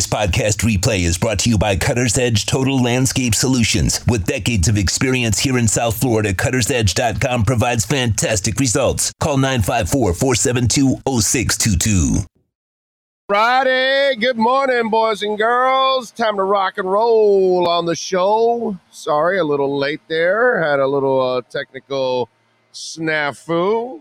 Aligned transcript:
This 0.00 0.06
podcast 0.06 0.64
replay 0.64 1.00
is 1.00 1.18
brought 1.18 1.40
to 1.40 1.50
you 1.50 1.58
by 1.58 1.76
Cutter's 1.76 2.16
Edge 2.16 2.46
Total 2.46 2.82
Landscape 2.82 3.34
Solutions. 3.34 4.00
With 4.06 4.24
decades 4.24 4.66
of 4.66 4.78
experience 4.78 5.38
here 5.38 5.58
in 5.58 5.68
South 5.68 6.00
Florida, 6.00 6.32
cuttersedge.com 6.32 7.44
provides 7.44 7.84
fantastic 7.84 8.58
results. 8.58 9.12
Call 9.20 9.36
954 9.36 10.14
472 10.14 11.02
0622. 11.20 12.24
Friday. 13.28 14.16
Good 14.18 14.38
morning, 14.38 14.88
boys 14.88 15.22
and 15.22 15.36
girls. 15.36 16.12
Time 16.12 16.36
to 16.36 16.44
rock 16.44 16.78
and 16.78 16.90
roll 16.90 17.68
on 17.68 17.84
the 17.84 17.94
show. 17.94 18.78
Sorry, 18.90 19.36
a 19.38 19.44
little 19.44 19.76
late 19.76 20.00
there. 20.08 20.62
Had 20.62 20.80
a 20.80 20.86
little 20.86 21.20
uh, 21.20 21.42
technical 21.42 22.30
snafu. 22.72 24.00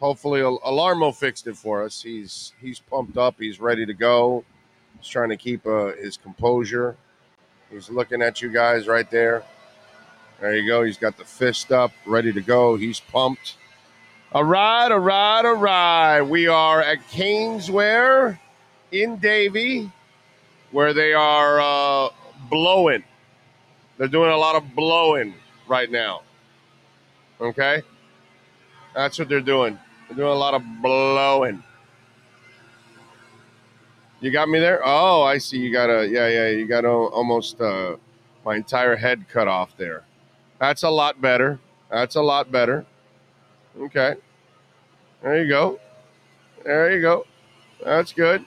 Hopefully, 0.00 0.40
Al- 0.40 0.58
Alarmo 0.66 1.14
fixed 1.14 1.46
it 1.46 1.56
for 1.56 1.84
us. 1.84 2.02
He's 2.02 2.52
he's 2.60 2.80
pumped 2.80 3.16
up. 3.16 3.36
He's 3.38 3.60
ready 3.60 3.86
to 3.86 3.94
go. 3.94 4.44
He's 5.00 5.08
trying 5.08 5.30
to 5.30 5.36
keep 5.36 5.66
uh, 5.66 5.92
his 5.92 6.16
composure. 6.18 6.96
He's 7.70 7.88
looking 7.88 8.20
at 8.20 8.42
you 8.42 8.50
guys 8.50 8.86
right 8.86 9.10
there. 9.10 9.44
There 10.40 10.56
you 10.56 10.66
go. 10.66 10.82
He's 10.84 10.98
got 10.98 11.16
the 11.16 11.24
fist 11.24 11.72
up, 11.72 11.92
ready 12.04 12.32
to 12.32 12.40
go. 12.40 12.76
He's 12.76 13.00
pumped. 13.00 13.56
All 14.32 14.44
right, 14.44 14.90
all 14.90 14.98
right, 14.98 15.44
all 15.44 15.54
right. 15.54 16.20
We 16.20 16.48
are 16.48 16.82
at 16.82 16.98
Canesware 17.10 18.38
in 18.92 19.16
Davie, 19.16 19.90
where 20.70 20.92
they 20.92 21.14
are 21.14 21.60
uh, 21.60 22.10
blowing. 22.48 23.02
They're 23.96 24.08
doing 24.08 24.30
a 24.30 24.36
lot 24.36 24.56
of 24.56 24.74
blowing 24.74 25.34
right 25.68 25.90
now. 25.90 26.22
Okay? 27.40 27.82
That's 28.94 29.18
what 29.18 29.28
they're 29.28 29.40
doing. 29.40 29.78
They're 30.08 30.16
doing 30.16 30.32
a 30.32 30.34
lot 30.34 30.54
of 30.54 30.62
blowing. 30.82 31.62
You 34.20 34.30
got 34.30 34.48
me 34.48 34.58
there? 34.58 34.80
Oh, 34.84 35.22
I 35.22 35.38
see. 35.38 35.58
You 35.58 35.72
got 35.72 35.88
a, 35.90 36.06
yeah, 36.06 36.28
yeah, 36.28 36.48
you 36.48 36.66
got 36.66 36.84
a, 36.84 36.88
almost 36.88 37.60
uh, 37.60 37.96
my 38.44 38.56
entire 38.56 38.96
head 38.96 39.28
cut 39.28 39.48
off 39.48 39.76
there. 39.76 40.04
That's 40.58 40.82
a 40.82 40.90
lot 40.90 41.20
better. 41.20 41.58
That's 41.90 42.16
a 42.16 42.22
lot 42.22 42.52
better. 42.52 42.84
Okay. 43.78 44.14
There 45.22 45.42
you 45.42 45.48
go. 45.48 45.80
There 46.64 46.92
you 46.92 47.00
go. 47.00 47.26
That's 47.84 48.12
good. 48.12 48.44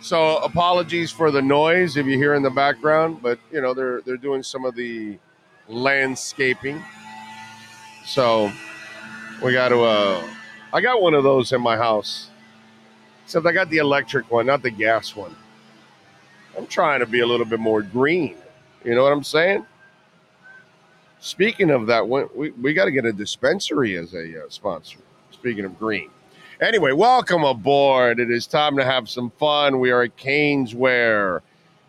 So 0.00 0.36
apologies 0.38 1.10
for 1.10 1.30
the 1.30 1.42
noise 1.42 1.96
if 1.96 2.06
you 2.06 2.16
hear 2.16 2.34
in 2.34 2.42
the 2.42 2.50
background, 2.50 3.22
but 3.22 3.38
you 3.50 3.60
know 3.60 3.74
they're 3.74 4.02
they're 4.02 4.16
doing 4.18 4.42
some 4.42 4.64
of 4.64 4.74
the 4.76 5.18
landscaping. 5.68 6.82
So 8.04 8.52
we 9.42 9.52
got 9.52 9.70
to. 9.70 9.82
Uh, 9.82 10.28
I 10.72 10.80
got 10.80 11.00
one 11.00 11.14
of 11.14 11.24
those 11.24 11.52
in 11.52 11.60
my 11.60 11.76
house, 11.76 12.30
except 13.26 13.44
I 13.44 13.50
got 13.50 13.68
the 13.70 13.78
electric 13.78 14.30
one, 14.30 14.46
not 14.46 14.62
the 14.62 14.70
gas 14.70 15.16
one. 15.16 15.34
I'm 16.56 16.68
trying 16.68 17.00
to 17.00 17.06
be 17.06 17.20
a 17.20 17.26
little 17.26 17.44
bit 17.44 17.58
more 17.58 17.82
green. 17.82 18.36
You 18.84 18.94
know 18.94 19.02
what 19.02 19.12
I'm 19.12 19.24
saying? 19.24 19.66
Speaking 21.18 21.70
of 21.70 21.88
that, 21.88 22.08
we, 22.08 22.52
we, 22.52 22.72
got 22.72 22.84
to 22.84 22.92
get 22.92 23.04
a 23.04 23.12
dispensary 23.12 23.96
as 23.96 24.14
a 24.14 24.44
uh, 24.44 24.48
sponsor. 24.48 24.98
Speaking 25.32 25.64
of 25.64 25.76
green. 25.76 26.08
Anyway, 26.60 26.92
welcome 26.92 27.42
aboard. 27.42 28.20
It 28.20 28.30
is 28.30 28.46
time 28.46 28.76
to 28.76 28.84
have 28.84 29.08
some 29.08 29.30
fun. 29.30 29.80
We 29.80 29.90
are 29.90 30.02
at 30.02 30.16
Canesware. 30.16 31.40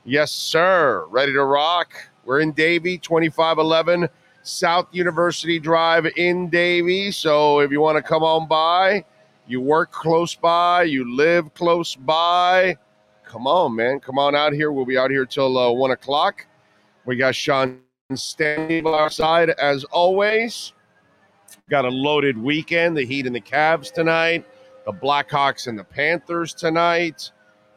Yes, 0.05 0.31
sir. 0.31 1.05
Ready 1.11 1.33
to 1.33 1.43
rock? 1.43 1.93
We're 2.25 2.39
in 2.39 2.51
Davie, 2.51 2.97
2511 2.97 4.09
South 4.41 4.87
University 4.91 5.59
Drive 5.59 6.07
in 6.17 6.49
Davie. 6.49 7.11
So 7.11 7.59
if 7.59 7.69
you 7.69 7.79
want 7.79 7.97
to 7.97 8.01
come 8.01 8.23
on 8.23 8.47
by, 8.47 9.05
you 9.47 9.61
work 9.61 9.91
close 9.91 10.35
by, 10.35 10.83
you 10.83 11.15
live 11.15 11.53
close 11.53 11.95
by, 11.95 12.77
come 13.27 13.47
on, 13.47 13.75
man. 13.75 13.99
Come 13.99 14.17
on 14.17 14.35
out 14.35 14.53
here. 14.53 14.71
We'll 14.71 14.85
be 14.85 14.97
out 14.97 15.11
here 15.11 15.25
till 15.25 15.57
uh, 15.57 15.71
1 15.71 15.91
o'clock. 15.91 16.45
We 17.05 17.15
got 17.15 17.35
Sean 17.35 17.79
standing 18.15 18.83
by 18.83 18.91
our 18.91 19.09
side 19.09 19.49
as 19.51 19.83
always. 19.85 20.73
Got 21.69 21.85
a 21.85 21.89
loaded 21.89 22.37
weekend. 22.37 22.97
The 22.97 23.05
Heat 23.05 23.25
and 23.25 23.35
the 23.35 23.41
Cavs 23.41 23.91
tonight. 23.91 24.45
The 24.85 24.93
Blackhawks 24.93 25.67
and 25.67 25.77
the 25.77 25.83
Panthers 25.83 26.53
tonight. 26.53 27.31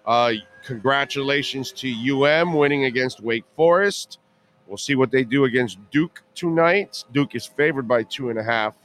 Uh, 0.07 0.33
congratulations 0.65 1.73
to 1.73 2.25
UM 2.25 2.55
winning 2.55 2.85
against 2.85 3.21
Wake 3.21 3.45
Forest. 3.57 4.19
We'll 4.67 4.77
see 4.77 4.95
what 4.95 5.11
they 5.11 5.25
do 5.25 5.45
against 5.45 5.79
Duke 5.91 6.23
tonight. 6.35 7.05
Duke 7.13 7.35
is 7.35 7.45
favored 7.45 7.89
by 7.89 8.05
two 8.05 8.31
and 8.31 8.39
a 8.39 8.43
half 8.43 8.77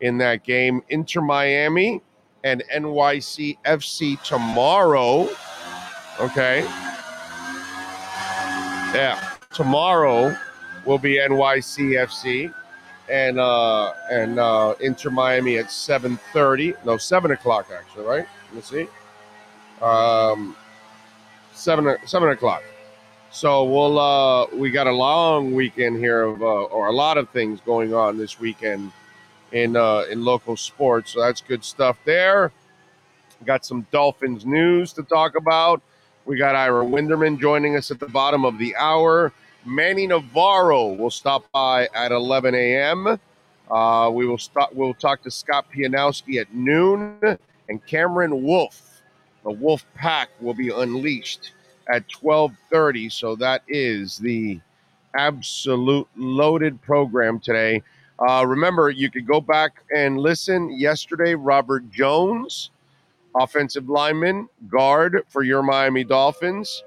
in 0.00 0.18
that 0.18 0.44
game. 0.44 0.82
Inter 0.88 1.20
Miami 1.20 2.00
and 2.44 2.62
NYCFC 2.74 4.22
tomorrow. 4.22 5.28
Okay. 6.20 6.62
Yeah. 8.94 9.36
Tomorrow 9.52 10.36
will 10.84 10.98
be 10.98 11.14
NYCFC 11.14 12.52
and 13.08 13.38
uh 13.38 13.92
and 14.10 14.38
uh 14.38 14.74
Inter 14.80 15.10
Miami 15.10 15.58
at 15.58 15.66
7:30. 15.66 16.84
No, 16.84 16.96
7 16.96 17.30
o'clock 17.30 17.68
actually, 17.72 18.04
right? 18.04 18.26
Let 18.46 18.54
me 18.54 18.60
see. 18.60 18.86
Um 19.80 20.56
7 21.52 21.96
7 22.06 22.28
o'clock. 22.30 22.62
So 23.30 23.64
we'll 23.64 23.98
uh 23.98 24.46
we 24.54 24.70
got 24.70 24.86
a 24.86 24.92
long 24.92 25.54
weekend 25.54 25.98
here 25.98 26.22
of 26.22 26.42
uh, 26.42 26.44
or 26.44 26.88
a 26.88 26.92
lot 26.92 27.18
of 27.18 27.28
things 27.30 27.60
going 27.60 27.94
on 27.94 28.18
this 28.18 28.38
weekend 28.38 28.92
in 29.52 29.76
uh 29.76 30.04
in 30.10 30.24
local 30.24 30.56
sports. 30.56 31.12
So 31.12 31.20
that's 31.20 31.40
good 31.40 31.64
stuff 31.64 31.98
there. 32.04 32.52
Got 33.44 33.64
some 33.64 33.86
Dolphins 33.90 34.46
news 34.46 34.92
to 34.94 35.02
talk 35.02 35.36
about. 35.36 35.82
We 36.24 36.38
got 36.38 36.54
Ira 36.54 36.84
Winderman 36.84 37.40
joining 37.40 37.76
us 37.76 37.90
at 37.90 37.98
the 37.98 38.06
bottom 38.06 38.44
of 38.44 38.58
the 38.58 38.76
hour. 38.76 39.32
Manny 39.64 40.06
Navarro 40.06 40.88
will 40.92 41.10
stop 41.10 41.44
by 41.52 41.88
at 41.94 42.12
11 42.12 42.54
a.m. 42.54 43.18
Uh, 43.70 44.10
we 44.12 44.26
will 44.26 44.38
stop. 44.38 44.72
We'll 44.74 44.94
talk 44.94 45.22
to 45.22 45.30
Scott 45.30 45.66
Pianowski 45.74 46.40
at 46.40 46.52
noon, 46.54 47.18
and 47.68 47.86
Cameron 47.86 48.42
Wolfe. 48.42 49.02
The 49.44 49.50
Wolf 49.50 49.84
Pack 49.94 50.28
will 50.40 50.54
be 50.54 50.68
unleashed 50.70 51.52
at 51.88 52.08
12:30. 52.08 53.10
So 53.10 53.34
that 53.36 53.62
is 53.66 54.18
the 54.18 54.60
absolute 55.16 56.08
loaded 56.16 56.80
program 56.82 57.40
today. 57.40 57.82
Uh, 58.28 58.46
remember, 58.46 58.88
you 58.90 59.10
could 59.10 59.26
go 59.26 59.40
back 59.40 59.82
and 59.94 60.18
listen. 60.18 60.78
Yesterday, 60.78 61.34
Robert 61.34 61.90
Jones, 61.90 62.70
offensive 63.34 63.88
lineman, 63.88 64.48
guard 64.68 65.22
for 65.28 65.42
your 65.42 65.62
Miami 65.62 66.04
Dolphins. 66.04 66.84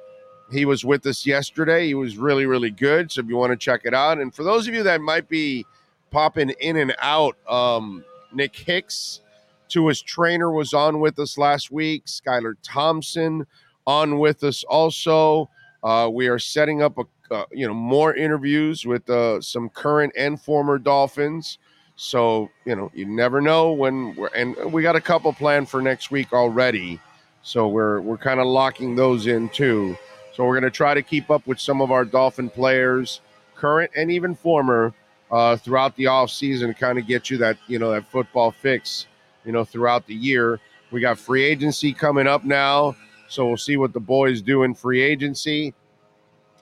He 0.52 0.64
was 0.64 0.86
with 0.86 1.06
us 1.08 1.26
yesterday. 1.26 1.88
He 1.88 1.94
was 1.94 2.18
really, 2.18 2.46
really 2.46 2.70
good. 2.70 3.12
So 3.12 3.22
if 3.22 3.28
you 3.28 3.36
want 3.36 3.52
to 3.52 3.58
check 3.58 3.82
it 3.84 3.94
out, 3.94 4.20
and 4.20 4.34
for 4.34 4.44
those 4.44 4.68
of 4.68 4.74
you 4.74 4.84
that 4.84 5.02
might 5.02 5.28
be 5.28 5.66
popping 6.12 6.52
in 6.62 6.78
and 6.78 6.96
out, 7.02 7.36
um, 7.50 8.06
Nick 8.32 8.56
Hicks, 8.56 9.22
to 9.70 9.88
his 9.88 10.02
trainer, 10.02 10.52
was 10.52 10.74
on 10.74 11.00
with 11.00 11.18
us 11.20 11.38
last 11.38 11.72
week. 11.72 12.06
Skylar 12.06 12.54
Thompson 12.64 13.46
on 13.88 14.20
with 14.20 14.44
us 14.44 14.64
also. 14.64 15.50
Uh, 15.84 16.10
we 16.12 16.28
are 16.28 16.40
setting 16.40 16.82
up 16.82 16.98
a 16.98 17.04
uh, 17.32 17.46
you 17.52 17.68
know 17.68 17.74
more 17.74 18.14
interviews 18.14 18.86
with 18.86 19.10
uh, 19.10 19.42
some 19.42 19.70
current 19.70 20.14
and 20.18 20.40
former 20.40 20.78
Dolphins. 20.78 21.58
So 21.96 22.50
you 22.66 22.76
know 22.76 22.92
you 22.94 23.06
never 23.06 23.42
know 23.42 23.72
when 23.72 24.16
we're 24.16 24.28
and 24.28 24.56
we 24.72 24.82
got 24.82 24.96
a 24.96 25.02
couple 25.02 25.32
planned 25.34 25.70
for 25.70 25.82
next 25.82 26.12
week 26.12 26.34
already. 26.34 27.00
So 27.44 27.68
we're 27.68 28.02
we're 28.02 28.18
kind 28.18 28.40
of 28.40 28.48
locking 28.48 28.96
those 28.96 29.28
in 29.28 29.50
too. 29.50 29.98
So 30.34 30.44
we're 30.44 30.60
going 30.60 30.64
to 30.64 30.72
try 30.72 30.94
to 30.94 31.02
keep 31.02 31.32
up 31.32 31.48
with 31.48 31.62
some 31.62 31.82
of 31.82 31.92
our 31.92 32.04
Dolphin 32.04 32.50
players, 32.50 33.22
current 33.56 33.90
and 33.96 34.12
even 34.12 34.36
former, 34.36 34.94
uh, 35.32 35.56
throughout 35.56 35.96
the 35.96 36.08
off 36.08 36.30
season, 36.30 36.74
kind 36.74 37.00
of 37.00 37.08
get 37.08 37.30
you 37.30 37.38
that 37.38 37.58
you 37.68 37.80
know 37.80 37.92
that 37.92 38.06
football 38.12 38.52
fix, 38.52 39.08
you 39.46 39.52
know, 39.52 39.64
throughout 39.64 40.06
the 40.08 40.16
year. 40.16 40.60
We 40.92 41.02
got 41.02 41.18
free 41.18 41.44
agency 41.44 41.94
coming 41.94 42.28
up 42.28 42.44
now, 42.44 42.96
so 43.28 43.48
we'll 43.48 43.58
see 43.58 43.78
what 43.78 43.94
the 43.94 44.00
boys 44.00 44.42
do 44.42 44.64
in 44.64 44.74
free 44.74 45.02
agency, 45.02 45.74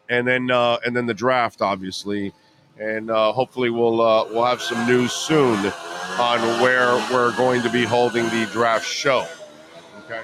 and 0.09 0.27
then 0.27 0.51
uh, 0.51 0.77
and 0.85 0.95
then 0.95 1.05
the 1.05 1.13
draft, 1.13 1.61
obviously, 1.61 2.33
and 2.79 3.09
uh, 3.09 3.31
hopefully 3.31 3.69
we'll 3.69 4.01
uh, 4.01 4.25
we'll 4.25 4.45
have 4.45 4.61
some 4.61 4.85
news 4.87 5.11
soon 5.11 5.57
on 6.19 6.39
where 6.61 6.95
we're 7.11 7.35
going 7.37 7.61
to 7.63 7.69
be 7.69 7.83
holding 7.83 8.25
the 8.25 8.47
draft 8.51 8.85
show. 8.85 9.27
Okay. 10.05 10.21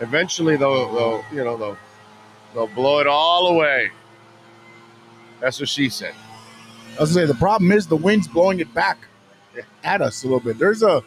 Eventually, 0.00 0.56
they'll, 0.56 0.92
they'll 0.94 1.24
you 1.32 1.44
know 1.44 1.56
they'll 1.56 1.78
they'll 2.54 2.74
blow 2.74 3.00
it 3.00 3.06
all 3.06 3.48
away. 3.48 3.90
That's 5.40 5.60
what 5.60 5.68
she 5.68 5.88
said. 5.88 6.14
I 6.96 7.00
was 7.00 7.14
gonna 7.14 7.26
say 7.26 7.32
the 7.32 7.38
problem 7.38 7.72
is 7.72 7.86
the 7.86 7.96
wind's 7.96 8.28
blowing 8.28 8.60
it 8.60 8.72
back 8.72 8.98
at 9.84 10.00
us 10.00 10.22
a 10.22 10.26
little 10.26 10.40
bit. 10.40 10.58
There's 10.58 10.82
a 10.82 11.02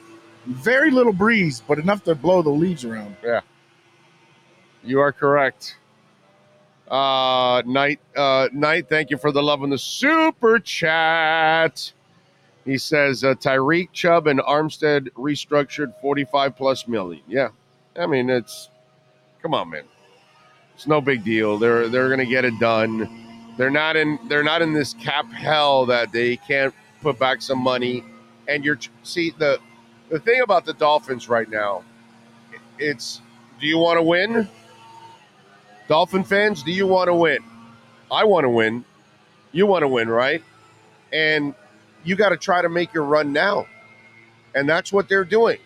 very 0.49 0.91
little 0.91 1.13
breeze, 1.13 1.61
but 1.65 1.79
enough 1.79 2.03
to 2.05 2.15
blow 2.15 2.41
the 2.41 2.49
leaves 2.49 2.83
around. 2.83 3.15
Yeah. 3.23 3.41
You 4.83 4.99
are 4.99 5.11
correct. 5.11 5.77
Uh, 6.89 7.61
night, 7.65 7.99
uh, 8.15 8.49
night. 8.51 8.89
Thank 8.89 9.11
you 9.11 9.17
for 9.17 9.31
the 9.31 9.43
love 9.43 9.63
in 9.63 9.69
the 9.69 9.77
super 9.77 10.57
chat. 10.59 11.91
He 12.65 12.77
says 12.77 13.23
uh, 13.23 13.35
Tyreek, 13.35 13.89
Chubb, 13.93 14.27
and 14.27 14.39
Armstead 14.39 15.09
restructured 15.11 15.93
45 16.01 16.55
plus 16.55 16.87
million. 16.87 17.21
Yeah. 17.27 17.49
I 17.97 18.07
mean, 18.07 18.29
it's 18.29 18.69
come 19.41 19.53
on, 19.53 19.69
man. 19.69 19.83
It's 20.73 20.87
no 20.87 21.01
big 21.01 21.23
deal. 21.23 21.57
They're 21.57 21.89
they're 21.89 22.09
gonna 22.09 22.25
get 22.25 22.45
it 22.45 22.57
done. 22.59 23.53
They're 23.57 23.69
not 23.69 23.97
in 23.97 24.17
they're 24.29 24.43
not 24.43 24.61
in 24.61 24.73
this 24.73 24.93
cap 24.93 25.31
hell 25.31 25.85
that 25.87 26.11
they 26.11 26.37
can't 26.37 26.73
put 27.01 27.19
back 27.19 27.41
some 27.41 27.59
money. 27.59 28.03
And 28.47 28.63
you're 28.63 28.79
see 29.03 29.31
the 29.37 29.59
the 30.09 30.19
thing 30.19 30.41
about 30.41 30.65
the 30.65 30.73
Dolphins 30.73 31.29
right 31.29 31.49
now, 31.49 31.83
it's 32.77 33.21
do 33.59 33.67
you 33.67 33.77
want 33.77 33.97
to 33.97 34.03
win? 34.03 34.47
Dolphin 35.87 36.23
fans, 36.23 36.63
do 36.63 36.71
you 36.71 36.87
want 36.87 37.07
to 37.07 37.15
win? 37.15 37.39
I 38.11 38.23
want 38.23 38.43
to 38.43 38.49
win. 38.49 38.85
You 39.51 39.65
want 39.65 39.83
to 39.83 39.87
win, 39.87 40.09
right? 40.09 40.43
And 41.11 41.53
you 42.03 42.15
got 42.15 42.29
to 42.29 42.37
try 42.37 42.61
to 42.61 42.69
make 42.69 42.93
your 42.93 43.03
run 43.03 43.33
now. 43.33 43.67
And 44.55 44.67
that's 44.67 44.93
what 44.93 45.09
they're 45.09 45.25
doing. 45.25 45.59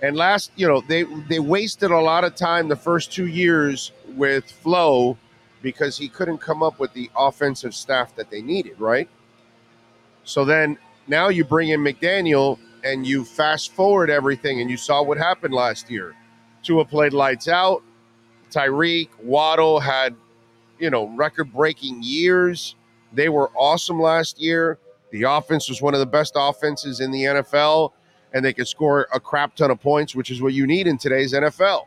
And 0.00 0.16
last, 0.16 0.52
you 0.54 0.68
know, 0.68 0.80
they 0.80 1.02
they 1.28 1.40
wasted 1.40 1.90
a 1.90 2.00
lot 2.00 2.24
of 2.24 2.36
time 2.36 2.68
the 2.68 2.76
first 2.76 3.12
2 3.12 3.26
years 3.26 3.92
with 4.14 4.50
Flo 4.50 5.18
because 5.60 5.98
he 5.98 6.08
couldn't 6.08 6.38
come 6.38 6.62
up 6.62 6.78
with 6.78 6.92
the 6.92 7.10
offensive 7.16 7.74
staff 7.74 8.14
that 8.14 8.30
they 8.30 8.40
needed, 8.40 8.80
right? 8.80 9.08
So 10.24 10.44
then 10.44 10.78
now 11.08 11.30
you 11.30 11.44
bring 11.44 11.70
in 11.70 11.80
McDaniel 11.80 12.58
and 12.84 13.06
you 13.06 13.24
fast 13.24 13.72
forward 13.72 14.10
everything 14.10 14.60
and 14.60 14.70
you 14.70 14.76
saw 14.76 15.02
what 15.02 15.18
happened 15.18 15.54
last 15.54 15.90
year. 15.90 16.14
Tua 16.62 16.84
played 16.84 17.12
lights 17.12 17.48
out. 17.48 17.82
Tyreek, 18.50 19.08
Waddle 19.22 19.80
had, 19.80 20.14
you 20.78 20.90
know, 20.90 21.08
record 21.08 21.52
breaking 21.52 22.02
years. 22.02 22.74
They 23.12 23.28
were 23.28 23.50
awesome 23.54 24.00
last 24.00 24.40
year. 24.40 24.78
The 25.10 25.22
offense 25.22 25.68
was 25.68 25.80
one 25.80 25.94
of 25.94 26.00
the 26.00 26.06
best 26.06 26.34
offenses 26.36 27.00
in 27.00 27.10
the 27.10 27.24
NFL, 27.24 27.92
and 28.32 28.44
they 28.44 28.52
could 28.52 28.68
score 28.68 29.08
a 29.12 29.20
crap 29.20 29.56
ton 29.56 29.70
of 29.70 29.80
points, 29.80 30.14
which 30.14 30.30
is 30.30 30.42
what 30.42 30.52
you 30.52 30.66
need 30.66 30.86
in 30.86 30.98
today's 30.98 31.32
NFL. 31.32 31.86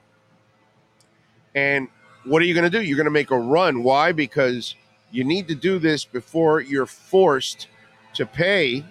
And 1.53 1.87
what 2.25 2.41
are 2.41 2.45
you 2.45 2.53
going 2.53 2.69
to 2.69 2.75
do? 2.75 2.83
You're 2.83 2.97
going 2.97 3.05
to 3.05 3.11
make 3.11 3.31
a 3.31 3.37
run. 3.37 3.83
Why? 3.83 4.11
Because 4.11 4.75
you 5.11 5.23
need 5.23 5.47
to 5.49 5.55
do 5.55 5.79
this 5.79 6.05
before 6.05 6.61
you're 6.61 6.85
forced 6.85 7.67
to 8.13 8.25
pay 8.25 8.85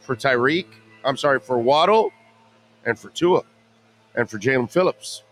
for 0.00 0.16
Tyreek. 0.16 0.66
I'm 1.04 1.16
sorry, 1.16 1.40
for 1.40 1.58
Waddle 1.58 2.12
and 2.84 2.98
for 2.98 3.10
Tua 3.10 3.42
and 4.14 4.28
for 4.28 4.38
Jaelan 4.38 4.70
Phillips. 4.70 5.22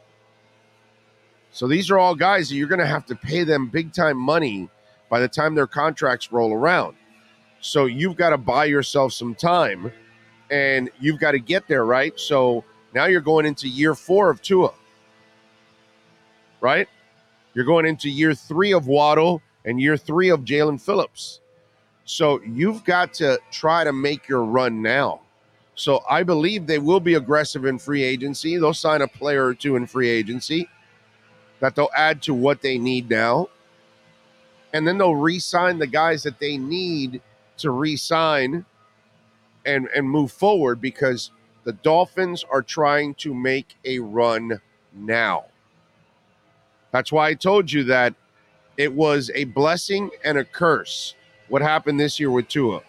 So 1.51 1.67
these 1.69 1.91
are 1.91 1.99
all 1.99 2.15
guys 2.15 2.49
that 2.49 2.57
you're 2.57 2.69
going 2.69 2.79
to 2.81 2.87
have 2.87 3.07
to 3.07 3.15
pay 3.15 3.45
them 3.45 3.69
big 3.69 3.93
time 3.93 4.17
money 4.17 4.71
by 5.11 5.21
the 5.21 5.29
time 5.29 5.55
their 5.55 5.67
contracts 5.67 6.33
roll 6.33 6.53
around. 6.53 6.97
So 7.61 7.85
you've 7.87 8.17
got 8.17 8.31
to 8.31 8.39
buy 8.39 8.65
yourself 8.65 9.13
some 9.13 9.35
time 9.35 9.93
and 10.51 10.91
you've 11.01 11.21
got 11.21 11.33
to 11.33 11.39
get 11.39 11.69
there, 11.69 11.85
right? 11.85 12.19
So 12.19 12.65
now 12.95 13.07
you're 13.07 13.21
going 13.21 13.47
into 13.47 13.69
year 13.69 13.95
four 13.95 14.31
of 14.31 14.43
Tua, 14.43 14.73
right? 16.61 16.89
You're 17.55 17.65
going 17.65 17.87
into 17.87 18.09
year 18.09 18.35
three 18.35 18.73
of 18.73 18.87
Waddle 18.87 19.43
and 19.65 19.81
year 19.81 19.97
three 19.97 20.31
of 20.31 20.41
Jaelan 20.41 20.81
Phillips. 20.81 21.41
So 22.05 22.41
you've 22.43 22.85
got 22.85 23.15
to 23.15 23.39
try 23.51 23.85
to 23.85 23.93
make 23.93 24.29
your 24.29 24.45
run 24.45 24.83
now. 24.83 25.22
So 25.83 26.05
I 26.09 26.23
believe 26.23 26.69
they 26.69 26.79
will 26.79 27.01
be 27.01 27.15
aggressive 27.15 27.65
in 27.65 27.77
free 27.77 28.05
agency. 28.05 28.57
They'll 28.57 28.73
sign 28.73 29.03
a 29.03 29.09
player 29.09 29.47
or 29.47 29.53
two 29.53 29.75
in 29.75 29.89
free 29.89 30.09
agency 30.09 30.69
that 31.59 31.75
they'll 31.75 31.91
add 31.97 32.23
to 32.23 32.35
what 32.35 32.63
they 32.63 32.79
need 32.79 33.11
now. 33.11 33.49
And 34.73 34.87
then 34.87 34.97
they'll 34.97 35.17
re 35.17 35.41
sign 35.41 35.81
the 35.81 35.89
guys 35.89 36.23
that 36.23 36.39
they 36.39 36.57
need 36.57 37.21
to 37.59 37.73
re-sign 37.73 38.65
and 39.67 39.89
and 39.89 40.09
move 40.09 40.31
forward 40.31 40.81
because 40.81 41.33
the 41.65 41.73
Dolphins 41.73 42.45
are 42.49 42.63
trying 42.63 43.15
to 43.17 43.35
make 43.35 43.75
a 43.85 43.99
run 43.99 44.61
now. 44.95 45.47
That's 46.93 47.11
why 47.11 47.27
I 47.27 47.35
told 47.35 47.73
you 47.73 47.83
that 47.85 48.15
it 48.77 48.93
was 48.93 49.33
a 49.35 49.45
blessing 49.45 50.11
and 50.25 50.39
a 50.39 50.45
curse 50.45 51.17
what 51.49 51.61
happened 51.61 51.99
this 51.99 52.21
year 52.21 52.31
with 52.31 52.47
Tua. 52.47 52.83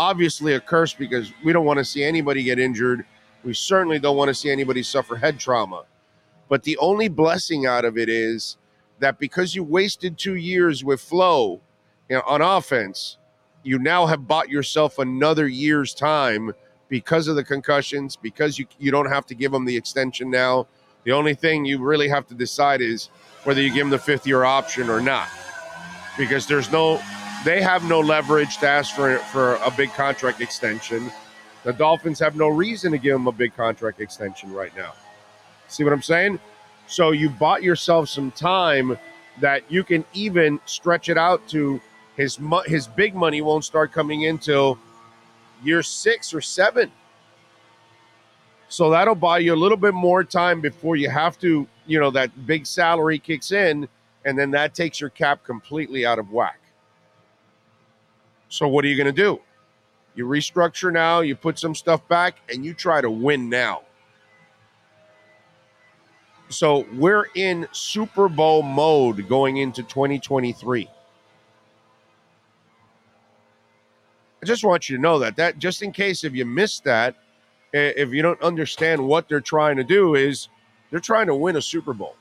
Obviously 0.00 0.54
a 0.54 0.60
curse 0.60 0.94
because 0.94 1.30
we 1.44 1.52
don't 1.52 1.66
want 1.66 1.78
to 1.78 1.84
see 1.84 2.02
anybody 2.02 2.42
get 2.42 2.58
injured. 2.58 3.04
We 3.44 3.52
certainly 3.52 3.98
don't 3.98 4.16
want 4.16 4.28
to 4.28 4.34
see 4.34 4.50
anybody 4.50 4.82
suffer 4.82 5.16
head 5.16 5.38
trauma. 5.38 5.84
But 6.48 6.62
the 6.62 6.78
only 6.78 7.08
blessing 7.08 7.66
out 7.66 7.84
of 7.84 7.98
it 7.98 8.08
is 8.08 8.56
that 8.98 9.18
because 9.18 9.54
you 9.54 9.62
wasted 9.62 10.16
2 10.16 10.36
years 10.36 10.82
with 10.82 11.02
Flo 11.02 11.60
you 12.08 12.16
know, 12.16 12.22
on 12.26 12.40
offense, 12.40 13.18
you 13.62 13.78
now 13.78 14.06
have 14.06 14.26
bought 14.26 14.48
yourself 14.48 14.98
another 14.98 15.46
year's 15.46 15.92
time 15.92 16.52
because 16.88 17.28
of 17.28 17.36
the 17.36 17.44
concussions, 17.44 18.16
because 18.16 18.58
you 18.58 18.66
you 18.78 18.90
don't 18.90 19.10
have 19.10 19.26
to 19.26 19.34
give 19.34 19.52
them 19.52 19.66
the 19.66 19.76
extension 19.76 20.30
now. 20.30 20.66
The 21.04 21.12
only 21.12 21.34
thing 21.34 21.66
you 21.66 21.78
really 21.78 22.08
have 22.08 22.26
to 22.28 22.34
decide 22.34 22.80
is 22.80 23.10
whether 23.44 23.60
you 23.60 23.68
give 23.68 23.80
them 23.80 23.90
the 23.90 23.98
fifth 23.98 24.26
year 24.26 24.44
option 24.44 24.88
or 24.88 25.02
not, 25.02 25.28
because 26.16 26.46
there's 26.46 26.72
no, 26.72 27.02
they 27.44 27.62
have 27.62 27.84
no 27.84 28.00
leverage 28.00 28.58
to 28.58 28.68
ask 28.68 28.94
for 28.94 29.18
for 29.18 29.54
a 29.56 29.70
big 29.70 29.92
contract 29.94 30.40
extension. 30.40 31.10
The 31.64 31.72
Dolphins 31.72 32.18
have 32.20 32.36
no 32.36 32.48
reason 32.48 32.92
to 32.92 32.98
give 32.98 33.14
him 33.14 33.26
a 33.26 33.32
big 33.32 33.54
contract 33.54 34.00
extension 34.00 34.52
right 34.52 34.74
now. 34.76 34.94
See 35.68 35.84
what 35.84 35.92
I'm 35.92 36.02
saying? 36.02 36.38
So 36.86 37.12
you 37.12 37.30
bought 37.30 37.62
yourself 37.62 38.08
some 38.08 38.30
time 38.32 38.98
that 39.40 39.62
you 39.70 39.84
can 39.84 40.04
even 40.12 40.60
stretch 40.64 41.08
it 41.08 41.16
out 41.16 41.46
to 41.48 41.80
his 42.16 42.38
his 42.66 42.86
big 42.86 43.14
money 43.14 43.40
won't 43.40 43.64
start 43.64 43.92
coming 43.92 44.22
in 44.22 44.38
till 44.38 44.78
year 45.62 45.82
six 45.82 46.34
or 46.34 46.40
seven. 46.40 46.90
So 48.68 48.90
that'll 48.90 49.14
buy 49.14 49.38
you 49.38 49.54
a 49.54 49.56
little 49.56 49.76
bit 49.76 49.94
more 49.94 50.22
time 50.22 50.60
before 50.60 50.94
you 50.96 51.10
have 51.10 51.38
to, 51.40 51.66
you 51.86 51.98
know, 51.98 52.10
that 52.12 52.46
big 52.46 52.66
salary 52.66 53.18
kicks 53.18 53.50
in, 53.50 53.88
and 54.24 54.38
then 54.38 54.52
that 54.52 54.74
takes 54.74 55.00
your 55.00 55.10
cap 55.10 55.42
completely 55.42 56.06
out 56.06 56.18
of 56.20 56.30
whack. 56.30 56.59
So 58.50 58.68
what 58.68 58.84
are 58.84 58.88
you 58.88 58.96
going 58.96 59.06
to 59.06 59.12
do? 59.12 59.40
You 60.14 60.26
restructure 60.26 60.92
now, 60.92 61.20
you 61.20 61.34
put 61.36 61.58
some 61.58 61.74
stuff 61.74 62.06
back, 62.08 62.36
and 62.52 62.64
you 62.64 62.74
try 62.74 63.00
to 63.00 63.10
win 63.10 63.48
now. 63.48 63.82
So 66.48 66.84
we're 66.94 67.26
in 67.36 67.68
Super 67.70 68.28
Bowl 68.28 68.62
mode 68.62 69.28
going 69.28 69.58
into 69.58 69.82
2023. 69.84 70.90
I 74.42 74.46
just 74.46 74.64
want 74.64 74.88
you 74.88 74.96
to 74.96 75.02
know 75.02 75.20
that 75.20 75.36
that 75.36 75.58
just 75.58 75.80
in 75.82 75.92
case 75.92 76.24
if 76.24 76.34
you 76.34 76.44
missed 76.44 76.82
that, 76.84 77.14
if 77.72 78.08
you 78.10 78.20
don't 78.20 78.42
understand 78.42 79.06
what 79.06 79.28
they're 79.28 79.40
trying 79.40 79.76
to 79.76 79.84
do 79.84 80.16
is 80.16 80.48
they're 80.90 80.98
trying 80.98 81.28
to 81.28 81.36
win 81.36 81.54
a 81.54 81.62
Super 81.62 81.92
Bowl. 81.92 82.16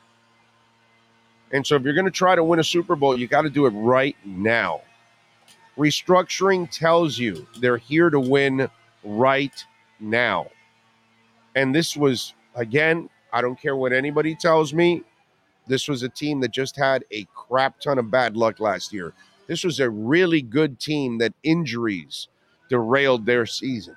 And 1.52 1.66
so 1.66 1.76
if 1.76 1.82
you're 1.82 1.96
going 1.96 2.06
to 2.06 2.12
try 2.12 2.36
to 2.36 2.44
win 2.44 2.60
a 2.60 2.64
Super 2.64 2.96
Bowl, 2.96 3.18
you 3.18 3.26
got 3.28 3.42
to 3.42 3.50
do 3.50 3.66
it 3.66 3.72
right 3.72 4.16
now. 4.24 4.82
Restructuring 5.80 6.70
tells 6.70 7.18
you 7.18 7.48
they're 7.60 7.78
here 7.78 8.10
to 8.10 8.20
win 8.20 8.70
right 9.04 9.66
now. 10.02 10.48
And 11.56 11.74
this 11.74 11.96
was 11.96 12.34
again, 12.54 13.10
I 13.32 13.42
don't 13.42 13.60
care 13.60 13.78
what 13.78 13.94
anybody 13.94 14.36
tells 14.36 14.74
me, 14.74 15.04
this 15.68 15.88
was 15.88 16.04
a 16.04 16.10
team 16.10 16.42
that 16.42 16.52
just 16.52 16.76
had 16.76 17.06
a 17.14 17.26
crap 17.34 17.80
ton 17.80 17.98
of 17.98 18.12
bad 18.12 18.36
luck 18.36 18.60
last 18.60 18.92
year. 18.92 19.14
This 19.48 19.64
was 19.64 19.80
a 19.80 19.90
really 19.90 20.42
good 20.42 20.80
team 20.80 21.18
that 21.20 21.34
injuries 21.44 22.28
derailed 22.70 23.26
their 23.26 23.46
season. 23.46 23.96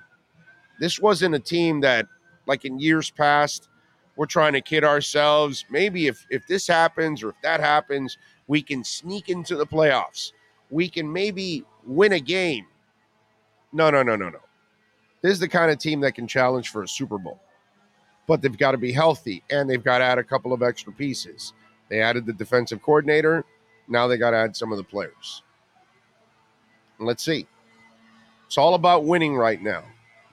This 0.79 1.01
wasn't 1.01 1.35
a 1.35 1.39
team 1.39 1.81
that, 1.81 2.07
like 2.47 2.63
in 2.63 2.79
years 2.79 3.11
past, 3.11 3.67
we're 4.15 4.25
trying 4.25 4.53
to 4.53 4.61
kid 4.61 4.83
ourselves. 4.83 5.65
Maybe 5.69 6.07
if, 6.07 6.25
if 6.29 6.47
this 6.47 6.65
happens 6.65 7.23
or 7.23 7.29
if 7.29 7.41
that 7.43 7.59
happens, 7.59 8.17
we 8.47 8.61
can 8.61 8.83
sneak 8.83 9.29
into 9.29 9.55
the 9.55 9.65
playoffs. 9.65 10.31
We 10.73 10.89
can 10.89 11.11
maybe 11.11 11.63
win 11.85 12.13
a 12.13 12.19
game. 12.19 12.65
No, 13.71 13.91
no, 13.91 14.01
no, 14.01 14.15
no, 14.15 14.29
no. 14.29 14.39
This 15.21 15.33
is 15.33 15.39
the 15.39 15.47
kind 15.47 15.71
of 15.71 15.77
team 15.77 15.99
that 16.01 16.15
can 16.15 16.27
challenge 16.27 16.69
for 16.69 16.81
a 16.81 16.87
Super 16.87 17.19
Bowl. 17.19 17.39
But 18.25 18.41
they've 18.41 18.57
got 18.57 18.71
to 18.71 18.77
be 18.77 18.91
healthy 18.91 19.43
and 19.51 19.69
they've 19.69 19.83
got 19.83 19.99
to 19.99 20.03
add 20.03 20.17
a 20.17 20.23
couple 20.23 20.51
of 20.51 20.63
extra 20.63 20.91
pieces. 20.91 21.53
They 21.89 22.01
added 22.01 22.25
the 22.25 22.33
defensive 22.33 22.81
coordinator. 22.81 23.45
Now 23.87 24.07
they 24.07 24.17
got 24.17 24.31
to 24.31 24.37
add 24.37 24.55
some 24.55 24.71
of 24.71 24.79
the 24.79 24.83
players. 24.83 25.43
Let's 26.99 27.23
see. 27.23 27.45
It's 28.47 28.57
all 28.57 28.73
about 28.73 29.03
winning 29.03 29.35
right 29.35 29.61
now. 29.61 29.83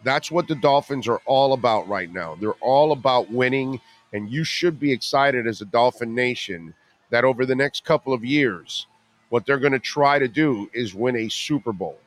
That's 0.05 0.31
what 0.31 0.49
the 0.49 0.55
Dolphins 0.55 1.07
are 1.07 1.21
all 1.27 1.53
about 1.53 1.87
right 1.87 2.11
now. 2.11 2.35
They're 2.35 2.53
all 2.55 2.93
about 2.93 3.31
winning, 3.31 3.79
and 4.15 4.31
you 4.31 4.45
should 4.45 4.81
be 4.81 4.91
excited 4.91 5.47
as 5.47 5.61
a 5.61 5.67
Dolphin 5.67 6.15
Nation 6.15 6.73
that 7.11 7.25
over 7.25 7.45
the 7.45 7.55
next 7.55 7.85
couple 7.85 8.15
of 8.15 8.25
years, 8.25 8.87
what 9.31 9.47
they're 9.47 9.59
going 9.59 9.73
to 9.73 9.79
try 9.79 10.19
to 10.19 10.29
do 10.29 10.71
is 10.73 10.95
win 10.95 11.17
a 11.17 11.29
Super 11.29 11.73
Bowl. 11.73 11.99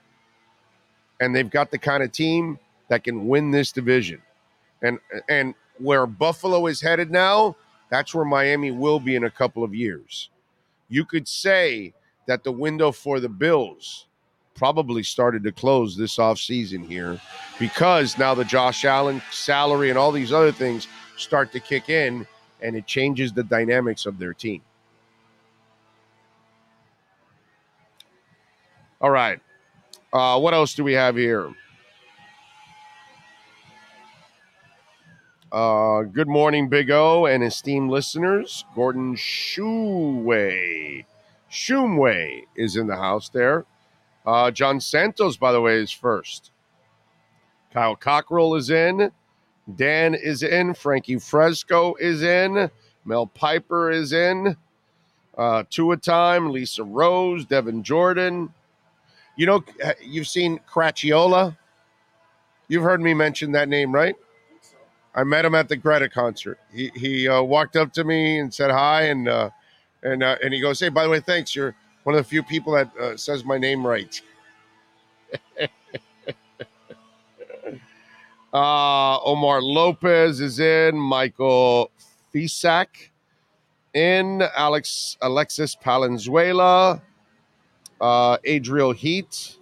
And 1.19 1.35
they've 1.35 1.49
got 1.49 1.71
the 1.71 1.77
kind 1.77 2.03
of 2.03 2.11
team 2.11 2.59
that 2.89 3.03
can 3.03 3.27
win 3.27 3.51
this 3.51 3.71
division. 3.71 4.21
And 4.81 4.99
and 5.29 5.55
where 5.79 6.05
Buffalo 6.05 6.67
is 6.67 6.79
headed 6.81 7.11
now, 7.11 7.55
that's 7.89 8.13
where 8.13 8.25
Miami 8.25 8.71
will 8.71 8.99
be 8.99 9.15
in 9.15 9.23
a 9.23 9.31
couple 9.31 9.63
of 9.63 9.73
years 9.73 10.29
you 10.93 11.03
could 11.05 11.27
say 11.27 11.91
that 12.27 12.43
the 12.43 12.51
window 12.51 12.91
for 12.91 13.19
the 13.19 13.29
Bills 13.29 14.05
probably 14.53 15.01
started 15.01 15.43
to 15.43 15.51
close 15.51 15.97
this 15.97 16.17
offseason 16.17 16.87
here 16.87 17.19
because 17.59 18.15
now 18.19 18.35
the 18.35 18.45
Josh 18.45 18.85
Allen 18.85 19.19
salary 19.31 19.89
and 19.89 19.97
all 19.97 20.11
these 20.11 20.31
other 20.31 20.51
things 20.51 20.87
start 21.17 21.51
to 21.51 21.59
kick 21.59 21.89
in 21.89 22.27
and 22.61 22.75
it 22.75 22.85
changes 22.85 23.33
the 23.33 23.43
dynamics 23.43 24.05
of 24.05 24.19
their 24.19 24.33
team. 24.33 24.61
All 29.03 29.11
right. 29.11 29.39
Uh, 30.13 30.39
what 30.39 30.53
else 30.53 30.75
do 30.75 30.83
we 30.85 30.93
have 30.93 31.17
here? 31.17 31.53
Uh, 35.51 36.03
good 36.03 36.29
morning, 36.29 36.69
Big 36.69 36.89
O 36.89 37.25
and 37.25 37.43
esteemed 37.43 37.91
listeners. 37.91 38.63
Gordon 38.73 39.17
Shumway. 39.17 41.03
Shumway 41.51 42.43
is 42.55 42.77
in 42.77 42.87
the 42.87 42.95
house 42.95 43.27
there. 43.27 43.65
Uh, 44.25 44.51
John 44.51 44.79
Santos, 44.79 45.35
by 45.35 45.51
the 45.51 45.59
way, 45.59 45.79
is 45.79 45.91
first. 45.91 46.51
Kyle 47.73 47.97
Cockrell 47.97 48.55
is 48.55 48.69
in. 48.69 49.11
Dan 49.75 50.15
is 50.15 50.43
in. 50.43 50.73
Frankie 50.73 51.19
Fresco 51.19 51.95
is 51.95 52.23
in. 52.23 52.71
Mel 53.03 53.27
Piper 53.27 53.91
is 53.91 54.13
in. 54.13 54.55
Uh, 55.37 55.63
Tua 55.69 55.97
Time, 55.97 56.51
Lisa 56.51 56.85
Rose, 56.85 57.43
Devin 57.45 57.83
Jordan. 57.83 58.53
You 59.35 59.45
know, 59.45 59.63
you've 60.01 60.27
seen 60.27 60.59
Cracchiola. 60.69 61.57
You've 62.67 62.83
heard 62.83 63.01
me 63.01 63.13
mention 63.13 63.51
that 63.53 63.67
name, 63.67 63.91
right? 63.91 64.15
I 65.15 65.23
met 65.23 65.45
him 65.45 65.55
at 65.55 65.69
the 65.69 65.75
Greta 65.75 66.09
concert. 66.09 66.59
He 66.71 66.91
he 66.95 67.27
uh, 67.27 67.41
walked 67.41 67.75
up 67.75 67.93
to 67.93 68.03
me 68.03 68.39
and 68.39 68.53
said 68.53 68.71
hi, 68.71 69.03
and 69.03 69.27
uh, 69.27 69.49
and 70.01 70.23
uh, 70.23 70.37
and 70.43 70.53
he 70.53 70.59
goes, 70.59 70.79
"Hey, 70.79 70.89
by 70.89 71.03
the 71.03 71.09
way, 71.09 71.19
thanks. 71.19 71.55
You're 71.55 71.75
one 72.03 72.15
of 72.15 72.23
the 72.23 72.27
few 72.27 72.41
people 72.41 72.73
that 72.73 72.95
uh, 72.97 73.17
says 73.17 73.45
my 73.45 73.57
name 73.57 73.85
right." 73.85 74.21
Uh, 78.53 79.17
Omar 79.21 79.63
Lopez 79.63 80.39
is 80.39 80.59
in. 80.59 80.95
Michael 80.95 81.89
Fisak 82.31 83.09
in. 83.95 84.43
Alex 84.55 85.17
Alexis 85.23 85.75
Palenzuela. 85.75 87.01
Uh, 88.03 88.37
Adriel 88.43 88.91
Heat 88.91 89.55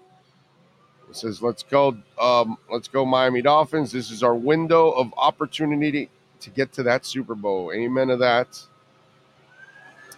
says, 1.12 1.43
"Let's 1.43 1.62
go, 1.62 1.95
um, 2.19 2.57
let's 2.71 2.88
go, 2.88 3.05
Miami 3.05 3.43
Dolphins. 3.43 3.91
This 3.91 4.10
is 4.10 4.24
our 4.24 4.33
window 4.33 4.89
of 4.89 5.13
opportunity 5.15 6.10
to 6.39 6.50
get 6.50 6.74
to 6.74 6.83
that 6.83 7.05
Super 7.05 7.36
Bowl. 7.36 7.71
Amen 7.71 8.07
to 8.07 8.17
that." 8.17 8.60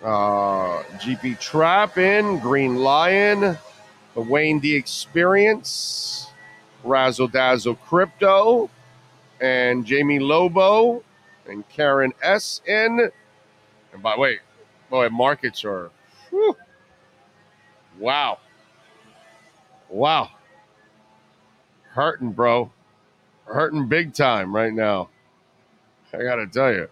Uh, 0.01 0.84
GP 1.00 1.38
Trap 1.42 1.98
in 1.98 2.39
Green 2.39 2.77
Lion, 2.77 3.58
the 4.15 4.22
Wayne 4.22 4.60
D 4.60 4.74
Experience, 4.74 6.27
Razzle 6.86 7.27
Dazzle 7.27 7.75
Crypto, 7.75 8.70
and 9.42 9.86
Jamie 9.86 10.20
Lobo 10.20 11.03
and 11.46 11.68
Karen 11.68 12.13
S 12.22 12.62
in. 12.65 13.12
And 13.92 14.01
by 14.01 14.15
the 14.15 14.22
way, 14.22 14.39
boy, 14.89 15.10
markets 15.10 15.65
are, 15.65 15.92
wow, 18.00 18.40
wow 19.90 20.30
hurting, 21.94 22.32
bro. 22.32 22.72
Hurting 23.46 23.88
big 23.88 24.14
time 24.14 24.56
right 24.56 24.74
now. 24.74 25.10
I 26.14 26.24
got 26.24 26.36
to 26.36 26.48
tell 26.48 26.74
you. 26.74 26.90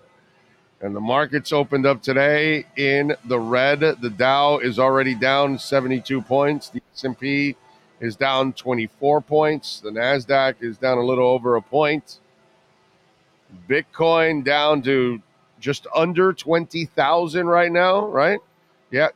And 0.82 0.96
the 0.96 1.00
markets 1.00 1.52
opened 1.52 1.86
up 1.86 2.02
today 2.02 2.66
in 2.76 3.16
the 3.26 3.40
red. 3.40 3.80
The 3.80 4.10
Dow 4.10 4.58
is 4.58 4.80
already 4.80 5.14
down 5.14 5.60
72 5.60 6.22
points. 6.22 6.70
The 6.70 6.82
S&P 6.94 7.56
is 8.00 8.16
down 8.16 8.54
24 8.54 9.22
points. 9.22 9.80
The 9.80 9.92
Nasdaq 9.92 10.56
is 10.62 10.78
down 10.78 10.98
a 10.98 11.04
little 11.04 11.28
over 11.28 11.56
a 11.56 11.62
point. 11.62 12.20
Bitcoin 13.70 14.44
down 14.44 14.82
to 14.84 15.22
just 15.60 15.86
under 15.96 16.34
20,000 16.34 17.48
right 17.48 17.72
now, 17.72 18.08
right? 18.08 18.40
Yeah, 18.90 19.10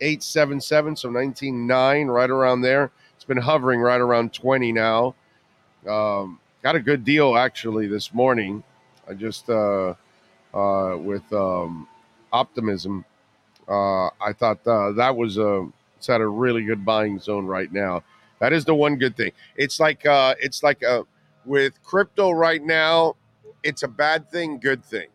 19,877, 0.00 0.96
so 0.96 1.08
19,9 1.08 2.12
right 2.12 2.30
around 2.30 2.60
there 2.60 2.90
It's 3.14 3.24
been 3.24 3.38
hovering 3.38 3.80
right 3.80 4.00
around 4.00 4.32
20 4.32 4.72
now. 4.72 5.14
Um, 5.88 6.38
got 6.62 6.76
a 6.76 6.80
good 6.80 7.04
deal 7.04 7.36
actually 7.36 7.86
this 7.86 8.12
morning. 8.12 8.62
I 9.08 9.14
just 9.14 9.48
uh, 9.48 9.94
uh, 10.52 10.96
with 10.98 11.30
um, 11.32 11.88
optimism. 12.32 13.04
Uh, 13.68 14.06
I 14.06 14.32
thought 14.36 14.66
uh, 14.66 14.92
that 14.92 15.16
was 15.16 15.38
a 15.38 15.68
it's 15.96 16.08
at 16.10 16.20
a 16.20 16.28
really 16.28 16.64
good 16.64 16.84
buying 16.84 17.18
zone 17.18 17.46
right 17.46 17.72
now. 17.72 18.02
That 18.40 18.52
is 18.52 18.64
the 18.64 18.74
one 18.74 18.96
good 18.96 19.16
thing. 19.16 19.32
It's 19.56 19.80
like 19.80 20.04
uh, 20.04 20.34
it's 20.40 20.62
like 20.62 20.82
a, 20.82 21.00
uh, 21.00 21.02
with 21.44 21.82
crypto 21.82 22.32
right 22.32 22.62
now. 22.62 23.16
It's 23.62 23.82
a 23.82 23.88
bad 23.88 24.30
thing, 24.30 24.58
good 24.58 24.84
thing. 24.84 25.08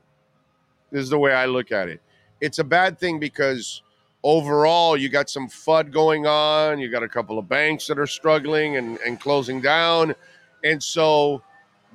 This 0.92 1.04
is 1.04 1.10
the 1.10 1.20
way 1.20 1.34
I 1.34 1.46
look 1.46 1.72
at 1.72 1.88
it. 1.90 2.02
It's 2.42 2.60
a 2.60 2.64
bad 2.64 3.00
thing 3.00 3.20
because 3.20 3.84
overall, 4.24 4.96
you 4.98 5.10
got 5.10 5.30
some 5.30 5.48
FUD 5.48 5.92
going 5.92 6.28
on. 6.28 6.80
You 6.80 6.90
got 6.90 7.04
a 7.04 7.10
couple 7.10 7.40
of 7.40 7.48
banks 7.48 7.88
that 7.88 7.98
are 8.00 8.08
struggling 8.08 8.78
and, 8.78 8.98
and 9.00 9.20
closing 9.20 9.62
down. 9.62 10.16
And 10.64 10.82
so 10.82 11.42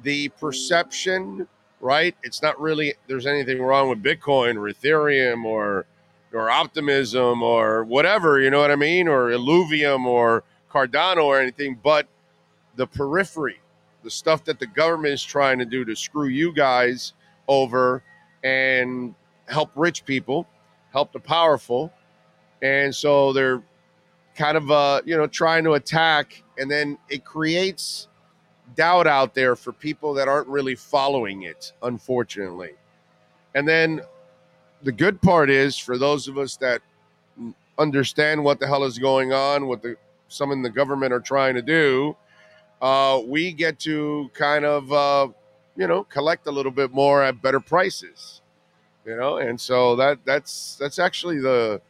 the 0.02 0.28
perception, 0.30 1.47
right? 1.80 2.16
It's 2.23 2.42
not 2.42 2.61
really 2.61 2.95
there's 3.06 3.26
anything 3.26 3.62
wrong 3.62 3.88
with 3.88 4.02
Bitcoin 4.02 4.56
or 4.56 4.73
Ethereum 4.73 5.45
or 5.45 5.87
or 6.33 6.50
optimism 6.50 7.42
or 7.42 7.85
whatever, 7.85 8.40
you 8.40 8.50
know 8.50 8.61
what 8.61 8.71
I 8.71 8.76
mean? 8.76 9.09
Or 9.09 9.30
Illuvium 9.30 10.04
or 10.04 10.42
Cardano 10.71 11.25
or 11.25 11.40
anything, 11.40 11.78
but 11.83 12.09
the 12.75 12.87
periphery, 12.87 13.61
the 14.02 14.11
stuff 14.11 14.45
that 14.45 14.59
the 14.59 14.66
government 14.66 15.14
is 15.14 15.23
trying 15.23 15.59
to 15.61 15.64
do 15.64 15.85
to 15.85 15.97
screw 15.97 16.26
you 16.26 16.52
guys 16.52 17.14
over 17.49 18.02
and 18.45 19.14
help 19.47 19.71
rich 19.76 20.04
people, 20.04 20.47
help 20.92 21.12
the 21.12 21.21
powerful, 21.21 21.92
and 22.63 22.95
so 22.95 23.33
they're 23.33 23.63
kind 24.35 24.57
of 24.57 24.71
uh, 24.71 25.03
you 25.05 25.17
know 25.17 25.27
trying 25.27 25.65
to 25.65 25.73
attack, 25.73 26.43
and 26.59 26.71
then 26.71 26.99
it 27.09 27.25
creates 27.25 28.09
doubt 28.75 29.07
out 29.07 29.35
there 29.35 29.57
for 29.57 29.73
people 29.73 30.15
that 30.15 30.29
aren't 30.29 30.49
really 30.49 30.75
following 30.75 31.43
it, 31.43 31.73
unfortunately. 31.83 32.73
And 33.55 33.67
then 33.67 34.03
the 34.83 34.93
good 34.93 35.21
part 35.23 35.51
is 35.51 35.79
for 35.79 35.97
those 35.97 36.29
of 36.29 36.39
us 36.39 36.57
that 36.57 36.83
understand 37.79 38.43
what 38.43 38.61
the 38.61 38.67
hell 38.67 38.85
is 38.85 38.99
going 38.99 39.33
on, 39.33 39.67
what 39.67 39.83
the 39.83 39.97
some 40.29 40.51
in 40.51 40.63
the 40.63 40.71
government 40.71 41.13
are 41.13 41.21
trying 41.21 41.55
to 41.55 41.63
do, 41.63 42.17
uh, 42.83 43.21
we 43.25 43.53
get 43.53 43.79
to 43.81 44.31
kind 44.35 44.65
of 44.65 44.93
uh, 44.93 45.29
you 45.77 45.87
know 45.87 46.05
collect 46.05 46.47
a 46.47 46.51
little 46.51 46.73
bit 46.73 46.93
more 46.93 47.23
at 47.23 47.41
better 47.41 47.61
prices, 47.61 48.43
you 49.05 49.17
know, 49.17 49.39
and 49.39 49.61
so 49.61 49.97
that 49.97 50.19
that's 50.25 50.77
that's 50.81 50.99
actually 50.99 51.39
the 51.41 51.81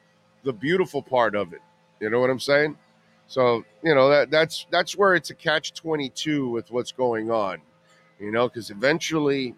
the 0.47 0.53
beautiful 0.53 1.03
part 1.03 1.35
of 1.35 1.53
it. 1.53 1.61
You 2.01 2.09
know 2.09 2.21
what 2.21 2.31
I'm 2.31 2.41
saying? 2.41 2.79
So 3.27 3.65
you 3.83 3.95
know 3.95 4.09
that 4.09 4.31
that's 4.31 4.67
that's 4.71 4.97
where 4.97 5.15
it's 5.15 5.31
a 5.31 5.35
catch 5.35 5.75
twenty 5.75 6.09
two 6.09 6.49
with 6.49 6.71
what's 6.71 6.93
going 6.93 7.31
on. 7.31 7.61
You 8.21 8.31
know, 8.31 8.49
because 8.49 8.71
eventually, 8.71 9.55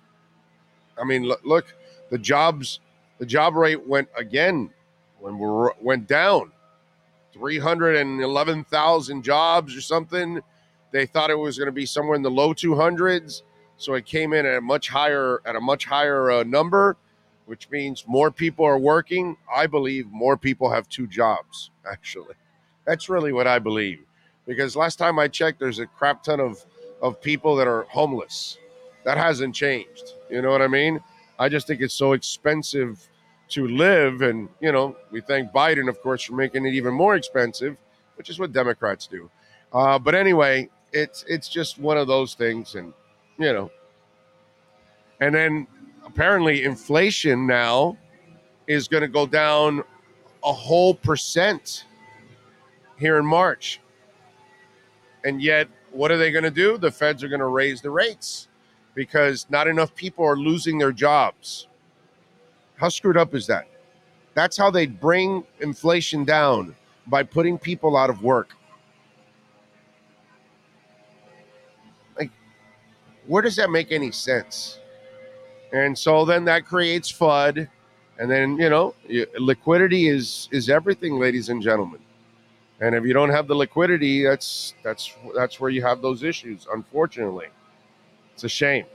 I 1.01 1.05
mean, 1.05 1.23
look, 1.25 1.41
look, 1.45 1.67
the 2.11 2.19
jobs, 2.19 2.81
the 3.19 3.27
job 3.27 3.55
rate 3.55 3.87
went 3.87 4.09
again 4.17 4.71
when 5.21 5.39
we 5.39 5.69
went 5.81 6.09
down, 6.09 6.51
three 7.33 7.59
hundred 7.59 7.97
and 7.97 8.21
eleven 8.21 8.65
thousand 8.65 9.23
jobs 9.23 9.77
or 9.77 9.81
something. 9.83 10.41
They 10.91 11.05
thought 11.05 11.31
it 11.31 11.39
was 11.39 11.59
going 11.59 11.67
to 11.67 11.73
be 11.73 11.85
somewhere 11.85 12.17
in 12.17 12.23
the 12.23 12.31
low 12.31 12.55
two 12.55 12.75
hundreds, 12.75 13.43
so 13.77 13.95
it 13.95 14.07
came 14.07 14.33
in 14.33 14.47
at 14.47 14.57
a 14.57 14.61
much 14.63 14.89
higher 14.89 15.41
at 15.45 15.55
a 15.55 15.61
much 15.61 15.85
higher 15.85 16.31
uh, 16.31 16.43
number 16.45 16.97
which 17.49 17.71
means 17.71 18.05
more 18.07 18.31
people 18.31 18.65
are 18.67 18.79
working. 18.79 19.35
I 19.53 19.67
believe 19.67 20.07
more 20.11 20.37
people 20.37 20.71
have 20.71 20.87
two 20.91 21.07
jobs, 21.07 21.71
actually. 21.91 22.35
That's 22.85 23.09
really 23.09 23.33
what 23.33 23.47
I 23.47 23.59
believe. 23.59 24.01
Because 24.47 24.77
last 24.77 24.97
time 24.97 25.19
I 25.19 25.29
checked, 25.29 25.59
there's 25.59 25.79
a 25.79 25.87
crap 25.87 26.23
ton 26.23 26.41
of, 26.41 26.65
of 27.01 27.21
people 27.23 27.57
that 27.57 27.67
are 27.67 27.85
homeless. 27.85 28.59
That 29.05 29.17
hasn't 29.17 29.55
changed. 29.55 30.13
You 30.31 30.43
know 30.43 30.51
what 30.51 30.61
I 30.61 30.69
mean? 30.69 31.01
I 31.39 31.49
just 31.49 31.67
think 31.67 31.81
it's 31.81 31.95
so 31.95 32.13
expensive 32.13 33.09
to 33.51 33.67
live. 33.67 34.21
And, 34.21 34.51
you 34.61 34.71
know, 34.71 34.97
we 35.11 35.23
thank 35.23 35.51
Biden, 35.51 35.89
of 35.89 36.01
course, 36.03 36.23
for 36.23 36.35
making 36.35 36.67
it 36.67 36.75
even 36.75 36.93
more 36.93 37.17
expensive, 37.17 37.77
which 38.17 38.29
is 38.29 38.39
what 38.39 38.53
Democrats 38.53 39.07
do. 39.07 39.31
Uh, 39.73 39.99
but 39.99 40.15
anyway, 40.15 40.69
it's 40.93 41.25
it's 41.29 41.49
just 41.49 41.79
one 41.79 41.97
of 41.99 42.07
those 42.07 42.35
things. 42.35 42.75
And, 42.75 42.93
you 43.39 43.53
know, 43.53 43.71
and 45.21 45.35
then 45.35 45.67
apparently 46.09 46.65
inflation 46.65 47.47
now 47.47 47.97
is 48.67 48.89
going 48.89 49.03
to 49.03 49.09
go 49.09 49.27
down 49.27 49.83
a 50.43 50.53
whole 50.53 50.95
percent 50.95 51.85
here 52.99 53.19
in 53.19 53.27
March. 53.27 53.81
And 55.25 55.43
yet, 55.43 55.69
what 55.93 56.11
are 56.11 56.17
they 56.17 56.31
going 56.31 56.45
to 56.45 56.51
do? 56.51 56.79
The 56.79 56.91
feds 56.91 57.23
are 57.23 57.29
going 57.29 57.41
to 57.41 57.47
raise 57.47 57.81
the 57.81 57.91
rates 57.91 58.49
because 58.95 59.47
not 59.51 59.69
enough 59.69 59.95
people 59.95 60.25
are 60.25 60.37
losing 60.37 60.79
their 60.79 60.93
jobs. 60.93 61.69
How 62.77 62.89
screwed 62.89 63.17
up 63.17 63.35
is 63.35 63.47
that? 63.49 63.69
That's 64.35 64.57
how 64.57 64.71
they 64.71 64.87
bring 64.87 65.45
inflation 65.61 66.25
down 66.25 66.75
by 67.07 67.23
putting 67.23 67.59
people 67.59 67.97
out 67.97 68.11
of 68.11 68.23
work. 68.23 68.55
Like, 72.17 72.31
where 73.27 73.43
does 73.43 73.57
that 73.57 73.71
make 73.71 73.93
any 73.93 74.13
sense? 74.13 74.79
And 75.73 75.97
so 75.97 76.25
then 76.25 76.45
that 76.47 76.65
creates 76.65 77.13
FUD. 77.13 77.69
And 78.19 78.31
then, 78.31 78.57
you 78.59 78.69
know, 78.69 78.95
liquidity 79.39 80.09
is 80.09 80.49
is 80.51 80.69
everything, 80.69 81.19
ladies 81.21 81.51
and 81.51 81.63
gentlemen. 81.63 82.01
And 82.81 82.95
if 82.95 83.05
you 83.05 83.13
don't 83.13 83.31
have 83.31 83.47
the 83.47 83.55
liquidity, 83.55 84.25
that's 84.25 84.75
that's 84.83 85.15
that's 85.37 85.61
where 85.61 85.71
you 85.71 85.83
have 85.83 86.03
those 86.03 86.23
issues, 86.23 86.67
unfortunately. 86.73 87.49
It's 88.35 88.45
a 88.45 88.49
shame. 88.49 88.87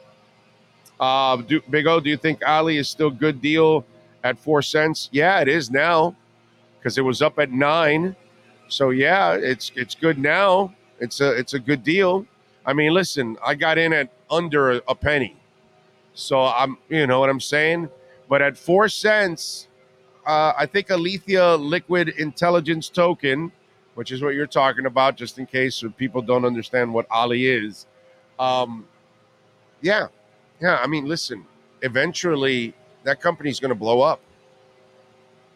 Uh, 0.99 1.37
do, 1.37 1.61
Big 1.69 1.87
O, 1.87 1.99
do 1.99 2.09
you 2.09 2.17
think 2.17 2.41
Ali 2.45 2.77
is 2.77 2.89
still 2.89 3.09
good 3.09 3.41
deal 3.41 3.85
at 4.23 4.37
four 4.37 4.61
cents? 4.61 5.09
Yeah, 5.11 5.39
it 5.41 5.47
is 5.47 5.69
now 5.69 6.15
because 6.79 6.97
it 6.97 7.01
was 7.01 7.21
up 7.21 7.39
at 7.39 7.51
nine. 7.51 8.15
So 8.69 8.91
yeah, 8.91 9.33
it's 9.33 9.71
it's 9.75 9.95
good 9.95 10.17
now. 10.17 10.73
It's 10.99 11.19
a 11.19 11.31
it's 11.31 11.53
a 11.53 11.59
good 11.59 11.83
deal. 11.83 12.25
I 12.65 12.73
mean, 12.73 12.93
listen, 12.93 13.37
I 13.45 13.55
got 13.55 13.77
in 13.77 13.91
at 13.91 14.09
under 14.31 14.81
a 14.87 14.95
penny, 14.95 15.35
so 16.13 16.41
I'm 16.41 16.77
you 16.89 17.07
know 17.07 17.19
what 17.19 17.29
I'm 17.29 17.39
saying. 17.39 17.89
But 18.29 18.41
at 18.41 18.57
four 18.57 18.89
cents, 18.89 19.67
uh, 20.25 20.53
I 20.57 20.65
think 20.65 20.89
Alethea 20.89 21.55
Liquid 21.55 22.09
Intelligence 22.09 22.89
Token, 22.89 23.51
which 23.95 24.11
is 24.11 24.21
what 24.21 24.35
you're 24.35 24.47
talking 24.47 24.85
about, 24.85 25.17
just 25.17 25.39
in 25.39 25.45
case 25.45 25.83
people 25.97 26.21
don't 26.21 26.45
understand 26.45 26.93
what 26.93 27.05
Ali 27.11 27.45
is. 27.45 27.85
Um, 28.39 28.87
yeah, 29.81 30.07
yeah. 30.61 30.79
I 30.81 30.87
mean, 30.87 31.05
listen, 31.05 31.45
eventually 31.81 32.73
that 33.03 33.19
company's 33.21 33.59
going 33.59 33.69
to 33.69 33.75
blow 33.75 34.01
up. 34.01 34.21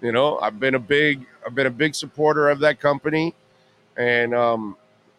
You 0.02 0.12
know, 0.12 0.38
I've 0.40 0.60
been 0.60 0.76
a 0.76 0.80
big, 0.80 1.26
I've 1.46 1.56
been 1.56 1.66
a 1.66 1.72
big 1.72 1.96
supporter 1.96 2.50
of 2.50 2.60
that 2.60 2.80
company, 2.80 3.34
and 3.98 4.36
um, 4.36 4.78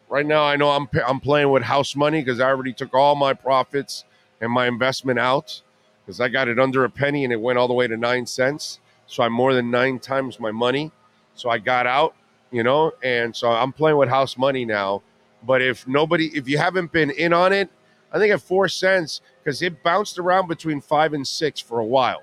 right 0.08 0.26
now 0.26 0.44
I 0.44 0.56
know 0.56 0.70
I'm 0.70 0.88
I'm 1.06 1.18
playing 1.18 1.50
with 1.50 1.62
house 1.62 1.96
money 1.96 2.22
because 2.22 2.38
I 2.38 2.48
already 2.48 2.72
took 2.72 2.94
all 2.94 3.16
my 3.16 3.32
profits 3.34 4.04
and 4.40 4.50
my 4.50 4.66
investment 4.66 5.18
out 5.18 5.62
because 6.04 6.20
I 6.20 6.28
got 6.28 6.48
it 6.48 6.58
under 6.58 6.84
a 6.84 6.90
penny 6.90 7.24
and 7.24 7.32
it 7.32 7.40
went 7.40 7.58
all 7.58 7.68
the 7.68 7.74
way 7.74 7.86
to 7.86 7.96
nine 7.96 8.26
cents. 8.26 8.80
So 9.06 9.22
I'm 9.22 9.32
more 9.32 9.54
than 9.54 9.70
nine 9.70 9.98
times 9.98 10.40
my 10.40 10.50
money. 10.50 10.90
So 11.34 11.50
I 11.50 11.58
got 11.58 11.86
out, 11.86 12.14
you 12.50 12.62
know, 12.62 12.92
and 13.02 13.34
so 13.34 13.50
I'm 13.50 13.72
playing 13.72 13.96
with 13.96 14.08
house 14.08 14.36
money 14.36 14.64
now. 14.64 15.02
But 15.42 15.62
if 15.62 15.86
nobody, 15.86 16.26
if 16.36 16.48
you 16.48 16.58
haven't 16.58 16.92
been 16.92 17.10
in 17.10 17.32
on 17.32 17.52
it, 17.52 17.70
I 18.12 18.18
think 18.18 18.32
at 18.32 18.40
four 18.40 18.68
cents 18.68 19.20
because 19.42 19.60
it 19.62 19.82
bounced 19.82 20.18
around 20.18 20.48
between 20.48 20.80
five 20.80 21.12
and 21.12 21.26
six 21.26 21.60
for 21.60 21.78
a 21.78 21.84
while. 21.84 22.22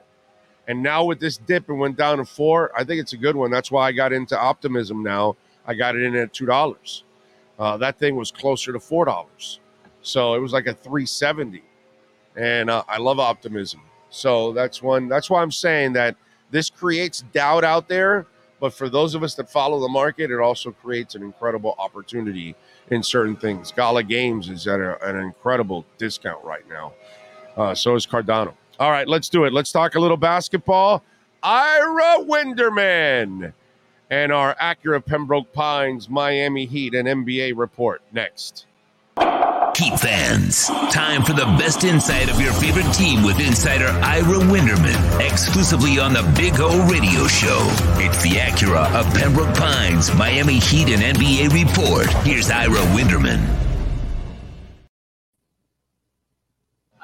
And 0.67 0.81
now 0.81 1.03
with 1.05 1.19
this 1.19 1.37
dip, 1.37 1.69
it 1.69 1.73
went 1.73 1.95
down 1.95 2.17
to 2.17 2.25
four. 2.25 2.71
I 2.75 2.83
think 2.83 2.99
it's 2.99 3.13
a 3.13 3.17
good 3.17 3.35
one. 3.35 3.51
That's 3.51 3.71
why 3.71 3.87
I 3.87 3.91
got 3.91 4.11
into 4.11 4.37
optimism 4.37 5.03
now. 5.03 5.37
I 5.67 5.75
got 5.75 5.95
it 5.95 6.03
in 6.03 6.15
at 6.15 6.33
two 6.33 6.45
dollars. 6.45 7.03
Uh, 7.57 7.77
that 7.77 7.99
thing 7.99 8.15
was 8.15 8.31
closer 8.31 8.73
to 8.73 8.79
four 8.79 9.05
dollars, 9.05 9.59
so 10.01 10.33
it 10.33 10.39
was 10.39 10.53
like 10.53 10.67
a 10.67 10.73
three 10.73 11.05
seventy. 11.05 11.63
And 12.37 12.69
uh, 12.69 12.83
I 12.87 12.97
love 12.97 13.19
optimism. 13.19 13.81
So 14.09 14.53
that's 14.53 14.81
one. 14.81 15.07
That's 15.07 15.29
why 15.29 15.41
I'm 15.41 15.51
saying 15.51 15.93
that 15.93 16.15
this 16.51 16.69
creates 16.69 17.23
doubt 17.33 17.63
out 17.63 17.87
there. 17.87 18.27
But 18.59 18.73
for 18.73 18.89
those 18.89 19.15
of 19.15 19.23
us 19.23 19.35
that 19.35 19.49
follow 19.49 19.79
the 19.79 19.89
market, 19.89 20.31
it 20.31 20.39
also 20.39 20.71
creates 20.71 21.15
an 21.15 21.23
incredible 21.23 21.75
opportunity 21.77 22.55
in 22.89 23.03
certain 23.03 23.35
things. 23.35 23.71
Gala 23.71 24.03
Games 24.03 24.49
is 24.49 24.65
at 24.67 24.79
a, 24.79 25.03
an 25.07 25.17
incredible 25.17 25.85
discount 25.97 26.43
right 26.43 26.67
now. 26.69 26.93
Uh, 27.57 27.75
so 27.75 27.95
is 27.95 28.07
Cardano. 28.07 28.53
All 28.79 28.91
right, 28.91 29.07
let's 29.07 29.29
do 29.29 29.45
it. 29.45 29.53
Let's 29.53 29.71
talk 29.71 29.95
a 29.95 29.99
little 29.99 30.17
basketball. 30.17 31.03
Ira 31.43 32.23
Winderman 32.23 33.53
and 34.09 34.31
our 34.31 34.55
Acura 34.55 35.05
Pembroke 35.05 35.51
Pines 35.53 36.09
Miami 36.09 36.65
Heat 36.65 36.93
and 36.93 37.07
NBA 37.07 37.53
report 37.55 38.01
next. 38.11 38.65
Heat 39.75 39.99
fans, 39.99 40.67
time 40.89 41.21
for 41.21 41.33
the 41.33 41.43
best 41.59 41.83
insight 41.83 42.29
of 42.29 42.39
your 42.39 42.53
favorite 42.53 42.89
team 42.93 43.23
with 43.23 43.41
insider 43.41 43.87
Ira 43.87 44.39
Winderman, 44.47 45.19
exclusively 45.19 45.99
on 45.99 46.13
the 46.13 46.23
Big 46.37 46.53
O 46.59 46.87
Radio 46.87 47.27
Show. 47.27 47.59
It's 47.99 48.23
the 48.23 48.37
Acura 48.39 48.89
of 48.95 49.05
Pembroke 49.13 49.53
Pines 49.53 50.15
Miami 50.15 50.59
Heat 50.59 50.87
and 50.91 51.01
NBA 51.17 51.51
report. 51.51 52.07
Here's 52.25 52.49
Ira 52.49 52.79
Winderman. 52.95 53.45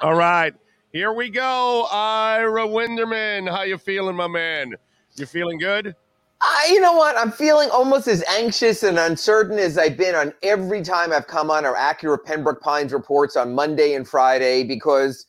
All 0.00 0.14
right. 0.14 0.54
Here 0.94 1.12
we 1.12 1.28
go, 1.28 1.86
Ira 1.92 2.66
Winderman. 2.66 3.50
How 3.50 3.64
you 3.64 3.76
feeling, 3.76 4.16
my 4.16 4.28
man? 4.28 4.76
You 5.16 5.26
feeling 5.26 5.58
good? 5.58 5.94
Uh, 6.44 6.60
you 6.68 6.80
know 6.80 6.94
what? 6.94 7.16
I'm 7.16 7.30
feeling 7.30 7.70
almost 7.70 8.08
as 8.08 8.24
anxious 8.28 8.82
and 8.82 8.98
uncertain 8.98 9.58
as 9.58 9.78
I've 9.78 9.96
been 9.96 10.14
on 10.14 10.34
every 10.42 10.82
time 10.82 11.12
I've 11.12 11.26
come 11.26 11.50
on 11.50 11.64
our 11.64 11.76
Acura 11.76 12.22
Pembroke 12.22 12.60
Pines 12.60 12.92
reports 12.92 13.36
on 13.36 13.54
Monday 13.54 13.94
and 13.94 14.08
Friday 14.08 14.64
because 14.64 15.26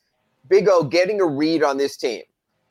Big 0.48 0.68
O 0.68 0.84
getting 0.84 1.22
a 1.22 1.26
read 1.26 1.62
on 1.62 1.78
this 1.78 1.98
team, 1.98 2.24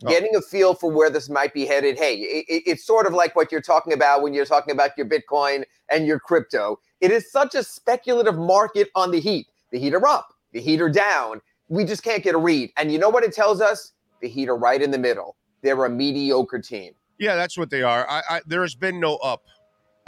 oh. 0.05 0.09
getting 0.09 0.35
a 0.35 0.41
feel 0.41 0.75
for 0.75 0.91
where 0.91 1.09
this 1.09 1.29
might 1.29 1.55
be 1.55 1.65
headed. 1.65 1.97
Hey, 1.97 2.15
it, 2.15 2.63
it's 2.67 2.85
sort 2.85 3.07
of 3.07 3.13
like 3.13 3.37
what 3.37 3.53
you're 3.53 3.63
talking 3.63 3.93
about 3.93 4.23
when 4.23 4.35
you're 4.35 4.45
talking 4.45 4.73
about 4.73 4.91
your 4.97 5.07
Bitcoin 5.07 5.65
and 5.89 6.07
your 6.07 6.19
crypto. 6.19 6.81
It 7.01 7.13
is 7.13 7.31
such 7.31 7.55
a 7.55 7.63
speculative 7.63 8.37
market 8.37 8.89
on 8.97 9.13
the 9.13 9.21
heat. 9.21 9.47
The 9.71 9.79
heat 9.79 9.95
are 9.95 10.07
up, 10.07 10.35
the 10.53 10.61
heat 10.61 10.81
are 10.81 10.91
down 10.91 11.41
we 11.73 11.85
just 11.85 12.03
can't 12.03 12.23
get 12.23 12.35
a 12.35 12.39
read. 12.39 12.71
And 12.77 12.93
you 12.93 12.99
know 12.99 13.09
what 13.09 13.25
it 13.25 13.33
tells 13.33 13.63
us? 13.63 13.93
The 14.21 14.29
Heat 14.29 14.51
are 14.51 14.57
right 14.57 14.81
in 14.81 14.91
the 14.91 14.99
middle. 14.99 15.37
They're 15.63 15.85
a 15.87 15.91
mediocre 15.91 16.59
team. 16.59 16.93
Yeah, 17.23 17.37
that's 17.37 17.57
what 17.57 17.71
they 17.71 17.85
are. 17.85 18.05
I, 18.11 18.23
I, 18.29 18.41
there 18.49 18.63
has 18.63 18.75
been 18.75 18.99
no 18.99 19.15
up 19.19 19.45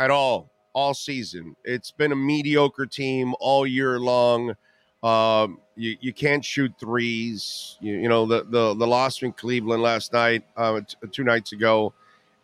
at 0.00 0.11
all 0.11 0.50
all 0.72 0.94
season. 0.94 1.55
It's 1.62 1.92
been 1.92 2.11
a 2.11 2.16
mediocre 2.16 2.87
team 2.87 3.37
all 3.38 3.64
year 3.68 4.00
long. 4.00 4.57
Um, 5.00 5.61
you, 5.77 5.96
you 6.00 6.12
can't 6.12 6.44
shoot 6.44 6.72
threes. 6.81 7.79
You, 7.81 7.94
you 7.98 8.09
know 8.09 8.27
the, 8.27 8.42
the 8.42 8.74
the 8.74 8.87
loss 8.87 9.22
in 9.22 9.31
Cleveland 9.31 9.81
last 9.81 10.12
night, 10.12 10.42
uh, 10.57 10.81
t- 10.81 10.96
two 11.12 11.22
nights 11.22 11.53
ago, 11.53 11.94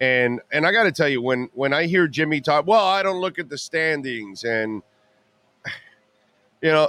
and 0.00 0.40
and 0.52 0.64
I 0.64 0.70
got 0.70 0.84
to 0.84 0.92
tell 0.92 1.08
you 1.08 1.20
when 1.20 1.48
when 1.52 1.72
I 1.72 1.86
hear 1.86 2.06
Jimmy 2.06 2.40
talk, 2.40 2.68
well, 2.68 2.86
I 2.86 3.02
don't 3.02 3.20
look 3.20 3.40
at 3.40 3.48
the 3.48 3.58
standings, 3.58 4.44
and 4.44 4.84
you 6.62 6.70
know 6.70 6.88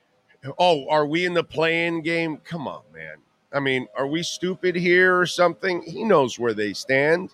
oh, 0.58 0.86
are 0.90 1.06
we 1.06 1.24
in 1.24 1.32
the 1.32 1.44
play-in 1.44 2.02
game? 2.02 2.36
Come 2.44 2.68
on, 2.68 2.82
man. 2.92 3.16
I 3.54 3.60
mean, 3.60 3.86
are 3.96 4.06
we 4.06 4.22
stupid 4.22 4.74
here 4.74 5.18
or 5.18 5.26
something? 5.26 5.82
He 5.82 6.04
knows 6.04 6.38
where 6.38 6.54
they 6.54 6.72
stand. 6.72 7.30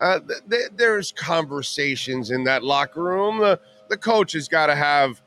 Uh, 0.00 0.20
th- 0.20 0.40
th- 0.48 0.70
there's 0.76 1.12
conversations 1.12 2.30
in 2.30 2.44
that 2.44 2.62
locker 2.62 3.02
room. 3.02 3.38
The, 3.38 3.60
the 3.88 3.96
coach 3.96 4.32
has 4.32 4.48
got 4.48 4.66
to 4.66 4.74
have, 4.74 5.20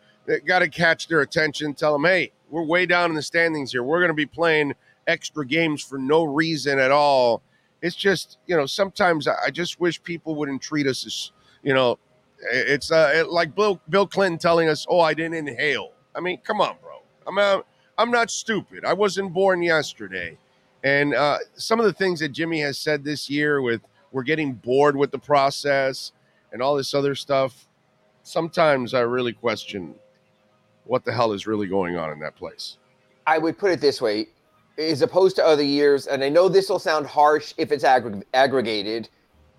got 0.46 0.60
to 0.60 0.70
catch 0.70 1.08
their 1.08 1.22
attention. 1.22 1.74
Tell 1.74 1.94
them, 1.94 2.06
hey, 2.06 2.32
we're 2.50 2.64
way 2.64 2.86
down 2.86 3.10
in 3.10 3.16
the 3.16 3.22
standings 3.22 3.72
here. 3.74 3.84
We're 3.84 4.00
going 4.00 4.10
to 4.10 4.16
be 4.16 4.26
playing 4.26 4.74
extra 5.06 5.46
games 5.46 5.84
for 5.84 5.98
no 5.98 6.24
reason 6.24 6.80
at 6.80 6.92
all. 6.92 7.44
It's 7.82 7.96
just, 7.96 8.38
you 8.48 8.56
know, 8.56 8.66
sometimes 8.66 9.28
I 9.28 9.50
just 9.52 9.80
wish 9.82 10.02
people 10.02 10.36
wouldn't 10.36 10.62
treat 10.62 10.88
us 10.88 11.06
as, 11.06 11.32
you 11.64 11.74
know, 11.74 12.00
it's 12.52 12.92
uh, 12.92 13.26
like 13.30 13.54
Bill, 13.56 13.82
Bill 13.90 14.08
Clinton 14.08 14.40
telling 14.40 14.70
us, 14.70 14.86
oh, 14.90 15.02
I 15.02 15.14
didn't 15.14 15.36
inhale. 15.36 15.92
I 16.16 16.22
mean, 16.22 16.40
come 16.44 16.62
on, 16.62 16.78
bro. 16.82 17.02
I'm 17.28 17.36
not, 17.36 17.66
I'm 17.98 18.12
not 18.12 18.32
stupid. 18.32 18.86
I 18.86 18.94
wasn't 18.94 19.34
born 19.34 19.62
yesterday. 19.62 20.38
And 20.84 21.14
uh, 21.14 21.38
some 21.56 21.80
of 21.80 21.86
the 21.86 21.94
things 21.94 22.20
that 22.20 22.30
Jimmy 22.30 22.60
has 22.62 22.78
said 22.78 23.04
this 23.04 23.30
year 23.30 23.62
with 23.62 23.82
we're 24.12 24.24
getting 24.24 24.54
bored 24.54 24.96
with 24.96 25.12
the 25.12 25.20
process 25.20 26.12
and 26.52 26.62
all 26.62 26.76
this 26.76 26.94
other 26.94 27.16
stuff, 27.16 27.68
sometimes 28.24 28.94
I 28.94 29.02
really 29.02 29.34
question 29.34 29.96
what 30.86 31.06
the 31.06 31.12
hell 31.12 31.32
is 31.32 31.48
really 31.48 31.68
going 31.68 31.98
on 31.98 32.12
in 32.12 32.20
that 32.20 32.36
place. 32.36 32.78
I 33.26 33.38
would 33.38 33.58
put 33.58 33.72
it 33.72 33.82
this 33.82 34.02
way 34.02 34.28
as 34.78 35.02
opposed 35.02 35.36
to 35.38 35.46
other 35.46 35.64
years, 35.64 36.08
and 36.08 36.24
I 36.24 36.30
know 36.30 36.50
this 36.50 36.70
will 36.70 36.80
sound 36.80 37.08
harsh 37.08 37.54
if 37.58 37.72
it's 37.72 37.84
aggr- 37.84 38.24
aggregated, 38.34 39.08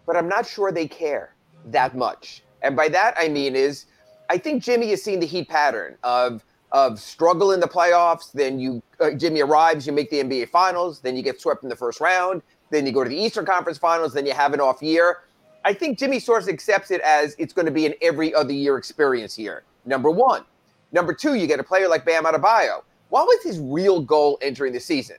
but 0.06 0.16
I'm 0.16 0.28
not 0.28 0.46
sure 0.46 0.70
they 0.70 0.86
care 0.86 1.34
that 1.66 1.96
much. 1.96 2.42
And 2.62 2.76
by 2.76 2.88
that 2.88 3.14
I 3.16 3.28
mean 3.28 3.56
is 3.56 3.86
I 4.28 4.38
think 4.38 4.62
Jimmy 4.62 4.90
has 4.90 5.02
seen 5.02 5.20
the 5.20 5.26
heat 5.26 5.48
pattern 5.48 5.96
of 6.02 6.44
of 6.74 6.98
struggle 7.00 7.52
in 7.52 7.60
the 7.60 7.68
playoffs. 7.68 8.32
Then 8.32 8.58
you, 8.58 8.82
uh, 9.00 9.12
Jimmy 9.12 9.40
arrives, 9.40 9.86
you 9.86 9.92
make 9.92 10.10
the 10.10 10.22
NBA 10.22 10.50
Finals, 10.50 11.00
then 11.00 11.16
you 11.16 11.22
get 11.22 11.40
swept 11.40 11.62
in 11.62 11.68
the 11.68 11.76
first 11.76 12.00
round, 12.00 12.42
then 12.70 12.84
you 12.84 12.92
go 12.92 13.04
to 13.04 13.08
the 13.08 13.16
Eastern 13.16 13.46
Conference 13.46 13.78
Finals, 13.78 14.12
then 14.12 14.26
you 14.26 14.32
have 14.34 14.52
an 14.52 14.60
off 14.60 14.82
year. 14.82 15.20
I 15.64 15.72
think 15.72 15.98
Jimmy 15.98 16.18
sort 16.18 16.42
of 16.42 16.48
accepts 16.48 16.90
it 16.90 17.00
as 17.00 17.36
it's 17.38 17.54
going 17.54 17.66
to 17.66 17.72
be 17.72 17.86
an 17.86 17.94
every 18.02 18.34
other 18.34 18.52
year 18.52 18.76
experience 18.76 19.34
here. 19.34 19.62
Number 19.86 20.10
one. 20.10 20.44
Number 20.92 21.14
two, 21.14 21.34
you 21.34 21.46
get 21.46 21.60
a 21.60 21.64
player 21.64 21.88
like 21.88 22.04
Bam 22.04 22.24
Adebayo. 22.24 22.82
What 23.08 23.26
was 23.26 23.42
his 23.42 23.60
real 23.60 24.00
goal 24.00 24.38
entering 24.42 24.72
the 24.72 24.80
season? 24.80 25.16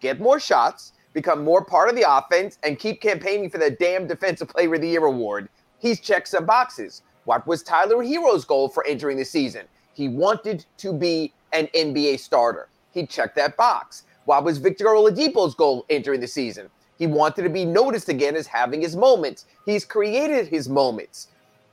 Get 0.00 0.20
more 0.20 0.40
shots, 0.40 0.92
become 1.12 1.44
more 1.44 1.64
part 1.64 1.90
of 1.90 1.96
the 1.96 2.10
offense, 2.10 2.58
and 2.62 2.78
keep 2.78 3.00
campaigning 3.00 3.50
for 3.50 3.58
that 3.58 3.78
damn 3.78 4.06
Defensive 4.06 4.48
Player 4.48 4.74
of 4.74 4.80
the 4.80 4.88
Year 4.88 5.04
award. 5.04 5.48
He's 5.78 6.00
checked 6.00 6.28
some 6.28 6.46
boxes. 6.46 7.02
What 7.24 7.46
was 7.46 7.62
Tyler 7.62 8.02
Herro's 8.02 8.44
goal 8.44 8.68
for 8.68 8.86
entering 8.86 9.16
the 9.16 9.24
season? 9.24 9.66
He 9.94 10.08
wanted 10.08 10.66
to 10.78 10.92
be 10.92 11.32
an 11.52 11.68
NBA 11.74 12.20
starter. 12.20 12.68
He 12.92 13.06
checked 13.06 13.36
that 13.36 13.56
box. 13.56 14.04
What 14.24 14.44
was 14.44 14.58
Victor 14.58 14.86
Oladipo's 14.86 15.54
goal 15.54 15.86
entering 15.88 16.20
the 16.20 16.26
season? 16.26 16.68
He 16.98 17.06
wanted 17.06 17.42
to 17.42 17.50
be 17.50 17.64
noticed 17.64 18.08
again 18.08 18.36
as 18.36 18.46
having 18.46 18.80
his 18.80 18.96
moments. 18.96 19.46
He's 19.66 19.84
created 19.84 20.48
his 20.48 20.68
moments. 20.68 21.28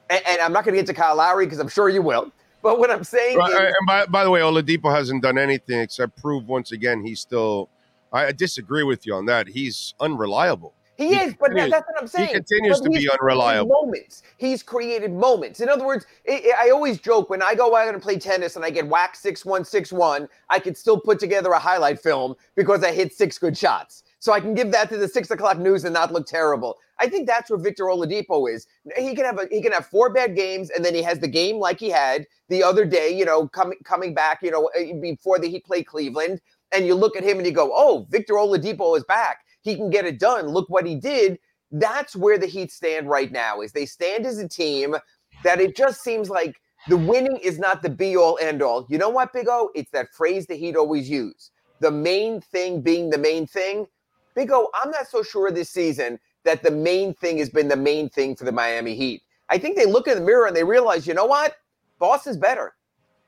And, 0.10 0.21
and 0.27 0.41
I'm 0.41 0.51
not 0.51 0.65
going 0.65 0.75
to 0.75 0.81
get 0.81 0.88
to 0.88 0.93
Kyle 0.93 1.15
Lowry 1.15 1.45
because 1.45 1.60
I'm 1.60 1.69
sure 1.69 1.89
you 1.89 2.01
will. 2.01 2.31
But 2.62 2.79
what 2.79 2.91
I'm 2.91 3.03
saying 3.03 3.38
Right, 3.38 3.51
is, 3.51 3.55
uh, 3.55 3.63
and 3.63 3.88
by, 3.88 4.05
by 4.05 4.23
the 4.23 4.29
way, 4.29 4.41
Oladipo 4.41 4.93
hasn't 4.93 5.23
done 5.23 5.38
anything 5.38 5.79
except 5.79 6.17
prove 6.21 6.47
once 6.47 6.71
again 6.71 7.03
he's 7.03 7.19
still. 7.19 7.69
I 8.13 8.34
disagree 8.34 8.84
with 8.84 9.05
you 9.05 9.15
on 9.15 9.25
that. 9.27 9.47
He's 9.47 9.93
unreliable. 9.99 10.73
He 11.01 11.15
He 11.15 11.21
is, 11.21 11.35
but 11.39 11.53
that, 11.55 11.69
that's 11.69 11.87
what 11.87 12.01
I'm 12.01 12.07
saying. 12.07 12.27
He 12.27 12.33
continues 12.33 12.79
But 12.79 12.91
to 12.91 12.99
be 12.99 13.09
unreliable. 13.09 13.69
Moments. 13.69 14.23
He's 14.37 14.63
created 14.63 15.11
moments. 15.11 15.59
In 15.59 15.69
other 15.69 15.85
words, 15.85 16.05
i 16.27 16.53
I 16.57 16.67
I 16.67 16.69
always 16.71 16.99
joke 16.99 17.29
when 17.29 17.41
I 17.41 17.55
go 17.55 17.75
out 17.75 17.93
and 17.93 18.01
play 18.01 18.17
tennis 18.17 18.55
and 18.55 18.63
I 18.63 18.69
get 18.69 18.87
whacked 18.87 19.17
six 19.17 19.43
one 19.45 19.65
six 19.65 19.91
one, 19.91 20.29
I 20.49 20.59
can 20.59 20.75
still 20.75 20.99
put 20.99 21.19
together 21.19 21.51
a 21.51 21.59
highlight 21.59 21.99
film 21.99 22.35
because 22.55 22.83
I 22.83 22.91
hit 22.91 23.13
six 23.13 23.37
good 23.37 23.57
shots. 23.57 24.03
So 24.19 24.31
I 24.31 24.39
can 24.39 24.53
give 24.53 24.71
that 24.71 24.87
to 24.89 24.97
the 24.97 25.07
six 25.07 25.31
o'clock 25.31 25.57
news 25.57 25.83
and 25.83 25.93
not 25.93 26.13
look 26.13 26.27
terrible. 26.27 26.77
I 26.99 27.09
think 27.09 27.27
that's 27.27 27.49
where 27.49 27.57
Victor 27.57 27.85
Oladipo 27.85 28.53
is. 28.53 28.67
He 28.95 29.15
can 29.15 29.25
have 29.25 29.39
a, 29.39 29.47
he 29.49 29.61
can 29.63 29.71
have 29.71 29.87
four 29.87 30.13
bad 30.13 30.35
games 30.35 30.69
and 30.69 30.85
then 30.85 30.93
he 30.93 31.01
has 31.01 31.17
the 31.17 31.27
game 31.27 31.57
like 31.57 31.79
he 31.79 31.89
had 31.89 32.27
the 32.47 32.61
other 32.61 32.85
day. 32.85 33.09
You 33.09 33.25
know, 33.25 33.47
coming 33.47 33.79
coming 33.83 34.13
back. 34.13 34.39
You 34.43 34.51
know, 34.51 34.69
eh, 34.77 34.93
before 35.01 35.39
the 35.39 35.49
Heat 35.49 35.65
play 35.65 35.83
Cleveland, 35.83 36.39
and 36.71 36.85
you 36.85 36.93
look 36.93 37.15
at 37.15 37.23
him 37.23 37.37
and 37.37 37.47
you 37.47 37.51
go, 37.51 37.71
"Oh, 37.73 38.05
Victor 38.09 38.35
Oladipo 38.35 38.95
is 38.95 39.03
back. 39.05 39.39
He 39.62 39.76
can 39.76 39.89
get 39.89 40.06
it 40.06 40.19
done. 40.19 40.47
Look 40.47 40.69
what 40.69 40.86
he 40.86 40.95
did." 40.95 41.39
That's 41.71 42.15
where 42.15 42.38
the 42.38 42.47
Heat 42.47 42.71
stand 42.71 43.10
right 43.10 43.32
now. 43.32 43.62
Is 43.62 43.71
they 43.71 43.86
stand 43.86 44.26
as 44.26 44.38
a 44.39 44.47
team 44.47 44.95
that 45.43 45.62
it 45.62 45.76
just 45.76 46.02
seems 46.02 46.30
like 46.30 46.56
the 46.88 46.97
winning 46.97 47.38
is 47.38 47.60
not 47.60 47.82
the 47.82 47.89
be 47.89 48.17
all 48.17 48.38
end 48.39 48.62
all. 48.62 48.86
You 48.89 48.97
know 48.97 49.10
what, 49.10 49.34
Big 49.34 49.47
O? 49.47 49.69
It's 49.74 49.91
that 49.91 50.13
phrase 50.13 50.47
the 50.47 50.56
Heat 50.56 50.76
always 50.76 51.10
use. 51.10 51.52
The 51.80 51.91
main 51.91 52.41
thing 52.41 52.82
being 52.82 53.10
the 53.10 53.17
main 53.17 53.47
thing. 53.47 53.88
Big 54.36 54.52
O, 54.52 54.69
I'm 54.74 54.91
not 54.91 55.08
so 55.08 55.24
sure 55.24 55.52
this 55.52 55.69
season 55.69 56.19
that 56.43 56.63
the 56.63 56.71
main 56.71 57.13
thing 57.13 57.38
has 57.38 57.50
been 57.50 57.67
the 57.67 57.76
main 57.76 58.10
thing 58.10 58.36
for 58.36 58.45
the 58.45 58.52
Miami 58.52 58.95
Heat. 58.95 59.24
I 59.50 59.58
think 59.58 59.76
they 59.76 59.86
look 59.86 60.08
in 60.08 60.15
the 60.15 60.24
mirror 60.24 60.47
and 60.47 60.56
they 60.56 60.63
realize, 60.63 61.06
you 61.06 61.13
know 61.13 61.26
what? 61.26 61.56
Boston's 62.00 62.38
better. 62.38 62.76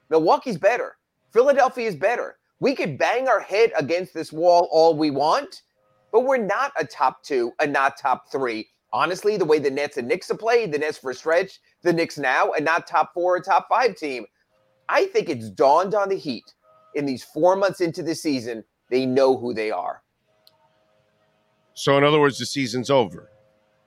Milwaukee's 0.10 0.58
better. 0.58 0.98
Philadelphia 1.32 1.88
is 1.88 1.96
better. 1.96 2.38
We 2.60 2.76
could 2.76 2.98
bang 2.98 3.28
our 3.28 3.39
head 3.39 3.72
against 3.78 4.13
this 4.13 4.32
wall 4.32 4.69
all 4.72 4.96
we 4.96 5.12
want, 5.12 5.62
but 6.13 6.21
we're 6.21 6.38
not 6.38 6.71
a 6.80 6.86
top 6.86 7.23
two, 7.23 7.52
a 7.60 7.67
not 7.67 7.97
top 7.97 8.32
three. 8.32 8.69
Honestly, 8.93 9.36
the 9.36 9.43
way 9.43 9.58
the 9.58 9.71
Nets 9.71 9.97
and 9.97 10.08
Knicks 10.08 10.28
have 10.30 10.39
played, 10.39 10.71
the 10.71 10.78
Nets 10.78 10.99
for 10.99 11.10
a 11.10 11.15
stretch, 11.15 11.60
the 11.82 11.91
Knicks 11.91 12.19
now, 12.19 12.52
a 12.52 12.62
not 12.62 12.88
top 12.88 13.12
four 13.13 13.36
or 13.36 13.39
top 13.41 13.67
five 13.67 13.95
team. 13.95 14.26
I 14.88 15.08
think 15.08 15.28
it's 15.28 15.49
dawned 15.49 15.95
on 15.95 16.10
the 16.10 16.15
Heat 16.15 16.54
in 16.93 17.08
these 17.08 17.23
four 17.23 17.56
months 17.56 17.82
into 17.82 18.04
the 18.04 18.13
season, 18.13 18.63
they 18.91 19.08
know 19.08 19.36
who 19.36 19.56
they 19.56 19.71
are. 19.71 20.04
So, 21.73 21.97
in 21.97 22.04
other 22.04 22.19
words, 22.19 22.38
the 22.38 22.45
season's 22.45 22.91
over. 22.91 23.32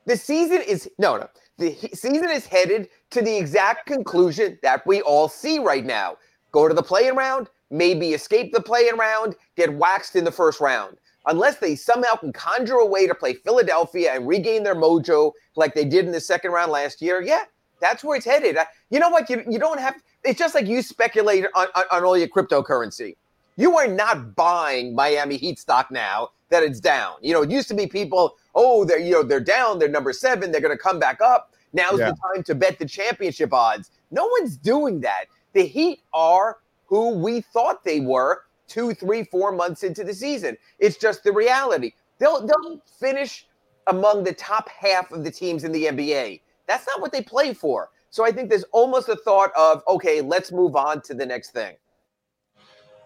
The 0.07 0.17
season 0.17 0.63
is 0.63 0.91
no, 0.99 1.17
no. 1.17 1.29
The 1.59 1.71
he- 1.71 1.95
season 1.95 2.31
is 2.31 2.47
headed 2.47 2.89
to 3.11 3.23
the 3.23 3.37
exact 3.37 3.87
conclusion 3.87 4.59
that 4.63 4.85
we 4.87 5.01
all 5.03 5.29
see 5.29 5.61
right 5.61 5.85
now. 5.85 6.17
Go 6.51 6.67
to 6.67 6.75
the 6.75 6.83
play-in 6.83 7.15
round, 7.15 7.49
maybe 7.71 8.13
escape 8.13 8.53
the 8.53 8.61
play-in 8.61 8.97
round, 8.97 9.37
get 9.57 9.73
waxed 9.73 10.17
in 10.17 10.25
the 10.25 10.33
first 10.33 10.61
round. 10.61 10.97
Unless 11.27 11.57
they 11.59 11.75
somehow 11.75 12.15
can 12.17 12.33
conjure 12.33 12.77
a 12.77 12.87
way 12.87 13.07
to 13.07 13.15
play 13.15 13.35
Philadelphia 13.35 14.13
and 14.15 14.27
regain 14.27 14.63
their 14.63 14.75
mojo 14.77 15.33
like 15.57 15.75
they 15.75 15.85
did 15.85 16.05
in 16.07 16.13
the 16.13 16.21
second 16.21 16.53
round 16.53 16.71
last 16.71 17.03
year, 17.03 17.21
yeah, 17.21 17.43
that's 17.81 18.05
where 18.05 18.17
it's 18.17 18.27
headed. 18.27 18.57
I- 18.57 18.67
You 18.91 19.01
know 19.01 19.11
what? 19.11 19.29
You, 19.29 19.43
you 19.49 19.59
don't 19.59 19.81
have. 19.81 19.95
It's 20.25 20.39
just 20.39 20.55
like 20.55 20.67
you 20.67 20.83
speculate 20.83 21.45
on, 21.55 21.67
on, 21.75 21.85
on 21.93 22.05
all 22.05 22.17
your 22.17 22.29
cryptocurrency. 22.29 23.17
You 23.57 23.77
are 23.79 23.89
not 23.89 24.35
buying 24.37 24.95
Miami 24.95 25.37
Heat 25.37 25.59
stock 25.59 25.91
now 25.91 26.31
that 26.51 26.63
it's 26.63 26.79
down. 26.81 27.15
You 27.23 27.33
know, 27.35 27.43
it 27.43 27.51
used 27.51 27.69
to 27.69 27.75
be 27.75 27.87
people, 27.87 28.37
oh, 28.55 28.85
they're 28.85 28.99
you 28.99 29.13
know 29.13 29.23
they're 29.23 29.41
down, 29.41 29.79
they're 29.79 29.89
number 29.89 30.13
seven, 30.13 30.53
they're 30.53 30.61
going 30.61 30.77
to 30.77 30.83
come 30.83 30.99
back 30.99 31.21
up. 31.21 31.53
Now's 31.73 31.99
Yeah. 31.99 32.11
the 32.11 32.17
time 32.35 32.43
to 32.45 32.55
bet 32.55 32.79
the 32.79 32.87
championship 32.87 33.53
odds. 33.53 33.91
No 34.11 34.27
one's 34.39 34.57
doing 34.57 35.01
that. 35.01 35.25
The 35.55 35.65
Heat 35.65 36.01
are 36.15 36.59
who 36.87 37.11
we 37.11 37.41
thought 37.41 37.83
they 37.83 38.01
were 38.01 38.43
two, 38.67 38.95
three, 38.95 39.25
four 39.25 39.53
months 39.53 39.83
into 39.83 40.05
the 40.05 40.15
season. 40.15 40.57
It's 40.79 40.97
just 40.97 41.25
the 41.25 41.33
reality. 41.33 41.93
They'll 42.19 42.47
they'll 42.47 42.83
finish 42.99 43.47
among 43.87 44.25
the 44.25 44.33
top 44.33 44.69
half 44.69 45.13
of 45.13 45.25
the 45.25 45.31
teams 45.31 45.65
in 45.65 45.73
the 45.73 45.85
NBA. 45.87 46.41
That's 46.67 46.87
not 46.87 47.01
what 47.01 47.13
they 47.13 47.23
play 47.23 47.55
for. 47.55 47.91
So 48.11 48.25
I 48.25 48.33
think 48.33 48.51
there's 48.51 48.65
almost 48.73 49.09
a 49.09 49.17
thought 49.17 49.51
of, 49.57 49.83
okay, 49.87 50.21
let's 50.21 50.51
move 50.51 50.75
on 50.75 51.03
to 51.03 51.15
the 51.15 51.27
next 51.27 51.51
thing. 51.51 51.77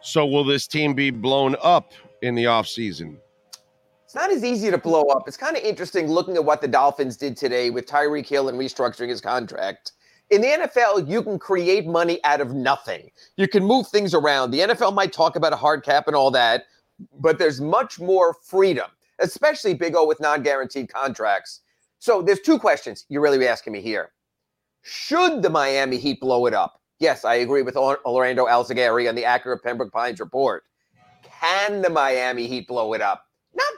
So, 0.02 0.24
will 0.24 0.44
this 0.44 0.66
team 0.66 0.94
be 0.94 1.10
blown 1.10 1.56
up 1.62 1.92
in 2.22 2.34
the 2.34 2.44
offseason? 2.44 3.16
It's 4.04 4.14
not 4.14 4.30
as 4.30 4.42
easy 4.42 4.70
to 4.70 4.78
blow 4.78 5.02
up. 5.04 5.28
It's 5.28 5.36
kind 5.36 5.56
of 5.56 5.62
interesting 5.62 6.08
looking 6.08 6.36
at 6.36 6.44
what 6.44 6.60
the 6.60 6.68
Dolphins 6.68 7.16
did 7.16 7.36
today 7.36 7.70
with 7.70 7.86
Tyreek 7.86 8.26
Hill 8.26 8.48
and 8.48 8.58
restructuring 8.58 9.08
his 9.08 9.20
contract. 9.20 9.92
In 10.30 10.42
the 10.42 10.46
NFL, 10.46 11.08
you 11.08 11.22
can 11.24 11.40
create 11.40 11.86
money 11.86 12.22
out 12.22 12.40
of 12.40 12.54
nothing. 12.54 13.10
You 13.36 13.48
can 13.48 13.64
move 13.64 13.88
things 13.88 14.14
around. 14.14 14.52
The 14.52 14.60
NFL 14.60 14.94
might 14.94 15.12
talk 15.12 15.34
about 15.34 15.52
a 15.52 15.56
hard 15.56 15.82
cap 15.82 16.06
and 16.06 16.14
all 16.14 16.30
that, 16.30 16.66
but 17.18 17.38
there's 17.38 17.60
much 17.60 17.98
more 17.98 18.34
freedom, 18.34 18.88
especially 19.18 19.74
Big 19.74 19.96
O 19.96 20.06
with 20.06 20.20
non 20.20 20.44
guaranteed 20.44 20.92
contracts. 20.92 21.62
So 21.98 22.22
there's 22.22 22.40
two 22.40 22.58
questions 22.58 23.06
you're 23.08 23.22
really 23.22 23.46
asking 23.46 23.72
me 23.72 23.80
here. 23.80 24.12
Should 24.82 25.42
the 25.42 25.50
Miami 25.50 25.98
Heat 25.98 26.20
blow 26.20 26.46
it 26.46 26.54
up? 26.54 26.80
Yes, 27.00 27.24
I 27.24 27.36
agree 27.36 27.62
with 27.62 27.76
Orlando 27.76 28.46
Alzugaray 28.46 29.08
on 29.08 29.14
the 29.16 29.24
Acura 29.24 29.60
Pembroke 29.60 29.92
Pines 29.92 30.20
report. 30.20 30.64
Can 31.22 31.82
the 31.82 31.90
Miami 31.90 32.46
Heat 32.46 32.68
blow 32.68 32.92
it 32.92 33.00
up? 33.00 33.24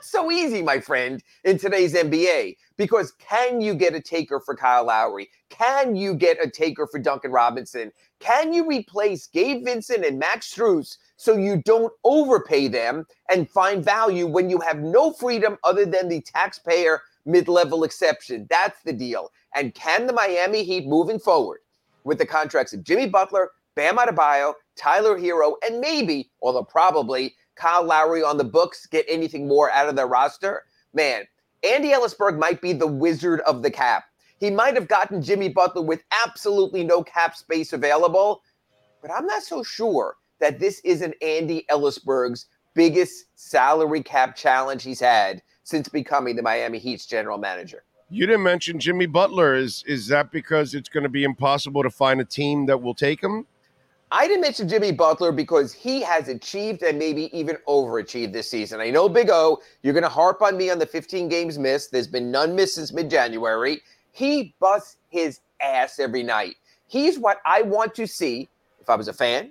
So 0.03 0.29
easy, 0.31 0.61
my 0.61 0.81
friend, 0.81 1.23
in 1.45 1.57
today's 1.57 1.93
NBA. 1.93 2.57
Because 2.75 3.13
can 3.13 3.61
you 3.61 3.73
get 3.73 3.95
a 3.95 4.01
taker 4.01 4.41
for 4.41 4.53
Kyle 4.53 4.85
Lowry? 4.85 5.29
Can 5.49 5.95
you 5.95 6.13
get 6.13 6.43
a 6.43 6.49
taker 6.49 6.87
for 6.87 6.99
Duncan 6.99 7.31
Robinson? 7.31 7.89
Can 8.19 8.53
you 8.53 8.67
replace 8.67 9.27
Gabe 9.27 9.63
Vincent 9.63 10.03
and 10.03 10.19
Max 10.19 10.53
Strus 10.53 10.97
so 11.15 11.37
you 11.37 11.61
don't 11.63 11.93
overpay 12.03 12.67
them 12.67 13.05
and 13.31 13.49
find 13.49 13.83
value 13.83 14.27
when 14.27 14.49
you 14.49 14.59
have 14.59 14.79
no 14.79 15.13
freedom 15.13 15.57
other 15.63 15.85
than 15.85 16.09
the 16.09 16.21
taxpayer 16.21 17.01
mid 17.25 17.47
level 17.47 17.85
exception? 17.85 18.45
That's 18.49 18.81
the 18.83 18.93
deal. 18.93 19.29
And 19.55 19.73
can 19.73 20.05
the 20.05 20.13
Miami 20.13 20.65
Heat 20.65 20.85
moving 20.85 21.19
forward 21.19 21.59
with 22.03 22.17
the 22.17 22.25
contracts 22.25 22.73
of 22.73 22.83
Jimmy 22.83 23.07
Butler, 23.07 23.51
Bam 23.75 23.97
Adebayo, 23.97 24.53
Tyler 24.75 25.17
Herro, 25.17 25.55
and 25.65 25.79
maybe, 25.79 26.29
although 26.41 26.63
probably, 26.63 27.35
Kyle 27.55 27.83
Lowry 27.83 28.23
on 28.23 28.37
the 28.37 28.43
books 28.43 28.85
get 28.85 29.05
anything 29.07 29.47
more 29.47 29.71
out 29.71 29.89
of 29.89 29.95
their 29.95 30.07
roster? 30.07 30.63
Man, 30.93 31.23
Andy 31.63 31.89
Elisburg 31.89 32.37
might 32.37 32.61
be 32.61 32.73
the 32.73 32.87
wizard 32.87 33.41
of 33.41 33.61
the 33.61 33.71
cap. 33.71 34.05
He 34.39 34.49
might 34.49 34.75
have 34.75 34.87
gotten 34.87 35.21
Jimmy 35.21 35.49
Butler 35.49 35.83
with 35.83 36.03
absolutely 36.25 36.83
no 36.83 37.03
cap 37.03 37.35
space 37.35 37.71
available, 37.71 38.41
but 39.01 39.11
I'm 39.11 39.25
not 39.25 39.43
so 39.43 39.63
sure 39.63 40.15
that 40.39 40.59
this 40.59 40.79
isn't 40.83 41.15
Andy 41.21 41.65
Elisburg's 41.69 42.47
biggest 42.73 43.25
salary 43.35 44.03
cap 44.03 44.35
challenge 44.35 44.83
he's 44.83 44.99
had 44.99 45.41
since 45.63 45.87
becoming 45.87 46.35
the 46.35 46.41
Miami 46.41 46.79
Heat's 46.79 47.05
general 47.05 47.37
manager. 47.37 47.83
You 48.09 48.25
didn't 48.27 48.43
mention 48.43 48.79
Jimmy 48.79 49.05
Butler. 49.05 49.55
Is 49.55 49.83
is 49.87 50.07
that 50.07 50.31
because 50.31 50.75
it's 50.75 50.89
going 50.89 51.03
to 51.03 51.09
be 51.09 51.23
impossible 51.23 51.81
to 51.83 51.89
find 51.89 52.19
a 52.19 52.25
team 52.25 52.65
that 52.65 52.81
will 52.81 52.93
take 52.93 53.21
him? 53.21 53.47
I 54.15 54.27
didn't 54.27 54.41
mention 54.41 54.69
Jimmy 54.69 54.91
Butler 54.91 55.31
because 55.31 55.73
he 55.73 55.99
has 56.03 56.27
achieved 56.27 56.83
and 56.83 56.99
maybe 56.99 57.35
even 57.35 57.57
overachieved 57.67 58.31
this 58.31 58.47
season. 58.47 58.79
I 58.79 58.91
know, 58.91 59.09
Big 59.09 59.31
O, 59.31 59.59
you're 59.81 59.93
going 59.93 60.03
to 60.03 60.09
harp 60.09 60.43
on 60.43 60.55
me 60.55 60.69
on 60.69 60.77
the 60.77 60.85
15 60.85 61.27
games 61.29 61.57
missed. 61.57 61.91
There's 61.91 62.07
been 62.07 62.29
none 62.29 62.55
missed 62.55 62.75
since 62.75 62.93
mid 62.93 63.09
January. 63.09 63.81
He 64.11 64.53
busts 64.59 64.97
his 65.09 65.39
ass 65.61 65.97
every 65.97 66.21
night. 66.21 66.57
He's 66.87 67.17
what 67.17 67.39
I 67.43 67.63
want 67.63 67.95
to 67.95 68.05
see 68.05 68.49
if 68.79 68.87
I 68.87 68.95
was 68.95 69.07
a 69.07 69.13
fan, 69.13 69.49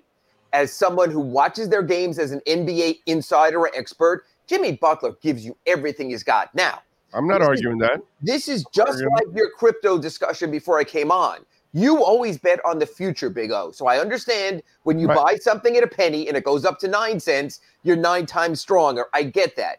as 0.52 0.72
someone 0.72 1.10
who 1.10 1.18
watches 1.20 1.68
their 1.68 1.82
games 1.82 2.20
as 2.20 2.30
an 2.30 2.40
NBA 2.46 3.00
insider 3.06 3.58
or 3.58 3.70
expert. 3.76 4.26
Jimmy 4.46 4.72
Butler 4.76 5.16
gives 5.22 5.44
you 5.44 5.56
everything 5.66 6.10
he's 6.10 6.22
got. 6.22 6.54
Now, 6.54 6.82
I'm 7.12 7.26
not 7.26 7.38
This 7.40 7.44
is- 7.44 7.48
arguing 7.48 7.78
that. 7.78 8.00
this 8.22 8.46
is 8.48 8.64
just 8.72 9.02
like 9.02 9.26
your 9.34 9.50
crypto 9.50 9.98
discussion 9.98 10.52
before 10.52 10.78
I 10.78 10.84
came 10.84 11.10
on. 11.10 11.38
You 11.72 12.04
always 12.04 12.38
bet 12.38 12.60
on 12.64 12.78
the 12.78 12.86
future, 12.86 13.30
Big 13.30 13.50
O. 13.50 13.70
So 13.70 13.86
I 13.86 13.98
understand 13.98 14.62
when 14.82 14.98
you 14.98 15.08
Right. 15.08 15.16
buy 15.16 15.36
something 15.36 15.76
at 15.76 15.82
a 15.82 15.86
penny 15.86 16.28
and 16.28 16.36
it 16.36 16.44
goes 16.44 16.64
up 16.64 16.78
to 16.80 16.88
nine 16.88 17.18
cents, 17.18 17.60
you're 17.82 17.96
nine 17.96 18.26
times 18.26 18.60
stronger. 18.60 19.06
I 19.14 19.22
get 19.22 19.56
that. 19.56 19.78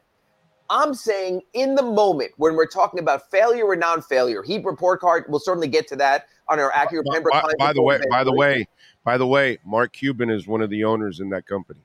I'm 0.69 0.95
saying 0.95 1.41
in 1.53 1.75
the 1.75 1.83
moment 1.83 2.31
when 2.37 2.55
we're 2.55 2.65
talking 2.65 2.99
about 2.99 3.29
failure 3.29 3.65
or 3.65 3.75
non-failure, 3.75 4.41
Heat 4.41 4.65
report 4.65 5.01
card. 5.01 5.25
We'll 5.29 5.39
certainly 5.39 5.67
get 5.67 5.87
to 5.89 5.95
that 5.97 6.25
on 6.49 6.59
our 6.59 6.71
Acura 6.71 7.03
By, 7.05 7.19
by- 7.19 7.53
by 7.59 7.73
the 7.73 7.81
way, 7.81 7.99
by 8.09 8.23
the 8.23 8.33
way, 8.33 8.67
by 9.03 9.17
the 9.17 9.27
way, 9.27 9.59
Mark 9.63 9.93
Cuban 9.93 10.29
is 10.31 10.47
one 10.47 10.61
of 10.61 10.69
the 10.71 10.83
owners 10.83 11.19
in 11.19 11.29
that 11.29 11.45
company. 11.45 11.81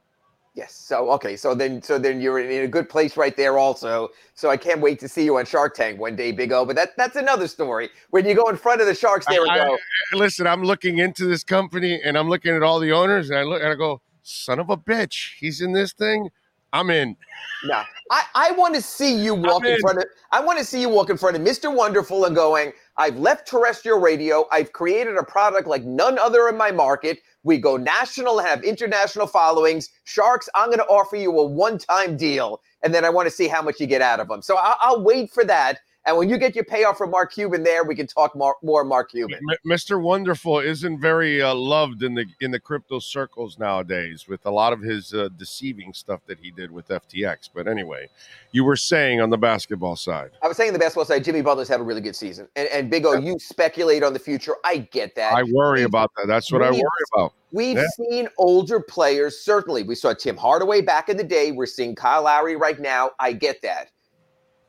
Yes. 0.59 0.75
So 0.75 1.09
okay. 1.13 1.37
So 1.37 1.55
then, 1.55 1.81
so 1.81 2.01
then 2.01 2.21
you're 2.21 2.41
in 2.41 2.65
a 2.65 2.67
good 2.67 2.89
place 2.89 3.17
right 3.17 3.37
there, 3.37 3.59
also. 3.59 4.09
So 4.35 4.51
I 4.51 4.57
can't 4.57 4.81
wait 4.81 4.99
to 4.99 5.09
see 5.09 5.25
you 5.25 5.39
on 5.39 5.47
Shark 5.47 5.77
Tank 5.77 6.01
one 6.01 6.17
day, 6.17 6.33
Big 6.33 6.51
O. 6.51 6.65
But 6.65 6.75
that 6.75 6.97
that's 6.97 7.15
another 7.15 7.47
story. 7.47 7.91
When 8.11 8.27
you 8.27 8.35
go 8.35 8.49
in 8.49 8.57
front 8.57 8.81
of 8.81 8.89
the 8.89 8.95
sharks, 8.95 9.25
there 9.27 9.41
we 9.41 9.55
go. 9.55 9.79
Listen, 10.15 10.49
I'm 10.49 10.65
looking 10.65 10.99
into 10.99 11.27
this 11.27 11.45
company 11.45 12.01
and 12.05 12.19
I'm 12.19 12.29
looking 12.29 12.57
at 12.57 12.65
all 12.65 12.81
the 12.81 12.91
owners 12.91 13.31
and 13.31 13.39
I 13.39 13.45
look 13.45 13.63
and 13.63 13.71
I 13.71 13.77
go, 13.77 14.01
son 14.25 14.59
of 14.59 14.69
a 14.69 14.77
bitch, 14.77 15.35
he's 15.39 15.61
in 15.61 15.75
this 15.75 15.93
thing. 15.93 16.29
I'm 16.73 16.91
in. 16.91 17.17
No, 17.65 17.83
I, 18.11 18.25
I 18.35 18.51
want 18.53 18.75
to 18.75 18.83
see 18.83 19.15
you 19.15 19.35
walk 19.37 19.65
in. 19.65 19.75
in. 19.75 19.81
front 19.81 19.99
of. 19.99 20.07
I 20.33 20.41
want 20.41 20.59
to 20.59 20.65
see 20.65 20.81
you 20.81 20.89
walk 20.89 21.09
in 21.09 21.17
front 21.17 21.37
of 21.37 21.43
Mr. 21.43 21.73
Wonderful 21.73 22.25
and 22.25 22.35
going. 22.35 22.73
I've 22.97 23.17
left 23.17 23.47
terrestrial 23.47 24.01
radio. 24.01 24.45
I've 24.51 24.73
created 24.73 25.17
a 25.17 25.23
product 25.23 25.69
like 25.69 25.85
none 25.85 26.19
other 26.19 26.49
in 26.49 26.57
my 26.57 26.73
market. 26.73 27.21
We 27.45 27.59
go 27.59 27.77
national, 27.77 28.39
and 28.39 28.49
have 28.49 28.63
international 28.65 29.27
followings. 29.27 29.89
Sharks, 30.05 30.49
I'm 30.55 30.69
going 30.69 30.79
to 30.79 30.85
offer 30.87 31.17
you 31.17 31.39
a 31.39 31.47
one-time 31.47 32.17
deal, 32.17 32.61
and 32.83 32.95
then 32.95 33.05
I 33.05 33.11
want 33.11 33.27
to 33.27 33.31
see 33.35 33.49
how 33.49 33.63
much 33.63 33.81
you 33.81 33.87
get 33.87 34.03
out 34.03 34.21
of 34.21 34.29
them. 34.29 34.43
So 34.43 34.57
I'll, 34.57 34.77
I'll 34.81 35.03
wait 35.05 35.31
for 35.31 35.45
that. 35.45 35.81
And 36.09 36.17
when 36.17 36.31
you 36.31 36.39
get 36.39 36.55
your 36.55 36.65
payoff 36.65 36.97
from 36.97 37.11
Mark 37.11 37.35
Cuban 37.35 37.63
there, 37.63 37.85
we 37.85 37.95
can 37.95 38.07
talk 38.07 38.35
more, 38.35 38.57
more 38.63 38.83
Mark 38.83 39.11
Cuban. 39.11 39.39
Mr. 39.67 40.01
Wonderful 40.01 40.59
isn't 40.59 41.01
very 41.01 41.43
uh, 41.43 41.55
loved 41.55 42.03
in 42.03 42.15
the 42.15 42.25
in 42.41 42.51
the 42.51 42.59
crypto 42.59 42.99
circles 42.99 43.59
nowadays 43.59 44.27
with 44.27 44.47
a 44.47 44.51
lot 44.51 44.73
of 44.73 44.81
his 44.81 45.13
uh, 45.13 45.29
deceiving 45.37 45.93
stuff 45.93 46.21
that 46.27 46.39
he 46.39 46.51
did 46.51 46.71
with 46.71 46.89
FTX. 46.89 47.51
But 47.55 47.69
anyway, 47.69 48.09
you 48.53 48.65
were 48.65 48.77
saying 48.77 49.21
on 49.21 49.29
the 49.29 49.37
basketball 49.37 49.97
side. 49.97 50.31
I 50.43 50.49
was 50.49 50.57
saying 50.57 50.73
the 50.73 50.79
basketball 50.79 51.05
side, 51.05 51.25
Jimmy 51.25 51.43
Butler's 51.43 51.69
had 51.69 51.79
a 51.79 51.83
really 51.83 52.01
good 52.01 52.17
season. 52.17 52.49
And, 52.57 52.69
and 52.69 52.91
Big 52.91 53.05
O, 53.05 53.13
you 53.13 53.39
speculate 53.39 54.03
on 54.03 54.15
the 54.15 54.19
future. 54.19 54.55
I 54.65 54.79
get 54.79 55.15
that. 55.17 55.35
I 55.35 55.43
worry 55.43 55.83
about 55.83 56.11
that. 56.17 56.27
That's 56.27 56.51
what 56.51 56.63
I 56.63 56.71
worry 56.71 56.81
about. 57.15 57.35
We've 57.53 57.77
Yeah. 57.77 57.87
seen 57.97 58.29
older 58.39 58.81
players, 58.81 59.39
certainly. 59.39 59.83
We 59.83 59.95
saw 59.95 60.15
Tim 60.15 60.39
Hardaway 60.39 60.81
back 60.81 61.11
in 61.11 61.19
the 61.19 61.25
day. 61.25 61.51
We're 61.53 61.67
seeing 61.67 61.95
Kyle 61.95 62.23
Lowry 62.23 62.57
right 62.57 62.79
now. 62.79 63.11
I 63.21 63.33
get 63.33 63.61
that. 63.63 63.91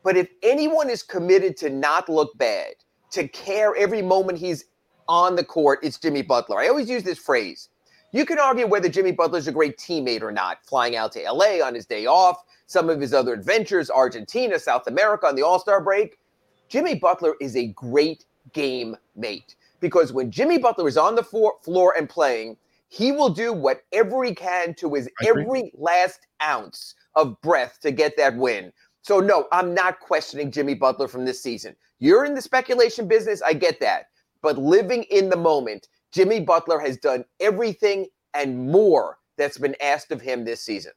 But 0.04 0.18
if 0.18 0.30
anyone 0.44 0.90
is 0.90 1.04
committed 1.04 1.58
to 1.58 1.70
not 1.70 2.10
look 2.10 2.38
bad, 2.38 2.76
to 3.12 3.28
care 3.28 3.76
every 3.76 4.02
moment 4.02 4.38
he's 4.38 4.66
on 5.08 5.36
the 5.36 5.44
court, 5.44 5.80
it's 5.82 5.98
Jimmy 5.98 6.22
Butler. 6.22 6.60
I 6.60 6.68
always 6.68 6.90
use 6.90 7.04
this 7.04 7.18
phrase. 7.18 7.70
You 8.12 8.26
can 8.26 8.40
argue 8.40 8.66
whether 8.66 8.90
Jimmy 8.90 9.12
Butler's 9.12 9.48
a 9.48 9.52
great 9.52 9.78
teammate 9.78 10.22
or 10.22 10.32
not, 10.32 10.60
flying 10.66 10.96
out 10.96 11.12
to 11.14 11.32
LA 11.32 11.64
on 11.64 11.76
his 11.76 11.86
day 11.86 12.06
off, 12.06 12.44
some 12.66 12.90
of 12.90 13.00
his 13.00 13.14
other 13.14 13.34
adventures, 13.34 13.90
Argentina, 13.90 14.58
South 14.58 14.88
America 14.88 15.28
on 15.28 15.36
the 15.36 15.44
All 15.44 15.60
Star 15.60 15.82
break. 15.82 16.18
Jimmy 16.70 16.96
Butler 16.96 17.36
is 17.42 17.56
a 17.56 17.68
great 17.68 18.26
game 18.54 18.96
mate 19.16 19.56
because 19.80 20.12
when 20.12 20.32
Jimmy 20.32 20.58
Butler 20.58 20.88
is 20.88 20.98
on 20.98 21.16
the 21.16 21.24
floor, 21.24 21.56
floor 21.64 21.94
and 21.98 22.10
playing, 22.10 22.58
he 22.90 23.12
will 23.12 23.30
do 23.30 23.54
whatever 23.54 24.24
he 24.24 24.34
can 24.34 24.74
to 24.76 24.94
his 24.96 25.10
every 25.24 25.72
last 25.76 26.22
ounce 26.42 26.96
of 27.16 27.40
breath 27.42 27.80
to 27.82 27.92
get 27.92 28.18
that 28.18 28.36
win. 28.36 28.72
So, 29.10 29.20
no, 29.20 29.48
I'm 29.52 29.74
not 29.74 30.02
questioning 30.02 30.52
Jimmy 30.52 30.76
Butler 30.76 31.08
from 31.08 31.26
this 31.26 31.42
season. 31.42 31.76
You're 31.98 32.26
in 32.26 32.36
the 32.36 32.44
speculation 32.44 33.08
business. 33.08 33.42
I 33.42 33.54
get 33.54 33.80
that. 33.80 34.10
But 34.44 34.60
living 34.60 35.02
in 35.10 35.32
the 35.32 35.36
moment, 35.36 35.88
Jimmy 36.12 36.40
Butler 36.42 36.80
has 36.80 36.96
done 36.96 37.26
everything 37.40 38.06
and 38.36 38.70
more 38.72 39.18
that's 39.36 39.58
been 39.58 39.76
asked 39.82 40.12
of 40.12 40.22
him 40.22 40.46
this 40.46 40.62
season. 40.62 40.92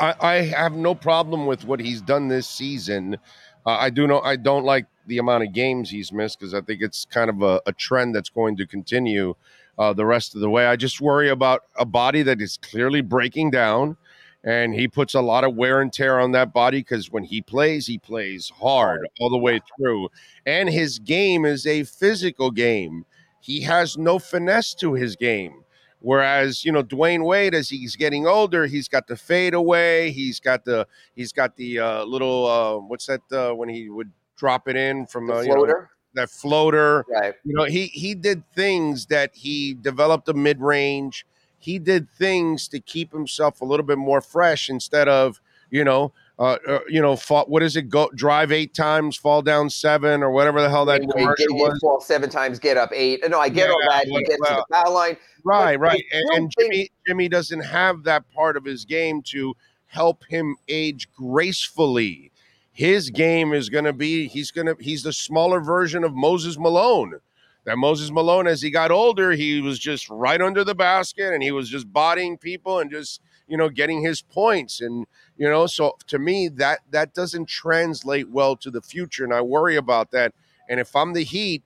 I, 0.00 0.14
I 0.20 0.34
have 0.36 0.72
no 0.72 0.94
problem 0.94 1.44
with 1.44 1.66
what 1.66 1.80
he's 1.80 2.00
done 2.00 2.28
this 2.28 2.48
season. 2.48 3.18
Uh, 3.66 3.76
I 3.78 3.90
do 3.90 4.06
know 4.06 4.20
I 4.20 4.36
don't 4.36 4.64
like 4.64 4.86
the 5.06 5.18
amount 5.18 5.44
of 5.44 5.52
games 5.52 5.90
he's 5.90 6.12
missed 6.12 6.40
because 6.40 6.54
I 6.54 6.62
think 6.62 6.80
it's 6.80 7.04
kind 7.04 7.28
of 7.28 7.42
a, 7.42 7.60
a 7.66 7.74
trend 7.74 8.14
that's 8.14 8.30
going 8.30 8.56
to 8.56 8.66
continue 8.66 9.34
uh, 9.78 9.92
the 9.92 10.06
rest 10.06 10.34
of 10.34 10.40
the 10.40 10.48
way. 10.48 10.64
I 10.64 10.76
just 10.76 10.98
worry 11.02 11.28
about 11.28 11.64
a 11.78 11.84
body 11.84 12.22
that 12.22 12.40
is 12.40 12.56
clearly 12.56 13.02
breaking 13.02 13.50
down, 13.50 13.98
and 14.44 14.74
he 14.74 14.86
puts 14.86 15.14
a 15.14 15.20
lot 15.20 15.42
of 15.42 15.56
wear 15.56 15.80
and 15.80 15.92
tear 15.92 16.20
on 16.20 16.32
that 16.32 16.52
body 16.52 16.80
because 16.80 17.10
when 17.10 17.24
he 17.24 17.40
plays, 17.40 17.86
he 17.86 17.98
plays 17.98 18.52
hard 18.60 19.08
all 19.18 19.30
the 19.30 19.38
way 19.38 19.60
through, 19.76 20.08
and 20.46 20.68
his 20.68 20.98
game 20.98 21.44
is 21.44 21.66
a 21.66 21.84
physical 21.84 22.50
game. 22.50 23.06
He 23.40 23.62
has 23.62 23.98
no 23.98 24.18
finesse 24.18 24.74
to 24.74 24.94
his 24.94 25.16
game. 25.16 25.64
Whereas 26.00 26.66
you 26.66 26.70
know 26.70 26.82
Dwyane 26.82 27.24
Wade, 27.24 27.54
as 27.54 27.70
he's 27.70 27.96
getting 27.96 28.26
older, 28.26 28.66
he's 28.66 28.88
got 28.88 29.06
the 29.06 29.16
fade 29.16 29.54
away. 29.54 30.10
He's 30.10 30.38
got 30.38 30.66
the 30.66 30.86
he's 31.16 31.32
got 31.32 31.56
the 31.56 31.78
uh, 31.78 32.04
little 32.04 32.46
uh, 32.46 32.76
what's 32.86 33.06
that 33.06 33.22
uh, 33.32 33.54
when 33.54 33.70
he 33.70 33.88
would 33.88 34.12
drop 34.36 34.68
it 34.68 34.76
in 34.76 35.06
from 35.06 35.28
The 35.28 35.36
uh, 35.36 35.40
you 35.40 35.48
know, 35.48 35.54
floater, 35.54 35.90
that 36.12 36.28
floater. 36.28 37.06
right? 37.08 37.32
You 37.44 37.54
know 37.54 37.64
he 37.64 37.86
he 37.86 38.14
did 38.14 38.42
things 38.54 39.06
that 39.06 39.30
he 39.34 39.72
developed 39.72 40.28
a 40.28 40.34
mid 40.34 40.60
range. 40.60 41.24
He 41.64 41.78
did 41.78 42.10
things 42.10 42.68
to 42.68 42.78
keep 42.78 43.10
himself 43.10 43.62
a 43.62 43.64
little 43.64 43.86
bit 43.86 43.96
more 43.96 44.20
fresh 44.20 44.68
instead 44.68 45.08
of 45.08 45.40
you 45.70 45.82
know 45.82 46.12
uh, 46.38 46.58
uh 46.68 46.80
you 46.88 47.00
know 47.00 47.16
fall, 47.16 47.46
what 47.46 47.62
is 47.62 47.74
it 47.74 47.88
go 47.88 48.10
drive 48.14 48.52
eight 48.52 48.74
times 48.74 49.16
fall 49.16 49.40
down 49.40 49.70
seven 49.70 50.22
or 50.22 50.30
whatever 50.30 50.60
the 50.60 50.68
hell 50.68 50.84
that 50.84 51.00
Wade, 51.00 51.26
get, 51.38 51.50
was. 51.50 51.78
fall 51.80 52.02
seven 52.02 52.28
times, 52.28 52.58
get 52.58 52.76
up 52.76 52.90
eight. 52.92 53.24
No, 53.30 53.40
I 53.40 53.48
get 53.48 53.70
all 53.70 53.80
that. 53.88 54.04
He 54.04 54.12
well, 54.12 54.20
gets 54.20 54.34
to 54.34 54.40
well, 54.42 54.64
the 54.68 54.74
foul 54.74 54.92
line. 54.92 55.16
Right, 55.42 55.78
But 55.78 55.86
right. 55.86 56.04
And, 56.12 56.30
and 56.34 56.52
Jimmy 56.58 56.90
Jimmy 57.06 57.28
doesn't 57.30 57.60
have 57.60 58.02
that 58.02 58.30
part 58.30 58.58
of 58.58 58.64
his 58.66 58.84
game 58.84 59.22
to 59.28 59.54
help 59.86 60.24
him 60.28 60.56
age 60.68 61.10
gracefully. 61.12 62.30
His 62.72 63.08
game 63.08 63.54
is 63.54 63.70
going 63.70 63.84
to 63.84 63.94
be 63.94 64.28
he's 64.28 64.50
going 64.50 64.66
to 64.66 64.76
he's 64.78 65.02
the 65.02 65.14
smaller 65.14 65.60
version 65.60 66.04
of 66.04 66.12
Moses 66.14 66.58
Malone. 66.58 67.20
That 67.64 67.78
Moses 67.78 68.10
Malone 68.10 68.46
as 68.46 68.60
he 68.60 68.70
got 68.70 68.90
older, 68.90 69.32
he 69.32 69.60
was 69.60 69.78
just 69.78 70.08
right 70.10 70.40
under 70.40 70.64
the 70.64 70.74
basket 70.74 71.32
and 71.32 71.42
he 71.42 71.50
was 71.50 71.68
just 71.68 71.90
bodying 71.92 72.36
people 72.36 72.78
and 72.78 72.90
just, 72.90 73.20
you 73.46 73.56
know, 73.56 73.68
getting 73.68 74.02
his 74.02 74.20
points 74.20 74.80
and 74.80 75.06
you 75.36 75.48
know, 75.48 75.66
so 75.66 75.96
to 76.08 76.18
me 76.18 76.48
that 76.48 76.80
that 76.90 77.14
doesn't 77.14 77.48
translate 77.48 78.30
well 78.30 78.56
to 78.56 78.70
the 78.70 78.82
future 78.82 79.24
and 79.24 79.32
I 79.32 79.40
worry 79.40 79.76
about 79.76 80.10
that. 80.10 80.34
And 80.68 80.78
if 80.78 80.94
I'm 80.94 81.12
the 81.12 81.24
Heat, 81.24 81.62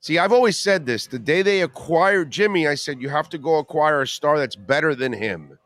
See, 0.00 0.18
I've 0.18 0.32
always 0.32 0.56
said 0.56 0.86
this. 0.86 1.08
The 1.08 1.18
day 1.18 1.42
they 1.42 1.62
acquired 1.62 2.30
Jimmy, 2.30 2.68
I 2.68 2.76
said, 2.76 3.02
you 3.02 3.08
have 3.08 3.28
to 3.30 3.38
go 3.38 3.58
acquire 3.58 4.02
a 4.02 4.06
star 4.06 4.38
that's 4.38 4.54
better 4.54 4.94
than 4.94 5.12
him. 5.12 5.58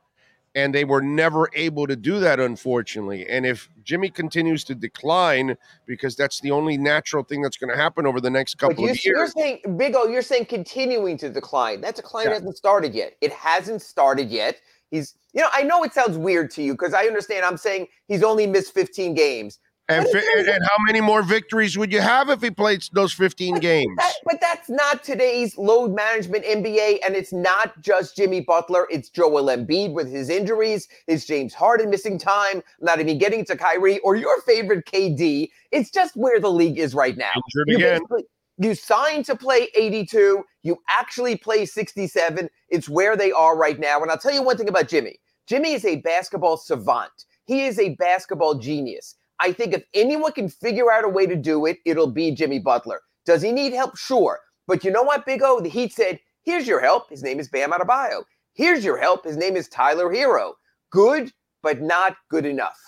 And 0.54 0.74
they 0.74 0.84
were 0.84 1.00
never 1.00 1.48
able 1.54 1.86
to 1.86 1.94
do 1.94 2.18
that, 2.18 2.40
unfortunately. 2.40 3.24
And 3.28 3.46
if 3.46 3.68
Jimmy 3.84 4.10
continues 4.10 4.64
to 4.64 4.74
decline, 4.74 5.56
because 5.86 6.16
that's 6.16 6.40
the 6.40 6.50
only 6.50 6.76
natural 6.76 7.22
thing 7.22 7.40
that's 7.40 7.56
going 7.56 7.70
to 7.70 7.76
happen 7.76 8.04
over 8.04 8.20
the 8.20 8.30
next 8.30 8.56
couple 8.56 8.84
you, 8.84 8.90
of 8.90 8.96
years. 8.96 9.04
you're 9.04 9.26
saying, 9.28 9.60
Big 9.76 9.94
O, 9.94 10.08
you're 10.08 10.22
saying 10.22 10.46
continuing 10.46 11.16
to 11.18 11.30
decline. 11.30 11.80
That 11.82 11.94
decline 11.94 12.26
Yeah. 12.26 12.34
hasn't 12.34 12.56
started 12.56 12.94
yet. 12.94 13.16
It 13.20 13.32
hasn't 13.32 13.80
started 13.80 14.28
yet. 14.28 14.60
He's, 14.90 15.14
you 15.32 15.40
know, 15.40 15.48
I 15.52 15.62
know 15.62 15.84
it 15.84 15.94
sounds 15.94 16.18
weird 16.18 16.50
to 16.52 16.62
you 16.62 16.72
because 16.72 16.94
I 16.94 17.04
understand. 17.04 17.44
I'm 17.44 17.56
saying 17.56 17.86
he's 18.08 18.24
only 18.24 18.48
missed 18.48 18.74
15 18.74 19.14
games. 19.14 19.60
And, 19.90 20.06
fi- 20.08 20.38
and, 20.38 20.48
and 20.48 20.62
how 20.64 20.76
many 20.86 21.00
more 21.00 21.22
victories 21.22 21.76
would 21.76 21.92
you 21.92 22.00
have 22.00 22.28
if 22.30 22.40
he 22.42 22.50
played 22.50 22.82
those 22.92 23.12
15 23.12 23.56
games? 23.56 23.86
That, 23.96 24.12
but 24.24 24.40
that's 24.40 24.68
not 24.70 25.02
today's 25.04 25.56
load 25.58 25.94
management 25.94 26.44
NBA, 26.44 26.98
and 27.06 27.14
it's 27.16 27.32
not 27.32 27.80
just 27.82 28.16
Jimmy 28.16 28.40
Butler. 28.40 28.86
It's 28.90 29.08
Joel 29.10 29.44
Embiid 29.44 29.92
with 29.92 30.10
his 30.10 30.28
injuries. 30.30 30.88
It's 31.06 31.24
James 31.24 31.54
Harden 31.54 31.90
missing 31.90 32.18
time. 32.18 32.62
Not 32.80 33.00
even 33.00 33.18
getting 33.18 33.44
to 33.46 33.56
Kyrie 33.56 33.98
or 34.00 34.16
your 34.16 34.40
favorite 34.42 34.86
KD. 34.86 35.48
It's 35.72 35.90
just 35.90 36.16
where 36.16 36.40
the 36.40 36.50
league 36.50 36.78
is 36.78 36.94
right 36.94 37.16
now. 37.16 37.32
You 37.72 37.78
basically- 38.00 38.24
You 38.58 38.74
signed 38.74 39.24
to 39.24 39.36
play 39.36 39.68
82. 39.74 40.44
You 40.62 40.76
actually 40.90 41.36
play 41.36 41.64
67. 41.64 42.48
It's 42.68 42.88
where 42.88 43.16
they 43.16 43.32
are 43.32 43.56
right 43.56 43.78
now. 43.80 44.00
And 44.02 44.10
I'll 44.10 44.18
tell 44.18 44.34
you 44.34 44.42
one 44.42 44.56
thing 44.58 44.68
about 44.68 44.88
Jimmy. 44.88 45.16
Jimmy 45.46 45.72
is 45.72 45.84
a 45.84 45.96
basketball 45.96 46.58
savant. 46.58 47.10
He 47.46 47.64
is 47.64 47.78
a 47.78 47.94
basketball 47.96 48.54
genius. 48.56 49.16
I 49.40 49.52
think 49.52 49.74
if 49.74 49.84
anyone 49.94 50.32
can 50.32 50.48
figure 50.48 50.92
out 50.92 51.04
a 51.04 51.08
way 51.08 51.26
to 51.26 51.34
do 51.34 51.66
it, 51.66 51.78
it'll 51.86 52.10
be 52.10 52.30
Jimmy 52.30 52.58
Butler. 52.58 53.00
Does 53.24 53.42
he 53.42 53.52
need 53.52 53.72
help? 53.72 53.96
Sure. 53.96 54.38
But 54.66 54.84
you 54.84 54.90
know 54.90 55.02
what, 55.02 55.26
Big 55.26 55.42
O? 55.42 55.60
The 55.60 55.68
Heat 55.68 55.92
said, 55.92 56.20
here's 56.44 56.66
your 56.66 56.80
help. 56.80 57.08
His 57.08 57.22
name 57.22 57.40
is 57.40 57.48
Bam 57.48 57.72
Adebayo. 57.72 58.22
Here's 58.54 58.84
your 58.84 58.98
help. 58.98 59.24
His 59.24 59.36
name 59.36 59.56
is 59.56 59.68
Tyler 59.68 60.12
Herro. 60.12 60.52
Good, 60.90 61.32
but 61.62 61.80
not 61.80 62.16
good 62.30 62.44
enough. 62.44 62.78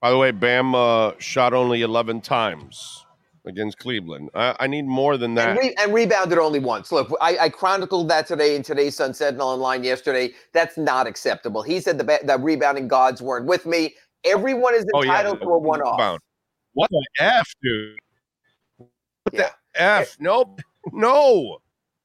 By 0.00 0.10
the 0.10 0.18
way, 0.18 0.30
Bam 0.30 0.74
uh, 0.74 1.12
shot 1.18 1.54
only 1.54 1.82
11 1.82 2.20
times 2.20 3.06
against 3.46 3.78
Cleveland. 3.78 4.30
I, 4.34 4.54
I 4.60 4.66
need 4.66 4.84
more 4.84 5.16
than 5.16 5.34
that. 5.34 5.50
And, 5.50 5.58
re- 5.58 5.74
and 5.78 5.94
rebounded 5.94 6.38
only 6.38 6.58
once. 6.58 6.92
Look, 6.92 7.10
I, 7.20 7.38
I 7.38 7.48
chronicled 7.48 8.08
that 8.10 8.26
today 8.26 8.56
in 8.56 8.62
today's 8.62 8.96
Sun 8.96 9.14
Sentinel 9.14 9.48
online 9.48 9.84
yesterday. 9.84 10.32
That's 10.52 10.76
not 10.76 11.06
acceptable. 11.06 11.62
He 11.62 11.80
said 11.80 11.98
the, 11.98 12.04
ba- 12.04 12.20
the 12.24 12.38
rebounding 12.38 12.88
gods 12.88 13.22
weren't 13.22 13.46
with 13.46 13.64
me. 13.66 13.94
Everyone 14.24 14.74
is 14.74 14.84
Oh, 14.94 15.02
yeah, 15.02 15.12
entitled 15.12 15.40
to 15.40 15.48
a 15.48 15.58
one 15.58 15.80
off. 15.82 16.20
What 16.74 16.90
the 16.90 17.06
F, 17.18 17.52
dude? 17.62 17.98
What 18.76 18.90
Yeah. 19.32 19.50
the 19.74 19.82
F? 19.82 20.16
No, 20.20 20.56
no, 20.92 21.58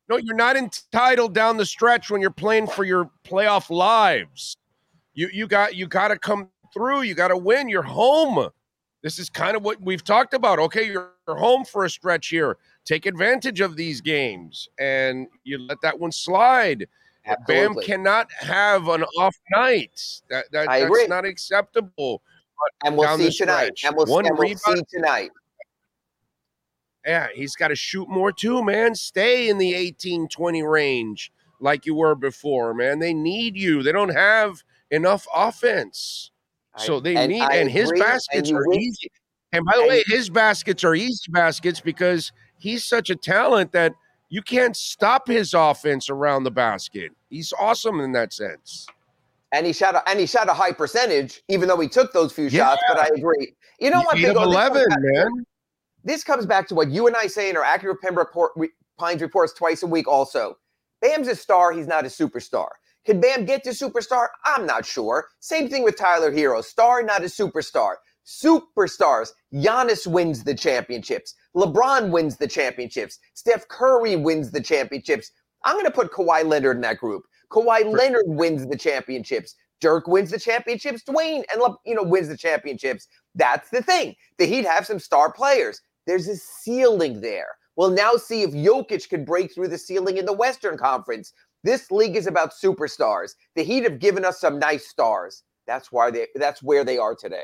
no, 0.10 0.18
you're 0.18 0.36
not 0.36 0.56
entitled 0.58 1.34
down 1.34 1.58
the 1.58 1.66
stretch 1.66 2.10
when 2.10 2.22
you're 2.22 2.32
playing 2.32 2.68
for 2.68 2.84
your 2.84 3.10
playoff 3.24 3.70
lives. 3.70 4.58
You 5.14 5.30
you 5.32 5.48
got 5.48 5.76
you 5.76 5.88
got 5.88 6.10
to 6.10 6.18
come 6.18 6.50
through. 6.74 7.02
You 7.04 7.14
got 7.16 7.30
to 7.30 7.38
win. 7.38 7.70
You're 7.70 7.82
home. 7.84 8.50
This 9.04 9.20
is 9.20 9.30
kind 9.30 9.56
of 9.56 9.64
what 9.64 9.80
we've 9.82 10.04
talked 10.04 10.34
about. 10.34 10.60
Okay, 10.60 10.84
you're 10.92 11.14
home 11.28 11.66
for 11.66 11.86
a 11.86 11.90
stretch 11.90 12.28
here. 12.30 12.58
Take 12.84 13.06
advantage 13.06 13.62
of 13.62 13.76
these 13.76 14.02
games, 14.02 14.68
and 14.80 15.28
you 15.44 15.60
let 15.60 15.80
that 15.82 15.98
one 16.00 16.12
slide. 16.12 16.88
Bam 17.48 17.76
cannot 17.76 18.32
have 18.32 18.88
an 18.88 19.04
off 19.20 19.36
night. 19.52 20.22
That, 20.30 20.46
that 20.52 20.68
that's 20.68 20.84
agree. 20.84 21.08
not 21.08 21.26
acceptable. 21.26 22.22
and 22.84 22.98
we'll 22.98 23.18
see 23.18 23.32
tonight. 23.32 23.78
stretch. 23.78 23.84
And 23.86 23.96
we'll, 23.96 24.06
One 24.06 24.26
and 24.26 24.38
we'll 24.38 24.58
see 24.58 24.82
tonight. 24.92 25.32
Yeah, 27.06 27.28
he's 27.34 27.56
got 27.56 27.70
to 27.70 27.76
shoot 27.76 28.10
more 28.10 28.32
too, 28.32 28.64
man. 28.64 28.94
Stay 28.94 29.50
in 29.50 29.58
the 29.58 29.74
18 29.74 30.28
20 30.28 30.64
range 30.64 31.32
like 31.60 31.86
you 31.86 31.96
were 31.96 32.16
before, 32.16 32.74
man. 32.74 33.00
They 33.00 33.14
need 33.14 33.56
you. 33.56 33.82
They 33.82 33.92
don't 33.92 34.14
have 34.14 34.64
enough 34.92 35.26
offense. 35.34 36.32
So 36.78 37.00
they 37.00 37.16
and 37.16 37.32
need, 37.32 37.42
I 37.42 37.56
and 37.56 37.72
his 37.72 37.90
agree, 37.90 38.02
and 38.02 38.08
baskets 38.08 38.50
you 38.50 38.58
are 38.58 38.74
easy. 38.74 39.12
And 39.52 39.66
by 39.66 39.72
the 39.76 39.82
and- 39.82 39.90
way, 39.90 40.04
his 40.08 40.30
baskets 40.30 40.84
are 40.84 40.94
easy 40.94 41.32
baskets 41.32 41.80
because 41.80 42.32
he's 42.60 42.84
such 42.84 43.10
a 43.10 43.16
talent 43.16 43.72
that 43.72 43.94
you 44.30 44.42
can't 44.42 44.76
stop 44.76 45.28
his 45.28 45.54
offense 45.54 46.10
around 46.10 46.44
the 46.44 46.52
basket. 46.52 47.12
He's 47.30 47.54
awesome 47.60 48.00
in 48.00 48.12
that 48.14 48.34
sense. 48.34 48.88
and 49.54 49.66
he 49.66 49.74
shot 49.74 49.96
a, 49.96 50.10
and 50.10 50.20
he 50.20 50.26
shot 50.26 50.50
a 50.50 50.54
high 50.54 50.74
percentage, 50.74 51.42
even 51.50 51.68
though 51.68 51.80
he 51.80 51.88
took 51.88 52.14
those 52.14 52.34
few 52.34 52.50
shots. 52.50 52.82
But 52.90 53.00
I 53.00 53.10
agree. 53.16 53.54
You 53.80 53.90
know 53.92 54.02
what? 54.02 54.16
Big 54.16 54.26
this 54.26 54.34
comes 54.36 54.48
eleven, 54.48 54.86
back- 54.90 55.00
man. 55.02 55.30
This 56.04 56.24
comes 56.24 56.46
back 56.46 56.68
to 56.70 56.76
what 56.76 56.90
you 56.90 57.08
and 57.08 57.16
I 57.16 57.28
say 57.28 57.50
in 57.50 57.58
our 57.58 57.64
Acura 57.64 57.96
report, 58.16 58.52
re, 58.56 58.70
Pines 58.98 59.22
reports 59.22 59.54
twice 59.54 59.84
a 59.84 59.88
week. 59.88 60.08
Also, 60.08 60.58
Bam's 61.02 61.28
a 61.28 61.36
star. 61.36 61.72
He's 61.74 61.88
not 61.88 62.06
a 62.06 62.10
superstar. 62.10 62.70
Can 63.06 63.20
Bam 63.22 63.46
get 63.46 63.64
to 63.66 63.72
superstar? 63.72 64.28
I'm 64.46 64.66
not 64.66 64.86
sure. 64.86 65.28
Same 65.40 65.70
thing 65.70 65.84
with 65.84 65.98
Tyler 65.98 66.32
Herro. 66.32 66.64
Star, 66.64 67.04
not 67.04 67.22
a 67.22 67.26
superstar. 67.28 67.96
Superstars. 68.26 69.30
Giannis 69.54 70.08
wins 70.08 70.44
the 70.44 70.56
championships. 70.56 71.34
LeBron 71.56 72.12
wins 72.12 72.38
the 72.38 72.48
championships. 72.48 73.20
Steph 73.34 73.68
Curry 73.68 74.16
wins 74.16 74.52
the 74.52 74.62
championships. 74.62 75.32
I'm 75.64 75.76
going 75.76 75.86
to 75.86 75.92
put 75.92 76.12
Kawhi 76.12 76.46
Leonard 76.46 76.78
in 76.78 76.82
that 76.82 77.00
group. 77.00 77.24
Kawhi 77.52 77.86
Leonard 77.86 78.26
wins 78.28 78.68
the 78.68 78.78
championships. 78.78 79.56
Dirk 79.80 80.08
wins 80.08 80.32
the 80.32 80.40
championships. 80.40 81.04
Dwayne 81.04 81.44
and 81.52 81.62
Le- 81.62 81.78
you 81.86 81.96
know 81.96 82.04
wins 82.04 82.30
the 82.30 82.38
championships. 82.38 83.08
That's 83.36 83.70
the 83.70 83.82
thing. 83.82 84.16
The 84.38 84.46
Heat 84.46 84.66
have 84.66 84.86
some 84.86 85.00
star 85.00 85.32
players. 85.32 85.82
There's 86.06 86.28
a 86.28 86.36
ceiling 86.36 87.22
there. 87.22 87.50
We'll 87.76 87.92
now 87.92 88.16
see 88.16 88.42
if 88.42 88.52
Jokic 88.52 89.08
can 89.10 89.24
break 89.24 89.54
through 89.54 89.68
the 89.68 89.78
ceiling 89.78 90.18
in 90.18 90.26
the 90.26 90.34
Western 90.34 90.78
Conference. 90.78 91.34
This 91.64 91.92
league 91.92 92.16
is 92.16 92.28
about 92.28 92.54
superstars. 92.54 93.32
The 93.56 93.64
Heat 93.64 93.84
have 93.84 94.00
given 94.00 94.26
us 94.26 94.40
some 94.40 94.58
nice 94.58 94.88
stars. 94.88 95.44
That's 95.68 95.92
why 95.92 96.12
they. 96.12 96.28
That's 96.36 96.64
where 96.64 96.84
they 96.84 96.98
are 96.98 97.16
today. 97.16 97.44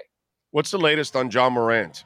What's 0.51 0.71
the 0.71 0.77
latest 0.77 1.15
on 1.15 1.29
Ja 1.29 1.49
Morant? 1.49 2.05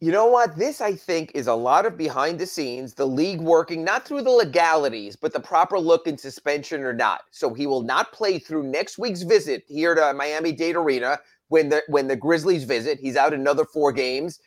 You 0.00 0.10
know 0.10 0.26
what? 0.26 0.56
This, 0.56 0.80
I 0.80 0.96
think, 0.96 1.30
is 1.34 1.46
a 1.46 1.54
lot 1.54 1.86
of 1.86 1.96
behind 1.96 2.38
the 2.38 2.46
scenes, 2.46 2.94
the 2.94 3.06
league 3.06 3.40
working 3.40 3.84
not 3.84 4.04
through 4.04 4.22
the 4.22 4.30
legalities, 4.30 5.16
but 5.16 5.32
the 5.32 5.40
proper 5.40 5.78
look 5.78 6.06
in 6.06 6.18
suspension 6.18 6.82
or 6.82 6.92
not. 6.92 7.22
So 7.30 7.54
he 7.54 7.66
will 7.66 7.82
not 7.82 8.12
play 8.12 8.38
through 8.38 8.64
next 8.64 8.98
week's 8.98 9.22
visit 9.22 9.64
here 9.66 9.94
to 9.94 10.12
Miami 10.12 10.52
Dade 10.52 10.76
Arena 10.76 11.18
when 11.48 11.68
the 11.68 11.82
when 11.88 12.08
the 12.08 12.16
Grizzlies 12.16 12.64
visit. 12.64 12.98
He's 12.98 13.16
out 13.16 13.32
another 13.32 13.64
four 13.64 13.92
games. 13.92 14.40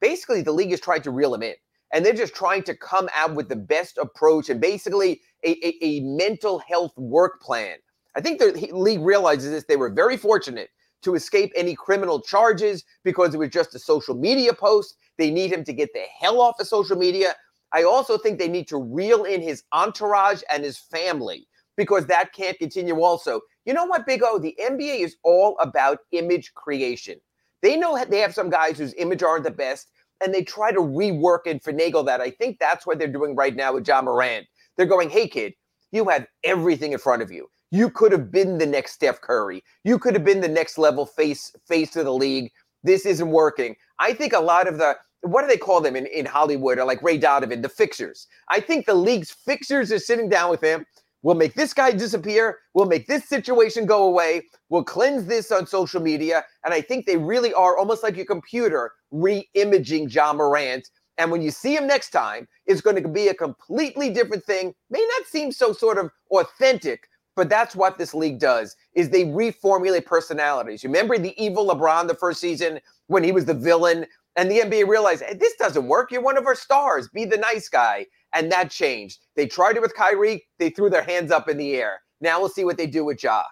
Basically, 0.00 0.42
the 0.42 0.52
league 0.52 0.72
is 0.72 0.80
trying 0.80 1.02
to 1.02 1.10
reel 1.10 1.34
him 1.34 1.42
in. 1.42 1.54
And 1.92 2.04
they're 2.04 2.12
just 2.12 2.34
trying 2.34 2.64
to 2.64 2.76
come 2.76 3.08
out 3.14 3.34
with 3.34 3.48
the 3.48 3.56
best 3.56 3.96
approach 3.96 4.50
and 4.50 4.60
basically 4.60 5.22
a, 5.44 5.52
a, 5.66 5.78
a 5.80 6.00
mental 6.00 6.58
health 6.58 6.92
work 6.98 7.40
plan. 7.40 7.76
I 8.14 8.20
think 8.20 8.40
the 8.40 8.68
league 8.72 9.00
realizes 9.00 9.52
this. 9.52 9.64
They 9.64 9.76
were 9.76 9.90
very 9.90 10.16
fortunate 10.16 10.70
to 11.02 11.14
escape 11.14 11.52
any 11.54 11.74
criminal 11.74 12.20
charges 12.20 12.84
because 13.04 13.34
it 13.34 13.38
was 13.38 13.50
just 13.50 13.74
a 13.74 13.78
social 13.78 14.14
media 14.14 14.52
post. 14.52 14.96
They 15.16 15.30
need 15.30 15.52
him 15.52 15.64
to 15.64 15.72
get 15.72 15.92
the 15.92 16.04
hell 16.20 16.40
off 16.40 16.60
of 16.60 16.66
social 16.66 16.96
media. 16.96 17.34
I 17.72 17.82
also 17.82 18.16
think 18.18 18.38
they 18.38 18.48
need 18.48 18.68
to 18.68 18.78
reel 18.78 19.24
in 19.24 19.42
his 19.42 19.62
entourage 19.72 20.42
and 20.50 20.64
his 20.64 20.78
family 20.78 21.46
because 21.76 22.06
that 22.06 22.32
can't 22.32 22.58
continue 22.58 23.00
also. 23.00 23.40
You 23.64 23.74
know 23.74 23.84
what, 23.84 24.06
Big 24.06 24.22
O? 24.22 24.38
The 24.38 24.56
NBA 24.60 25.00
is 25.00 25.16
all 25.22 25.56
about 25.60 25.98
image 26.12 26.52
creation. 26.54 27.20
They 27.62 27.76
know 27.76 28.02
they 28.08 28.18
have 28.20 28.34
some 28.34 28.50
guys 28.50 28.78
whose 28.78 28.94
image 28.94 29.22
aren't 29.22 29.44
the 29.44 29.50
best, 29.50 29.88
and 30.24 30.34
they 30.34 30.42
try 30.42 30.72
to 30.72 30.80
rework 30.80 31.40
and 31.46 31.62
finagle 31.62 32.04
that. 32.06 32.20
I 32.20 32.30
think 32.30 32.58
that's 32.58 32.86
what 32.86 32.98
they're 32.98 33.08
doing 33.08 33.36
right 33.36 33.54
now 33.54 33.74
with 33.74 33.86
Ja 33.86 34.02
Morant. 34.02 34.46
They're 34.76 34.86
going, 34.86 35.10
hey, 35.10 35.28
kid, 35.28 35.54
you 35.92 36.04
have 36.08 36.26
everything 36.44 36.92
in 36.92 36.98
front 36.98 37.22
of 37.22 37.30
you. 37.30 37.48
You 37.70 37.90
could 37.90 38.12
have 38.12 38.30
been 38.30 38.58
the 38.58 38.66
next 38.66 38.92
Steph 38.92 39.20
Curry. 39.20 39.62
You 39.84 39.98
could 39.98 40.14
have 40.14 40.24
been 40.24 40.40
the 40.40 40.48
next 40.48 40.78
level 40.78 41.04
face 41.04 41.52
face 41.66 41.96
of 41.96 42.04
the 42.04 42.14
league. 42.14 42.50
This 42.82 43.04
isn't 43.04 43.30
working. 43.30 43.76
I 43.98 44.14
think 44.14 44.32
a 44.32 44.40
lot 44.40 44.68
of 44.68 44.78
the 44.78 44.96
what 45.22 45.42
do 45.42 45.48
they 45.48 45.56
call 45.56 45.80
them 45.80 45.96
in, 45.96 46.06
in 46.06 46.24
Hollywood 46.24 46.78
or 46.78 46.84
like 46.84 47.02
Ray 47.02 47.18
Donovan, 47.18 47.62
the 47.62 47.68
fixers. 47.68 48.26
I 48.50 48.60
think 48.60 48.86
the 48.86 48.94
league's 48.94 49.32
fixers 49.32 49.90
are 49.90 49.98
sitting 49.98 50.28
down 50.28 50.50
with 50.50 50.60
him. 50.60 50.86
We'll 51.22 51.34
make 51.34 51.54
this 51.54 51.74
guy 51.74 51.90
disappear. 51.90 52.58
We'll 52.74 52.86
make 52.86 53.08
this 53.08 53.28
situation 53.28 53.86
go 53.86 54.04
away. 54.04 54.42
We'll 54.68 54.84
cleanse 54.84 55.26
this 55.26 55.50
on 55.50 55.66
social 55.66 56.00
media. 56.00 56.44
And 56.64 56.72
I 56.72 56.80
think 56.80 57.06
they 57.06 57.16
really 57.16 57.52
are 57.52 57.76
almost 57.76 58.04
like 58.04 58.16
a 58.18 58.24
computer 58.24 58.92
re-imaging 59.10 60.10
Ja 60.10 60.32
Morant. 60.32 60.88
And 61.16 61.32
when 61.32 61.42
you 61.42 61.50
see 61.50 61.74
him 61.74 61.88
next 61.88 62.10
time, 62.10 62.46
it's 62.66 62.80
going 62.80 63.02
to 63.02 63.08
be 63.08 63.26
a 63.26 63.34
completely 63.34 64.10
different 64.10 64.44
thing. 64.44 64.72
May 64.88 65.04
not 65.18 65.26
seem 65.26 65.50
so 65.50 65.72
sort 65.72 65.98
of 65.98 66.10
authentic, 66.30 67.08
but 67.38 67.48
that's 67.48 67.76
what 67.76 67.98
this 67.98 68.14
league 68.14 68.40
does 68.40 68.74
is 68.94 69.10
they 69.10 69.24
reformulate 69.24 70.04
personalities. 70.04 70.82
Remember 70.82 71.16
the 71.16 71.40
evil 71.40 71.68
LeBron 71.68 72.08
the 72.08 72.14
first 72.14 72.40
season 72.40 72.80
when 73.06 73.22
he 73.22 73.30
was 73.30 73.44
the 73.44 73.54
villain 73.54 74.06
and 74.34 74.50
the 74.50 74.58
NBA 74.58 74.88
realized 74.88 75.22
hey, 75.22 75.34
this 75.34 75.54
doesn't 75.54 75.86
work. 75.86 76.10
You're 76.10 76.20
one 76.20 76.36
of 76.36 76.46
our 76.46 76.56
stars. 76.56 77.08
Be 77.08 77.24
the 77.24 77.36
nice 77.36 77.68
guy. 77.68 78.06
And 78.34 78.50
that 78.50 78.72
changed. 78.72 79.20
They 79.36 79.46
tried 79.46 79.76
it 79.76 79.82
with 79.82 79.94
Kyrie. 79.94 80.48
They 80.58 80.70
threw 80.70 80.90
their 80.90 81.04
hands 81.04 81.30
up 81.30 81.48
in 81.48 81.58
the 81.58 81.76
air. 81.76 82.00
Now 82.20 82.40
we'll 82.40 82.48
see 82.48 82.64
what 82.64 82.76
they 82.76 82.88
do 82.88 83.04
with 83.04 83.22
Ja. 83.22 83.44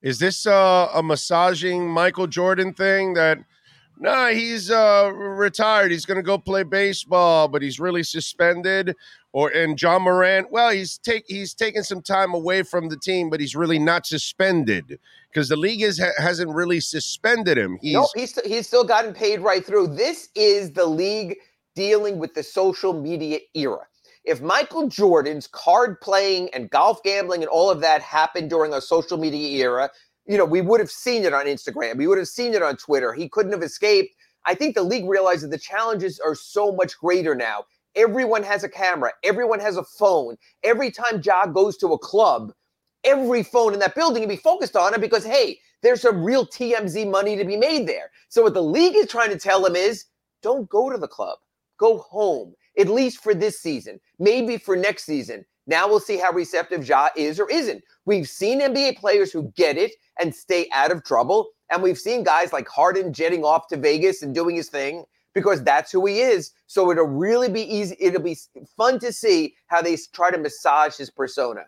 Is 0.00 0.20
this 0.20 0.46
uh, 0.46 0.88
a 0.94 1.02
massaging 1.02 1.88
Michael 1.88 2.28
Jordan 2.28 2.72
thing 2.72 3.14
that 3.14 3.38
nah, 3.98 4.28
he's 4.28 4.70
uh, 4.70 5.10
retired. 5.14 5.90
He's 5.92 6.06
going 6.06 6.16
to 6.16 6.22
go 6.22 6.38
play 6.38 6.62
baseball, 6.62 7.48
but 7.48 7.62
he's 7.62 7.80
really 7.80 8.02
suspended. 8.02 8.96
Or 9.32 9.50
and 9.50 9.80
Ja 9.80 9.98
Morant, 9.98 10.52
well, 10.52 10.70
he's 10.70 10.98
take 10.98 11.24
he's 11.26 11.54
taking 11.54 11.82
some 11.82 12.02
time 12.02 12.34
away 12.34 12.62
from 12.62 12.88
the 12.88 12.96
team, 12.96 13.30
but 13.30 13.40
he's 13.40 13.56
really 13.56 13.80
not 13.80 14.06
suspended 14.06 15.00
because 15.28 15.48
the 15.48 15.56
league 15.56 15.82
is, 15.82 15.98
ha- 15.98 16.12
hasn't 16.18 16.54
really 16.54 16.78
suspended 16.78 17.58
him. 17.58 17.76
He's 17.80 17.94
nope, 17.94 18.10
he's 18.14 18.38
he's 18.42 18.68
still 18.68 18.84
gotten 18.84 19.12
paid 19.12 19.40
right 19.40 19.66
through. 19.66 19.88
This 19.88 20.28
is 20.36 20.70
the 20.70 20.86
league 20.86 21.36
dealing 21.74 22.18
with 22.18 22.34
the 22.34 22.44
social 22.44 22.92
media 22.92 23.40
era. 23.54 23.80
If 24.24 24.40
Michael 24.40 24.88
Jordan's 24.88 25.48
card 25.48 26.00
playing 26.00 26.48
and 26.54 26.70
golf 26.70 27.02
gambling 27.02 27.42
and 27.42 27.48
all 27.48 27.70
of 27.70 27.80
that 27.80 28.00
happened 28.00 28.48
during 28.48 28.72
a 28.72 28.80
social 28.80 29.18
media 29.18 29.64
era, 29.64 29.90
you 30.26 30.38
know, 30.38 30.44
we 30.44 30.60
would 30.60 30.80
have 30.80 30.90
seen 30.90 31.24
it 31.24 31.34
on 31.34 31.46
Instagram. 31.46 31.96
We 31.96 32.06
would 32.06 32.18
have 32.18 32.28
seen 32.28 32.54
it 32.54 32.62
on 32.62 32.76
Twitter. 32.76 33.12
He 33.12 33.28
couldn't 33.28 33.52
have 33.52 33.62
escaped. 33.62 34.14
I 34.46 34.54
think 34.54 34.74
the 34.74 34.82
league 34.82 35.08
realizes 35.08 35.50
the 35.50 35.58
challenges 35.58 36.20
are 36.20 36.34
so 36.34 36.72
much 36.72 36.98
greater 36.98 37.34
now. 37.34 37.64
Everyone 37.94 38.42
has 38.42 38.64
a 38.64 38.68
camera. 38.68 39.12
Everyone 39.22 39.60
has 39.60 39.76
a 39.76 39.84
phone. 39.84 40.36
Every 40.62 40.90
time 40.90 41.22
Ja 41.24 41.46
goes 41.46 41.76
to 41.78 41.88
a 41.88 41.98
club, 41.98 42.52
every 43.04 43.42
phone 43.42 43.72
in 43.72 43.80
that 43.80 43.94
building 43.94 44.22
can 44.22 44.28
be 44.28 44.36
focused 44.36 44.76
on 44.76 44.94
him 44.94 45.00
because, 45.00 45.24
hey, 45.24 45.58
there's 45.82 46.00
some 46.00 46.24
real 46.24 46.46
TMZ 46.46 47.10
money 47.10 47.36
to 47.36 47.44
be 47.44 47.56
made 47.56 47.86
there. 47.86 48.10
So 48.30 48.42
what 48.42 48.54
the 48.54 48.62
league 48.62 48.96
is 48.96 49.06
trying 49.06 49.30
to 49.30 49.38
tell 49.38 49.64
him 49.64 49.76
is 49.76 50.06
don't 50.42 50.68
go 50.68 50.90
to 50.90 50.98
the 50.98 51.08
club. 51.08 51.38
Go 51.78 51.98
home, 51.98 52.54
at 52.78 52.88
least 52.88 53.22
for 53.22 53.34
this 53.34 53.60
season, 53.60 54.00
maybe 54.18 54.56
for 54.56 54.76
next 54.76 55.04
season. 55.04 55.44
Now 55.66 55.88
we'll 55.88 56.00
see 56.00 56.18
how 56.18 56.32
receptive 56.32 56.86
Ja 56.86 57.08
is 57.16 57.40
or 57.40 57.50
isn't. 57.50 57.82
We've 58.04 58.28
seen 58.28 58.60
NBA 58.60 58.98
players 58.98 59.32
who 59.32 59.52
get 59.56 59.76
it 59.78 59.92
and 60.20 60.34
stay 60.34 60.68
out 60.72 60.92
of 60.92 61.04
trouble. 61.04 61.48
And 61.70 61.82
we've 61.82 61.98
seen 61.98 62.22
guys 62.22 62.52
like 62.52 62.68
Harden 62.68 63.12
jetting 63.12 63.44
off 63.44 63.68
to 63.68 63.76
Vegas 63.76 64.22
and 64.22 64.34
doing 64.34 64.56
his 64.56 64.68
thing 64.68 65.04
because 65.34 65.62
that's 65.62 65.90
who 65.90 66.06
he 66.06 66.20
is. 66.20 66.52
So 66.66 66.90
it'll 66.90 67.06
really 67.06 67.48
be 67.48 67.62
easy. 67.62 67.96
It'll 67.98 68.22
be 68.22 68.36
fun 68.76 68.98
to 69.00 69.12
see 69.12 69.54
how 69.66 69.82
they 69.82 69.96
try 70.12 70.30
to 70.30 70.38
massage 70.38 70.96
his 70.96 71.10
persona. 71.10 71.62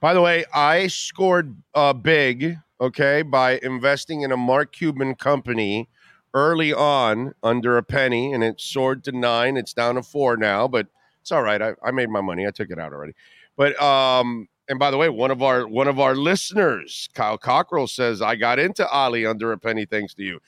By 0.00 0.12
the 0.12 0.20
way, 0.20 0.44
I 0.52 0.88
scored 0.88 1.56
uh, 1.74 1.94
big, 1.94 2.58
okay, 2.80 3.22
by 3.22 3.58
investing 3.62 4.20
in 4.20 4.32
a 4.32 4.36
Mark 4.36 4.72
Cuban 4.72 5.14
company 5.14 5.88
early 6.34 6.74
on 6.74 7.32
under 7.42 7.78
a 7.78 7.82
penny, 7.82 8.32
and 8.32 8.44
it 8.44 8.60
soared 8.60 9.04
to 9.04 9.12
nine. 9.12 9.56
It's 9.56 9.72
down 9.72 9.94
to 9.94 10.02
four 10.02 10.36
now, 10.36 10.68
but 10.68 10.88
it's 11.24 11.32
all 11.32 11.42
right. 11.42 11.62
I, 11.62 11.72
I 11.82 11.90
made 11.90 12.10
my 12.10 12.20
money. 12.20 12.46
I 12.46 12.50
took 12.50 12.68
it 12.68 12.78
out 12.78 12.92
already. 12.92 13.14
But 13.56 13.80
um, 13.82 14.46
and 14.68 14.78
by 14.78 14.90
the 14.90 14.98
way, 14.98 15.08
one 15.08 15.30
of 15.30 15.42
our 15.42 15.66
one 15.66 15.88
of 15.88 15.98
our 15.98 16.14
listeners, 16.14 17.08
Kyle 17.14 17.38
Cockrell, 17.38 17.88
says 17.88 18.20
I 18.20 18.36
got 18.36 18.58
into 18.58 18.86
Ali 18.88 19.24
under 19.24 19.50
a 19.50 19.56
penny 19.56 19.86
thanks 19.86 20.12
to 20.16 20.22
you. 20.22 20.40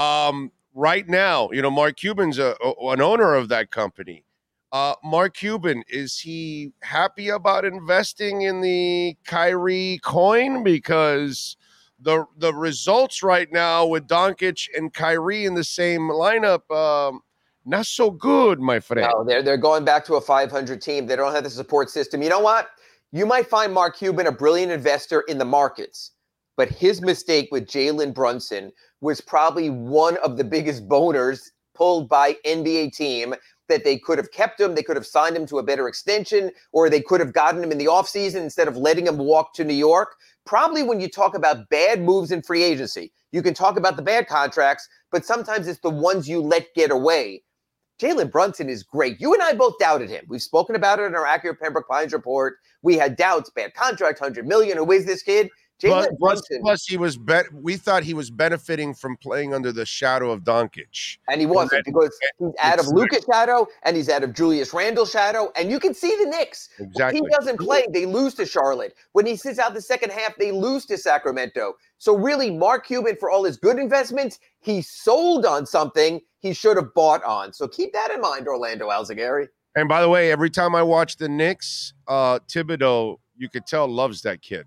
Um, 0.00 0.50
right 0.72 1.06
now, 1.06 1.50
you 1.52 1.60
know, 1.60 1.70
Mark 1.70 1.96
Cuban's 1.96 2.38
a, 2.38 2.56
a, 2.64 2.88
an 2.92 3.02
owner 3.02 3.34
of 3.34 3.50
that 3.50 3.70
company. 3.70 4.24
Uh, 4.72 4.94
Mark 5.04 5.34
Cuban, 5.34 5.84
is 5.88 6.18
he 6.18 6.72
happy 6.80 7.28
about 7.28 7.66
investing 7.66 8.42
in 8.42 8.62
the 8.62 9.14
Kyrie 9.26 10.00
coin? 10.02 10.64
Because 10.64 11.58
the 12.00 12.24
the 12.38 12.54
results 12.54 13.22
right 13.22 13.52
now 13.52 13.84
with 13.84 14.08
Doncic 14.08 14.68
and 14.74 14.90
Kyrie 14.90 15.44
in 15.44 15.52
the 15.52 15.64
same 15.64 16.08
lineup, 16.08 16.70
um, 16.74 17.20
not 17.64 17.86
so 17.86 18.10
good, 18.10 18.60
my 18.60 18.80
friend. 18.80 19.10
No, 19.10 19.24
they're 19.24 19.42
they're 19.42 19.56
going 19.56 19.84
back 19.84 20.04
to 20.06 20.14
a 20.14 20.20
500 20.20 20.80
team. 20.80 21.06
They 21.06 21.16
don't 21.16 21.32
have 21.32 21.44
the 21.44 21.50
support 21.50 21.90
system. 21.90 22.22
You 22.22 22.28
know 22.28 22.40
what? 22.40 22.70
You 23.12 23.26
might 23.26 23.46
find 23.46 23.72
Mark 23.72 23.96
Cuban 23.96 24.26
a 24.26 24.32
brilliant 24.32 24.72
investor 24.72 25.20
in 25.22 25.38
the 25.38 25.44
markets, 25.44 26.12
but 26.56 26.68
his 26.68 27.00
mistake 27.00 27.48
with 27.52 27.66
Jalen 27.66 28.12
Brunson 28.12 28.72
was 29.00 29.20
probably 29.20 29.70
one 29.70 30.16
of 30.18 30.36
the 30.36 30.44
biggest 30.44 30.88
boners 30.88 31.50
pulled 31.74 32.08
by 32.08 32.36
NBA 32.44 32.92
team 32.92 33.34
that 33.68 33.84
they 33.84 33.98
could 33.98 34.18
have 34.18 34.30
kept 34.30 34.60
him, 34.60 34.74
they 34.74 34.82
could 34.82 34.96
have 34.96 35.06
signed 35.06 35.36
him 35.36 35.46
to 35.46 35.58
a 35.58 35.62
better 35.62 35.88
extension, 35.88 36.50
or 36.72 36.90
they 36.90 37.00
could 37.00 37.20
have 37.20 37.32
gotten 37.32 37.62
him 37.62 37.72
in 37.72 37.78
the 37.78 37.86
offseason 37.86 38.42
instead 38.42 38.68
of 38.68 38.76
letting 38.76 39.06
him 39.06 39.18
walk 39.18 39.54
to 39.54 39.64
New 39.64 39.74
York. 39.74 40.16
probably 40.44 40.82
when 40.82 41.00
you 41.00 41.08
talk 41.08 41.34
about 41.34 41.68
bad 41.70 42.02
moves 42.02 42.30
in 42.30 42.42
free 42.42 42.62
agency, 42.62 43.12
you 43.32 43.42
can 43.42 43.54
talk 43.54 43.78
about 43.78 43.96
the 43.96 44.02
bad 44.02 44.26
contracts, 44.26 44.88
but 45.10 45.24
sometimes 45.24 45.66
it's 45.66 45.80
the 45.80 45.88
ones 45.88 46.28
you 46.28 46.40
let 46.40 46.66
get 46.74 46.90
away. 46.90 47.43
Jalen 48.00 48.30
Brunson 48.30 48.68
is 48.68 48.82
great. 48.82 49.20
You 49.20 49.32
and 49.34 49.42
I 49.42 49.52
both 49.54 49.78
doubted 49.78 50.10
him. 50.10 50.24
We've 50.28 50.42
spoken 50.42 50.74
about 50.74 50.98
it 50.98 51.04
in 51.04 51.14
our 51.14 51.24
Acura 51.24 51.58
Pembroke 51.58 51.88
Pines 51.88 52.12
report. 52.12 52.56
We 52.82 52.96
had 52.96 53.16
doubts, 53.16 53.50
bad 53.50 53.74
contract, 53.74 54.20
100 54.20 54.46
million. 54.46 54.76
Who 54.78 54.90
is 54.92 55.06
this 55.06 55.22
kid? 55.22 55.48
Jalen 55.82 56.16
Brunson. 56.18 56.60
plus 56.62 56.86
he 56.86 56.96
was 56.96 57.16
bet. 57.16 57.46
We 57.52 57.76
thought 57.76 58.04
he 58.04 58.14
was 58.14 58.30
benefiting 58.30 58.94
from 58.94 59.16
playing 59.16 59.52
under 59.52 59.72
the 59.72 59.84
shadow 59.84 60.30
of 60.30 60.42
Doncic. 60.42 61.18
And 61.28 61.40
he 61.40 61.46
wasn't 61.46 61.72
And- 61.72 61.84
because 61.84 62.16
he's 62.38 62.52
out 62.60 62.78
of 62.78 62.86
Luka's 62.88 63.24
shadow 63.24 63.66
and 63.82 63.96
he's 63.96 64.08
out 64.08 64.22
of 64.22 64.32
Julius 64.32 64.72
Randle 64.72 65.04
shadow. 65.04 65.52
And 65.56 65.70
you 65.70 65.80
can 65.80 65.92
see 65.92 66.14
the 66.16 66.26
Knicks. 66.30 66.68
Exactly. 66.78 67.20
When 67.20 67.28
he 67.30 67.36
doesn't 67.36 67.58
play, 67.58 67.86
they 67.92 68.06
lose 68.06 68.34
to 68.34 68.46
Charlotte. 68.46 68.94
When 69.12 69.26
he 69.26 69.34
sits 69.34 69.58
out 69.58 69.74
the 69.74 69.82
second 69.82 70.12
half, 70.12 70.36
they 70.36 70.52
lose 70.52 70.86
to 70.86 70.96
Sacramento. 70.96 71.74
So 71.98 72.16
really, 72.16 72.52
Mark 72.52 72.86
Cuban, 72.86 73.16
for 73.18 73.28
all 73.28 73.42
his 73.42 73.56
good 73.56 73.78
investments, 73.78 74.38
he 74.60 74.80
sold 74.80 75.44
on 75.44 75.66
something 75.66 76.20
he 76.44 76.52
should 76.52 76.76
have 76.76 76.92
bought 76.94 77.24
on. 77.24 77.52
So 77.54 77.66
keep 77.66 77.92
that 77.94 78.10
in 78.10 78.20
mind, 78.20 78.46
Orlando 78.46 78.90
Alzugaray. 78.90 79.48
And 79.76 79.88
by 79.88 80.02
the 80.02 80.08
way, 80.10 80.30
every 80.30 80.50
time 80.50 80.74
I 80.74 80.82
watch 80.82 81.16
the 81.16 81.28
Knicks, 81.28 81.94
uh, 82.06 82.38
Thibodeau, 82.48 83.16
you 83.36 83.48
could 83.48 83.66
tell 83.66 83.88
loves 83.88 84.20
that 84.22 84.42
kid, 84.42 84.66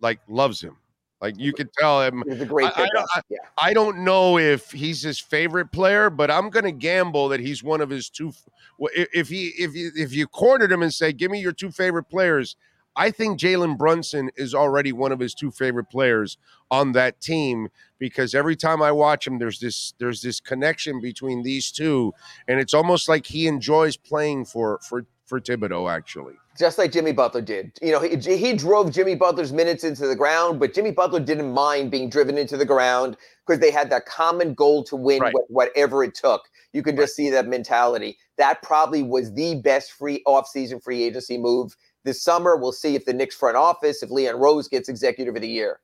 like 0.00 0.20
loves 0.28 0.60
him. 0.62 0.76
Like 1.20 1.34
you 1.36 1.52
could 1.52 1.68
tell 1.72 2.00
him. 2.00 2.22
He's 2.28 2.40
a 2.42 2.46
great 2.46 2.66
I- 2.78 2.82
I 2.84 2.88
don't- 2.94 3.08
yeah. 3.28 3.38
I 3.58 3.72
don't 3.74 3.98
know 4.04 4.38
if 4.38 4.70
he's 4.70 5.02
his 5.02 5.18
favorite 5.18 5.72
player, 5.72 6.10
but 6.10 6.30
I'm 6.30 6.48
going 6.48 6.64
to 6.64 6.72
gamble 6.72 7.28
that 7.30 7.40
he's 7.40 7.62
one 7.64 7.80
of 7.80 7.90
his 7.90 8.08
two. 8.08 8.32
If 8.78 9.28
he 9.28 9.48
if 9.58 9.74
you 9.74 9.90
if 9.96 10.12
you 10.12 10.26
cornered 10.28 10.70
him 10.70 10.82
and 10.82 10.94
say, 10.94 11.12
"Give 11.12 11.30
me 11.30 11.40
your 11.40 11.52
two 11.52 11.70
favorite 11.72 12.04
players," 12.04 12.54
I 12.96 13.10
think 13.10 13.38
Jalen 13.38 13.76
Brunson 13.76 14.30
is 14.36 14.54
already 14.54 14.92
one 14.92 15.12
of 15.12 15.20
his 15.20 15.34
two 15.34 15.50
favorite 15.50 15.90
players 15.90 16.38
on 16.70 16.92
that 16.92 17.20
team 17.20 17.68
because 17.98 18.34
every 18.34 18.56
time 18.56 18.82
I 18.82 18.92
watch 18.92 19.26
him, 19.26 19.38
there's 19.38 19.60
this 19.60 19.94
there's 19.98 20.22
this 20.22 20.40
connection 20.40 21.00
between 21.00 21.42
these 21.42 21.70
two, 21.70 22.12
and 22.48 22.58
it's 22.58 22.74
almost 22.74 23.08
like 23.08 23.26
he 23.26 23.46
enjoys 23.46 23.96
playing 23.96 24.46
for 24.46 24.80
for 24.88 25.06
for 25.26 25.40
Thibodeau. 25.40 25.90
Actually, 25.90 26.34
just 26.58 26.78
like 26.78 26.92
Jimmy 26.92 27.12
Butler 27.12 27.42
did. 27.42 27.72
You 27.82 27.92
know, 27.92 28.00
he, 28.00 28.16
he 28.36 28.52
drove 28.54 28.92
Jimmy 28.92 29.14
Butler's 29.14 29.52
minutes 29.52 29.84
into 29.84 30.06
the 30.06 30.16
ground, 30.16 30.58
but 30.58 30.72
Jimmy 30.74 30.90
Butler 30.90 31.20
didn't 31.20 31.52
mind 31.52 31.90
being 31.90 32.08
driven 32.08 32.38
into 32.38 32.56
the 32.56 32.64
ground 32.66 33.16
because 33.46 33.60
they 33.60 33.70
had 33.70 33.90
that 33.90 34.06
common 34.06 34.54
goal 34.54 34.84
to 34.84 34.96
win 34.96 35.20
Right. 35.20 35.34
wh- 35.34 35.50
whatever 35.50 36.02
it 36.02 36.14
took. 36.14 36.42
You 36.72 36.82
can 36.82 36.96
just 36.96 37.14
see 37.16 37.30
that 37.30 37.46
mentality. 37.46 38.18
That 38.36 38.60
probably 38.62 39.02
was 39.02 39.32
the 39.32 39.54
best 39.62 39.92
free 39.92 40.22
off-season 40.26 40.80
free 40.80 41.02
agency 41.04 41.38
move 41.38 41.74
this 42.06 42.22
summer. 42.22 42.56
We'll 42.56 42.72
see 42.72 42.94
if 42.94 43.04
the 43.04 43.12
Knicks 43.12 43.34
front 43.34 43.56
office, 43.56 44.02
if 44.02 44.10
Leon 44.10 44.36
Rose 44.36 44.68
gets 44.68 44.88
executive 44.88 45.36
of 45.36 45.42
the 45.42 45.48
year. 45.48 45.80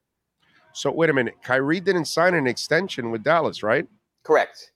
so 0.72 0.90
wait 0.90 1.10
a 1.10 1.12
minute, 1.12 1.34
Kyrie 1.42 1.80
didn't 1.80 2.06
sign 2.06 2.32
an 2.32 2.46
extension 2.46 3.10
with 3.10 3.22
Dallas, 3.22 3.62
right? 3.62 3.86
Correct. 4.22 4.72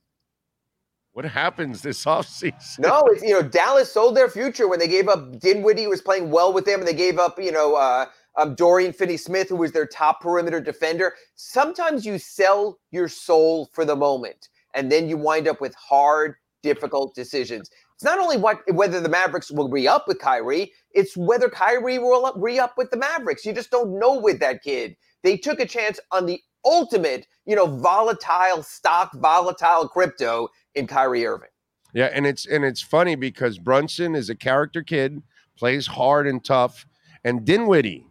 What 1.12 1.24
happens 1.24 1.80
this 1.80 2.04
offseason? 2.14 2.80
No, 2.80 3.00
it's 3.06 3.22
you 3.22 3.30
know 3.30 3.40
Dallas 3.40 3.90
sold 3.90 4.14
their 4.14 4.28
future 4.28 4.68
when 4.68 4.78
they 4.78 4.88
gave 4.88 5.08
up 5.08 5.40
Dinwiddie, 5.40 5.84
who 5.84 5.90
was 5.90 6.02
playing 6.02 6.30
well 6.30 6.52
with 6.52 6.66
them, 6.66 6.80
and 6.80 6.86
they 6.86 6.92
gave 6.92 7.18
up 7.18 7.40
you 7.40 7.52
know 7.52 7.74
uh, 7.74 8.04
um, 8.36 8.54
Dorian 8.54 8.92
Finney-Smith, 8.92 9.48
who 9.48 9.56
was 9.56 9.72
their 9.72 9.86
top 9.86 10.20
perimeter 10.20 10.60
defender. 10.60 11.14
Sometimes 11.34 12.04
you 12.04 12.18
sell 12.18 12.78
your 12.90 13.08
soul 13.08 13.70
for 13.72 13.86
the 13.86 13.96
moment, 13.96 14.50
and 14.74 14.92
then 14.92 15.08
you 15.08 15.16
wind 15.16 15.48
up 15.48 15.58
with 15.58 15.74
hard, 15.74 16.34
difficult 16.62 17.14
decisions. 17.14 17.70
It's 17.96 18.04
not 18.04 18.18
only 18.18 18.36
what 18.36 18.60
whether 18.74 19.00
the 19.00 19.08
Mavericks 19.08 19.50
will 19.50 19.70
re-up 19.70 20.06
with 20.06 20.18
Kyrie; 20.18 20.70
it's 20.90 21.16
whether 21.16 21.48
Kyrie 21.48 21.98
will 21.98 22.30
re-up 22.36 22.74
with 22.76 22.90
the 22.90 22.98
Mavericks. 22.98 23.46
You 23.46 23.54
just 23.54 23.70
don't 23.70 23.98
know 23.98 24.18
with 24.18 24.38
that 24.40 24.62
kid. 24.62 24.96
They 25.22 25.38
took 25.38 25.60
a 25.60 25.66
chance 25.66 25.98
on 26.12 26.26
the 26.26 26.40
ultimate, 26.62 27.26
you 27.46 27.56
know, 27.56 27.66
volatile 27.66 28.62
stock, 28.62 29.14
volatile 29.14 29.88
crypto 29.88 30.48
in 30.74 30.86
Kyrie 30.86 31.24
Irving. 31.24 31.48
Yeah, 31.94 32.10
and 32.12 32.26
it's 32.26 32.44
and 32.44 32.66
it's 32.66 32.82
funny 32.82 33.14
because 33.14 33.58
Brunson 33.58 34.14
is 34.14 34.28
a 34.28 34.34
character 34.34 34.82
kid, 34.82 35.22
plays 35.56 35.86
hard 35.86 36.26
and 36.26 36.44
tough, 36.44 36.84
and 37.24 37.46
Dinwiddie, 37.46 38.06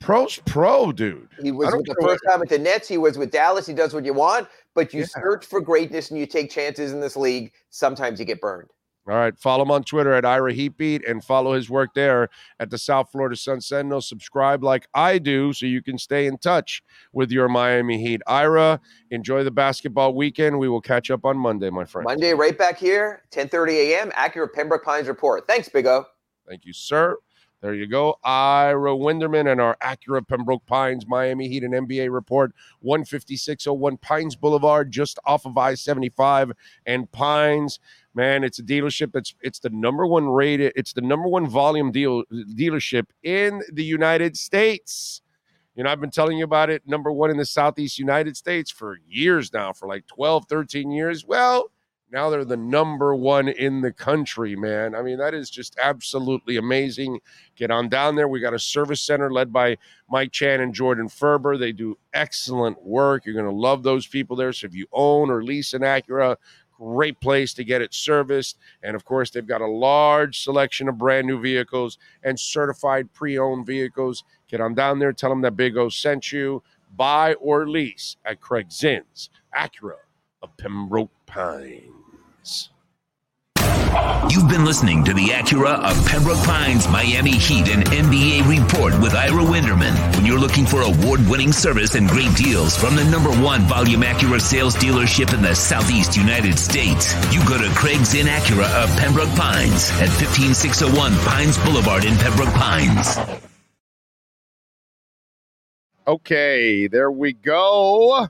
pro's 0.00 0.40
pro, 0.46 0.90
dude. 0.90 1.28
He 1.40 1.52
was 1.52 1.72
with 1.72 1.86
the 1.86 1.96
first 2.00 2.24
time 2.28 2.42
at 2.42 2.48
the 2.48 2.58
Nets. 2.58 2.88
He 2.88 2.98
was 2.98 3.16
with 3.16 3.30
Dallas. 3.30 3.68
He 3.68 3.74
does 3.74 3.94
what 3.94 4.04
you 4.04 4.14
want, 4.14 4.48
but 4.74 4.92
you 4.92 5.00
Yeah. 5.00 5.06
search 5.06 5.46
for 5.46 5.60
greatness 5.60 6.10
and 6.10 6.18
you 6.18 6.26
take 6.26 6.50
chances 6.50 6.92
in 6.92 7.00
this 7.00 7.16
league. 7.16 7.52
Sometimes 7.70 8.18
you 8.18 8.24
get 8.24 8.40
burned. 8.40 8.68
All 9.06 9.14
right, 9.14 9.38
follow 9.38 9.64
him 9.64 9.70
on 9.70 9.84
Twitter 9.84 10.14
at 10.14 10.24
Ira 10.24 10.54
Heatbeat 10.54 11.06
and 11.06 11.22
follow 11.22 11.52
his 11.52 11.68
work 11.68 11.90
there 11.94 12.30
at 12.58 12.70
the 12.70 12.78
South 12.78 13.12
Florida 13.12 13.36
Sun 13.36 13.60
Sentinel. 13.60 14.00
Subscribe 14.00 14.64
like 14.64 14.86
I 14.94 15.18
do 15.18 15.52
so 15.52 15.66
you 15.66 15.82
can 15.82 15.98
stay 15.98 16.26
in 16.26 16.38
touch 16.38 16.82
with 17.12 17.30
your 17.30 17.46
Miami 17.46 18.02
Heat. 18.02 18.22
Ira, 18.26 18.80
enjoy 19.10 19.44
the 19.44 19.50
basketball 19.50 20.14
weekend. 20.14 20.58
We 20.58 20.70
will 20.70 20.80
catch 20.80 21.10
up 21.10 21.26
on 21.26 21.36
Monday, 21.36 21.68
my 21.68 21.84
friend. 21.84 22.06
Monday, 22.06 22.32
right 22.32 22.56
back 22.56 22.78
here, 22.78 23.24
10:30 23.30 23.72
a.m. 23.92 24.10
Acura 24.12 24.50
Pembroke 24.50 24.84
Pines 24.84 25.06
report. 25.06 25.46
Thanks, 25.46 25.68
Big 25.68 25.84
O. 25.86 26.06
Thank 26.48 26.64
you, 26.64 26.72
sir. 26.72 27.18
There 27.64 27.72
you 27.72 27.86
go. 27.86 28.18
Ira 28.22 28.94
Winderman 28.94 29.50
and 29.50 29.58
our 29.58 29.74
Acura 29.82 30.28
Pembroke 30.28 30.66
Pines 30.66 31.06
Miami 31.06 31.48
Heat 31.48 31.62
and 31.64 31.72
NBA 31.72 32.12
report 32.12 32.52
15601 32.82 33.96
Pines 33.96 34.36
Boulevard, 34.36 34.90
just 34.90 35.18
off 35.24 35.46
of 35.46 35.56
I 35.56 35.72
75 35.72 36.52
and 36.84 37.10
Pines. 37.10 37.80
Man, 38.12 38.44
it's 38.44 38.58
a 38.58 38.62
dealership 38.62 39.12
that's 39.12 39.34
it's 39.40 39.60
the 39.60 39.70
number 39.70 40.06
one 40.06 40.28
rated, 40.28 40.74
it's 40.76 40.92
the 40.92 41.00
number 41.00 41.26
one 41.26 41.46
volume 41.46 41.90
deal 41.90 42.24
dealership 42.30 43.06
in 43.22 43.62
the 43.72 43.82
United 43.82 44.36
States. 44.36 45.22
You 45.74 45.84
know, 45.84 45.90
I've 45.90 46.02
been 46.02 46.10
telling 46.10 46.36
you 46.36 46.44
about 46.44 46.68
it, 46.68 46.82
number 46.86 47.10
one 47.10 47.30
in 47.30 47.38
the 47.38 47.46
Southeast 47.46 47.98
United 47.98 48.36
States 48.36 48.70
for 48.70 48.98
years 49.08 49.54
now, 49.54 49.72
for 49.72 49.88
like 49.88 50.06
12, 50.06 50.44
13 50.50 50.90
years. 50.90 51.24
Well, 51.24 51.70
now 52.14 52.30
they're 52.30 52.44
the 52.44 52.56
number 52.56 53.12
one 53.12 53.48
in 53.48 53.80
the 53.80 53.90
country, 53.90 54.54
man. 54.54 54.94
I 54.94 55.02
mean, 55.02 55.18
that 55.18 55.34
is 55.34 55.50
just 55.50 55.76
absolutely 55.82 56.56
amazing. 56.56 57.18
Get 57.56 57.72
on 57.72 57.88
down 57.88 58.14
there. 58.14 58.28
We 58.28 58.38
got 58.38 58.54
a 58.54 58.58
service 58.58 59.00
center 59.00 59.32
led 59.32 59.52
by 59.52 59.78
Mike 60.08 60.30
Chan 60.30 60.60
and 60.60 60.72
Jordan 60.72 61.08
Ferber. 61.08 61.58
They 61.58 61.72
do 61.72 61.98
excellent 62.12 62.80
work. 62.84 63.26
You're 63.26 63.34
going 63.34 63.46
to 63.46 63.50
love 63.50 63.82
those 63.82 64.06
people 64.06 64.36
there. 64.36 64.52
So 64.52 64.68
if 64.68 64.76
you 64.76 64.86
own 64.92 65.28
or 65.28 65.42
lease 65.42 65.74
an 65.74 65.82
Acura, 65.82 66.36
great 66.78 67.20
place 67.20 67.52
to 67.54 67.64
get 67.64 67.82
it 67.82 67.92
serviced. 67.92 68.58
And 68.84 68.94
of 68.94 69.04
course, 69.04 69.30
they've 69.30 69.44
got 69.44 69.60
a 69.60 69.66
large 69.66 70.40
selection 70.40 70.88
of 70.88 70.96
brand 70.96 71.26
new 71.26 71.40
vehicles 71.40 71.98
and 72.22 72.38
certified 72.38 73.12
pre 73.12 73.36
owned 73.38 73.66
vehicles. 73.66 74.22
Get 74.46 74.60
on 74.60 74.74
down 74.74 75.00
there. 75.00 75.12
Tell 75.12 75.30
them 75.30 75.42
that 75.42 75.56
Big 75.56 75.76
O 75.76 75.88
sent 75.88 76.30
you. 76.30 76.62
Buy 76.94 77.34
or 77.34 77.68
lease 77.68 78.18
at 78.24 78.40
Craig 78.40 78.70
Zinn's 78.70 79.30
Acura 79.52 79.96
of 80.42 80.56
Pembroke 80.56 81.10
Pines. 81.26 82.03
You've 84.30 84.48
been 84.48 84.64
listening 84.64 85.04
to 85.04 85.14
the 85.14 85.28
Acura 85.28 85.78
of 85.78 86.06
Pembroke 86.08 86.42
Pines 86.44 86.88
Miami 86.88 87.32
Heat 87.32 87.68
and 87.68 87.84
NBA 87.84 88.48
report 88.48 88.92
with 89.00 89.14
Ira 89.14 89.44
Winderman. 89.44 89.94
When 90.16 90.26
you're 90.26 90.38
looking 90.38 90.66
for 90.66 90.82
award 90.82 91.20
winning 91.28 91.52
service 91.52 91.94
and 91.94 92.08
great 92.08 92.34
deals 92.34 92.76
from 92.76 92.96
the 92.96 93.04
number 93.04 93.30
one 93.30 93.62
volume 93.62 94.02
Acura 94.02 94.40
sales 94.40 94.74
dealership 94.76 95.32
in 95.32 95.42
the 95.42 95.54
Southeast 95.54 96.16
United 96.16 96.58
States, 96.58 97.14
you 97.32 97.46
go 97.46 97.56
to 97.56 97.72
Craig 97.76 98.04
Zinn's 98.04 98.28
Acura 98.28 98.68
of 98.82 98.90
Pembroke 98.98 99.34
Pines 99.36 99.90
at 100.00 100.08
15601 100.08 101.14
Pines 101.18 101.58
Boulevard 101.58 102.04
in 102.04 102.16
Pembroke 102.16 102.54
Pines. 102.54 103.18
Okay, 106.06 106.86
there 106.88 107.10
we 107.10 107.32
go. 107.32 108.28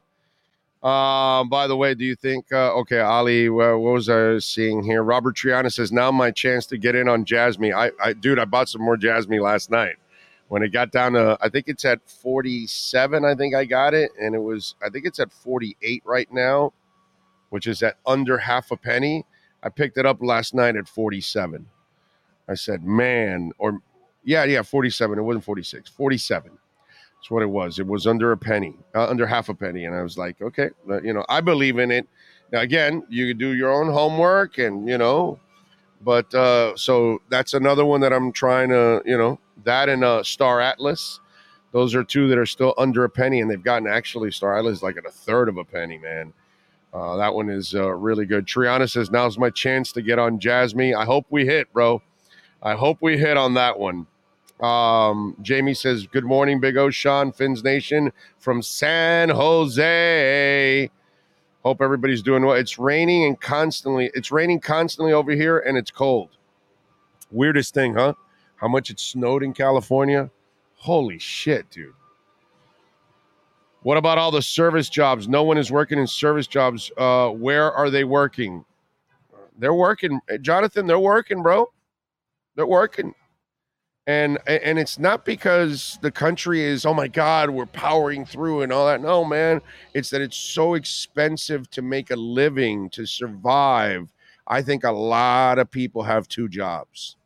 Um, 0.85 1.49
by 1.49 1.67
the 1.67 1.77
way, 1.77 1.95
do 1.95 2.05
you 2.05 2.15
think? 2.15 2.53
Uh, 2.53 2.75
okay, 2.81 3.01
Ali, 3.01 3.49
uh, 3.49 3.51
what 3.51 3.79
was 3.79 4.11
I 4.11 4.39
seeing 4.39 4.83
here? 4.83 5.03
Robert 5.03 5.35
Triana 5.35 5.73
says 5.73 5.91
now 5.91 6.11
my 6.11 6.31
chance 6.31 6.67
to 6.67 6.77
get 6.77 6.95
in 6.95 7.09
on 7.09 7.25
Jasmy. 7.25 7.73
I, 7.73 7.91
I, 8.03 8.13
dude, 8.13 8.39
I 8.39 8.45
bought 8.45 8.69
some 8.69 8.83
more 8.83 8.99
Jasmy 8.99 9.41
last 9.41 9.71
night. 9.71 9.97
When 10.49 10.63
it 10.63 10.75
got 10.75 10.93
down 10.93 11.15
to, 11.15 11.39
I 11.41 11.49
think 11.49 11.69
it's 11.69 11.87
at 11.87 12.07
forty-seven. 12.07 13.25
I 13.25 13.35
think 13.35 13.55
I 13.55 13.65
got 13.65 13.95
it, 13.95 14.11
and 14.21 14.35
it 14.35 14.43
was, 14.43 14.75
I 14.85 14.91
think 14.91 15.07
it's 15.07 15.19
at 15.19 15.33
forty-eight 15.33 16.03
right 16.05 16.31
now, 16.31 16.75
which 17.49 17.67
is 17.67 17.83
at 17.83 17.97
under 18.07 18.37
half 18.37 18.71
a 18.71 18.77
penny. 18.77 19.25
I 19.63 19.71
picked 19.71 19.97
it 19.97 20.05
up 20.05 20.19
last 20.21 20.53
night 20.53 20.77
at 20.77 20.87
forty-seven. 20.87 21.67
I 22.47 22.55
said, 22.57 22.85
man, 22.85 23.53
or 23.57 23.81
yeah, 24.23 24.45
yeah, 24.45 24.61
forty-seven. 24.61 25.19
It 25.19 25.23
wasn't 25.23 25.45
forty-six. 25.45 25.89
Forty-seven. 25.89 26.59
That's 27.25 27.31
what 27.31 27.43
it 27.43 27.47
was. 27.47 27.79
It 27.79 27.87
was 27.87 28.07
under 28.07 28.33
a 28.33 28.37
penny, 28.37 28.75
uh, 28.95 29.07
under 29.09 29.27
half 29.27 29.49
a 29.49 29.55
penny, 29.55 29.87
and 29.87 29.95
I 29.95 30.03
was 30.03 30.19
like, 30.19 30.43
okay, 30.43 30.69
you 31.03 31.15
know, 31.15 31.25
I 31.31 31.41
believe 31.41 31.79
in 31.79 31.91
it. 31.91 32.07
Now, 32.53 32.61
again, 32.61 33.03
you 33.09 33.33
do 33.33 33.55
your 33.55 33.73
own 33.73 33.91
homework, 33.91 34.59
and 34.59 34.87
you 34.87 34.99
know, 34.99 35.41
but 36.03 36.35
uh, 36.35 36.77
so 36.77 37.23
that's 37.31 37.55
another 37.55 37.87
one 37.87 38.03
that 38.03 38.13
I'm 38.13 38.31
trying 38.31 38.69
to, 38.69 39.01
you 39.07 39.17
know, 39.17 39.39
that 39.65 39.89
and 39.89 40.05
uh, 40.05 40.23
Star 40.23 40.61
Atlas. 40.61 41.19
Those 41.73 41.95
are 41.95 42.05
two 42.05 42.29
that 42.29 42.37
are 42.37 42.45
still 42.45 42.75
under 42.77 43.05
a 43.05 43.09
penny, 43.09 43.41
and 43.41 43.51
they've 43.51 43.65
gotten 43.65 43.89
actually 43.89 44.31
Star 44.31 44.59
Atlas 44.59 44.83
like 44.83 44.99
at 44.99 45.07
a 45.07 45.11
third 45.11 45.49
of 45.49 45.57
a 45.57 45.65
penny, 45.65 45.97
man. 45.97 46.31
Uh, 46.93 47.17
that 47.17 47.33
one 47.33 47.49
is 47.49 47.75
uh, 47.75 47.89
really 47.89 48.27
good. 48.27 48.45
Triana 48.45 48.87
says, 48.87 49.11
"Now's 49.11 49.39
my 49.39 49.49
chance 49.49 49.93
to 49.93 50.03
get 50.03 50.19
on 50.19 50.41
Jasmy. 50.41 50.95
I 50.95 51.07
hope 51.07 51.25
we 51.31 51.47
hit, 51.47 51.73
bro. 51.73 52.03
I 52.63 52.75
hope 52.75 52.99
we 53.01 53.17
hit 53.17 53.39
on 53.39 53.55
that 53.55 53.79
one." 53.79 54.09
Um, 54.61 55.37
Jamie 55.43 55.75
says, 55.75 56.07
Good 56.07 56.25
morning, 56.25 56.61
Big 56.61 56.77
O 56.77 56.91
Sean, 56.91 57.33
Fins 57.33 57.65
Nation 57.65 58.13
from 58.39 58.63
San 58.63 59.29
Jose. 59.29 60.91
Hope 61.65 61.81
everybody's 61.81 62.23
doing 62.23 62.45
well. 62.45 62.55
It's 62.55 62.79
raining 62.79 63.25
and 63.25 63.41
constantly, 63.41 64.11
it's 64.15 64.31
raining 64.31 64.61
constantly 64.61 65.13
over 65.13 65.33
here 65.33 65.59
and 65.59 65.77
it's 65.77 65.91
cold. 65.91 66.31
Weirdest 67.31 67.75
thing, 67.75 67.95
huh? 67.95 68.15
How 68.57 68.69
much 68.69 68.91
it 68.91 69.01
snowed 69.01 69.43
in 69.43 69.55
California? 69.55 70.31
Holy 70.77 71.19
shit, 71.19 71.69
dude. 71.71 71.95
What 73.83 73.99
about 73.99 74.19
all 74.19 74.31
the 74.31 74.43
service 74.43 74.89
jobs? 74.89 75.29
No 75.29 75.43
one 75.43 75.59
is 75.59 75.71
working 75.71 75.99
in 75.99 76.07
service 76.07 76.47
jobs. 76.47 76.91
Uh, 76.97 77.31
where 77.31 77.73
are 77.73 77.91
they 77.91 78.05
working? 78.05 78.65
They're 79.59 79.75
working, 79.75 80.21
Jonathan. 80.41 80.87
They're 80.87 80.99
working, 80.99 81.43
bro. 81.43 81.71
They're 82.57 82.67
working 82.67 83.15
and 84.07 84.39
and 84.47 84.79
it's 84.79 84.99
not 84.99 85.25
because 85.25 85.99
the 86.03 86.11
country 86.11 86.63
is 86.63 86.85
oh 86.85 86.93
my 86.93 87.09
god 87.09 87.49
we're 87.51 87.65
powering 87.67 88.27
through 88.27 88.63
and 88.63 88.73
all 88.73 88.87
that. 88.87 89.01
No 89.01 89.25
man. 89.25 89.63
It's 89.95 90.11
that 90.11 90.21
it's 90.21 90.37
so 90.37 90.75
expensive 90.75 91.71
to 91.71 91.83
make 91.83 92.11
a 92.11 92.17
living 92.17 92.91
to 92.91 93.07
survive. 93.07 94.13
I 94.47 94.61
think 94.61 94.85
a 94.85 94.93
lot 94.93 95.59
of 95.59 95.71
people 95.71 96.03
have 96.03 96.29
two 96.29 96.49
jobs. 96.49 97.17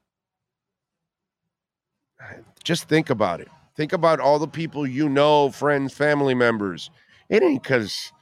Just 2.62 2.89
think 2.89 3.11
about 3.11 3.41
it. 3.41 3.49
Think 3.76 3.93
about 3.93 4.20
all 4.20 4.39
the 4.39 4.49
people 4.49 4.87
you 4.87 5.09
know 5.09 5.51
friends 5.51 5.95
family 5.95 6.35
members. 6.35 6.91
It 7.29 7.43
ain't 7.43 7.62
because 7.62 8.12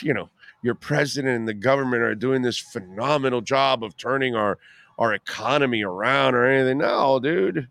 you 0.00 0.14
know 0.14 0.28
your 0.62 0.76
president 0.76 1.36
and 1.36 1.48
the 1.48 1.54
government 1.54 2.02
are 2.02 2.14
doing 2.14 2.42
this 2.42 2.58
phenomenal 2.58 3.40
job 3.40 3.82
of 3.82 3.96
turning 3.96 4.36
our 4.36 4.58
our 4.96 5.12
economy 5.12 5.82
around 5.82 6.36
or 6.36 6.46
anything. 6.46 6.78
No 6.78 7.18
dude 7.18 7.68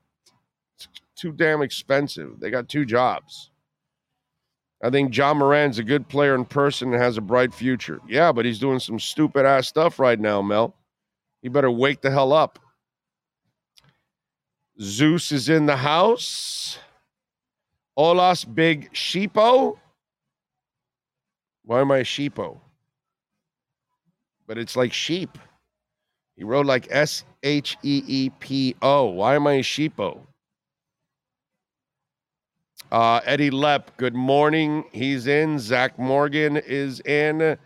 too 1.20 1.32
damn 1.32 1.62
expensive. 1.62 2.40
They 2.40 2.50
got 2.50 2.70
two 2.70 2.86
jobs. 2.86 3.52
I 4.82 4.90
think 4.90 5.16
Ja 5.16 5.34
Morant's 5.34 5.78
a 5.78 5.84
good 5.84 6.08
player 6.08 6.36
in 6.36 6.46
person 6.46 6.94
and 6.94 7.02
has 7.02 7.18
a 7.18 7.22
bright 7.22 7.54
future. 7.54 8.00
Yeah, 8.08 8.32
but 8.32 8.46
he's 8.46 8.60
doing 8.60 8.80
some 8.80 9.00
stupid 9.00 9.46
ass 9.46 9.68
stuff 9.68 10.00
right 10.00 10.20
now, 10.20 10.42
Mel. 10.42 10.74
You 11.42 11.50
better 11.50 11.72
wake 11.72 12.02
the 12.02 12.12
hell 12.12 12.32
up. 12.32 12.60
Zeus 14.82 15.34
is 15.34 15.50
in 15.50 15.66
the 15.66 15.76
house. 15.76 16.80
Olas 17.98 18.46
Big 18.56 18.94
Sheepo. 18.94 19.78
Why 21.64 21.82
am 21.82 21.92
I 21.92 21.98
a 21.98 22.04
sheepo? 22.04 22.60
But 24.48 24.58
it's 24.58 24.78
like 24.78 24.94
sheep. 24.94 25.38
He 26.36 26.46
wrote 26.46 26.66
like 26.66 26.88
S 26.90 27.26
H 27.44 27.78
E 27.84 28.02
E 28.08 28.30
P 28.40 28.76
O. 28.82 29.06
Why 29.06 29.36
am 29.36 29.46
I 29.46 29.56
a 29.56 29.62
sheepo? 29.62 30.22
Uh, 32.92 33.22
Eddie 33.26 33.52
Lepp, 33.52 33.84
good 33.98 34.16
morning. 34.16 34.84
He's 34.92 35.28
in. 35.28 35.60
Zach 35.60 36.00
Morgan 36.00 36.58
is 36.58 37.00
in. 37.02 37.58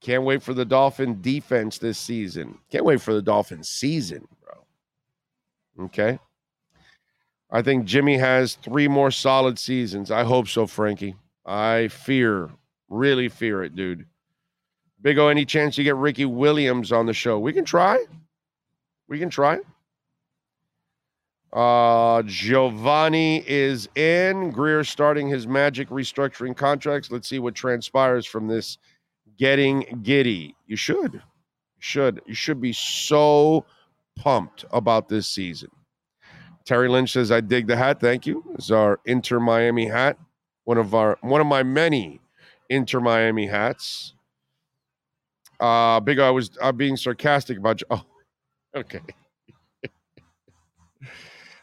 Can't 0.00 0.22
wait 0.22 0.42
for 0.42 0.54
the 0.54 0.64
Dolphin 0.64 1.20
defense 1.20 1.78
this 1.78 1.98
season. 1.98 2.58
Can't 2.70 2.84
wait 2.84 3.00
for 3.00 3.12
the 3.12 3.22
Dolphin 3.22 3.62
season, 3.62 4.26
bro. 4.42 5.84
Okay. 5.86 6.18
I 7.50 7.62
think 7.62 7.84
Jimmy 7.84 8.16
has 8.16 8.54
three 8.54 8.88
more 8.88 9.10
solid 9.10 9.58
seasons. 9.58 10.10
I 10.10 10.24
hope 10.24 10.48
so, 10.48 10.66
Frankie. 10.66 11.14
I 11.44 11.88
fear, 11.88 12.50
really 12.88 13.28
fear 13.28 13.62
it, 13.62 13.76
dude. 13.76 14.06
Big 15.02 15.18
O, 15.18 15.28
any 15.28 15.44
chance 15.44 15.76
you 15.76 15.84
get 15.84 15.96
Ricky 15.96 16.24
Williams 16.24 16.90
on 16.90 17.04
the 17.04 17.12
show? 17.12 17.38
We 17.38 17.52
can 17.52 17.66
try. 17.66 18.02
We 19.08 19.18
can 19.18 19.28
try. 19.28 19.58
Uh, 21.54 22.22
Giovanni 22.26 23.48
is 23.48 23.88
in. 23.94 24.50
Grier 24.50 24.82
starting 24.82 25.28
his 25.28 25.46
magic 25.46 25.88
restructuring 25.88 26.56
contracts. 26.56 27.12
Let's 27.12 27.28
see 27.28 27.38
what 27.38 27.54
transpires 27.54 28.26
from 28.26 28.48
this 28.48 28.76
getting 29.38 30.00
giddy. 30.02 30.56
You 30.66 30.74
should. 30.74 31.14
You 31.14 31.20
should. 31.78 32.20
You 32.26 32.34
should 32.34 32.60
be 32.60 32.72
so 32.72 33.64
pumped 34.16 34.64
about 34.72 35.08
this 35.08 35.28
season. 35.28 35.70
Terry 36.64 36.88
Lynch 36.88 37.12
says, 37.12 37.30
I 37.30 37.40
dig 37.40 37.68
the 37.68 37.76
hat. 37.76 38.00
Thank 38.00 38.26
you. 38.26 38.42
Is 38.58 38.72
our 38.72 38.98
Inter 39.04 39.38
Miami 39.38 39.86
hat. 39.86 40.18
One 40.64 40.78
of 40.78 40.94
our 40.94 41.18
one 41.20 41.40
of 41.40 41.46
my 41.46 41.62
many 41.62 42.20
Inter 42.68 43.00
Miami 43.00 43.46
hats. 43.46 44.14
Uh 45.60 46.00
big 46.00 46.18
I 46.18 46.30
was 46.30 46.50
I'm 46.60 46.76
being 46.76 46.96
sarcastic 46.96 47.58
about 47.58 47.82
oh 47.90 48.02
okay. 48.74 49.00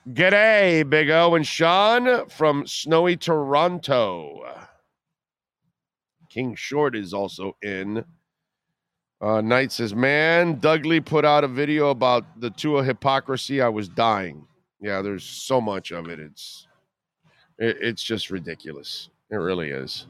G'day, 0.09 0.89
Big 0.89 1.11
O 1.11 1.35
and 1.35 1.45
Sean 1.45 2.27
from 2.27 2.65
snowy 2.65 3.15
Toronto. 3.15 4.43
King 6.27 6.55
Short 6.55 6.95
is 6.95 7.13
also 7.13 7.55
in. 7.61 8.03
Uh, 9.21 9.41
Knight 9.41 9.71
says, 9.71 9.93
Man, 9.93 10.55
Dudley 10.59 11.01
put 11.01 11.23
out 11.23 11.43
a 11.43 11.47
video 11.47 11.91
about 11.91 12.41
the 12.41 12.49
Tua 12.49 12.83
hypocrisy. 12.83 13.61
I 13.61 13.69
was 13.69 13.87
dying. 13.87 14.47
Yeah, 14.79 15.03
there's 15.03 15.23
so 15.23 15.61
much 15.61 15.91
of 15.91 16.09
it. 16.09 16.19
It's 16.19 16.67
it, 17.59 17.77
it's 17.79 18.01
just 18.01 18.31
ridiculous. 18.31 19.09
It 19.29 19.35
really 19.35 19.69
is. 19.69 20.07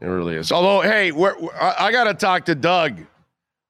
It 0.00 0.06
really 0.06 0.34
is. 0.34 0.50
Although, 0.50 0.80
hey, 0.80 1.12
we're, 1.12 1.36
I, 1.54 1.86
I 1.86 1.92
got 1.92 2.04
to 2.04 2.14
talk 2.14 2.46
to 2.46 2.56
Doug. 2.56 2.98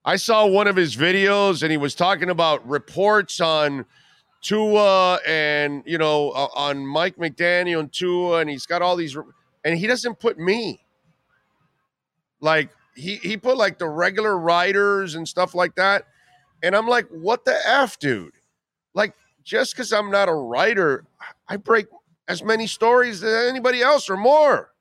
I 0.07 0.17
saw 0.17 0.47
one 0.47 0.67
of 0.67 0.75
his 0.75 0.97
videos 0.97 1.63
and 1.63 1.71
he 1.71 1.77
was 1.77 1.95
talking 1.95 2.31
about 2.31 2.67
reports 2.67 3.41
on 3.41 3.85
Tua 4.43 5.21
and 5.27 5.83
you 5.87 5.99
know 5.99 6.31
uh, 6.31 6.49
on 6.55 6.87
Mike 6.87 7.17
McDaniel 7.17 7.81
and 7.81 7.93
Tua, 7.93 8.41
and 8.41 8.51
he's 8.51 8.67
got 8.67 8.83
all 8.83 8.97
these, 8.97 9.17
and 9.65 9.79
he 9.79 9.87
doesn't 9.87 10.19
put 10.19 10.39
me. 10.39 10.85
Like 12.41 12.71
he 12.95 13.17
he 13.17 13.37
put 13.37 13.57
like 13.57 13.79
the 13.79 13.89
regular 13.89 14.37
writers 14.37 15.15
and 15.15 15.27
stuff 15.27 15.55
like 15.55 15.77
that, 15.77 16.07
and 16.63 16.77
I'm 16.77 16.89
like, 16.89 17.07
what 17.09 17.45
the 17.45 17.57
f, 17.67 17.99
dude? 17.99 18.33
Like 18.95 19.15
just 19.45 19.75
because 19.75 19.93
I'm 19.93 20.11
not 20.11 20.29
a 20.29 20.35
writer, 20.35 21.05
I 21.49 21.57
break 21.57 21.87
as 22.29 22.43
many 22.43 22.67
stories 22.67 23.23
as 23.23 23.49
anybody 23.49 23.81
else 23.81 24.11
or 24.11 24.17
more. 24.17 24.73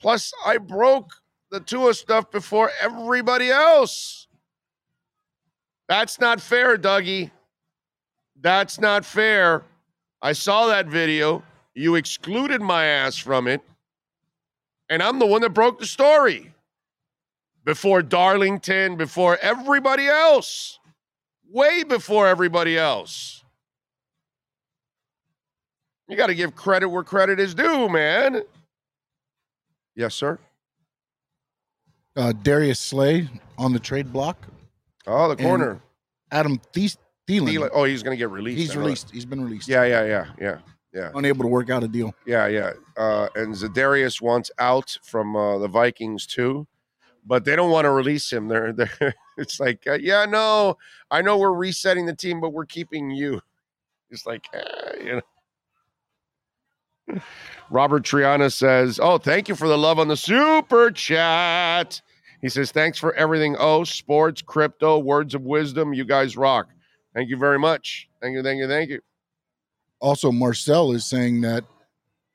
Plus, 0.00 0.32
I 0.44 0.58
broke 0.58 1.10
the 1.50 1.60
Tua 1.60 1.94
stuff 1.94 2.30
before 2.30 2.70
everybody 2.80 3.50
else. 3.50 4.28
That's 5.88 6.20
not 6.20 6.40
fair, 6.40 6.76
Dougie. 6.76 7.30
That's 8.40 8.80
not 8.80 9.04
fair. 9.04 9.62
I 10.22 10.32
saw 10.32 10.66
that 10.66 10.86
video. 10.86 11.42
You 11.74 11.94
excluded 11.94 12.60
my 12.60 12.84
ass 12.84 13.16
from 13.16 13.46
it. 13.46 13.60
And 14.88 15.02
I'm 15.02 15.18
the 15.18 15.26
one 15.26 15.42
that 15.42 15.50
broke 15.50 15.78
the 15.78 15.86
story 15.86 16.52
before 17.64 18.02
Darlington, 18.02 18.96
before 18.96 19.36
everybody 19.42 20.06
else, 20.06 20.78
way 21.50 21.82
before 21.82 22.28
everybody 22.28 22.78
else. 22.78 23.42
You 26.08 26.16
got 26.16 26.28
to 26.28 26.34
give 26.34 26.54
credit 26.54 26.88
where 26.88 27.02
credit 27.02 27.40
is 27.40 27.54
due, 27.54 27.88
man. 27.88 28.42
Yes, 29.96 30.14
sir. 30.14 30.38
Uh, 32.16 32.32
Darius 32.32 32.78
Slay 32.78 33.28
on 33.58 33.72
the 33.72 33.80
trade 33.80 34.12
block. 34.12 34.38
Oh, 35.06 35.28
the 35.28 35.36
corner. 35.36 35.80
Adam 36.30 36.60
Thies- 36.72 36.96
Thielen. 37.28 37.48
Thielen. 37.48 37.70
Oh, 37.72 37.84
he's 37.84 38.02
going 38.02 38.16
to 38.16 38.18
get 38.18 38.30
released. 38.30 38.58
He's 38.58 38.76
released. 38.76 39.10
He's 39.10 39.24
been 39.24 39.42
released. 39.42 39.68
Yeah, 39.68 39.84
yeah, 39.84 40.04
yeah, 40.04 40.26
yeah, 40.40 40.58
yeah. 40.92 41.10
Unable 41.14 41.42
to 41.42 41.48
work 41.48 41.70
out 41.70 41.82
a 41.82 41.88
deal. 41.88 42.14
Yeah, 42.24 42.46
yeah. 42.46 42.72
Uh, 42.96 43.28
and 43.34 43.52
Zadarius 43.54 44.20
wants 44.20 44.50
out 44.58 44.96
from 45.02 45.34
uh, 45.34 45.58
the 45.58 45.68
Vikings 45.68 46.26
too, 46.26 46.66
but 47.24 47.44
they 47.44 47.56
don't 47.56 47.70
want 47.70 47.84
to 47.84 47.90
release 47.90 48.32
him. 48.32 48.46
They're, 48.48 48.72
they're 48.72 49.14
it's 49.36 49.58
like, 49.58 49.82
uh, 49.86 49.94
yeah, 49.94 50.24
no, 50.24 50.78
I 51.10 51.22
know 51.22 51.36
we're 51.36 51.52
resetting 51.52 52.06
the 52.06 52.14
team, 52.14 52.40
but 52.40 52.52
we're 52.52 52.66
keeping 52.66 53.10
you. 53.10 53.40
It's 54.08 54.24
like, 54.24 54.46
eh, 54.54 54.92
you 55.02 55.20
know. 57.08 57.20
Robert 57.70 58.04
Triana 58.04 58.52
says, 58.52 59.00
"Oh, 59.02 59.18
thank 59.18 59.48
you 59.48 59.56
for 59.56 59.66
the 59.66 59.76
love 59.76 59.98
on 59.98 60.06
the 60.06 60.16
super 60.16 60.92
chat." 60.92 62.00
He 62.40 62.48
says, 62.48 62.70
"Thanks 62.70 62.98
for 62.98 63.14
everything. 63.14 63.56
Oh, 63.58 63.82
sports, 63.82 64.42
crypto, 64.42 65.00
words 65.00 65.34
of 65.34 65.42
wisdom. 65.42 65.92
You 65.92 66.04
guys 66.04 66.36
rock. 66.36 66.68
Thank 67.16 67.30
you 67.30 67.38
very 67.38 67.58
much. 67.58 68.08
Thank 68.20 68.34
you, 68.34 68.42
thank 68.42 68.58
you, 68.58 68.68
thank 68.68 68.90
you." 68.90 69.00
Also, 70.00 70.30
Marcel 70.30 70.92
is 70.92 71.06
saying 71.06 71.40
that 71.40 71.64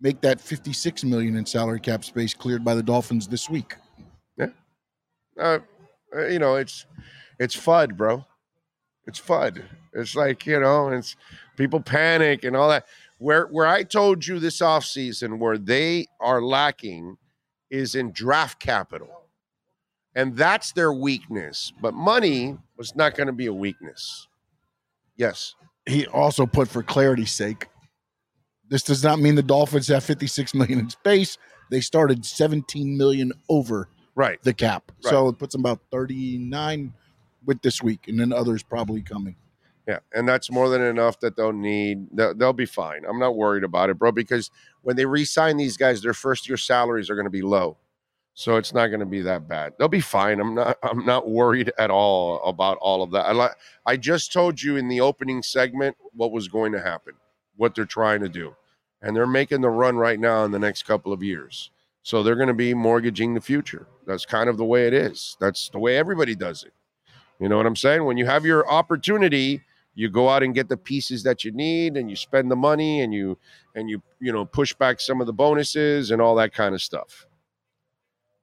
make 0.02 0.20
that 0.22 0.42
56 0.42 1.04
million 1.04 1.38
in 1.38 1.46
salary 1.46 1.80
cap 1.80 2.04
space 2.04 2.34
cleared 2.34 2.66
by 2.66 2.74
the 2.74 2.82
Dolphins 2.82 3.28
this 3.28 3.48
week. 3.48 3.76
uh, 5.40 5.60
uh, 6.16 6.28
you 6.28 6.40
know, 6.40 6.56
it's 6.56 6.86
it's 7.40 7.56
FUD, 7.56 7.96
bro. 7.96 8.26
It's 9.08 9.20
FUD. 9.20 9.64
It's 9.94 10.16
like, 10.16 10.46
you 10.46 10.60
know, 10.60 10.90
it's 10.90 11.16
people 11.58 11.80
panic 11.80 12.44
and 12.44 12.56
all 12.56 12.70
that. 12.70 12.86
Where 13.20 13.46
where 13.48 13.68
I 13.68 13.84
told 13.84 14.26
you 14.26 14.40
this 14.40 14.62
offseason 14.62 15.38
where 15.38 15.58
they 15.58 16.08
are 16.20 16.42
lacking 16.42 17.18
is 17.70 17.96
in 17.96 18.12
draft 18.12 18.60
capital. 18.60 19.10
And 20.16 20.36
that's 20.36 20.74
their 20.74 20.92
weakness. 20.92 21.72
But 21.82 21.94
money 21.94 22.58
was 22.78 22.96
not 22.96 23.16
going 23.16 23.28
to 23.28 23.34
be 23.34 23.46
a 23.46 23.54
weakness. 23.54 24.28
Yes. 25.18 25.56
He 25.86 26.06
also 26.08 26.46
put 26.46 26.68
for 26.68 26.84
clarity's 26.84 27.32
sake 27.32 27.68
This 28.70 28.84
does 28.84 29.04
not 29.04 29.20
mean 29.20 29.36
the 29.36 29.44
Dolphins 29.44 29.88
have 29.90 30.04
56 30.04 30.54
million 30.54 30.80
in 30.80 30.90
space. 30.90 31.38
They 31.70 31.82
started 31.82 32.26
17 32.26 32.98
million 32.98 33.34
over 33.50 33.90
Right. 34.16 34.42
the 34.44 34.54
cap. 34.54 34.92
Right. 35.04 35.10
So 35.12 35.28
it 35.30 35.38
puts 35.40 35.54
them 35.54 35.62
about 35.62 35.80
39 35.92 36.94
with 37.46 37.62
this 37.62 37.82
week, 37.82 38.08
and 38.08 38.20
then 38.20 38.32
others 38.32 38.64
probably 38.64 39.02
coming. 39.02 39.36
Yeah, 39.88 40.00
and 40.14 40.28
that's 40.30 40.52
more 40.52 40.70
than 40.70 40.82
enough 40.82 41.20
that 41.22 41.36
they'll 41.36 41.52
need. 41.54 42.08
They'll, 42.14 42.36
they'll 42.36 42.54
be 42.54 42.66
fine. 42.68 43.04
I'm 43.10 43.20
not 43.20 43.36
worried 43.36 43.64
about 43.64 43.90
it, 43.90 43.98
bro, 43.98 44.12
because 44.12 44.52
when 44.84 44.96
they 44.96 45.06
re-sign 45.06 45.58
these 45.58 45.76
guys, 45.76 46.02
their 46.02 46.14
first 46.14 46.48
year 46.48 46.56
salaries 46.58 47.10
are 47.10 47.16
going 47.16 47.26
to 47.26 47.32
be 47.32 47.42
low, 47.42 47.78
so 48.34 48.58
it's 48.58 48.74
not 48.74 48.88
going 48.88 49.02
to 49.02 49.06
be 49.06 49.22
that 49.22 49.48
bad. 49.48 49.74
They'll 49.78 49.88
be 49.88 50.00
fine. 50.00 50.40
I'm 50.40 50.56
not. 50.56 50.78
I'm 50.84 51.06
not 51.06 51.30
worried 51.30 51.72
at 51.78 51.92
all 51.92 52.42
about 52.44 52.78
all 52.80 53.04
of 53.04 53.12
that. 53.12 53.26
I 53.26 53.34
li- 53.34 53.56
I 53.86 53.98
just 53.98 54.32
told 54.32 54.62
you 54.62 54.78
in 54.78 54.88
the 54.88 55.02
opening 55.02 55.44
segment 55.44 55.98
what 56.14 56.32
was 56.32 56.48
going 56.48 56.72
to 56.72 56.82
happen, 56.82 57.14
what 57.58 57.76
they're 57.76 57.86
trying 57.86 58.22
to 58.22 58.30
do, 58.30 58.56
and 59.02 59.16
they're 59.16 59.28
making 59.28 59.62
the 59.62 59.70
run 59.70 59.98
right 59.98 60.20
now 60.20 60.46
in 60.46 60.52
the 60.52 60.60
next 60.60 60.84
couple 60.84 61.12
of 61.12 61.22
years. 61.22 61.72
So 62.04 62.24
they're 62.24 62.36
going 62.36 62.48
to 62.48 62.54
be 62.54 62.74
mortgaging 62.74 63.34
the 63.34 63.42
future. 63.42 63.86
That's 64.08 64.26
kind 64.26 64.50
of 64.50 64.58
the 64.58 64.66
way 64.66 64.88
it 64.88 64.94
is. 64.94 65.38
That's 65.40 65.70
the 65.70 65.80
way 65.80 65.98
everybody 65.98 66.36
does 66.36 66.64
it. 66.64 66.74
You 67.40 67.50
know 67.50 67.58
what 67.58 67.66
I'm 67.66 67.76
saying? 67.76 68.06
When 68.06 68.18
you 68.18 68.26
have 68.26 68.46
your 68.46 68.70
opportunity, 68.70 69.62
you 69.94 70.10
go 70.10 70.30
out 70.30 70.42
and 70.42 70.56
get 70.56 70.70
the 70.70 70.78
pieces 70.78 71.24
that 71.24 71.44
you 71.44 71.52
need 71.52 71.98
and 71.98 72.10
you 72.10 72.16
spend 72.16 72.50
the 72.50 72.56
money 72.56 73.02
and 73.02 73.14
you 73.14 73.38
and 73.76 73.90
you 73.90 74.02
you 74.20 74.32
know 74.32 74.46
push 74.46 74.74
back 74.74 75.00
some 75.00 75.20
of 75.22 75.28
the 75.28 75.34
bonuses 75.34 76.12
and 76.12 76.22
all 76.22 76.36
that 76.36 76.54
kind 76.54 76.74
of 76.74 76.82
stuff. 76.82 77.28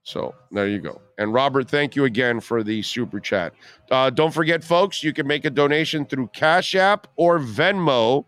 So 0.09 0.35
there 0.51 0.67
you 0.67 0.79
go. 0.79 1.03
And 1.19 1.35
Robert, 1.35 1.69
thank 1.69 1.95
you 1.95 2.07
again 2.07 2.41
for 2.41 2.63
the 2.63 2.81
super 2.81 3.21
chat. 3.21 3.53
Uh, 3.91 4.09
don't 4.09 4.33
forget, 4.33 4.65
folks, 4.65 5.05
you 5.05 5.13
can 5.13 5.27
make 5.27 5.45
a 5.45 5.51
donation 5.51 6.07
through 6.07 6.29
Cash 6.29 6.75
App 6.75 7.09
or 7.17 7.39
Venmo 7.39 8.25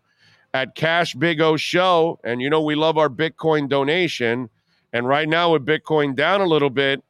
at 0.52 0.74
Cash 0.74 1.14
Big 1.14 1.40
O 1.40 1.56
Show. 1.56 2.20
And 2.22 2.42
you 2.42 2.50
know 2.50 2.60
we 2.60 2.74
love 2.74 2.98
our 2.98 3.08
Bitcoin 3.08 3.66
donation. 3.66 4.50
And 4.92 5.08
right 5.08 5.26
now 5.26 5.52
with 5.52 5.64
Bitcoin 5.64 6.14
down 6.14 6.42
a 6.42 6.46
little 6.46 6.68
bit, 6.68 7.02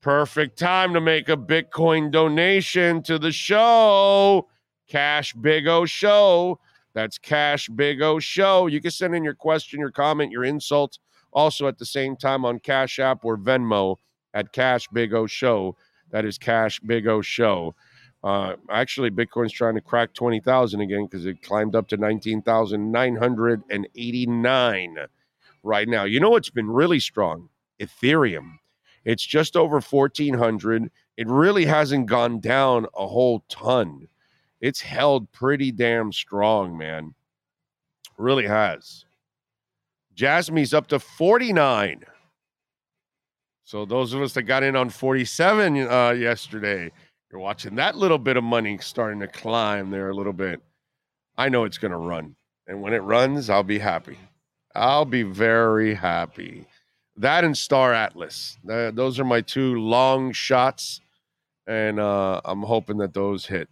perfect 0.00 0.58
time 0.58 0.92
to 0.92 1.00
make 1.00 1.28
a 1.28 1.36
Bitcoin 1.36 2.10
donation 2.10 3.00
to 3.04 3.16
the 3.16 3.30
show. 3.30 4.48
Cash 4.88 5.34
Big 5.34 5.68
O 5.68 5.84
Show. 5.84 6.58
That's 6.94 7.16
Cash 7.16 7.68
Big 7.68 8.02
O 8.02 8.18
Show. 8.18 8.66
You 8.66 8.80
can 8.80 8.90
send 8.90 9.14
in 9.14 9.22
your 9.22 9.34
question, 9.34 9.78
your 9.78 9.92
comment, 9.92 10.32
your 10.32 10.42
insult, 10.42 10.98
also 11.34 11.68
at 11.68 11.78
the 11.78 11.86
same 11.86 12.16
time 12.16 12.44
on 12.44 12.58
Cash 12.60 12.98
App 12.98 13.24
or 13.24 13.36
Venmo 13.36 13.96
at 14.32 14.52
Cash 14.52 14.88
Big 14.88 15.12
O 15.14 15.26
Show. 15.26 15.76
That 16.10 16.24
is 16.24 16.38
Cash 16.38 16.80
Big 16.80 17.06
O 17.06 17.20
Show. 17.20 17.74
Uh, 18.22 18.54
actually, 18.70 19.10
Bitcoin's 19.10 19.52
trying 19.52 19.74
to 19.74 19.80
crack 19.80 20.14
20,000 20.14 20.80
again 20.80 21.04
because 21.04 21.26
it 21.26 21.42
climbed 21.42 21.76
up 21.76 21.88
to 21.88 21.96
19,989 21.98 24.96
right 25.62 25.88
now. 25.88 26.04
You 26.04 26.20
know 26.20 26.30
what's 26.30 26.50
been 26.50 26.70
really 26.70 27.00
strong? 27.00 27.50
Ethereum. 27.80 28.58
It's 29.04 29.26
just 29.26 29.56
over 29.56 29.80
1,400. 29.80 30.90
It 31.18 31.28
really 31.28 31.66
hasn't 31.66 32.06
gone 32.06 32.40
down 32.40 32.86
a 32.94 33.06
whole 33.06 33.44
ton 33.50 34.08
it's 34.64 34.80
held 34.80 35.30
pretty 35.30 35.72
damn 35.72 36.10
strong, 36.10 36.78
man. 36.78 37.14
Really 38.16 38.46
has. 38.46 39.03
Jasmy's 40.14 40.74
up 40.74 40.86
to 40.88 40.98
49. 40.98 42.04
So 43.64 43.84
those 43.84 44.12
of 44.12 44.22
us 44.22 44.34
that 44.34 44.42
got 44.42 44.62
in 44.62 44.76
on 44.76 44.90
47 44.90 45.88
uh, 45.88 46.10
yesterday, 46.10 46.90
you're 47.30 47.40
watching 47.40 47.76
that 47.76 47.96
little 47.96 48.18
bit 48.18 48.36
of 48.36 48.44
money 48.44 48.78
starting 48.78 49.20
to 49.20 49.28
climb 49.28 49.90
there 49.90 50.10
a 50.10 50.14
little 50.14 50.32
bit. 50.32 50.60
I 51.36 51.48
know 51.48 51.64
it's 51.64 51.78
going 51.78 51.92
to 51.92 51.98
run. 51.98 52.36
And 52.66 52.80
when 52.80 52.92
it 52.92 52.98
runs, 52.98 53.50
I'll 53.50 53.62
be 53.62 53.78
happy. 53.78 54.18
I'll 54.74 55.04
be 55.04 55.22
very 55.22 55.94
happy. 55.94 56.66
That 57.16 57.44
and 57.44 57.56
Star 57.56 57.92
Atlas. 57.92 58.58
Those 58.64 59.18
are 59.18 59.24
my 59.24 59.40
two 59.40 59.80
long 59.80 60.32
shots. 60.32 61.00
And 61.66 61.98
uh, 61.98 62.40
I'm 62.44 62.62
hoping 62.62 62.98
that 62.98 63.14
those 63.14 63.46
hit 63.46 63.68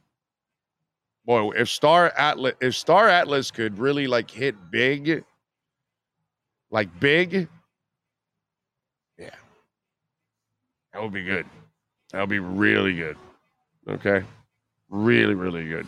boy, 1.25 1.51
if 1.51 1.69
Star 1.69 2.13
Atlas 2.17 2.55
if 2.61 2.75
Star 2.75 3.09
Atlas 3.09 3.51
could 3.51 3.79
really 3.79 4.07
like 4.07 4.31
hit 4.31 4.55
big, 4.71 5.25
like 6.73 6.89
big, 6.99 7.49
yeah, 9.17 9.31
that 10.93 11.01
would 11.01 11.13
be 11.13 11.23
good. 11.23 11.47
That 12.11 12.21
would 12.21 12.29
be 12.29 12.41
really 12.41 12.95
good. 12.95 13.17
Okay, 13.89 14.25
really, 14.89 15.35
really 15.35 15.69
good. 15.69 15.87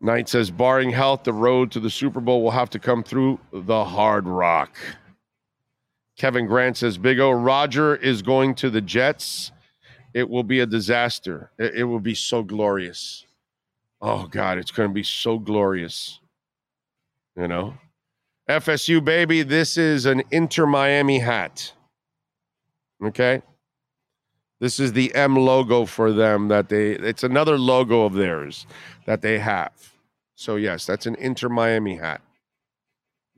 Knight 0.00 0.28
says, 0.28 0.50
barring 0.50 0.90
health, 0.90 1.24
the 1.24 1.32
road 1.32 1.72
to 1.72 1.80
the 1.80 1.90
Super 1.90 2.20
Bowl 2.20 2.42
will 2.42 2.52
have 2.52 2.70
to 2.70 2.78
come 2.78 3.02
through 3.02 3.38
the 3.52 3.84
Hard 3.84 4.26
Rock. 4.26 4.76
Kevin 6.16 6.46
Grant 6.46 6.76
says, 6.76 6.98
Big 6.98 7.18
O 7.20 7.30
Roger 7.30 7.96
is 7.96 8.22
going 8.22 8.54
to 8.56 8.70
the 8.70 8.80
Jets. 8.80 9.52
It 10.14 10.28
will 10.28 10.42
be 10.42 10.60
a 10.60 10.66
disaster. 10.66 11.50
It, 11.58 11.76
it 11.76 11.84
will 11.84 12.00
be 12.00 12.14
so 12.14 12.42
glorious. 12.42 13.24
Oh 14.00 14.26
God, 14.26 14.58
it's 14.58 14.70
going 14.70 14.88
to 14.88 14.94
be 14.94 15.02
so 15.02 15.38
glorious. 15.38 16.20
You 17.36 17.48
know, 17.48 17.74
FSU 18.48 19.04
baby, 19.04 19.42
this 19.42 19.76
is 19.76 20.06
an 20.06 20.22
Inter 20.30 20.66
Miami 20.66 21.18
hat. 21.18 21.72
Okay, 23.04 23.42
this 24.60 24.80
is 24.80 24.92
the 24.92 25.14
M 25.14 25.36
logo 25.36 25.84
for 25.84 26.12
them 26.12 26.48
that 26.48 26.68
they. 26.68 26.92
It's 26.92 27.22
another 27.22 27.58
logo 27.58 28.04
of 28.04 28.14
theirs 28.14 28.66
that 29.06 29.22
they 29.22 29.38
have. 29.38 29.72
So 30.34 30.56
yes, 30.56 30.86
that's 30.86 31.06
an 31.06 31.14
Inter 31.16 31.48
Miami 31.48 31.96
hat. 31.96 32.22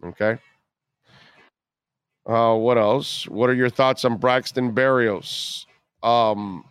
Okay. 0.04 0.38
Uh, 2.26 2.54
what 2.54 2.78
else? 2.78 3.26
What 3.26 3.50
are 3.50 3.54
your 3.54 3.70
thoughts 3.70 4.04
on 4.04 4.16
Braxton 4.16 4.72
Berrios? 4.72 5.66
Um, 6.02 6.64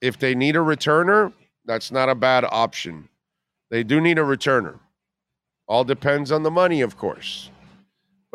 if 0.00 0.18
they 0.18 0.34
need 0.34 0.56
a 0.56 0.60
returner, 0.60 1.32
that's 1.64 1.90
not 1.90 2.08
a 2.08 2.14
bad 2.14 2.44
option. 2.44 3.08
They 3.70 3.82
do 3.82 4.00
need 4.00 4.18
a 4.18 4.22
returner. 4.22 4.78
All 5.66 5.84
depends 5.84 6.30
on 6.30 6.42
the 6.42 6.50
money, 6.50 6.80
of 6.80 6.96
course. 6.96 7.50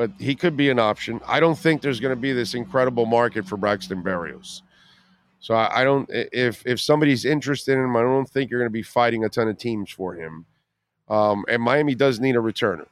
But 0.02 0.10
he 0.18 0.34
could 0.34 0.58
be 0.58 0.72
an 0.72 0.80
option. 0.80 1.22
I 1.28 1.40
don't 1.40 1.56
think 1.56 1.84
there's 1.84 2.00
going 2.00 2.10
to 2.10 2.20
be 2.20 2.34
this 2.34 2.56
incredible 2.56 3.06
market 3.06 3.46
for 3.46 3.56
Braxton 3.56 4.02
Berrios. 4.02 4.64
So 5.40 5.54
I, 5.54 5.82
I 5.82 5.84
don't. 5.84 6.10
If 6.12 6.66
if 6.66 6.82
somebody's 6.82 7.24
interested 7.24 7.74
in 7.74 7.84
him, 7.84 7.96
I 7.96 8.02
don't 8.02 8.28
think 8.28 8.50
you're 8.50 8.60
going 8.60 8.72
to 8.72 8.74
be 8.74 8.82
fighting 8.82 9.26
a 9.26 9.30
ton 9.30 9.48
of 9.48 9.60
teams 9.60 9.92
for 9.92 10.16
him. 10.16 10.48
Um, 11.08 11.46
and 11.48 11.62
Miami 11.62 11.94
does 11.94 12.20
need 12.20 12.36
a 12.36 12.40
returner, 12.40 12.88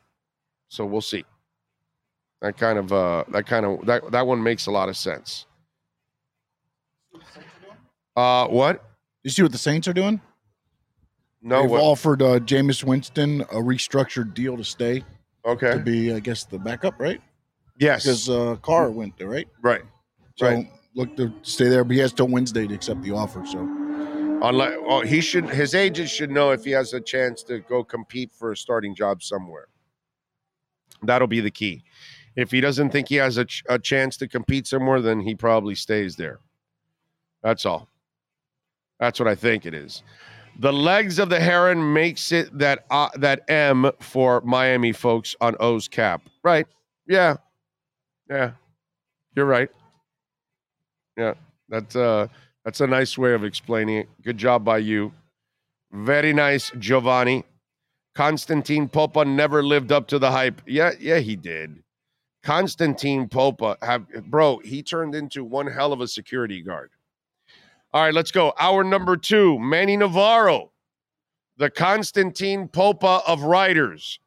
so 0.67 0.85
we'll 0.85 1.01
see. 1.01 1.25
That 2.43 2.59
kind 2.59 2.77
of 2.77 2.93
uh, 2.93 3.23
that 3.29 3.47
kind 3.47 3.65
of 3.65 3.83
that 3.87 4.11
that 4.11 4.27
one 4.27 4.43
makes 4.43 4.67
a 4.67 4.71
lot 4.71 4.87
of 4.87 4.95
sense. 4.95 5.47
Uh, 8.15 8.45
what? 8.49 8.85
You 9.23 9.31
see 9.31 9.41
what 9.41 9.51
the 9.51 9.57
Saints 9.57 9.87
are 9.87 9.93
doing? 9.93 10.21
No, 11.41 11.63
They've 11.63 11.71
what? 11.71 11.81
offered 11.81 12.21
uh, 12.21 12.37
Jameis 12.37 12.83
Winston 12.83 13.41
a 13.41 13.55
restructured 13.55 14.35
deal 14.35 14.57
to 14.57 14.63
stay 14.63 15.03
to 15.57 15.67
okay. 15.67 15.81
be, 15.81 16.13
I 16.13 16.19
guess, 16.19 16.43
the 16.45 16.59
backup, 16.59 16.99
right? 16.99 17.21
Yes. 17.77 18.03
Because 18.03 18.29
uh, 18.29 18.55
Carr 18.61 18.91
went 18.91 19.17
there, 19.17 19.29
right? 19.29 19.47
right. 19.61 19.81
So 20.35 20.47
Right. 20.47 20.71
look 20.95 21.15
to 21.17 21.33
stay 21.43 21.67
there, 21.69 21.83
but 21.83 21.93
he 21.93 21.99
has 21.99 22.13
till 22.13 22.27
Wednesday 22.27 22.67
to 22.67 22.73
accept 22.73 23.01
the 23.01 23.11
offer. 23.11 23.45
So 23.45 23.59
Unless, 24.41 24.77
well, 24.87 25.01
he 25.01 25.19
should. 25.19 25.49
His 25.49 25.75
agent 25.75 26.09
should 26.09 26.31
know 26.31 26.51
if 26.51 26.63
he 26.63 26.71
has 26.71 26.93
a 26.93 27.01
chance 27.01 27.43
to 27.43 27.59
go 27.59 27.83
compete 27.83 28.31
for 28.33 28.53
a 28.53 28.57
starting 28.57 28.95
job 28.95 29.21
somewhere. 29.21 29.67
That'll 31.03 31.27
be 31.27 31.41
the 31.41 31.51
key. 31.51 31.83
If 32.35 32.51
he 32.51 32.61
doesn't 32.61 32.91
think 32.91 33.09
he 33.09 33.15
has 33.15 33.35
a, 33.37 33.43
ch- 33.43 33.63
a 33.67 33.77
chance 33.77 34.15
to 34.17 34.27
compete 34.29 34.65
somewhere, 34.65 35.01
then 35.01 35.19
he 35.19 35.35
probably 35.35 35.75
stays 35.75 36.15
there. 36.15 36.39
That's 37.43 37.65
all. 37.65 37.89
That's 38.99 39.19
what 39.19 39.27
I 39.27 39.35
think 39.35 39.65
it 39.65 39.73
is. 39.73 40.03
The 40.59 40.73
legs 40.73 41.19
of 41.19 41.29
the 41.29 41.39
heron 41.39 41.93
makes 41.93 42.33
it 42.33 42.57
that 42.59 42.85
uh, 42.91 43.07
that 43.15 43.49
M 43.49 43.89
for 44.01 44.41
Miami 44.41 44.91
folks 44.91 45.33
on 45.39 45.55
O's 45.59 45.87
cap. 45.87 46.21
Right? 46.43 46.67
Yeah. 47.07 47.37
Yeah. 48.29 48.51
You're 49.35 49.45
right. 49.45 49.69
Yeah. 51.17 51.35
That's 51.69 51.95
uh 51.95 52.27
that's 52.65 52.81
a 52.81 52.87
nice 52.87 53.17
way 53.17 53.33
of 53.33 53.45
explaining 53.45 53.99
it. 53.99 54.09
Good 54.21 54.37
job 54.37 54.65
by 54.65 54.79
you. 54.79 55.13
Very 55.93 56.33
nice, 56.33 56.71
Giovanni. 56.77 57.45
Constantine 58.13 58.89
Popa 58.89 59.23
never 59.23 59.63
lived 59.63 59.93
up 59.93 60.07
to 60.09 60.19
the 60.19 60.31
hype. 60.31 60.61
Yeah, 60.67 60.91
yeah, 60.99 61.19
he 61.19 61.37
did. 61.37 61.83
Constantine 62.43 63.29
Popa 63.29 63.77
have 63.81 64.07
bro, 64.25 64.59
he 64.59 64.83
turned 64.83 65.15
into 65.15 65.45
one 65.45 65.67
hell 65.67 65.93
of 65.93 66.01
a 66.01 66.07
security 66.07 66.61
guard. 66.61 66.91
All 67.91 68.03
right, 68.03 68.13
let's 68.13 68.31
go. 68.31 68.53
Hour 68.59 68.83
number 68.83 69.17
two, 69.17 69.57
Manny 69.57 69.97
Navarro, 69.97 70.71
the 71.57 71.69
Constantine 71.69 72.67
Popa 72.67 73.21
of 73.27 73.41
writers. 73.43 74.19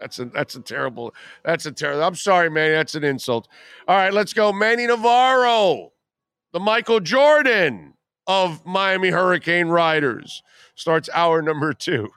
That's 0.00 0.18
a 0.18 0.26
that's 0.26 0.54
a 0.54 0.60
terrible. 0.60 1.14
That's 1.44 1.66
a 1.66 1.72
terrible. 1.72 2.02
I'm 2.02 2.14
sorry, 2.14 2.50
Manny. 2.50 2.72
That's 2.72 2.94
an 2.94 3.04
insult. 3.04 3.48
All 3.86 3.96
right, 3.96 4.12
let's 4.12 4.32
go. 4.32 4.52
Manny 4.52 4.86
Navarro, 4.86 5.92
the 6.52 6.60
Michael 6.60 7.00
Jordan 7.00 7.94
of 8.26 8.64
Miami 8.66 9.10
Hurricane 9.10 9.68
Riders, 9.68 10.42
starts 10.74 11.08
hour 11.14 11.42
number 11.42 11.72
two. 11.72 12.10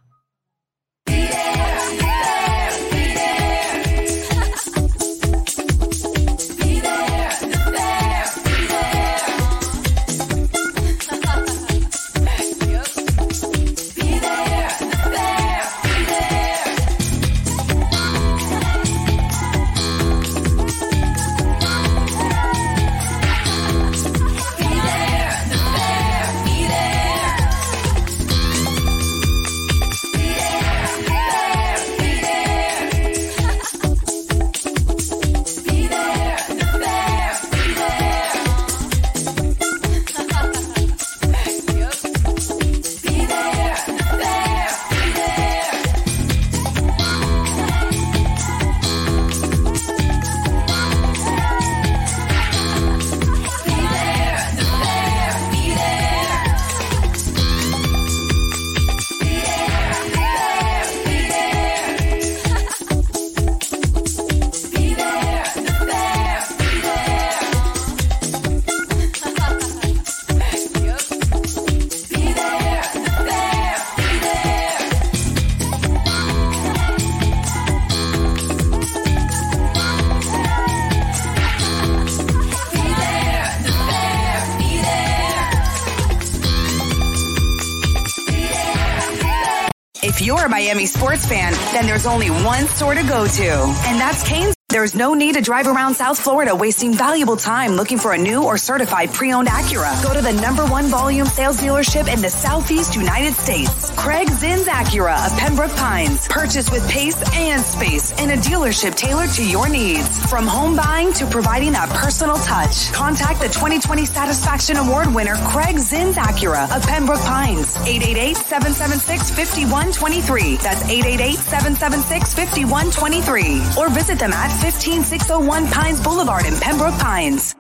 Sports 91.11 91.27
fan, 91.27 91.53
then 91.73 91.85
there's 91.85 92.05
only 92.05 92.29
one 92.29 92.65
store 92.67 92.95
to 92.95 93.03
go 93.03 93.27
to, 93.27 93.43
and 93.43 93.99
that's 93.99 94.25
Canes. 94.27 94.60
There's 94.71 94.95
no 94.95 95.13
need 95.13 95.35
to 95.35 95.41
drive 95.41 95.67
around 95.67 95.93
South 95.95 96.17
Florida 96.17 96.55
wasting 96.55 96.93
valuable 96.93 97.35
time 97.35 97.73
looking 97.73 97.97
for 97.97 98.13
a 98.13 98.17
new 98.17 98.41
or 98.41 98.57
certified 98.57 99.13
pre-owned 99.13 99.49
Acura. 99.49 100.01
Go 100.01 100.13
to 100.13 100.21
the 100.21 100.31
number 100.31 100.65
one 100.65 100.85
volume 100.85 101.25
sales 101.25 101.59
dealership 101.59 102.07
in 102.07 102.21
the 102.21 102.29
Southeast 102.29 102.95
United 102.95 103.33
States. 103.33 103.91
Craig 103.97 104.29
Zinn's 104.29 104.67
Acura 104.67 105.29
of 105.29 105.37
Pembroke 105.37 105.75
Pines. 105.75 106.25
Purchase 106.29 106.71
with 106.71 106.89
pace 106.89 107.21
and 107.35 107.61
space 107.61 108.13
in 108.21 108.31
a 108.31 108.37
dealership 108.37 108.95
tailored 108.95 109.31
to 109.31 109.45
your 109.45 109.67
needs. 109.67 110.25
From 110.29 110.47
home 110.47 110.77
buying 110.77 111.11
to 111.15 111.25
providing 111.25 111.73
that 111.73 111.89
personal 111.89 112.37
touch. 112.37 112.93
Contact 112.93 113.41
the 113.41 113.49
2020 113.49 114.05
Satisfaction 114.05 114.77
Award 114.77 115.13
winner 115.13 115.35
Craig 115.49 115.79
Zinn's 115.79 116.15
Acura 116.15 116.73
of 116.73 116.81
Pembroke 116.83 117.19
Pines. 117.19 117.75
888-776-5123. 117.75 120.61
That's 120.63 120.83
888-776-5123. 120.83 123.75
Or 123.75 123.89
visit 123.89 124.17
them 124.17 124.31
at 124.31 124.60
15601 124.61 125.67
Pines 125.67 125.99
Boulevard 126.03 126.45
in 126.45 126.55
Pembroke 126.55 126.93
Pines. 126.99 127.55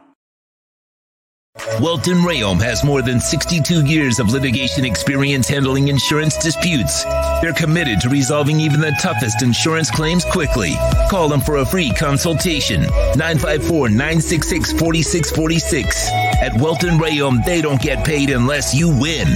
Welton 1.81 2.19
Rayom 2.19 2.61
has 2.61 2.83
more 2.83 3.01
than 3.01 3.19
62 3.19 3.85
years 3.85 4.19
of 4.19 4.29
litigation 4.29 4.85
experience 4.85 5.49
handling 5.49 5.87
insurance 5.87 6.37
disputes. 6.37 7.03
They're 7.41 7.53
committed 7.53 7.99
to 8.01 8.09
resolving 8.09 8.59
even 8.59 8.79
the 8.79 8.95
toughest 9.01 9.41
insurance 9.41 9.89
claims 9.89 10.23
quickly. 10.23 10.75
Call 11.09 11.27
them 11.27 11.41
for 11.41 11.57
a 11.57 11.65
free 11.65 11.91
consultation. 11.91 12.81
954 13.17 13.89
966 13.89 14.71
4646. 14.73 16.09
At 16.41 16.53
Welton 16.61 16.99
Rayom, 16.99 17.43
they 17.43 17.61
don't 17.61 17.81
get 17.81 18.05
paid 18.05 18.29
unless 18.29 18.75
you 18.75 18.89
win. 18.89 19.27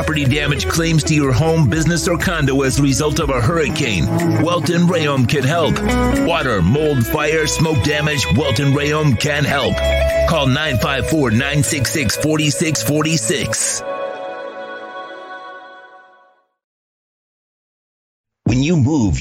Property 0.00 0.24
damage 0.24 0.66
claims 0.66 1.04
to 1.04 1.14
your 1.14 1.30
home, 1.30 1.68
business, 1.68 2.08
or 2.08 2.16
condo 2.16 2.62
as 2.62 2.78
a 2.78 2.82
result 2.82 3.20
of 3.20 3.28
a 3.28 3.38
hurricane. 3.38 4.06
Welton 4.42 4.86
Rayom 4.86 5.28
can 5.28 5.42
help. 5.42 5.74
Water, 6.26 6.62
mold, 6.62 7.06
fire, 7.06 7.46
smoke 7.46 7.84
damage, 7.84 8.24
Welton 8.34 8.72
Rayom 8.72 9.20
can 9.20 9.44
help. 9.44 9.74
Call 10.26 10.46
954 10.46 11.32
966 11.32 12.16
4646. 12.16 13.82
When 18.44 18.62
you 18.62 18.78
move, 18.78 19.20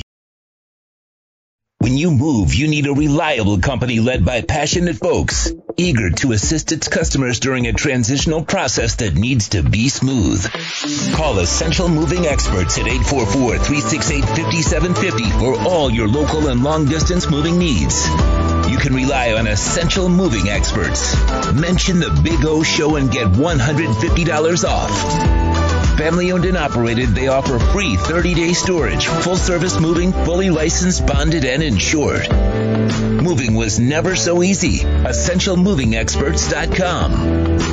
when 1.81 1.97
you 1.97 2.11
move, 2.11 2.53
you 2.53 2.67
need 2.67 2.87
a 2.87 2.93
reliable 2.93 3.59
company 3.59 4.01
led 4.01 4.25
by 4.25 4.41
passionate 4.41 4.97
folks, 4.97 5.49
eager 5.77 6.09
to 6.09 6.33
assist 6.33 6.73
its 6.73 6.89
customers 6.89 7.39
during 7.39 7.67
a 7.67 7.73
transitional 7.73 8.43
process 8.43 8.95
that 8.95 9.13
needs 9.13 9.47
to 9.49 9.61
be 9.63 9.87
smooth. 9.87 10.45
Call 11.13 11.39
Essential 11.39 11.87
Moving 11.87 12.25
Experts 12.25 12.77
at 12.77 12.85
844-368-5750 12.85 15.39
for 15.39 15.57
all 15.69 15.89
your 15.89 16.09
local 16.09 16.49
and 16.49 16.65
long 16.65 16.85
distance 16.85 17.29
moving 17.29 17.57
needs. 17.57 18.09
You 18.69 18.77
can 18.77 18.93
rely 18.93 19.31
on 19.31 19.47
Essential 19.47 20.09
Moving 20.09 20.49
Experts. 20.49 21.15
Mention 21.53 22.01
the 22.01 22.09
Big 22.21 22.43
O 22.45 22.61
Show 22.61 22.97
and 22.97 23.09
get 23.09 23.27
$150 23.27 24.65
off. 24.67 25.68
Family 25.99 26.31
owned 26.31 26.45
and 26.45 26.55
operated, 26.55 27.09
they 27.09 27.27
offer 27.27 27.59
free 27.59 27.97
30 27.97 28.33
day 28.33 28.53
storage, 28.53 29.07
full 29.07 29.35
service 29.35 29.81
moving, 29.81 30.13
fully 30.13 30.49
licensed, 30.49 31.05
bonded, 31.05 31.43
and 31.43 31.61
insured. 31.61 32.31
Moving 33.21 33.53
was 33.53 33.81
never 33.81 34.15
so 34.15 34.41
easy. 34.41 34.79
EssentialMovingExperts.com. 34.79 37.68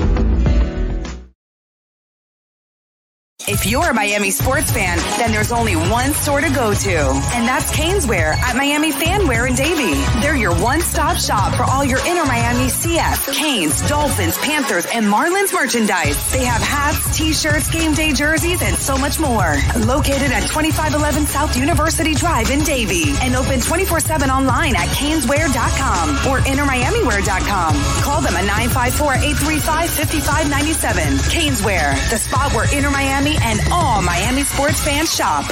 If 3.49 3.65
you're 3.65 3.91
a 3.91 3.95
Miami 3.95 4.33
sports 4.33 4.73
fan, 4.73 4.99
then 5.19 5.31
there's 5.31 5.53
only 5.53 5.77
one 5.77 6.13
store 6.15 6.41
to 6.41 6.51
go 6.51 6.75
to, 6.75 6.91
and 6.91 7.47
that's 7.47 7.71
Caneswear 7.71 8.35
at 8.35 8.57
Miami 8.57 8.91
Fanwear 8.91 9.49
in 9.49 9.55
Davie. 9.55 9.95
They're 10.21 10.35
your 10.35 10.53
one-stop 10.61 11.17
shop 11.17 11.55
for 11.55 11.63
all 11.63 11.85
your 11.85 12.01
Inter 12.01 12.25
Miami 12.25 12.67
CF, 12.67 13.33
Canes, 13.33 13.89
Dolphins, 13.89 14.37
Panthers, 14.39 14.85
and 14.93 15.07
Marlins 15.07 15.53
merchandise. 15.53 16.29
They 16.33 16.45
have 16.45 16.61
hats, 16.61 17.17
t-shirts, 17.17 17.71
game 17.71 17.95
day 17.95 18.13
jerseys, 18.13 18.63
and 18.63 18.77
so 18.77 18.99
much 18.99 19.21
more. 19.21 19.55
Located 19.79 20.33
at 20.35 20.43
2511 20.51 21.29
South 21.29 21.57
University 21.57 22.15
Drive 22.17 22.51
in 22.51 22.65
Davie, 22.65 23.15
and 23.23 23.37
open 23.37 23.61
24-7 23.61 24.29
online 24.29 24.75
at 24.75 24.89
caneswear.com 24.89 26.11
or 26.27 26.41
innermiamiwear.com. 26.41 27.77
Call 28.03 28.21
them 28.23 28.35
at 28.35 28.47
954-835-5597. 28.75 31.31
Caneswear, 31.31 31.95
the 32.11 32.19
spot 32.19 32.53
where 32.53 32.67
Inter 32.77 32.91
Miami 32.91 33.36
and 33.43 33.61
all 33.73 34.03
Miami 34.03 34.43
sports 34.43 34.81
fans 34.83 35.15
shop. 35.15 35.45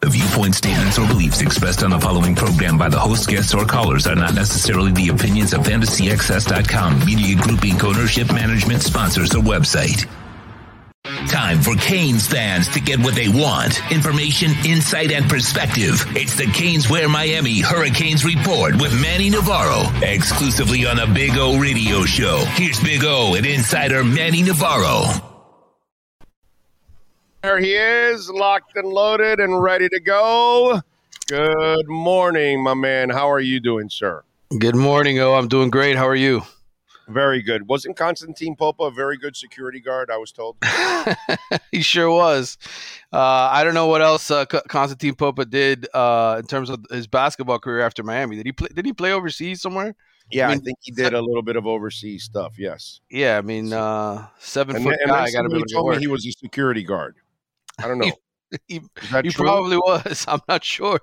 The 0.00 0.10
viewpoint 0.10 0.54
statements 0.54 0.96
or 0.96 1.08
beliefs 1.08 1.40
expressed 1.40 1.82
on 1.82 1.90
the 1.90 1.98
following 1.98 2.36
program 2.36 2.78
by 2.78 2.88
the 2.88 3.00
host, 3.00 3.28
guests, 3.28 3.52
or 3.52 3.64
callers 3.64 4.06
are 4.06 4.14
not 4.14 4.32
necessarily 4.32 4.92
the 4.92 5.08
opinions 5.08 5.52
of 5.52 5.62
FantasyXS.com, 5.62 7.04
Media 7.04 7.34
Group 7.36 7.60
Inc. 7.60 7.82
ownership, 7.82 8.32
management, 8.32 8.82
sponsors, 8.82 9.34
or 9.34 9.42
website. 9.42 10.06
Time 11.28 11.62
for 11.62 11.74
Canes 11.74 12.26
fans 12.26 12.68
to 12.68 12.80
get 12.80 13.00
what 13.00 13.14
they 13.14 13.28
want. 13.28 13.80
Information, 13.90 14.52
insight, 14.64 15.10
and 15.10 15.28
perspective. 15.28 16.04
It's 16.10 16.36
the 16.36 16.46
Canes 16.46 16.88
Wear 16.88 17.08
Miami 17.08 17.60
Hurricanes 17.60 18.24
Report 18.24 18.80
with 18.80 18.92
Manny 19.00 19.30
Navarro. 19.30 19.82
Exclusively 20.02 20.86
on 20.86 20.96
the 20.96 21.06
Big 21.12 21.32
O 21.34 21.58
Radio 21.58 22.04
Show. 22.04 22.44
Here's 22.54 22.80
Big 22.80 23.02
O 23.04 23.34
and 23.34 23.46
insider 23.46 24.04
Manny 24.04 24.42
Navarro. 24.42 25.27
There 27.42 27.60
he 27.60 27.72
is, 27.72 28.28
locked 28.28 28.74
and 28.74 28.88
loaded 28.88 29.38
and 29.38 29.62
ready 29.62 29.88
to 29.90 30.00
go. 30.00 30.80
Good 31.28 31.86
morning, 31.86 32.60
my 32.64 32.74
man. 32.74 33.10
How 33.10 33.30
are 33.30 33.38
you 33.38 33.60
doing, 33.60 33.88
sir? 33.90 34.24
Good 34.58 34.74
morning. 34.74 35.20
Oh, 35.20 35.34
I'm 35.34 35.46
doing 35.46 35.70
great. 35.70 35.94
How 35.94 36.08
are 36.08 36.16
you? 36.16 36.42
Very 37.06 37.40
good. 37.40 37.68
Wasn't 37.68 37.96
Constantine 37.96 38.56
Popa 38.56 38.84
a 38.84 38.90
very 38.90 39.16
good 39.16 39.36
security 39.36 39.78
guard? 39.78 40.10
I 40.10 40.16
was 40.16 40.32
told. 40.32 40.56
he 41.70 41.80
sure 41.80 42.10
was. 42.10 42.58
Uh, 43.12 43.48
I 43.52 43.62
don't 43.62 43.74
know 43.74 43.86
what 43.86 44.02
else 44.02 44.32
uh, 44.32 44.44
Constantine 44.44 45.14
Popa 45.14 45.44
did 45.44 45.86
uh, 45.94 46.38
in 46.40 46.46
terms 46.46 46.70
of 46.70 46.84
his 46.90 47.06
basketball 47.06 47.60
career 47.60 47.82
after 47.82 48.02
Miami. 48.02 48.34
Did 48.34 48.46
he 48.46 48.52
play? 48.52 48.68
Did 48.74 48.84
he 48.84 48.92
play 48.92 49.12
overseas 49.12 49.62
somewhere? 49.62 49.94
Yeah, 50.30 50.46
I, 50.46 50.50
mean, 50.50 50.58
I 50.58 50.64
think 50.64 50.78
he 50.82 50.90
did 50.90 51.14
a 51.14 51.22
little 51.22 51.42
bit 51.42 51.54
of 51.54 51.68
overseas 51.68 52.24
stuff. 52.24 52.54
Yes. 52.58 53.00
Yeah, 53.10 53.38
I 53.38 53.42
mean, 53.42 53.72
uh, 53.72 54.26
seven 54.40 54.76
and, 54.76 54.84
foot 54.84 54.98
and 55.00 55.08
guy. 55.08 55.30
Got 55.30 55.42
to 55.42 55.48
be 55.48 55.62
told 55.72 55.92
me 55.92 55.98
he 56.00 56.08
was 56.08 56.26
a 56.26 56.32
security 56.32 56.82
guard. 56.82 57.14
I 57.78 57.88
don't 57.88 57.98
know. 57.98 58.12
he, 58.66 58.80
he 59.22 59.30
probably 59.30 59.76
was. 59.76 60.24
I'm 60.28 60.40
not 60.48 60.64
sure. 60.64 61.00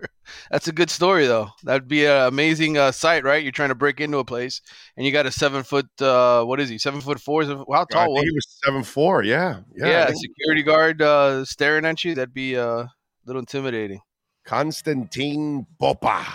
That's 0.49 0.67
a 0.67 0.71
good 0.71 0.89
story, 0.89 1.27
though. 1.27 1.49
That'd 1.63 1.87
be 1.87 2.05
an 2.05 2.27
amazing 2.27 2.77
uh, 2.77 2.91
sight, 2.91 3.23
right? 3.23 3.43
You're 3.43 3.51
trying 3.51 3.69
to 3.69 3.75
break 3.75 4.01
into 4.01 4.17
a 4.17 4.25
place, 4.25 4.61
and 4.97 5.05
you 5.05 5.11
got 5.11 5.25
a 5.25 5.31
seven 5.31 5.63
foot. 5.63 5.87
Uh, 6.01 6.43
what 6.43 6.59
is 6.59 6.69
he? 6.69 6.77
Seven 6.77 7.01
foot 7.01 7.19
four? 7.19 7.43
How 7.43 7.85
tall 7.85 8.13
was 8.13 8.23
he? 8.23 8.31
Was 8.31 8.59
seven 8.63 8.83
four? 8.83 9.23
Yeah, 9.23 9.59
yeah. 9.75 9.87
yeah 9.87 10.11
security 10.13 10.63
guard 10.63 11.01
uh, 11.01 11.45
staring 11.45 11.85
at 11.85 12.03
you. 12.03 12.15
That'd 12.15 12.33
be 12.33 12.57
uh, 12.57 12.65
a 12.65 12.91
little 13.25 13.39
intimidating. 13.39 14.01
Constantine 14.45 15.65
Popa. 15.79 16.25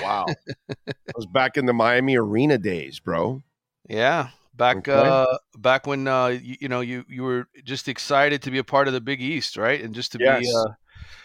Wow, 0.00 0.26
I 0.88 1.12
was 1.14 1.26
back 1.26 1.56
in 1.56 1.66
the 1.66 1.74
Miami 1.74 2.16
Arena 2.16 2.58
days, 2.58 2.98
bro. 2.98 3.42
Yeah, 3.88 4.30
back 4.54 4.76
okay. 4.88 4.92
uh 4.92 5.38
back 5.58 5.86
when 5.86 6.06
uh 6.06 6.26
you, 6.26 6.56
you, 6.60 6.68
know 6.68 6.80
you 6.80 7.04
you 7.08 7.22
were 7.22 7.48
just 7.64 7.88
excited 7.88 8.42
to 8.42 8.50
be 8.50 8.58
a 8.58 8.64
part 8.64 8.86
of 8.86 8.94
the 8.94 9.00
Big 9.00 9.20
East, 9.20 9.56
right? 9.56 9.82
And 9.82 9.94
just 9.94 10.12
to 10.12 10.18
yes. 10.20 10.40
be 10.40 10.52
uh 10.54 10.72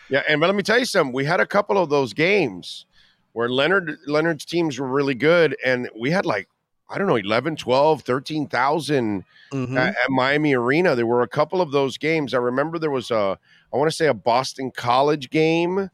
yeah, 0.09 0.23
and 0.29 0.39
but 0.39 0.47
let 0.47 0.55
me 0.55 0.63
tell 0.63 0.79
you 0.79 0.85
something. 0.85 1.13
We 1.13 1.25
had 1.25 1.39
a 1.39 1.45
couple 1.45 1.77
of 1.77 1.89
those 1.89 2.13
games 2.13 2.85
where 3.33 3.49
Leonard 3.49 3.97
Leonard's 4.07 4.45
teams 4.45 4.79
were 4.79 4.87
really 4.87 5.15
good 5.15 5.55
and 5.65 5.89
we 5.99 6.11
had 6.11 6.25
like 6.25 6.47
I 6.89 6.97
don't 6.97 7.07
know 7.07 7.17
11, 7.17 7.57
12, 7.57 8.01
13,000 8.03 9.25
mm-hmm. 9.51 9.77
at, 9.77 9.89
at, 9.89 10.09
Miami 10.09 10.55
Arena. 10.55 10.95
There 10.95 11.05
were 11.05 11.21
a 11.21 11.27
couple 11.27 11.61
of 11.61 11.71
those 11.71 11.97
games. 11.97 12.33
I 12.33 12.37
remember 12.37 12.79
there 12.79 12.89
was 12.89 13.11
a 13.11 13.37
I 13.73 13.77
want 13.77 13.91
to 13.91 13.95
say 13.95 14.07
a 14.07 14.13
Boston 14.13 14.71
College 14.71 15.29
game. 15.29 15.89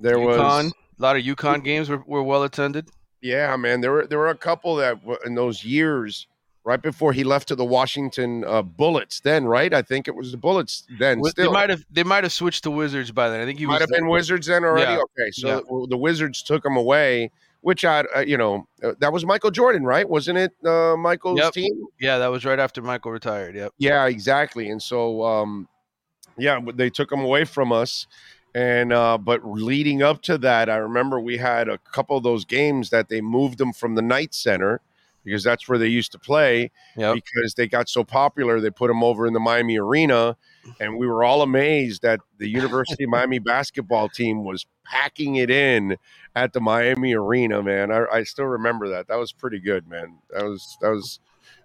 There 0.00 0.16
UConn, 0.16 0.64
was 0.64 0.72
a 0.98 1.02
lot 1.02 1.16
of 1.16 1.24
UConn 1.24 1.64
games 1.64 1.88
were, 1.88 2.02
were 2.06 2.22
well 2.22 2.44
attended. 2.44 2.88
Yeah, 3.20 3.56
man. 3.56 3.80
There 3.80 3.90
were 3.90 4.06
there 4.06 4.18
were 4.18 4.28
a 4.28 4.36
couple 4.36 4.76
that 4.76 5.00
in 5.24 5.34
those 5.34 5.64
years 5.64 6.28
right 6.68 6.82
before 6.82 7.14
he 7.14 7.24
left 7.24 7.48
to 7.48 7.54
the 7.54 7.64
Washington 7.64 8.44
uh, 8.44 8.60
Bullets. 8.60 9.20
Then, 9.20 9.46
right? 9.46 9.72
I 9.72 9.80
think 9.80 10.06
it 10.06 10.14
was 10.14 10.32
the 10.32 10.36
Bullets. 10.36 10.86
Then, 10.98 11.20
well, 11.20 11.30
still, 11.30 11.46
they 11.46 11.52
might 11.52 11.70
have 11.70 11.84
they 11.90 12.02
might 12.04 12.24
have 12.24 12.32
switched 12.32 12.62
to 12.64 12.70
Wizards 12.70 13.10
by 13.10 13.30
then. 13.30 13.40
I 13.40 13.46
think 13.46 13.58
he 13.58 13.64
might 13.64 13.80
have 13.80 13.88
been 13.88 14.06
Wizards 14.06 14.46
then 14.46 14.64
already. 14.64 14.92
Yeah. 14.92 14.98
Okay, 14.98 15.30
so 15.32 15.48
yeah. 15.48 15.54
the, 15.56 15.86
the, 15.90 15.96
Wizards 15.96 16.42
took 16.42 16.64
him 16.64 16.76
away. 16.76 17.30
Which 17.60 17.84
I, 17.84 18.04
uh, 18.14 18.20
you 18.20 18.38
know, 18.38 18.68
uh, 18.84 18.92
that 19.00 19.12
was 19.12 19.26
Michael 19.26 19.50
Jordan, 19.50 19.82
right? 19.82 20.08
Wasn't 20.08 20.38
it 20.38 20.52
uh, 20.64 20.94
Michael's 20.96 21.40
yep. 21.40 21.52
team? 21.52 21.86
Yeah, 21.98 22.18
that 22.18 22.28
was 22.28 22.44
right 22.44 22.58
after 22.58 22.80
Michael 22.82 23.10
retired. 23.10 23.56
Yep. 23.56 23.72
Yeah, 23.78 24.06
exactly. 24.06 24.70
And 24.70 24.80
so, 24.80 25.24
um, 25.24 25.68
yeah, 26.38 26.60
they 26.74 26.88
took 26.88 27.10
him 27.10 27.18
away 27.18 27.44
from 27.44 27.72
us. 27.72 28.06
And 28.54 28.92
uh, 28.92 29.18
but 29.18 29.44
leading 29.44 30.02
up 30.02 30.22
to 30.22 30.38
that, 30.38 30.70
I 30.70 30.76
remember 30.76 31.18
we 31.18 31.38
had 31.38 31.68
a 31.68 31.78
couple 31.78 32.16
of 32.16 32.22
those 32.22 32.44
games 32.44 32.90
that 32.90 33.08
they 33.08 33.20
moved 33.20 33.58
them 33.58 33.72
from 33.72 33.96
the 33.96 34.02
Knight 34.02 34.34
Center 34.34 34.80
because 35.28 35.44
that's 35.44 35.68
where 35.68 35.78
they 35.78 35.86
used 35.86 36.12
to 36.12 36.18
play. 36.18 36.70
Yep. 36.96 37.16
Because 37.16 37.54
they 37.54 37.68
got 37.68 37.88
so 37.88 38.04
popular, 38.04 38.60
they 38.60 38.70
put 38.70 38.88
them 38.88 39.02
over 39.04 39.26
in 39.26 39.32
the 39.32 39.40
Miami 39.40 39.78
Arena, 39.78 40.36
and 40.80 40.96
we 40.96 41.06
were 41.06 41.22
all 41.24 41.42
amazed 41.42 42.02
that 42.02 42.20
the 42.38 42.48
University 42.48 43.04
of 43.04 43.10
Miami 43.10 43.38
basketball 43.38 44.08
team 44.08 44.44
was 44.44 44.66
packing 44.84 45.36
it 45.36 45.50
in 45.50 45.96
at 46.34 46.52
the 46.52 46.60
Miami 46.60 47.14
Arena. 47.14 47.62
Man, 47.62 47.90
I, 47.92 48.04
I 48.12 48.22
still 48.22 48.46
remember 48.46 48.88
that. 48.88 49.08
That 49.08 49.18
was 49.18 49.32
pretty 49.32 49.60
good, 49.60 49.86
man. 49.88 50.18
That 50.30 50.44
was 50.44 50.76
that 50.80 50.90
was. 50.90 51.20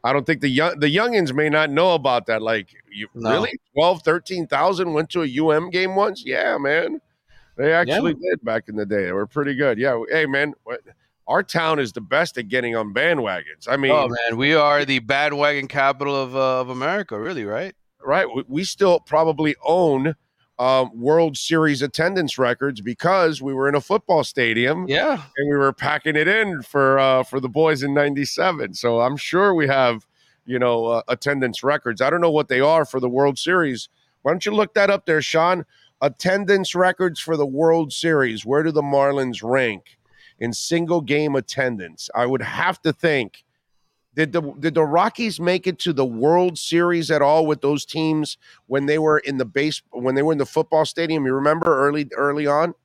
I 0.05 0.11
don't 0.11 0.25
think 0.25 0.41
the 0.41 0.49
young 0.49 0.79
the 0.79 0.93
youngins 0.93 1.33
may 1.33 1.49
not 1.49 1.69
know 1.69 1.93
about 1.93 2.25
that. 2.25 2.41
Like, 2.41 2.69
you 2.91 3.07
No. 3.13 3.31
really 3.31 3.51
12, 3.73 4.01
13,000 4.01 4.93
went 4.93 5.09
to 5.11 5.23
a 5.23 5.39
UM 5.39 5.69
game 5.69 5.95
once? 5.95 6.23
Yeah, 6.25 6.57
man. 6.57 6.99
They 7.55 7.71
actually 7.71 8.13
did 8.15 8.43
back 8.43 8.67
in 8.67 8.75
the 8.75 8.85
day. 8.85 9.05
They 9.05 9.11
were 9.11 9.27
pretty 9.27 9.55
good. 9.55 9.77
Yeah. 9.77 10.01
Hey, 10.09 10.25
man, 10.25 10.53
what, 10.63 10.81
our 11.27 11.43
town 11.43 11.79
is 11.79 11.93
the 11.93 12.01
best 12.01 12.37
at 12.37 12.47
getting 12.49 12.75
on 12.75 12.93
bandwagons. 12.93 13.67
I 13.67 13.77
mean, 13.77 13.91
oh 13.91 14.07
man, 14.07 14.37
we 14.37 14.53
are 14.53 14.85
the 14.85 14.99
bandwagon 14.99 15.67
capital 15.67 16.15
of 16.15 16.35
uh, 16.35 16.61
of 16.61 16.69
America, 16.69 17.19
really, 17.19 17.45
right? 17.45 17.73
right? 18.03 18.27
We, 18.33 18.43
we 18.47 18.63
still 18.63 18.99
probably 18.99 19.55
own 19.63 20.15
um, 20.59 20.91
World 20.93 21.37
Series 21.37 21.81
attendance 21.81 22.37
records 22.37 22.81
because 22.81 23.41
we 23.41 23.53
were 23.53 23.67
in 23.67 23.75
a 23.75 23.81
football 23.81 24.23
stadium 24.23 24.85
Yeah. 24.87 25.21
and 25.37 25.49
we 25.49 25.57
were 25.57 25.73
packing 25.73 26.15
it 26.15 26.27
in 26.27 26.61
for 26.61 26.99
uh, 26.99 27.23
for 27.23 27.39
the 27.39 27.49
boys 27.49 27.83
in 27.83 27.93
'97. 27.93 28.73
So 28.73 29.01
I'm 29.01 29.17
sure 29.17 29.53
we 29.53 29.67
have, 29.67 30.05
you 30.45 30.59
know, 30.59 30.85
uh, 30.85 31.01
attendance 31.07 31.63
records. 31.63 32.01
I 32.01 32.09
don't 32.09 32.21
know 32.21 32.31
what 32.31 32.49
they 32.49 32.59
are 32.59 32.85
for 32.85 32.99
the 32.99 33.09
World 33.09 33.39
Series. 33.39 33.89
Why 34.21 34.31
don't 34.31 34.45
you 34.45 34.53
look 34.53 34.73
that 34.73 34.89
up 34.89 35.05
there, 35.05 35.21
Sean? 35.21 35.65
Attendance 36.01 36.75
records 36.75 37.19
for 37.19 37.37
the 37.37 37.45
World 37.45 37.93
Series. 37.93 38.45
Where 38.45 38.61
do 38.61 38.71
the 38.71 38.81
Marlins 38.81 39.41
rank 39.41 39.97
in 40.43 40.53
single 40.53 41.01
game 41.01 41.35
attendance? 41.35 42.09
I 42.13 42.25
would 42.25 42.41
have 42.41 42.81
to 42.81 42.93
think. 42.93 43.43
Did 44.15 44.31
the 44.31 44.41
did 44.59 44.75
the 44.75 44.83
Rockies 44.83 45.39
make 45.39 45.65
it 45.65 45.79
to 45.79 45.93
the 45.93 46.05
World 46.05 46.59
Series 46.59 47.09
at 47.09 47.23
all 47.23 47.47
with 47.47 47.61
those 47.61 47.83
teams 47.83 48.37
when 48.67 48.85
they 48.85 48.99
were 48.99 49.17
in 49.17 49.37
the 49.37 49.45
base 49.45 49.81
when 49.91 50.13
they 50.13 50.21
were 50.21 50.33
in 50.33 50.37
the 50.37 50.45
football 50.45 50.85
stadium? 50.85 51.25
You 51.25 51.33
remember 51.33 51.87
early 51.87 52.07
early 52.15 52.45
on? 52.45 52.75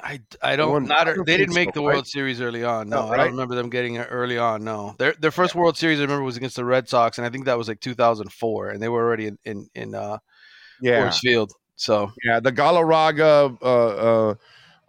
I, 0.00 0.20
I 0.40 0.56
don't 0.56 0.86
not 0.86 1.08
I 1.08 1.14
don't 1.14 1.26
they 1.26 1.36
didn't 1.36 1.54
make 1.54 1.74
so, 1.74 1.80
the 1.80 1.86
right? 1.86 1.94
World 1.94 2.06
Series 2.06 2.40
early 2.40 2.64
on. 2.64 2.88
No, 2.88 3.06
No, 3.06 3.12
I 3.12 3.16
don't 3.18 3.32
remember 3.32 3.54
them 3.54 3.68
getting 3.68 3.96
it 3.96 4.08
early 4.10 4.38
on. 4.38 4.64
No, 4.64 4.94
their 4.98 5.12
their 5.12 5.30
first 5.30 5.54
World 5.54 5.76
Series 5.76 5.98
I 5.98 6.02
remember 6.02 6.24
was 6.24 6.38
against 6.38 6.56
the 6.56 6.64
Red 6.64 6.88
Sox, 6.88 7.18
and 7.18 7.26
I 7.26 7.30
think 7.30 7.44
that 7.44 7.58
was 7.58 7.68
like 7.68 7.80
2004, 7.80 8.70
and 8.70 8.82
they 8.82 8.88
were 8.88 9.04
already 9.04 9.26
in 9.26 9.38
in, 9.44 9.68
in 9.74 9.94
uh, 9.94 10.18
Coors 10.82 11.18
Field. 11.18 11.52
So 11.76 12.12
Yeah, 12.24 12.40
the 12.40 12.52
Galarraga, 12.52 13.58
uh, 13.60 14.30
uh, 14.30 14.34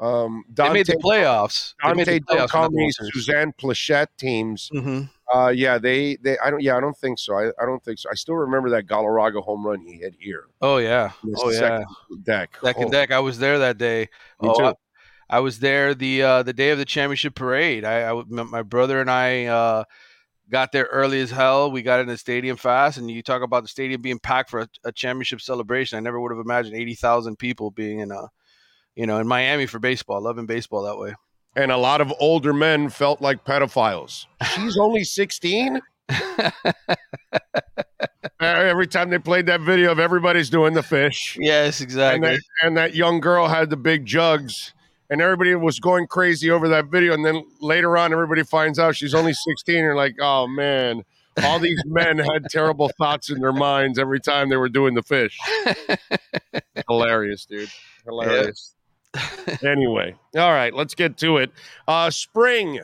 um, 0.04 0.44
they 0.50 0.70
made 0.74 0.86
the 0.86 0.98
playoffs. 0.98 1.74
They 1.84 1.94
made 1.94 2.06
Dante 2.06 2.20
the 2.20 2.26
playoffs. 2.26 2.28
Del 2.28 2.38
for 2.38 2.42
the 2.42 2.48
Carmen, 2.52 2.76
World 2.80 2.94
Series. 2.94 3.14
Suzanne 3.14 3.54
Plachette 3.58 4.08
teams. 4.18 4.70
Mhm. 4.74 5.10
Uh, 5.34 5.50
yeah, 5.50 5.78
they, 5.78 6.18
they, 6.18 6.38
I 6.40 6.52
don't, 6.52 6.62
yeah, 6.62 6.78
I 6.78 6.80
don't 6.80 6.98
think 6.98 7.18
so. 7.18 7.34
I, 7.36 7.48
I 7.60 7.66
don't 7.66 7.84
think 7.84 7.98
so. 7.98 8.10
I 8.12 8.16
still 8.16 8.36
remember 8.36 8.70
that 8.72 8.86
Galarraga 8.86 9.42
home 9.44 9.66
run 9.66 9.82
he 9.82 9.94
hit 9.94 10.16
here. 10.20 10.46
Oh 10.62 10.78
yeah. 10.78 11.12
in 11.24 11.34
Oh 11.38 11.50
yeah. 11.50 11.58
second 11.58 11.88
deck. 12.24 12.58
Second 12.62 12.86
Oh, 12.86 12.90
deck. 12.92 13.12
I 13.12 13.20
was 13.20 13.40
there 13.40 13.58
that 13.60 13.78
day. 13.78 14.10
Me 14.42 14.50
oh, 14.50 14.54
too. 14.54 14.66
I, 14.66 14.74
I 15.30 15.40
was 15.40 15.60
there 15.60 15.96
the 15.96 16.22
uh, 16.22 16.44
the 16.44 16.54
day 16.54 16.70
of 16.70 16.78
the 16.78 16.86
championship 16.86 17.34
parade. 17.34 17.86
I, 17.86 18.00
I 18.00 18.08
w- 18.10 18.28
my 18.30 18.44
my 18.44 18.62
brother 18.62 19.02
and 19.02 19.10
I 19.10 19.46
uh, 19.46 19.84
got 20.52 20.72
there 20.72 20.86
early 20.92 21.22
as 21.22 21.32
hell. 21.32 21.72
We 21.72 21.82
got 21.82 22.02
in 22.02 22.08
the 22.08 22.18
stadium 22.18 22.58
fast, 22.58 22.98
and 22.98 23.10
you 23.10 23.24
talk 23.24 23.42
about 23.42 23.64
the 23.64 23.70
stadium 23.70 24.02
being 24.02 24.20
packed 24.20 24.52
for 24.52 24.60
a, 24.60 24.68
a 24.84 24.92
championship 24.92 25.42
celebration. 25.42 25.98
I 25.98 26.02
never 26.02 26.20
would 26.20 26.32
have 26.32 26.46
imagined 26.46 26.76
eighty 26.76 26.94
thousand 26.94 27.40
people 27.40 27.72
being 27.72 28.00
in 28.00 28.12
a, 28.12 28.28
you 28.96 29.06
know, 29.06 29.20
in 29.20 29.28
Miami 29.28 29.66
for 29.66 29.80
baseball, 29.80 30.22
loving 30.22 30.46
baseball 30.46 30.84
that 30.84 30.98
way. 30.98 31.16
And 31.56 31.72
a 31.72 31.78
lot 31.78 32.02
of 32.02 32.12
older 32.20 32.52
men 32.54 32.90
felt 32.90 33.22
like 33.22 33.46
pedophiles. 33.46 34.26
She's 34.56 34.78
only 34.78 35.04
16. 35.04 35.80
Every 38.40 38.88
time 38.88 39.10
they 39.10 39.20
played 39.20 39.46
that 39.46 39.62
video 39.62 39.92
of 39.92 40.00
everybody's 40.00 40.50
doing 40.50 40.74
the 40.74 40.84
fish. 40.84 41.38
yes, 41.40 41.80
and 41.80 41.86
exactly. 41.88 42.30
that, 42.30 42.40
and 42.62 42.76
that 42.78 42.96
young 42.96 43.20
girl 43.20 43.48
had 43.48 43.70
the 43.70 43.78
big 43.78 44.06
jugs 44.06 44.74
and 45.14 45.22
everybody 45.22 45.54
was 45.54 45.80
going 45.80 46.08
crazy 46.08 46.50
over 46.50 46.68
that 46.70 46.86
video 46.86 47.14
and 47.14 47.24
then 47.24 47.44
later 47.62 47.98
on 47.98 48.12
everybody 48.12 48.44
finds 48.44 48.80
out 48.80 48.96
she's 48.96 49.14
only 49.14 49.34
16 49.34 49.76
and 49.76 49.84
you're 49.84 49.96
like 49.96 50.16
oh 50.20 50.48
man 50.48 51.04
all 51.44 51.60
these 51.60 51.82
men 51.86 52.18
had 52.18 52.46
terrible 52.50 52.90
thoughts 52.98 53.30
in 53.30 53.40
their 53.40 53.54
minds 53.54 54.00
every 54.00 54.20
time 54.20 54.50
they 54.50 54.58
were 54.58 54.70
doing 54.70 54.96
the 54.96 55.04
fish 55.04 55.38
hilarious 56.88 57.46
dude 57.46 57.70
hilarious 58.06 58.76
anyway 59.64 60.16
all 60.36 60.52
right 60.52 60.74
let's 60.74 60.96
get 60.96 61.18
to 61.18 61.38
it 61.38 61.52
uh 61.88 62.10
spring 62.10 62.80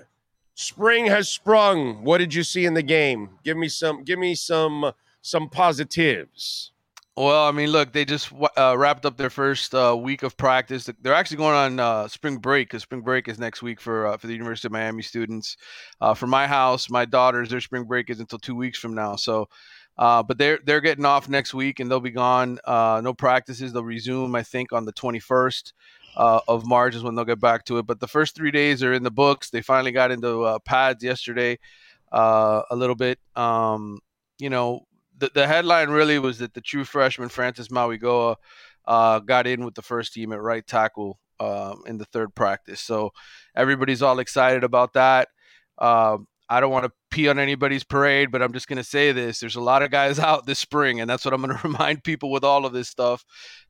spring 0.55 1.05
has 1.07 1.30
sprung 1.30 2.03
what 2.03 2.19
did 2.19 2.34
you 2.34 2.43
see 2.43 2.65
in 2.65 2.73
the 2.73 2.84
game 2.84 3.30
give 3.43 3.57
me 3.57 3.67
some 3.67 4.03
give 4.03 4.19
me 4.19 4.36
some 4.36 4.91
some 5.21 5.49
positives 5.49 6.71
Well, 7.17 7.45
I 7.47 7.51
mean, 7.51 7.69
look, 7.71 7.91
they 7.91 8.05
just 8.05 8.32
uh, 8.57 8.75
wrapped 8.77 9.05
up 9.05 9.17
their 9.17 9.30
first 9.30 9.75
uh, 9.75 9.95
week 9.99 10.23
of 10.23 10.38
practice. 10.38 10.89
They're 11.01 11.13
actually 11.13 11.38
going 11.38 11.55
on 11.55 11.80
uh, 11.80 12.07
spring 12.07 12.38
break 12.38 12.69
because 12.69 12.84
spring 12.84 13.01
break 13.01 13.27
is 13.27 13.38
next 13.38 13.61
week 13.61 13.82
for 13.82 14.07
uh, 14.07 14.17
for 14.17 14.27
the 14.27 14.34
University 14.34 14.67
of 14.67 14.71
Miami 14.71 15.03
students. 15.03 15.57
Uh, 15.99 16.13
for 16.13 16.27
my 16.27 16.47
house, 16.47 16.89
my 16.89 17.03
daughters, 17.05 17.49
their 17.49 17.59
spring 17.59 17.84
break 17.84 18.09
is 18.09 18.21
until 18.21 18.39
two 18.39 18.55
weeks 18.55 18.80
from 18.80 18.93
now. 18.95 19.17
So, 19.17 19.49
uh, 19.97 20.23
but 20.23 20.38
they're 20.38 20.59
they're 20.65 20.80
getting 20.80 21.05
off 21.05 21.27
next 21.27 21.53
week 21.53 21.82
and 21.82 21.91
they'll 21.91 21.99
be 21.99 22.11
gone. 22.11 22.57
Uh, 22.63 23.01
no 23.03 23.13
practices. 23.13 23.73
They'll 23.73 23.84
resume, 23.84 24.34
I 24.36 24.43
think, 24.43 24.71
on 24.71 24.86
the 24.86 24.93
twenty 24.93 25.19
first. 25.19 25.73
Uh, 26.16 26.41
of 26.47 26.66
March 26.66 26.95
is 26.95 27.03
when 27.03 27.16
they'll 27.16 27.26
get 27.26 27.39
back 27.39 27.64
to 27.66 27.78
it. 27.78 27.86
But 27.86 27.99
the 27.99 28.07
first 28.07 28.36
three 28.36 28.51
days 28.51 28.84
are 28.84 28.93
in 28.93 29.03
the 29.03 29.12
books. 29.12 29.49
They 29.49 29.62
finally 29.62 29.91
got 29.91 30.12
into 30.12 30.43
uh, 30.43 30.60
pads 30.60 31.03
yesterday 31.03 31.60
uh, 32.12 32.64
a 32.70 32.76
little 32.76 32.95
bit. 32.95 33.20
Um, 33.36 33.99
you 34.38 34.49
know, 34.49 34.86
the, 35.18 35.32
the 35.34 35.47
headline 35.47 35.89
really 35.89 36.20
was 36.20 36.39
that 36.39 36.53
the 36.53 36.62
true 36.62 36.84
freshman 36.84 37.30
Francis 37.30 37.68
Mauigoa 37.70 38.36
uh, 38.86 39.20
got 39.20 39.47
in 39.47 39.64
with 39.66 39.76
the 39.76 39.82
first 39.82 40.14
team 40.14 40.34
at 40.34 40.41
right 40.41 40.66
tackle 40.66 41.20
um, 41.39 41.84
in 41.86 41.97
the 41.97 42.05
third 42.05 42.34
practice. 42.34 42.82
So 42.82 43.12
everybody's 43.55 44.01
all 44.01 44.20
excited 44.20 44.64
about 44.64 44.93
that. 44.93 45.28
Um, 45.78 46.28
I 46.50 46.60
don't 46.60 46.72
want 46.72 46.86
to 46.86 46.91
pee 47.12 47.28
on 47.28 47.38
anybody's 47.38 47.84
parade, 47.84 48.32
but 48.32 48.41
I'm 48.41 48.54
just 48.54 48.68
going 48.68 48.78
to 48.78 48.84
say 48.84 49.12
this: 49.12 49.39
there's 49.39 49.56
a 49.56 49.62
lot 49.62 49.84
of 49.84 49.91
guys 49.91 50.20
out 50.20 50.45
this 50.45 50.60
spring, 50.60 51.00
and 51.00 51.10
that's 51.10 51.26
what 51.26 51.34
I'm 51.34 51.41
going 51.41 51.56
to 51.58 51.68
remind 51.68 52.04
people 52.04 52.32
with 52.32 52.43
all 52.43 52.66
of 52.66 52.74
this 52.74 52.89
stuff: 52.89 53.24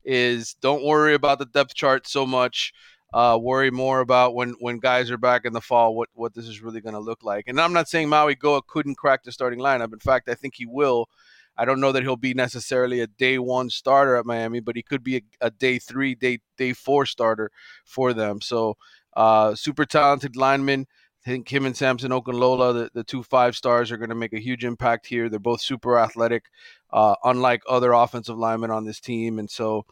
is 0.04 0.54
don't 0.60 0.84
worry 0.84 1.14
about 1.14 1.38
the 1.38 1.46
depth 1.46 1.74
chart 1.74 2.06
so 2.06 2.26
much. 2.26 2.72
Uh, 3.12 3.36
worry 3.40 3.72
more 3.72 4.00
about 4.00 4.34
when 4.34 4.54
when 4.60 4.78
guys 4.78 5.10
are 5.10 5.18
back 5.18 5.44
in 5.44 5.52
the 5.52 5.60
fall, 5.60 5.94
what 5.94 6.08
what 6.14 6.34
this 6.34 6.46
is 6.46 6.62
really 6.62 6.80
going 6.80 6.94
to 6.94 7.00
look 7.00 7.22
like. 7.22 7.44
And 7.48 7.60
I'm 7.60 7.72
not 7.72 7.88
saying 7.88 8.08
Mauigoa 8.08 8.66
couldn't 8.66 8.96
crack 8.96 9.24
the 9.24 9.32
starting 9.32 9.58
lineup. 9.58 9.92
In 9.92 9.98
fact, 9.98 10.28
I 10.28 10.34
think 10.34 10.54
he 10.56 10.66
will. 10.66 11.08
I 11.56 11.66
don't 11.66 11.80
know 11.80 11.92
that 11.92 12.02
he'll 12.04 12.16
be 12.16 12.32
necessarily 12.32 13.00
a 13.00 13.06
day 13.06 13.38
one 13.38 13.68
starter 13.68 14.16
at 14.16 14.24
Miami, 14.24 14.60
but 14.60 14.76
he 14.76 14.82
could 14.82 15.02
be 15.02 15.16
a, 15.16 15.22
a 15.42 15.50
day 15.50 15.78
three, 15.78 16.14
day 16.14 16.38
day 16.56 16.72
four 16.72 17.04
starter 17.04 17.50
for 17.84 18.14
them. 18.14 18.40
So 18.40 18.76
uh, 19.14 19.54
super 19.54 19.84
talented 19.84 20.36
lineman. 20.36 20.86
I 21.26 21.30
think 21.30 21.52
him 21.52 21.66
and 21.66 21.76
Samson 21.76 22.12
Okunlola, 22.12 22.72
the, 22.72 22.90
the 22.94 23.04
two 23.04 23.22
five 23.22 23.54
stars, 23.54 23.92
are 23.92 23.98
going 23.98 24.08
to 24.08 24.14
make 24.14 24.32
a 24.32 24.40
huge 24.40 24.64
impact 24.64 25.06
here. 25.06 25.28
They're 25.28 25.38
both 25.38 25.60
super 25.60 25.98
athletic, 25.98 26.44
uh, 26.92 27.14
unlike 27.24 27.60
other 27.68 27.92
offensive 27.92 28.38
linemen 28.38 28.70
on 28.70 28.84
this 28.86 29.00
team. 29.00 29.38
And 29.38 29.50
so, 29.50 29.84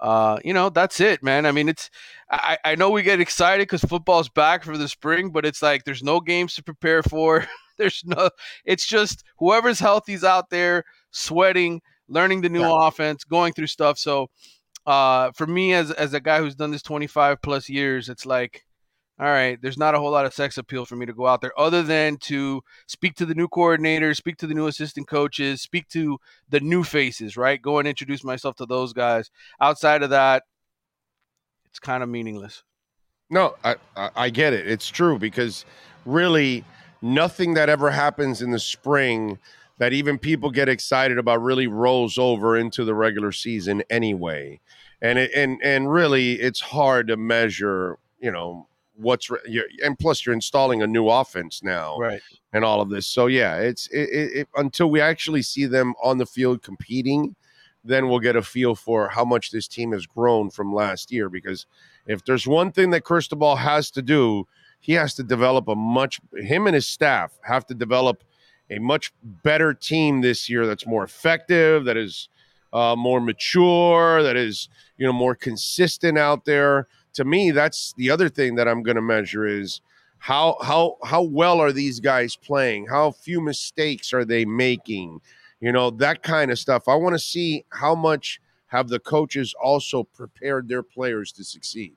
uh, 0.00 0.38
you 0.44 0.52
know, 0.52 0.68
that's 0.68 1.00
it, 1.00 1.22
man. 1.22 1.46
I 1.46 1.52
mean, 1.52 1.70
it's 1.70 1.88
I, 2.30 2.58
I 2.62 2.74
know 2.74 2.90
we 2.90 3.02
get 3.02 3.20
excited 3.20 3.62
because 3.62 3.80
football's 3.82 4.28
back 4.28 4.64
for 4.64 4.76
the 4.76 4.88
spring, 4.88 5.30
but 5.30 5.46
it's 5.46 5.62
like 5.62 5.84
there's 5.84 6.02
no 6.02 6.20
games 6.20 6.54
to 6.56 6.62
prepare 6.62 7.02
for. 7.02 7.46
there's 7.78 8.02
no. 8.04 8.28
It's 8.66 8.86
just 8.86 9.24
whoever's 9.38 9.80
healthy's 9.80 10.24
out 10.24 10.50
there 10.50 10.84
sweating, 11.10 11.80
learning 12.06 12.42
the 12.42 12.50
new 12.50 12.60
Yeah. 12.60 12.86
offense, 12.88 13.24
going 13.24 13.54
through 13.54 13.68
stuff. 13.68 13.96
So, 13.96 14.26
uh, 14.84 15.32
for 15.32 15.46
me 15.46 15.72
as 15.72 15.90
as 15.90 16.12
a 16.12 16.20
guy 16.20 16.40
who's 16.40 16.54
done 16.54 16.70
this 16.70 16.82
25 16.82 17.40
plus 17.40 17.70
years, 17.70 18.10
it's 18.10 18.26
like 18.26 18.65
all 19.18 19.26
right, 19.26 19.58
there's 19.62 19.78
not 19.78 19.94
a 19.94 19.98
whole 19.98 20.10
lot 20.10 20.26
of 20.26 20.34
sex 20.34 20.58
appeal 20.58 20.84
for 20.84 20.94
me 20.94 21.06
to 21.06 21.14
go 21.14 21.26
out 21.26 21.40
there 21.40 21.58
other 21.58 21.82
than 21.82 22.18
to 22.18 22.62
speak 22.86 23.14
to 23.16 23.24
the 23.24 23.34
new 23.34 23.48
coordinators, 23.48 24.16
speak 24.16 24.36
to 24.38 24.46
the 24.46 24.54
new 24.54 24.66
assistant 24.66 25.08
coaches, 25.08 25.62
speak 25.62 25.88
to 25.88 26.18
the 26.50 26.60
new 26.60 26.84
faces, 26.84 27.36
right? 27.36 27.62
Go 27.62 27.78
and 27.78 27.88
introduce 27.88 28.22
myself 28.22 28.56
to 28.56 28.66
those 28.66 28.92
guys. 28.92 29.30
Outside 29.58 30.02
of 30.02 30.10
that, 30.10 30.42
it's 31.66 31.78
kind 31.78 32.02
of 32.02 32.10
meaningless. 32.10 32.62
No, 33.30 33.56
I, 33.64 33.76
I 33.96 34.10
I 34.16 34.30
get 34.30 34.52
it. 34.52 34.68
It's 34.68 34.88
true 34.88 35.18
because 35.18 35.64
really 36.04 36.64
nothing 37.02 37.54
that 37.54 37.68
ever 37.68 37.90
happens 37.90 38.42
in 38.42 38.50
the 38.50 38.58
spring 38.58 39.38
that 39.78 39.92
even 39.92 40.18
people 40.18 40.50
get 40.50 40.68
excited 40.68 41.18
about 41.18 41.42
really 41.42 41.66
rolls 41.66 42.18
over 42.18 42.56
into 42.56 42.84
the 42.84 42.94
regular 42.94 43.32
season 43.32 43.82
anyway. 43.90 44.60
And 45.02 45.18
it, 45.18 45.30
and 45.34 45.58
and 45.62 45.90
really 45.90 46.34
it's 46.34 46.60
hard 46.60 47.08
to 47.08 47.16
measure, 47.16 47.98
you 48.18 48.30
know, 48.30 48.68
what's 48.96 49.30
and 49.84 49.98
plus 49.98 50.24
you're 50.24 50.34
installing 50.34 50.82
a 50.82 50.86
new 50.86 51.08
offense 51.08 51.62
now 51.62 51.98
Right. 51.98 52.20
and 52.52 52.64
all 52.64 52.80
of 52.80 52.88
this. 52.90 53.06
So 53.06 53.26
yeah, 53.26 53.56
it's 53.58 53.86
it, 53.88 54.08
it, 54.10 54.32
it, 54.40 54.48
until 54.56 54.90
we 54.90 55.00
actually 55.00 55.42
see 55.42 55.66
them 55.66 55.94
on 56.02 56.18
the 56.18 56.26
field 56.26 56.62
competing, 56.62 57.36
then 57.84 58.08
we'll 58.08 58.20
get 58.20 58.36
a 58.36 58.42
feel 58.42 58.74
for 58.74 59.08
how 59.08 59.24
much 59.24 59.50
this 59.50 59.68
team 59.68 59.92
has 59.92 60.06
grown 60.06 60.50
from 60.50 60.74
last 60.74 61.12
year. 61.12 61.28
Because 61.28 61.66
if 62.06 62.24
there's 62.24 62.46
one 62.46 62.72
thing 62.72 62.90
that 62.90 63.04
Cristobal 63.04 63.56
has 63.56 63.90
to 63.92 64.02
do, 64.02 64.46
he 64.80 64.92
has 64.94 65.14
to 65.14 65.22
develop 65.22 65.68
a 65.68 65.74
much 65.74 66.20
him 66.34 66.66
and 66.66 66.74
his 66.74 66.86
staff 66.86 67.38
have 67.42 67.66
to 67.66 67.74
develop 67.74 68.24
a 68.70 68.78
much 68.78 69.12
better 69.22 69.72
team 69.72 70.20
this 70.22 70.48
year 70.48 70.66
that's 70.66 70.86
more 70.86 71.04
effective, 71.04 71.84
that 71.84 71.96
is 71.96 72.28
uh, 72.72 72.96
more 72.96 73.20
mature, 73.20 74.22
that 74.22 74.36
is 74.36 74.68
you 74.98 75.06
know 75.06 75.12
more 75.12 75.34
consistent 75.34 76.18
out 76.18 76.44
there. 76.44 76.88
To 77.16 77.24
me, 77.24 77.50
that's 77.50 77.92
the 77.96 78.10
other 78.10 78.28
thing 78.28 78.54
that 78.54 78.68
I'm 78.68 78.82
going 78.82 78.96
to 78.96 79.02
measure 79.02 79.46
is 79.46 79.80
how 80.18 80.56
how 80.62 80.96
how 81.04 81.22
well 81.22 81.60
are 81.60 81.72
these 81.72 82.00
guys 82.00 82.36
playing? 82.36 82.86
How 82.86 83.10
few 83.10 83.40
mistakes 83.40 84.12
are 84.12 84.24
they 84.24 84.44
making? 84.44 85.20
You 85.60 85.72
know 85.72 85.90
that 85.90 86.22
kind 86.22 86.50
of 86.50 86.58
stuff. 86.58 86.88
I 86.88 86.94
want 86.94 87.14
to 87.14 87.18
see 87.18 87.64
how 87.70 87.94
much 87.94 88.40
have 88.66 88.88
the 88.88 88.98
coaches 88.98 89.54
also 89.62 90.04
prepared 90.04 90.68
their 90.68 90.82
players 90.82 91.32
to 91.32 91.44
succeed. 91.44 91.94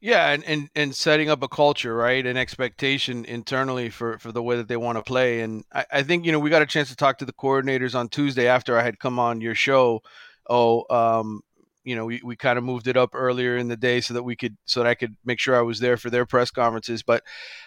Yeah, 0.00 0.30
and, 0.30 0.44
and 0.44 0.68
and 0.74 0.94
setting 0.94 1.30
up 1.30 1.42
a 1.42 1.48
culture, 1.48 1.94
right, 1.94 2.24
an 2.24 2.36
expectation 2.36 3.24
internally 3.24 3.88
for 3.90 4.18
for 4.18 4.30
the 4.30 4.42
way 4.42 4.56
that 4.56 4.68
they 4.68 4.76
want 4.76 4.98
to 4.98 5.02
play. 5.02 5.40
And 5.40 5.64
I, 5.72 5.86
I 5.90 6.02
think 6.02 6.26
you 6.26 6.32
know 6.32 6.38
we 6.38 6.50
got 6.50 6.62
a 6.62 6.66
chance 6.66 6.90
to 6.90 6.96
talk 6.96 7.18
to 7.18 7.24
the 7.24 7.32
coordinators 7.32 7.94
on 7.94 8.08
Tuesday 8.08 8.46
after 8.46 8.78
I 8.78 8.82
had 8.82 8.98
come 8.98 9.18
on 9.18 9.40
your 9.40 9.54
show. 9.54 10.02
Oh, 10.48 10.84
um, 10.90 11.42
you 11.86 11.94
know, 11.94 12.04
we, 12.04 12.20
we 12.24 12.34
kind 12.34 12.58
of 12.58 12.64
moved 12.64 12.88
it 12.88 12.96
up 12.96 13.10
earlier 13.14 13.56
in 13.56 13.68
the 13.68 13.76
day 13.76 14.00
so 14.00 14.12
that 14.12 14.24
we 14.24 14.34
could 14.34 14.56
so 14.64 14.82
that 14.82 14.88
I 14.88 14.96
could 14.96 15.16
make 15.24 15.38
sure 15.38 15.56
I 15.56 15.62
was 15.62 15.78
there 15.78 15.96
for 15.96 16.10
their 16.10 16.26
press 16.26 16.50
conferences. 16.50 17.04
But 17.04 17.22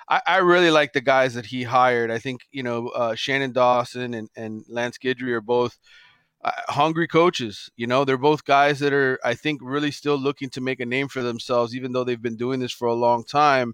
I, 0.09 0.21
I 0.27 0.37
really 0.37 0.71
like 0.71 0.91
the 0.91 0.99
guys 0.99 1.35
that 1.35 1.45
he 1.45 1.63
hired. 1.63 2.11
I 2.11 2.19
think 2.19 2.41
you 2.51 2.61
know 2.61 2.89
uh, 2.89 3.15
Shannon 3.15 3.53
Dawson 3.53 4.13
and 4.13 4.29
and 4.35 4.65
Lance 4.67 4.97
Guidry 4.97 5.31
are 5.31 5.41
both 5.41 5.79
uh, 6.43 6.51
hungry 6.67 7.07
coaches. 7.07 7.69
You 7.77 7.87
know, 7.87 8.03
they're 8.03 8.17
both 8.17 8.43
guys 8.43 8.79
that 8.79 8.91
are, 8.91 9.19
I 9.23 9.35
think, 9.35 9.61
really 9.63 9.91
still 9.91 10.17
looking 10.17 10.49
to 10.51 10.61
make 10.61 10.81
a 10.81 10.85
name 10.85 11.07
for 11.07 11.23
themselves, 11.23 11.73
even 11.73 11.93
though 11.93 12.03
they've 12.03 12.21
been 12.21 12.37
doing 12.37 12.59
this 12.59 12.73
for 12.73 12.89
a 12.89 12.93
long 12.93 13.23
time. 13.23 13.73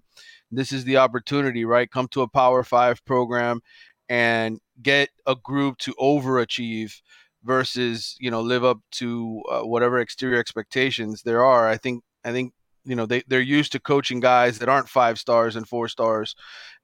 This 0.52 0.70
is 0.70 0.84
the 0.84 0.98
opportunity, 0.98 1.64
right? 1.64 1.90
Come 1.90 2.06
to 2.08 2.22
a 2.22 2.28
Power 2.28 2.62
Five 2.62 3.04
program 3.04 3.62
and 4.08 4.60
get 4.80 5.08
a 5.26 5.34
group 5.34 5.78
to 5.78 5.94
overachieve 5.94 7.00
versus, 7.46 8.16
you 8.18 8.30
know, 8.30 8.40
live 8.40 8.64
up 8.64 8.80
to 8.92 9.42
uh, 9.50 9.60
whatever 9.60 9.98
exterior 9.98 10.38
expectations 10.38 11.22
there 11.22 11.44
are. 11.44 11.68
I 11.68 11.76
think, 11.76 12.02
I 12.24 12.32
think 12.32 12.52
you 12.86 12.94
know 12.94 13.04
they, 13.04 13.22
they're 13.26 13.40
used 13.40 13.72
to 13.72 13.80
coaching 13.80 14.20
guys 14.20 14.58
that 14.58 14.68
aren't 14.68 14.88
five 14.88 15.18
stars 15.18 15.56
and 15.56 15.68
four 15.68 15.88
stars 15.88 16.34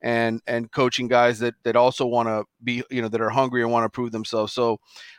and 0.02 0.42
and 0.46 0.70
coaching 0.72 1.08
guys 1.08 1.38
that 1.38 1.54
that 1.62 1.76
also 1.76 2.04
want 2.04 2.28
to 2.28 2.44
be 2.62 2.82
you 2.90 3.00
know 3.00 3.08
that 3.08 3.20
are 3.20 3.30
hungry 3.30 3.62
and 3.62 3.70
want 3.70 3.84
to 3.84 3.88
prove 3.88 4.10
themselves 4.10 4.52
so 4.52 4.78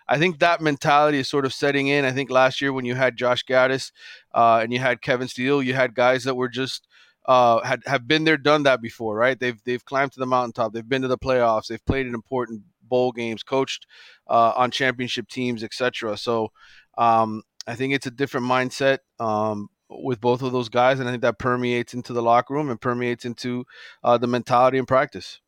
i 0.09 0.17
think 0.17 0.39
that 0.39 0.61
mentality 0.61 1.19
is 1.19 1.29
sort 1.29 1.45
of 1.45 1.53
setting 1.53 1.87
in 1.87 2.03
i 2.05 2.11
think 2.11 2.29
last 2.29 2.61
year 2.61 2.73
when 2.73 2.85
you 2.85 2.95
had 2.95 3.15
josh 3.15 3.43
gattis 3.45 3.91
uh, 4.35 4.59
and 4.61 4.73
you 4.73 4.79
had 4.79 5.01
kevin 5.01 5.27
steele 5.27 5.63
you 5.63 5.73
had 5.73 5.95
guys 5.95 6.25
that 6.25 6.35
were 6.35 6.49
just 6.49 6.87
uh, 7.25 7.63
had 7.63 7.81
have 7.85 8.07
been 8.07 8.25
there, 8.25 8.37
done 8.37 8.63
that 8.63 8.81
before, 8.81 9.15
right? 9.15 9.39
They've 9.39 9.57
they've 9.63 9.85
climbed 9.85 10.11
to 10.13 10.19
the 10.19 10.25
mountaintop. 10.25 10.73
They've 10.73 10.87
been 10.87 11.03
to 11.03 11.07
the 11.07 11.17
playoffs. 11.17 11.67
They've 11.67 11.85
played 11.85 12.05
in 12.05 12.13
important 12.13 12.63
bowl 12.87 13.11
games, 13.11 13.43
coached 13.43 13.87
uh, 14.27 14.53
on 14.55 14.71
championship 14.71 15.27
teams, 15.27 15.63
etc. 15.63 16.17
So 16.17 16.51
um, 16.97 17.43
I 17.67 17.75
think 17.75 17.93
it's 17.93 18.07
a 18.07 18.11
different 18.11 18.45
mindset. 18.45 18.99
Um, 19.19 19.69
with 19.89 20.19
both 20.19 20.41
of 20.41 20.51
those 20.51 20.69
guys, 20.69 20.99
and 20.99 21.07
I 21.07 21.11
think 21.11 21.21
that 21.21 21.37
permeates 21.37 21.93
into 21.93 22.13
the 22.13 22.21
locker 22.21 22.55
room 22.55 22.71
and 22.71 22.81
permeates 22.81 23.25
into 23.25 23.63
uh, 24.03 24.17
the 24.17 24.25
mentality 24.25 24.79
and 24.79 24.87
practice. 24.87 25.39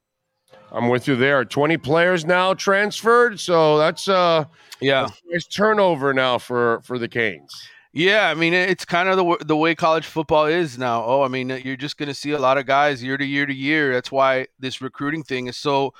I'm 0.71 0.89
with 0.89 1.07
you 1.07 1.15
there. 1.15 1.45
20 1.45 1.77
players 1.77 2.25
now 2.25 2.53
transferred, 2.53 3.39
so 3.39 3.77
that's 3.77 4.07
uh 4.07 4.45
yeah, 4.81 5.07
nice 5.29 5.45
turnover 5.47 6.13
now 6.13 6.37
for 6.37 6.81
for 6.83 6.97
the 6.99 7.07
Canes. 7.07 7.53
Yeah, 7.93 8.29
I 8.29 8.33
mean 8.33 8.53
it's 8.53 8.83
kind 8.83 9.07
of 9.07 9.17
the 9.17 9.45
the 9.45 9.55
way 9.55 9.75
college 9.75 10.05
football 10.05 10.45
is 10.45 10.77
now. 10.77 11.03
Oh, 11.05 11.21
I 11.23 11.27
mean 11.27 11.49
you're 11.63 11.77
just 11.77 11.97
going 11.97 12.07
to 12.07 12.13
see 12.13 12.31
a 12.31 12.39
lot 12.39 12.57
of 12.57 12.65
guys 12.65 13.03
year 13.03 13.17
to 13.17 13.25
year 13.25 13.45
to 13.45 13.53
year. 13.53 13.93
That's 13.93 14.11
why 14.11 14.47
this 14.59 14.81
recruiting 14.81 15.23
thing 15.23 15.47
is 15.47 15.57
so 15.57 15.93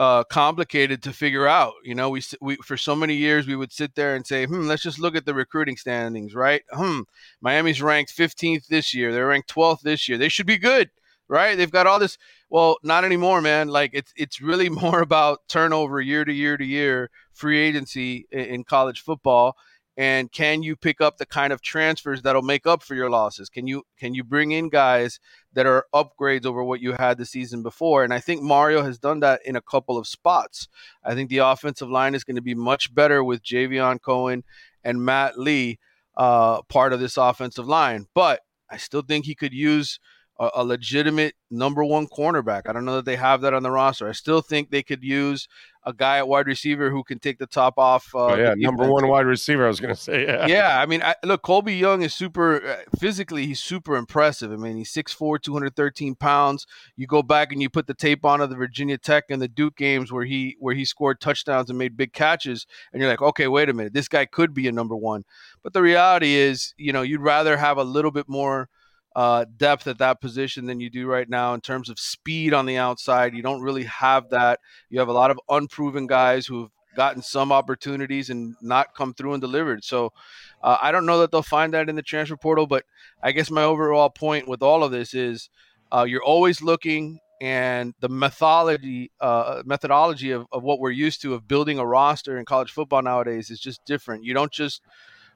uh, 0.00 0.24
complicated 0.24 1.02
to 1.02 1.12
figure 1.12 1.46
out. 1.46 1.74
You 1.84 1.94
know, 1.94 2.08
we, 2.08 2.22
we 2.40 2.56
for 2.56 2.78
so 2.78 2.96
many 2.96 3.14
years 3.14 3.46
we 3.46 3.54
would 3.54 3.70
sit 3.70 3.94
there 3.94 4.14
and 4.14 4.26
say, 4.26 4.46
"Hmm, 4.46 4.66
let's 4.66 4.82
just 4.82 4.98
look 4.98 5.14
at 5.14 5.26
the 5.26 5.34
recruiting 5.34 5.76
standings, 5.76 6.34
right? 6.34 6.62
Hmm, 6.72 7.00
Miami's 7.42 7.82
ranked 7.82 8.16
15th 8.16 8.66
this 8.68 8.94
year. 8.94 9.12
They're 9.12 9.26
ranked 9.26 9.54
12th 9.54 9.82
this 9.82 10.08
year. 10.08 10.16
They 10.16 10.30
should 10.30 10.46
be 10.46 10.56
good, 10.56 10.88
right? 11.28 11.54
They've 11.54 11.70
got 11.70 11.86
all 11.86 11.98
this. 11.98 12.16
Well, 12.48 12.78
not 12.82 13.04
anymore, 13.04 13.42
man. 13.42 13.68
Like 13.68 13.90
it's 13.92 14.10
it's 14.16 14.40
really 14.40 14.68
more 14.84 15.02
about 15.02 15.40
turnover 15.48 16.00
year 16.00 16.24
to 16.24 16.32
year 16.32 16.56
to 16.56 16.64
year, 16.64 17.10
free 17.34 17.58
agency 17.58 18.26
in, 18.32 18.40
in 18.40 18.64
college 18.64 19.02
football, 19.02 19.54
and 20.00 20.32
can 20.32 20.62
you 20.62 20.76
pick 20.76 21.02
up 21.02 21.18
the 21.18 21.26
kind 21.26 21.52
of 21.52 21.60
transfers 21.60 22.22
that'll 22.22 22.40
make 22.40 22.66
up 22.66 22.82
for 22.82 22.94
your 22.94 23.10
losses? 23.10 23.50
Can 23.50 23.66
you 23.66 23.82
can 23.98 24.14
you 24.14 24.24
bring 24.24 24.50
in 24.50 24.70
guys 24.70 25.20
that 25.52 25.66
are 25.66 25.84
upgrades 25.94 26.46
over 26.46 26.64
what 26.64 26.80
you 26.80 26.92
had 26.92 27.18
the 27.18 27.26
season 27.26 27.62
before? 27.62 28.02
And 28.02 28.14
i 28.14 28.18
think 28.18 28.40
mario 28.40 28.82
has 28.82 28.98
done 28.98 29.20
that 29.20 29.42
in 29.44 29.56
a 29.56 29.60
couple 29.60 29.98
of 29.98 30.06
spots. 30.06 30.68
I 31.04 31.14
think 31.14 31.28
the 31.28 31.38
offensive 31.38 31.90
line 31.90 32.14
is 32.14 32.24
going 32.24 32.36
to 32.36 32.42
be 32.42 32.54
much 32.54 32.94
better 32.94 33.22
with 33.22 33.42
javion 33.42 34.00
cohen 34.00 34.42
and 34.82 35.04
matt 35.04 35.38
lee 35.38 35.78
uh, 36.16 36.62
part 36.62 36.94
of 36.94 37.00
this 37.00 37.18
offensive 37.18 37.68
line 37.68 38.06
but 38.14 38.40
i 38.70 38.78
still 38.78 39.02
think 39.02 39.26
he 39.26 39.34
could 39.34 39.52
use 39.52 40.00
a, 40.40 40.50
a 40.54 40.64
legitimate 40.64 41.34
number 41.50 41.84
one 41.84 42.06
cornerback. 42.08 42.62
I 42.66 42.72
don't 42.72 42.86
know 42.86 42.96
that 42.96 43.04
they 43.04 43.16
have 43.16 43.42
that 43.42 43.52
on 43.52 43.62
the 43.62 43.70
roster. 43.70 44.08
I 44.08 44.12
still 44.12 44.40
think 44.40 44.70
they 44.70 44.82
could 44.82 45.04
use 45.04 45.46
a 45.84 45.92
guy 45.92 46.18
at 46.18 46.28
wide 46.28 46.46
receiver 46.46 46.90
who 46.90 47.04
can 47.04 47.18
take 47.18 47.38
the 47.38 47.46
top 47.46 47.74
off. 47.78 48.08
Uh, 48.14 48.26
oh, 48.26 48.34
yeah, 48.36 48.54
number 48.56 48.90
one 48.90 49.06
wide 49.06 49.26
receiver. 49.26 49.64
I 49.64 49.68
was 49.68 49.80
going 49.80 49.94
to 49.94 50.00
say, 50.00 50.24
yeah, 50.24 50.46
yeah. 50.46 50.80
I 50.80 50.86
mean, 50.86 51.02
I, 51.02 51.14
look, 51.24 51.42
Colbie 51.42 51.78
Young 51.78 52.02
is 52.02 52.14
super 52.14 52.66
uh, 52.66 52.76
physically. 52.98 53.46
He's 53.46 53.60
super 53.60 53.96
impressive. 53.96 54.50
I 54.50 54.56
mean, 54.56 54.76
he's 54.76 54.92
6'4", 54.92 55.40
213 55.42 56.14
pounds. 56.14 56.66
You 56.96 57.06
go 57.06 57.22
back 57.22 57.52
and 57.52 57.60
you 57.60 57.68
put 57.68 57.86
the 57.86 57.94
tape 57.94 58.24
on 58.24 58.40
of 58.40 58.48
the 58.48 58.56
Virginia 58.56 58.96
Tech 58.96 59.24
and 59.28 59.42
the 59.42 59.48
Duke 59.48 59.76
games 59.76 60.10
where 60.10 60.24
he 60.24 60.56
where 60.58 60.74
he 60.74 60.86
scored 60.86 61.20
touchdowns 61.20 61.68
and 61.68 61.78
made 61.78 61.96
big 61.96 62.12
catches, 62.14 62.66
and 62.92 63.00
you're 63.00 63.10
like, 63.10 63.22
okay, 63.22 63.46
wait 63.46 63.68
a 63.68 63.74
minute, 63.74 63.92
this 63.92 64.08
guy 64.08 64.24
could 64.24 64.54
be 64.54 64.68
a 64.68 64.72
number 64.72 64.96
one. 64.96 65.24
But 65.62 65.74
the 65.74 65.82
reality 65.82 66.34
is, 66.34 66.74
you 66.78 66.92
know, 66.92 67.02
you'd 67.02 67.20
rather 67.20 67.58
have 67.58 67.76
a 67.76 67.84
little 67.84 68.10
bit 68.10 68.28
more 68.28 68.70
uh, 69.16 69.44
depth 69.56 69.86
at 69.86 69.98
that 69.98 70.20
position 70.20 70.66
than 70.66 70.80
you 70.80 70.90
do 70.90 71.06
right 71.06 71.28
now 71.28 71.54
in 71.54 71.60
terms 71.60 71.88
of 71.88 71.98
speed 71.98 72.54
on 72.54 72.66
the 72.66 72.76
outside. 72.76 73.34
You 73.34 73.42
don't 73.42 73.62
really 73.62 73.84
have 73.84 74.30
that. 74.30 74.60
You 74.88 74.98
have 75.00 75.08
a 75.08 75.12
lot 75.12 75.30
of 75.30 75.40
unproven 75.48 76.06
guys 76.06 76.46
who've 76.46 76.70
gotten 76.96 77.22
some 77.22 77.52
opportunities 77.52 78.30
and 78.30 78.54
not 78.60 78.94
come 78.94 79.14
through 79.14 79.32
and 79.32 79.40
delivered. 79.40 79.84
So 79.84 80.12
uh, 80.62 80.78
I 80.80 80.92
don't 80.92 81.06
know 81.06 81.20
that 81.20 81.30
they'll 81.30 81.42
find 81.42 81.72
that 81.74 81.88
in 81.88 81.96
the 81.96 82.02
transfer 82.02 82.36
portal, 82.36 82.66
but 82.66 82.84
I 83.22 83.32
guess 83.32 83.50
my 83.50 83.62
overall 83.62 84.10
point 84.10 84.48
with 84.48 84.62
all 84.62 84.82
of 84.82 84.90
this 84.90 85.14
is 85.14 85.50
uh, 85.92 86.04
you're 86.08 86.22
always 86.22 86.62
looking 86.62 87.20
and 87.40 87.94
the 88.00 88.08
methodology 88.08 89.10
uh, 89.20 89.62
methodology 89.64 90.30
of, 90.30 90.46
of 90.52 90.62
what 90.62 90.78
we're 90.78 90.90
used 90.90 91.22
to 91.22 91.32
of 91.32 91.48
building 91.48 91.78
a 91.78 91.86
roster 91.86 92.38
in 92.38 92.44
college 92.44 92.70
football 92.70 93.00
nowadays 93.02 93.50
is 93.50 93.58
just 93.58 93.84
different. 93.86 94.24
You 94.24 94.34
don't 94.34 94.52
just 94.52 94.82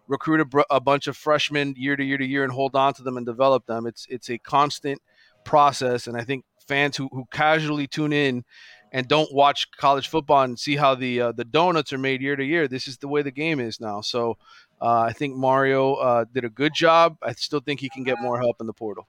recruit 0.09 0.41
a, 0.41 0.45
br- 0.45 0.61
a 0.71 0.81
bunch 0.81 1.07
of 1.07 1.17
freshmen 1.17 1.75
year 1.77 1.97
to 1.97 2.05
year 2.05 2.19
to 2.19 2.27
year 2.27 2.45
and 2.45 2.53
hold 2.53 2.75
on 2.75 2.95
to 2.95 3.03
them 3.03 3.17
and 3.17 3.27
develop 3.27 3.67
them. 3.67 3.87
It's 3.87 4.07
it's 4.11 4.31
a 4.31 4.39
constant 4.39 5.01
process, 5.45 6.07
and 6.07 6.17
I 6.17 6.25
think 6.25 6.45
fans 6.67 6.97
who, 6.97 7.09
who 7.13 7.25
casually 7.31 7.87
tune 7.87 8.13
in 8.13 8.45
and 8.93 9.09
don't 9.09 9.33
watch 9.35 9.71
college 9.77 10.09
football 10.09 10.43
and 10.43 10.59
see 10.59 10.77
how 10.77 10.95
the 10.95 11.21
uh, 11.21 11.33
the 11.33 11.45
donuts 11.45 11.93
are 11.93 11.99
made 11.99 12.23
year 12.23 12.37
to 12.37 12.45
year. 12.45 12.69
This 12.69 12.87
is 12.87 12.99
the 12.99 13.09
way 13.09 13.23
the 13.23 13.31
game 13.31 13.61
is 13.61 13.81
now. 13.81 14.01
So 14.01 14.39
uh, 14.81 15.01
I 15.01 15.13
think 15.13 15.37
Mario 15.37 15.95
uh, 15.95 16.25
did 16.33 16.45
a 16.45 16.51
good 16.51 16.75
job. 16.75 17.17
I 17.23 17.33
still 17.33 17.61
think 17.61 17.81
he 17.81 17.89
can 17.89 18.05
get 18.05 18.21
more 18.21 18.39
help 18.39 18.61
in 18.61 18.67
the 18.67 18.73
portal. 18.73 19.07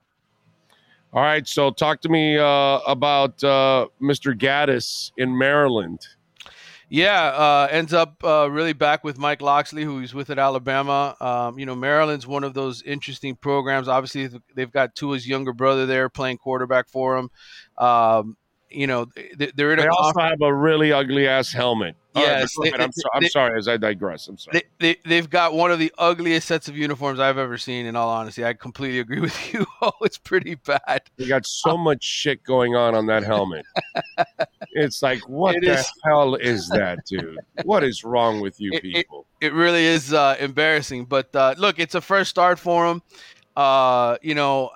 All 1.12 1.22
right, 1.22 1.46
so 1.46 1.70
talk 1.70 2.00
to 2.02 2.08
me 2.08 2.36
uh, 2.36 2.80
about 2.86 3.42
uh, 3.42 3.86
Mr. 4.02 4.36
Gattis 4.36 5.12
in 5.16 5.38
Maryland. 5.38 6.00
Yeah, 6.88 7.24
uh, 7.26 7.68
ends 7.68 7.92
up 7.92 8.22
uh, 8.22 8.48
really 8.48 8.72
back 8.72 9.02
with 9.02 9.18
Mike 9.18 9.42
Locksley, 9.42 9.82
who 9.82 9.98
he's 9.98 10.14
with 10.14 10.30
at 10.30 10.38
Alabama. 10.38 11.16
Um, 11.20 11.58
you 11.58 11.66
know, 11.66 11.74
Maryland's 11.74 12.28
one 12.28 12.44
of 12.44 12.54
those 12.54 12.80
interesting 12.82 13.34
programs. 13.34 13.88
Obviously, 13.88 14.40
they've 14.54 14.70
got 14.70 14.94
Tua's 14.94 15.26
younger 15.26 15.52
brother 15.52 15.86
there 15.86 16.08
playing 16.08 16.38
quarterback 16.38 16.88
for 16.88 17.16
him. 17.16 17.30
Um, 17.76 18.36
you 18.70 18.86
know, 18.86 19.06
they're 19.36 19.72
in. 19.72 19.78
They 19.78 19.86
also 19.86 20.20
have 20.20 20.40
a 20.42 20.52
really 20.52 20.92
ugly 20.92 21.28
ass 21.28 21.52
helmet. 21.52 21.96
Yes, 22.16 22.54
right, 22.58 22.72
they, 22.72 22.82
I'm, 22.82 22.92
so, 22.92 23.08
I'm 23.12 23.22
they, 23.22 23.28
sorry 23.28 23.58
as 23.58 23.68
I 23.68 23.76
digress. 23.76 24.26
I'm 24.26 24.38
sorry. 24.38 24.62
They, 24.78 24.96
they, 25.04 25.16
have 25.16 25.28
got 25.28 25.52
one 25.52 25.70
of 25.70 25.78
the 25.78 25.92
ugliest 25.98 26.48
sets 26.48 26.66
of 26.66 26.76
uniforms 26.76 27.20
I've 27.20 27.36
ever 27.36 27.58
seen. 27.58 27.84
In 27.84 27.94
all 27.94 28.08
honesty, 28.08 28.44
I 28.44 28.54
completely 28.54 29.00
agree 29.00 29.20
with 29.20 29.52
you. 29.52 29.66
oh, 29.82 29.92
it's 30.00 30.16
pretty 30.16 30.54
bad. 30.54 31.02
They 31.16 31.26
got 31.26 31.46
so 31.46 31.76
much 31.76 32.02
shit 32.02 32.42
going 32.42 32.74
on 32.74 32.94
on 32.94 33.06
that 33.06 33.22
helmet. 33.22 33.66
it's 34.72 35.02
like, 35.02 35.28
what 35.28 35.56
it 35.56 35.64
the 35.64 35.74
is, 35.74 35.92
hell 36.04 36.34
is 36.36 36.68
that, 36.70 37.04
dude? 37.04 37.38
What 37.64 37.84
is 37.84 38.02
wrong 38.02 38.40
with 38.40 38.60
you 38.60 38.72
it, 38.74 38.82
people? 38.82 39.26
It, 39.40 39.48
it 39.48 39.52
really 39.52 39.84
is 39.84 40.14
uh, 40.14 40.36
embarrassing. 40.40 41.04
But 41.04 41.36
uh, 41.36 41.54
look, 41.58 41.78
it's 41.78 41.94
a 41.94 42.00
first 42.00 42.30
start 42.30 42.58
for 42.58 42.86
him. 42.86 43.02
Uh, 43.54 44.16
you 44.22 44.34
know, 44.34 44.70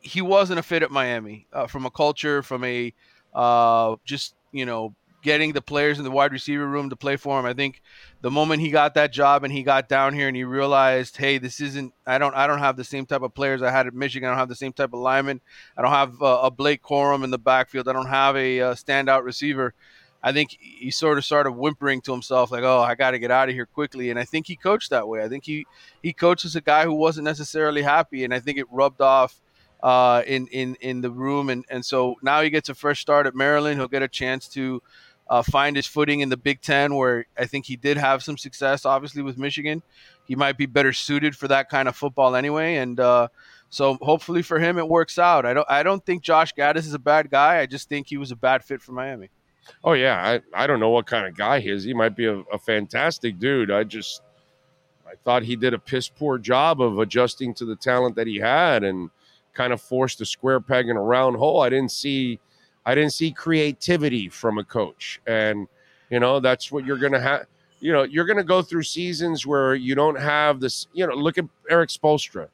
he 0.00 0.20
wasn't 0.20 0.58
a 0.58 0.62
fit 0.62 0.82
at 0.82 0.90
Miami 0.90 1.46
uh, 1.52 1.68
from 1.68 1.86
a 1.86 1.90
culture, 1.90 2.42
from 2.42 2.64
a 2.64 2.92
uh, 3.34 3.96
just 4.04 4.34
you 4.52 4.66
know 4.66 4.94
getting 5.22 5.52
the 5.52 5.62
players 5.62 5.98
in 5.98 6.04
the 6.04 6.10
wide 6.10 6.32
receiver 6.32 6.66
room 6.66 6.90
to 6.90 6.96
play 6.96 7.16
for 7.16 7.38
him. 7.38 7.46
I 7.46 7.54
think 7.54 7.80
the 8.20 8.30
moment 8.30 8.60
he 8.60 8.70
got 8.70 8.94
that 8.94 9.12
job 9.12 9.44
and 9.44 9.52
he 9.52 9.62
got 9.62 9.88
down 9.88 10.14
here 10.14 10.26
and 10.26 10.36
he 10.36 10.44
realized, 10.44 11.16
hey, 11.16 11.38
this 11.38 11.60
isn't. 11.60 11.94
I 12.06 12.18
don't. 12.18 12.34
I 12.34 12.46
don't 12.46 12.58
have 12.58 12.76
the 12.76 12.84
same 12.84 13.06
type 13.06 13.22
of 13.22 13.34
players 13.34 13.62
I 13.62 13.70
had 13.70 13.86
at 13.86 13.94
Michigan. 13.94 14.28
I 14.28 14.32
don't 14.32 14.38
have 14.38 14.48
the 14.48 14.54
same 14.54 14.72
type 14.72 14.92
of 14.92 15.00
lineman. 15.00 15.40
I 15.76 15.82
don't 15.82 15.92
have 15.92 16.20
uh, 16.20 16.40
a 16.42 16.50
Blake 16.50 16.82
Corum 16.82 17.24
in 17.24 17.30
the 17.30 17.38
backfield. 17.38 17.88
I 17.88 17.92
don't 17.92 18.08
have 18.08 18.36
a, 18.36 18.60
uh, 18.60 18.74
standout 18.74 19.24
receiver. 19.24 19.74
I 20.24 20.32
think 20.32 20.56
he 20.60 20.92
sort 20.92 21.18
of 21.18 21.24
started 21.24 21.52
whimpering 21.52 22.00
to 22.02 22.12
himself, 22.12 22.52
like, 22.52 22.62
"Oh, 22.62 22.80
I 22.80 22.94
got 22.94 23.10
to 23.12 23.18
get 23.18 23.32
out 23.32 23.48
of 23.48 23.54
here 23.54 23.66
quickly." 23.66 24.10
And 24.10 24.18
I 24.18 24.24
think 24.24 24.46
he 24.46 24.54
coached 24.54 24.90
that 24.90 25.08
way. 25.08 25.22
I 25.22 25.28
think 25.28 25.44
he 25.44 25.66
he 26.02 26.12
coaches 26.12 26.54
a 26.54 26.60
guy 26.60 26.84
who 26.84 26.94
wasn't 26.94 27.24
necessarily 27.24 27.82
happy, 27.82 28.24
and 28.24 28.32
I 28.32 28.38
think 28.38 28.58
it 28.58 28.66
rubbed 28.70 29.00
off 29.00 29.40
uh, 29.82 30.22
in 30.26 30.46
in 30.48 30.76
in 30.76 31.00
the 31.00 31.10
room. 31.10 31.48
And 31.48 31.64
and 31.68 31.84
so 31.84 32.16
now 32.22 32.42
he 32.42 32.50
gets 32.50 32.68
a 32.68 32.74
fresh 32.74 33.00
start 33.00 33.26
at 33.26 33.34
Maryland. 33.34 33.78
He'll 33.78 33.88
get 33.88 34.02
a 34.02 34.08
chance 34.08 34.48
to 34.48 34.82
uh, 35.28 35.42
find 35.42 35.76
his 35.76 35.86
footing 35.86 36.20
in 36.20 36.28
the 36.28 36.36
Big 36.36 36.60
Ten, 36.60 36.94
where 36.94 37.26
I 37.38 37.46
think 37.46 37.66
he 37.66 37.76
did 37.76 37.96
have 37.96 38.22
some 38.22 38.36
success. 38.36 38.84
Obviously, 38.84 39.22
with 39.22 39.38
Michigan, 39.38 39.82
he 40.26 40.36
might 40.36 40.58
be 40.58 40.66
better 40.66 40.92
suited 40.92 41.36
for 41.36 41.48
that 41.48 41.68
kind 41.68 41.88
of 41.88 41.96
football 41.96 42.36
anyway. 42.36 42.76
And 42.76 42.98
uh, 43.00 43.28
so 43.70 43.96
hopefully 44.02 44.42
for 44.42 44.58
him, 44.58 44.78
it 44.78 44.88
works 44.88 45.18
out. 45.18 45.46
I 45.46 45.54
don't 45.54 45.70
I 45.70 45.82
don't 45.82 46.04
think 46.04 46.22
Josh 46.22 46.52
Gattis 46.54 46.86
is 46.86 46.94
a 46.94 46.98
bad 46.98 47.30
guy. 47.30 47.58
I 47.58 47.66
just 47.66 47.88
think 47.88 48.08
he 48.08 48.16
was 48.16 48.30
a 48.30 48.36
bad 48.36 48.64
fit 48.64 48.82
for 48.82 48.92
Miami. 48.92 49.30
Oh 49.84 49.92
yeah, 49.92 50.40
I, 50.54 50.64
I 50.64 50.66
don't 50.66 50.80
know 50.80 50.90
what 50.90 51.06
kind 51.06 51.26
of 51.26 51.36
guy 51.36 51.60
he 51.60 51.70
is. 51.70 51.84
He 51.84 51.94
might 51.94 52.16
be 52.16 52.26
a, 52.26 52.38
a 52.52 52.58
fantastic 52.58 53.38
dude. 53.38 53.70
I 53.70 53.84
just 53.84 54.22
I 55.06 55.14
thought 55.24 55.42
he 55.42 55.56
did 55.56 55.72
a 55.72 55.78
piss 55.78 56.08
poor 56.08 56.38
job 56.38 56.80
of 56.80 56.98
adjusting 56.98 57.54
to 57.54 57.64
the 57.64 57.76
talent 57.76 58.16
that 58.16 58.26
he 58.26 58.36
had 58.36 58.84
and 58.84 59.10
kind 59.54 59.72
of 59.72 59.80
forced 59.80 60.20
a 60.20 60.26
square 60.26 60.60
peg 60.60 60.88
in 60.88 60.96
a 60.96 61.02
round 61.02 61.36
hole. 61.36 61.60
I 61.60 61.68
didn't 61.68 61.92
see 61.92 62.40
I 62.84 62.94
didn't 62.94 63.12
see 63.12 63.30
creativity 63.30 64.28
from 64.28 64.58
a 64.58 64.64
coach. 64.64 65.20
And 65.26 65.68
you 66.10 66.20
know, 66.20 66.40
that's 66.40 66.72
what 66.72 66.84
you're 66.84 66.98
gonna 66.98 67.20
have 67.20 67.46
you 67.80 67.92
know, 67.92 68.04
you're 68.04 68.24
gonna 68.24 68.44
go 68.44 68.62
through 68.62 68.84
seasons 68.84 69.46
where 69.46 69.74
you 69.74 69.94
don't 69.94 70.18
have 70.18 70.60
this, 70.60 70.86
you 70.92 71.06
know, 71.06 71.14
look 71.14 71.38
at 71.38 71.44
Erik 71.68 71.90
Spoelstra. 71.90 72.48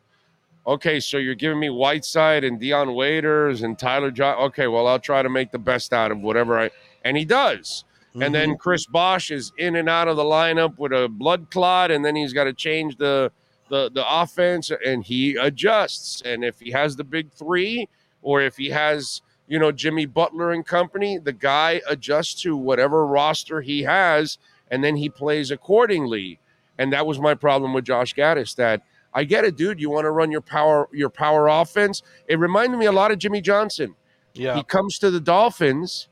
Okay, 0.67 1.01
so 1.01 1.17
you're 1.17 1.35
giving 1.35 1.59
me 1.59 1.71
Whiteside 1.71 2.45
and 2.45 2.61
Dion 2.61 2.95
Waiters 2.95 3.63
and 3.63 3.79
Tyler 3.79 4.11
John. 4.11 4.37
Okay, 4.39 4.67
well, 4.67 4.87
I'll 4.87 4.99
try 4.99 5.23
to 5.23 5.29
make 5.31 5.51
the 5.51 5.59
best 5.59 5.93
out 5.95 6.11
of 6.11 6.21
whatever 6.21 6.59
I 6.59 6.71
and 7.05 7.17
he 7.17 7.25
does. 7.25 7.85
Mm-hmm. 8.11 8.23
And 8.23 8.35
then 8.35 8.49
mm-hmm. 8.51 8.57
Chris 8.59 8.87
Bosh 8.87 9.31
is 9.31 9.53
in 9.59 9.77
and 9.77 9.89
out 9.89 10.09
of 10.09 10.17
the 10.17 10.25
lineup 10.25 10.79
with 10.79 10.93
a 10.93 11.09
blood 11.09 11.51
clot, 11.51 11.91
and 11.91 12.05
then 12.05 12.17
he's 12.17 12.33
got 12.33 12.45
to 12.45 12.53
change 12.53 12.97
the 12.97 13.31
the 13.69 13.91
the 13.91 14.05
offense, 14.09 14.71
and 14.85 15.05
he 15.05 15.37
adjusts. 15.37 16.23
And 16.23 16.45
if 16.45 16.61
he 16.61 16.71
has 16.73 16.97
the 16.97 17.05
big 17.05 17.31
three, 17.33 17.89
or 18.23 18.41
if 18.41 18.57
he 18.57 18.71
has 18.71 19.23
you 19.47 19.59
know 19.59 19.73
Jimmy 19.73 20.07
Butler 20.07 20.53
and 20.53 20.65
company, 20.65 21.19
the 21.19 21.33
guy 21.33 21.81
adjusts 21.89 22.41
to 22.43 22.57
whatever 22.57 23.07
roster 23.07 23.61
he 23.61 23.83
has, 23.83 24.39
and 24.71 24.83
then 24.83 24.97
he 24.97 25.09
plays 25.09 25.51
accordingly. 25.51 26.41
And 26.79 26.93
that 26.93 27.07
was 27.07 27.19
my 27.19 27.35
problem 27.35 27.73
with 27.73 27.85
Josh 27.85 28.15
Gattis. 28.15 28.55
That 28.57 28.83
I 29.15 29.25
get 29.25 29.45
it, 29.45 29.57
dude. 29.57 29.81
You 29.81 29.91
want 29.91 30.05
to 30.05 30.11
run 30.11 30.31
your 30.31 30.41
power 30.41 30.89
your 30.93 31.11
power 31.11 31.49
offense. 31.49 32.03
It 32.29 32.39
reminded 32.39 32.79
me 32.79 32.87
a 32.87 32.93
lot 32.93 33.11
of 33.11 33.19
Jimmy 33.19 33.41
Johnson. 33.41 33.95
Yeah, 34.35 34.57
he 34.57 34.63
comes 34.63 34.99
to 35.01 35.11
the 35.11 35.21
Dolphins 35.21 36.09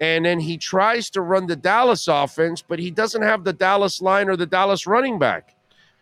and 0.00 0.24
then 0.24 0.40
he 0.40 0.56
tries 0.56 1.10
to 1.10 1.20
run 1.20 1.46
the 1.46 1.56
Dallas 1.56 2.08
offense, 2.08 2.62
but 2.66 2.78
he 2.78 2.90
doesn't 2.90 3.22
have 3.22 3.44
the 3.44 3.52
Dallas 3.52 4.00
line 4.00 4.30
or 4.30 4.36
the 4.36 4.46
Dallas 4.46 4.86
running 4.86 5.18
back. 5.18 5.54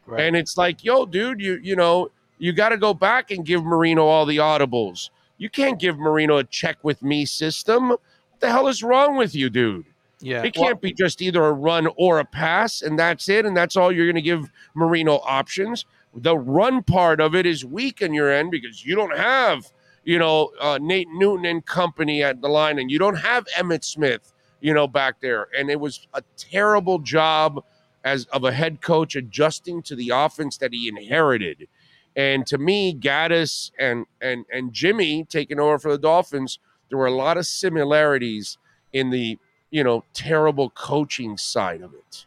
Right. 0.09 0.23
And 0.23 0.37
it's 0.37 0.57
like, 0.57 0.85
yo, 0.85 1.07
dude, 1.07 1.41
you 1.41 1.59
you 1.63 1.77
know, 1.77 2.11
you 2.39 2.53
got 2.53 2.71
to 2.71 2.77
go 2.77 2.95
back 2.95 3.31
and 3.31 3.45
give 3.45 3.65
Marino 3.65 4.07
all 4.07 4.27
the 4.27 4.39
audibles. 4.39 5.11
You 5.37 5.51
can't 5.51 5.79
give 5.79 5.99
Marino 5.99 6.39
a 6.39 6.45
check 6.45 6.79
with 6.83 7.03
me 7.03 7.25
system. 7.27 7.91
What 7.91 8.01
the 8.41 8.51
hell 8.51 8.69
is 8.69 8.83
wrong 8.83 9.17
with 9.17 9.35
you, 9.35 9.51
dude? 9.51 9.87
Yeah. 10.21 10.43
It 10.43 10.55
can't 10.55 10.83
well, 10.83 10.91
be 10.91 10.93
just 10.93 11.23
either 11.23 11.45
a 11.45 11.53
run 11.53 11.89
or 11.97 12.19
a 12.19 12.25
pass, 12.25 12.83
and 12.83 12.99
that's 12.99 13.29
it. 13.29 13.47
And 13.47 13.57
that's 13.57 13.77
all 13.77 13.93
you're 13.93 14.07
going 14.07 14.17
to 14.17 14.23
give 14.23 14.51
Marino 14.75 15.21
options. 15.25 15.85
The 16.13 16.37
run 16.37 16.83
part 16.83 17.21
of 17.21 17.37
it 17.37 17.47
is 17.47 17.65
weak 17.65 18.03
in 18.03 18.15
your 18.15 18.33
end 18.33 18.51
because 18.51 18.85
you 18.85 18.97
don't 18.97 19.17
have 19.17 19.71
you 20.09 20.19
know, 20.19 20.51
uh, 20.59 20.79
Nate 20.81 21.11
Newton 21.13 21.45
and 21.45 21.67
company 21.67 22.23
at 22.23 22.41
the 22.41 22.49
line, 22.49 22.79
and 22.79 22.91
you 22.91 22.99
don't 22.99 23.17
have 23.17 23.47
Emmitt 23.59 23.85
Smith, 23.85 24.33
you 24.63 24.73
know, 24.73 24.89
back 24.89 25.21
there. 25.21 25.49
And 25.55 25.69
it 25.69 25.79
was 25.79 26.09
a 26.15 26.23
terrible 26.39 26.99
job 26.99 27.63
as 28.05 28.25
of 28.27 28.45
a 28.45 28.53
head 28.53 28.81
coach 28.81 29.17
adjusting 29.17 29.83
to 29.83 29.97
the 29.97 30.11
offense 30.15 30.57
that 30.59 30.73
he 30.73 30.89
inherited. 30.89 31.69
And 32.17 32.47
to 32.47 32.59
me, 32.59 32.95
Gattis 32.95 33.71
and 33.79 34.07
and 34.21 34.45
and 34.53 34.73
Jimmy 34.73 35.25
taking 35.25 35.61
over 35.61 35.79
for 35.79 35.93
the 35.93 35.99
Dolphins, 35.99 36.59
there 36.89 36.99
were 36.99 37.07
a 37.07 37.15
lot 37.15 37.37
of 37.37 37.47
similarities 37.47 38.59
in 38.93 39.11
the 39.11 39.39
you 39.71 39.85
know 39.85 40.05
terrible 40.15 40.71
coaching 40.71 41.37
side 41.37 41.83
of 41.83 41.95
it. 41.95 42.27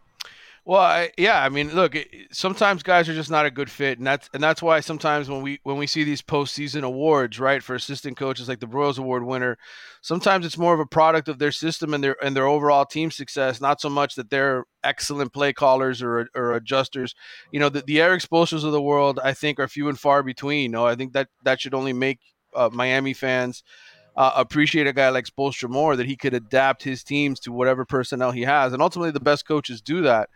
Well, 0.71 0.79
I, 0.79 1.11
yeah, 1.17 1.43
I 1.43 1.49
mean, 1.49 1.75
look, 1.75 1.95
it, 1.95 2.07
sometimes 2.31 2.81
guys 2.81 3.09
are 3.09 3.13
just 3.13 3.29
not 3.29 3.45
a 3.45 3.51
good 3.51 3.69
fit, 3.69 3.97
and 3.97 4.07
that's 4.07 4.29
and 4.33 4.41
that's 4.41 4.61
why 4.61 4.79
sometimes 4.79 5.29
when 5.29 5.41
we 5.41 5.59
when 5.63 5.75
we 5.75 5.85
see 5.85 6.05
these 6.05 6.21
postseason 6.21 6.83
awards, 6.83 7.41
right, 7.41 7.61
for 7.61 7.75
assistant 7.75 8.15
coaches 8.15 8.47
like 8.47 8.61
the 8.61 8.67
Broyles 8.67 8.97
Award 8.97 9.25
winner, 9.25 9.57
sometimes 9.99 10.45
it's 10.45 10.57
more 10.57 10.73
of 10.73 10.79
a 10.79 10.85
product 10.85 11.27
of 11.27 11.39
their 11.39 11.51
system 11.51 11.93
and 11.93 12.01
their 12.01 12.15
and 12.23 12.37
their 12.37 12.47
overall 12.47 12.85
team 12.85 13.11
success, 13.11 13.59
not 13.59 13.81
so 13.81 13.89
much 13.89 14.15
that 14.15 14.29
they're 14.29 14.63
excellent 14.81 15.33
play 15.33 15.51
callers 15.51 16.01
or 16.01 16.29
or 16.33 16.53
adjusters. 16.53 17.15
You 17.51 17.59
know, 17.59 17.67
the, 17.67 17.81
the 17.81 17.99
Erik 17.99 18.21
Spoelstras 18.21 18.63
of 18.63 18.71
the 18.71 18.81
world, 18.81 19.19
I 19.21 19.33
think, 19.33 19.59
are 19.59 19.67
few 19.67 19.89
and 19.89 19.99
far 19.99 20.23
between. 20.23 20.61
You 20.61 20.69
know, 20.69 20.87
I 20.87 20.95
think 20.95 21.11
that 21.11 21.27
that 21.43 21.59
should 21.59 21.73
only 21.73 21.91
make 21.91 22.19
uh, 22.55 22.69
Miami 22.71 23.11
fans 23.11 23.61
uh, 24.15 24.31
appreciate 24.35 24.87
a 24.87 24.93
guy 24.93 25.09
like 25.09 25.25
Spoelstra 25.25 25.69
more 25.69 25.95
that 25.95 26.07
he 26.07 26.15
could 26.15 26.33
adapt 26.33 26.83
his 26.83 27.03
teams 27.03 27.39
to 27.41 27.51
whatever 27.51 27.85
personnel 27.85 28.31
he 28.31 28.43
has, 28.43 28.73
and 28.73 28.81
ultimately 28.81 29.11
the 29.11 29.19
best 29.19 29.45
coaches 29.45 29.81
do 29.81 30.01
that. 30.03 30.29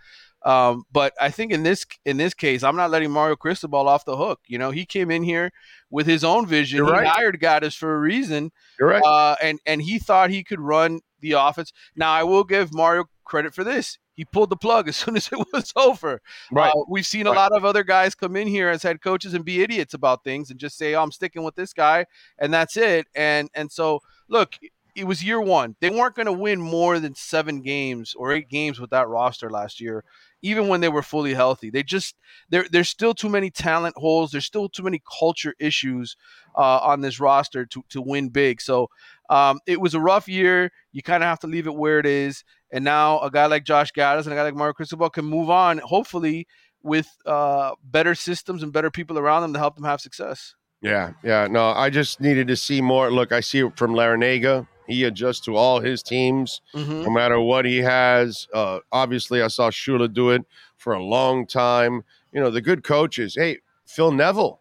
Um, 0.46 0.84
but 0.92 1.14
I 1.20 1.32
think 1.32 1.52
in 1.52 1.64
this 1.64 1.86
in 2.06 2.18
this 2.18 2.36
case, 2.36 2.64
I'm 2.64 2.76
not 2.76 2.92
letting 2.92 3.10
Mario 3.12 3.36
Cristobal 3.36 3.90
off 3.90 4.06
the 4.06 4.16
hook. 4.16 4.40
You 4.48 4.60
know, 4.60 4.70
he 4.70 4.86
came 4.86 5.10
in 5.10 5.24
here 5.24 5.52
with 5.90 6.06
his 6.06 6.24
own 6.24 6.46
vision. 6.46 6.78
You're 6.78 6.86
he 6.86 6.92
right. 6.92 7.08
hired 7.08 7.40
Gattis 7.42 7.76
for 7.76 7.96
a 7.96 8.00
reason. 8.00 8.52
You're 8.80 8.90
right. 8.90 9.04
Uh, 9.04 9.36
and 9.42 9.60
and 9.66 9.82
he 9.82 9.98
thought 9.98 10.30
he 10.30 10.44
could 10.44 10.60
run 10.62 11.02
the 11.20 11.32
offense. 11.32 11.74
Now 11.96 12.12
I 12.12 12.24
will 12.24 12.44
give 12.44 12.74
Mario 12.74 13.06
credit 13.24 13.56
for 13.56 13.64
this. 13.64 13.98
He 14.14 14.24
pulled 14.24 14.52
the 14.52 14.56
plug 14.56 14.88
as 14.90 14.96
soon 14.96 15.18
as 15.18 15.30
it 15.32 15.40
was 15.52 15.74
over. 15.76 16.22
Right. 16.52 16.72
Uh, 16.72 16.84
we've 16.88 17.08
seen 17.08 17.26
a 17.26 17.32
right. 17.32 17.38
lot 17.38 17.52
of 17.52 17.66
other 17.66 17.84
guys 17.84 18.14
come 18.14 18.36
in 18.36 18.48
here 18.48 18.70
as 18.70 18.84
head 18.84 19.02
coaches 19.02 19.34
and 19.34 19.44
be 19.44 19.64
idiots 19.64 19.96
about 19.96 20.24
things 20.24 20.52
and 20.52 20.60
just 20.60 20.78
say, 20.78 20.94
"Oh, 20.94 21.02
I'm 21.02 21.12
sticking 21.12 21.44
with 21.44 21.56
this 21.56 21.74
guy," 21.74 22.06
and 22.38 22.54
that's 22.54 22.78
it. 22.78 23.08
And 23.16 23.50
and 23.56 23.72
so 23.72 24.02
look, 24.30 24.54
it 24.96 25.06
was 25.06 25.24
year 25.24 25.42
one. 25.42 25.76
They 25.82 25.90
weren't 25.90 26.16
going 26.16 26.26
to 26.26 26.34
win 26.34 26.62
more 26.62 27.00
than 27.00 27.16
seven 27.16 27.62
games 27.62 28.16
or 28.18 28.32
eight 28.32 28.50
games 28.50 28.80
with 28.80 28.92
that 28.92 29.08
roster 29.08 29.50
last 29.50 29.82
year 29.82 30.04
even 30.46 30.68
when 30.68 30.80
they 30.80 30.90
were 30.90 31.02
fully 31.02 31.34
healthy. 31.34 31.72
They 31.72 31.82
just 31.82 32.16
there 32.50 32.66
there's 32.72 32.88
still 32.88 33.16
too 33.16 33.30
many 33.30 33.50
talent 33.50 33.96
holes. 33.98 34.32
There's 34.32 34.46
still 34.46 34.70
too 34.70 34.84
many 34.84 35.02
culture 35.20 35.56
issues 35.60 36.16
uh, 36.56 36.78
on 36.78 37.02
this 37.02 37.20
roster 37.20 37.66
to 37.66 37.84
to 37.90 38.02
win 38.02 38.30
big. 38.30 38.62
So 38.62 38.90
um, 39.30 39.60
it 39.66 39.82
was 39.82 39.96
a 39.96 40.00
rough 40.00 40.28
year. 40.28 40.72
You 40.92 41.02
kind 41.02 41.24
of 41.24 41.28
have 41.28 41.40
to 41.40 41.48
leave 41.48 41.66
it 41.66 41.76
where 41.76 41.98
it 41.98 42.06
is. 42.06 42.44
And 42.72 42.86
now 42.86 43.20
a 43.22 43.32
guy 43.32 43.48
like 43.48 43.64
Josh 43.64 43.92
Gattis 43.92 44.26
and 44.26 44.34
a 44.34 44.36
guy 44.36 44.44
like 44.44 44.56
Mario 44.56 44.74
Cristobal 44.74 45.10
can 45.10 45.26
move 45.26 45.50
on, 45.50 45.80
hopefully, 45.80 46.48
with 46.84 47.08
uh, 47.26 47.72
better 47.84 48.14
systems 48.14 48.62
and 48.62 48.72
better 48.72 48.92
people 48.92 49.18
around 49.18 49.42
them 49.42 49.54
to 49.54 49.60
help 49.60 49.76
them 49.76 49.86
have 49.86 50.00
success. 50.00 50.54
Yeah, 50.82 51.14
yeah. 51.24 51.48
No, 51.48 51.70
I 51.70 51.90
just 51.90 52.22
needed 52.22 52.48
to 52.50 52.56
see 52.56 52.82
more. 52.82 53.10
Look, 53.10 53.32
I 53.32 53.40
see 53.40 53.60
it 53.60 53.78
from 53.78 53.94
Larrañaga. 53.94 54.68
He 54.88 55.03
adjusts 55.03 55.41
to 55.41 55.56
all 55.56 55.80
his 55.80 56.03
teams, 56.03 56.62
mm-hmm. 56.74 57.03
no 57.03 57.10
matter 57.10 57.40
what 57.40 57.66
he 57.66 57.78
has. 57.78 58.48
Uh, 58.53 58.80
obviously, 58.91 59.41
I 59.41 59.48
saw 59.48 59.70
Shula 59.70 60.12
do 60.14 60.30
it 60.30 60.44
for 60.78 60.94
a 60.94 61.03
long 61.03 61.48
time. 61.48 62.03
You 62.32 62.41
know, 62.41 62.52
the 62.52 62.62
good 62.62 62.84
coaches. 62.84 63.36
Hey, 63.36 63.60
Phil 63.86 64.12
Neville. 64.12 64.60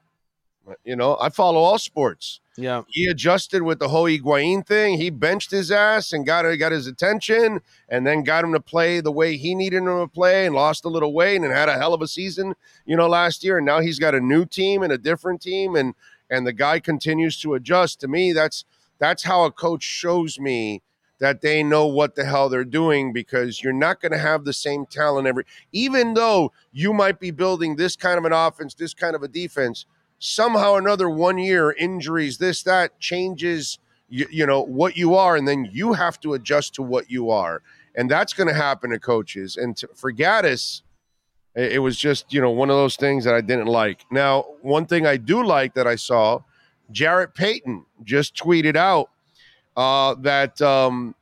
You 0.85 0.97
know, 0.97 1.19
I 1.21 1.29
follow 1.29 1.61
all 1.61 1.79
sports. 1.79 2.41
Yeah, 2.57 2.83
he 2.89 3.07
adjusted 3.07 3.63
with 3.63 3.81
the 3.81 3.89
whole 3.89 4.05
Higuain 4.05 4.65
thing. 4.65 4.97
He 4.97 5.11
benched 5.11 5.51
his 5.51 5.71
ass 5.71 6.13
and 6.13 6.25
got 6.25 6.45
got 6.57 6.73
his 6.73 6.87
attention, 6.87 7.61
and 7.89 8.07
then 8.07 8.23
got 8.23 8.45
him 8.45 8.53
to 8.53 8.61
play 8.61 9.01
the 9.01 9.13
way 9.13 9.37
he 9.37 9.55
needed 9.55 9.79
him 9.79 9.87
to 9.87 10.07
play, 10.07 10.47
and 10.47 10.55
lost 10.55 10.85
a 10.85 10.89
little 10.89 11.13
weight, 11.13 11.43
and 11.43 11.53
had 11.53 11.69
a 11.69 11.77
hell 11.77 11.93
of 11.93 12.01
a 12.01 12.09
season. 12.09 12.55
You 12.87 12.97
know, 12.97 13.09
last 13.09 13.45
year, 13.45 13.59
and 13.59 13.67
now 13.67 13.81
he's 13.81 13.99
got 13.99 14.15
a 14.15 14.21
new 14.21 14.47
team 14.47 14.83
and 14.83 14.93
a 14.93 14.99
different 14.99 15.43
team, 15.43 15.75
and 15.75 15.95
and 16.31 16.47
the 16.47 16.53
guy 16.53 16.81
continues 16.81 17.39
to 17.41 17.55
adjust. 17.55 18.01
To 18.01 18.09
me, 18.09 18.33
that's 18.33 18.65
that's 18.99 19.23
how 19.23 19.45
a 19.45 19.51
coach 19.51 19.83
shows 19.83 20.39
me 20.39 20.83
that 21.21 21.41
they 21.41 21.63
know 21.63 21.87
what 21.87 22.15
the 22.17 22.25
hell 22.25 22.49
they're 22.49 22.65
doing 22.65 23.13
because 23.13 23.63
you're 23.63 23.73
not 23.73 24.01
going 24.01 24.13
to 24.13 24.19
have 24.19 24.45
the 24.45 24.53
same 24.53 24.85
talent 24.87 25.27
every 25.27 25.45
even 25.73 26.15
though 26.15 26.53
you 26.73 26.93
might 26.93 27.21
be 27.21 27.31
building 27.31 27.77
this 27.77 27.97
kind 27.97 28.19
of 28.19 28.25
an 28.25 28.33
offense 28.33 28.75
this 28.75 28.95
kind 28.95 29.15
of 29.15 29.23
a 29.23 29.29
defense 29.29 29.87
somehow 30.19 30.75
another 30.75 31.09
one 31.09 31.39
year 31.39 31.73
injuries 31.73 32.39
this 32.39 32.63
that 32.63 32.99
changes 32.99 33.79
you, 34.09 34.27
you 34.31 34.47
know 34.47 34.61
what 34.61 34.97
you 34.97 35.15
are 35.15 35.37
and 35.37 35.47
then 35.47 35.69
you 35.73 35.93
have 35.93 36.21
to 36.21 36.35
adjust 36.35 36.75
to 36.75 36.83
what 36.83 37.11
you 37.11 37.31
are. 37.31 37.63
And 37.97 38.11
that's 38.11 38.33
going 38.33 38.49
to 38.49 38.55
happen 38.55 38.91
to 38.91 38.99
coaches. 38.99 39.57
And 39.57 39.77
to, 39.77 39.89
for 39.95 40.13
Gattis 40.13 40.83
it, 41.55 41.73
it 41.73 41.79
was 41.79 41.97
just 41.97 42.33
you 42.33 42.41
know 42.41 42.51
one 42.51 42.71
of 42.71 42.77
those 42.77 42.97
things 42.97 43.25
that 43.25 43.35
I 43.35 43.41
didn't 43.41 43.67
like. 43.67 44.05
Now 44.11 44.43
one 44.63 44.87
thing 44.87 45.07
I 45.07 45.17
do 45.17 45.45
like 45.45 45.75
that 45.75 45.87
I 45.87 45.97
saw 45.97 46.41
Jarrett 46.91 47.35
Payton 47.35 47.85
just 48.05 48.37
tweeted 48.37 48.77
out 48.77 49.11
uh, 49.77 50.15
that 50.21 50.61
um, 50.63 51.15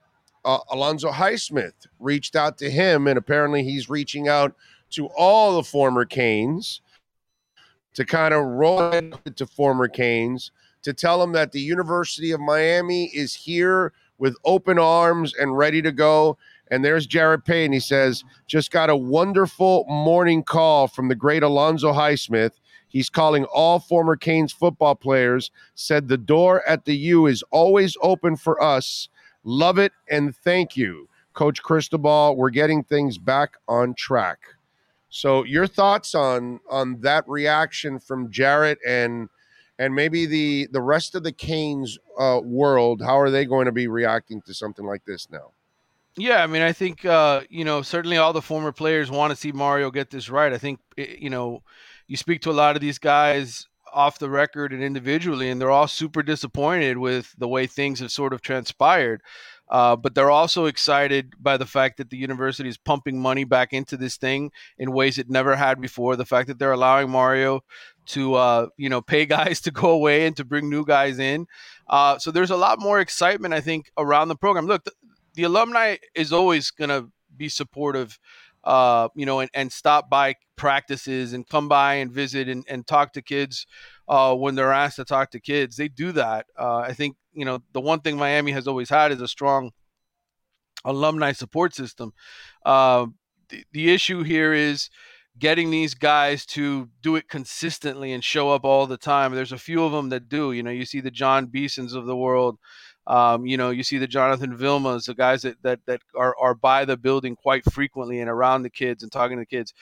uh, 0.44 0.58
Alonzo 0.70 1.10
Highsmith 1.10 1.86
reached 1.98 2.36
out 2.36 2.58
to 2.58 2.70
him, 2.70 3.06
and 3.06 3.18
apparently 3.18 3.62
he's 3.62 3.88
reaching 3.88 4.28
out 4.28 4.54
to 4.90 5.06
all 5.16 5.56
the 5.56 5.62
former 5.62 6.04
Canes 6.04 6.80
to 7.94 8.04
kind 8.04 8.34
of 8.34 8.44
roll 8.44 9.12
to 9.34 9.46
former 9.46 9.88
Canes 9.88 10.50
to 10.82 10.92
tell 10.92 11.20
them 11.20 11.32
that 11.32 11.52
the 11.52 11.60
University 11.60 12.32
of 12.32 12.40
Miami 12.40 13.04
is 13.14 13.34
here 13.34 13.92
with 14.18 14.36
open 14.44 14.78
arms 14.78 15.34
and 15.34 15.56
ready 15.56 15.80
to 15.82 15.92
go. 15.92 16.36
And 16.70 16.84
there's 16.84 17.06
Jarrett 17.06 17.44
Payton. 17.44 17.72
He 17.72 17.80
says, 17.80 18.24
just 18.46 18.70
got 18.70 18.90
a 18.90 18.96
wonderful 18.96 19.84
morning 19.88 20.42
call 20.42 20.88
from 20.88 21.08
the 21.08 21.14
great 21.14 21.42
Alonzo 21.42 21.92
Highsmith. 21.92 22.52
He's 22.92 23.08
calling 23.08 23.44
all 23.46 23.78
former 23.78 24.16
Canes 24.16 24.52
football 24.52 24.94
players, 24.94 25.50
said 25.74 26.08
the 26.08 26.18
door 26.18 26.62
at 26.68 26.84
the 26.84 26.96
U 26.96 27.26
is 27.26 27.42
always 27.50 27.96
open 28.02 28.36
for 28.36 28.62
us. 28.62 29.08
Love 29.44 29.78
it 29.78 29.92
and 30.10 30.36
thank 30.36 30.76
you. 30.76 31.08
Coach 31.32 31.62
Cristobal, 31.62 32.36
we're 32.36 32.50
getting 32.50 32.84
things 32.84 33.16
back 33.16 33.54
on 33.66 33.94
track. 33.94 34.40
So 35.08 35.44
your 35.44 35.66
thoughts 35.66 36.14
on 36.14 36.60
on 36.70 37.00
that 37.00 37.26
reaction 37.26 37.98
from 37.98 38.30
Jarrett 38.30 38.78
and 38.86 39.30
and 39.78 39.94
maybe 39.94 40.26
the 40.26 40.68
the 40.70 40.82
rest 40.82 41.14
of 41.14 41.22
the 41.22 41.32
Canes 41.32 41.98
uh, 42.18 42.40
world, 42.44 43.00
how 43.00 43.18
are 43.18 43.30
they 43.30 43.46
going 43.46 43.66
to 43.66 43.72
be 43.72 43.88
reacting 43.88 44.42
to 44.42 44.52
something 44.52 44.84
like 44.84 45.04
this 45.06 45.28
now? 45.30 45.52
Yeah, 46.16 46.42
I 46.42 46.46
mean, 46.46 46.60
I 46.60 46.72
think 46.72 47.06
uh, 47.06 47.40
you 47.48 47.64
know 47.64 47.80
certainly 47.80 48.18
all 48.18 48.34
the 48.34 48.42
former 48.42 48.72
players 48.72 49.10
want 49.10 49.30
to 49.30 49.36
see 49.36 49.50
Mario 49.50 49.90
get 49.90 50.10
this 50.10 50.28
right. 50.28 50.52
I 50.52 50.58
think 50.58 50.78
eh, 50.98 51.16
you 51.18 51.30
know 51.30 51.62
you 52.06 52.16
speak 52.16 52.42
to 52.42 52.50
a 52.50 52.52
lot 52.52 52.76
of 52.76 52.82
these 52.82 52.98
guys 52.98 53.66
off 53.92 54.18
the 54.18 54.30
record 54.30 54.72
and 54.72 54.82
individually, 54.82 55.50
and 55.50 55.60
they're 55.60 55.70
all 55.70 55.88
super 55.88 56.22
disappointed 56.22 56.98
with 56.98 57.34
the 57.38 57.48
way 57.48 57.66
things 57.66 58.00
have 58.00 58.10
sort 58.10 58.32
of 58.32 58.40
transpired. 58.40 59.22
Uh, 59.68 59.96
but 59.96 60.14
they're 60.14 60.30
also 60.30 60.66
excited 60.66 61.32
by 61.40 61.56
the 61.56 61.64
fact 61.64 61.96
that 61.96 62.10
the 62.10 62.16
university 62.16 62.68
is 62.68 62.76
pumping 62.76 63.18
money 63.18 63.44
back 63.44 63.72
into 63.72 63.96
this 63.96 64.18
thing 64.18 64.50
in 64.76 64.92
ways 64.92 65.18
it 65.18 65.30
never 65.30 65.56
had 65.56 65.80
before. 65.80 66.14
The 66.14 66.26
fact 66.26 66.48
that 66.48 66.58
they're 66.58 66.72
allowing 66.72 67.08
Mario 67.08 67.62
to, 68.08 68.34
uh, 68.34 68.66
you 68.76 68.90
know, 68.90 69.00
pay 69.00 69.24
guys 69.38 69.60
to 69.62 69.70
go 69.70 69.90
away 69.90 70.26
and 70.26 70.36
to 70.36 70.44
bring 70.44 70.68
new 70.68 70.84
guys 70.84 71.18
in. 71.18 71.46
Uh, 71.88 72.18
so 72.18 72.30
there's 72.30 72.50
a 72.50 72.56
lot 72.56 72.80
more 72.80 73.00
excitement, 73.00 73.54
I 73.54 73.60
think, 73.60 73.90
around 73.96 74.28
the 74.28 74.36
program. 74.36 74.66
Look, 74.66 74.84
the, 74.84 74.92
the 75.34 75.44
alumni 75.44 75.96
is 76.14 76.32
always 76.32 76.70
going 76.70 76.90
to 76.90 77.10
be 77.34 77.48
supportive 77.48 78.18
uh, 78.64 79.08
you 79.14 79.26
know, 79.26 79.40
and, 79.40 79.50
and 79.54 79.72
stop 79.72 80.08
by 80.08 80.34
practices 80.56 81.32
and 81.32 81.48
come 81.48 81.68
by 81.68 81.94
and 81.94 82.12
visit 82.12 82.48
and, 82.48 82.64
and 82.68 82.86
talk 82.86 83.12
to 83.12 83.22
kids 83.22 83.66
uh, 84.08 84.34
when 84.34 84.54
they're 84.54 84.72
asked 84.72 84.96
to 84.96 85.04
talk 85.04 85.30
to 85.30 85.40
kids. 85.40 85.76
They 85.76 85.88
do 85.88 86.12
that. 86.12 86.46
Uh, 86.58 86.78
I 86.78 86.92
think, 86.92 87.16
you 87.32 87.44
know, 87.44 87.60
the 87.72 87.80
one 87.80 88.00
thing 88.00 88.16
Miami 88.16 88.52
has 88.52 88.68
always 88.68 88.90
had 88.90 89.12
is 89.12 89.20
a 89.20 89.28
strong 89.28 89.72
alumni 90.84 91.32
support 91.32 91.74
system. 91.74 92.12
Uh, 92.64 93.06
the, 93.48 93.64
the 93.72 93.90
issue 93.90 94.22
here 94.22 94.52
is 94.52 94.90
getting 95.38 95.70
these 95.70 95.94
guys 95.94 96.44
to 96.44 96.88
do 97.00 97.16
it 97.16 97.28
consistently 97.28 98.12
and 98.12 98.22
show 98.22 98.50
up 98.50 98.64
all 98.64 98.86
the 98.86 98.98
time. 98.98 99.34
There's 99.34 99.52
a 99.52 99.58
few 99.58 99.82
of 99.82 99.92
them 99.92 100.10
that 100.10 100.28
do. 100.28 100.52
You 100.52 100.62
know, 100.62 100.70
you 100.70 100.84
see 100.84 101.00
the 101.00 101.10
Jon 101.10 101.46
Beasons 101.46 101.94
of 101.94 102.06
the 102.06 102.16
world. 102.16 102.58
Um, 103.06 103.46
you 103.46 103.56
know, 103.56 103.70
you 103.70 103.82
see 103.82 103.98
the 103.98 104.06
Jonathan 104.06 104.56
Vilmas, 104.56 105.06
the 105.06 105.14
guys 105.14 105.42
that 105.42 105.62
that 105.62 105.80
that 105.86 106.00
are 106.14 106.36
are 106.38 106.54
by 106.54 106.84
the 106.84 106.96
building 106.96 107.36
quite 107.36 107.64
frequently 107.72 108.20
and 108.20 108.30
around 108.30 108.62
the 108.62 108.70
kids 108.70 109.02
and 109.02 109.10
talking 109.10 109.36
to 109.36 109.42
the 109.42 109.46
kids. 109.46 109.74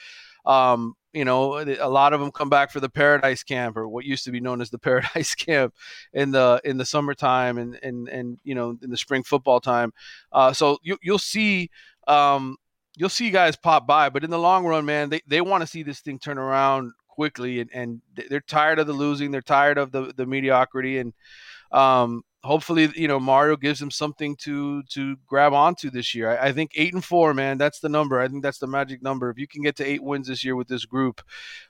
Um, 0.45 0.95
you 1.13 1.25
know, 1.25 1.59
a 1.59 1.89
lot 1.89 2.13
of 2.13 2.19
them 2.19 2.31
come 2.31 2.49
back 2.49 2.71
for 2.71 2.79
the 2.79 2.89
Paradise 2.89 3.43
Camp 3.43 3.77
or 3.77 3.87
what 3.87 4.05
used 4.05 4.23
to 4.25 4.31
be 4.31 4.39
known 4.39 4.61
as 4.61 4.69
the 4.69 4.79
Paradise 4.79 5.35
Camp 5.35 5.73
in 6.13 6.31
the 6.31 6.61
in 6.63 6.77
the 6.77 6.85
summertime 6.85 7.57
and 7.57 7.77
and 7.83 8.07
and 8.09 8.39
you 8.43 8.55
know 8.55 8.77
in 8.81 8.89
the 8.89 8.97
spring 8.97 9.23
football 9.23 9.59
time. 9.59 9.93
Uh, 10.31 10.53
so 10.53 10.77
you 10.83 10.97
you'll 11.01 11.19
see. 11.19 11.69
Um, 12.07 12.57
you'll 12.97 13.09
see 13.09 13.29
guys 13.29 13.55
pop 13.55 13.87
by, 13.87 14.09
but 14.09 14.23
in 14.23 14.29
the 14.29 14.39
long 14.39 14.65
run, 14.65 14.85
man, 14.85 15.09
they, 15.09 15.21
they 15.27 15.41
want 15.41 15.61
to 15.61 15.67
see 15.67 15.83
this 15.83 15.99
thing 15.99 16.19
turn 16.19 16.37
around 16.37 16.91
quickly 17.07 17.59
and, 17.59 17.69
and 17.73 18.01
they're 18.29 18.41
tired 18.41 18.79
of 18.79 18.87
the 18.87 18.93
losing. 18.93 19.31
They're 19.31 19.41
tired 19.41 19.77
of 19.77 19.91
the, 19.91 20.13
the 20.15 20.25
mediocrity. 20.25 20.97
And, 20.97 21.13
um, 21.71 22.23
hopefully, 22.43 22.89
you 22.95 23.07
know, 23.07 23.19
Mario 23.19 23.55
gives 23.55 23.79
them 23.79 23.91
something 23.91 24.35
to 24.37 24.83
to 24.83 25.17
grab 25.27 25.53
onto 25.53 25.89
this 25.89 26.15
year. 26.15 26.29
I, 26.31 26.47
I, 26.47 26.51
think 26.51 26.71
eight 26.75 26.93
and 26.93 27.03
four, 27.03 27.33
man, 27.33 27.57
that's 27.57 27.79
the 27.79 27.89
number. 27.89 28.19
I 28.19 28.27
think 28.27 28.43
that's 28.43 28.59
the 28.59 28.67
magic 28.67 29.01
number. 29.01 29.29
If 29.29 29.37
you 29.37 29.47
can 29.47 29.61
get 29.61 29.75
to 29.77 29.85
eight 29.85 30.03
wins 30.03 30.27
this 30.27 30.43
year 30.43 30.55
with 30.55 30.67
this 30.67 30.85
group, 30.85 31.21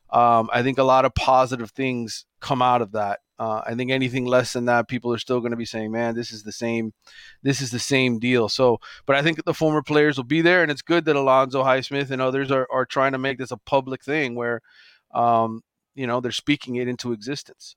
um, 0.10 0.50
I 0.52 0.64
think 0.64 0.78
a 0.78 0.84
lot 0.84 1.06
of 1.06 1.14
positive 1.16 1.72
things 1.72 2.26
come 2.40 2.62
out 2.62 2.82
of 2.82 2.94
that. 2.94 3.20
Uh, 3.40 3.62
I 3.66 3.74
think 3.74 3.90
anything 3.90 4.26
less 4.26 4.54
than 4.54 4.66
that, 4.66 4.88
people 4.88 5.12
are 5.12 5.18
still 5.18 5.40
going 5.40 5.52
to 5.52 5.58
be 5.58 5.66
saying, 5.66 5.92
"Man, 5.92 6.16
this 6.16 6.32
is 6.32 6.44
the 6.44 6.52
same, 6.52 6.94
this 7.42 7.60
is 7.60 7.72
the 7.72 7.80
same 7.80 8.20
deal." 8.20 8.50
So, 8.50 8.80
but 9.06 9.16
I 9.16 9.24
think 9.24 9.44
the 9.44 9.54
former 9.54 9.82
players 9.82 10.18
will 10.18 10.24
be 10.24 10.42
there, 10.42 10.62
and 10.62 10.72
it's 10.72 10.84
good 10.84 11.06
that 11.06 11.16
Alonzo 11.16 11.64
Highsmith 11.64 12.12
and 12.12 12.22
others 12.22 12.52
are 12.52 12.68
are 12.72 12.86
trying 12.86 13.14
to 13.14 13.18
make 13.18 13.40
this 13.40 13.52
a 13.52 13.58
public 13.58 14.04
thing 14.04 14.36
where, 14.36 14.62
um, 15.14 15.62
you 15.96 16.06
know, 16.06 16.22
they're 16.22 16.32
speaking 16.32 16.76
it 16.76 16.88
into 16.88 17.14
existence. 17.14 17.76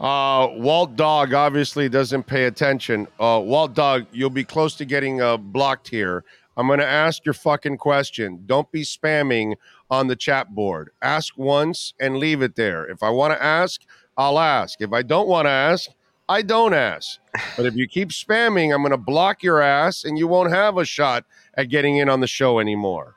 Uh, 0.00 0.48
Walt 0.52 0.96
Dog 0.96 1.34
obviously 1.34 1.88
doesn't 1.90 2.22
pay 2.22 2.44
attention. 2.44 3.06
Uh, 3.20 3.40
Walt 3.44 3.74
Dog, 3.74 4.06
you'll 4.12 4.30
be 4.30 4.44
close 4.44 4.74
to 4.76 4.86
getting 4.86 5.20
uh, 5.20 5.36
blocked 5.36 5.88
here. 5.88 6.24
I'm 6.56 6.66
going 6.66 6.78
to 6.78 6.86
ask 6.86 7.24
your 7.24 7.34
fucking 7.34 7.76
question. 7.76 8.42
Don't 8.46 8.70
be 8.72 8.82
spamming 8.82 9.54
on 9.90 10.06
the 10.06 10.16
chat 10.16 10.54
board. 10.54 10.90
Ask 11.02 11.36
once 11.36 11.92
and 12.00 12.16
leave 12.16 12.40
it 12.40 12.56
there. 12.56 12.86
If 12.86 13.02
I 13.02 13.10
want 13.10 13.34
to 13.34 13.42
ask, 13.42 13.82
I'll 14.16 14.38
ask. 14.38 14.80
If 14.80 14.92
I 14.92 15.02
don't 15.02 15.28
want 15.28 15.46
to 15.46 15.50
ask, 15.50 15.90
I 16.28 16.42
don't 16.42 16.74
ask. 16.74 17.18
But 17.56 17.66
if 17.66 17.76
you 17.76 17.86
keep 17.86 18.08
spamming, 18.08 18.74
I'm 18.74 18.82
going 18.82 18.90
to 18.90 18.96
block 18.96 19.42
your 19.42 19.60
ass 19.60 20.04
and 20.04 20.18
you 20.18 20.26
won't 20.26 20.50
have 20.50 20.78
a 20.78 20.84
shot 20.84 21.24
at 21.54 21.68
getting 21.68 21.98
in 21.98 22.08
on 22.08 22.20
the 22.20 22.26
show 22.26 22.58
anymore. 22.58 23.16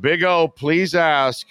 Big 0.00 0.22
O, 0.22 0.46
please 0.46 0.94
ask 0.94 1.46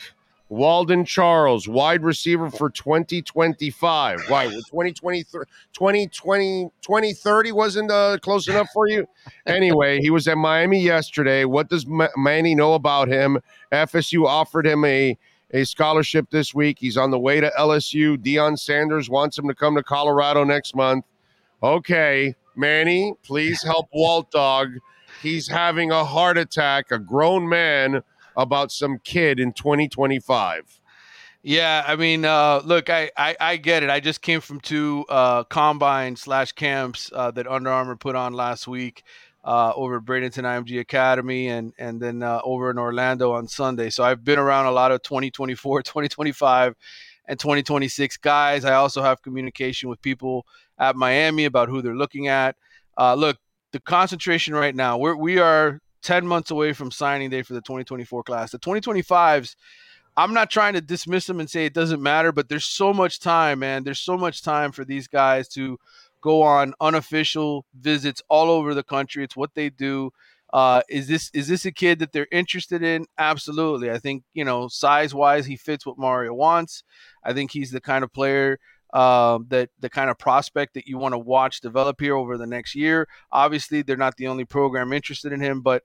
Walden 0.51 1.05
Charles, 1.05 1.65
wide 1.69 2.03
receiver 2.03 2.49
for 2.49 2.69
2025. 2.69 4.19
Why? 4.27 4.47
2023, 4.47 5.45
2020, 5.71 6.69
2030 6.81 7.51
wasn't 7.53 7.89
uh, 7.89 8.17
close 8.21 8.49
enough 8.49 8.67
for 8.73 8.85
you? 8.89 9.07
Anyway, 9.45 10.01
he 10.01 10.09
was 10.09 10.27
at 10.27 10.37
Miami 10.37 10.81
yesterday. 10.81 11.45
What 11.45 11.69
does 11.69 11.85
Manny 12.17 12.53
know 12.53 12.73
about 12.73 13.07
him? 13.07 13.39
FSU 13.71 14.25
offered 14.25 14.67
him 14.67 14.83
a, 14.83 15.17
a 15.51 15.63
scholarship 15.63 16.29
this 16.31 16.53
week. 16.53 16.79
He's 16.81 16.97
on 16.97 17.11
the 17.11 17.19
way 17.19 17.39
to 17.39 17.49
LSU. 17.57 18.17
Deion 18.17 18.59
Sanders 18.59 19.09
wants 19.09 19.37
him 19.37 19.47
to 19.47 19.55
come 19.55 19.75
to 19.75 19.83
Colorado 19.83 20.43
next 20.43 20.75
month. 20.75 21.05
Okay, 21.63 22.35
Manny, 22.57 23.13
please 23.23 23.63
help 23.63 23.87
Walt 23.93 24.29
Dog. 24.31 24.71
He's 25.21 25.47
having 25.47 25.91
a 25.91 26.03
heart 26.03 26.37
attack, 26.37 26.91
a 26.91 26.99
grown 26.99 27.47
man 27.47 28.03
about 28.35 28.71
some 28.71 28.99
kid 29.03 29.39
in 29.39 29.53
2025. 29.53 30.79
Yeah, 31.43 31.83
I 31.87 31.95
mean, 31.95 32.23
uh, 32.23 32.61
look, 32.63 32.89
I, 32.91 33.09
I, 33.17 33.35
I 33.39 33.57
get 33.57 33.81
it. 33.81 33.89
I 33.89 33.99
just 33.99 34.21
came 34.21 34.41
from 34.41 34.59
two 34.59 35.05
uh, 35.09 35.43
combine 35.45 36.15
slash 36.15 36.51
camps 36.51 37.09
uh, 37.13 37.31
that 37.31 37.47
Under 37.47 37.71
Armour 37.71 37.95
put 37.95 38.15
on 38.15 38.33
last 38.33 38.67
week 38.67 39.03
uh, 39.43 39.73
over 39.75 39.97
at 39.97 40.03
Bradenton 40.03 40.43
IMG 40.43 40.79
Academy 40.79 41.47
and 41.47 41.73
and 41.79 41.99
then 41.99 42.21
uh, 42.21 42.41
over 42.43 42.69
in 42.69 42.77
Orlando 42.77 43.31
on 43.31 43.47
Sunday. 43.47 43.89
So 43.89 44.03
I've 44.03 44.23
been 44.23 44.37
around 44.37 44.67
a 44.67 44.71
lot 44.71 44.91
of 44.91 45.01
2024, 45.01 45.81
2025, 45.83 46.75
and 47.27 47.39
2026 47.39 48.17
guys. 48.17 48.65
I 48.65 48.75
also 48.75 49.01
have 49.01 49.21
communication 49.21 49.89
with 49.89 50.01
people 50.01 50.45
at 50.77 50.95
Miami 50.95 51.45
about 51.45 51.69
who 51.69 51.81
they're 51.81 51.95
looking 51.95 52.27
at. 52.27 52.55
Uh, 52.97 53.15
look, 53.15 53.37
the 53.71 53.79
concentration 53.79 54.53
right 54.53 54.75
now, 54.75 54.97
we're 54.97 55.15
we 55.15 55.39
are 55.39 55.81
10 56.01 56.25
months 56.25 56.51
away 56.51 56.73
from 56.73 56.91
signing 56.91 57.29
day 57.29 57.41
for 57.41 57.53
the 57.53 57.61
2024 57.61 58.23
class. 58.23 58.51
The 58.51 58.59
2025s, 58.59 59.55
I'm 60.17 60.33
not 60.33 60.49
trying 60.49 60.73
to 60.73 60.81
dismiss 60.81 61.25
them 61.25 61.39
and 61.39 61.49
say 61.49 61.65
it 61.65 61.73
doesn't 61.73 62.01
matter, 62.01 62.31
but 62.31 62.49
there's 62.49 62.65
so 62.65 62.93
much 62.93 63.19
time, 63.19 63.59
man. 63.59 63.83
There's 63.83 63.99
so 63.99 64.17
much 64.17 64.43
time 64.43 64.71
for 64.71 64.83
these 64.83 65.07
guys 65.07 65.47
to 65.49 65.77
go 66.21 66.41
on 66.41 66.73
unofficial 66.79 67.65
visits 67.79 68.21
all 68.29 68.49
over 68.49 68.73
the 68.73 68.83
country. 68.83 69.23
It's 69.23 69.37
what 69.37 69.55
they 69.55 69.69
do. 69.69 70.11
Uh, 70.53 70.81
is 70.89 71.07
this 71.07 71.31
is 71.33 71.47
this 71.47 71.65
a 71.65 71.71
kid 71.71 71.99
that 71.99 72.11
they're 72.11 72.27
interested 72.31 72.83
in? 72.83 73.05
Absolutely. 73.17 73.89
I 73.89 73.99
think 73.99 74.23
you 74.33 74.43
know 74.43 74.67
size 74.67 75.15
wise, 75.15 75.45
he 75.45 75.55
fits 75.55 75.85
what 75.85 75.97
Mario 75.97 76.33
wants. 76.33 76.83
I 77.23 77.31
think 77.31 77.51
he's 77.51 77.71
the 77.71 77.79
kind 77.79 78.03
of 78.03 78.11
player 78.11 78.59
uh, 78.93 79.39
that 79.47 79.69
the 79.79 79.89
kind 79.89 80.09
of 80.09 80.17
prospect 80.17 80.73
that 80.73 80.87
you 80.87 80.97
want 80.97 81.13
to 81.13 81.19
watch 81.19 81.61
develop 81.61 81.99
here 81.99 82.15
over 82.15 82.37
the 82.37 82.47
next 82.47 82.75
year. 82.75 83.07
Obviously, 83.31 83.81
they're 83.81 83.97
not 83.97 84.17
the 84.17 84.27
only 84.27 84.45
program 84.45 84.93
interested 84.93 85.31
in 85.31 85.41
him, 85.41 85.61
but 85.61 85.83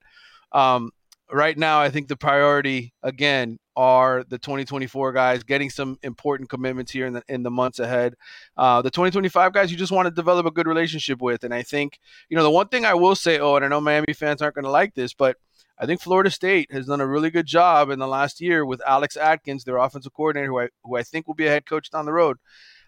um, 0.52 0.90
right 1.30 1.56
now, 1.56 1.80
I 1.80 1.90
think 1.90 2.08
the 2.08 2.16
priority 2.16 2.92
again 3.02 3.58
are 3.76 4.24
the 4.28 4.38
2024 4.38 5.12
guys 5.12 5.42
getting 5.42 5.68
some 5.68 5.98
important 6.02 6.48
commitments 6.48 6.90
here 6.90 7.06
in 7.06 7.12
the 7.12 7.22
in 7.28 7.42
the 7.42 7.50
months 7.50 7.78
ahead. 7.78 8.14
Uh, 8.56 8.82
the 8.82 8.90
2025 8.90 9.52
guys, 9.52 9.70
you 9.70 9.76
just 9.76 9.92
want 9.92 10.06
to 10.06 10.10
develop 10.10 10.46
a 10.46 10.50
good 10.50 10.66
relationship 10.66 11.20
with, 11.20 11.44
and 11.44 11.52
I 11.52 11.62
think 11.62 11.98
you 12.28 12.36
know 12.36 12.42
the 12.42 12.50
one 12.50 12.68
thing 12.68 12.84
I 12.84 12.94
will 12.94 13.14
say. 13.14 13.38
Oh, 13.38 13.56
and 13.56 13.64
I 13.64 13.68
know 13.68 13.80
Miami 13.80 14.14
fans 14.14 14.42
aren't 14.42 14.54
going 14.54 14.64
to 14.64 14.70
like 14.70 14.94
this, 14.94 15.14
but 15.14 15.36
I 15.78 15.84
think 15.84 16.00
Florida 16.00 16.30
State 16.30 16.72
has 16.72 16.86
done 16.86 17.02
a 17.02 17.06
really 17.06 17.30
good 17.30 17.46
job 17.46 17.90
in 17.90 17.98
the 17.98 18.06
last 18.06 18.40
year 18.40 18.64
with 18.64 18.80
Alex 18.86 19.16
Atkins, 19.16 19.64
their 19.64 19.76
offensive 19.76 20.14
coordinator, 20.14 20.48
who 20.48 20.60
I, 20.60 20.68
who 20.84 20.96
I 20.96 21.02
think 21.02 21.26
will 21.26 21.34
be 21.34 21.46
a 21.46 21.50
head 21.50 21.66
coach 21.66 21.90
down 21.90 22.06
the 22.06 22.14
road. 22.14 22.38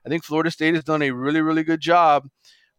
I 0.09 0.11
think 0.11 0.25
Florida 0.25 0.51
State 0.51 0.75
has 0.75 0.85
done 0.85 1.03
a 1.03 1.11
really, 1.11 1.43
really 1.43 1.63
good 1.63 1.81
job 1.81 2.31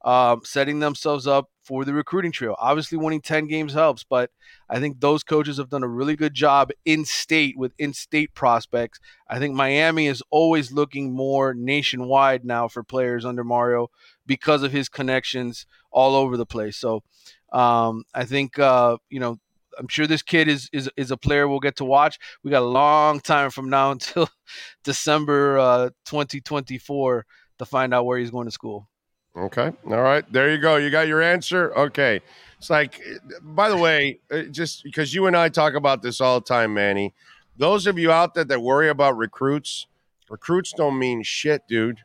um, 0.04 0.42
setting 0.44 0.80
themselves 0.80 1.28
up 1.28 1.52
for 1.62 1.86
the 1.86 1.94
recruiting 1.94 2.32
trail. 2.32 2.56
Obviously, 2.58 2.98
winning 2.98 3.22
10 3.22 3.46
games 3.46 3.74
helps, 3.74 4.04
but 4.04 4.32
I 4.68 4.80
think 4.80 5.00
those 5.00 5.24
coaches 5.24 5.58
have 5.58 5.70
done 5.70 5.84
a 5.84 5.88
really 5.88 6.16
good 6.16 6.34
job 6.34 6.72
in 6.86 7.06
state 7.06 7.56
with 7.56 7.74
in 7.78 7.94
state 7.94 8.34
prospects. 8.34 9.00
I 9.28 9.38
think 9.38 9.54
Miami 9.54 10.08
is 10.08 10.24
always 10.32 10.72
looking 10.72 11.14
more 11.14 11.54
nationwide 11.54 12.46
now 12.46 12.68
for 12.68 12.82
players 12.82 13.26
under 13.26 13.44
Mario 13.44 13.92
because 14.26 14.64
of 14.64 14.72
his 14.72 14.90
connections 14.90 15.68
all 15.92 16.16
over 16.16 16.36
the 16.36 16.48
place. 16.48 16.78
So 16.78 17.04
um, 17.54 18.06
I 18.12 18.26
think, 18.26 18.58
uh, 18.58 18.98
you 19.12 19.20
know, 19.20 19.38
I'm 19.80 19.88
sure 19.88 20.06
this 20.06 20.22
kid 20.22 20.48
is, 20.48 20.70
is 20.74 20.90
is 20.98 21.10
a 21.10 21.18
player 21.18 21.48
we'll 21.48 21.60
get 21.60 21.78
to 21.78 21.86
watch. 21.86 22.20
We 22.44 22.52
got 22.52 22.64
a 22.64 22.66
long 22.66 23.22
time 23.22 23.50
from 23.50 23.70
now 23.70 23.92
until 23.92 24.30
December 24.84 25.58
uh, 25.58 25.90
2024 26.06 27.26
to 27.60 27.66
find 27.66 27.94
out 27.94 28.06
where 28.06 28.18
he's 28.18 28.32
going 28.32 28.46
to 28.46 28.52
school. 28.52 28.90
Okay. 29.38 29.72
All 29.86 30.02
right. 30.02 30.30
There 30.32 30.52
you 30.52 30.58
go. 30.58 30.76
You 30.78 30.90
got 30.90 31.08
your 31.08 31.22
answer. 31.22 31.74
Okay. 31.76 32.20
It's 32.58 32.70
like, 32.70 33.00
by 33.42 33.70
the 33.70 33.78
way, 33.78 34.20
uh, 34.32 34.44
just 34.44 34.84
because 34.84 35.14
you 35.14 35.28
and 35.28 35.38
I 35.38 35.50
talk 35.50 35.76
about 35.76 36.02
this 36.02 36.20
all 36.20 36.40
the 36.40 36.46
time, 36.46 36.74
Manny. 36.74 37.14
Those 37.56 37.88
of 37.88 37.98
you 37.98 38.12
out 38.12 38.34
there 38.34 38.44
that 38.46 38.62
worry 38.62 38.90
about 38.90 39.18
recruits, 39.18 39.86
recruits 40.30 40.74
don't 40.74 40.98
mean 40.98 41.24
shit, 41.24 41.62
dude. 41.68 42.00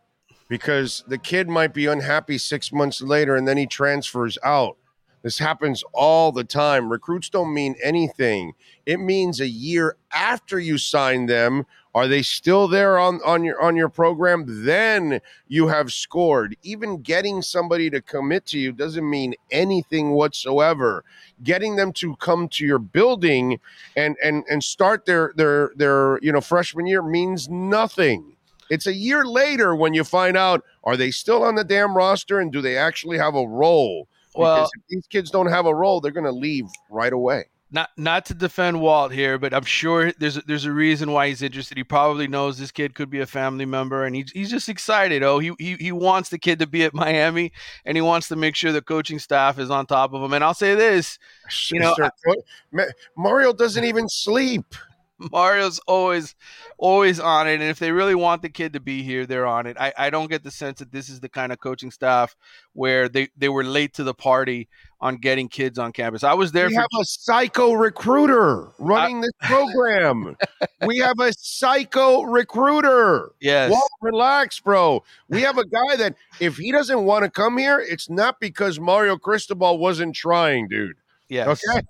Because 0.48 1.02
the 1.08 1.18
kid 1.18 1.48
might 1.48 1.72
be 1.72 1.86
unhappy 1.86 2.38
six 2.38 2.70
months 2.70 3.00
later 3.00 3.34
and 3.34 3.48
then 3.48 3.56
he 3.56 3.66
transfers 3.66 4.36
out. 4.44 4.76
This 5.24 5.38
happens 5.38 5.82
all 5.94 6.32
the 6.32 6.44
time. 6.44 6.92
Recruits 6.92 7.30
don't 7.30 7.54
mean 7.54 7.76
anything. 7.82 8.52
It 8.84 9.00
means 9.00 9.40
a 9.40 9.48
year 9.48 9.96
after 10.12 10.60
you 10.60 10.76
sign 10.76 11.24
them, 11.24 11.64
are 11.94 12.06
they 12.06 12.20
still 12.20 12.68
there 12.68 12.98
on, 12.98 13.20
on 13.24 13.42
your 13.42 13.60
on 13.62 13.74
your 13.74 13.88
program? 13.88 14.44
Then 14.66 15.20
you 15.48 15.68
have 15.68 15.92
scored. 15.92 16.56
Even 16.62 17.00
getting 17.00 17.40
somebody 17.40 17.88
to 17.88 18.02
commit 18.02 18.44
to 18.46 18.58
you 18.58 18.72
doesn't 18.72 19.08
mean 19.08 19.34
anything 19.50 20.10
whatsoever. 20.10 21.04
Getting 21.42 21.76
them 21.76 21.92
to 21.94 22.16
come 22.16 22.48
to 22.48 22.66
your 22.66 22.80
building 22.80 23.60
and 23.96 24.16
and 24.22 24.44
and 24.50 24.62
start 24.62 25.06
their 25.06 25.32
their 25.36 25.70
their 25.76 26.18
you 26.20 26.32
know 26.32 26.40
freshman 26.42 26.86
year 26.86 27.00
means 27.00 27.48
nothing. 27.48 28.36
It's 28.68 28.86
a 28.86 28.94
year 28.94 29.24
later 29.24 29.74
when 29.74 29.94
you 29.94 30.04
find 30.04 30.36
out 30.36 30.64
are 30.82 30.98
they 30.98 31.12
still 31.12 31.44
on 31.44 31.54
the 31.54 31.64
damn 31.64 31.96
roster 31.96 32.40
and 32.40 32.52
do 32.52 32.60
they 32.60 32.76
actually 32.76 33.16
have 33.16 33.36
a 33.36 33.46
role? 33.46 34.08
Well, 34.34 34.68
these 34.88 35.06
kids 35.06 35.30
don't 35.30 35.46
have 35.46 35.66
a 35.66 35.74
role, 35.74 36.00
they're 36.00 36.12
going 36.12 36.24
to 36.24 36.32
leave 36.32 36.66
right 36.90 37.12
away. 37.12 37.44
Not 37.70 37.90
not 37.96 38.26
to 38.26 38.34
defend 38.34 38.80
Walt 38.80 39.10
here, 39.10 39.36
but 39.36 39.52
I'm 39.52 39.64
sure 39.64 40.12
there's 40.12 40.36
a, 40.36 40.42
there's 40.42 40.64
a 40.64 40.70
reason 40.70 41.10
why 41.10 41.26
he's 41.26 41.42
interested. 41.42 41.76
He 41.76 41.82
probably 41.82 42.28
knows 42.28 42.56
this 42.56 42.70
kid 42.70 42.94
could 42.94 43.10
be 43.10 43.18
a 43.18 43.26
family 43.26 43.64
member, 43.64 44.04
and 44.04 44.14
he's 44.14 44.30
he's 44.30 44.48
just 44.48 44.68
excited. 44.68 45.24
Oh, 45.24 45.40
he 45.40 45.52
he 45.58 45.74
he 45.74 45.90
wants 45.90 46.28
the 46.28 46.38
kid 46.38 46.60
to 46.60 46.68
be 46.68 46.84
at 46.84 46.94
Miami, 46.94 47.50
and 47.84 47.96
he 47.96 48.00
wants 48.00 48.28
to 48.28 48.36
make 48.36 48.54
sure 48.54 48.70
the 48.70 48.80
coaching 48.80 49.18
staff 49.18 49.58
is 49.58 49.70
on 49.70 49.86
top 49.86 50.12
of 50.14 50.22
him. 50.22 50.32
And 50.34 50.44
I'll 50.44 50.54
say 50.54 50.76
this, 50.76 51.18
you 51.72 51.80
know, 51.80 51.96
Mario 53.16 53.52
doesn't 53.52 53.84
even 53.84 54.08
sleep. 54.08 54.76
Mario's 55.30 55.80
always 55.86 56.34
always 56.78 57.20
on 57.20 57.48
it. 57.48 57.54
And 57.54 57.64
if 57.64 57.78
they 57.78 57.92
really 57.92 58.14
want 58.14 58.42
the 58.42 58.48
kid 58.48 58.72
to 58.72 58.80
be 58.80 59.02
here, 59.02 59.26
they're 59.26 59.46
on 59.46 59.66
it. 59.66 59.76
I, 59.78 59.92
I 59.96 60.10
don't 60.10 60.28
get 60.28 60.42
the 60.42 60.50
sense 60.50 60.78
that 60.80 60.92
this 60.92 61.08
is 61.08 61.20
the 61.20 61.28
kind 61.28 61.52
of 61.52 61.60
coaching 61.60 61.90
staff 61.90 62.36
where 62.72 63.08
they, 63.08 63.28
they 63.36 63.48
were 63.48 63.64
late 63.64 63.94
to 63.94 64.04
the 64.04 64.14
party 64.14 64.68
on 65.00 65.16
getting 65.16 65.48
kids 65.48 65.78
on 65.78 65.92
campus. 65.92 66.24
I 66.24 66.34
was 66.34 66.52
there. 66.52 66.68
We 66.68 66.74
for- 66.74 66.80
have 66.80 67.00
a 67.00 67.04
psycho 67.04 67.72
recruiter 67.74 68.68
running 68.78 69.18
I- 69.18 69.20
this 69.22 69.32
program. 69.42 70.36
we 70.86 70.98
have 70.98 71.18
a 71.20 71.32
psycho 71.38 72.22
recruiter. 72.22 73.32
Yes. 73.40 73.74
Relax, 74.00 74.60
bro. 74.60 75.04
We 75.28 75.42
have 75.42 75.58
a 75.58 75.66
guy 75.66 75.96
that 75.96 76.16
if 76.40 76.56
he 76.56 76.72
doesn't 76.72 77.04
want 77.04 77.24
to 77.24 77.30
come 77.30 77.58
here, 77.58 77.78
it's 77.78 78.10
not 78.10 78.40
because 78.40 78.80
Mario 78.80 79.16
Cristobal 79.16 79.78
wasn't 79.78 80.14
trying, 80.14 80.68
dude. 80.68 80.96
Yes. 81.28 81.62
Okay 81.66 81.80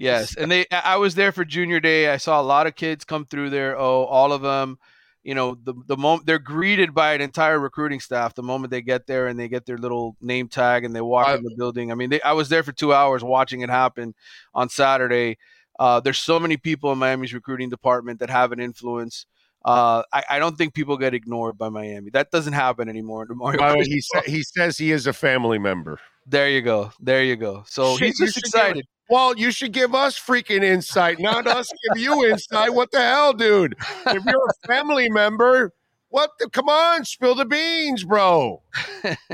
yes, 0.00 0.36
and 0.38 0.50
they 0.50 0.66
I 0.70 0.96
was 0.96 1.14
there 1.14 1.32
for 1.32 1.44
junior 1.44 1.80
day. 1.80 2.08
I 2.08 2.16
saw 2.16 2.40
a 2.40 2.42
lot 2.42 2.66
of 2.66 2.74
kids 2.74 3.04
come 3.04 3.24
through 3.24 3.50
there. 3.50 3.78
Oh, 3.78 4.04
all 4.04 4.32
of 4.32 4.42
them. 4.42 4.78
You 5.22 5.34
know, 5.34 5.56
the 5.60 5.74
the 5.86 5.96
moment 5.96 6.26
they're 6.26 6.38
greeted 6.38 6.94
by 6.94 7.14
an 7.14 7.20
entire 7.20 7.58
recruiting 7.58 7.98
staff 7.98 8.34
the 8.34 8.44
moment 8.44 8.70
they 8.70 8.82
get 8.82 9.08
there 9.08 9.26
and 9.26 9.38
they 9.38 9.48
get 9.48 9.66
their 9.66 9.76
little 9.76 10.16
name 10.20 10.48
tag 10.48 10.84
and 10.84 10.94
they 10.94 11.00
walk 11.00 11.26
I, 11.26 11.34
in 11.34 11.42
the 11.42 11.54
building. 11.56 11.90
I 11.90 11.96
mean, 11.96 12.10
they, 12.10 12.20
I 12.20 12.32
was 12.32 12.48
there 12.48 12.62
for 12.62 12.70
two 12.70 12.94
hours 12.94 13.24
watching 13.24 13.62
it 13.62 13.68
happen 13.68 14.14
on 14.54 14.68
Saturday. 14.68 15.38
Uh, 15.78 16.00
there's 16.00 16.18
so 16.18 16.38
many 16.38 16.56
people 16.56 16.92
in 16.92 16.98
Miami's 16.98 17.34
recruiting 17.34 17.68
department 17.68 18.20
that 18.20 18.30
have 18.30 18.52
an 18.52 18.60
influence. 18.60 19.26
Uh, 19.64 20.04
I, 20.12 20.24
I, 20.30 20.38
don't 20.38 20.56
think 20.56 20.74
people 20.74 20.96
get 20.96 21.12
ignored 21.12 21.58
by 21.58 21.70
Miami. 21.70 22.10
That 22.10 22.30
doesn't 22.30 22.52
happen 22.52 22.88
anymore. 22.88 23.26
Mario 23.30 23.82
he, 23.82 24.00
sa- 24.14 24.22
he 24.24 24.44
says 24.44 24.78
he 24.78 24.92
is 24.92 25.08
a 25.08 25.12
family 25.12 25.58
member. 25.58 25.98
There 26.24 26.48
you 26.48 26.62
go. 26.62 26.92
There 27.00 27.24
you 27.24 27.34
go. 27.34 27.64
So 27.66 27.96
Shit, 27.96 28.08
he's 28.08 28.18
just 28.20 28.38
excited. 28.38 28.86
Well, 29.08 29.36
you 29.36 29.50
should 29.50 29.72
give 29.72 29.94
us 29.94 30.18
freaking 30.18 30.64
insight, 30.64 31.20
not 31.20 31.46
us 31.46 31.68
give 31.88 32.02
you 32.02 32.26
insight. 32.26 32.74
What 32.74 32.90
the 32.90 33.00
hell, 33.00 33.32
dude? 33.32 33.76
If 34.06 34.24
you're 34.24 34.48
a 34.48 34.66
family 34.66 35.08
member, 35.08 35.72
what? 36.08 36.30
The, 36.38 36.48
come 36.50 36.68
on, 36.68 37.04
spill 37.04 37.34
the 37.34 37.44
beans, 37.44 38.04
bro. 38.04 38.62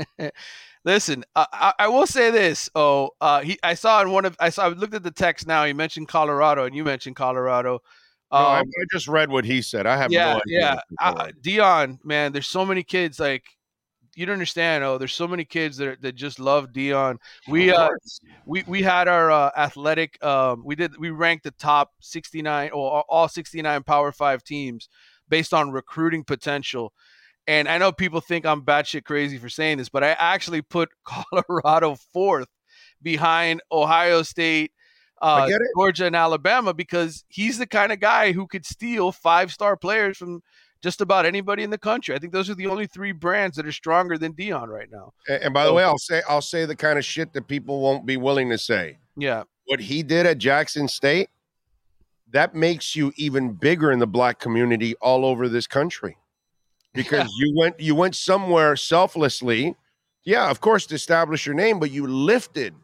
Listen, 0.85 1.23
I, 1.35 1.73
I, 1.79 1.87
will 1.87 2.05
say 2.05 2.29
this. 2.29 2.69
Oh, 2.75 3.11
uh, 3.21 3.41
he, 3.41 3.57
I 3.63 3.73
saw 3.73 4.01
in 4.01 4.11
one 4.11 4.25
of 4.25 4.35
I 4.39 4.49
saw. 4.49 4.65
I 4.65 4.67
looked 4.69 4.93
at 4.93 5.03
the 5.03 5.11
text 5.11 5.47
now. 5.47 5.63
He 5.63 5.73
mentioned 5.73 6.09
Colorado, 6.09 6.65
and 6.65 6.75
you 6.75 6.83
mentioned 6.83 7.15
Colorado. 7.15 7.75
Um, 8.31 8.43
no, 8.43 8.49
I, 8.49 8.59
um, 8.59 8.67
I, 8.67 8.85
just 8.91 9.07
read 9.07 9.29
what 9.29 9.45
he 9.45 9.61
said. 9.61 9.85
I 9.85 9.95
have 9.95 10.11
yeah, 10.11 10.33
no 10.33 10.41
yeah. 10.45 10.79
Uh, 10.99 11.29
Deion, 11.41 12.03
man, 12.03 12.33
there's 12.33 12.47
so 12.47 12.65
many 12.65 12.83
kids 12.83 13.19
like 13.19 13.45
you 14.15 14.25
don't 14.25 14.33
understand. 14.33 14.83
Oh, 14.83 14.97
there's 14.97 15.13
so 15.13 15.27
many 15.27 15.45
kids 15.45 15.77
that 15.77 16.01
that 16.01 16.13
just 16.13 16.39
love 16.39 16.71
Deion. 16.71 17.17
We 17.47 17.71
uh, 17.71 17.89
we 18.45 18.63
we 18.67 18.81
had 18.81 19.07
our 19.07 19.31
uh, 19.31 19.51
athletic. 19.57 20.23
Um, 20.23 20.63
we 20.65 20.75
did 20.75 20.97
we 20.97 21.09
ranked 21.09 21.43
the 21.43 21.51
top 21.51 21.91
69 22.01 22.71
or 22.71 23.01
all 23.09 23.27
69 23.27 23.83
Power 23.83 24.11
Five 24.11 24.43
teams 24.43 24.89
based 25.29 25.53
on 25.53 25.71
recruiting 25.71 26.23
potential. 26.23 26.93
And 27.47 27.67
I 27.67 27.77
know 27.77 27.91
people 27.91 28.21
think 28.21 28.45
I'm 28.45 28.61
batshit 28.61 29.03
crazy 29.03 29.37
for 29.37 29.49
saying 29.49 29.77
this, 29.77 29.89
but 29.89 30.03
I 30.03 30.11
actually 30.11 30.61
put 30.61 30.89
Colorado 31.05 31.95
fourth 32.13 32.47
behind 33.01 33.61
Ohio 33.71 34.23
State, 34.23 34.71
uh, 35.21 35.49
Georgia, 35.75 36.05
and 36.05 36.15
Alabama 36.15 36.73
because 36.73 37.25
he's 37.27 37.57
the 37.57 37.67
kind 37.67 37.91
of 37.91 37.99
guy 37.99 38.31
who 38.31 38.47
could 38.47 38.65
steal 38.65 39.11
five 39.11 39.51
star 39.51 39.75
players 39.75 40.17
from 40.17 40.41
just 40.83 40.99
about 40.99 41.25
anybody 41.25 41.63
in 41.63 41.69
the 41.69 41.77
country. 41.77 42.13
I 42.13 42.19
think 42.19 42.33
those 42.33 42.49
are 42.49 42.55
the 42.55 42.67
only 42.67 42.85
three 42.85 43.13
brands 43.13 43.55
that 43.55 43.65
are 43.65 43.71
stronger 43.71 44.17
than 44.17 44.33
Deion 44.33 44.67
right 44.67 44.89
now. 44.91 45.13
And, 45.29 45.43
and 45.43 45.53
by 45.53 45.63
so, 45.63 45.69
the 45.69 45.73
way, 45.73 45.83
I'll 45.83 45.97
say 45.97 46.21
I'll 46.27 46.41
say 46.41 46.65
the 46.65 46.75
kind 46.75 46.99
of 46.99 47.05
shit 47.05 47.31
that 47.33 47.47
people 47.47 47.79
won't 47.79 48.05
be 48.05 48.17
willing 48.17 48.49
to 48.49 48.57
say. 48.57 48.97
Yeah. 49.15 49.43
What 49.67 49.79
he 49.79 50.03
did 50.03 50.25
at 50.25 50.39
Jackson 50.39 50.89
State, 50.89 51.29
that 52.31 52.53
makes 52.53 52.97
you 52.97 53.13
even 53.15 53.53
bigger 53.53 53.91
in 53.93 53.99
the 53.99 54.07
black 54.07 54.39
community 54.39 54.93
all 54.95 55.25
over 55.25 55.47
this 55.49 55.65
country. 55.65 56.17
Because 56.95 57.21
yeah. 57.21 57.45
you 57.47 57.57
went 57.57 57.79
you 57.79 57.95
went 57.95 58.15
somewhere 58.15 58.75
selflessly. 58.75 59.75
Yeah, 60.25 60.51
of 60.51 60.61
course 60.61 60.85
to 60.85 60.93
establish 60.93 61.43
your 61.43 61.55
name, 61.55 61.79
but 61.79 61.89
you 61.89 62.05
lifted 62.05 62.75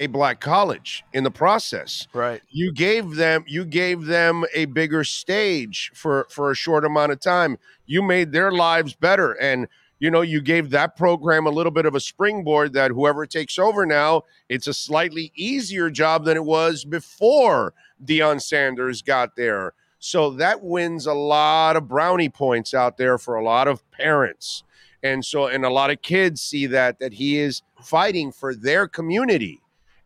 a 0.00 0.06
black 0.06 0.40
college 0.40 1.04
in 1.12 1.22
the 1.22 1.30
process. 1.30 2.08
Right. 2.12 2.40
You 2.50 2.72
gave 2.72 3.14
them 3.14 3.44
you 3.46 3.64
gave 3.64 4.06
them 4.06 4.44
a 4.54 4.64
bigger 4.64 5.04
stage 5.04 5.92
for 5.94 6.26
for 6.30 6.50
a 6.50 6.54
short 6.54 6.84
amount 6.84 7.12
of 7.12 7.20
time. 7.20 7.58
You 7.86 8.02
made 8.02 8.32
their 8.32 8.50
lives 8.50 8.94
better 8.94 9.32
and 9.34 9.68
you 10.00 10.10
know, 10.10 10.22
you 10.22 10.40
gave 10.40 10.70
that 10.70 10.96
program 10.96 11.46
a 11.46 11.50
little 11.50 11.70
bit 11.70 11.84
of 11.84 11.94
a 11.94 12.00
springboard 12.00 12.72
that 12.72 12.90
whoever 12.90 13.26
takes 13.26 13.58
over 13.58 13.84
now, 13.84 14.22
it's 14.48 14.66
a 14.66 14.72
slightly 14.72 15.30
easier 15.34 15.90
job 15.90 16.24
than 16.24 16.38
it 16.38 16.44
was 16.44 16.86
before 16.86 17.74
Deion 18.02 18.40
Sanders 18.40 19.02
got 19.02 19.36
there. 19.36 19.74
So 19.98 20.30
that 20.30 20.62
wins 20.62 21.04
a 21.04 21.12
lot 21.12 21.76
of 21.76 21.86
brownie 21.86 22.30
points 22.30 22.72
out 22.72 22.96
there 22.96 23.18
for 23.18 23.34
a 23.34 23.44
lot 23.44 23.68
of 23.68 23.88
parents. 23.90 24.64
And 25.02 25.22
so 25.22 25.46
and 25.46 25.66
a 25.66 25.70
lot 25.70 25.90
of 25.90 26.00
kids 26.00 26.40
see 26.40 26.66
that 26.66 26.98
that 26.98 27.12
he 27.12 27.38
is 27.38 27.60
fighting 27.82 28.32
for 28.32 28.54
their 28.54 28.88
community 28.88 29.60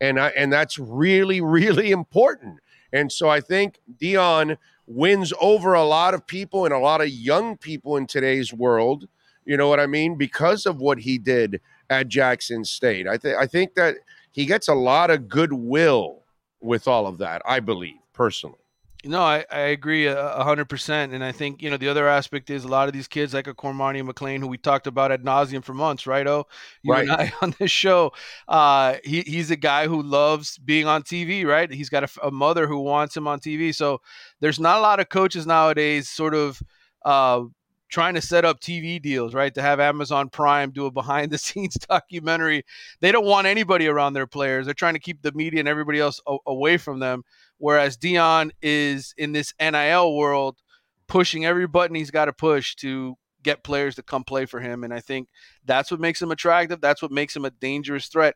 and 0.05 0.21
I, 0.21 0.29
and 0.31 0.53
that's 0.53 0.79
really 0.79 1.41
really 1.41 1.91
important. 1.91 2.61
And 2.93 3.11
so 3.11 3.29
I 3.29 3.41
think 3.41 3.81
Deion 4.01 4.57
wins 4.87 5.33
over 5.41 5.75
a 5.75 5.85
lot 5.85 6.15
of 6.15 6.27
people 6.27 6.65
and 6.65 6.75
a 6.75 6.79
lot 6.79 7.01
of 7.01 7.09
young 7.09 7.57
people 7.57 7.97
in 7.97 8.07
today's 8.07 8.53
world. 8.53 9.09
You 9.45 9.57
know 9.57 9.69
what 9.69 9.81
I 9.81 9.87
mean? 9.87 10.17
Because 10.17 10.67
of 10.67 10.79
what 10.79 10.99
he 10.99 11.19
did 11.19 11.61
at 11.91 12.09
Jackson 12.09 12.65
State. 12.65 13.07
I 13.07 13.19
think 13.19 13.37
I 13.37 13.47
think 13.47 13.75
that 13.75 13.97
he 14.31 14.47
gets 14.47 14.69
a 14.69 14.75
lot 14.75 15.11
of 15.11 15.29
goodwill 15.29 16.23
with 16.61 16.89
all 16.89 17.07
of 17.07 17.19
that. 17.19 17.43
I 17.47 17.61
believe 17.61 17.97
personally. 18.13 18.64
No, 19.07 19.23
I, 19.23 19.45
I 19.51 19.61
agree 19.61 20.07
a 20.07 20.43
hundred 20.43 20.69
percent, 20.69 21.13
and 21.13 21.23
I 21.23 21.33
think 21.33 21.63
you 21.63 21.71
know 21.71 21.77
the 21.77 21.89
other 21.89 22.09
aspect 22.09 22.49
is 22.49 22.65
a 22.65 22.69
lot 22.69 22.89
of 22.89 22.95
these 22.95 23.07
kids 23.07 23.35
like 23.35 23.47
a 23.47 23.55
Cormani 23.55 24.03
McClain, 24.09 24.41
who 24.41 24.47
we 24.47 24.57
talked 24.57 24.87
about 24.87 25.13
ad 25.13 25.23
nauseum 25.23 25.63
for 25.63 25.75
months, 25.75 26.07
right? 26.07 26.27
Oh, 26.27 26.47
you 26.83 26.93
right. 26.93 27.03
and 27.03 27.13
I 27.13 27.33
on 27.43 27.55
this 27.59 27.71
show. 27.71 28.13
Uh, 28.49 28.97
he 29.05 29.21
he's 29.23 29.51
a 29.51 29.57
guy 29.57 29.87
who 29.87 30.03
loves 30.03 30.59
being 30.59 30.87
on 30.87 31.03
TV, 31.03 31.45
right? 31.45 31.71
He's 31.71 31.91
got 31.91 32.05
a, 32.05 32.27
a, 32.27 32.31
mother 32.31 32.67
who 32.67 32.81
wants 32.81 33.17
him 33.17 33.29
on 33.29 33.41
TV, 33.41 33.75
so 33.75 34.01
there's 34.41 34.59
not 34.59 34.79
a 34.79 34.81
lot 34.81 35.01
of 35.01 35.09
coaches 35.09 35.47
nowadays, 35.47 36.09
sort 36.09 36.35
of, 36.35 36.63
uh, 37.05 37.43
trying 37.89 38.15
to 38.15 38.21
set 38.21 38.45
up 38.45 38.61
TV 38.61 39.01
deals, 39.01 39.35
right? 39.35 39.55
To 39.55 39.63
have 39.63 39.81
Amazon 39.81 40.29
Prime 40.29 40.71
do 40.71 40.87
a 40.87 40.91
behind 40.91 41.31
the 41.31 41.39
scenes 41.39 41.75
documentary. 41.75 42.65
They 43.01 43.13
don't 43.13 43.27
want 43.27 43.47
anybody 43.47 43.87
around 43.87 44.15
their 44.15 44.27
players. 44.27 44.67
They're 44.67 44.75
trying 44.75 44.95
to 44.95 45.01
keep 45.01 45.23
the 45.23 45.33
media 45.33 45.61
and 45.61 45.69
everybody 45.69 46.01
else 46.01 46.21
a- 46.27 46.37
away 46.47 46.77
from 46.77 46.99
them. 46.99 47.23
Whereas 47.59 47.97
Deion 47.97 48.51
is 48.63 49.15
in 49.17 49.33
this 49.33 49.55
NIL 49.61 50.17
world 50.17 50.59
pushing 51.07 51.45
every 51.45 51.67
button 51.67 51.95
he's 51.95 52.11
got 52.11 52.25
to 52.27 52.33
push 52.33 52.75
to 52.77 53.17
get 53.43 53.63
players 53.63 53.95
to 53.95 54.03
come 54.03 54.25
play 54.25 54.47
for 54.47 54.59
him. 54.59 54.83
And 54.85 54.93
I 54.93 55.01
think 55.01 55.29
that's 55.65 55.91
what 55.91 56.01
makes 56.01 56.21
him 56.21 56.31
attractive. 56.31 56.81
That's 56.81 57.03
what 57.03 57.13
makes 57.13 57.37
him 57.37 57.45
a 57.45 57.51
dangerous 57.51 58.09
threat. 58.09 58.35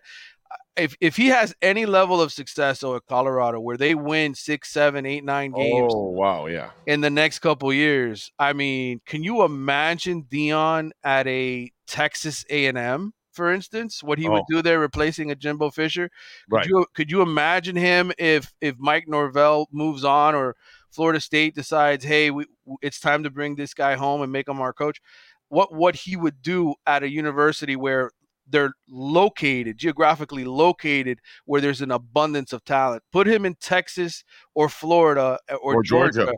If, 0.76 0.96
if 1.00 1.16
he 1.16 1.28
has 1.28 1.54
any 1.60 1.86
level 1.86 2.20
of 2.20 2.32
success 2.32 2.80
though 2.80 2.96
at 2.96 3.06
Colorado 3.06 3.60
where 3.60 3.76
they 3.76 3.94
win 3.94 4.34
six, 4.34 4.70
seven, 4.70 5.06
eight, 5.06 5.24
nine 5.24 5.52
games 5.52 5.96
Oh 5.96 6.10
wow, 6.12 6.46
yeah. 6.46 6.72
in 6.86 7.00
the 7.02 7.10
next 7.10 7.40
couple 7.40 7.72
years, 7.72 8.30
I 8.38 8.52
mean, 8.52 9.00
can 9.06 9.22
you 9.22 9.42
imagine 9.44 10.24
Deion 10.24 10.90
at 11.04 11.26
a 11.26 11.70
Texas 11.86 12.44
A 12.50 12.66
and 12.66 12.78
M, 12.78 13.12
for 13.32 13.52
instance, 13.52 14.02
what 14.02 14.18
he 14.18 14.28
would 14.28 14.42
Oh. 14.42 14.46
do 14.46 14.62
there 14.62 14.80
replacing 14.80 15.30
a 15.30 15.34
Jimbo 15.34 15.70
Fisher? 15.70 16.10
Could 16.50 16.56
Right. 16.56 16.66
you 16.66 16.86
could 16.94 17.10
you 17.10 17.22
imagine 17.22 17.76
him 17.76 18.12
if 18.18 18.52
if 18.60 18.76
Mike 18.78 19.06
Norvell 19.08 19.68
moves 19.72 20.04
on 20.04 20.34
or 20.34 20.56
Florida 20.90 21.20
State 21.20 21.54
decides, 21.54 22.04
hey, 22.04 22.30
we, 22.30 22.46
it's 22.82 23.00
time 23.00 23.22
to 23.24 23.30
bring 23.30 23.56
this 23.56 23.74
guy 23.74 23.96
home 23.96 24.22
and 24.22 24.32
make 24.32 24.48
him 24.48 24.60
our 24.60 24.72
coach? 24.72 25.00
What 25.48 25.72
what 25.74 25.94
he 25.96 26.16
would 26.16 26.42
do 26.42 26.74
at 26.86 27.02
a 27.02 27.08
university 27.10 27.76
where 27.76 28.10
they're 28.50 28.72
located 28.88 29.76
geographically 29.78 30.44
located 30.44 31.20
where 31.44 31.60
there's 31.60 31.80
an 31.80 31.90
abundance 31.90 32.52
of 32.52 32.64
talent. 32.64 33.02
Put 33.12 33.26
him 33.26 33.44
in 33.44 33.54
Texas 33.56 34.24
or 34.54 34.68
Florida 34.68 35.38
uh, 35.50 35.54
or, 35.56 35.76
Or 35.76 35.82
Georgia. 35.82 36.24
Georgia. 36.24 36.32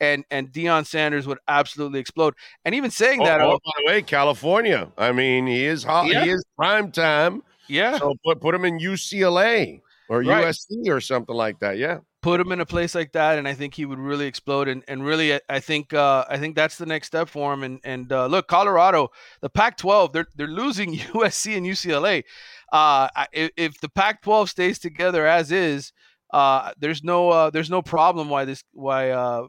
And 0.00 0.24
and 0.32 0.50
Deion 0.50 0.84
Sanders 0.84 1.28
would 1.28 1.38
absolutely 1.46 2.00
explode. 2.00 2.34
And 2.64 2.74
even 2.74 2.90
saying 2.90 3.20
Oh, 3.20 3.24
that, 3.24 3.40
oh, 3.40 3.50
uh, 3.52 3.58
by 3.64 3.70
the 3.78 3.86
way, 3.86 4.02
California. 4.02 4.90
I 4.98 5.12
mean, 5.12 5.46
he 5.46 5.64
is 5.64 5.84
hot. 5.84 6.06
Yeah. 6.08 6.24
He 6.24 6.30
is 6.30 6.44
prime 6.56 6.90
time. 6.90 7.42
yeah, 7.68 7.98
So 7.98 8.14
put 8.24 8.40
put 8.40 8.52
him 8.54 8.64
in 8.64 8.78
UCLA 8.80 9.80
or 10.08 10.22
Right. 10.22 10.46
USC 10.46 10.88
or 10.88 11.00
something 11.00 11.36
like 11.36 11.60
that. 11.60 11.78
Yeah. 11.78 11.98
Put 12.22 12.40
him 12.40 12.52
in 12.52 12.60
a 12.60 12.66
place 12.66 12.94
like 12.94 13.12
that, 13.12 13.38
and 13.38 13.46
I 13.46 13.54
think 13.54 13.74
he 13.74 13.84
would 13.84 13.98
really 13.98 14.26
explode. 14.26 14.68
And 14.68 14.82
and 14.88 15.04
really, 15.04 15.34
I, 15.34 15.40
I 15.48 15.60
think 15.60 15.92
uh, 15.92 16.24
I 16.28 16.38
think 16.38 16.56
that's 16.56 16.78
the 16.78 16.86
next 16.86 17.08
step 17.08 17.28
for 17.28 17.52
him. 17.52 17.62
And 17.62 17.80
and 17.84 18.10
uh, 18.10 18.26
look, 18.26 18.48
Colorado, 18.48 19.10
the 19.40 19.50
Pac-12, 19.50 20.12
they're 20.12 20.26
they're 20.34 20.46
losing 20.46 20.94
USC 20.96 21.56
and 21.56 21.66
UCLA. 21.66 22.24
Uh, 22.72 23.08
if, 23.32 23.50
if 23.56 23.80
the 23.80 23.88
Pac-12 23.90 24.48
stays 24.48 24.78
together 24.78 25.26
as 25.26 25.52
is, 25.52 25.92
uh, 26.32 26.72
there's 26.78 27.04
no 27.04 27.28
uh, 27.28 27.50
there's 27.50 27.70
no 27.70 27.82
problem 27.82 28.28
why 28.30 28.44
this 28.44 28.64
why 28.72 29.10
uh, 29.10 29.46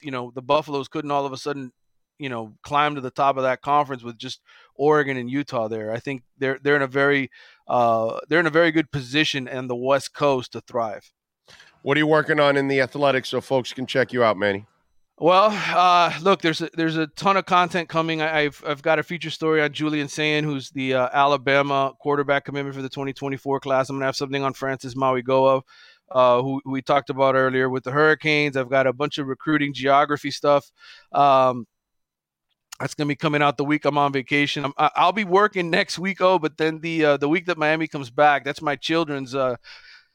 you 0.00 0.10
know 0.10 0.32
the 0.34 0.42
Buffaloes 0.42 0.88
couldn't 0.88 1.10
all 1.10 1.26
of 1.26 1.32
a 1.32 1.36
sudden 1.36 1.72
you 2.18 2.28
know 2.28 2.54
climb 2.62 2.94
to 2.94 3.00
the 3.00 3.10
top 3.10 3.36
of 3.36 3.42
that 3.44 3.62
conference 3.62 4.02
with 4.02 4.18
just 4.18 4.40
Oregon 4.74 5.16
and 5.16 5.30
Utah 5.30 5.68
there. 5.68 5.92
I 5.92 5.98
think 5.98 6.22
they're 6.38 6.58
they're 6.62 6.76
in 6.76 6.82
a 6.82 6.86
very 6.86 7.30
uh, 7.68 8.18
they're 8.28 8.40
in 8.40 8.46
a 8.46 8.50
very 8.50 8.72
good 8.72 8.90
position 8.90 9.46
and 9.46 9.68
the 9.68 9.76
West 9.76 10.14
Coast 10.14 10.52
to 10.52 10.60
thrive. 10.62 11.12
What 11.84 11.98
are 11.98 12.00
you 12.00 12.06
working 12.06 12.40
on 12.40 12.56
in 12.56 12.66
the 12.66 12.80
athletics 12.80 13.28
so 13.28 13.42
folks 13.42 13.74
can 13.74 13.84
check 13.84 14.10
you 14.14 14.24
out, 14.24 14.38
Manny? 14.38 14.64
Well, 15.18 15.50
uh, 15.52 16.18
look, 16.22 16.40
there's 16.40 16.62
a, 16.62 16.70
there's 16.72 16.96
a 16.96 17.08
ton 17.08 17.36
of 17.36 17.44
content 17.44 17.90
coming. 17.90 18.22
I, 18.22 18.44
I've 18.44 18.64
I've 18.66 18.80
got 18.80 18.98
a 18.98 19.02
feature 19.02 19.28
story 19.28 19.60
on 19.60 19.70
Julian 19.70 20.08
Sayin, 20.08 20.44
who's 20.44 20.70
the 20.70 20.94
uh, 20.94 21.10
Alabama 21.12 21.92
quarterback 22.00 22.46
commitment 22.46 22.74
for 22.74 22.80
the 22.80 22.88
2024 22.88 23.60
class. 23.60 23.90
I'm 23.90 23.96
gonna 23.96 24.06
have 24.06 24.16
something 24.16 24.42
on 24.42 24.54
Francis 24.54 24.94
Mauigoa, 24.94 25.60
uh, 26.10 26.40
who, 26.40 26.62
who 26.64 26.70
we 26.70 26.80
talked 26.80 27.10
about 27.10 27.34
earlier 27.34 27.68
with 27.68 27.84
the 27.84 27.90
Hurricanes. 27.90 28.56
I've 28.56 28.70
got 28.70 28.86
a 28.86 28.92
bunch 28.94 29.18
of 29.18 29.26
recruiting 29.26 29.74
geography 29.74 30.30
stuff. 30.30 30.72
Um, 31.12 31.66
that's 32.80 32.94
gonna 32.94 33.08
be 33.08 33.14
coming 33.14 33.42
out 33.42 33.58
the 33.58 33.64
week 33.64 33.84
I'm 33.84 33.98
on 33.98 34.10
vacation. 34.10 34.64
I'm, 34.64 34.72
I'll 34.78 35.12
be 35.12 35.24
working 35.24 35.68
next 35.68 35.98
week, 35.98 36.22
oh, 36.22 36.38
but 36.38 36.56
then 36.56 36.80
the 36.80 37.04
uh, 37.04 37.16
the 37.18 37.28
week 37.28 37.44
that 37.44 37.58
Miami 37.58 37.88
comes 37.88 38.08
back, 38.08 38.42
that's 38.42 38.62
my 38.62 38.74
children's 38.74 39.34
uh, 39.34 39.56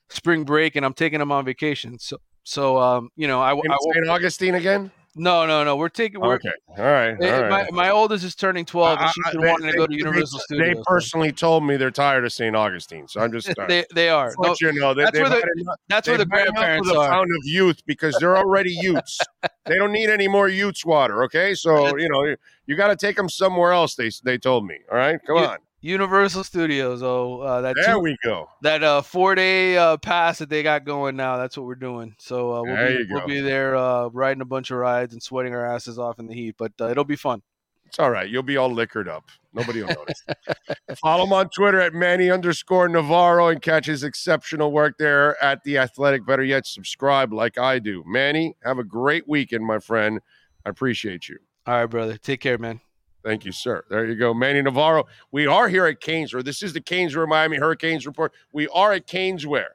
spring 0.10 0.44
break, 0.44 0.76
and 0.76 0.86
I'm 0.86 0.94
taking 0.94 1.20
them 1.20 1.32
on 1.32 1.46
vacation. 1.46 2.00
So 2.00 2.18
so 2.44 2.78
um, 2.80 3.10
you 3.16 3.28
know, 3.28 3.42
I, 3.42 3.52
I 3.52 3.54
In 3.54 3.62
St. 3.94 4.10
Augustine 4.10 4.56
again? 4.56 4.92
no, 5.16 5.46
no, 5.46 5.64
no. 5.64 5.76
We're 5.76 5.90
taking. 5.90 6.22
We're, 6.22 6.36
Okay. 6.36 6.52
All 6.78 6.84
right. 6.86 7.18
eh, 7.22 7.40
right. 7.42 7.50
My, 7.50 7.68
my 7.86 7.90
oldest 7.92 8.24
is 8.24 8.36
turning 8.36 8.64
12, 8.64 9.00
and 9.00 9.10
she's 9.12 9.32
been 9.34 9.42
they- 9.42 9.48
wanting 9.50 9.72
to 9.72 9.78
go 9.78 9.86
to 9.88 9.92
they- 9.92 9.98
Universal 9.98 10.40
they, 10.50 10.56
Studios. 10.56 10.76
They 10.78 10.82
personally 10.86 11.32
told 11.32 11.66
me 11.66 11.78
they're 11.78 11.92
tired 11.92 12.26
of 12.26 12.32
St. 12.32 12.56
Augustine, 12.56 13.08
so 13.08 13.20
I'm 13.20 13.32
just 13.32 13.52
they, 13.68 13.86
they 13.94 14.10
are. 14.10 14.34
No, 14.40 14.56
you 14.62 14.72
know 14.74 14.94
they, 14.94 15.04
that's 15.04 15.20
where 15.20 15.30
the- 15.30 15.36
enough- 15.58 15.76
that's 15.90 16.08
where 16.08 16.18
the 16.18 16.26
they've 16.26 16.32
had 16.40 16.42
enough 16.48 16.56
grandparents 16.56 16.90
the 16.90 17.00
are. 17.00 17.10
fountain 17.10 17.36
of 17.36 17.46
youth 17.48 17.86
because 17.86 18.16
they're 18.20 18.38
already 18.38 18.72
youths. 18.72 19.20
they 19.66 19.76
don't 19.76 19.92
need 19.92 20.10
any 20.10 20.28
more 20.28 20.48
youths 20.48 20.86
water. 20.86 21.24
Okay, 21.26 21.54
so 21.56 21.98
you 21.98 22.08
know 22.10 22.24
you, 22.26 22.38
you 22.68 22.76
got 22.78 22.88
to 22.88 22.96
take 22.96 23.16
them 23.18 23.28
somewhere 23.30 23.74
else. 23.74 23.96
They 23.96 24.10
they 24.24 24.38
told 24.38 24.66
me. 24.66 24.78
All 24.92 24.98
right, 24.98 25.20
come 25.26 25.38
You- 25.38 25.44
on. 25.46 25.58
Universal 25.82 26.44
Studios. 26.44 27.02
Oh, 27.02 27.40
uh, 27.42 27.62
that 27.62 27.76
There 27.76 27.94
two, 27.94 28.00
we 28.00 28.18
go. 28.24 28.50
that 28.62 28.84
uh 28.84 29.02
four 29.02 29.36
day 29.36 29.78
uh, 29.78 29.98
pass 29.98 30.40
that 30.40 30.50
they 30.50 30.64
got 30.64 30.86
going 30.86 31.16
now. 31.16 31.38
That's 31.38 31.58
what 31.58 31.66
we're 31.66 31.76
doing. 31.76 32.16
So 32.20 32.54
uh, 32.54 32.64
we'll 32.64 32.76
There 32.76 33.06
be 33.06 33.14
we'll 33.14 33.28
be 33.28 33.40
there 33.42 33.76
uh, 33.76 34.08
riding 34.08 34.42
a 34.42 34.46
bunch 34.46 34.72
of 34.72 34.78
rides 34.78 35.14
and 35.14 35.24
sweating 35.24 35.54
our 35.54 35.66
asses 35.66 35.98
off 35.98 36.20
in 36.20 36.28
the 36.28 36.34
heat. 36.34 36.56
But 36.58 36.74
uh, 36.82 36.90
it'll 36.90 37.06
be 37.06 37.16
fun. 37.16 37.42
It's 37.86 37.98
all 37.98 38.12
right. 38.12 38.30
You'll 38.30 38.44
be 38.44 38.56
all 38.56 38.72
liquored 38.72 39.08
up. 39.10 39.26
Nobody 39.52 39.82
will 39.82 39.90
notice. 39.90 40.24
Follow 41.02 41.24
him 41.24 41.34
on 41.34 41.50
Twitter 41.50 41.80
at 41.82 41.92
Manny 41.92 42.30
underscore 42.30 42.88
Navarro 42.88 43.48
and 43.48 43.60
catch 43.64 43.88
his 43.88 44.04
exceptional 44.04 44.72
work 44.72 45.00
there 45.00 45.44
at 45.44 45.64
the 45.64 45.80
Athletic. 45.80 46.24
Better 46.24 46.44
yet, 46.44 46.68
subscribe 46.68 47.34
like 47.34 47.58
I 47.58 47.80
do. 47.80 48.04
Manny, 48.06 48.56
have 48.64 48.78
a 48.78 48.84
great 48.84 49.28
weekend, 49.28 49.66
my 49.66 49.80
friend. 49.80 50.20
I 50.68 50.70
appreciate 50.70 51.30
you. 51.30 51.40
All 51.66 51.74
right, 51.74 51.86
brother. 51.88 52.18
Take 52.18 52.42
care, 52.42 52.60
man. 52.60 52.80
Thank 53.24 53.44
you, 53.46 53.52
sir. 53.52 53.84
There 53.90 54.06
you 54.06 54.16
go. 54.16 54.34
Manny 54.34 54.62
Navarro. 54.62 55.06
We 55.32 55.46
are 55.46 55.68
here 55.68 55.86
at 55.86 56.00
Caneswear. 56.00 56.44
This 56.44 56.64
is 56.64 56.74
the 56.74 56.82
Caneswear 56.82 57.28
Miami 57.28 57.58
Hurricanes 57.58 58.06
report. 58.06 58.34
We 58.54 58.68
are 58.70 58.94
at 58.94 59.08
Caneswear. 59.08 59.66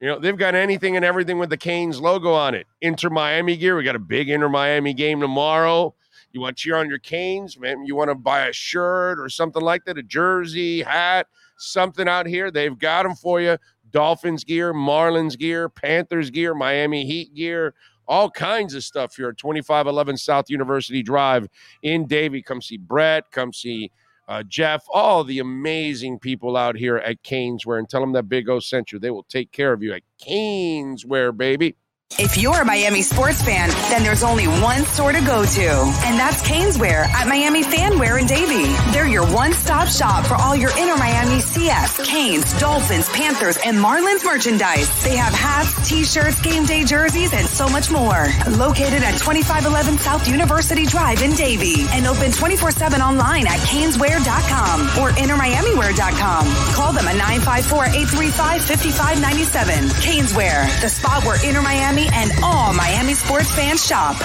You 0.00 0.08
know, 0.08 0.18
they've 0.18 0.36
got 0.36 0.54
anything 0.54 0.94
and 0.94 1.04
everything 1.04 1.38
with 1.38 1.50
the 1.50 1.56
Canes 1.56 2.00
logo 2.00 2.32
on 2.32 2.54
it. 2.54 2.66
Inter 2.80 3.10
Miami 3.10 3.56
gear. 3.56 3.76
We 3.76 3.84
got 3.84 3.96
a 3.96 4.00
big 4.00 4.28
Inter 4.28 4.48
Miami 4.48 4.94
game 4.94 5.20
tomorrow. 5.20 5.94
You 6.32 6.40
want 6.42 6.56
to 6.56 6.62
cheer 6.62 6.76
on 6.76 6.88
your 6.88 6.98
Canes, 6.98 7.58
man? 7.58 7.84
You 7.84 7.96
want 7.96 8.10
to 8.10 8.14
buy 8.14 8.46
a 8.46 8.52
shirt 8.52 9.18
or 9.18 9.28
something 9.28 9.62
like 9.62 9.84
that, 9.86 9.98
a 9.98 10.02
jersey, 10.02 10.82
hat, 10.82 11.26
something 11.56 12.06
out 12.06 12.26
here? 12.26 12.50
They've 12.50 12.78
got 12.78 13.04
them 13.04 13.16
for 13.16 13.40
you. 13.40 13.56
Dolphins 13.90 14.44
gear, 14.44 14.74
Marlins 14.74 15.38
gear, 15.38 15.68
Panthers 15.68 16.30
gear, 16.30 16.54
Miami 16.54 17.06
Heat 17.06 17.34
gear, 17.34 17.74
all 18.08 18.30
kinds 18.30 18.74
of 18.74 18.82
stuff 18.82 19.14
here 19.14 19.28
at 19.28 19.36
2511 19.38 20.16
South 20.16 20.50
University 20.50 21.02
Drive 21.02 21.48
in 21.82 22.06
Davie. 22.06 22.42
Come 22.42 22.60
see 22.62 22.78
Brett, 22.78 23.30
come 23.30 23.52
see 23.52 23.90
uh, 24.28 24.42
Jeff, 24.42 24.84
all 24.92 25.24
the 25.24 25.38
amazing 25.38 26.18
people 26.18 26.56
out 26.56 26.76
here 26.76 26.98
at 26.98 27.22
Caneswear, 27.22 27.78
and 27.78 27.88
tell 27.88 28.00
them 28.00 28.12
that 28.12 28.28
Big 28.28 28.48
O 28.48 28.60
sent 28.60 28.92
you. 28.92 28.98
They 28.98 29.10
will 29.10 29.22
take 29.24 29.52
care 29.52 29.72
of 29.72 29.82
you 29.82 29.94
at 29.94 30.02
Caneswear, 30.20 31.34
baby. 31.36 31.76
If 32.16 32.38
you're 32.38 32.62
a 32.62 32.64
Miami 32.64 33.02
sports 33.02 33.42
fan, 33.42 33.68
then 33.90 34.02
there's 34.02 34.22
only 34.24 34.48
one 34.48 34.82
store 34.86 35.12
to 35.12 35.20
go 35.20 35.44
to, 35.44 35.68
and 36.08 36.18
that's 36.18 36.40
Caneswear 36.42 37.04
at 37.06 37.28
Miami 37.28 37.62
Fanwear 37.62 38.18
in 38.18 38.26
Davie. 38.26 38.64
They're 38.92 39.06
your 39.06 39.26
one-stop 39.30 39.86
shop 39.88 40.24
for 40.26 40.34
all 40.34 40.56
your 40.56 40.70
Inter 40.70 40.96
Miami 40.96 41.38
CF, 41.40 42.02
Canes, 42.04 42.58
Dolphins, 42.58 43.08
Panthers, 43.10 43.58
and 43.64 43.76
Marlins 43.76 44.24
merchandise. 44.24 44.88
They 45.04 45.16
have 45.16 45.32
hats, 45.34 45.86
t-shirts, 45.88 46.40
game 46.40 46.64
day 46.64 46.82
jerseys, 46.82 47.32
and 47.34 47.46
so 47.46 47.68
much 47.68 47.88
more. 47.90 48.26
Located 48.56 49.04
at 49.04 49.18
2511 49.20 49.98
South 49.98 50.26
University 50.26 50.86
Drive 50.86 51.20
in 51.22 51.34
Davie, 51.34 51.86
and 51.92 52.06
open 52.06 52.30
24-7 52.32 53.00
online 53.00 53.46
at 53.46 53.60
caneswear.com 53.68 54.80
or 54.98 55.10
intermiamiwear.com. 55.10 56.46
Call 56.74 56.92
them 56.94 57.06
at 57.06 57.16
954-835-5597. 57.44 59.90
Caneswear, 60.02 60.80
the 60.80 60.88
spot 60.88 61.22
where 61.24 61.36
Inter 61.46 61.60
Miami 61.62 61.97
and 62.12 62.30
all 62.42 62.72
Miami 62.74 63.14
sports 63.14 63.50
fans 63.52 63.84
shop. 63.86 64.16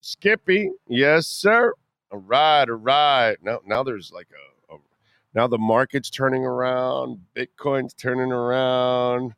Skippy, 0.00 0.70
yes, 0.88 1.26
sir. 1.26 1.74
All 2.10 2.18
right, 2.18 2.68
all 2.68 2.76
right. 2.76 3.36
Now, 3.42 3.60
now 3.66 3.82
there's 3.82 4.12
like 4.12 4.28
a, 4.70 4.74
a 4.74 4.78
now 5.34 5.46
the 5.46 5.58
market's 5.58 6.10
turning 6.10 6.44
around, 6.44 7.20
Bitcoin's 7.34 7.94
turning 7.94 8.32
around, 8.32 9.34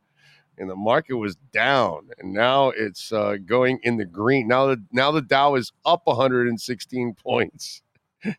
and 0.57 0.69
the 0.69 0.75
market 0.75 1.15
was 1.15 1.35
down, 1.53 2.09
and 2.19 2.33
now 2.33 2.69
it's 2.69 3.11
uh, 3.11 3.37
going 3.45 3.79
in 3.83 3.97
the 3.97 4.05
green. 4.05 4.47
Now 4.47 4.67
the 4.67 4.83
now 4.91 5.11
the 5.11 5.21
Dow 5.21 5.55
is 5.55 5.71
up 5.85 6.01
116 6.05 7.13
points. 7.15 7.81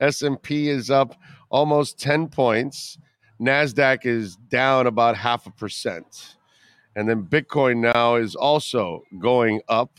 S&P 0.00 0.68
is 0.68 0.90
up 0.90 1.16
almost 1.50 1.98
10 1.98 2.28
points. 2.28 2.98
Nasdaq 3.44 4.06
is 4.06 4.36
down 4.36 4.86
about 4.86 5.16
half 5.16 5.46
a 5.46 5.50
percent. 5.52 6.36
And 6.96 7.08
then 7.08 7.24
Bitcoin 7.24 7.78
now 7.78 8.16
is 8.16 8.34
also 8.34 9.02
going 9.18 9.60
up. 9.68 9.92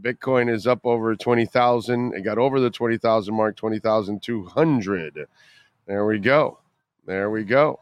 Bitcoin 0.00 0.52
is 0.52 0.66
up 0.66 0.80
over 0.84 1.16
20,000. 1.16 2.14
It 2.14 2.22
got 2.22 2.38
over 2.38 2.60
the 2.60 2.70
20,000 2.70 3.34
mark, 3.34 3.56
20,200. 3.56 5.26
There 5.86 6.06
we 6.06 6.18
go. 6.20 6.60
There 7.06 7.30
we 7.30 7.44
go. 7.44 7.80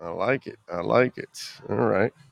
I 0.00 0.10
like 0.10 0.46
it. 0.48 0.58
I 0.72 0.80
like 0.80 1.18
it. 1.18 1.30
All 1.70 1.76
right. 1.76 2.12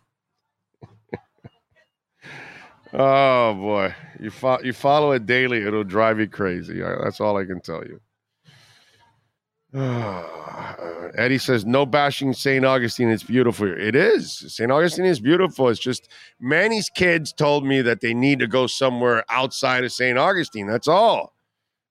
Oh 2.94 3.54
boy, 3.54 3.94
you 4.20 4.30
fo- 4.30 4.62
you 4.62 4.72
follow 4.72 5.12
it 5.12 5.26
daily, 5.26 5.62
it'll 5.64 5.84
drive 5.84 6.20
you 6.20 6.28
crazy. 6.28 6.80
That's 6.80 7.20
all 7.20 7.36
I 7.36 7.44
can 7.44 7.60
tell 7.60 7.84
you. 7.84 8.00
Eddie 11.16 11.38
says, 11.38 11.66
"No 11.66 11.84
bashing 11.84 12.32
St. 12.32 12.64
Augustine. 12.64 13.10
It's 13.10 13.22
beautiful. 13.22 13.66
here." 13.66 13.76
It 13.76 13.94
is. 13.94 14.44
St. 14.54 14.70
Augustine 14.72 15.04
is 15.04 15.20
beautiful. 15.20 15.68
It's 15.68 15.80
just 15.80 16.08
Manny's 16.40 16.88
kids 16.88 17.32
told 17.32 17.66
me 17.66 17.82
that 17.82 18.00
they 18.00 18.14
need 18.14 18.38
to 18.38 18.46
go 18.46 18.66
somewhere 18.66 19.24
outside 19.28 19.84
of 19.84 19.92
St. 19.92 20.18
Augustine. 20.18 20.66
That's 20.66 20.88
all. 20.88 21.34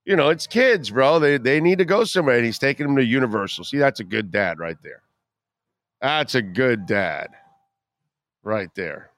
You 0.06 0.16
know, 0.16 0.30
it's 0.30 0.48
kids, 0.48 0.90
bro. 0.90 1.20
They 1.20 1.38
they 1.38 1.62
need 1.62 1.78
to 1.78 1.86
go 1.86 2.04
somewhere. 2.06 2.38
And 2.38 2.46
he's 2.46 2.60
taking 2.60 2.88
them 2.88 2.96
to 2.96 3.06
Universal. 3.06 3.66
See, 3.66 3.78
that's 3.78 4.00
a 4.00 4.04
good 4.04 4.32
dad 4.32 4.60
right 4.60 4.78
there. 4.82 5.04
That's 6.02 6.36
a 6.36 6.42
good 6.42 6.86
dad, 6.88 7.30
right 8.44 8.70
there. 8.76 9.12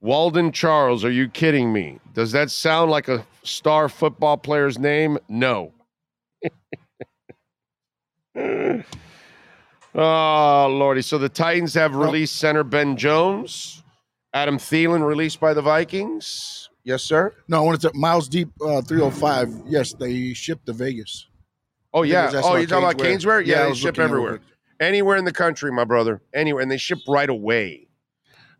Walden 0.00 0.52
Charles, 0.52 1.04
are 1.04 1.10
you 1.10 1.28
kidding 1.28 1.72
me? 1.72 1.98
Does 2.14 2.32
that 2.32 2.50
sound 2.50 2.90
like 2.90 3.08
a 3.08 3.26
star 3.42 3.88
football 3.88 4.36
player's 4.36 4.78
name? 4.78 5.18
No. 5.28 5.72
oh, 8.36 8.84
Lordy. 10.70 11.02
So 11.02 11.18
the 11.18 11.28
Titans 11.28 11.74
have 11.74 11.96
released 11.96 12.36
center 12.36 12.62
Ben 12.62 12.96
Jones, 12.96 13.82
Adam 14.32 14.58
Thielen 14.58 15.04
released 15.04 15.40
by 15.40 15.52
the 15.52 15.62
Vikings. 15.62 16.70
Yes, 16.84 17.02
sir. 17.02 17.34
No, 17.48 17.64
when 17.64 17.74
it's 17.74 17.84
at 17.84 17.94
Miles 17.94 18.28
Deep 18.28 18.48
uh, 18.62 18.80
305, 18.82 19.62
yes, 19.66 19.92
they 19.94 20.32
shipped 20.32 20.66
to 20.66 20.72
Vegas. 20.72 21.26
Oh, 21.92 22.02
yeah. 22.02 22.30
Oh, 22.34 22.56
you're 22.56 22.66
talking 22.66 22.84
about 22.84 22.98
Caneswear? 22.98 23.44
Yeah, 23.44 23.64
Yeah, 23.64 23.68
they 23.68 23.74
ship 23.74 23.98
everywhere. 23.98 24.40
Anywhere 24.80 25.16
in 25.16 25.24
the 25.24 25.32
country, 25.32 25.72
my 25.72 25.84
brother. 25.84 26.22
Anywhere. 26.32 26.62
And 26.62 26.70
they 26.70 26.76
ship 26.76 26.98
right 27.08 27.28
away. 27.28 27.87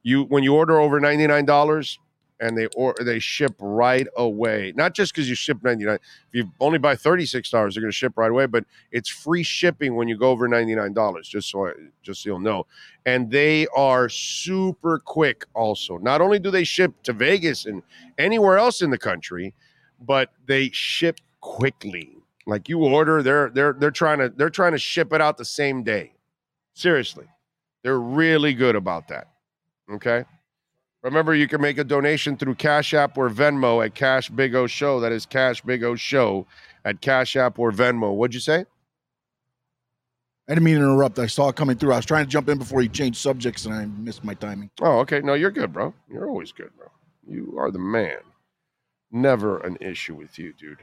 You 0.03 0.25
when 0.25 0.43
you 0.43 0.55
order 0.55 0.81
over 0.81 1.01
$99 1.01 1.99
and 2.41 2.57
they 2.57 2.67
or 2.77 2.95
they 3.05 3.19
ship 3.19 3.55
right 3.59 4.07
away. 4.17 4.73
Not 4.77 4.95
just 4.95 5.13
because 5.13 5.29
you 5.29 5.35
ship 5.35 5.59
99 5.63 5.95
If 5.97 6.01
you 6.33 6.53
only 6.61 6.79
buy 6.79 6.95
$36, 6.95 7.51
they're 7.51 7.81
going 7.81 7.87
to 7.87 7.93
ship 7.93 8.13
right 8.17 8.31
away, 8.31 8.47
but 8.47 8.65
it's 8.93 9.09
free 9.09 9.43
shipping 9.43 9.97
when 9.97 10.09
you 10.09 10.17
go 10.17 10.31
over 10.31 10.49
$99, 10.49 11.23
just 11.25 11.51
so 11.51 11.73
just 12.03 12.23
so 12.23 12.31
you'll 12.31 12.39
know. 12.39 12.67
And 13.07 13.31
they 13.31 13.67
are 13.77 14.09
super 14.09 14.99
quick 14.99 15.45
also. 15.55 15.99
Not 15.99 16.21
only 16.21 16.39
do 16.39 16.51
they 16.51 16.65
ship 16.65 16.93
to 17.05 17.13
Vegas 17.13 17.67
and 17.67 17.83
anywhere 18.19 18.59
else 18.59 18.83
in 18.83 18.91
the 18.91 18.99
country, 18.99 19.55
but 20.01 20.33
they 20.47 20.71
ship 20.71 21.21
quickly. 21.41 22.13
Like 22.47 22.69
you 22.69 22.79
order, 22.85 23.23
they're 23.23 23.51
they're 23.51 23.75
they're 23.75 23.91
trying 23.91 24.19
to 24.19 24.29
they're 24.31 24.51
trying 24.51 24.73
to 24.73 24.79
ship 24.79 25.13
it 25.13 25.21
out 25.21 25.37
the 25.37 25.45
same 25.45 25.83
day. 25.83 26.15
Seriously. 26.75 27.27
They're 27.83 28.01
really 28.01 28.55
good 28.55 28.77
about 28.77 29.09
that. 29.09 29.29
Okay. 29.91 30.25
Remember, 31.03 31.35
you 31.35 31.47
can 31.47 31.61
make 31.61 31.79
a 31.79 31.85
donation 31.85 32.37
through 32.37 32.57
Cash 32.57 32.93
App 32.93 33.17
or 33.17 33.31
Venmo 33.31 33.85
at 33.85 33.95
Cash 33.95 34.31
Big 34.31 34.55
O 34.55 34.67
Show. 34.67 35.01
That 35.01 35.13
is 35.13 35.25
Cash 35.27 35.63
Big 35.63 35.85
O 35.85 35.95
Show 35.95 36.47
at 36.85 37.01
Cash 37.01 37.37
App 37.37 37.59
or 37.59 37.71
Venmo. 37.71 38.15
What'd 38.15 38.35
you 38.35 38.41
say? 38.41 38.65
I 40.49 40.55
didn't 40.55 40.65
mean 40.65 40.77
to 40.77 40.83
interrupt. 40.83 41.19
I 41.19 41.27
saw 41.27 41.51
it 41.51 41.57
coming 41.57 41.77
through. 41.77 41.93
I 41.93 41.97
was 41.97 42.07
trying 42.07 42.25
to 42.25 42.31
jump 42.31 42.49
in 42.49 42.59
before 42.59 42.81
he 42.81 42.89
changed 42.89 43.19
subjects 43.19 43.67
and 43.67 43.75
I 43.75 43.85
missed 43.85 44.25
my 44.25 44.35
timing. 44.35 44.71
Oh, 44.81 44.99
okay. 45.01 45.21
No, 45.21 45.35
you're 45.35 45.51
good, 45.51 45.73
bro. 45.73 45.95
You're 46.11 46.29
always 46.29 46.53
good, 46.53 46.71
bro. 46.77 46.89
You 47.27 47.57
are 47.59 47.71
the 47.71 47.79
man. 47.79 48.19
Never 49.13 49.59
an 49.61 49.77
issue 49.81 50.15
with 50.15 50.39
you, 50.39 50.53
dude. 50.55 50.79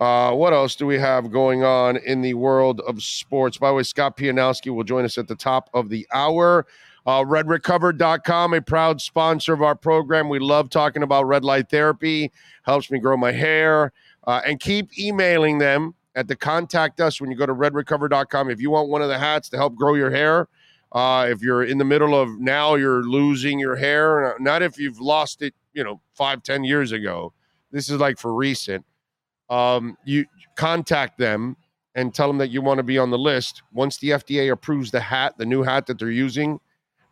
Uh, 0.00 0.32
what 0.32 0.52
else 0.52 0.74
do 0.76 0.86
we 0.86 0.98
have 0.98 1.30
going 1.30 1.64
on 1.64 1.96
in 1.98 2.20
the 2.20 2.34
world 2.34 2.80
of 2.80 3.02
sports? 3.02 3.56
By 3.56 3.68
the 3.68 3.74
way, 3.74 3.82
Scott 3.82 4.16
Pianowski 4.16 4.74
will 4.74 4.84
join 4.84 5.04
us 5.04 5.16
at 5.16 5.28
the 5.28 5.36
top 5.36 5.70
of 5.72 5.88
the 5.88 6.06
hour. 6.12 6.66
Uh, 7.06 7.22
RedRecover.com, 7.22 8.52
a 8.52 8.60
proud 8.60 9.00
sponsor 9.00 9.52
of 9.52 9.62
our 9.62 9.76
program. 9.76 10.28
We 10.28 10.40
love 10.40 10.70
talking 10.70 11.04
about 11.04 11.24
red 11.24 11.44
light 11.44 11.70
therapy, 11.70 12.32
helps 12.64 12.90
me 12.90 12.98
grow 12.98 13.16
my 13.16 13.30
hair. 13.32 13.92
Uh, 14.26 14.40
and 14.44 14.58
keep 14.58 14.98
emailing 14.98 15.58
them 15.58 15.94
at 16.16 16.26
the 16.26 16.34
contact 16.34 17.00
us 17.00 17.20
when 17.20 17.30
you 17.30 17.36
go 17.36 17.46
to 17.46 17.54
redrecover.com. 17.54 18.50
If 18.50 18.60
you 18.60 18.70
want 18.70 18.88
one 18.88 19.02
of 19.02 19.08
the 19.08 19.18
hats 19.18 19.48
to 19.50 19.56
help 19.56 19.76
grow 19.76 19.94
your 19.94 20.10
hair, 20.10 20.48
uh, 20.92 21.28
if 21.30 21.42
you're 21.42 21.62
in 21.62 21.78
the 21.78 21.84
middle 21.84 22.20
of 22.20 22.40
now 22.40 22.74
you're 22.74 23.04
losing 23.04 23.60
your 23.60 23.76
hair, 23.76 24.34
not 24.40 24.62
if 24.62 24.78
you've 24.78 25.00
lost 25.00 25.42
it, 25.42 25.54
you 25.74 25.84
know, 25.84 26.00
five, 26.14 26.42
ten 26.42 26.64
years 26.64 26.90
ago. 26.90 27.32
This 27.70 27.88
is 27.88 27.98
like 27.98 28.18
for 28.18 28.34
recent. 28.34 28.84
Um, 29.48 29.96
you 30.04 30.24
contact 30.56 31.18
them 31.18 31.56
and 31.94 32.14
tell 32.14 32.26
them 32.26 32.38
that 32.38 32.50
you 32.50 32.62
want 32.62 32.78
to 32.78 32.82
be 32.82 32.98
on 32.98 33.10
the 33.10 33.18
list. 33.18 33.62
Once 33.72 33.98
the 33.98 34.10
FDA 34.10 34.50
approves 34.50 34.90
the 34.90 35.00
hat, 35.00 35.34
the 35.38 35.46
new 35.46 35.62
hat 35.62 35.86
that 35.86 35.98
they're 35.98 36.10
using, 36.10 36.58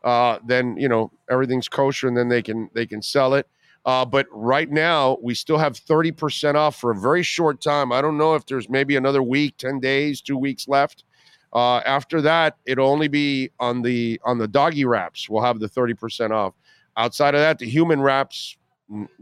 uh, 0.04 0.38
then 0.46 0.76
you 0.76 0.88
know 0.88 1.10
everything's 1.30 1.68
kosher, 1.68 2.06
and 2.06 2.16
then 2.16 2.28
they 2.28 2.42
can 2.42 2.70
they 2.74 2.86
can 2.86 3.02
sell 3.02 3.34
it. 3.34 3.48
Uh, 3.86 4.04
but 4.04 4.26
right 4.30 4.70
now, 4.70 5.18
we 5.22 5.34
still 5.34 5.58
have 5.58 5.74
30% 5.74 6.54
off 6.54 6.76
for 6.76 6.90
a 6.90 6.96
very 6.96 7.22
short 7.22 7.60
time. 7.60 7.92
I 7.92 8.00
don't 8.00 8.16
know 8.16 8.34
if 8.34 8.46
there's 8.46 8.70
maybe 8.70 8.96
another 8.96 9.22
week, 9.22 9.58
10 9.58 9.78
days, 9.78 10.22
two 10.22 10.38
weeks 10.38 10.68
left. 10.68 11.04
Uh, 11.52 11.80
after 11.80 12.22
that, 12.22 12.56
it'll 12.64 12.88
only 12.88 13.08
be 13.08 13.50
on 13.60 13.82
the 13.82 14.20
on 14.24 14.38
the 14.38 14.48
doggy 14.48 14.84
wraps. 14.84 15.28
We'll 15.28 15.42
have 15.42 15.60
the 15.60 15.68
30% 15.68 16.30
off. 16.30 16.54
Outside 16.96 17.34
of 17.34 17.40
that, 17.40 17.58
the 17.58 17.68
human 17.68 18.00
wraps, 18.00 18.56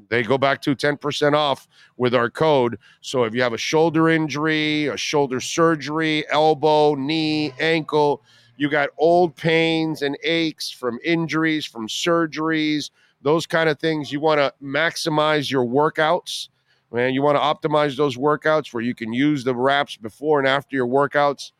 they 0.09 0.23
go 0.23 0.39
back 0.39 0.63
to 0.63 0.75
10% 0.75 1.35
off 1.35 1.69
with 1.97 2.15
our 2.15 2.31
code. 2.31 2.79
So 3.01 3.25
if 3.25 3.35
you 3.35 3.43
have 3.43 3.53
a 3.53 3.59
shoulder 3.59 4.09
injury, 4.09 4.87
a 4.87 4.97
shoulder 4.97 5.41
surgery, 5.41 6.25
elbow, 6.31 6.95
knee, 6.95 7.53
ankle, 7.59 8.23
you 8.63 8.71
got 8.71 8.91
old 8.97 9.35
pains 9.35 10.03
and 10.03 10.17
aches 10.23 10.71
from 10.71 11.01
injuries, 11.05 11.67
from 11.67 11.89
surgeries, 11.89 12.91
those 13.21 13.45
kind 13.45 13.69
of 13.69 13.81
things. 13.81 14.13
You 14.13 14.21
want 14.21 14.39
to 14.39 14.55
maximize 14.63 15.51
your 15.51 15.67
workouts, 15.67 16.49
man. 16.93 17.13
You 17.13 17.23
want 17.23 17.37
to 17.37 17.69
optimize 17.69 17.97
those 17.97 18.17
workouts 18.17 18.73
where 18.73 18.85
you 18.85 18.95
can 18.95 19.13
use 19.13 19.43
the 19.43 19.53
wraps 19.53 19.97
before 19.97 20.39
and 20.39 20.47
after 20.47 20.77
your 20.77 20.87
workouts. 20.87 21.51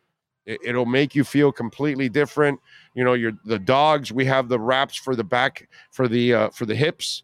It, 0.45 0.61
it'll 0.63 0.85
make 0.85 1.13
you 1.13 1.25
feel 1.25 1.51
completely 1.51 2.07
different. 2.07 2.61
You 2.95 3.03
know, 3.03 3.15
your 3.15 3.33
the 3.43 3.59
dogs. 3.59 4.13
We 4.13 4.23
have 4.23 4.47
the 4.47 4.59
wraps 4.59 4.95
for 4.95 5.13
the 5.13 5.25
back 5.25 5.67
for 5.91 6.07
the 6.07 6.33
uh, 6.33 6.49
for 6.51 6.65
the 6.65 6.75
hips. 6.75 7.23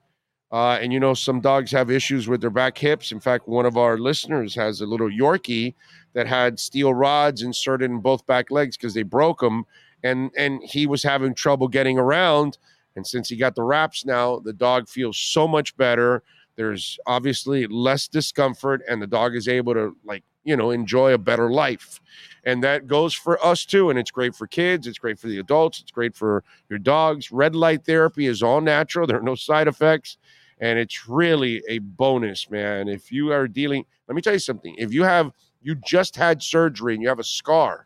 Uh, 0.52 0.78
and 0.82 0.92
you 0.92 1.00
know, 1.00 1.14
some 1.14 1.40
dogs 1.40 1.72
have 1.72 1.90
issues 1.90 2.28
with 2.28 2.42
their 2.42 2.50
back 2.50 2.78
hips. 2.78 3.14
In 3.14 3.22
fact, 3.22 3.48
one 3.48 3.66
of 3.66 3.78
our 3.78 3.98
listeners 3.98 4.54
has 4.56 4.82
a 4.82 4.86
little 4.86 5.10
Yorkie 5.10 5.74
that 6.14 6.28
had 6.28 6.60
steel 6.60 6.94
rods 6.94 7.42
inserted 7.42 7.90
in 7.90 8.00
both 8.00 8.26
back 8.26 8.52
legs 8.52 8.78
because 8.78 8.94
they 8.94 9.04
broke 9.04 9.40
them, 9.40 9.66
and 10.04 10.32
and 10.38 10.62
he 10.64 10.88
was 10.88 11.04
having 11.04 11.34
trouble 11.34 11.68
getting 11.68 11.98
around. 11.98 12.58
And 12.96 13.06
since 13.06 13.30
he 13.30 13.36
got 13.38 13.56
the 13.56 13.64
wraps 13.64 14.06
now, 14.06 14.40
the 14.40 14.54
dog 14.54 14.90
feels 14.90 15.18
so 15.18 15.48
much 15.48 15.78
better. 15.78 16.24
There's 16.56 17.00
obviously 17.06 17.68
less 17.68 18.08
discomfort, 18.08 18.82
and 18.90 19.02
the 19.02 19.08
dog 19.08 19.36
is 19.36 19.48
able 19.48 19.74
to 19.74 19.96
like 20.04 20.24
you 20.44 20.56
know 20.56 20.72
enjoy 20.72 21.14
a 21.14 21.18
better 21.18 21.52
life. 21.52 22.02
And 22.44 22.64
that 22.64 22.88
goes 22.88 23.14
for 23.14 23.44
us 23.46 23.66
too. 23.66 23.90
And 23.90 24.00
it's 24.00 24.12
great 24.12 24.34
for 24.34 24.48
kids. 24.48 24.88
It's 24.88 24.98
great 24.98 25.20
for 25.20 25.28
the 25.28 25.40
adults. 25.40 25.82
It's 25.82 25.92
great 25.92 26.16
for 26.16 26.44
your 26.70 26.80
dogs. 26.80 27.32
Red 27.32 27.56
light 27.56 27.86
therapy 27.86 28.26
is 28.26 28.42
all 28.42 28.62
natural. 28.62 29.08
There 29.10 29.20
are 29.20 29.24
no 29.24 29.36
side 29.36 29.68
effects 29.68 30.18
and 30.60 30.78
it's 30.78 31.08
really 31.08 31.64
a 31.68 31.80
bonus, 31.80 32.50
man. 32.50 32.88
If 32.88 33.12
you 33.12 33.32
are 33.32 33.48
dealing, 33.48 33.86
let 34.08 34.16
me 34.16 34.22
tell 34.22 34.34
you 34.34 34.40
something. 34.40 34.76
If 34.78 34.94
you 34.94 35.04
have 35.04 35.32
you 35.62 35.76
just 35.76 36.16
had 36.16 36.42
surgery 36.42 36.94
and 36.94 37.04
you 37.04 37.10
have 37.10 37.20
a 37.20 37.24
scar, 37.24 37.86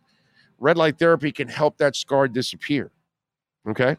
red 0.59 0.77
light 0.77 0.99
therapy 0.99 1.31
can 1.31 1.47
help 1.47 1.77
that 1.77 1.95
scar 1.95 2.27
disappear. 2.27 2.91
Okay. 3.67 3.97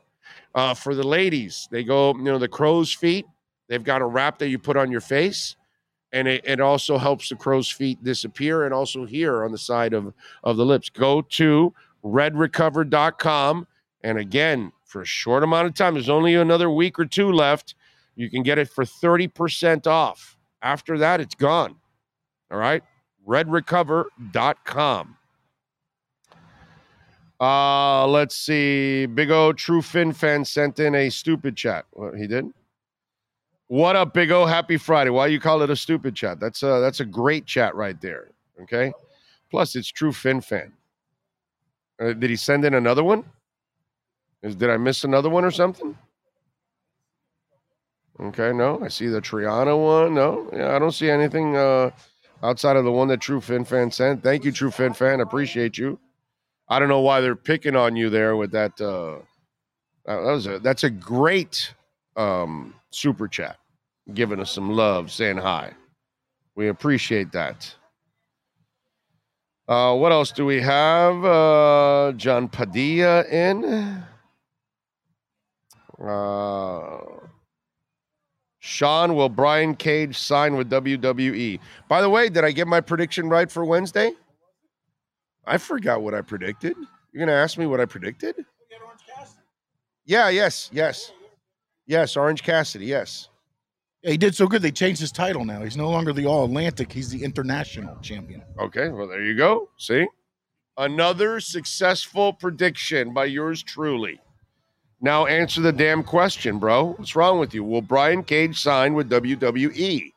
Uh, 0.55 0.75
for 0.75 0.95
the 0.95 1.07
ladies, 1.07 1.69
they 1.71 1.85
go, 1.85 2.15
you 2.17 2.25
know, 2.25 2.39
the 2.39 2.49
crow's 2.49 2.93
feet. 2.93 3.27
They've 3.69 3.83
got 3.83 4.03
a 4.03 4.07
wrap 4.07 4.39
that 4.39 4.49
you 4.49 4.59
put 4.59 4.77
on 4.77 4.91
your 4.91 5.01
face, 5.01 5.57
and 6.13 6.29
it, 6.29 6.43
it 6.45 6.61
also 6.61 6.99
helps 6.99 7.29
the 7.29 7.37
crow's 7.37 7.71
feet 7.71 8.03
disappear, 8.05 8.65
and 8.65 8.75
also 8.75 9.05
here 9.05 9.45
on 9.45 9.53
the 9.53 9.59
side 9.59 9.95
of 9.95 10.13
of 10.43 10.57
the 10.57 10.65
lips. 10.65 10.91
Go 10.91 11.23
to 11.23 11.73
redrecover.com, 12.05 13.67
and 14.03 14.19
again, 14.19 14.73
for 14.85 15.03
a 15.03 15.07
short 15.07 15.43
amount 15.43 15.67
of 15.67 15.75
time, 15.75 15.95
there's 15.95 16.09
only 16.09 16.35
another 16.35 16.71
week 16.71 16.99
or 16.99 17.07
two 17.07 17.33
left. 17.33 17.75
You 18.17 18.31
can 18.31 18.43
get 18.43 18.59
it 18.59 18.69
for 18.69 18.85
30% 18.85 19.87
off. 19.89 20.37
After 20.63 20.99
that, 20.99 21.21
it's 21.21 21.35
gone. 21.35 21.75
All 22.51 22.59
right. 22.59 22.83
Redrecover.com. 23.27 25.17
Uh, 27.41 28.07
let's 28.07 28.37
see. 28.37 29.07
Big 29.07 29.31
O 29.31 29.53
True 29.53 29.83
Fin 29.83 30.13
fan 30.13 30.45
sent 30.45 30.79
in 30.79 30.95
a 30.95 31.11
stupid 31.11 31.57
chat. 31.57 31.85
What 31.93 32.17
he 32.17 32.27
did? 32.27 32.47
What 33.67 33.97
up, 33.97 34.15
Big 34.15 34.31
O? 34.31 34.47
Happy 34.47 34.77
Friday. 34.77 35.11
Why 35.11 35.27
you 35.27 35.41
call 35.41 35.63
it 35.63 35.71
a 35.71 35.77
stupid 35.77 36.15
chat? 36.15 36.39
That's 36.39 36.63
a 36.63 36.81
that's 36.81 37.01
a 37.01 37.05
great 37.05 37.47
chat 37.47 37.75
right 37.75 38.01
there. 38.01 38.31
Okay. 38.63 38.93
Plus, 39.51 39.75
it's 39.75 39.89
True 39.89 40.13
Fin 40.13 40.41
fan. 40.41 40.73
Uh, 42.01 42.13
did 42.13 42.31
he 42.31 42.37
send 42.37 42.65
in 42.65 42.75
another 42.75 43.05
one? 43.05 43.25
Is 44.43 44.55
did 44.55 44.71
I 44.71 44.77
miss 44.77 45.05
another 45.05 45.31
one 45.31 45.45
or 45.45 45.51
something? 45.51 45.97
Okay, 48.21 48.53
no, 48.53 48.81
I 48.83 48.89
see 48.89 49.09
the 49.09 49.21
Triana 49.21 49.77
one. 49.77 50.15
No, 50.15 50.49
yeah, 50.53 50.77
I 50.77 50.79
don't 50.79 50.93
see 50.93 51.11
anything 51.11 51.57
uh, 51.57 51.91
outside 52.45 52.77
of 52.77 52.85
the 52.85 52.93
one 52.93 53.09
that 53.09 53.21
True 53.21 53.41
Fin 53.41 53.65
Fan 53.65 53.91
sent. 53.91 54.23
Thank 54.23 54.45
you, 54.45 54.53
True 54.53 54.71
Fin 54.71 54.93
Fan. 54.93 55.21
Appreciate 55.21 55.77
you. 55.79 55.99
I 56.69 56.79
don't 56.79 56.89
know 56.89 57.01
why 57.01 57.21
they're 57.21 57.37
picking 57.37 57.75
on 57.77 57.97
you 57.97 58.11
there 58.11 58.37
with 58.37 58.53
that 58.53 58.81
uh, 58.81 59.19
That 60.07 60.23
was 60.23 60.47
a 60.47 60.59
that's 60.61 60.85
a 60.85 60.91
great 60.91 61.75
um, 62.17 62.75
super 62.91 63.27
chat, 63.29 63.59
giving 64.13 64.41
us 64.41 64.51
some 64.51 64.71
love, 64.71 65.11
saying 65.11 65.39
hi. 65.39 65.73
We 66.55 66.69
appreciate 66.69 67.33
that. 67.33 67.75
Uh, 69.67 69.95
what 69.97 70.13
else 70.13 70.31
do 70.31 70.45
we 70.45 70.61
have? 70.61 71.25
Uh, 71.25 72.13
John 72.17 72.49
Padilla 72.49 73.25
in. 73.25 74.05
Uh, 76.07 76.99
Sean, 78.75 79.15
will 79.15 79.29
Brian 79.29 79.77
Cage 79.77 80.19
sign 80.19 80.57
with 80.57 80.69
WWE? 80.69 81.61
By 81.89 82.03
the 82.03 82.11
way, 82.11 82.29
did 82.29 82.45
I 82.45 82.51
get 82.51 82.67
my 82.67 82.81
prediction 82.81 83.29
right 83.29 83.49
for 83.49 83.65
Wednesday? 83.65 84.11
I 85.47 85.59
forgot 85.59 86.03
what 86.03 86.13
I 86.13 86.23
predicted. 86.23 86.75
You're 87.13 87.25
gonna 87.25 87.39
ask 87.39 87.57
me 87.57 87.67
what 87.67 87.81
I 87.81 87.85
predicted? 87.85 88.35
Yeah, 90.07 90.29
yes, 90.29 90.71
yes. 90.73 91.13
Yes, 91.87 92.17
Orange 92.17 92.43
Cassidy, 92.43 92.87
yes. 92.87 93.29
Yeah, 94.03 94.11
he 94.11 94.17
did 94.17 94.35
so 94.35 94.49
good. 94.49 94.61
They 94.61 94.73
changed 94.73 95.01
his 95.01 95.13
title 95.13 95.45
now. 95.45 95.63
He's 95.63 95.77
no 95.77 95.89
longer 95.89 96.13
the 96.13 96.27
All 96.27 96.45
Atlantic. 96.45 96.91
He's 96.91 97.11
the 97.11 97.23
International 97.23 97.97
Champion. 98.03 98.43
Okay, 98.59 98.89
well, 98.89 99.07
there 99.07 99.23
you 99.23 99.37
go. 99.37 99.69
See? 99.79 100.05
Another 100.77 101.39
successful 101.39 102.33
prediction 102.33 103.15
by 103.15 103.27
yours 103.27 103.63
truly. 103.63 104.21
Now 105.05 105.27
answer 105.27 105.61
the 105.61 105.71
damn 105.71 106.03
question, 106.03 106.59
bro. 106.59 106.95
What's 106.95 107.15
wrong 107.15 107.39
with 107.39 107.53
you? 107.53 107.63
Will 107.63 107.83
Brian 107.83 108.25
Cage 108.25 108.59
sign 108.59 108.95
with? 108.95 109.11
WWE? 109.11 110.11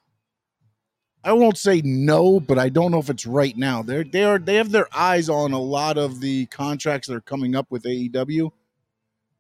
I 1.25 1.33
won't 1.33 1.57
say 1.57 1.81
no, 1.83 2.39
but 2.39 2.57
I 2.57 2.69
don't 2.69 2.91
know 2.91 2.99
if 2.99 3.09
it's 3.09 3.25
right 3.25 3.57
now. 3.57 3.81
They're 3.81 4.05
they 4.05 4.23
are 4.23 4.39
they 4.39 4.55
have 4.55 4.71
their 4.71 4.87
eyes 4.95 5.27
on 5.27 5.51
a 5.51 5.59
lot 5.59 5.97
of 5.97 6.21
the 6.21 6.45
contracts 6.45 7.09
that 7.09 7.15
are 7.15 7.21
coming 7.21 7.53
up 7.53 7.69
with 7.69 7.83
AEW. 7.83 8.49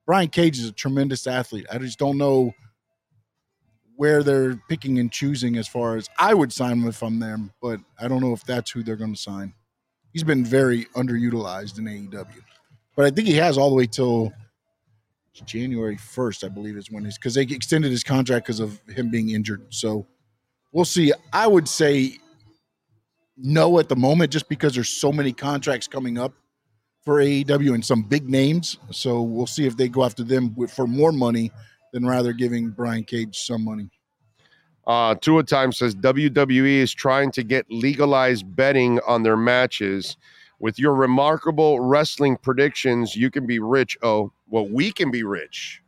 Brian 0.05 0.27
Cage 0.27 0.59
is 0.59 0.67
a 0.67 0.73
tremendous 0.73 1.25
athlete. 1.25 1.65
I 1.71 1.77
just 1.77 1.97
don't 1.97 2.17
know 2.17 2.53
where 3.95 4.23
they're 4.23 4.57
picking 4.67 4.99
and 4.99 5.13
choosing 5.13 5.55
as 5.55 5.65
far 5.65 5.95
as 5.95 6.09
I 6.19 6.33
would 6.33 6.51
sign 6.51 6.83
if 6.83 7.01
I'm 7.01 7.19
them, 7.19 7.53
but 7.61 7.79
I 7.97 8.09
don't 8.09 8.19
know 8.19 8.33
if 8.33 8.43
that's 8.43 8.71
who 8.71 8.83
they're 8.83 8.97
going 8.97 9.15
to 9.15 9.19
sign. 9.19 9.53
He's 10.11 10.25
been 10.25 10.43
very 10.43 10.87
underutilized 10.87 11.77
in 11.77 11.85
AEW, 11.85 12.43
but 12.97 13.05
I 13.05 13.11
think 13.11 13.29
he 13.29 13.35
has 13.35 13.57
all 13.57 13.69
the 13.69 13.77
way 13.77 13.87
till 13.87 14.33
January 15.45 15.97
1st, 15.97 16.43
I 16.43 16.49
believe, 16.49 16.77
is 16.77 16.91
when 16.91 17.05
he's 17.05 17.17
because 17.17 17.35
they 17.35 17.43
extended 17.43 17.91
his 17.91 18.03
contract 18.03 18.45
because 18.45 18.59
of 18.59 18.79
him 18.87 19.09
being 19.09 19.29
injured. 19.29 19.65
So 19.69 20.07
we'll 20.71 20.85
see. 20.85 21.13
I 21.33 21.47
would 21.47 21.67
say 21.67 22.17
no 23.37 23.79
at 23.79 23.89
the 23.89 23.95
moment, 23.95 24.31
just 24.31 24.49
because 24.49 24.73
there's 24.73 24.89
so 24.89 25.11
many 25.11 25.31
contracts 25.31 25.87
coming 25.87 26.17
up 26.17 26.33
for 27.03 27.21
AEW 27.21 27.73
and 27.73 27.85
some 27.85 28.01
big 28.01 28.29
names. 28.29 28.77
So 28.91 29.21
we'll 29.21 29.47
see 29.47 29.65
if 29.65 29.77
they 29.77 29.87
go 29.87 30.03
after 30.03 30.23
them 30.23 30.55
for 30.67 30.87
more 30.87 31.11
money 31.11 31.51
than 31.93 32.05
rather 32.05 32.33
giving 32.33 32.71
Brian 32.71 33.03
Cage 33.03 33.37
some 33.37 33.63
money. 33.63 33.89
Uh, 34.85 35.15
Tua 35.15 35.43
Time 35.43 35.71
says 35.71 35.95
WWE 35.95 36.77
is 36.77 36.93
trying 36.93 37.31
to 37.31 37.43
get 37.43 37.65
legalized 37.69 38.55
betting 38.55 38.99
on 39.05 39.23
their 39.23 39.37
matches. 39.37 40.17
With 40.59 40.79
your 40.79 40.95
remarkable 40.95 41.79
wrestling 41.79 42.37
predictions, 42.37 43.15
you 43.15 43.29
can 43.29 43.45
be 43.45 43.59
rich. 43.59 43.97
Oh, 44.01 44.31
well, 44.47 44.67
we 44.67 44.91
can 44.91 45.11
be 45.11 45.23
rich, 45.23 45.83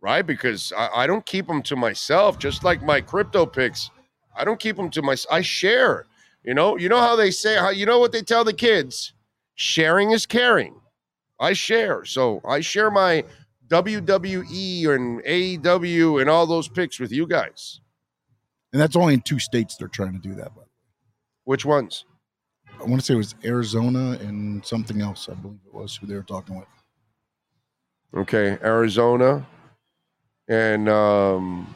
right? 0.00 0.24
Because 0.24 0.72
I, 0.76 0.88
I 1.02 1.06
don't 1.06 1.26
keep 1.26 1.46
them 1.46 1.62
to 1.62 1.76
myself, 1.76 2.38
just 2.38 2.62
like 2.62 2.82
my 2.82 3.00
crypto 3.00 3.44
picks. 3.44 3.90
I 4.36 4.44
don't 4.44 4.60
keep 4.60 4.76
them 4.76 4.90
to 4.90 5.02
myself. 5.02 5.32
I 5.32 5.40
share. 5.42 6.06
You 6.44 6.54
know, 6.54 6.76
you 6.76 6.88
know 6.88 7.00
how 7.00 7.16
they 7.16 7.30
say, 7.30 7.56
how 7.56 7.70
you 7.70 7.86
know 7.86 7.98
what 7.98 8.12
they 8.12 8.22
tell 8.22 8.44
the 8.44 8.52
kids? 8.52 9.12
Sharing 9.54 10.10
is 10.12 10.26
caring. 10.26 10.74
I 11.38 11.52
share. 11.52 12.04
So 12.04 12.40
I 12.44 12.60
share 12.60 12.90
my 12.90 13.24
WWE 13.68 14.94
and 14.94 15.22
AEW 15.24 16.20
and 16.20 16.30
all 16.30 16.46
those 16.46 16.68
picks 16.68 17.00
with 17.00 17.10
you 17.10 17.26
guys. 17.26 17.80
And 18.72 18.80
that's 18.80 18.96
only 18.96 19.14
in 19.14 19.20
two 19.22 19.38
states 19.38 19.76
they're 19.76 19.88
trying 19.88 20.12
to 20.12 20.18
do 20.18 20.34
that. 20.36 20.52
But 20.54 20.66
Which 21.44 21.64
ones? 21.64 22.04
I 22.82 22.86
want 22.86 23.00
to 23.00 23.06
say 23.06 23.14
it 23.14 23.18
was 23.18 23.34
Arizona 23.44 24.18
and 24.20 24.64
something 24.64 25.00
else. 25.00 25.28
I 25.30 25.34
believe 25.34 25.60
it 25.66 25.72
was 25.74 25.96
who 25.96 26.06
they 26.06 26.14
were 26.14 26.22
talking 26.22 26.56
with. 26.56 26.66
Okay, 28.14 28.58
Arizona, 28.62 29.46
and 30.48 30.88
um, 30.88 31.74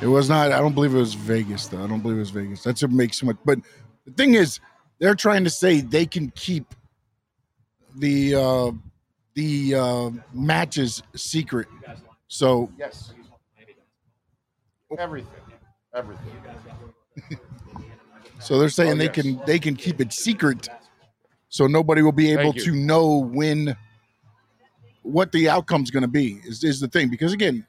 It 0.00 0.06
was 0.06 0.28
not. 0.28 0.52
I 0.52 0.58
don't 0.58 0.74
believe 0.74 0.94
it 0.94 0.98
was 0.98 1.14
Vegas 1.14 1.66
though. 1.68 1.82
I 1.82 1.86
don't 1.86 2.00
believe 2.00 2.18
it 2.18 2.20
was 2.20 2.30
Vegas. 2.30 2.62
That's 2.62 2.82
what 2.82 2.92
makes 2.92 3.18
so 3.18 3.26
much. 3.26 3.36
But 3.44 3.58
the 4.04 4.12
thing 4.12 4.34
is, 4.34 4.60
they're 4.98 5.14
trying 5.14 5.44
to 5.44 5.50
say 5.50 5.80
they 5.80 6.06
can 6.06 6.30
keep 6.30 6.74
the 7.96 8.34
uh, 8.34 8.70
the 9.34 9.74
uh, 9.74 10.10
matches 10.32 11.02
secret. 11.16 11.66
So 12.28 12.70
yes, 12.78 13.12
everything, 14.98 15.30
everything. 15.94 16.32
so 18.46 18.58
they're 18.60 18.68
saying 18.68 18.92
Oh, 18.92 18.96
they 18.96 19.04
yes. 19.06 19.14
can 19.14 19.40
they 19.46 19.58
can 19.58 19.74
keep 19.74 20.00
it 20.00 20.12
secret, 20.12 20.68
so 21.48 21.66
nobody 21.66 22.02
will 22.02 22.12
be 22.12 22.32
able 22.32 22.52
to 22.52 22.70
know 22.72 23.18
when 23.18 23.76
what 25.02 25.32
the 25.32 25.48
outcome's 25.48 25.90
going 25.90 26.02
to 26.02 26.08
be. 26.08 26.40
Is 26.44 26.62
is 26.62 26.78
the 26.78 26.86
thing 26.88 27.08
because 27.08 27.32
again, 27.32 27.66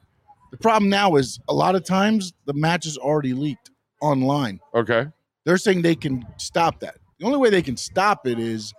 the 0.52 0.56
problem 0.56 0.88
now 0.88 1.16
is 1.16 1.40
a 1.48 1.54
lot 1.54 1.74
of 1.74 1.84
times 1.84 2.32
the 2.46 2.54
match 2.54 2.86
is 2.86 2.96
already 2.96 3.32
leaked 3.34 3.70
online. 4.00 4.60
Okay, 4.72 5.06
they're 5.44 5.58
saying 5.58 5.82
they 5.82 5.96
can 5.96 6.24
stop 6.36 6.78
that. 6.80 6.96
The 7.18 7.26
only 7.26 7.38
way 7.38 7.50
they 7.50 7.62
can 7.62 7.76
stop 7.76 8.26
it 8.26 8.38
is 8.38 8.72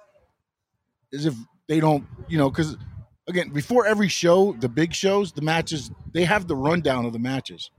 is 1.11 1.26
if 1.26 1.35
they 1.67 1.81
don't, 1.81 2.05
you 2.30 2.38
know, 2.38 2.49
because 2.49 2.77
again, 3.27 3.49
before 3.49 3.85
every 3.85 4.07
show, 4.07 4.53
the 4.53 4.69
big 4.69 4.93
shows, 4.93 5.34
the 5.34 5.41
matches, 5.41 5.91
they 6.13 6.23
have 6.23 6.47
the 6.47 6.55
rundown 6.55 7.05
of 7.05 7.11
the 7.11 7.19
matches. 7.19 7.69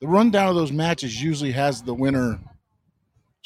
The 0.00 0.08
rundown 0.08 0.48
of 0.48 0.54
those 0.54 0.72
matches 0.72 1.22
usually 1.22 1.50
has 1.52 1.82
the 1.82 1.92
winner 1.92 2.40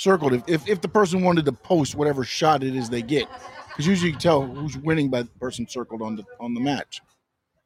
circled. 0.02 0.32
If 0.32 0.42
if, 0.46 0.68
if 0.68 0.80
the 0.80 0.88
person 0.88 1.22
wanted 1.22 1.44
to 1.46 1.52
post 1.52 1.94
whatever 1.94 2.24
shot 2.24 2.62
it 2.62 2.74
is 2.74 2.90
they 2.90 3.02
get, 3.02 3.28
because 3.68 3.86
usually 3.86 4.08
you 4.08 4.14
can 4.14 4.20
tell 4.20 4.42
who's 4.42 4.76
winning 4.76 5.08
by 5.08 5.22
the 5.22 5.30
person 5.40 5.66
circled 5.68 6.02
on 6.02 6.16
the 6.16 6.24
on 6.40 6.54
the 6.54 6.60
match, 6.60 7.00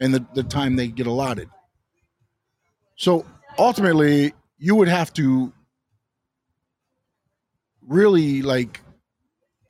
and 0.00 0.12
the, 0.12 0.24
the 0.34 0.42
time 0.42 0.76
they 0.76 0.88
get 0.88 1.06
allotted. 1.06 1.48
So 2.96 3.24
ultimately, 3.58 4.34
you 4.58 4.74
would 4.74 4.88
have 4.88 5.12
to 5.14 5.52
really 7.86 8.42
like 8.42 8.80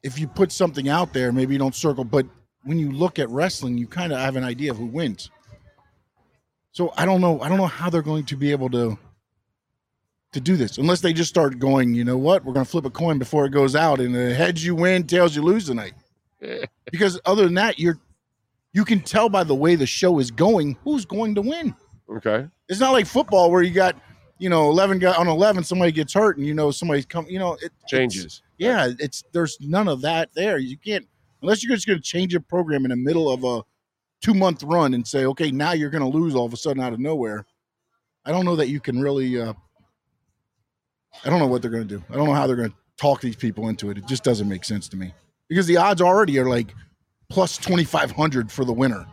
if 0.02 0.18
you 0.18 0.28
put 0.28 0.52
something 0.52 0.88
out 0.88 1.12
there, 1.12 1.32
maybe 1.32 1.54
you 1.54 1.58
don't 1.58 1.74
circle, 1.74 2.04
but 2.04 2.26
when 2.62 2.78
you 2.78 2.90
look 2.90 3.18
at 3.18 3.28
wrestling, 3.30 3.78
you 3.78 3.86
kind 3.86 4.12
of 4.12 4.18
have 4.18 4.36
an 4.36 4.44
idea 4.44 4.70
of 4.70 4.76
who 4.76 4.86
wins. 4.86 5.30
So 6.72 6.92
I 6.96 7.06
don't 7.06 7.20
know. 7.20 7.40
I 7.40 7.48
don't 7.48 7.58
know 7.58 7.66
how 7.66 7.90
they're 7.90 8.02
going 8.02 8.24
to 8.26 8.36
be 8.36 8.50
able 8.52 8.68
to 8.70 8.98
to 10.36 10.40
do 10.40 10.56
this 10.56 10.78
unless 10.78 11.00
they 11.00 11.12
just 11.12 11.30
start 11.30 11.58
going. 11.58 11.94
You 11.94 12.04
know 12.04 12.16
what? 12.18 12.44
We're 12.44 12.52
going 12.52 12.64
to 12.64 12.70
flip 12.70 12.84
a 12.84 12.90
coin 12.90 13.18
before 13.18 13.46
it 13.46 13.50
goes 13.50 13.74
out, 13.74 13.98
and 14.00 14.14
uh, 14.14 14.34
heads 14.34 14.64
you 14.64 14.74
win, 14.74 15.06
tails 15.06 15.34
you 15.34 15.42
lose 15.42 15.66
tonight. 15.66 15.94
because 16.92 17.18
other 17.24 17.44
than 17.44 17.54
that, 17.54 17.78
you're 17.78 17.98
you 18.72 18.84
can 18.84 19.00
tell 19.00 19.28
by 19.30 19.42
the 19.42 19.54
way 19.54 19.74
the 19.74 19.86
show 19.86 20.18
is 20.18 20.30
going 20.30 20.76
who's 20.84 21.04
going 21.06 21.34
to 21.34 21.40
win. 21.42 21.74
okay, 22.14 22.46
It's 22.68 22.78
not 22.80 22.92
like 22.92 23.06
football 23.06 23.50
where 23.50 23.62
you 23.62 23.72
got 23.72 23.96
you 24.38 24.50
know 24.50 24.68
eleven 24.70 24.98
guy 24.98 25.14
on 25.14 25.28
eleven, 25.28 25.64
somebody 25.64 25.92
gets 25.92 26.12
hurt, 26.12 26.36
and 26.36 26.46
you 26.46 26.54
know 26.54 26.70
somebody's 26.70 27.06
come. 27.06 27.26
You 27.28 27.38
know 27.38 27.56
it 27.62 27.72
changes. 27.86 28.42
yeah, 28.58 28.92
it's 28.98 29.24
there's 29.32 29.56
none 29.60 29.88
of 29.88 30.02
that 30.02 30.28
there. 30.34 30.58
You 30.58 30.76
can't 30.76 31.06
unless 31.40 31.64
you're 31.64 31.74
just 31.74 31.86
going 31.86 31.98
to 31.98 32.04
change 32.04 32.32
your 32.32 32.42
program 32.42 32.84
in 32.84 32.90
the 32.90 32.96
middle 32.96 33.30
of 33.30 33.42
a 33.44 33.62
two 34.20 34.34
month 34.34 34.62
run 34.62 34.92
and 34.94 35.06
say, 35.06 35.24
okay, 35.24 35.50
now 35.50 35.72
you're 35.72 35.90
going 35.90 36.02
to 36.02 36.18
lose 36.18 36.34
all 36.34 36.44
of 36.44 36.52
a 36.52 36.56
sudden 36.56 36.82
out 36.82 36.92
of 36.92 37.00
nowhere. 37.00 37.46
I 38.26 38.32
don't 38.32 38.44
know 38.44 38.56
that 38.56 38.68
you 38.68 38.80
can 38.80 39.00
really. 39.00 39.40
Uh, 39.40 39.54
I 41.24 41.30
don't 41.30 41.38
know 41.38 41.46
what 41.46 41.62
they're 41.62 41.70
going 41.70 41.86
to 41.86 41.98
do. 41.98 42.04
I 42.10 42.14
don't 42.14 42.26
know 42.26 42.34
how 42.34 42.46
they're 42.46 42.56
going 42.56 42.70
to 42.70 42.76
talk 42.98 43.20
these 43.20 43.36
people 43.36 43.68
into 43.68 43.90
it. 43.90 43.98
It 43.98 44.06
just 44.06 44.24
doesn't 44.24 44.48
make 44.48 44.64
sense 44.64 44.88
to 44.88 44.96
me 44.96 45.12
because 45.48 45.66
the 45.66 45.76
odds 45.76 46.00
already 46.00 46.38
are 46.38 46.48
like 46.48 46.74
plus 47.28 47.56
twenty 47.56 47.84
five 47.84 48.10
hundred 48.10 48.50
for 48.50 48.64
the 48.64 48.72
winner. 48.72 49.06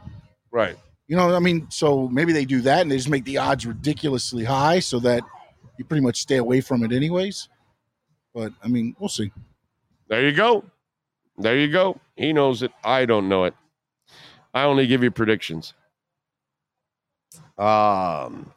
Right. 0.51 0.77
You 1.07 1.17
know, 1.17 1.25
what 1.25 1.35
I 1.35 1.39
mean, 1.39 1.67
so 1.69 2.07
maybe 2.07 2.31
they 2.33 2.45
do 2.45 2.61
that 2.61 2.81
and 2.81 2.91
they 2.91 2.97
just 2.97 3.09
make 3.09 3.25
the 3.25 3.37
odds 3.37 3.65
ridiculously 3.65 4.43
high 4.43 4.79
so 4.79 4.99
that 4.99 5.23
you 5.77 5.85
pretty 5.85 6.01
much 6.01 6.21
stay 6.21 6.37
away 6.37 6.61
from 6.61 6.83
it 6.83 6.91
anyways. 6.91 7.49
But 8.33 8.53
I 8.63 8.67
mean, 8.67 8.95
we'll 8.99 9.09
see. 9.09 9.31
There 10.07 10.23
you 10.25 10.31
go. 10.31 10.63
There 11.37 11.57
you 11.57 11.71
go. 11.71 11.99
He 12.15 12.31
knows 12.33 12.63
it. 12.63 12.71
I 12.83 13.05
don't 13.05 13.27
know 13.27 13.43
it. 13.45 13.53
I 14.53 14.63
only 14.63 14.87
give 14.87 15.03
you 15.03 15.11
predictions. 15.11 15.73
Um, 17.57 18.51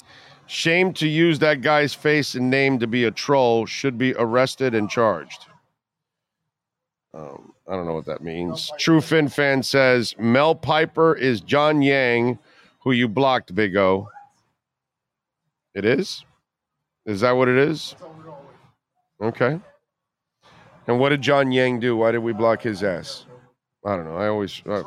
shame 0.46 0.92
to 0.94 1.08
use 1.08 1.38
that 1.40 1.60
guy's 1.60 1.94
face 1.94 2.34
and 2.34 2.50
name 2.50 2.78
to 2.78 2.86
be 2.86 3.04
a 3.04 3.10
troll. 3.10 3.66
Should 3.66 3.98
be 3.98 4.14
arrested 4.14 4.74
and 4.74 4.88
charged. 4.88 5.46
Um, 7.14 7.52
I 7.68 7.72
don't 7.72 7.86
know 7.86 7.94
what 7.94 8.06
that 8.06 8.22
means. 8.22 8.70
True 8.78 9.00
Fin 9.00 9.28
fan 9.28 9.62
says 9.62 10.14
Mel 10.18 10.54
Piper 10.54 11.14
is 11.14 11.40
John 11.40 11.82
Yang, 11.82 12.38
who 12.80 12.92
you 12.92 13.08
blocked, 13.08 13.54
Big 13.54 13.76
O. 13.76 14.08
It 15.74 15.84
is. 15.84 16.24
Is 17.06 17.20
that 17.20 17.32
what 17.32 17.48
it 17.48 17.56
is? 17.56 17.94
Okay. 19.20 19.60
And 20.86 21.00
what 21.00 21.08
did 21.08 21.22
John 21.22 21.50
Yang 21.52 21.80
do? 21.80 21.96
Why 21.96 22.12
did 22.12 22.18
we 22.18 22.32
block 22.32 22.62
his 22.62 22.82
ass? 22.82 23.26
I 23.84 23.96
don't 23.96 24.04
know. 24.04 24.16
I 24.16 24.28
always. 24.28 24.62
Uh, 24.66 24.82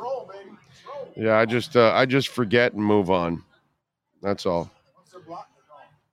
Yeah, 1.16 1.36
I 1.36 1.44
just 1.44 1.76
uh, 1.76 1.92
I 1.94 2.06
just 2.06 2.28
forget 2.28 2.72
and 2.72 2.82
move 2.84 3.10
on. 3.10 3.42
That's 4.22 4.46
all. 4.46 4.70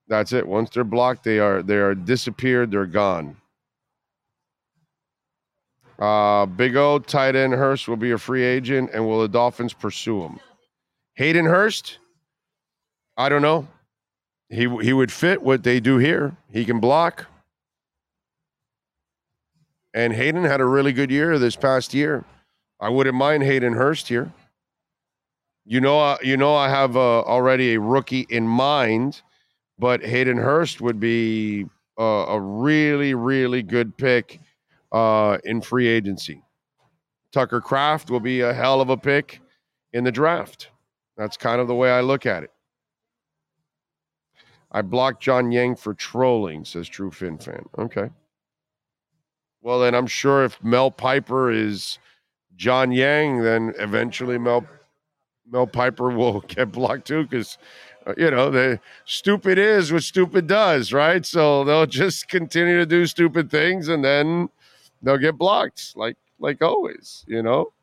That's 0.07 0.33
it. 0.33 0.47
Once 0.47 0.69
they're 0.69 0.83
blocked, 0.83 1.23
they 1.23 1.39
are 1.39 1.61
they 1.61 1.77
are 1.77 1.95
disappeared. 1.95 2.71
They're 2.71 2.85
gone. 2.85 3.35
Uh, 5.99 6.45
Big 6.45 6.75
O 6.75 6.99
tight 6.99 7.35
end 7.35 7.53
Hurst 7.53 7.87
will 7.87 7.97
be 7.97 8.11
a 8.11 8.17
free 8.17 8.43
agent, 8.43 8.91
and 8.93 9.05
will 9.05 9.21
the 9.21 9.27
Dolphins 9.27 9.73
pursue 9.73 10.21
him? 10.21 10.39
Hayden 11.15 11.45
Hurst, 11.45 11.97
I 13.17 13.29
don't 13.29 13.41
know. 13.41 13.67
He 14.49 14.69
he 14.81 14.93
would 14.93 15.11
fit 15.11 15.41
what 15.41 15.63
they 15.63 15.79
do 15.79 15.97
here. 15.97 16.37
He 16.51 16.63
can 16.63 16.79
block. 16.79 17.25
And 19.93 20.13
Hayden 20.13 20.43
had 20.43 20.61
a 20.61 20.65
really 20.65 20.93
good 20.93 21.09
year 21.09 21.39
this 21.39 21.55
past 21.55 21.93
year. 21.93 22.23
I 22.79 22.89
wouldn't 22.89 23.15
mind 23.15 23.41
Hayden 23.43 23.73
Hurst 23.73 24.07
here. 24.07 24.31
You 25.65 25.81
know, 25.81 25.99
uh, 25.99 26.17
you 26.21 26.37
know, 26.37 26.55
I 26.55 26.69
have 26.69 26.95
uh, 26.95 27.21
already 27.21 27.73
a 27.73 27.79
rookie 27.79 28.27
in 28.29 28.47
mind, 28.47 29.21
but 29.79 30.03
Hayden 30.03 30.37
Hurst 30.37 30.81
would 30.81 30.99
be 30.99 31.65
uh, 31.99 32.25
a 32.27 32.39
really, 32.39 33.13
really 33.13 33.63
good 33.63 33.97
pick 33.97 34.39
uh, 34.91 35.37
in 35.43 35.61
free 35.61 35.87
agency. 35.87 36.43
Tucker 37.31 37.61
Kraft 37.61 38.09
will 38.09 38.19
be 38.19 38.41
a 38.41 38.53
hell 38.53 38.81
of 38.81 38.89
a 38.89 38.97
pick 38.97 39.41
in 39.93 40.03
the 40.03 40.11
draft. 40.11 40.69
That's 41.17 41.37
kind 41.37 41.59
of 41.59 41.67
the 41.67 41.75
way 41.75 41.91
I 41.91 42.01
look 42.01 42.25
at 42.25 42.43
it. 42.43 42.51
I 44.71 44.81
blocked 44.81 45.21
John 45.21 45.51
Yang 45.51 45.77
for 45.77 45.93
trolling, 45.93 46.65
says 46.65 46.87
True 46.87 47.11
Fin 47.11 47.37
fan. 47.37 47.65
Okay. 47.77 48.09
Well, 49.61 49.79
then 49.79 49.95
I'm 49.95 50.07
sure 50.07 50.43
if 50.43 50.63
Mel 50.63 50.91
Piper 50.91 51.51
is 51.51 51.99
John 52.55 52.91
Yang, 52.91 53.41
then 53.43 53.73
eventually 53.79 54.37
Mel 54.37 54.65
Mel 55.49 55.67
Piper 55.67 56.09
will 56.09 56.41
get 56.47 56.71
blocked 56.71 57.07
too, 57.07 57.23
because 57.23 57.57
you 58.17 58.31
know 58.31 58.49
the 58.49 58.79
stupid 59.05 59.57
is 59.57 59.91
what 59.91 60.03
stupid 60.03 60.47
does, 60.47 60.93
right? 60.93 61.25
So 61.25 61.63
they'll 61.63 61.85
just 61.85 62.27
continue 62.27 62.77
to 62.77 62.85
do 62.85 63.05
stupid 63.05 63.49
things, 63.51 63.87
and 63.87 64.03
then 64.03 64.49
they'll 65.01 65.17
get 65.17 65.37
blocked, 65.37 65.93
like 65.95 66.17
like 66.39 66.61
always, 66.61 67.25
you 67.27 67.43
know. 67.43 67.73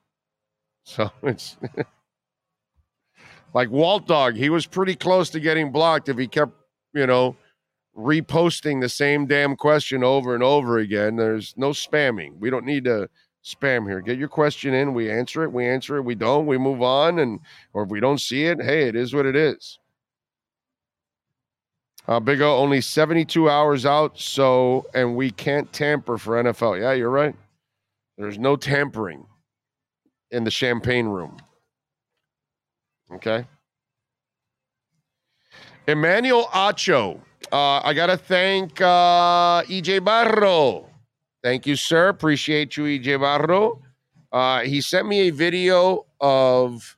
So 0.84 1.10
it's 1.22 1.56
like 3.52 3.70
Walt 3.70 4.06
Dog. 4.06 4.36
He 4.36 4.50
was 4.50 4.66
pretty 4.66 4.94
close 4.94 5.30
to 5.30 5.40
getting 5.40 5.72
blocked 5.72 6.08
if 6.08 6.18
he 6.18 6.26
kept, 6.26 6.52
you 6.92 7.06
know, 7.06 7.36
reposting 7.96 8.80
the 8.80 8.88
same 8.88 9.26
damn 9.26 9.56
question 9.56 10.02
over 10.02 10.34
and 10.34 10.42
over 10.42 10.78
again. 10.78 11.16
There's 11.16 11.54
no 11.56 11.70
spamming. 11.70 12.38
We 12.38 12.50
don't 12.50 12.66
need 12.66 12.84
to 12.84 13.08
spam 13.44 13.86
here. 13.88 14.00
Get 14.00 14.18
your 14.18 14.28
question 14.28 14.74
in. 14.74 14.94
We 14.94 15.10
answer 15.10 15.44
it. 15.44 15.52
We 15.52 15.66
answer 15.66 15.96
it. 15.96 16.02
We 16.02 16.14
don't. 16.14 16.46
We 16.46 16.58
move 16.58 16.82
on. 16.82 17.18
And 17.18 17.40
or 17.72 17.84
if 17.84 17.90
we 17.90 18.00
don't 18.00 18.20
see 18.20 18.46
it, 18.46 18.60
hey, 18.60 18.88
it 18.88 18.96
is 18.96 19.14
what 19.14 19.26
it 19.26 19.36
is. 19.36 19.78
Uh, 22.06 22.20
Big 22.20 22.42
O 22.42 22.56
only 22.56 22.80
72 22.80 23.48
hours 23.48 23.86
out, 23.86 24.18
so 24.18 24.86
and 24.94 25.16
we 25.16 25.30
can't 25.30 25.72
tamper 25.72 26.18
for 26.18 26.42
NFL. 26.42 26.80
Yeah, 26.80 26.92
you're 26.92 27.10
right. 27.10 27.34
There's 28.18 28.38
no 28.38 28.56
tampering 28.56 29.26
in 30.30 30.44
the 30.44 30.50
champagne 30.50 31.06
room. 31.06 31.38
Okay. 33.12 33.46
Emmanuel 35.86 36.46
Acho. 36.52 37.20
Uh, 37.52 37.80
I 37.84 37.94
got 37.94 38.06
to 38.06 38.16
thank 38.16 38.80
uh, 38.80 39.62
EJ 39.64 40.00
Barro. 40.00 40.86
Thank 41.42 41.66
you, 41.66 41.76
sir. 41.76 42.08
Appreciate 42.08 42.76
you, 42.76 42.84
EJ 42.84 43.18
Barro. 43.20 43.80
Uh, 44.32 44.60
he 44.60 44.80
sent 44.80 45.06
me 45.06 45.28
a 45.28 45.30
video 45.30 46.06
of 46.20 46.96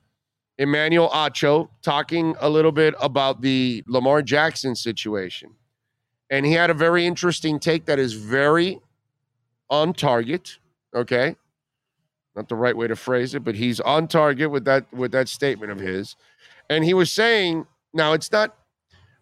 Emmanuel 0.57 1.09
Acho 1.09 1.69
talking 1.81 2.35
a 2.39 2.49
little 2.49 2.71
bit 2.71 2.95
about 2.99 3.41
the 3.41 3.83
Lamar 3.87 4.21
Jackson 4.21 4.75
situation. 4.75 5.51
And 6.29 6.45
he 6.45 6.53
had 6.53 6.69
a 6.69 6.73
very 6.73 7.05
interesting 7.05 7.59
take 7.59 7.85
that 7.85 7.99
is 7.99 8.13
very 8.13 8.79
on 9.69 9.93
target. 9.93 10.57
Okay. 10.95 11.35
Not 12.35 12.49
the 12.49 12.55
right 12.55 12.75
way 12.75 12.87
to 12.87 12.95
phrase 12.95 13.33
it, 13.33 13.43
but 13.43 13.55
he's 13.55 13.79
on 13.79 14.07
target 14.07 14.51
with 14.51 14.65
that 14.65 14.91
with 14.93 15.11
that 15.11 15.27
statement 15.29 15.71
of 15.71 15.79
his. 15.79 16.15
And 16.69 16.83
he 16.83 16.93
was 16.93 17.11
saying, 17.11 17.65
now 17.93 18.13
it's 18.13 18.31
not 18.31 18.55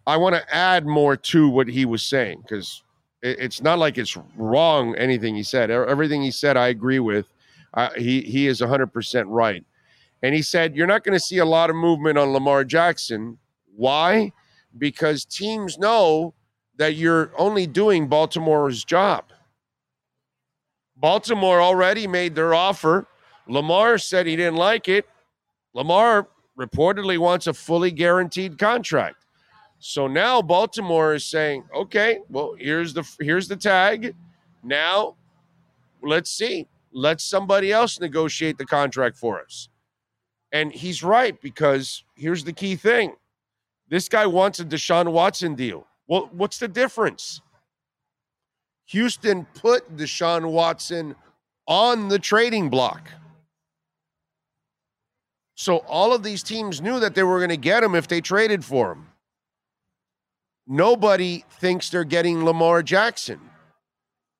I 0.08 0.18
want 0.18 0.36
to 0.36 0.56
add 0.56 0.86
more 0.86 1.16
to 1.16 1.50
what 1.50 1.68
he 1.68 1.86
was 1.86 2.04
saying 2.04 2.42
because 2.42 2.84
it, 3.22 3.40
it's 3.40 3.62
not 3.62 3.80
like 3.80 3.98
it's 3.98 4.18
wrong 4.36 4.96
anything 4.96 5.36
he 5.36 5.44
said. 5.44 5.72
Everything 5.72 6.22
he 6.22 6.32
said, 6.32 6.58
I 6.58 6.68
agree 6.68 7.00
with. 7.00 7.32
Uh, 7.74 7.90
he 7.98 8.22
he 8.22 8.48
is 8.48 8.62
100% 8.62 9.26
right. 9.28 9.64
And 10.24 10.34
he 10.34 10.42
said, 10.42 10.76
You're 10.76 10.88
not 10.88 11.04
going 11.04 11.18
to 11.18 11.24
see 11.24 11.38
a 11.38 11.46
lot 11.46 11.70
of 11.70 11.76
movement 11.76 12.18
on 12.18 12.30
Lamar 12.30 12.64
Jackson. 12.64 13.38
Why? 13.76 14.32
Because 14.78 15.26
teams 15.26 15.78
know 15.78 16.34
that 16.78 16.96
you're 16.96 17.32
only 17.38 17.68
doing 17.68 18.08
Baltimore's 18.08 18.84
job. 18.84 19.26
Baltimore 20.98 21.62
already 21.62 22.08
made 22.08 22.36
their 22.36 22.54
offer. 22.54 23.08
Lamar 23.48 23.98
said 23.98 24.26
he 24.26 24.36
didn't 24.36 24.56
like 24.56 24.88
it. 24.88 25.06
Lamar 25.74 26.28
reportedly 26.58 27.18
wants 27.18 27.48
a 27.48 27.54
fully 27.54 27.92
guaranteed 27.92 28.58
contract. 28.58 29.26
So 29.80 30.08
now 30.08 30.42
Baltimore 30.42 31.14
is 31.14 31.26
saying, 31.26 31.66
"Okay, 31.74 32.22
well, 32.30 32.56
here's 32.58 32.94
the 32.94 33.08
here's 33.20 33.48
the 33.48 33.58
tag. 33.58 34.16
Now, 34.64 35.16
let's 36.02 36.32
see. 36.32 36.68
Let 36.92 37.20
somebody 37.22 37.72
else 37.72 38.00
negotiate 38.00 38.58
the 38.58 38.66
contract 38.66 39.18
for 39.18 39.42
us." 39.42 39.70
And 40.52 40.72
he's 40.72 41.04
right 41.04 41.40
because 41.42 42.04
here's 42.16 42.44
the 42.44 42.54
key 42.54 42.76
thing. 42.76 43.16
This 43.88 44.10
guy 44.10 44.26
wants 44.26 44.60
a 44.60 44.66
Deshaun 44.66 45.12
Watson 45.12 45.56
deal. 45.56 45.86
Well, 46.08 46.30
what's 46.32 46.58
the 46.58 46.68
difference? 46.68 47.42
Houston 48.88 49.46
put 49.56 49.96
Deshaun 49.98 50.52
Watson 50.52 51.16
on 51.68 52.08
the 52.08 52.20
trading 52.20 52.70
block. 52.70 53.10
So 55.56 55.78
all 55.78 56.14
of 56.14 56.22
these 56.22 56.44
teams 56.44 56.82
knew 56.82 57.00
that 57.00 57.16
they 57.16 57.24
were 57.24 57.40
going 57.40 57.50
to 57.50 57.58
get 57.58 57.84
him 57.84 57.96
if 57.96 58.08
they 58.08 58.22
traded 58.22 58.64
for 58.64 58.92
him. 58.92 59.08
Nobody 60.68 61.44
thinks 61.60 61.90
they're 61.90 62.04
getting 62.04 62.44
Lamar 62.44 62.84
Jackson. 62.84 63.40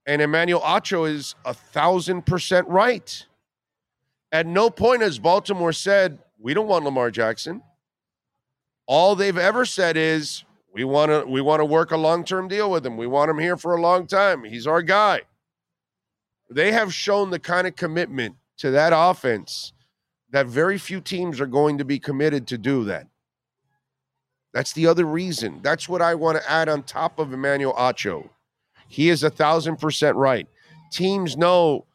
And 0.06 0.22
Emmanuel 0.22 0.62
Acho 0.62 1.10
is 1.10 1.36
a 1.46 1.54
thousand 1.54 2.26
percent 2.26 2.68
right. 2.68 3.26
At 4.36 4.48
no 4.48 4.70
point 4.70 5.02
has 5.02 5.18
Baltimore 5.18 5.72
said, 5.72 6.20
we 6.42 6.54
don't 6.54 6.68
want 6.68 6.84
Lamar 6.84 7.10
Jackson. 7.10 7.62
All 8.86 9.16
they've 9.16 9.38
ever 9.38 9.64
said 9.64 9.96
is, 9.96 10.44
we 10.74 10.84
want 10.84 11.10
to 11.10 11.24
we 11.26 11.40
want 11.40 11.62
to 11.62 11.66
work 11.66 11.92
a 11.92 11.98
long-term 11.98 12.50
deal 12.50 12.70
with 12.70 12.86
him. 12.86 12.98
We 12.98 13.08
want 13.08 13.32
him 13.32 13.40
here 13.40 13.56
for 13.56 13.78
a 13.78 13.82
long 13.82 14.08
time. 14.08 14.44
He's 14.44 14.68
our 14.68 14.82
guy. 14.82 15.22
They 16.50 16.74
have 16.74 16.94
shown 16.94 17.30
the 17.30 17.40
kind 17.40 17.66
of 17.66 17.78
commitment 17.78 18.36
to 18.58 18.72
that 18.72 18.92
offense 18.94 19.72
that 20.32 20.48
very 20.48 20.78
few 20.78 21.00
teams 21.00 21.40
are 21.40 21.48
going 21.48 21.78
to 21.78 21.86
be 21.86 21.98
committed 21.98 22.46
to 22.48 22.58
do 22.58 22.84
that. 22.84 23.08
That's 24.54 24.74
the 24.74 24.88
other 24.88 25.06
reason. 25.06 25.62
That's 25.64 25.88
what 25.88 26.02
I 26.02 26.14
want 26.14 26.40
to 26.40 26.52
add 26.52 26.68
on 26.68 26.84
top 26.84 27.20
of 27.20 27.32
Emmanuel 27.32 27.74
Acho. 27.76 28.28
He 28.90 29.08
is 29.08 29.24
a 29.24 29.30
thousand 29.30 29.78
percent 29.78 30.18
right. 30.18 30.50
Teams 30.92 31.38
know 31.38 31.86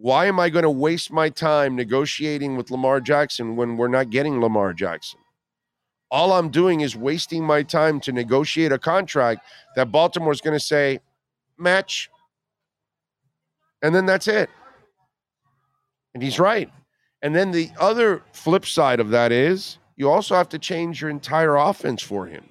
why 0.00 0.26
am 0.26 0.38
I 0.38 0.48
going 0.48 0.62
to 0.62 0.70
waste 0.70 1.10
my 1.10 1.28
time 1.28 1.74
negotiating 1.74 2.56
with 2.56 2.70
Lamar 2.70 3.00
Jackson 3.00 3.56
when 3.56 3.76
we're 3.76 3.88
not 3.88 4.10
getting 4.10 4.40
Lamar 4.40 4.72
Jackson? 4.72 5.18
All 6.10 6.32
I'm 6.32 6.50
doing 6.50 6.82
is 6.82 6.94
wasting 6.94 7.42
my 7.44 7.64
time 7.64 7.98
to 8.00 8.12
negotiate 8.12 8.70
a 8.70 8.78
contract 8.78 9.44
that 9.74 9.90
Baltimore's 9.90 10.40
going 10.40 10.56
to 10.56 10.64
say, 10.64 11.00
match. 11.58 12.08
And 13.82 13.92
then 13.92 14.06
that's 14.06 14.28
it. 14.28 14.48
And 16.14 16.22
he's 16.22 16.38
right. 16.38 16.70
And 17.22 17.34
then 17.34 17.50
the 17.50 17.70
other 17.80 18.22
flip 18.32 18.66
side 18.66 19.00
of 19.00 19.10
that 19.10 19.32
is 19.32 19.78
you 19.96 20.08
also 20.08 20.36
have 20.36 20.48
to 20.50 20.58
change 20.60 21.00
your 21.00 21.10
entire 21.10 21.56
offense 21.56 22.02
for 22.02 22.26
him. 22.26 22.44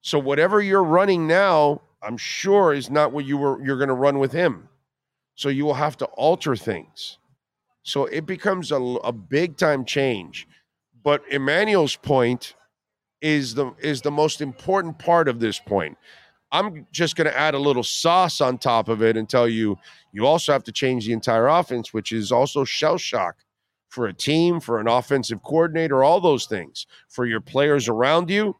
So 0.00 0.18
whatever 0.18 0.60
you're 0.60 0.82
running 0.82 1.28
now, 1.28 1.80
I'm 2.02 2.16
sure 2.16 2.72
is 2.72 2.90
not 2.90 3.12
what 3.12 3.24
you 3.24 3.38
were 3.38 3.64
you're 3.64 3.78
going 3.78 3.88
to 3.88 3.94
run 3.94 4.18
with 4.18 4.32
him. 4.32 4.68
So 5.34 5.48
you 5.48 5.64
will 5.64 5.74
have 5.74 5.96
to 5.98 6.04
alter 6.06 6.56
things. 6.56 7.18
So 7.82 8.06
it 8.06 8.26
becomes 8.26 8.70
a, 8.70 8.76
a 8.76 9.12
big 9.12 9.56
time 9.56 9.84
change. 9.84 10.46
But 11.02 11.22
Emmanuel's 11.30 11.96
point 11.96 12.54
is 13.20 13.54
the 13.54 13.72
is 13.78 14.02
the 14.02 14.10
most 14.10 14.40
important 14.40 14.98
part 14.98 15.28
of 15.28 15.40
this 15.40 15.58
point. 15.58 15.96
I'm 16.50 16.86
just 16.92 17.16
going 17.16 17.28
to 17.28 17.38
add 17.38 17.54
a 17.54 17.58
little 17.58 17.82
sauce 17.82 18.40
on 18.42 18.58
top 18.58 18.88
of 18.88 19.02
it 19.02 19.16
and 19.16 19.28
tell 19.28 19.48
you 19.48 19.78
you 20.12 20.26
also 20.26 20.52
have 20.52 20.64
to 20.64 20.72
change 20.72 21.06
the 21.06 21.12
entire 21.12 21.48
offense, 21.48 21.94
which 21.94 22.12
is 22.12 22.30
also 22.30 22.64
shell 22.64 22.98
shock 22.98 23.36
for 23.88 24.06
a 24.06 24.12
team, 24.12 24.60
for 24.60 24.78
an 24.78 24.88
offensive 24.88 25.42
coordinator, 25.42 26.04
all 26.04 26.20
those 26.20 26.46
things, 26.46 26.86
for 27.08 27.24
your 27.24 27.40
players 27.40 27.88
around 27.88 28.30
you. 28.30 28.56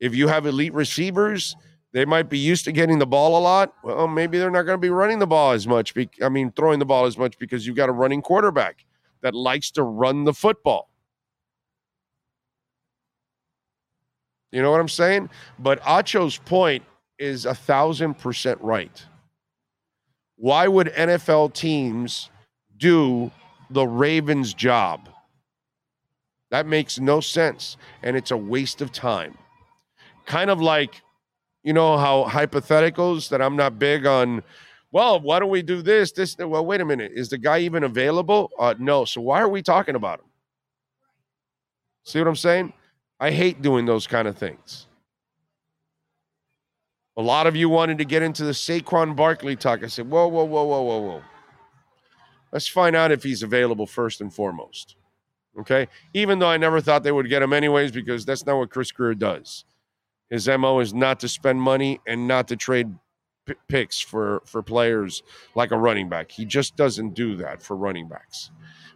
If 0.00 0.14
you 0.14 0.28
have 0.28 0.46
elite 0.46 0.74
receivers, 0.74 1.56
they 1.92 2.04
might 2.04 2.28
be 2.28 2.38
used 2.38 2.64
to 2.66 2.72
getting 2.72 2.98
the 2.98 3.06
ball 3.06 3.38
a 3.38 3.40
lot. 3.40 3.72
Well, 3.82 4.08
maybe 4.08 4.38
they're 4.38 4.50
not 4.50 4.62
going 4.62 4.74
to 4.74 4.80
be 4.80 4.90
running 4.90 5.18
the 5.18 5.26
ball 5.26 5.52
as 5.52 5.66
much. 5.66 5.94
Be- 5.94 6.10
I 6.22 6.28
mean, 6.28 6.52
throwing 6.52 6.78
the 6.78 6.86
ball 6.86 7.06
as 7.06 7.16
much 7.16 7.38
because 7.38 7.66
you've 7.66 7.76
got 7.76 7.88
a 7.88 7.92
running 7.92 8.20
quarterback 8.20 8.84
that 9.22 9.34
likes 9.34 9.70
to 9.72 9.82
run 9.82 10.24
the 10.24 10.34
football. 10.34 10.90
You 14.52 14.62
know 14.62 14.70
what 14.70 14.80
I'm 14.80 14.88
saying? 14.88 15.30
But 15.58 15.80
Acho's 15.86 16.38
point 16.38 16.82
is 17.18 17.46
a 17.46 17.54
thousand 17.54 18.18
percent 18.18 18.60
right. 18.60 19.04
Why 20.36 20.68
would 20.68 20.88
NFL 20.88 21.54
teams 21.54 22.30
do 22.76 23.30
the 23.70 23.86
Ravens' 23.86 24.54
job? 24.54 25.08
That 26.50 26.66
makes 26.66 26.98
no 26.98 27.20
sense. 27.20 27.76
And 28.02 28.16
it's 28.16 28.30
a 28.30 28.36
waste 28.36 28.80
of 28.80 28.92
time. 28.92 29.36
Kind 30.24 30.48
of 30.50 30.60
like 30.60 31.02
you 31.62 31.72
know, 31.72 31.98
how 31.98 32.24
hypotheticals 32.24 33.28
that 33.30 33.42
I'm 33.42 33.56
not 33.56 33.78
big 33.78 34.06
on. 34.06 34.42
Well, 34.90 35.20
why 35.20 35.38
don't 35.38 35.50
we 35.50 35.62
do 35.62 35.82
this? 35.82 36.12
This, 36.12 36.36
well, 36.38 36.64
wait 36.64 36.80
a 36.80 36.84
minute. 36.84 37.12
Is 37.14 37.28
the 37.28 37.38
guy 37.38 37.58
even 37.58 37.84
available? 37.84 38.50
Uh, 38.58 38.74
no. 38.78 39.04
So 39.04 39.20
why 39.20 39.40
are 39.40 39.48
we 39.48 39.62
talking 39.62 39.94
about 39.94 40.20
him? 40.20 40.26
See 42.04 42.18
what 42.18 42.28
I'm 42.28 42.36
saying? 42.36 42.72
I 43.20 43.30
hate 43.30 43.60
doing 43.60 43.84
those 43.84 44.06
kind 44.06 44.28
of 44.28 44.38
things. 44.38 44.86
A 47.16 47.22
lot 47.22 47.46
of 47.48 47.56
you 47.56 47.68
wanted 47.68 47.98
to 47.98 48.04
get 48.04 48.22
into 48.22 48.44
the 48.44 48.52
Saquon 48.52 49.16
Barkley 49.16 49.56
talk. 49.56 49.82
I 49.82 49.88
said, 49.88 50.08
whoa, 50.08 50.28
whoa, 50.28 50.44
whoa, 50.44 50.64
whoa, 50.64 50.82
whoa, 50.82 51.00
whoa. 51.00 51.22
Let's 52.52 52.68
find 52.68 52.94
out 52.94 53.10
if 53.10 53.22
he's 53.24 53.42
available 53.42 53.86
first 53.86 54.20
and 54.20 54.32
foremost. 54.32 54.96
Okay. 55.58 55.88
Even 56.14 56.38
though 56.38 56.48
I 56.48 56.56
never 56.56 56.80
thought 56.80 57.02
they 57.02 57.12
would 57.12 57.28
get 57.28 57.42
him 57.42 57.52
anyways, 57.52 57.90
because 57.90 58.24
that's 58.24 58.46
not 58.46 58.56
what 58.56 58.70
Chris 58.70 58.92
Grier 58.92 59.14
does. 59.14 59.64
His 60.30 60.48
MO 60.48 60.80
is 60.80 60.92
not 60.92 61.20
to 61.20 61.28
spend 61.28 61.60
money 61.60 62.00
and 62.06 62.28
not 62.28 62.48
to 62.48 62.56
trade 62.56 62.94
p- 63.46 63.54
picks 63.68 64.00
for, 64.00 64.42
for 64.44 64.62
players 64.62 65.22
like 65.54 65.70
a 65.70 65.78
running 65.78 66.08
back. 66.08 66.30
He 66.30 66.44
just 66.44 66.76
doesn't 66.76 67.14
do 67.14 67.36
that 67.36 67.62
for 67.62 67.76
running 67.76 68.08
backs. 68.08 68.50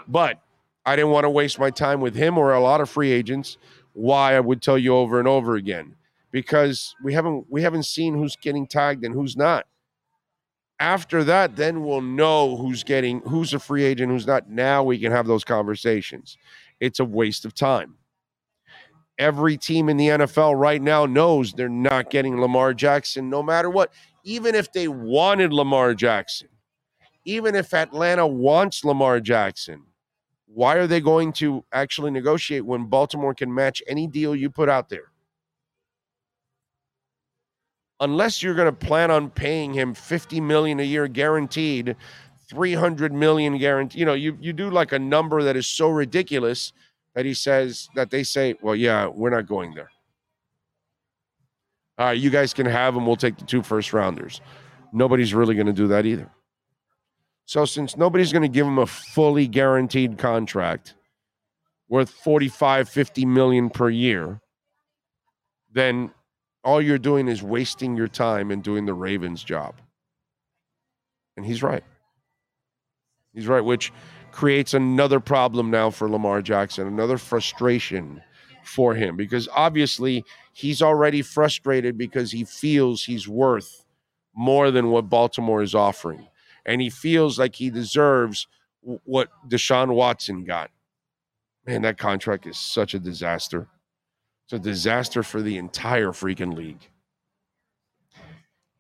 But 0.07 0.41
I 0.85 0.97
didn't 0.97 1.13
want 1.13 1.25
to 1.25 1.31
waste 1.31 1.59
my 1.59 1.71
time 1.71 2.01
with 2.01 2.15
him 2.15 2.37
or 2.37 2.53
a 2.53 2.61
lot 2.61 2.81
of 2.81 2.91
free 2.91 3.13
agents. 3.13 3.57
Why 3.95 4.37
I 4.37 4.41
would 4.41 4.63
tell 4.63 4.79
you 4.79 4.95
over 4.97 5.19
and 5.19 5.29
over 5.29 5.55
again 5.55 5.97
because 6.33 6.97
we 7.05 7.13
haven't 7.13 7.47
we 7.49 7.63
haven't 7.63 7.85
seen 7.85 8.15
who's 8.15 8.35
getting 8.35 8.67
tagged 8.67 9.05
and 9.05 9.15
who's 9.15 9.37
not. 9.37 9.67
After 10.81 11.23
that, 11.23 11.55
then 11.55 11.85
we'll 11.85 12.01
know 12.01 12.57
who's 12.57 12.83
getting 12.83 13.21
who's 13.21 13.55
a 13.55 13.61
free 13.61 13.85
agent, 13.85 14.11
who's 14.11 14.27
not. 14.27 14.51
Now 14.51 14.83
we 14.83 14.99
can 14.99 15.13
have 15.13 15.29
those 15.29 15.45
conversations. 15.45 16.37
It's 16.81 16.99
a 16.99 17.05
waste 17.05 17.45
of 17.45 17.55
time. 17.55 17.97
Every 19.23 19.57
team 19.57 19.89
in 19.89 19.99
the 19.99 20.09
NFL 20.09 20.59
right 20.59 20.83
now 20.83 21.07
knows 21.07 21.53
they're 21.53 21.69
not 21.69 22.11
getting 22.11 22.41
Lamar 22.41 22.75
Jackson 22.75 23.31
no 23.31 23.41
matter 23.41 23.71
what. 23.71 23.93
Even 24.25 24.57
if 24.57 24.73
they 24.73 24.89
wanted 24.89 25.53
Lamar 25.53 25.95
Jackson, 25.95 26.49
even 27.25 27.55
if 27.55 27.73
Atlanta 27.73 28.27
wants 28.27 28.85
Lamar 28.85 29.21
Jackson, 29.21 29.85
why 30.47 30.75
are 30.75 30.89
they 30.89 31.01
going 31.01 31.33
to 31.35 31.65
actually 31.73 32.11
negotiate 32.11 32.67
when 32.67 32.87
Baltimore 32.87 33.33
can 33.33 33.55
match 33.55 33.81
any 33.87 34.09
deal 34.09 34.35
you 34.35 34.51
put 34.51 34.69
out 34.69 34.89
there? 34.89 35.13
Unless 38.01 38.43
you're 38.43 38.57
going 38.57 38.75
to 38.75 38.87
plan 38.87 39.13
on 39.13 39.31
paying 39.31 39.73
him 39.73 39.95
50 39.95 40.41
million 40.41 40.81
a 40.81 40.83
year 40.83 41.07
guaranteed, 41.07 41.95
300 42.51 43.13
million 43.13 43.57
guaranteed, 43.57 44.01
you 44.01 44.05
know, 44.05 44.15
you 44.15 44.37
you 44.41 44.53
do 44.53 44.69
like 44.69 44.91
a 44.91 44.99
number 44.99 45.45
that 45.45 45.57
is 45.57 45.69
so 45.69 45.91
ridiculous 45.91 46.73
that 47.15 47.25
he 47.25 47.35
says 47.35 47.89
that 47.95 48.11
they 48.11 48.23
say, 48.23 48.55
"Well, 48.61 48.77
yeah, 48.77 49.07
we're 49.07 49.31
not 49.31 49.47
going 49.47 49.75
there." 49.75 49.91
All 51.99 52.07
right, 52.07 52.19
you 52.19 52.31
guys 52.31 52.55
can 52.55 52.67
have 52.67 52.97
him. 52.97 53.07
We'll 53.07 53.17
take 53.17 53.37
the 53.37 53.45
two 53.45 53.63
first 53.63 53.93
rounders. 53.93 54.41
Nobody's 54.93 55.35
really 55.35 55.55
going 55.55 55.67
to 55.67 55.73
do 55.73 55.89
that 55.89 56.07
either. 56.07 56.31
So 57.45 57.65
since 57.65 57.97
nobody's 57.97 58.33
going 58.33 58.43
to 58.43 58.49
give 58.49 58.67
him 58.67 58.79
a 58.79 58.87
fully 58.87 59.47
guaranteed 59.47 60.19
contract 60.19 60.95
worth 61.89 62.11
45, 62.11 62.89
50 62.89 63.27
million 63.27 63.69
per 63.69 63.91
year, 63.91 64.41
then 65.71 66.11
all 66.65 66.81
you're 66.81 66.99
doing 66.99 67.29
is 67.29 67.43
wasting 67.43 67.97
your 67.97 68.09
time 68.09 68.51
and 68.51 68.63
doing 68.63 68.87
the 68.87 68.95
Ravens 68.95 69.45
job. 69.45 69.75
And 71.37 71.45
he's 71.45 71.63
right. 71.63 71.85
He's 73.35 73.47
right, 73.47 73.65
which 73.65 73.93
creates 74.33 74.75
another 74.75 75.21
problem 75.21 75.71
now 75.71 75.91
for 75.91 76.09
Lamar 76.09 76.43
Jackson, 76.43 76.87
another 76.87 77.19
frustration 77.19 78.23
for 78.65 78.95
him 78.95 79.17
because 79.17 79.49
obviously 79.55 80.25
he's 80.53 80.83
already 80.83 81.21
frustrated 81.23 81.99
because 81.99 82.31
he 82.31 82.45
feels 82.45 83.05
he's 83.05 83.27
worth 83.29 83.85
more 84.35 84.71
than 84.71 84.91
what 84.91 85.11
Baltimore 85.11 85.63
is 85.63 85.75
offering 85.75 86.29
and 86.65 86.81
he 86.81 86.91
feels 86.91 87.39
like 87.39 87.57
he 87.57 87.71
deserves 87.71 88.47
what 89.05 89.29
Deshaun 89.49 89.95
Watson 89.95 90.45
got. 90.45 90.71
Man, 91.67 91.83
that 91.83 91.99
contract 91.99 92.47
is 92.47 92.59
such 92.59 92.95
a 92.95 92.99
disaster. 92.99 93.69
It's 94.45 94.53
a 94.53 94.59
disaster 94.59 95.23
for 95.23 95.41
the 95.43 95.59
entire 95.59 96.09
freaking 96.09 96.55
league. 96.57 96.89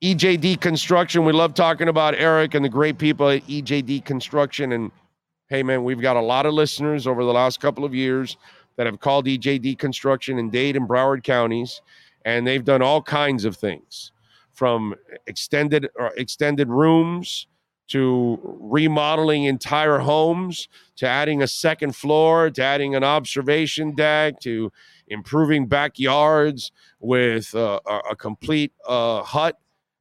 EJD 0.03 0.61
Construction. 0.61 1.25
We 1.25 1.33
love 1.33 1.55
talking 1.55 1.89
about 1.89 2.17
Eric 2.17 2.55
and 2.55 2.65
the 2.65 2.69
great 2.69 2.99
people 2.99 3.29
at 3.29 3.47
EJD 3.47 4.05
Construction. 4.05 4.73
And 4.73 4.91
hey, 5.53 5.63
man, 5.63 5.85
we've 5.85 6.01
got 6.01 6.17
a 6.17 6.21
lot 6.23 6.47
of 6.47 6.55
listeners 6.55 7.07
over 7.07 7.25
the 7.25 7.31
last 7.31 7.61
couple 7.61 7.85
of 7.85 7.95
years 7.95 8.39
that 8.77 8.87
have 8.87 9.01
called 9.01 9.27
EJD 9.27 9.79
Construction 9.79 10.39
in 10.39 10.49
Dade 10.49 10.77
and 10.77 10.89
Broward 10.89 11.23
counties, 11.23 11.83
and 12.25 12.47
they've 12.47 12.65
done 12.65 12.81
all 12.81 13.03
kinds 13.03 13.45
of 13.45 13.55
things 13.55 14.13
from 14.55 14.95
extended 15.27 15.91
or 15.97 16.07
uh, 16.07 16.11
extended 16.17 16.71
rooms 16.71 17.49
to 17.89 18.41
remodeling 18.43 19.45
entire 19.45 19.99
homes, 19.99 20.69
to 20.97 21.07
adding 21.07 21.43
a 21.43 21.47
second 21.47 21.95
floor, 21.95 22.49
to 22.49 22.63
adding 22.63 22.95
an 22.95 23.05
observation 23.05 23.95
deck, 23.95 24.41
to 24.41 24.73
improving 25.09 25.67
backyards 25.67 26.73
with 26.99 27.55
uh, 27.55 27.79
a, 27.87 27.99
a, 28.13 28.17
complete 28.17 28.73
uh, 28.89 29.23
hut 29.23 29.59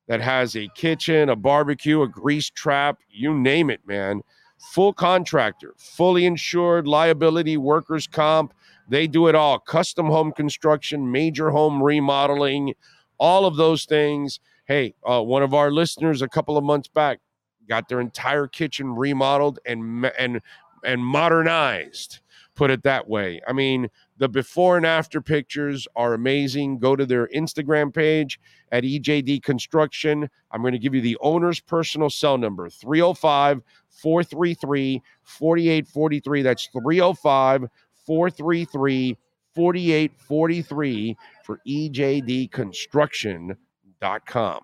that 0.07 0.21
has 0.21 0.55
a 0.55 0.69
kitchen, 0.75 1.27
a 1.27 1.35
barbecue, 1.35 2.01
a 2.03 2.07
grease 2.07 2.49
trap, 2.49 2.99
you 3.09 3.33
name 3.33 3.69
it, 3.69 3.81
man. 3.85 4.21
Full 4.71 4.93
contractor, 4.93 5.73
fully 5.77 6.25
insured, 6.25 6.87
liability, 6.87 7.57
workers' 7.57 8.07
comp. 8.07 8.53
They 8.87 9.07
do 9.07 9.27
it 9.27 9.35
all. 9.35 9.59
Custom 9.59 10.07
home 10.07 10.31
construction, 10.31 11.11
major 11.11 11.49
home 11.49 11.81
remodeling, 11.81 12.73
all 13.17 13.45
of 13.45 13.55
those 13.57 13.85
things. 13.85 14.39
Hey, 14.65 14.93
uh, 15.05 15.21
one 15.21 15.43
of 15.43 15.53
our 15.53 15.71
listeners 15.71 16.21
a 16.21 16.27
couple 16.27 16.57
of 16.57 16.63
months 16.63 16.87
back 16.87 17.19
got 17.67 17.87
their 17.87 18.01
entire 18.01 18.47
kitchen 18.47 18.93
remodeled 18.95 19.59
and 19.65 20.05
and 20.19 20.41
and 20.83 21.05
modernized 21.05 22.19
put 22.53 22.69
it 22.69 22.83
that 22.83 23.07
way 23.07 23.39
i 23.47 23.53
mean 23.53 23.87
the 24.17 24.27
before 24.27 24.75
and 24.75 24.85
after 24.85 25.21
pictures 25.21 25.87
are 25.95 26.13
amazing 26.13 26.77
go 26.77 26.95
to 26.95 27.05
their 27.05 27.27
instagram 27.27 27.93
page 27.93 28.39
at 28.71 28.83
ejd 28.83 29.41
construction 29.43 30.29
i'm 30.51 30.61
going 30.61 30.73
to 30.73 30.79
give 30.79 30.93
you 30.93 31.01
the 31.01 31.17
owner's 31.21 31.59
personal 31.59 32.09
cell 32.09 32.37
number 32.37 32.69
305 32.69 33.61
433 34.01 35.01
4843 35.23 36.41
that's 36.41 36.67
305 36.67 37.67
433 38.05 39.17
4843 39.55 41.17
for 41.43 41.59
ejdconstruction.com 41.67 44.61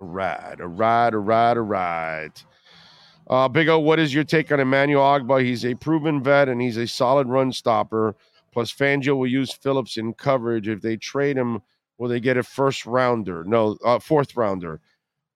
Right, 0.00 0.60
a 0.60 0.68
ride, 0.68 1.14
a 1.14 1.18
ride, 1.18 1.56
a 1.56 1.60
ride. 1.60 2.32
Uh, 3.28 3.48
Big 3.48 3.68
O, 3.68 3.78
what 3.80 3.98
is 3.98 4.14
your 4.14 4.24
take 4.24 4.52
on 4.52 4.60
Emmanuel 4.60 5.02
Ogbah? 5.02 5.44
He's 5.44 5.64
a 5.64 5.74
proven 5.74 6.22
vet 6.22 6.48
and 6.48 6.60
he's 6.60 6.76
a 6.76 6.86
solid 6.86 7.28
run 7.28 7.52
stopper. 7.52 8.14
Plus, 8.52 8.72
Fangio 8.72 9.16
will 9.16 9.26
use 9.26 9.52
Phillips 9.52 9.96
in 9.96 10.14
coverage. 10.14 10.68
If 10.68 10.82
they 10.82 10.96
trade 10.96 11.36
him, 11.36 11.60
will 11.98 12.08
they 12.08 12.20
get 12.20 12.36
a 12.36 12.42
first 12.42 12.86
rounder? 12.86 13.44
No, 13.44 13.76
uh, 13.84 13.98
fourth 13.98 14.36
rounder. 14.36 14.80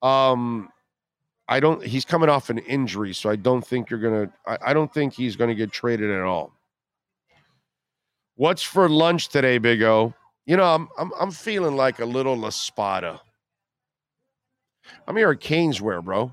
Um, 0.01 0.69
I 1.49 1.61
don't. 1.61 1.85
He's 1.85 2.05
coming 2.05 2.29
off 2.29 2.51
an 2.51 2.59
injury, 2.59 3.13
so 3.13 3.29
I 3.29 3.37
don't 3.37 3.67
think 3.67 3.91
you're 3.91 4.01
gonna. 4.01 4.33
I, 4.47 4.71
I 4.71 4.75
don't 4.75 4.93
think 4.93 5.13
he's 5.13 5.37
gonna 5.37 5.55
get 5.55 5.73
traded 5.73 6.11
at 6.11 6.23
all. 6.23 6.53
What's 8.37 8.63
for 8.63 8.89
lunch 8.89 9.29
today, 9.29 9.59
Big 9.59 9.83
O? 9.83 10.15
You 10.47 10.57
know, 10.57 10.65
I'm 10.65 10.89
I'm, 10.99 11.13
I'm 11.21 11.31
feeling 11.31 11.77
like 11.77 12.01
a 12.01 12.05
little 12.05 12.37
La 12.37 12.51
Spada. 12.51 13.21
I'm 15.07 15.17
here 15.17 15.31
at 15.31 15.41
Caneswear, 15.41 16.03
bro. 16.03 16.33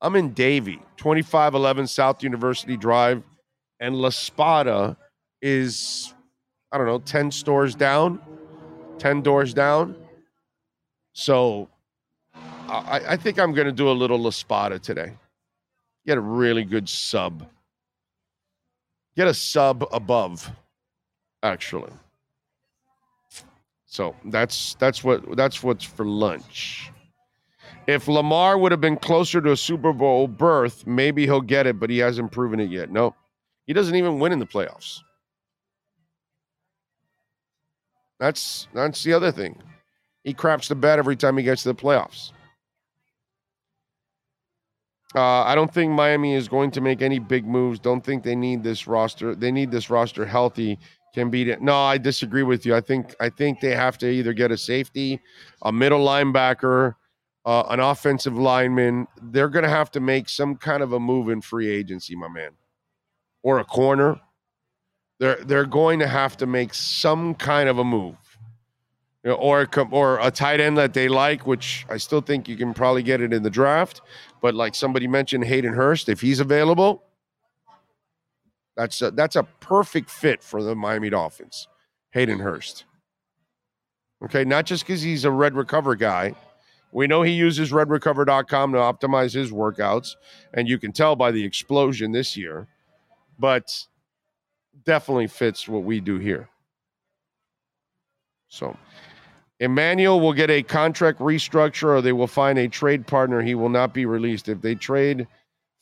I'm 0.00 0.14
in 0.14 0.32
Davie, 0.32 0.80
2511 0.96 1.86
South 1.88 2.22
University 2.22 2.76
Drive, 2.76 3.22
and 3.80 3.96
La 3.96 4.10
Spada 4.10 4.96
is, 5.42 6.14
I 6.70 6.78
don't 6.78 6.86
know, 6.86 7.00
10 7.00 7.30
stores 7.32 7.74
down, 7.74 8.20
10 8.98 9.22
doors 9.22 9.52
down. 9.52 9.96
So 11.14 11.68
I, 12.68 13.02
I 13.10 13.16
think 13.16 13.38
I'm 13.38 13.52
going 13.52 13.66
to 13.66 13.72
do 13.72 13.90
a 13.90 13.92
little 13.92 14.18
La 14.18 14.30
Spada 14.30 14.78
today. 14.78 15.12
Get 16.06 16.18
a 16.18 16.20
really 16.20 16.64
good 16.64 16.88
sub. 16.88 17.48
Get 19.16 19.26
a 19.26 19.34
sub 19.34 19.86
above, 19.92 20.50
actually. 21.42 21.92
So 23.86 24.14
that's 24.26 24.74
that's 24.74 25.02
what 25.02 25.36
that's 25.36 25.62
what's 25.62 25.84
for 25.84 26.04
lunch. 26.04 26.90
If 27.86 28.06
Lamar 28.06 28.58
would 28.58 28.70
have 28.70 28.82
been 28.82 28.98
closer 28.98 29.40
to 29.40 29.52
a 29.52 29.56
Super 29.56 29.94
Bowl 29.94 30.28
berth, 30.28 30.86
maybe 30.86 31.24
he'll 31.24 31.40
get 31.40 31.66
it, 31.66 31.80
but 31.80 31.88
he 31.88 31.98
hasn't 31.98 32.30
proven 32.30 32.60
it 32.60 32.70
yet. 32.70 32.90
No, 32.90 33.14
he 33.66 33.72
doesn't 33.72 33.94
even 33.96 34.18
win 34.18 34.32
in 34.32 34.38
the 34.38 34.46
playoffs. 34.46 35.00
That's 38.20 38.68
that's 38.74 39.02
the 39.02 39.14
other 39.14 39.32
thing. 39.32 39.56
He 40.22 40.34
craps 40.34 40.68
the 40.68 40.74
bed 40.74 40.98
every 40.98 41.16
time 41.16 41.38
he 41.38 41.44
gets 41.44 41.62
to 41.62 41.70
the 41.70 41.74
playoffs. 41.74 42.32
Uh, 45.14 45.42
I 45.42 45.54
don't 45.54 45.72
think 45.72 45.92
Miami 45.92 46.34
is 46.34 46.48
going 46.48 46.70
to 46.72 46.80
make 46.80 47.00
any 47.00 47.18
big 47.18 47.46
moves. 47.46 47.78
Don't 47.78 48.04
think 48.04 48.22
they 48.22 48.36
need 48.36 48.62
this 48.62 48.86
roster. 48.86 49.34
They 49.34 49.50
need 49.50 49.70
this 49.70 49.90
roster 49.90 50.26
healthy. 50.26 50.78
Can 51.14 51.30
beat 51.30 51.48
it. 51.48 51.62
No, 51.62 51.74
I 51.74 51.96
disagree 51.96 52.42
with 52.42 52.66
you. 52.66 52.76
I 52.76 52.82
think 52.82 53.14
I 53.18 53.30
think 53.30 53.60
they 53.60 53.74
have 53.74 53.96
to 53.98 54.08
either 54.08 54.34
get 54.34 54.52
a 54.52 54.58
safety, 54.58 55.20
a 55.62 55.72
middle 55.72 56.04
linebacker, 56.06 56.94
uh, 57.46 57.62
an 57.70 57.80
offensive 57.80 58.36
lineman. 58.36 59.08
They're 59.22 59.48
going 59.48 59.62
to 59.62 59.70
have 59.70 59.90
to 59.92 60.00
make 60.00 60.28
some 60.28 60.54
kind 60.54 60.82
of 60.82 60.92
a 60.92 61.00
move 61.00 61.30
in 61.30 61.40
free 61.40 61.70
agency, 61.70 62.14
my 62.14 62.28
man, 62.28 62.50
or 63.42 63.58
a 63.58 63.64
corner. 63.64 64.20
They're 65.18 65.42
they're 65.42 65.66
going 65.66 65.98
to 66.00 66.06
have 66.06 66.36
to 66.36 66.46
make 66.46 66.74
some 66.74 67.34
kind 67.34 67.70
of 67.70 67.78
a 67.78 67.84
move, 67.84 68.16
you 69.24 69.30
know, 69.30 69.36
or 69.36 69.66
or 69.90 70.20
a 70.20 70.30
tight 70.30 70.60
end 70.60 70.76
that 70.76 70.92
they 70.92 71.08
like, 71.08 71.46
which 71.46 71.86
I 71.88 71.96
still 71.96 72.20
think 72.20 72.48
you 72.48 72.56
can 72.56 72.74
probably 72.74 73.02
get 73.02 73.22
it 73.22 73.32
in 73.32 73.42
the 73.42 73.50
draft. 73.50 74.02
But 74.40 74.54
like 74.54 74.74
somebody 74.74 75.06
mentioned, 75.06 75.44
Hayden 75.44 75.74
Hurst, 75.74 76.08
if 76.08 76.20
he's 76.20 76.40
available, 76.40 77.02
that's 78.76 79.02
a, 79.02 79.10
that's 79.10 79.36
a 79.36 79.42
perfect 79.42 80.08
fit 80.10 80.42
for 80.42 80.62
the 80.62 80.74
Miami 80.74 81.10
Dolphins. 81.10 81.66
Hayden 82.10 82.38
Hurst. 82.38 82.84
Okay, 84.24 84.44
not 84.44 84.66
just 84.66 84.86
because 84.86 85.02
he's 85.02 85.24
a 85.24 85.30
Red 85.30 85.54
Recover 85.54 85.94
guy. 85.94 86.34
We 86.90 87.06
know 87.06 87.22
he 87.22 87.32
uses 87.32 87.70
redrecover.com 87.70 88.72
to 88.72 88.78
optimize 88.78 89.34
his 89.34 89.50
workouts, 89.50 90.16
and 90.54 90.68
you 90.68 90.78
can 90.78 90.92
tell 90.92 91.16
by 91.16 91.30
the 91.30 91.44
explosion 91.44 92.12
this 92.12 92.36
year, 92.36 92.66
but 93.38 93.70
definitely 94.84 95.26
fits 95.26 95.68
what 95.68 95.84
we 95.84 96.00
do 96.00 96.18
here. 96.18 96.48
So, 98.48 98.76
Emmanuel 99.60 100.20
will 100.20 100.32
get 100.32 100.50
a 100.50 100.62
contract 100.62 101.18
restructure 101.18 101.88
or 101.88 102.00
they 102.00 102.12
will 102.12 102.28
find 102.28 102.58
a 102.58 102.68
trade 102.68 103.06
partner. 103.06 103.42
He 103.42 103.54
will 103.54 103.68
not 103.68 103.92
be 103.92 104.06
released. 104.06 104.48
If 104.48 104.60
they 104.60 104.74
trade, 104.74 105.26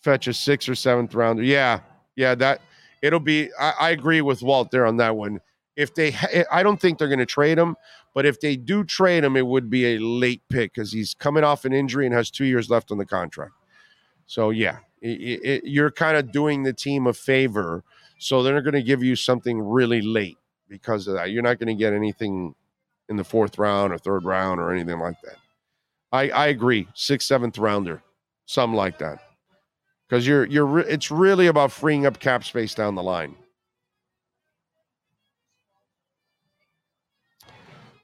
fetch 0.02 0.28
a 0.28 0.34
sixth 0.34 0.68
or 0.68 0.74
seventh 0.74 1.14
rounder. 1.14 1.42
Yeah, 1.42 1.80
yeah, 2.14 2.34
that 2.36 2.60
it'll 3.02 3.20
be. 3.20 3.50
I, 3.58 3.72
I 3.80 3.90
agree 3.90 4.22
with 4.22 4.42
Walt 4.42 4.70
there 4.70 4.86
on 4.86 4.96
that 4.96 5.16
one. 5.16 5.40
If 5.76 5.94
they, 5.94 6.14
eh, 6.32 6.44
I 6.50 6.62
don't 6.62 6.80
think 6.80 6.98
they're 6.98 7.08
going 7.08 7.18
to 7.18 7.26
trade 7.26 7.58
him, 7.58 7.76
but 8.14 8.24
if 8.24 8.40
they 8.40 8.56
do 8.56 8.82
trade 8.82 9.24
him, 9.24 9.36
it 9.36 9.46
would 9.46 9.68
be 9.68 9.94
a 9.94 9.98
late 9.98 10.42
pick 10.48 10.72
because 10.72 10.90
he's 10.90 11.12
coming 11.12 11.44
off 11.44 11.66
an 11.66 11.74
injury 11.74 12.06
and 12.06 12.14
has 12.14 12.30
two 12.30 12.46
years 12.46 12.70
left 12.70 12.90
on 12.90 12.96
the 12.96 13.04
contract. 13.04 13.52
So 14.26 14.50
yeah, 14.50 14.78
it, 15.02 15.40
it, 15.44 15.64
you're 15.64 15.90
kind 15.90 16.16
of 16.16 16.32
doing 16.32 16.62
the 16.62 16.72
team 16.72 17.06
a 17.06 17.12
favor. 17.12 17.84
So 18.18 18.42
they're 18.42 18.62
going 18.62 18.74
to 18.74 18.82
give 18.82 19.02
you 19.02 19.14
something 19.14 19.60
really 19.60 20.00
late 20.00 20.38
because 20.68 21.06
of 21.06 21.14
that. 21.14 21.30
You're 21.30 21.42
not 21.42 21.58
going 21.58 21.68
to 21.68 21.74
get 21.74 21.92
anything 21.92 22.54
in 23.08 23.16
the 23.16 23.24
fourth 23.24 23.58
round 23.58 23.92
or 23.92 23.98
third 23.98 24.24
round 24.24 24.60
or 24.60 24.72
anything 24.72 24.98
like 24.98 25.20
that. 25.22 25.36
I, 26.12 26.30
I 26.30 26.46
agree, 26.48 26.88
sixth, 26.94 27.26
seventh 27.28 27.58
rounder, 27.58 28.02
something 28.46 28.76
like 28.76 28.98
that, 28.98 29.18
because 30.08 30.26
you're 30.26 30.46
you're 30.46 30.80
it's 30.80 31.10
really 31.10 31.48
about 31.48 31.72
freeing 31.72 32.06
up 32.06 32.18
cap 32.18 32.44
space 32.44 32.74
down 32.74 32.94
the 32.94 33.02
line. 33.02 33.34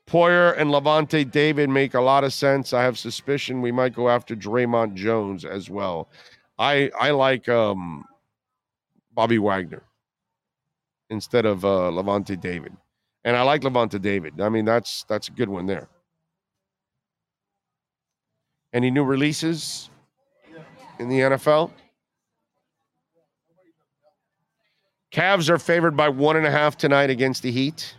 Poyer 0.06 0.54
and 0.58 0.70
Lavonte 0.70 1.30
David 1.30 1.70
make 1.70 1.94
a 1.94 2.00
lot 2.00 2.22
of 2.22 2.34
sense. 2.34 2.74
I 2.74 2.82
have 2.82 2.98
suspicion 2.98 3.62
we 3.62 3.72
might 3.72 3.94
go 3.94 4.10
after 4.10 4.36
Dre'Mont 4.36 4.94
Jones 4.94 5.44
as 5.44 5.70
well. 5.70 6.10
I 6.58 6.90
I 7.00 7.12
like 7.12 7.48
um, 7.48 8.04
Bobby 9.14 9.38
Wagner 9.38 9.82
instead 11.08 11.46
of 11.46 11.64
uh, 11.64 11.90
Lavonte 11.90 12.38
David. 12.38 12.76
And 13.24 13.36
I 13.36 13.42
like 13.42 13.62
Lavonte 13.62 14.00
David. 14.00 14.40
I 14.40 14.48
mean, 14.48 14.64
that's 14.64 15.04
that's 15.04 15.28
a 15.28 15.32
good 15.32 15.48
one 15.48 15.66
there. 15.66 15.88
Any 18.72 18.90
new 18.90 19.04
releases 19.04 19.90
in 20.98 21.08
the 21.08 21.20
NFL? 21.20 21.70
Cavs 25.12 25.50
are 25.50 25.58
favored 25.58 25.94
by 25.96 26.08
one 26.08 26.36
and 26.36 26.46
a 26.46 26.50
half 26.50 26.76
tonight 26.76 27.10
against 27.10 27.42
the 27.42 27.52
Heat. 27.52 27.96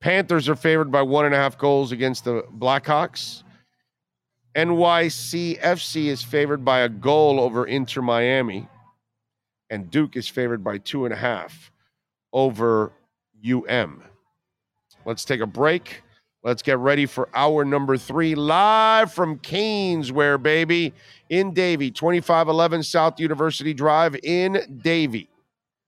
Panthers 0.00 0.48
are 0.48 0.54
favored 0.54 0.92
by 0.92 1.02
one 1.02 1.24
and 1.24 1.34
a 1.34 1.36
half 1.36 1.58
goals 1.58 1.90
against 1.90 2.24
the 2.24 2.44
Blackhawks. 2.56 3.42
NYCFC 4.54 6.06
is 6.06 6.22
favored 6.22 6.64
by 6.64 6.80
a 6.80 6.88
goal 6.88 7.40
over 7.40 7.66
Inter 7.66 8.02
Miami. 8.02 8.68
And 9.68 9.90
Duke 9.90 10.16
is 10.16 10.28
favored 10.28 10.62
by 10.62 10.78
two 10.78 11.04
and 11.04 11.12
a 11.12 11.16
half 11.16 11.72
over 12.32 12.92
UM. 13.48 14.02
Let's 15.04 15.24
take 15.24 15.40
a 15.40 15.46
break. 15.46 16.02
Let's 16.44 16.62
get 16.62 16.78
ready 16.78 17.04
for 17.06 17.28
hour 17.34 17.64
number 17.64 17.96
three, 17.96 18.34
live 18.34 19.12
from 19.12 19.38
Caneswear, 19.38 20.40
baby, 20.40 20.94
in 21.28 21.52
Davie, 21.52 21.90
2511 21.90 22.84
South 22.84 23.18
University 23.18 23.74
Drive 23.74 24.16
in 24.22 24.80
Davie. 24.82 25.28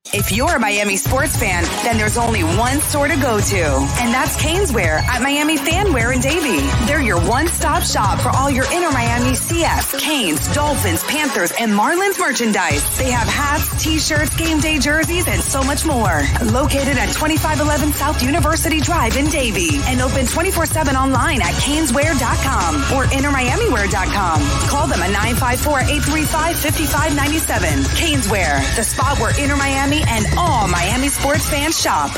If 0.07 0.33
you're 0.33 0.57
a 0.57 0.59
Miami 0.59 0.97
sports 0.97 1.37
fan, 1.37 1.63
then 1.85 1.99
there's 1.99 2.17
only 2.17 2.43
one 2.43 2.81
store 2.81 3.07
to 3.07 3.17
go 3.17 3.39
to, 3.39 3.65
and 4.01 4.13
that's 4.13 4.35
Caneswear 4.43 4.99
at 5.03 5.21
Miami 5.23 5.57
Fanwear 5.59 6.13
in 6.15 6.21
Davie. 6.23 6.67
They're 6.87 7.03
your 7.03 7.21
one-stop 7.29 7.83
shop 7.85 8.19
for 8.19 8.31
all 8.31 8.51
your 8.51 8.65
Inter 8.73 8.91
Miami 8.91 9.33
CF, 9.37 10.01
Canes, 10.01 10.41
Dolphins, 10.55 11.05
Panthers, 11.05 11.53
and 11.61 11.71
Marlins 11.71 12.19
merchandise. 12.19 12.83
They 12.99 13.11
have 13.11 13.29
hats, 13.29 13.85
t-shirts, 13.85 14.35
game 14.37 14.59
day 14.59 14.79
jerseys, 14.79 15.29
and 15.29 15.43
so 15.43 15.63
much 15.63 15.85
more. 15.85 16.23
Located 16.49 16.97
at 16.97 17.13
2511 17.13 17.93
South 17.93 18.23
University 18.23 18.81
Drive 18.81 19.19
in 19.19 19.27
Davie, 19.27 19.81
and 19.85 20.01
open 20.01 20.25
24-7 20.25 20.95
online 20.95 21.43
at 21.43 21.53
caneswear.com 21.61 22.77
or 22.97 23.05
intermiamiwear.com. 23.05 24.41
Call 24.67 24.87
them 24.89 25.03
at 25.03 25.13
954-835-5597. 25.37 27.85
Caneswear, 28.01 28.77
the 28.77 28.83
spot 28.83 29.19
where 29.21 29.39
inner 29.39 29.57
Miami 29.57 29.90
and 29.97 30.27
all 30.37 30.69
Miami 30.69 31.09
sports 31.09 31.49
fans 31.49 31.81
shop. 31.81 32.11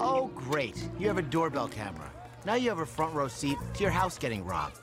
Oh, 0.00 0.30
great. 0.34 0.76
You 0.98 1.08
have 1.08 1.18
a 1.18 1.22
doorbell 1.22 1.68
camera. 1.68 2.10
Now 2.44 2.54
you 2.54 2.68
have 2.70 2.80
a 2.80 2.86
front 2.86 3.14
row 3.14 3.28
seat 3.28 3.58
to 3.74 3.82
your 3.82 3.90
house 3.90 4.18
getting 4.18 4.44
robbed. 4.44 4.78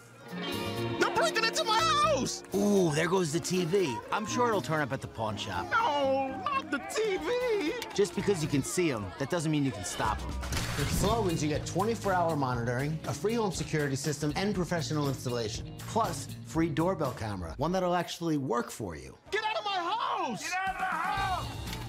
They're 0.99 1.15
breaking 1.15 1.43
into 1.43 1.63
my 1.63 1.79
house! 1.79 2.43
Ooh, 2.53 2.91
there 2.93 3.07
goes 3.07 3.31
the 3.31 3.39
TV. 3.39 3.97
I'm 4.11 4.25
sure 4.25 4.47
it'll 4.47 4.61
turn 4.61 4.81
up 4.81 4.91
at 4.91 5.01
the 5.01 5.07
pawn 5.07 5.37
shop. 5.37 5.67
No, 5.71 6.41
not 6.43 6.71
the 6.71 6.79
TV! 6.79 7.93
Just 7.93 8.15
because 8.15 8.41
you 8.41 8.49
can 8.49 8.63
see 8.63 8.91
them, 8.91 9.05
that 9.19 9.29
doesn't 9.29 9.51
mean 9.51 9.63
you 9.63 9.71
can 9.71 9.85
stop 9.85 10.19
them. 10.19 10.29
With 10.77 10.91
Slogans, 10.91 11.41
you 11.41 11.49
get 11.49 11.65
24-hour 11.65 12.35
monitoring, 12.35 12.99
a 13.07 13.13
free 13.13 13.35
home 13.35 13.51
security 13.51 13.95
system, 13.95 14.33
and 14.35 14.53
professional 14.53 15.07
installation. 15.07 15.73
Plus, 15.79 16.27
free 16.45 16.69
doorbell 16.69 17.13
camera, 17.13 17.53
one 17.57 17.71
that'll 17.71 17.95
actually 17.95 18.37
work 18.37 18.71
for 18.71 18.95
you. 18.95 19.17
Get 19.31 19.43
out 19.45 19.57
of 19.57 19.65
my 19.65 19.71
house! 19.71 20.41
Get 20.41 20.53
out 20.67 20.75
of 20.75 20.79
the 20.79 20.85
house! 20.85 21.45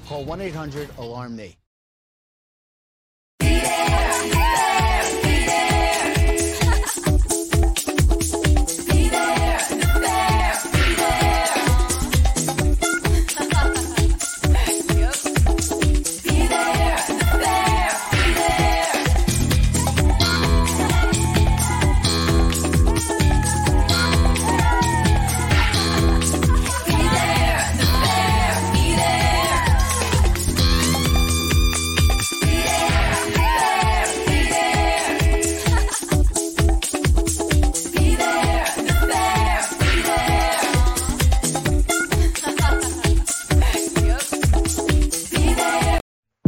Call 0.07 0.25
1-800-ALARM-ME. 0.25 1.57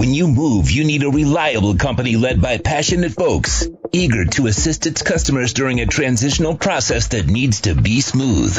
When 0.08 0.14
you 0.14 0.26
move, 0.26 0.70
you 0.70 0.84
need 0.84 1.02
a 1.02 1.10
reliable 1.10 1.76
company 1.76 2.16
led 2.16 2.40
by 2.40 2.56
passionate 2.56 3.12
folks, 3.12 3.68
eager 3.92 4.24
to 4.24 4.46
assist 4.46 4.86
its 4.86 5.02
customers 5.02 5.52
during 5.52 5.80
a 5.80 5.86
transitional 5.86 6.56
process 6.56 7.08
that 7.08 7.26
needs 7.26 7.60
to 7.62 7.74
be 7.74 8.00
smooth. 8.00 8.56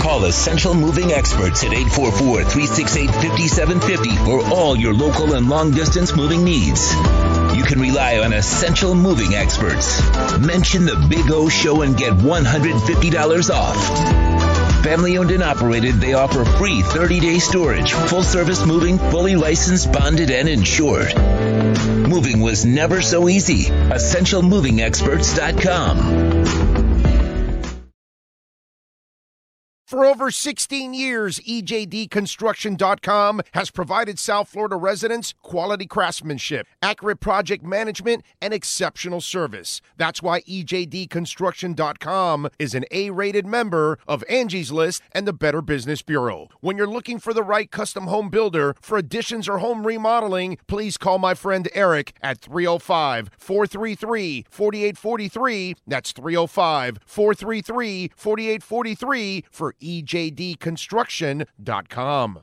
Call 0.00 0.24
Essential 0.24 0.74
Moving 0.74 1.12
Experts 1.12 1.62
at 1.62 1.70
844-368-5750 1.70 4.26
for 4.26 4.44
all 4.52 4.76
your 4.76 4.92
local 4.92 5.34
and 5.34 5.48
long 5.48 5.70
distance 5.70 6.16
moving 6.16 6.42
needs. 6.42 6.92
You 7.54 7.62
can 7.62 7.80
rely 7.80 8.18
on 8.18 8.32
Essential 8.32 8.96
Moving 8.96 9.36
Experts. 9.36 10.02
Mention 10.40 10.84
the 10.84 10.96
Big 11.08 11.30
O 11.30 11.48
Show 11.48 11.82
and 11.82 11.96
get 11.96 12.14
$150 12.14 13.50
off. 13.54 14.41
Family 14.82 15.16
owned 15.16 15.30
and 15.30 15.44
operated, 15.44 16.00
they 16.00 16.14
offer 16.14 16.44
free 16.44 16.82
30 16.82 17.20
day 17.20 17.38
storage, 17.38 17.92
full 17.92 18.24
service 18.24 18.66
moving, 18.66 18.98
fully 18.98 19.36
licensed, 19.36 19.92
bonded, 19.92 20.30
and 20.30 20.48
insured. 20.48 21.14
Moving 21.86 22.40
was 22.40 22.64
never 22.64 23.00
so 23.00 23.28
easy. 23.28 23.66
EssentialMovingExperts.com. 23.66 26.51
For 29.92 30.06
over 30.06 30.30
16 30.30 30.94
years, 30.94 31.38
EJDConstruction.com 31.40 33.42
has 33.52 33.70
provided 33.70 34.18
South 34.18 34.48
Florida 34.48 34.76
residents 34.76 35.34
quality 35.42 35.84
craftsmanship, 35.84 36.66
accurate 36.80 37.20
project 37.20 37.62
management, 37.62 38.24
and 38.40 38.54
exceptional 38.54 39.20
service. 39.20 39.82
That's 39.98 40.22
why 40.22 40.40
EJDConstruction.com 40.44 42.48
is 42.58 42.74
an 42.74 42.86
A 42.90 43.10
rated 43.10 43.44
member 43.44 43.98
of 44.08 44.24
Angie's 44.30 44.72
List 44.72 45.02
and 45.12 45.28
the 45.28 45.34
Better 45.34 45.60
Business 45.60 46.00
Bureau. 46.00 46.48
When 46.60 46.78
you're 46.78 46.86
looking 46.86 47.18
for 47.18 47.34
the 47.34 47.42
right 47.42 47.70
custom 47.70 48.06
home 48.06 48.30
builder 48.30 48.74
for 48.80 48.96
additions 48.96 49.46
or 49.46 49.58
home 49.58 49.86
remodeling, 49.86 50.56
please 50.68 50.96
call 50.96 51.18
my 51.18 51.34
friend 51.34 51.68
Eric 51.74 52.14
at 52.22 52.38
305 52.38 53.28
433 53.36 54.46
4843. 54.48 55.76
That's 55.86 56.12
305 56.12 56.98
433 57.04 58.10
4843 58.16 59.44
for 59.50 59.74
EJDConstruction.com. 59.82 62.40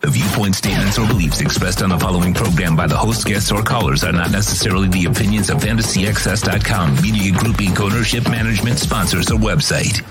The 0.00 0.08
viewpoint 0.08 0.54
statements 0.54 0.98
or 0.98 1.06
beliefs 1.06 1.42
expressed 1.42 1.82
on 1.82 1.90
the 1.90 1.98
following 1.98 2.32
program 2.32 2.74
by 2.74 2.86
the 2.86 2.96
host, 2.96 3.26
guests, 3.26 3.52
or 3.52 3.62
callers 3.62 4.02
are 4.02 4.12
not 4.12 4.30
necessarily 4.30 4.88
the 4.88 5.04
opinions 5.04 5.50
of 5.50 5.58
FantasyXS.com, 5.58 7.02
Media 7.02 7.32
Group 7.32 7.56
Inc. 7.56 7.78
ownership, 7.80 8.24
management, 8.24 8.78
sponsors, 8.78 9.30
or 9.30 9.38
website. 9.38 10.02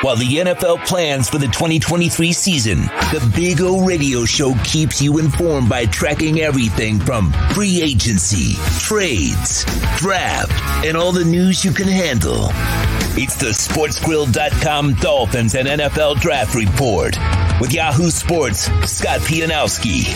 While 0.00 0.16
the 0.16 0.36
NFL 0.36 0.86
plans 0.86 1.28
for 1.28 1.38
the 1.38 1.48
2023 1.48 2.32
season, 2.32 2.82
the 3.12 3.32
Big 3.34 3.60
O 3.60 3.84
Radio 3.84 4.24
Show 4.24 4.54
keeps 4.64 5.02
you 5.02 5.18
informed 5.18 5.68
by 5.68 5.84
tracking 5.86 6.40
everything 6.40 6.98
from 6.98 7.32
free 7.52 7.82
agency, 7.82 8.54
trades, 8.78 9.64
draft, 9.98 10.86
and 10.86 10.96
all 10.96 11.12
the 11.12 11.24
news 11.24 11.64
you 11.64 11.72
can 11.72 11.88
handle. 11.88 12.48
It's 13.20 13.34
the 13.34 13.46
SportsGrill.com 13.46 14.94
Dolphins 14.94 15.56
and 15.56 15.66
NFL 15.66 16.20
Draft 16.20 16.54
Report 16.54 17.18
with 17.60 17.72
Yahoo 17.72 18.10
Sports' 18.10 18.66
Scott 18.88 19.18
Pianowski. 19.22 20.06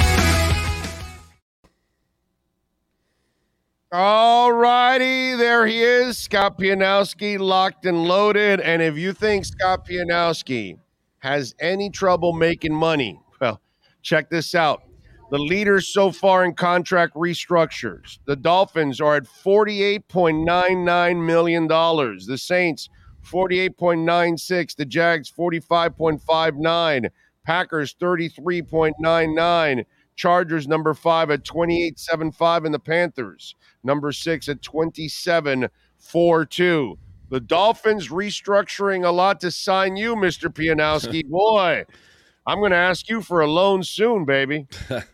All 3.91 4.53
righty, 4.53 5.35
there 5.35 5.67
he 5.67 5.83
is, 5.83 6.17
Scott 6.17 6.57
Pianowski, 6.57 7.41
locked 7.41 7.87
and 7.87 8.05
loaded. 8.05 8.61
And 8.61 8.81
if 8.81 8.97
you 8.97 9.13
think 9.13 9.47
Scott 9.47 9.85
Pianowski 9.85 10.79
has 11.19 11.57
any 11.59 11.91
trouble 11.91 12.33
making 12.33 12.73
money, 12.73 13.21
well, 13.41 13.61
check 14.03 14.31
this 14.31 14.55
out. 14.55 14.85
The 15.33 15.39
leaders 15.39 15.89
so 15.89 16.13
far 16.13 16.45
in 16.45 16.53
contract 16.53 17.15
restructures. 17.15 18.19
The 18.27 18.37
Dolphins 18.37 19.01
are 19.01 19.17
at 19.17 19.25
$48.99 19.25 21.25
million. 21.25 21.67
The 21.67 22.37
Saints, 22.37 22.91
48.96. 23.25 24.77
The 24.77 24.85
Jags, 24.85 25.33
45.59. 25.33 27.09
Packers, 27.47 27.95
33.99. 27.95 29.87
Chargers, 30.17 30.69
number 30.69 30.93
five 30.93 31.31
at 31.31 31.45
28.75. 31.45 32.67
And 32.67 32.75
the 32.75 32.79
Panthers, 32.79 33.55
number 33.83 34.13
six 34.13 34.51
at 34.51 34.61
27.42. 34.61 36.99
The 37.31 37.41
Dolphins 37.41 38.11
restructuring 38.11 39.07
a 39.07 39.11
lot 39.11 39.41
to 39.41 39.51
sign 39.51 39.97
you, 39.97 40.15
Mr. 40.15 40.53
Pianowski. 40.53 41.27
Boy, 41.31 41.87
I'm 42.47 42.59
going 42.59 42.73
to 42.73 42.77
ask 42.77 43.09
you 43.09 43.23
for 43.23 43.41
a 43.41 43.51
loan 43.51 43.83
soon, 43.83 44.27
baby. 44.27 44.67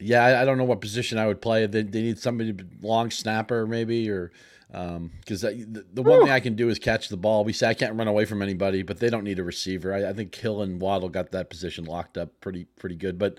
Yeah, 0.00 0.24
I, 0.24 0.42
I 0.42 0.44
don't 0.44 0.58
know 0.58 0.64
what 0.64 0.80
position 0.80 1.18
I 1.18 1.26
would 1.26 1.40
play. 1.40 1.66
They, 1.66 1.82
they 1.82 2.02
need 2.02 2.18
somebody 2.18 2.54
long 2.80 3.10
snapper 3.10 3.66
maybe, 3.66 4.08
or 4.10 4.30
because 4.70 5.40
the, 5.40 5.84
the 5.92 6.02
one 6.02 6.20
thing 6.20 6.30
I 6.30 6.40
can 6.40 6.54
do 6.54 6.68
is 6.68 6.78
catch 6.78 7.08
the 7.08 7.16
ball. 7.16 7.44
We 7.44 7.52
say 7.52 7.68
I 7.68 7.74
can't 7.74 7.96
run 7.96 8.06
away 8.06 8.26
from 8.26 8.42
anybody, 8.42 8.82
but 8.82 9.00
they 9.00 9.08
don't 9.08 9.24
need 9.24 9.38
a 9.38 9.44
receiver. 9.44 9.94
I, 9.94 10.10
I 10.10 10.12
think 10.12 10.34
Hill 10.34 10.62
and 10.62 10.80
Waddle 10.80 11.08
got 11.08 11.32
that 11.32 11.48
position 11.50 11.84
locked 11.84 12.18
up 12.18 12.40
pretty 12.40 12.64
pretty 12.64 12.96
good. 12.96 13.18
But 13.18 13.38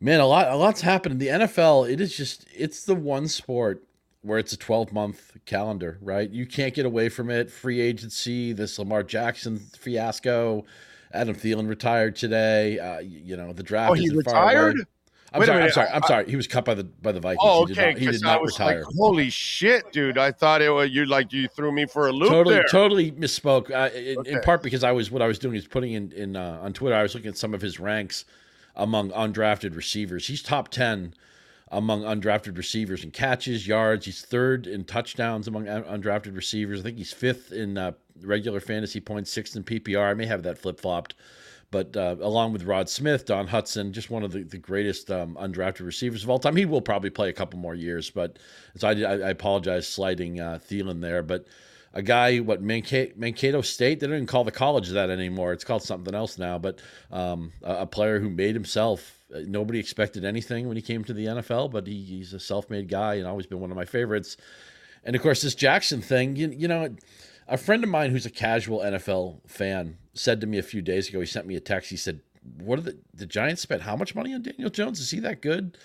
man, 0.00 0.20
a 0.20 0.26
lot 0.26 0.48
a 0.48 0.56
lot's 0.56 0.80
happened 0.80 1.12
in 1.12 1.18
the 1.18 1.44
NFL. 1.44 1.90
It 1.90 2.00
is 2.00 2.16
just 2.16 2.46
it's 2.54 2.84
the 2.84 2.94
one 2.94 3.28
sport 3.28 3.82
where 4.22 4.38
it's 4.38 4.52
a 4.52 4.56
12 4.56 4.92
month 4.92 5.36
calendar, 5.44 5.98
right? 6.00 6.28
You 6.28 6.46
can't 6.46 6.74
get 6.74 6.84
away 6.84 7.08
from 7.08 7.30
it. 7.30 7.50
Free 7.50 7.80
agency, 7.80 8.52
this 8.52 8.78
Lamar 8.78 9.02
Jackson 9.02 9.58
fiasco. 9.78 10.64
Adam 11.12 11.36
Thielen 11.36 11.68
retired 11.68 12.16
today. 12.16 12.78
Uh, 12.78 12.98
you, 12.98 13.36
know 13.36 13.52
the 13.52 13.62
draft. 13.62 13.92
Oh, 13.92 13.94
he 13.94 14.06
isn't 14.06 14.24
far 14.24 14.42
away. 14.42 14.54
retired? 14.54 14.86
I'm 15.36 15.40
Wait 15.40 15.46
sorry. 15.46 15.62
I'm 15.62 15.70
sorry. 15.70 15.88
I'm 15.88 16.02
sorry. 16.04 16.30
He 16.30 16.36
was 16.36 16.46
cut 16.46 16.64
by 16.64 16.74
the 16.74 16.84
by 16.84 17.12
the 17.12 17.20
Vikings. 17.20 17.40
Oh, 17.42 17.66
he 17.66 17.74
did 17.74 17.78
okay. 17.78 17.90
not, 17.92 17.98
he 17.98 18.06
did 18.06 18.24
I 18.24 18.32
not 18.32 18.42
was 18.42 18.58
retire. 18.58 18.84
like, 18.84 18.94
holy 18.96 19.28
shit, 19.28 19.92
dude! 19.92 20.16
I 20.16 20.32
thought 20.32 20.62
it 20.62 20.70
was 20.70 20.90
you. 20.90 21.04
Like 21.04 21.32
you 21.32 21.46
threw 21.48 21.70
me 21.72 21.84
for 21.84 22.08
a 22.08 22.12
loop 22.12 22.30
totally, 22.30 22.54
there. 22.54 22.64
totally 22.64 23.12
misspoke. 23.12 23.70
Uh, 23.70 23.94
in, 23.94 24.24
in 24.26 24.40
part 24.40 24.62
because 24.62 24.82
I 24.82 24.92
was 24.92 25.10
what 25.10 25.20
I 25.20 25.26
was 25.26 25.38
doing 25.38 25.56
is 25.56 25.66
putting 25.66 25.92
in 25.92 26.10
in 26.12 26.36
uh, 26.36 26.60
on 26.62 26.72
Twitter. 26.72 26.96
I 26.96 27.02
was 27.02 27.14
looking 27.14 27.28
at 27.28 27.36
some 27.36 27.52
of 27.52 27.60
his 27.60 27.78
ranks 27.78 28.24
among 28.74 29.10
undrafted 29.10 29.76
receivers. 29.76 30.26
He's 30.26 30.42
top 30.42 30.70
ten 30.70 31.12
among 31.68 32.02
undrafted 32.02 32.56
receivers 32.56 33.04
in 33.04 33.10
catches, 33.10 33.66
yards. 33.66 34.06
He's 34.06 34.22
third 34.22 34.66
in 34.66 34.84
touchdowns 34.84 35.48
among 35.48 35.66
undrafted 35.66 36.34
receivers. 36.34 36.80
I 36.80 36.84
think 36.84 36.98
he's 36.98 37.12
fifth 37.12 37.52
in 37.52 37.76
uh, 37.76 37.92
regular 38.22 38.60
fantasy 38.60 39.00
points, 39.00 39.30
sixth 39.30 39.56
in 39.56 39.64
PPR. 39.64 40.10
I 40.10 40.14
may 40.14 40.26
have 40.26 40.42
that 40.44 40.58
flip 40.58 40.80
flopped. 40.80 41.14
But 41.70 41.96
uh, 41.96 42.16
along 42.20 42.52
with 42.52 42.62
Rod 42.62 42.88
Smith, 42.88 43.26
Don 43.26 43.48
Hutson, 43.48 43.90
just 43.90 44.08
one 44.10 44.22
of 44.22 44.32
the, 44.32 44.44
the 44.44 44.58
greatest 44.58 45.10
um, 45.10 45.36
undrafted 45.40 45.84
receivers 45.84 46.22
of 46.22 46.30
all 46.30 46.38
time. 46.38 46.56
He 46.56 46.64
will 46.64 46.80
probably 46.80 47.10
play 47.10 47.28
a 47.28 47.32
couple 47.32 47.58
more 47.58 47.74
years, 47.74 48.08
but 48.08 48.38
so 48.76 48.88
I, 48.88 48.92
I, 48.92 49.30
apologize 49.30 49.88
slighting 49.88 50.40
uh, 50.40 50.58
Thielen 50.62 51.00
there. 51.00 51.22
But 51.22 51.46
a 51.92 52.02
guy, 52.02 52.38
what 52.38 52.62
Manka- 52.62 53.10
Mankato 53.16 53.62
State, 53.62 54.00
they 54.00 54.06
don't 54.06 54.16
even 54.16 54.26
call 54.26 54.44
the 54.44 54.52
college 54.52 54.90
that 54.90 55.10
anymore. 55.10 55.52
It's 55.52 55.64
called 55.64 55.82
something 55.82 56.14
else 56.14 56.38
now. 56.38 56.58
But 56.58 56.80
um, 57.10 57.52
a, 57.62 57.78
a 57.78 57.86
player 57.86 58.20
who 58.20 58.30
made 58.30 58.54
himself. 58.54 59.18
uh, 59.34 59.40
Nobody 59.46 59.80
expected 59.80 60.24
anything 60.24 60.68
when 60.68 60.76
he 60.76 60.82
came 60.82 61.02
to 61.04 61.12
the 61.12 61.26
NFL, 61.26 61.72
but 61.72 61.86
he, 61.86 62.02
he's 62.02 62.32
a 62.32 62.40
self-made 62.40 62.88
guy 62.88 63.14
and 63.14 63.26
always 63.26 63.46
been 63.46 63.60
one 63.60 63.70
of 63.70 63.76
my 63.76 63.86
favorites. 63.86 64.36
And 65.04 65.16
of 65.16 65.22
course, 65.22 65.42
this 65.42 65.54
Jackson 65.54 66.00
thing, 66.00 66.36
you, 66.36 66.48
you 66.48 66.68
know, 66.68 66.94
a 67.48 67.56
friend 67.56 67.82
of 67.82 67.90
mine 67.90 68.10
who's 68.10 68.26
a 68.26 68.30
casual 68.30 68.80
NFL 68.80 69.48
fan 69.48 69.98
said 70.16 70.40
to 70.40 70.46
me 70.46 70.58
a 70.58 70.62
few 70.62 70.82
days 70.82 71.08
ago, 71.08 71.20
he 71.20 71.26
sent 71.26 71.46
me 71.46 71.56
a 71.56 71.60
text. 71.60 71.90
He 71.90 71.96
said, 71.96 72.20
What 72.58 72.78
are 72.78 72.82
the, 72.82 72.98
the 73.14 73.26
Giants 73.26 73.62
spent 73.62 73.82
how 73.82 73.96
much 73.96 74.14
money 74.14 74.34
on 74.34 74.42
Daniel 74.42 74.70
Jones? 74.70 75.00
Is 75.00 75.10
he 75.10 75.20
that 75.20 75.40
good? 75.40 75.78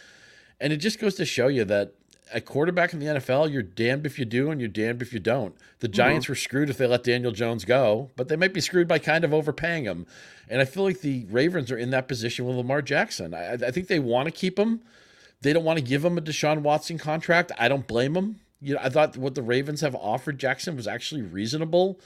And 0.60 0.72
it 0.72 0.78
just 0.78 1.00
goes 1.00 1.16
to 1.16 1.26
show 1.26 1.48
you 1.48 1.66
that 1.66 1.94
at 2.34 2.46
quarterback 2.46 2.94
in 2.94 3.00
the 3.00 3.08
NFL, 3.08 3.52
you're 3.52 3.62
damned 3.62 4.06
if 4.06 4.18
you 4.18 4.26
do 4.26 4.52
and 4.52 4.62
you're 4.62 4.70
damned 4.70 5.02
if 5.02 5.14
you 5.14 5.20
don't. 5.20 5.56
The 5.80 5.88
mm-hmm. 5.88 5.96
Giants 5.96 6.30
were 6.30 6.36
screwed 6.36 6.70
if 6.70 6.78
they 6.78 6.88
let 6.88 7.04
Daniel 7.04 7.32
Jones 7.32 7.66
go, 7.66 8.10
but 8.16 8.28
they 8.28 8.36
might 8.36 8.54
be 8.54 8.62
screwed 8.62 8.88
by 8.88 9.00
kind 9.00 9.24
of 9.24 9.34
overpaying 9.34 9.84
him. 9.84 10.06
And 10.50 10.62
I 10.62 10.66
feel 10.66 10.84
like 10.84 11.02
the 11.02 11.26
Ravens 11.30 11.72
are 11.72 11.78
in 11.78 11.92
that 11.92 12.08
position 12.08 12.46
with 12.46 12.56
Lamar 12.56 12.82
Jackson. 12.82 13.34
I, 13.34 13.54
I 13.54 13.72
think 13.72 13.88
they 13.88 14.00
want 14.00 14.28
to 14.28 14.32
keep 14.32 14.58
him. 14.58 14.82
They 15.42 15.54
don't 15.54 15.64
want 15.64 15.80
to 15.80 15.86
give 15.86 16.06
him 16.06 16.18
a 16.18 16.22
Deshaun 16.22 16.60
Watson 16.60 16.98
contract. 16.98 17.52
I 17.58 17.68
don't 17.68 17.88
blame 17.88 18.14
them. 18.14 18.40
You 18.62 18.76
know, 18.76 18.82
I 18.84 18.90
thought 18.90 19.18
what 19.18 19.34
the 19.36 19.42
Ravens 19.42 19.82
have 19.82 19.96
offered 19.96 20.38
Jackson 20.38 20.76
was 20.76 20.88
actually 20.88 21.24
reasonable. 21.24 22.00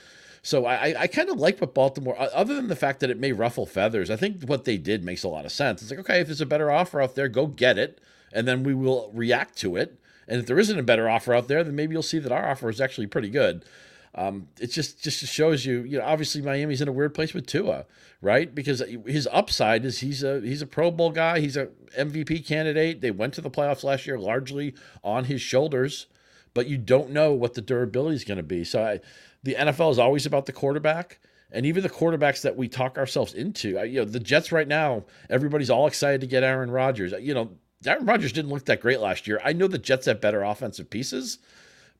So 0.45 0.67
I, 0.67 1.01
I- 1.01 1.07
kind 1.07 1.29
of 1.29 1.39
like 1.39 1.59
what 1.59 1.73
Baltimore, 1.73 2.15
other 2.19 2.53
than 2.53 2.67
the 2.67 2.75
fact 2.75 2.99
that 2.99 3.09
it 3.09 3.19
may 3.19 3.31
ruffle 3.31 3.65
feathers. 3.65 4.11
I 4.11 4.15
think 4.15 4.43
what 4.43 4.63
they 4.63 4.77
did 4.77 5.03
makes 5.03 5.23
a 5.23 5.27
lot 5.27 5.43
of 5.43 5.51
sense. 5.51 5.81
It's 5.81 5.89
like, 5.89 6.01
okay, 6.01 6.19
if 6.21 6.27
there's 6.27 6.39
a 6.39 6.45
better 6.45 6.69
offer 6.69 7.01
out 7.01 7.15
there, 7.15 7.27
go 7.27 7.47
get 7.47 7.79
it, 7.79 7.99
and 8.31 8.47
then 8.47 8.61
we 8.61 8.75
will 8.75 9.09
react 9.11 9.57
to 9.59 9.75
it. 9.75 9.99
And 10.27 10.39
if 10.39 10.45
there 10.45 10.59
isn't 10.59 10.77
a 10.77 10.83
better 10.83 11.09
offer 11.09 11.33
out 11.33 11.47
there, 11.47 11.63
then 11.63 11.75
maybe 11.75 11.93
you'll 11.93 12.03
see 12.03 12.19
that 12.19 12.31
our 12.31 12.47
offer 12.47 12.69
is 12.69 12.79
actually 12.79 13.07
pretty 13.07 13.29
good. 13.29 13.65
Um, 14.13 14.47
it 14.59 14.67
just 14.67 15.03
just 15.03 15.25
shows 15.25 15.65
you, 15.65 15.81
you 15.81 15.97
know, 15.97 16.05
obviously 16.05 16.43
Miami's 16.43 16.79
in 16.79 16.87
a 16.87 16.91
weird 16.91 17.15
place 17.15 17.33
with 17.33 17.47
Tua, 17.47 17.85
right? 18.21 18.53
Because 18.53 18.83
his 19.07 19.27
upside 19.31 19.83
is 19.83 19.99
he's 19.99 20.23
a 20.23 20.41
he's 20.41 20.61
a 20.61 20.67
Pro 20.67 20.91
Bowl 20.91 21.09
guy, 21.09 21.39
he's 21.39 21.57
a 21.57 21.69
MVP 21.97 22.45
candidate. 22.45 23.01
They 23.01 23.11
went 23.11 23.33
to 23.33 23.41
the 23.41 23.49
playoffs 23.49 23.83
last 23.83 24.05
year 24.05 24.19
largely 24.19 24.75
on 25.03 25.25
his 25.25 25.41
shoulders, 25.41 26.05
but 26.53 26.67
you 26.67 26.77
don't 26.77 27.09
know 27.09 27.33
what 27.33 27.55
the 27.55 27.61
durability 27.61 28.15
is 28.15 28.23
going 28.23 28.37
to 28.37 28.43
be. 28.43 28.63
So 28.63 28.83
I, 28.83 28.99
the 29.45 29.55
NFL 29.55 29.91
is 29.91 29.99
always 29.99 30.25
about 30.25 30.47
the 30.47 30.51
quarterback. 30.51 31.19
And 31.51 31.65
even 31.65 31.83
the 31.83 31.89
quarterbacks 31.89 32.41
that 32.41 32.57
we 32.57 32.67
talk 32.67 32.97
ourselves 32.97 33.33
into, 33.33 33.81
you 33.85 33.99
know, 33.99 34.05
the 34.05 34.19
Jets 34.19 34.51
right 34.51 34.67
now, 34.67 35.05
everybody's 35.29 35.69
all 35.69 35.87
excited 35.87 36.19
to 36.21 36.27
get 36.27 36.43
Aaron 36.43 36.71
Rodgers. 36.71 37.13
You 37.19 37.33
know, 37.33 37.51
Aaron 37.85 38.05
Rodgers 38.05 38.33
didn't 38.33 38.49
look 38.49 38.65
that 38.65 38.81
great 38.81 38.99
last 38.99 39.27
year. 39.27 39.39
I 39.43 39.53
know 39.53 39.67
the 39.67 39.77
Jets 39.77 40.07
have 40.07 40.19
better 40.19 40.41
offensive 40.41 40.89
pieces, 40.89 41.37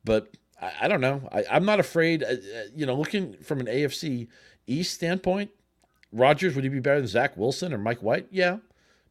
but 0.04 0.36
I, 0.60 0.72
I 0.82 0.88
don't 0.88 1.00
know. 1.00 1.30
I, 1.32 1.46
am 1.56 1.64
not 1.64 1.80
afraid. 1.80 2.24
Uh, 2.24 2.28
uh, 2.32 2.64
you 2.76 2.86
know, 2.86 2.96
looking 2.96 3.36
from 3.44 3.60
an 3.60 3.68
AFC 3.68 4.28
East 4.66 4.96
standpoint, 4.96 5.52
Rodgers 6.12 6.56
would 6.56 6.64
he 6.64 6.70
be 6.70 6.80
better 6.80 7.00
than 7.00 7.08
Zach 7.08 7.38
Wilson 7.38 7.72
or 7.72 7.78
Mike 7.78 8.02
White? 8.02 8.28
Yeah, 8.32 8.58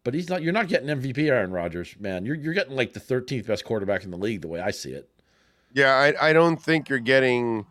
but 0.02 0.15
he's 0.15 0.28
not. 0.28 0.43
You're 0.43 0.52
not 0.52 0.69
getting 0.69 0.89
MVP 0.89 1.28
Aaron 1.31 1.52
Rodgers, 1.52 1.94
man. 2.01 2.24
You're 2.24 2.36
you're 2.36 2.55
getting 2.55 2.74
like 2.74 2.93
the 2.93 3.01
13th 3.01 3.47
best 3.47 3.65
quarterback 3.65 4.02
in 4.05 4.11
the 4.11 4.19
league, 4.19 4.43
the 4.43 4.48
way 4.48 4.61
I 4.61 4.73
see 4.73 4.90
it. 4.90 5.09
Yeah, 5.74 5.93
I, 5.93 6.31
I 6.31 6.32
don't 6.32 6.62
think 6.62 6.89
you're 6.89 7.01
getting, 7.01 7.66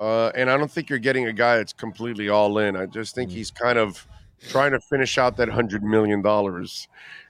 uh, 0.00 0.30
and 0.34 0.50
I 0.50 0.56
don't 0.56 0.70
think 0.70 0.90
you're 0.90 0.98
getting 0.98 1.26
a 1.26 1.32
guy 1.32 1.56
that's 1.56 1.72
completely 1.72 2.28
all 2.28 2.58
in. 2.58 2.76
I 2.76 2.86
just 2.86 3.14
think 3.14 3.30
mm. 3.30 3.34
he's 3.34 3.50
kind 3.50 3.78
of 3.78 4.06
trying 4.48 4.72
to 4.72 4.80
finish 4.80 5.18
out 5.18 5.36
that 5.36 5.48
hundred 5.48 5.82
million 5.82 6.22
dollars 6.22 6.88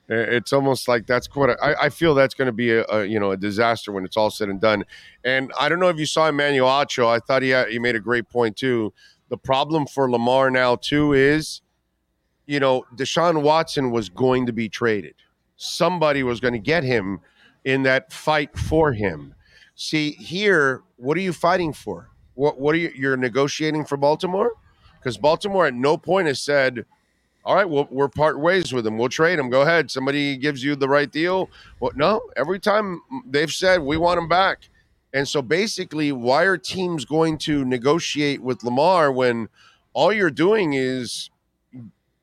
it's 0.08 0.52
almost 0.52 0.88
like 0.88 1.06
that's 1.06 1.26
quite. 1.26 1.50
A, 1.50 1.62
I, 1.62 1.84
I 1.84 1.88
feel 1.90 2.14
that's 2.14 2.34
going 2.34 2.46
to 2.46 2.52
be 2.52 2.72
a, 2.72 2.84
a, 2.88 3.04
you 3.04 3.20
know 3.20 3.32
a 3.32 3.36
disaster 3.36 3.92
when 3.92 4.04
it's 4.04 4.16
all 4.16 4.30
said 4.30 4.48
and 4.48 4.60
done. 4.60 4.84
And 5.24 5.52
I 5.58 5.68
don't 5.68 5.80
know 5.80 5.88
if 5.88 5.98
you 5.98 6.06
saw 6.06 6.28
Emmanuel 6.28 6.68
Acho. 6.68 7.06
I 7.06 7.18
thought 7.18 7.42
he 7.42 7.50
had, 7.50 7.68
he 7.68 7.78
made 7.78 7.94
a 7.94 8.00
great 8.00 8.28
point 8.28 8.56
too. 8.56 8.92
The 9.28 9.36
problem 9.36 9.86
for 9.86 10.10
Lamar 10.10 10.50
now 10.50 10.76
too 10.76 11.12
is, 11.12 11.60
you 12.46 12.58
know, 12.58 12.84
Deshaun 12.96 13.42
Watson 13.42 13.90
was 13.90 14.08
going 14.08 14.46
to 14.46 14.52
be 14.52 14.68
traded. 14.68 15.14
Somebody 15.56 16.22
was 16.22 16.40
going 16.40 16.54
to 16.54 16.58
get 16.58 16.84
him 16.84 17.20
in 17.64 17.82
that 17.82 18.12
fight 18.12 18.56
for 18.56 18.92
him. 18.92 19.34
See 19.74 20.12
here, 20.12 20.82
what 20.96 21.18
are 21.18 21.20
you 21.20 21.34
fighting 21.34 21.74
for? 21.74 22.08
What 22.38 22.60
what 22.60 22.74
are 22.74 22.78
you? 22.78 22.92
You're 22.94 23.16
negotiating 23.16 23.84
for 23.84 23.96
Baltimore 23.96 24.52
because 24.98 25.18
Baltimore 25.18 25.66
at 25.66 25.74
no 25.74 25.96
point 25.96 26.28
has 26.28 26.40
said 26.40 26.86
all 27.44 27.54
right, 27.54 27.68
well, 27.68 27.88
we're 27.90 28.08
part 28.08 28.38
ways 28.38 28.74
with 28.74 28.86
him. 28.86 28.98
We'll 28.98 29.08
trade 29.08 29.38
him. 29.38 29.48
Go 29.48 29.62
ahead. 29.62 29.90
Somebody 29.90 30.36
gives 30.36 30.62
you 30.62 30.76
the 30.76 30.88
right 30.88 31.10
deal. 31.10 31.48
Well, 31.80 31.92
no, 31.96 32.20
every 32.36 32.60
time 32.60 33.00
they've 33.26 33.50
said 33.50 33.80
we 33.80 33.96
want 33.96 34.18
him 34.18 34.28
back. 34.28 34.68
And 35.14 35.26
so 35.26 35.40
basically, 35.40 36.12
why 36.12 36.44
are 36.44 36.58
teams 36.58 37.06
going 37.06 37.38
to 37.38 37.64
negotiate 37.64 38.42
with 38.42 38.62
Lamar 38.62 39.10
when 39.10 39.48
all 39.94 40.12
you're 40.12 40.30
doing 40.30 40.74
is 40.74 41.30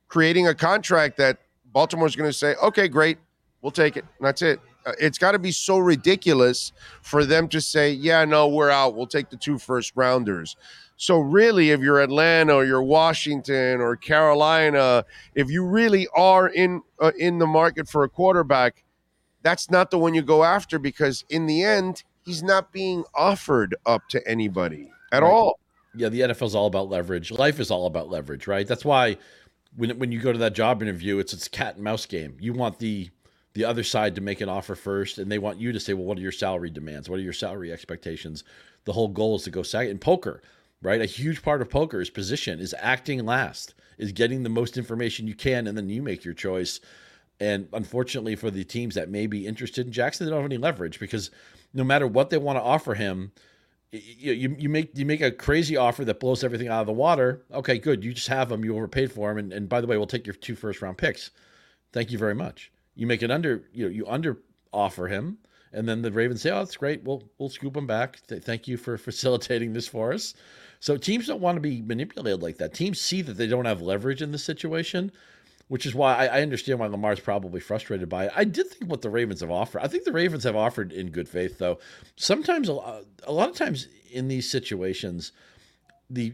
creating 0.07 0.47
a 0.47 0.53
contract 0.53 1.17
that 1.17 1.39
Baltimore's 1.73 2.15
going 2.15 2.29
to 2.29 2.37
say, 2.37 2.53
okay, 2.61 2.87
great, 2.87 3.17
we'll 3.61 3.71
take 3.71 3.97
it. 3.97 4.05
And 4.19 4.27
that's 4.27 4.43
it. 4.43 4.59
Uh, 4.85 4.93
it's 4.99 5.17
got 5.17 5.31
to 5.31 5.39
be 5.39 5.51
so 5.51 5.77
ridiculous 5.77 6.71
for 7.01 7.25
them 7.25 7.47
to 7.49 7.59
say, 7.59 7.91
yeah, 7.91 8.23
no, 8.25 8.47
we're 8.47 8.69
out. 8.69 8.95
We'll 8.95 9.07
take 9.07 9.29
the 9.29 9.37
two 9.37 9.57
first 9.57 9.93
rounders. 9.95 10.55
So 10.97 11.19
really, 11.19 11.71
if 11.71 11.81
you're 11.81 12.01
Atlanta 12.01 12.55
or 12.55 12.65
you're 12.65 12.83
Washington 12.83 13.81
or 13.81 13.95
Carolina, 13.95 15.03
if 15.33 15.49
you 15.49 15.65
really 15.65 16.07
are 16.15 16.47
in 16.47 16.81
uh, 17.01 17.11
in 17.17 17.37
the 17.37 17.47
market 17.47 17.89
for 17.89 18.03
a 18.03 18.09
quarterback, 18.09 18.83
that's 19.41 19.69
not 19.69 19.91
the 19.91 19.97
one 19.97 20.13
you 20.13 20.21
go 20.21 20.43
after 20.43 20.79
because 20.79 21.25
in 21.29 21.47
the 21.47 21.63
end, 21.63 22.03
he's 22.25 22.43
not 22.43 22.71
being 22.71 23.03
offered 23.13 23.75
up 23.85 24.07
to 24.09 24.25
anybody 24.27 24.91
at 25.11 25.21
right. 25.21 25.29
all. 25.29 25.59
Yeah, 25.95 26.09
the 26.09 26.21
NFL 26.21 26.47
is 26.47 26.55
all 26.55 26.67
about 26.67 26.89
leverage. 26.89 27.31
Life 27.31 27.59
is 27.59 27.71
all 27.71 27.87
about 27.87 28.09
leverage, 28.09 28.47
right? 28.47 28.67
That's 28.67 28.85
why 28.85 29.17
when 29.75 29.97
when 29.99 30.11
you 30.11 30.19
go 30.19 30.31
to 30.31 30.39
that 30.39 30.53
job 30.53 30.81
interview, 30.81 31.19
it's 31.19 31.33
it's 31.33 31.47
cat 31.47 31.75
and 31.75 31.83
mouse 31.83 32.05
game. 32.05 32.37
You 32.39 32.53
want 32.53 32.79
the 32.79 33.09
the 33.55 33.65
other 33.65 33.83
side 33.83 34.15
to 34.15 34.21
make 34.21 34.39
an 34.39 34.49
offer 34.49 34.75
first, 34.75 35.17
and 35.17 35.31
they 35.31 35.39
want 35.39 35.59
you 35.59 35.71
to 35.71 35.79
say, 35.79 35.93
well, 35.93 36.05
what 36.05 36.17
are 36.17 36.21
your 36.21 36.31
salary 36.31 36.69
demands? 36.69 37.09
What 37.09 37.19
are 37.19 37.23
your 37.23 37.33
salary 37.33 37.73
expectations? 37.73 38.43
The 38.85 38.93
whole 38.93 39.07
goal 39.07 39.37
is 39.37 39.43
to 39.43 39.49
go 39.49 39.63
second 39.63 39.91
in 39.91 39.99
poker 39.99 40.41
right? 40.85 41.01
A 41.01 41.05
huge 41.05 41.41
part 41.41 41.61
of 41.61 41.69
poker 41.69 41.99
is 41.99 42.09
position, 42.09 42.59
is 42.59 42.75
acting 42.79 43.25
last, 43.25 43.73
is 43.97 44.11
getting 44.11 44.43
the 44.43 44.49
most 44.49 44.77
information 44.77 45.27
you 45.27 45.35
can, 45.35 45.67
and 45.67 45.77
then 45.77 45.89
you 45.89 46.01
make 46.01 46.23
your 46.23 46.33
choice. 46.33 46.79
And 47.39 47.67
unfortunately, 47.73 48.35
for 48.35 48.51
the 48.51 48.63
teams 48.63 48.95
that 48.95 49.09
may 49.09 49.27
be 49.27 49.47
interested 49.47 49.87
in 49.87 49.91
Jackson, 49.91 50.25
they 50.25 50.31
don't 50.31 50.41
have 50.41 50.51
any 50.51 50.57
leverage 50.57 50.99
because 50.99 51.31
no 51.73 51.83
matter 51.83 52.07
what 52.07 52.29
they 52.29 52.37
want 52.37 52.57
to 52.57 52.63
offer 52.63 52.93
him, 52.93 53.31
you, 53.91 54.33
you, 54.33 54.55
you 54.59 54.69
make 54.69 54.97
you 54.97 55.05
make 55.05 55.21
a 55.21 55.31
crazy 55.31 55.77
offer 55.77 56.03
that 56.05 56.19
blows 56.19 56.43
everything 56.43 56.67
out 56.67 56.81
of 56.81 56.87
the 56.87 56.93
water. 56.93 57.43
Okay, 57.53 57.77
good. 57.77 58.03
You 58.03 58.13
just 58.13 58.27
have 58.27 58.51
him. 58.51 58.63
You 58.63 58.75
overpaid 58.75 59.11
for 59.11 59.31
him, 59.31 59.37
and, 59.37 59.53
and 59.53 59.69
by 59.69 59.81
the 59.81 59.87
way, 59.87 59.97
we'll 59.97 60.07
take 60.07 60.27
your 60.27 60.35
two 60.35 60.55
first 60.55 60.81
round 60.81 60.97
picks. 60.97 61.31
Thank 61.93 62.11
you 62.11 62.17
very 62.17 62.35
much. 62.35 62.71
You 62.95 63.07
make 63.07 63.23
it 63.23 63.31
under 63.31 63.63
you 63.73 63.85
know 63.85 63.91
you 63.91 64.07
under 64.07 64.39
offer 64.71 65.07
him, 65.07 65.37
and 65.71 65.87
then 65.87 66.01
the 66.01 66.11
Ravens 66.11 66.41
say, 66.41 66.51
"Oh, 66.51 66.59
that's 66.59 66.77
great. 66.77 67.03
We'll 67.03 67.23
we'll 67.37 67.49
scoop 67.49 67.75
him 67.75 67.87
back. 67.87 68.19
Thank 68.27 68.67
you 68.67 68.77
for 68.77 68.97
facilitating 69.09 69.73
this 69.73 69.87
for 69.87 70.13
us." 70.13 70.33
So 70.79 70.97
teams 70.97 71.27
don't 71.27 71.41
want 71.41 71.55
to 71.55 71.61
be 71.61 71.81
manipulated 71.81 72.41
like 72.41 72.57
that. 72.57 72.73
Teams 72.73 72.99
see 72.99 73.21
that 73.21 73.33
they 73.33 73.47
don't 73.47 73.65
have 73.65 73.81
leverage 73.81 74.21
in 74.21 74.31
this 74.31 74.43
situation, 74.43 75.11
which 75.67 75.85
is 75.85 75.95
why 75.95 76.15
I, 76.15 76.25
I 76.25 76.41
understand 76.41 76.79
why 76.79 76.87
Lamar's 76.87 77.19
probably 77.19 77.59
frustrated 77.59 78.07
by 78.07 78.25
it. 78.25 78.31
I 78.35 78.43
did 78.43 78.69
think 78.69 78.89
what 78.89 79.01
the 79.01 79.09
Ravens 79.09 79.41
have 79.41 79.51
offered. 79.51 79.81
I 79.81 79.87
think 79.87 80.03
the 80.03 80.11
Ravens 80.11 80.43
have 80.43 80.55
offered 80.55 80.91
in 80.91 81.09
good 81.09 81.27
faith, 81.27 81.57
though. 81.57 81.79
Sometimes, 82.15 82.69
a 82.69 83.03
lot 83.27 83.49
of 83.49 83.55
times 83.55 83.87
in 84.11 84.27
these 84.27 84.49
situations, 84.49 85.31
the 86.09 86.33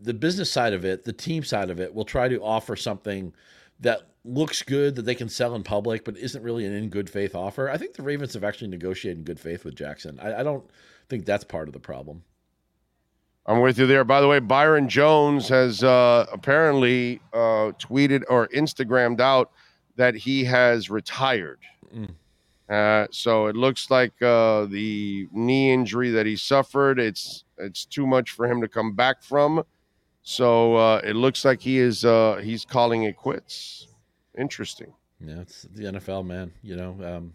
the 0.00 0.14
business 0.14 0.50
side 0.50 0.74
of 0.74 0.84
it, 0.84 1.04
the 1.04 1.12
team 1.12 1.42
side 1.42 1.70
of 1.70 1.80
it, 1.80 1.94
will 1.94 2.04
try 2.04 2.28
to 2.28 2.42
offer 2.42 2.76
something 2.76 3.32
that 3.80 4.02
looks 4.24 4.62
good 4.62 4.96
that 4.96 5.02
they 5.02 5.14
can 5.14 5.28
sell 5.28 5.54
in 5.54 5.62
public, 5.62 6.04
but 6.04 6.16
isn't 6.16 6.42
really 6.42 6.64
an 6.64 6.72
in 6.72 6.88
good 6.88 7.10
faith 7.10 7.34
offer. 7.34 7.68
I 7.68 7.76
think 7.76 7.94
the 7.94 8.02
Ravens 8.02 8.34
have 8.34 8.44
actually 8.44 8.68
negotiated 8.68 9.18
in 9.18 9.24
good 9.24 9.40
faith 9.40 9.64
with 9.64 9.74
Jackson. 9.74 10.18
I, 10.20 10.40
I 10.40 10.42
don't 10.42 10.64
think 11.08 11.26
that's 11.26 11.44
part 11.44 11.68
of 11.68 11.74
the 11.74 11.80
problem. 11.80 12.24
I'm 13.46 13.60
with 13.60 13.78
you 13.78 13.86
there. 13.86 14.04
By 14.04 14.22
the 14.22 14.28
way, 14.28 14.38
Byron 14.38 14.88
Jones 14.88 15.48
has 15.48 15.84
uh, 15.84 16.24
apparently 16.32 17.20
uh, 17.34 17.72
tweeted 17.78 18.22
or 18.30 18.48
Instagrammed 18.48 19.20
out 19.20 19.50
that 19.96 20.14
he 20.14 20.44
has 20.44 20.88
retired. 20.88 21.60
Mm. 21.94 22.14
Uh, 22.68 23.06
so 23.10 23.46
it 23.46 23.56
looks 23.56 23.90
like 23.90 24.14
uh, 24.22 24.64
the 24.64 25.28
knee 25.30 25.72
injury 25.72 26.10
that 26.10 26.24
he 26.24 26.34
suffered 26.34 26.98
it's 26.98 27.44
it's 27.58 27.84
too 27.84 28.06
much 28.06 28.30
for 28.30 28.46
him 28.50 28.62
to 28.62 28.68
come 28.68 28.94
back 28.94 29.22
from. 29.22 29.62
So 30.24 30.76
uh, 30.76 31.00
it 31.04 31.16
looks 31.16 31.44
like 31.44 31.60
he 31.60 31.78
is 31.78 32.04
uh, 32.04 32.40
he's 32.42 32.64
calling 32.64 33.04
it 33.04 33.14
quits. 33.16 33.86
Interesting. 34.36 34.92
Yeah, 35.20 35.40
it's 35.40 35.62
the 35.74 35.84
NFL, 35.84 36.26
man. 36.26 36.50
You 36.62 36.76
know, 36.76 36.96
um, 37.04 37.32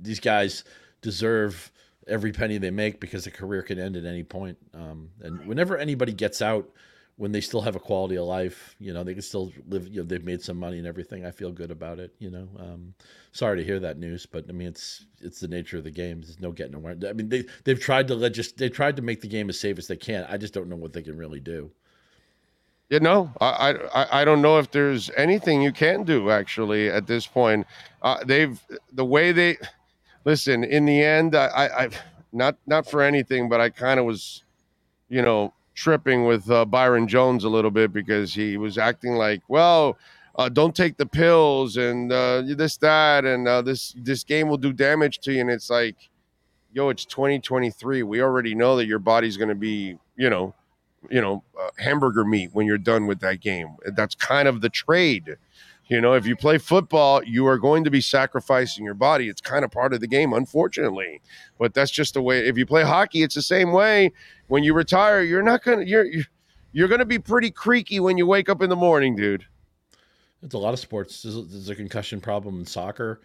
these 0.00 0.20
guys 0.20 0.62
deserve 1.02 1.70
every 2.06 2.32
penny 2.32 2.58
they 2.58 2.70
make 2.70 3.00
because 3.00 3.26
a 3.26 3.30
career 3.30 3.62
can 3.62 3.78
end 3.78 3.96
at 3.96 4.04
any 4.04 4.22
point. 4.22 4.56
Um, 4.72 5.10
and 5.20 5.44
whenever 5.46 5.76
anybody 5.76 6.12
gets 6.12 6.40
out, 6.40 6.70
when 7.16 7.32
they 7.32 7.40
still 7.40 7.60
have 7.60 7.76
a 7.76 7.80
quality 7.80 8.16
of 8.16 8.24
life, 8.24 8.74
you 8.78 8.94
know, 8.94 9.02
they 9.02 9.14
can 9.14 9.22
still 9.22 9.52
live. 9.68 9.88
You 9.88 10.00
know, 10.00 10.06
they've 10.06 10.24
made 10.24 10.42
some 10.42 10.56
money 10.56 10.78
and 10.78 10.86
everything. 10.86 11.26
I 11.26 11.32
feel 11.32 11.50
good 11.50 11.72
about 11.72 11.98
it. 11.98 12.14
You 12.20 12.30
know, 12.30 12.48
um, 12.58 12.94
sorry 13.32 13.58
to 13.58 13.64
hear 13.64 13.80
that 13.80 13.98
news, 13.98 14.26
but 14.26 14.44
I 14.48 14.52
mean, 14.52 14.68
it's 14.68 15.06
it's 15.20 15.40
the 15.40 15.48
nature 15.48 15.78
of 15.78 15.84
the 15.84 15.90
game. 15.90 16.20
There's 16.20 16.40
no 16.40 16.52
getting 16.52 16.76
around. 16.76 17.04
I 17.04 17.12
mean, 17.14 17.28
they 17.28 17.44
they've 17.64 17.80
tried 17.80 18.06
to 18.08 18.14
legis- 18.14 18.52
they 18.52 18.68
tried 18.68 18.94
to 18.94 19.02
make 19.02 19.20
the 19.20 19.28
game 19.28 19.48
as 19.50 19.58
safe 19.58 19.76
as 19.78 19.88
they 19.88 19.96
can. 19.96 20.24
I 20.28 20.36
just 20.36 20.54
don't 20.54 20.68
know 20.68 20.76
what 20.76 20.92
they 20.92 21.02
can 21.02 21.16
really 21.16 21.40
do. 21.40 21.72
You 22.90 23.00
know, 23.00 23.32
I, 23.40 23.74
I 23.94 24.20
I 24.20 24.24
don't 24.24 24.42
know 24.42 24.58
if 24.58 24.70
there's 24.70 25.10
anything 25.16 25.62
you 25.62 25.72
can 25.72 26.04
do 26.04 26.30
actually 26.30 26.90
at 26.90 27.06
this 27.06 27.26
point. 27.26 27.66
Uh, 28.02 28.22
they've 28.24 28.60
the 28.92 29.04
way 29.04 29.32
they 29.32 29.56
listen, 30.24 30.64
in 30.64 30.84
the 30.84 31.02
end, 31.02 31.34
I, 31.34 31.46
I 31.84 31.88
not 32.32 32.56
not 32.66 32.88
for 32.88 33.02
anything, 33.02 33.48
but 33.48 33.60
I 33.60 33.70
kind 33.70 33.98
of 33.98 34.06
was, 34.06 34.44
you 35.08 35.22
know, 35.22 35.52
tripping 35.74 36.24
with 36.24 36.50
uh, 36.50 36.64
Byron 36.64 37.08
Jones 37.08 37.44
a 37.44 37.48
little 37.48 37.70
bit 37.70 37.92
because 37.92 38.34
he 38.34 38.56
was 38.56 38.78
acting 38.78 39.14
like, 39.14 39.42
well, 39.48 39.98
uh, 40.36 40.48
don't 40.48 40.74
take 40.74 40.96
the 40.96 41.06
pills 41.06 41.76
and 41.76 42.10
uh, 42.12 42.42
this 42.42 42.76
that 42.78 43.24
and 43.24 43.46
uh, 43.46 43.62
this 43.62 43.94
this 43.98 44.24
game 44.24 44.48
will 44.48 44.56
do 44.58 44.72
damage 44.72 45.18
to 45.20 45.32
you, 45.32 45.40
and 45.40 45.50
it's 45.50 45.70
like, 45.70 45.96
yo, 46.72 46.88
it's 46.88 47.04
2023. 47.04 48.02
We 48.02 48.22
already 48.22 48.54
know 48.54 48.76
that 48.76 48.86
your 48.86 48.98
body's 48.98 49.36
going 49.36 49.50
to 49.50 49.54
be, 49.54 49.98
you 50.16 50.30
know, 50.30 50.54
you 51.10 51.20
know, 51.20 51.44
uh, 51.60 51.68
hamburger 51.78 52.24
meat 52.24 52.50
when 52.52 52.66
you're 52.66 52.78
done 52.78 53.06
with 53.06 53.20
that 53.20 53.40
game. 53.40 53.76
That's 53.94 54.14
kind 54.14 54.48
of 54.48 54.60
the 54.60 54.68
trade 54.68 55.36
you 55.92 56.00
know, 56.00 56.14
if 56.14 56.26
you 56.26 56.36
play 56.36 56.56
football, 56.56 57.22
you 57.22 57.46
are 57.46 57.58
going 57.58 57.84
to 57.84 57.90
be 57.90 58.00
sacrificing 58.00 58.82
your 58.82 58.94
body. 58.94 59.28
It's 59.28 59.42
kind 59.42 59.62
of 59.62 59.70
part 59.70 59.92
of 59.92 60.00
the 60.00 60.06
game, 60.06 60.32
unfortunately. 60.32 61.20
But 61.58 61.74
that's 61.74 61.90
just 61.90 62.14
the 62.14 62.22
way. 62.22 62.46
If 62.46 62.56
you 62.56 62.64
play 62.64 62.82
hockey, 62.82 63.22
it's 63.22 63.34
the 63.34 63.42
same 63.42 63.72
way. 63.72 64.12
When 64.46 64.64
you 64.64 64.72
retire, 64.72 65.22
you're 65.22 65.42
not 65.42 65.62
gonna 65.62 65.84
you're 65.84 66.06
you're 66.72 66.88
gonna 66.88 67.04
be 67.04 67.18
pretty 67.18 67.50
creaky 67.50 68.00
when 68.00 68.16
you 68.16 68.26
wake 68.26 68.48
up 68.48 68.62
in 68.62 68.70
the 68.70 68.76
morning, 68.76 69.16
dude. 69.16 69.44
It's 70.42 70.54
a 70.54 70.58
lot 70.58 70.72
of 70.72 70.80
sports. 70.80 71.22
There's 71.22 71.34
there's 71.34 71.68
a 71.68 71.74
concussion 71.74 72.22
problem 72.22 72.60
in 72.60 72.64
soccer. 72.64 73.20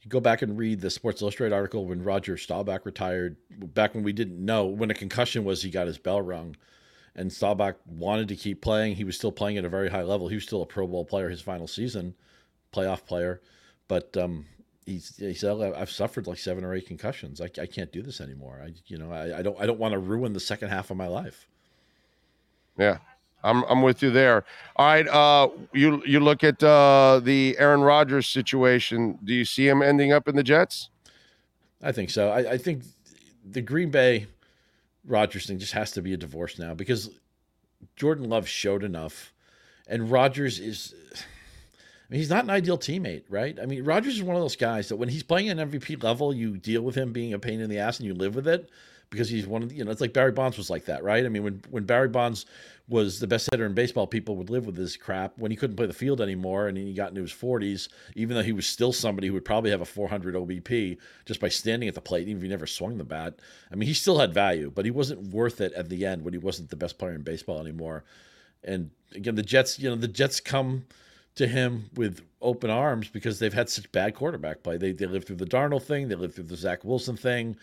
You 0.00 0.08
go 0.08 0.20
back 0.20 0.40
and 0.40 0.56
read 0.56 0.80
the 0.80 0.88
Sports 0.88 1.20
Illustrated 1.20 1.54
article 1.54 1.84
when 1.84 2.02
Roger 2.02 2.38
Staubach 2.38 2.86
retired, 2.86 3.36
back 3.50 3.94
when 3.94 4.02
we 4.02 4.14
didn't 4.14 4.42
know 4.42 4.64
when 4.64 4.90
a 4.90 4.94
concussion 4.94 5.44
was, 5.44 5.60
he 5.60 5.68
got 5.68 5.86
his 5.86 5.98
bell 5.98 6.22
rung. 6.22 6.56
And 7.16 7.32
Staubach 7.32 7.76
wanted 7.86 8.28
to 8.28 8.36
keep 8.36 8.62
playing. 8.62 8.96
He 8.96 9.04
was 9.04 9.16
still 9.16 9.32
playing 9.32 9.58
at 9.58 9.64
a 9.64 9.68
very 9.68 9.90
high 9.90 10.02
level. 10.02 10.28
He 10.28 10.36
was 10.36 10.44
still 10.44 10.62
a 10.62 10.66
Pro 10.66 10.86
Bowl 10.86 11.04
player 11.04 11.28
his 11.28 11.40
final 11.40 11.66
season, 11.66 12.14
playoff 12.72 13.04
player. 13.04 13.40
But 13.88 14.16
um, 14.16 14.46
he's, 14.86 15.16
he 15.16 15.34
said, 15.34 15.60
"I've 15.60 15.90
suffered 15.90 16.26
like 16.26 16.38
seven 16.38 16.64
or 16.64 16.74
eight 16.74 16.86
concussions. 16.86 17.40
I, 17.40 17.46
I 17.60 17.66
can't 17.66 17.90
do 17.92 18.02
this 18.02 18.20
anymore. 18.20 18.62
I, 18.64 18.74
you 18.86 18.98
know, 18.98 19.10
I, 19.10 19.38
I 19.38 19.42
don't, 19.42 19.60
I 19.60 19.66
don't 19.66 19.78
want 19.78 19.92
to 19.92 19.98
ruin 19.98 20.32
the 20.32 20.40
second 20.40 20.68
half 20.68 20.90
of 20.90 20.96
my 20.96 21.08
life." 21.08 21.48
Yeah, 22.78 22.98
I'm 23.42 23.64
I'm 23.64 23.82
with 23.82 24.02
you 24.02 24.10
there. 24.10 24.44
All 24.76 24.86
right, 24.86 25.08
uh, 25.08 25.48
you 25.72 26.02
you 26.06 26.20
look 26.20 26.44
at 26.44 26.62
uh, 26.62 27.20
the 27.22 27.56
Aaron 27.58 27.80
Rodgers 27.80 28.26
situation. 28.26 29.18
Do 29.24 29.34
you 29.34 29.44
see 29.44 29.66
him 29.66 29.82
ending 29.82 30.12
up 30.12 30.28
in 30.28 30.36
the 30.36 30.42
Jets? 30.42 30.90
I 31.82 31.92
think 31.92 32.10
so. 32.10 32.30
I, 32.30 32.52
I 32.52 32.58
think 32.58 32.84
the 33.44 33.62
Green 33.62 33.90
Bay 33.90 34.26
Rodgers 35.06 35.46
thing 35.46 35.58
just 35.58 35.72
has 35.72 35.92
to 35.92 36.02
be 36.02 36.12
a 36.12 36.16
divorce 36.16 36.58
now 36.58 36.74
because 36.74 37.10
Jordan 37.96 38.28
Love 38.28 38.48
showed 38.48 38.84
enough, 38.84 39.32
and 39.88 40.10
Rodgers 40.10 40.58
is. 40.58 40.94
I 41.14 42.14
mean, 42.14 42.18
he's 42.18 42.30
not 42.30 42.42
an 42.42 42.50
ideal 42.50 42.76
teammate, 42.76 43.22
right? 43.28 43.56
I 43.62 43.66
mean, 43.66 43.84
Rodgers 43.84 44.16
is 44.16 44.22
one 44.24 44.34
of 44.34 44.42
those 44.42 44.56
guys 44.56 44.88
that 44.88 44.96
when 44.96 45.08
he's 45.08 45.22
playing 45.22 45.48
an 45.48 45.58
MVP 45.58 46.02
level, 46.02 46.34
you 46.34 46.56
deal 46.56 46.82
with 46.82 46.96
him 46.96 47.12
being 47.12 47.32
a 47.32 47.38
pain 47.38 47.60
in 47.60 47.70
the 47.70 47.78
ass 47.78 48.00
and 48.00 48.06
you 48.06 48.14
live 48.14 48.34
with 48.34 48.48
it 48.48 48.68
because 49.10 49.28
he's 49.28 49.46
one 49.46 49.62
of 49.62 49.68
the, 49.68 49.74
you 49.74 49.84
know, 49.84 49.90
it's 49.90 50.00
like 50.00 50.12
Barry 50.12 50.32
Bonds 50.32 50.56
was 50.56 50.70
like 50.70 50.84
that, 50.86 51.02
right? 51.02 51.24
I 51.24 51.28
mean, 51.28 51.42
when 51.42 51.62
when 51.70 51.84
Barry 51.84 52.08
Bonds 52.08 52.46
was 52.88 53.20
the 53.20 53.26
best 53.26 53.48
hitter 53.50 53.66
in 53.66 53.74
baseball, 53.74 54.06
people 54.06 54.36
would 54.36 54.50
live 54.50 54.66
with 54.66 54.74
this 54.74 54.96
crap. 54.96 55.38
When 55.38 55.50
he 55.50 55.56
couldn't 55.56 55.76
play 55.76 55.86
the 55.86 55.92
field 55.92 56.20
anymore 56.20 56.66
and 56.66 56.76
he 56.76 56.92
got 56.92 57.10
into 57.10 57.20
his 57.20 57.32
40s, 57.32 57.88
even 58.16 58.36
though 58.36 58.42
he 58.42 58.52
was 58.52 58.66
still 58.66 58.92
somebody 58.92 59.28
who 59.28 59.34
would 59.34 59.44
probably 59.44 59.70
have 59.70 59.80
a 59.80 59.84
400 59.84 60.34
OBP 60.34 60.98
just 61.24 61.40
by 61.40 61.48
standing 61.48 61.88
at 61.88 61.94
the 61.94 62.00
plate, 62.00 62.26
even 62.26 62.38
if 62.38 62.42
he 62.42 62.48
never 62.48 62.66
swung 62.66 62.98
the 62.98 63.04
bat. 63.04 63.38
I 63.70 63.76
mean, 63.76 63.86
he 63.86 63.94
still 63.94 64.18
had 64.18 64.34
value, 64.34 64.72
but 64.74 64.84
he 64.84 64.90
wasn't 64.90 65.32
worth 65.32 65.60
it 65.60 65.72
at 65.74 65.88
the 65.88 66.04
end 66.04 66.24
when 66.24 66.34
he 66.34 66.38
wasn't 66.38 66.70
the 66.70 66.76
best 66.76 66.98
player 66.98 67.14
in 67.14 67.22
baseball 67.22 67.60
anymore. 67.60 68.04
And 68.64 68.90
again, 69.14 69.36
the 69.36 69.42
Jets, 69.42 69.78
you 69.78 69.88
know, 69.88 69.96
the 69.96 70.08
Jets 70.08 70.40
come 70.40 70.86
to 71.36 71.46
him 71.46 71.90
with 71.94 72.22
open 72.42 72.70
arms 72.70 73.08
because 73.08 73.38
they've 73.38 73.54
had 73.54 73.68
such 73.68 73.90
bad 73.92 74.14
quarterback 74.14 74.62
play. 74.62 74.76
They 74.76 74.92
they 74.92 75.06
lived 75.06 75.26
through 75.26 75.36
the 75.36 75.46
Darnold 75.46 75.82
thing, 75.82 76.08
they 76.08 76.16
lived 76.16 76.34
through 76.34 76.44
the 76.44 76.56
Zach 76.56 76.84
Wilson 76.84 77.16
thing. 77.16 77.56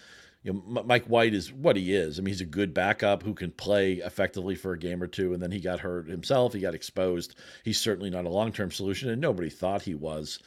You 0.47 0.53
know, 0.53 0.83
Mike 0.85 1.07
White 1.07 1.33
is 1.33 1.51
what 1.51 1.75
he 1.75 1.93
is. 1.93 2.17
I 2.17 2.21
mean, 2.21 2.33
he's 2.33 2.39
a 2.39 2.45
good 2.45 2.73
backup 2.73 3.21
who 3.21 3.33
can 3.33 3.51
play 3.51 3.95
effectively 3.95 4.55
for 4.55 4.71
a 4.71 4.79
game 4.79 5.03
or 5.03 5.07
two, 5.07 5.33
and 5.33 5.43
then 5.43 5.51
he 5.51 5.59
got 5.59 5.81
hurt 5.81 6.07
himself. 6.07 6.53
He 6.53 6.61
got 6.61 6.73
exposed. 6.73 7.35
He's 7.65 7.81
certainly 7.81 8.09
not 8.09 8.23
a 8.23 8.29
long 8.29 8.53
term 8.53 8.71
solution, 8.71 9.09
and 9.09 9.19
nobody 9.19 9.49
thought 9.49 9.81
he 9.81 9.93
was. 9.93 10.39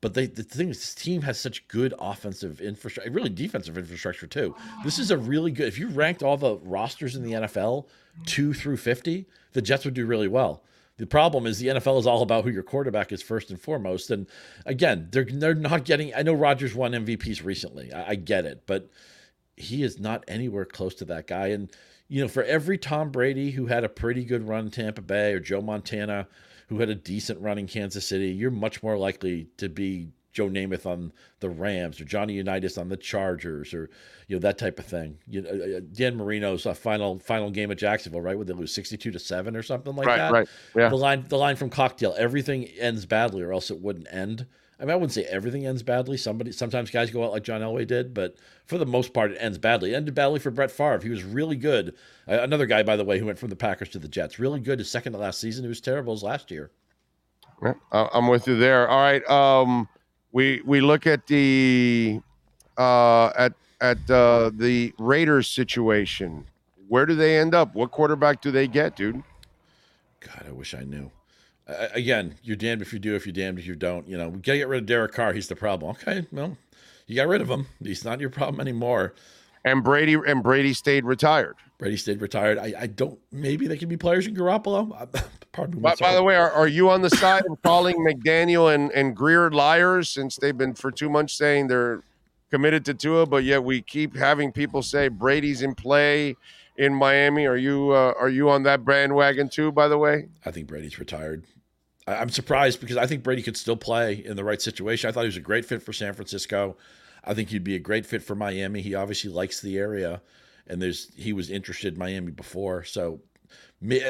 But 0.00 0.14
they, 0.14 0.26
the 0.26 0.44
thing 0.44 0.68
is, 0.68 0.78
this 0.78 0.94
team 0.94 1.22
has 1.22 1.40
such 1.40 1.66
good 1.66 1.92
offensive 1.98 2.60
infrastructure, 2.60 3.10
really 3.10 3.30
defensive 3.30 3.76
infrastructure 3.76 4.28
too. 4.28 4.54
This 4.84 5.00
is 5.00 5.10
a 5.10 5.18
really 5.18 5.50
good. 5.50 5.66
If 5.66 5.76
you 5.76 5.88
ranked 5.88 6.22
all 6.22 6.36
the 6.36 6.58
rosters 6.58 7.16
in 7.16 7.24
the 7.24 7.32
NFL 7.32 7.86
two 8.24 8.54
through 8.54 8.76
fifty, 8.76 9.26
the 9.54 9.62
Jets 9.62 9.84
would 9.84 9.94
do 9.94 10.06
really 10.06 10.28
well. 10.28 10.62
The 10.98 11.06
problem 11.08 11.48
is 11.48 11.58
the 11.58 11.66
NFL 11.66 11.98
is 11.98 12.06
all 12.06 12.22
about 12.22 12.44
who 12.44 12.50
your 12.50 12.62
quarterback 12.62 13.10
is 13.10 13.22
first 13.22 13.50
and 13.50 13.60
foremost. 13.60 14.12
And 14.12 14.28
again, 14.66 15.08
they're 15.10 15.24
they're 15.24 15.54
not 15.56 15.84
getting. 15.84 16.14
I 16.14 16.22
know 16.22 16.32
Rodgers 16.32 16.76
won 16.76 16.92
MVPs 16.92 17.44
recently. 17.44 17.92
I, 17.92 18.10
I 18.10 18.14
get 18.14 18.44
it, 18.44 18.62
but 18.66 18.88
he 19.56 19.82
is 19.82 19.98
not 19.98 20.24
anywhere 20.28 20.64
close 20.64 20.94
to 20.96 21.04
that 21.06 21.26
guy. 21.26 21.48
And 21.48 21.70
you 22.08 22.20
know, 22.20 22.28
for 22.28 22.42
every 22.42 22.78
Tom 22.78 23.10
Brady 23.10 23.50
who 23.52 23.66
had 23.66 23.84
a 23.84 23.88
pretty 23.88 24.24
good 24.24 24.46
run 24.46 24.66
in 24.66 24.70
Tampa 24.70 25.02
Bay 25.02 25.32
or 25.32 25.40
Joe 25.40 25.62
Montana 25.62 26.26
who 26.68 26.78
had 26.78 26.88
a 26.88 26.94
decent 26.94 27.40
run 27.40 27.58
in 27.58 27.66
Kansas 27.66 28.06
City, 28.06 28.28
you're 28.28 28.50
much 28.50 28.82
more 28.82 28.96
likely 28.96 29.48
to 29.58 29.68
be 29.68 30.08
Joe 30.32 30.48
Namath 30.48 30.86
on 30.86 31.12
the 31.40 31.50
Rams 31.50 32.00
or 32.00 32.04
Johnny 32.04 32.34
Unitas 32.34 32.78
on 32.78 32.88
the 32.88 32.96
Chargers 32.96 33.74
or 33.74 33.90
you 34.28 34.36
know 34.36 34.40
that 34.40 34.58
type 34.58 34.78
of 34.78 34.86
thing. 34.86 35.18
You 35.28 35.42
know, 35.42 35.50
uh, 35.50 35.78
uh, 35.78 35.80
Dan 35.92 36.16
Marino's 36.16 36.66
final 36.78 37.18
final 37.18 37.50
game 37.50 37.70
at 37.70 37.78
Jacksonville, 37.78 38.22
right? 38.22 38.36
Would 38.36 38.46
they 38.46 38.54
lose 38.54 38.74
sixty 38.74 38.96
two 38.96 39.10
to 39.10 39.18
seven 39.18 39.54
or 39.56 39.62
something 39.62 39.94
like 39.94 40.06
right, 40.06 40.16
that? 40.16 40.32
Right, 40.32 40.48
Yeah. 40.74 40.88
The 40.88 40.96
line 40.96 41.26
the 41.28 41.38
line 41.38 41.56
from 41.56 41.70
Cocktail, 41.70 42.14
everything 42.18 42.64
ends 42.78 43.04
badly, 43.04 43.42
or 43.42 43.52
else 43.52 43.70
it 43.70 43.80
wouldn't 43.80 44.08
end. 44.10 44.46
I 44.82 44.84
mean, 44.84 44.90
I 44.90 44.96
wouldn't 44.96 45.12
say 45.12 45.22
everything 45.26 45.64
ends 45.64 45.84
badly. 45.84 46.16
Somebody 46.16 46.50
sometimes 46.50 46.90
guys 46.90 47.12
go 47.12 47.22
out 47.22 47.30
like 47.30 47.44
John 47.44 47.60
Elway 47.60 47.86
did, 47.86 48.12
but 48.12 48.34
for 48.66 48.78
the 48.78 48.84
most 48.84 49.14
part, 49.14 49.30
it 49.30 49.38
ends 49.38 49.56
badly. 49.56 49.92
It 49.92 49.96
ended 49.96 50.16
badly 50.16 50.40
for 50.40 50.50
Brett 50.50 50.72
Favre. 50.72 50.98
He 51.00 51.08
was 51.08 51.22
really 51.22 51.54
good. 51.54 51.94
Uh, 52.26 52.40
another 52.40 52.66
guy, 52.66 52.82
by 52.82 52.96
the 52.96 53.04
way, 53.04 53.20
who 53.20 53.26
went 53.26 53.38
from 53.38 53.50
the 53.50 53.54
Packers 53.54 53.90
to 53.90 54.00
the 54.00 54.08
Jets, 54.08 54.40
really 54.40 54.58
good. 54.58 54.80
His 54.80 54.90
second 54.90 55.12
to 55.12 55.20
last 55.20 55.38
season, 55.38 55.62
he 55.62 55.68
was 55.68 55.80
terrible 55.80 56.12
as 56.12 56.24
last 56.24 56.50
year. 56.50 56.72
Yeah, 57.62 57.74
I'm 57.92 58.26
with 58.26 58.48
you 58.48 58.58
there. 58.58 58.88
All 58.88 59.00
right. 59.00 59.24
Um, 59.30 59.88
we 60.32 60.60
we 60.66 60.80
look 60.80 61.06
at 61.06 61.28
the 61.28 62.20
uh, 62.76 63.28
at 63.38 63.52
at 63.80 64.10
uh, 64.10 64.50
the 64.52 64.92
Raiders 64.98 65.48
situation. 65.48 66.44
Where 66.88 67.06
do 67.06 67.14
they 67.14 67.38
end 67.38 67.54
up? 67.54 67.76
What 67.76 67.92
quarterback 67.92 68.40
do 68.42 68.50
they 68.50 68.66
get, 68.66 68.96
dude? 68.96 69.22
God, 70.18 70.44
I 70.48 70.50
wish 70.50 70.74
I 70.74 70.82
knew. 70.82 71.12
Uh, 71.66 71.88
again, 71.94 72.34
you're 72.42 72.56
damned 72.56 72.82
if 72.82 72.92
you 72.92 72.98
do, 72.98 73.14
if 73.14 73.26
you're 73.26 73.32
damned 73.32 73.58
if 73.58 73.66
you 73.66 73.74
don't. 73.74 74.08
You 74.08 74.18
know, 74.18 74.28
we 74.28 74.40
gotta 74.40 74.58
get 74.58 74.68
rid 74.68 74.80
of 74.80 74.86
Derek 74.86 75.12
Carr. 75.12 75.32
He's 75.32 75.48
the 75.48 75.56
problem. 75.56 75.92
Okay, 75.92 76.26
well, 76.32 76.56
you 77.06 77.16
got 77.16 77.28
rid 77.28 77.40
of 77.40 77.50
him. 77.50 77.66
He's 77.82 78.04
not 78.04 78.20
your 78.20 78.30
problem 78.30 78.60
anymore. 78.60 79.14
And 79.64 79.84
Brady 79.84 80.14
and 80.14 80.42
Brady 80.42 80.72
stayed 80.72 81.04
retired. 81.04 81.56
Brady 81.78 81.96
stayed 81.96 82.20
retired. 82.20 82.58
I, 82.58 82.74
I 82.80 82.86
don't. 82.86 83.18
Maybe 83.30 83.68
they 83.68 83.76
can 83.76 83.88
be 83.88 83.96
players 83.96 84.26
in 84.26 84.34
Garoppolo. 84.34 84.90
Pardon 85.52 85.76
me. 85.76 85.82
By, 85.82 85.94
by 85.96 86.14
the 86.14 86.22
way, 86.22 86.34
are, 86.34 86.50
are 86.50 86.66
you 86.66 86.90
on 86.90 87.02
the 87.02 87.10
side 87.10 87.44
of 87.48 87.60
calling 87.62 87.96
McDaniel 88.06 88.74
and, 88.74 88.90
and 88.92 89.14
Grier 89.14 89.50
liars 89.50 90.08
since 90.08 90.36
they've 90.36 90.56
been 90.56 90.74
for 90.74 90.90
two 90.90 91.08
months 91.08 91.34
saying 91.34 91.68
they're 91.68 92.02
committed 92.50 92.84
to 92.86 92.94
Tua, 92.94 93.26
but 93.26 93.44
yet 93.44 93.62
we 93.62 93.82
keep 93.82 94.16
having 94.16 94.52
people 94.52 94.82
say 94.82 95.08
Brady's 95.08 95.62
in 95.62 95.74
play 95.74 96.36
in 96.76 96.94
Miami? 96.94 97.46
Are 97.46 97.56
you 97.56 97.90
uh, 97.90 98.14
are 98.18 98.28
you 98.28 98.50
on 98.50 98.62
that 98.64 98.84
bandwagon 98.84 99.48
too? 99.48 99.72
By 99.72 99.88
the 99.88 99.98
way, 99.98 100.28
I 100.44 100.50
think 100.50 100.66
Brady's 100.66 100.98
retired. 100.98 101.44
I, 102.06 102.16
I'm 102.16 102.30
surprised 102.30 102.80
because 102.80 102.96
I 102.96 103.06
think 103.06 103.22
Brady 103.22 103.42
could 103.42 103.56
still 103.56 103.76
play 103.76 104.14
in 104.24 104.36
the 104.36 104.44
right 104.44 104.60
situation. 104.60 105.08
I 105.08 105.12
thought 105.12 105.22
he 105.22 105.28
was 105.28 105.36
a 105.36 105.40
great 105.40 105.64
fit 105.64 105.82
for 105.82 105.92
San 105.92 106.14
Francisco. 106.14 106.76
I 107.24 107.34
think 107.34 107.50
he'd 107.50 107.64
be 107.64 107.76
a 107.76 107.80
great 107.80 108.04
fit 108.06 108.22
for 108.22 108.34
Miami. 108.34 108.80
He 108.80 108.94
obviously 108.94 109.30
likes 109.30 109.60
the 109.60 109.78
area, 109.78 110.22
and 110.66 110.82
there's 110.82 111.12
he 111.16 111.32
was 111.32 111.50
interested 111.50 111.94
in 111.94 111.98
Miami 111.98 112.32
before. 112.32 112.84
So 112.84 113.20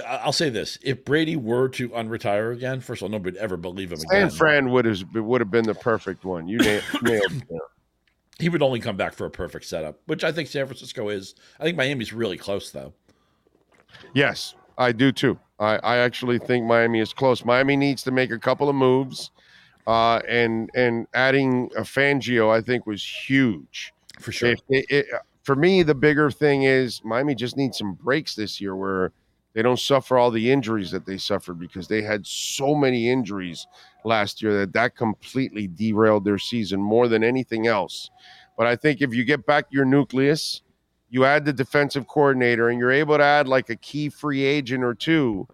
I'll 0.07 0.33
say 0.33 0.51
this: 0.51 0.79
if 0.83 1.05
Brady 1.05 1.37
were 1.37 1.69
to 1.71 1.89
unretire 1.91 2.53
again, 2.55 2.81
first 2.81 3.01
of 3.01 3.05
all, 3.05 3.11
nobody 3.11 3.37
would 3.37 3.43
ever 3.43 3.57
believe 3.57 3.93
him 3.93 3.99
San 3.99 4.27
again. 4.27 4.31
Fran 4.31 4.71
would 4.71 4.85
have 4.85 5.03
would 5.15 5.41
have 5.41 5.51
been 5.51 5.67
the 5.67 5.75
perfect 5.75 6.25
one. 6.25 6.47
You 6.49 6.59
nailed, 6.59 6.85
nailed 7.03 7.33
it. 7.33 7.61
He 8.43 8.49
would 8.49 8.61
only 8.61 8.81
come 8.81 8.97
back 8.97 9.15
for 9.15 9.25
a 9.25 9.31
perfect 9.31 9.67
setup, 9.67 10.01
which 10.07 10.25
I 10.25 10.33
think 10.33 10.49
San 10.49 10.67
Francisco 10.67 11.09
is. 11.11 11.37
I 11.61 11.63
think 11.63 11.77
Miami's 11.77 12.13
really 12.13 12.37
close, 12.37 12.73
though. 12.73 12.93
Yes, 14.15 14.57
I 14.77 14.91
do 14.91 15.13
too. 15.13 15.39
I, 15.61 15.77
I 15.77 15.97
actually 15.99 16.41
think 16.41 16.67
Miami 16.67 16.99
is 16.99 17.13
close. 17.13 17.45
Miami 17.45 17.77
needs 17.77 18.03
to 18.03 18.11
make 18.11 18.33
a 18.33 18.39
couple 18.41 18.69
of 18.69 18.75
moves, 18.75 19.31
uh, 19.87 20.21
and 20.29 20.71
and 20.75 21.07
adding 21.15 21.71
a 21.77 21.83
Fangio, 21.83 22.51
I 22.51 22.61
think, 22.63 22.85
was 22.85 23.05
huge 23.05 23.95
for 24.19 24.33
sure. 24.33 24.51
If 24.51 24.59
they, 24.69 24.85
it, 24.89 25.07
for 25.45 25.55
me, 25.55 25.85
the 25.85 25.95
bigger 25.95 26.29
thing 26.29 26.65
is 26.65 27.01
Miami 27.05 27.37
just 27.37 27.57
needs 27.57 27.79
some 27.79 27.95
breaks 27.95 28.35
this 28.35 28.61
year 28.61 28.75
where 28.75 29.13
they 29.55 29.63
don't 29.63 29.79
suffer 29.79 30.17
all 30.17 30.31
the 30.31 30.51
injuries 30.51 30.91
that 30.91 31.07
they 31.07 31.19
suffered 31.19 31.59
because 31.59 31.89
they 31.89 32.03
had 32.03 32.27
so 32.27 32.75
many 32.75 33.11
injuries 33.11 33.67
last 34.05 34.43
year 34.43 34.59
that 34.59 34.73
that 34.73 34.97
completely 34.97 35.69
derailed 35.69 36.25
their 36.25 36.39
season 36.39 36.81
more 36.81 37.09
than 37.09 37.23
anything 37.23 37.67
else. 37.67 38.11
But 38.57 38.67
I 38.67 38.77
think 38.77 39.01
if 39.01 39.15
you 39.15 39.25
get 39.25 39.47
back 39.47 39.67
your 39.71 39.85
nucleus, 39.85 40.63
you 41.11 41.25
add 41.25 41.45
the 41.45 41.53
defensive 41.53 42.09
coordinator, 42.09 42.71
and 42.71 42.79
you're 42.79 42.91
able 42.91 43.19
to 43.19 43.25
add 43.25 43.47
like 43.47 43.69
a 43.69 43.77
key 43.77 44.09
free 44.09 44.45
agent 44.45 44.83
or 44.83 44.95
two. 44.95 45.47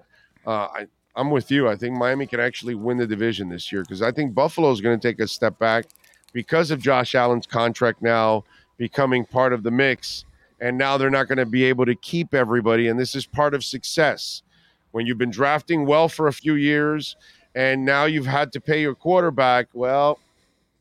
Uh, 0.47 0.69
I, 0.73 0.87
I'm 1.17 1.31
with 1.31 1.51
you. 1.51 1.69
I 1.69 1.75
think 1.75 1.97
Miami 1.97 2.27
can 2.27 2.39
actually 2.39 2.77
win 2.77 2.97
the 2.97 3.07
division 3.07 3.49
this 3.49 3.73
year 3.73 3.83
because 3.83 4.03
I 4.03 4.13
think 4.13 4.35
Buffalo 4.35 4.71
is 4.71 4.81
going 4.81 4.99
to 4.99 5.09
take 5.09 5.19
a 5.19 5.27
step 5.27 5.59
back 5.59 5.87
because 6.33 6.71
of 6.71 6.81
Josh 6.81 7.17
Allen's 7.17 7.47
contract 7.47 8.03
now 8.03 8.45
becoming 8.77 9.25
part 9.25 9.53
of 9.53 9.65
the 9.65 9.71
mix. 9.73 10.25
And 10.61 10.77
now 10.77 10.97
they're 10.97 11.11
not 11.11 11.29
going 11.29 11.39
to 11.39 11.47
be 11.47 11.65
able 11.65 11.87
to 11.87 11.95
keep 11.95 12.35
everybody. 12.35 12.89
And 12.89 12.99
this 12.99 13.15
is 13.15 13.27
part 13.27 13.55
of 13.55 13.65
success. 13.65 14.43
When 14.91 15.07
you've 15.07 15.19
been 15.19 15.31
drafting 15.31 15.87
well 15.87 16.09
for 16.09 16.29
a 16.29 16.33
few 16.33 16.55
years 16.55 17.17
and 17.55 17.85
now 17.85 18.07
you've 18.07 18.27
had 18.27 18.53
to 18.53 18.61
pay 18.61 18.81
your 18.81 18.95
quarterback, 18.95 19.69
well, 19.73 20.19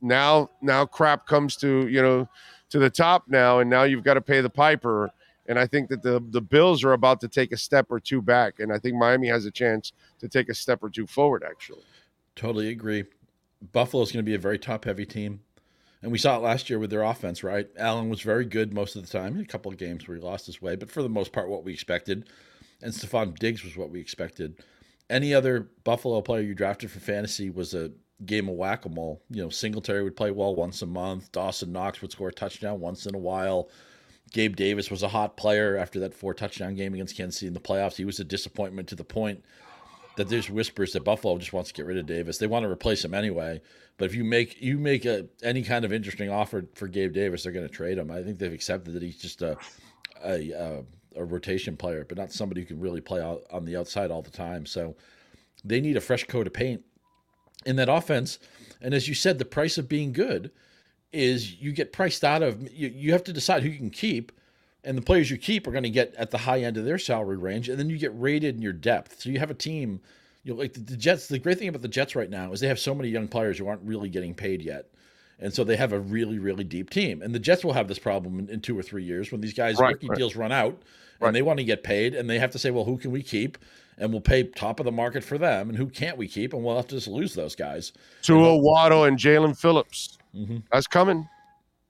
now 0.01 0.49
now 0.61 0.85
crap 0.85 1.27
comes 1.27 1.55
to, 1.57 1.87
you 1.87 2.01
know, 2.01 2.27
to 2.69 2.79
the 2.79 2.89
top 2.89 3.25
now 3.27 3.59
and 3.59 3.69
now 3.69 3.83
you've 3.83 4.03
got 4.03 4.15
to 4.15 4.21
pay 4.21 4.41
the 4.41 4.49
piper. 4.49 5.11
And 5.47 5.59
I 5.59 5.67
think 5.67 5.89
that 5.89 6.01
the 6.01 6.23
the 6.31 6.41
Bills 6.41 6.83
are 6.83 6.93
about 6.93 7.21
to 7.21 7.27
take 7.27 7.51
a 7.51 7.57
step 7.57 7.87
or 7.89 7.99
two 7.99 8.21
back. 8.21 8.59
And 8.59 8.71
I 8.71 8.79
think 8.79 8.95
Miami 8.95 9.27
has 9.27 9.45
a 9.45 9.51
chance 9.51 9.93
to 10.19 10.27
take 10.27 10.49
a 10.49 10.53
step 10.53 10.83
or 10.83 10.89
two 10.89 11.07
forward, 11.07 11.43
actually. 11.47 11.83
Totally 12.35 12.69
agree. 12.69 13.05
Buffalo's 13.71 14.11
going 14.11 14.23
to 14.23 14.29
be 14.29 14.35
a 14.35 14.39
very 14.39 14.59
top 14.59 14.85
heavy 14.85 15.05
team. 15.05 15.41
And 16.01 16.11
we 16.11 16.17
saw 16.17 16.37
it 16.37 16.43
last 16.43 16.69
year 16.69 16.77
with 16.79 16.91
their 16.91 17.03
offense, 17.03 17.43
right? 17.43 17.67
Allen 17.77 18.09
was 18.09 18.21
very 18.21 18.45
good 18.45 18.73
most 18.73 18.95
of 18.95 19.01
the 19.01 19.11
time. 19.11 19.39
A 19.39 19.45
couple 19.45 19.71
of 19.71 19.77
games 19.77 20.07
where 20.07 20.17
he 20.17 20.23
lost 20.23 20.45
his 20.45 20.61
way, 20.61 20.75
but 20.75 20.91
for 20.91 21.01
the 21.01 21.09
most 21.09 21.31
part, 21.31 21.49
what 21.49 21.63
we 21.63 21.73
expected. 21.73 22.29
And 22.81 22.93
Stefon 22.93 23.37
Diggs 23.37 23.63
was 23.63 23.75
what 23.75 23.89
we 23.89 23.99
expected. 23.99 24.59
Any 25.09 25.33
other 25.33 25.69
Buffalo 25.83 26.21
player 26.21 26.41
you 26.41 26.53
drafted 26.53 26.91
for 26.91 26.99
fantasy 26.99 27.49
was 27.49 27.73
a 27.73 27.91
game 28.25 28.47
of 28.47 28.55
whack 28.55 28.85
a 28.85 28.89
mole. 28.89 29.21
You 29.29 29.43
know, 29.43 29.49
Singletary 29.49 30.03
would 30.03 30.15
play 30.15 30.31
well 30.31 30.55
once 30.55 30.81
a 30.81 30.85
month. 30.85 31.31
Dawson 31.31 31.71
Knox 31.71 32.01
would 32.01 32.11
score 32.11 32.29
a 32.29 32.33
touchdown 32.33 32.79
once 32.79 33.05
in 33.05 33.15
a 33.15 33.19
while. 33.19 33.69
Gabe 34.33 34.55
Davis 34.55 34.91
was 34.91 35.03
a 35.03 35.07
hot 35.07 35.37
player 35.37 35.77
after 35.77 35.99
that 36.01 36.13
four 36.13 36.33
touchdown 36.33 36.75
game 36.75 36.93
against 36.93 37.15
Kansas 37.15 37.39
City 37.39 37.47
in 37.47 37.53
the 37.53 37.59
playoffs. 37.59 37.95
He 37.95 38.05
was 38.05 38.19
a 38.19 38.25
disappointment 38.25 38.89
to 38.89 38.95
the 38.95 39.03
point 39.03 39.43
that 40.17 40.29
there's 40.29 40.49
whispers 40.49 40.93
that 40.93 41.03
Buffalo 41.03 41.37
just 41.37 41.53
wants 41.53 41.71
to 41.71 41.73
get 41.75 41.85
rid 41.85 41.97
of 41.97 42.05
Davis. 42.05 42.39
They 42.39 42.47
want 42.47 42.63
to 42.63 42.69
replace 42.69 43.05
him 43.05 43.13
anyway. 43.13 43.61
But 43.97 44.05
if 44.05 44.15
you 44.15 44.23
make 44.23 44.61
you 44.61 44.77
make 44.77 45.05
a, 45.05 45.27
any 45.41 45.63
kind 45.63 45.85
of 45.85 45.93
interesting 45.93 46.29
offer 46.29 46.65
for 46.75 46.87
Gabe 46.87 47.13
Davis, 47.13 47.43
they're 47.43 47.51
going 47.51 47.67
to 47.67 47.73
trade 47.73 47.97
him. 47.97 48.11
I 48.11 48.21
think 48.23 48.37
they've 48.37 48.51
accepted 48.51 48.93
that 48.93 49.01
he's 49.01 49.17
just 49.17 49.41
a 49.41 49.57
a, 50.23 50.51
a, 50.51 50.83
a 51.15 51.23
rotation 51.23 51.77
player, 51.77 52.05
but 52.07 52.17
not 52.17 52.31
somebody 52.31 52.61
who 52.61 52.67
can 52.67 52.79
really 52.79 53.01
play 53.01 53.21
out 53.21 53.43
on 53.51 53.65
the 53.65 53.77
outside 53.77 54.11
all 54.11 54.21
the 54.21 54.31
time. 54.31 54.65
So 54.65 54.95
they 55.63 55.79
need 55.79 55.97
a 55.97 56.01
fresh 56.01 56.25
coat 56.25 56.47
of 56.47 56.53
paint 56.53 56.83
in 57.65 57.75
that 57.77 57.89
offense. 57.89 58.39
And 58.81 58.93
as 58.93 59.07
you 59.07 59.13
said, 59.13 59.37
the 59.37 59.45
price 59.45 59.77
of 59.77 59.87
being 59.87 60.13
good 60.13 60.51
is 61.11 61.61
you 61.61 61.71
get 61.71 61.93
priced 61.93 62.23
out 62.23 62.43
of 62.43 62.71
you, 62.71 62.87
you 62.89 63.11
have 63.11 63.23
to 63.25 63.33
decide 63.33 63.63
who 63.63 63.69
you 63.69 63.77
can 63.77 63.89
keep 63.89 64.31
and 64.87 64.97
the 64.97 65.01
players 65.01 65.29
you 65.29 65.37
keep 65.37 65.67
are 65.67 65.71
going 65.71 65.83
to 65.83 65.89
get 65.89 66.15
at 66.15 66.31
the 66.31 66.37
high 66.37 66.61
end 66.61 66.77
of 66.77 66.85
their 66.85 66.97
salary 66.97 67.37
range 67.37 67.69
and 67.69 67.77
then 67.77 67.89
you 67.89 67.97
get 67.97 68.11
rated 68.19 68.55
in 68.55 68.61
your 68.61 68.73
depth 68.73 69.21
so 69.21 69.29
you 69.29 69.37
have 69.37 69.51
a 69.51 69.55
team 69.55 69.99
you 70.43 70.53
know 70.53 70.59
like 70.59 70.73
the, 70.73 70.79
the 70.79 70.97
jets 70.97 71.27
the 71.27 71.37
great 71.37 71.59
thing 71.59 71.67
about 71.67 71.81
the 71.81 71.87
jets 71.87 72.15
right 72.15 72.29
now 72.29 72.51
is 72.51 72.59
they 72.59 72.67
have 72.67 72.79
so 72.79 72.95
many 72.95 73.09
young 73.09 73.27
players 73.27 73.57
who 73.57 73.67
aren't 73.67 73.81
really 73.83 74.09
getting 74.09 74.33
paid 74.33 74.61
yet 74.61 74.89
and 75.39 75.53
so 75.53 75.63
they 75.63 75.75
have 75.75 75.93
a 75.93 75.99
really 75.99 76.39
really 76.39 76.63
deep 76.63 76.89
team 76.89 77.21
and 77.21 77.35
the 77.35 77.39
jets 77.39 77.63
will 77.63 77.73
have 77.73 77.87
this 77.87 77.99
problem 77.99 78.39
in, 78.39 78.49
in 78.49 78.61
two 78.61 78.77
or 78.77 78.81
three 78.81 79.03
years 79.03 79.31
when 79.31 79.41
these 79.41 79.53
guys 79.53 79.77
Right, 79.77 79.93
rookie 79.93 80.07
right. 80.07 80.17
deals 80.17 80.35
run 80.35 80.51
out 80.51 80.81
and 81.19 81.35
they 81.35 81.41
want 81.41 81.57
to 81.57 81.65
get 81.65 81.83
paid 81.83 82.15
and 82.15 82.29
they 82.29 82.39
have 82.39 82.51
to 82.51 82.59
say 82.59 82.71
well 82.71 82.85
who 82.85 82.97
can 82.97 83.11
we 83.11 83.21
keep 83.21 83.57
and 83.97 84.11
we'll 84.11 84.21
pay 84.21 84.43
top 84.43 84.79
of 84.79 84.85
the 84.85 84.91
market 84.91 85.23
for 85.23 85.37
them 85.37 85.69
and 85.69 85.77
who 85.77 85.87
can't 85.87 86.17
we 86.17 86.27
keep 86.27 86.53
and 86.53 86.63
we'll 86.63 86.75
have 86.75 86.87
to 86.87 86.95
just 86.95 87.07
lose 87.07 87.33
those 87.33 87.55
guys 87.55 87.91
Tua 88.21 88.57
Waddle 88.57 89.05
and 89.05 89.17
Jaelan 89.17 89.57
Phillips. 89.57 90.17
Mm-hmm. 90.35 90.57
That's 90.71 90.87
coming. 90.87 91.27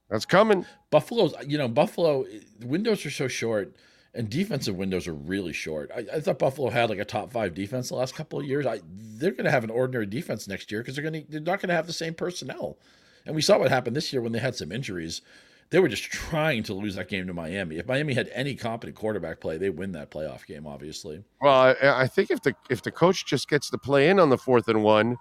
That's 0.10 0.26
coming. 0.26 0.66
Buffalo's, 0.90 1.34
you 1.46 1.58
know, 1.58 1.68
Buffalo 1.68 2.26
windows 2.64 3.06
are 3.06 3.12
so 3.12 3.28
short, 3.28 3.76
and 4.14 4.30
defensive 4.30 4.76
windows 4.76 5.08
are 5.08 5.14
really 5.14 5.54
short. 5.54 5.92
I, 5.96 6.06
I 6.16 6.20
thought 6.20 6.40
Buffalo 6.40 6.70
had 6.70 6.90
like 6.90 7.00
a 7.00 7.06
top 7.06 7.32
five 7.32 7.54
defense 7.54 7.90
the 7.90 7.96
last 7.96 8.16
couple 8.16 8.40
of 8.40 8.46
years. 8.46 8.66
I 8.66 8.80
they're 8.86 9.32
going 9.32 9.46
to 9.46 9.52
have 9.52 9.64
an 9.64 9.70
ordinary 9.70 10.06
defense 10.06 10.48
next 10.48 10.72
year 10.72 10.82
because 10.82 10.96
they're 10.96 11.10
going 11.10 11.26
to 11.26 11.32
they're 11.32 11.42
not 11.42 11.60
going 11.60 11.70
to 11.70 11.76
have 11.76 11.88
the 11.88 11.94
same 11.94 12.14
personnel. 12.14 12.78
And 13.26 13.36
we 13.36 13.42
saw 13.42 13.58
what 13.58 13.70
happened 13.70 13.96
this 13.96 14.14
year 14.14 14.22
when 14.22 14.32
they 14.32 14.40
had 14.40 14.56
some 14.56 14.72
injuries. 14.72 15.22
They 15.70 15.80
were 15.80 15.90
just 15.90 16.04
trying 16.04 16.64
to 16.64 16.74
lose 16.74 16.96
that 16.96 17.10
game 17.10 17.28
to 17.28 17.34
Miami. 17.34 17.76
If 17.76 17.88
Miami 17.88 18.14
had 18.14 18.30
any 18.34 18.56
competent 18.56 18.96
quarterback 18.96 19.42
play, 19.42 19.58
they 19.58 19.70
win 19.70 19.92
that 19.92 20.10
playoff 20.10 20.46
game. 20.46 20.66
Obviously, 20.66 21.26
Well, 21.42 21.54
I, 21.54 21.76
I 21.82 22.08
think 22.08 22.32
if 22.32 22.42
the 22.42 22.56
if 22.70 22.82
the 22.82 22.92
coach 22.92 23.26
just 23.26 23.50
gets 23.50 23.70
to 23.72 23.78
play 23.78 24.08
in 24.08 24.18
on 24.18 24.30
the 24.30 24.38
fourth 24.38 24.70
and 24.70 24.82
one, 24.82 25.18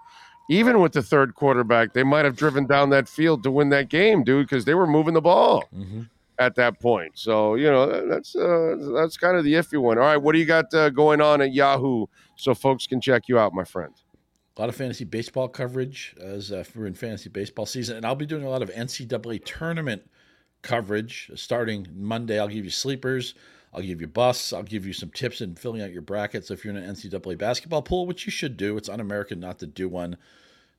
even 0.49 0.79
with 0.79 0.93
the 0.93 1.03
third 1.03 1.35
quarterback, 1.35 1.93
they 1.93 2.03
might 2.03 2.25
have 2.25 2.35
driven 2.35 2.65
down 2.65 2.89
that 2.91 3.07
field 3.09 3.43
to 3.43 3.51
win 3.51 3.69
that 3.69 3.89
game, 3.89 4.23
dude, 4.23 4.47
because 4.47 4.65
they 4.65 4.73
were 4.73 4.87
moving 4.87 5.13
the 5.13 5.21
ball 5.21 5.63
at 6.39 6.55
that 6.55 6.79
point. 6.79 7.11
So 7.15 7.55
you 7.55 7.69
know 7.69 8.07
that's 8.07 8.35
uh, 8.35 8.75
that's 8.95 9.17
kind 9.17 9.37
of 9.37 9.43
the 9.43 9.53
iffy 9.53 9.81
one. 9.81 9.97
All 9.97 10.05
right, 10.05 10.17
what 10.17 10.33
do 10.33 10.39
you 10.39 10.45
got 10.45 10.73
uh, 10.73 10.89
going 10.89 11.21
on 11.21 11.41
at 11.41 11.53
Yahoo 11.53 12.05
so 12.35 12.53
folks 12.53 12.87
can 12.87 13.01
check 13.01 13.27
you 13.27 13.37
out, 13.39 13.53
my 13.53 13.63
friend? 13.63 13.93
a 14.57 14.61
lot 14.61 14.69
of 14.69 14.75
fantasy 14.75 15.03
baseball 15.03 15.47
coverage 15.47 16.15
as 16.19 16.51
uh, 16.51 16.63
we're 16.75 16.87
in 16.87 16.93
fantasy 16.93 17.29
baseball 17.29 17.65
season, 17.65 17.97
and 17.97 18.05
I'll 18.05 18.15
be 18.15 18.25
doing 18.25 18.43
a 18.43 18.49
lot 18.49 18.63
of 18.63 18.71
NCAA 18.71 19.45
tournament 19.45 20.09
coverage 20.63 21.29
starting 21.35 21.87
Monday. 21.93 22.39
I'll 22.39 22.47
give 22.47 22.65
you 22.65 22.71
sleepers, 22.71 23.35
I'll 23.73 23.81
give 23.81 24.01
you 24.01 24.07
busts, 24.07 24.53
I'll 24.53 24.63
give 24.63 24.85
you 24.85 24.93
some 24.93 25.09
tips 25.09 25.41
in 25.41 25.55
filling 25.55 25.81
out 25.81 25.91
your 25.91 26.01
brackets 26.01 26.49
if 26.49 26.63
you're 26.63 26.75
in 26.75 26.81
an 26.81 26.95
NCAA 26.95 27.37
basketball 27.37 27.81
pool, 27.81 28.05
which 28.05 28.25
you 28.25 28.31
should 28.31 28.57
do. 28.57 28.77
It's 28.77 28.89
un-American 28.89 29.39
not 29.39 29.59
to 29.59 29.67
do 29.67 29.87
one. 29.89 30.17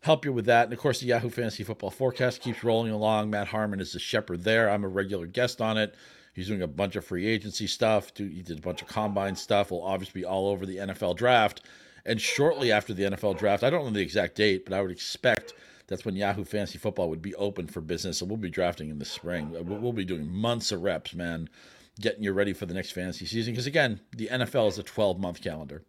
Help 0.00 0.24
you 0.24 0.32
with 0.32 0.46
that, 0.46 0.64
and 0.64 0.72
of 0.72 0.78
course, 0.78 1.00
the 1.00 1.06
Yahoo 1.06 1.28
Fantasy 1.28 1.64
Football 1.64 1.90
Forecast 1.90 2.40
keeps 2.40 2.62
rolling 2.62 2.92
along. 2.92 3.30
Matt 3.30 3.48
Harmon 3.48 3.80
is 3.80 3.92
the 3.92 3.98
shepherd 3.98 4.44
there. 4.44 4.70
I'm 4.70 4.84
a 4.84 4.88
regular 4.88 5.26
guest 5.26 5.60
on 5.60 5.76
it. 5.76 5.94
He's 6.34 6.46
doing 6.46 6.62
a 6.62 6.68
bunch 6.68 6.94
of 6.94 7.04
free 7.04 7.26
agency 7.26 7.66
stuff. 7.66 8.12
He 8.16 8.42
did 8.42 8.58
a 8.58 8.62
bunch 8.62 8.80
of 8.80 8.86
combine 8.86 9.34
stuff. 9.34 9.72
Will 9.72 9.82
obviously 9.82 10.20
be 10.20 10.24
all 10.24 10.46
over 10.46 10.64
the 10.64 10.76
NFL 10.76 11.16
draft. 11.16 11.62
And 12.06 12.20
shortly 12.20 12.70
after 12.70 12.94
the 12.94 13.02
NFL 13.02 13.38
draft, 13.38 13.64
I 13.64 13.70
don't 13.70 13.84
know 13.84 13.90
the 13.90 14.00
exact 14.00 14.36
date, 14.36 14.64
but 14.64 14.72
I 14.72 14.80
would 14.80 14.92
expect 14.92 15.54
that's 15.88 16.04
when 16.04 16.14
Yahoo 16.14 16.44
Fantasy 16.44 16.78
Football 16.78 17.10
would 17.10 17.20
be 17.20 17.34
open 17.34 17.66
for 17.66 17.80
business. 17.80 18.20
And 18.20 18.30
we'll 18.30 18.36
be 18.36 18.50
drafting 18.50 18.90
in 18.90 19.00
the 19.00 19.04
spring. 19.04 19.50
We'll 19.66 19.92
be 19.92 20.04
doing 20.04 20.32
months 20.32 20.70
of 20.70 20.82
reps, 20.82 21.12
man, 21.12 21.48
getting 22.00 22.22
you 22.22 22.32
ready 22.32 22.52
for 22.52 22.66
the 22.66 22.74
next 22.74 22.92
fantasy 22.92 23.26
season. 23.26 23.52
Because 23.52 23.66
again, 23.66 24.00
the 24.16 24.28
NFL 24.28 24.68
is 24.68 24.78
a 24.78 24.82
12 24.82 25.18
month 25.18 25.42
calendar. 25.42 25.82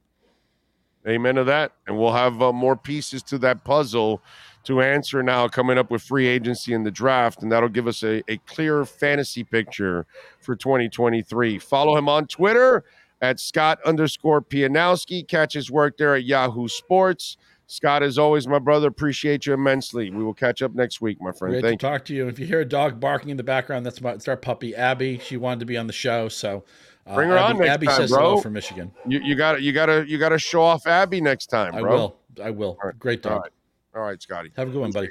Amen 1.07 1.35
to 1.35 1.43
that. 1.45 1.73
And 1.87 1.97
we'll 1.97 2.11
have 2.11 2.41
uh, 2.41 2.51
more 2.51 2.75
pieces 2.75 3.23
to 3.23 3.37
that 3.39 3.63
puzzle 3.63 4.21
to 4.65 4.81
answer 4.81 5.23
now 5.23 5.47
coming 5.47 5.77
up 5.77 5.89
with 5.89 6.01
free 6.01 6.27
agency 6.27 6.73
in 6.73 6.83
the 6.83 6.91
draft. 6.91 7.41
And 7.41 7.51
that'll 7.51 7.69
give 7.69 7.87
us 7.87 8.03
a, 8.03 8.21
a 8.29 8.37
clear 8.39 8.83
fantasy 8.85 9.43
picture 9.43 10.05
for 10.41 10.55
2023. 10.55 11.59
Follow 11.59 11.97
him 11.97 12.09
on 12.09 12.27
Twitter 12.27 12.83
at 13.21 13.39
Scott 13.39 13.79
underscore 13.85 14.41
Pianowski. 14.41 15.25
Catch 15.25 15.53
his 15.53 15.71
work 15.71 15.97
there 15.97 16.15
at 16.15 16.25
Yahoo 16.25 16.67
Sports. 16.67 17.37
Scott, 17.71 18.01
as 18.01 18.17
always, 18.17 18.47
my 18.47 18.57
brother, 18.57 18.87
appreciate 18.87 19.45
you 19.45 19.53
immensely. 19.53 20.09
We 20.09 20.23
will 20.23 20.33
catch 20.33 20.63
up 20.63 20.73
next 20.73 21.01
week, 21.01 21.21
my 21.21 21.31
friend. 21.31 21.53
Great 21.53 21.63
Thank 21.63 21.79
to 21.79 21.85
talk 21.85 22.03
to 22.05 22.15
you. 22.15 22.27
If 22.27 22.39
you 22.39 22.47
hear 22.47 22.61
a 22.61 22.65
dog 22.65 22.99
barking 22.99 23.29
in 23.29 23.37
the 23.37 23.43
background, 23.43 23.85
that's 23.85 24.01
my, 24.01 24.13
it's 24.13 24.27
our 24.27 24.35
puppy 24.35 24.75
Abby. 24.75 25.19
She 25.19 25.37
wanted 25.37 25.59
to 25.59 25.65
be 25.67 25.77
on 25.77 25.85
the 25.85 25.93
show, 25.93 26.29
so 26.29 26.63
uh. 27.05 27.13
Bring 27.13 27.29
her 27.29 27.37
Abby, 27.37 27.53
on 27.53 27.59
next 27.59 27.69
Abby 27.69 27.85
time, 27.85 27.95
says 27.95 28.09
bro. 28.09 28.21
hello 28.21 28.41
from 28.41 28.53
Michigan. 28.53 28.91
You, 29.07 29.19
you 29.19 29.35
got 29.35 29.53
to 29.53 29.61
you 29.61 29.71
got 29.71 29.85
to 29.85 30.03
you 30.07 30.17
got 30.17 30.29
to 30.29 30.39
show 30.39 30.63
off 30.63 30.87
Abby 30.87 31.21
next 31.21 31.47
time, 31.47 31.73
bro. 31.73 31.91
I 31.91 31.93
will. 31.93 32.15
I 32.43 32.49
will. 32.49 32.77
Great 32.97 33.21
dog. 33.21 33.43
right. 33.43 33.51
All 33.95 34.01
right, 34.01 34.19
Scotty. 34.19 34.51
Have 34.57 34.69
a 34.69 34.71
good 34.71 34.81
one, 34.81 34.91
buddy. 34.91 35.09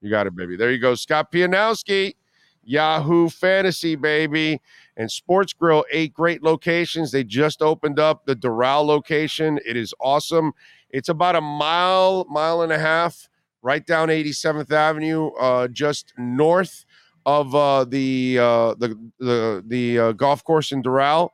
You 0.00 0.08
got 0.08 0.26
it, 0.26 0.34
baby. 0.34 0.56
There 0.56 0.72
you 0.72 0.78
go. 0.78 0.94
Scott 0.94 1.30
Pianowski, 1.30 2.14
Yahoo 2.64 3.28
Fantasy, 3.28 3.96
baby. 3.96 4.62
And 4.96 5.10
Sports 5.10 5.52
Grill, 5.54 5.84
eight 5.90 6.12
great 6.12 6.42
locations. 6.42 7.12
They 7.12 7.24
just 7.24 7.62
opened 7.62 7.98
up 7.98 8.26
the 8.26 8.36
Doral 8.36 8.84
location. 8.84 9.58
It 9.64 9.76
is 9.76 9.94
awesome. 10.00 10.52
It's 10.92 11.08
about 11.08 11.36
a 11.36 11.40
mile, 11.40 12.26
mile 12.28 12.62
and 12.62 12.72
a 12.72 12.78
half, 12.78 13.28
right 13.62 13.84
down 13.84 14.08
87th 14.08 14.70
Avenue, 14.70 15.30
uh, 15.40 15.68
just 15.68 16.12
north 16.18 16.84
of 17.24 17.54
uh, 17.54 17.84
the 17.84 18.38
uh, 18.38 18.74
the 18.74 18.98
the 19.18 19.64
the 19.66 19.98
uh, 19.98 20.12
golf 20.12 20.44
course 20.44 20.72
in 20.72 20.82
Doral. 20.82 21.30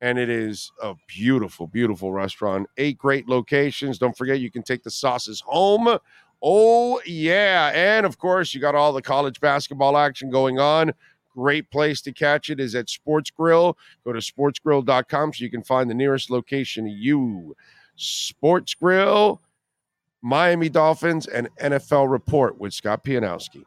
And 0.00 0.18
it 0.18 0.28
is 0.28 0.70
a 0.82 0.94
beautiful, 1.06 1.66
beautiful 1.66 2.12
restaurant. 2.12 2.66
Eight 2.76 2.98
great 2.98 3.26
locations. 3.26 3.98
Don't 3.98 4.16
forget, 4.16 4.38
you 4.40 4.50
can 4.50 4.62
take 4.62 4.82
the 4.82 4.90
sauces 4.90 5.40
home. 5.46 5.98
Oh, 6.42 7.00
yeah. 7.06 7.72
And 7.74 8.04
of 8.04 8.18
course, 8.18 8.52
you 8.52 8.60
got 8.60 8.74
all 8.74 8.92
the 8.92 9.00
college 9.00 9.40
basketball 9.40 9.96
action 9.96 10.28
going 10.28 10.58
on. 10.58 10.92
Great 11.34 11.70
place 11.70 12.02
to 12.02 12.12
catch 12.12 12.50
it 12.50 12.60
is 12.60 12.74
at 12.74 12.90
Sports 12.90 13.30
Grill. 13.30 13.78
Go 14.04 14.12
to 14.12 14.20
sportsgrill.com 14.20 15.32
so 15.32 15.42
you 15.42 15.50
can 15.50 15.62
find 15.62 15.88
the 15.88 15.94
nearest 15.94 16.30
location 16.30 16.84
to 16.84 16.90
you. 16.90 17.56
Sports 17.96 18.74
Grill, 18.74 19.40
Miami 20.22 20.68
Dolphins, 20.68 21.26
and 21.26 21.48
NFL 21.60 22.10
Report 22.10 22.58
with 22.58 22.72
Scott 22.72 23.04
Pianowski. 23.04 23.64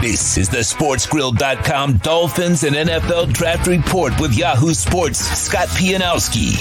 This 0.00 0.38
is 0.38 0.48
the 0.48 0.58
SportsGrill.com 0.58 1.96
Dolphins 1.98 2.62
and 2.62 2.76
NFL 2.76 3.32
Draft 3.32 3.66
Report 3.66 4.12
with 4.20 4.32
Yahoo 4.32 4.72
Sports' 4.72 5.18
Scott 5.18 5.66
Pianowski. 5.68 6.56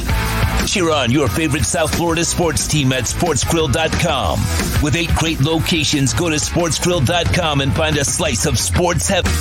Cheer 0.68 0.90
on 0.92 1.12
your 1.12 1.28
favorite 1.28 1.64
South 1.64 1.96
Florida 1.96 2.26
sports 2.26 2.68
team 2.68 2.92
at 2.94 3.04
SportsGrill.com. 3.04 4.40
With 4.84 4.96
eight 4.96 5.14
great 5.16 5.40
locations, 5.40 6.14
go 6.14 6.30
to 6.30 6.38
SportsGrill.com 6.38 7.62
and 7.62 7.76
find 7.76 7.98
a 7.98 8.06
slice 8.06 8.48
of 8.48 8.58
sports 8.58 9.08
heaven. 9.08 9.32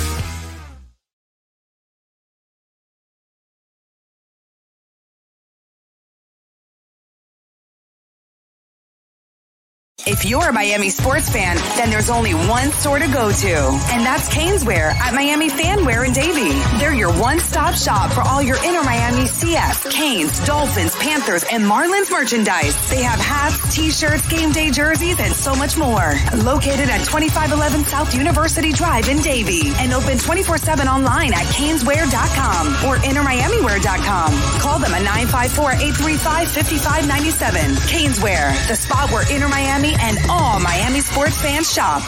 If 10.09 10.23
you're 10.23 10.47
a 10.47 10.53
Miami 10.53 10.89
sports 10.89 11.29
fan, 11.29 11.57
then 11.75 11.89
there's 11.89 12.09
only 12.09 12.33
one 12.33 12.71
store 12.71 12.97
to 12.97 13.07
go 13.07 13.29
to, 13.29 13.55
and 13.91 14.05
that's 14.05 14.29
Caneswear 14.29 14.95
at 14.95 15.13
Miami 15.13 15.49
Fanwear 15.49 16.07
in 16.07 16.13
Davie. 16.13 16.57
They're 16.79 16.93
your 16.93 17.11
one-stop 17.19 17.75
shop 17.75 18.13
for 18.13 18.21
all 18.21 18.41
your 18.41 18.55
Inter 18.63 18.83
Miami 18.83 19.25
CF, 19.25 19.91
Canes, 19.91 20.39
Dolphins, 20.45 20.95
Panthers, 20.95 21.43
and 21.51 21.61
Marlins 21.61 22.09
merchandise. 22.09 22.73
They 22.89 23.03
have 23.03 23.19
hats, 23.19 23.75
t-shirts, 23.75 24.25
game 24.29 24.53
day 24.53 24.71
jerseys, 24.71 25.19
and 25.19 25.33
so 25.33 25.53
much 25.55 25.75
more. 25.75 26.13
Located 26.37 26.87
at 26.87 27.03
2511 27.03 27.83
South 27.83 28.15
University 28.15 28.71
Drive 28.71 29.09
in 29.09 29.21
Davie, 29.21 29.73
and 29.75 29.91
open 29.91 30.17
24-7 30.17 30.85
online 30.87 31.33
at 31.33 31.43
caneswear.com 31.51 32.67
or 32.87 32.95
intermiamiwear.com. 33.03 34.31
Call 34.61 34.79
them 34.79 34.93
at 34.93 35.01
954-835-5597. 35.03 37.75
Caneswear, 37.91 38.55
the 38.69 38.75
spot 38.77 39.11
where 39.11 39.23
Inter 39.29 39.49
Miami 39.49 39.96
and 39.99 40.17
all 40.29 40.59
Miami 40.59 41.01
sports 41.01 41.39
fans 41.41 41.71
shop. 41.71 42.03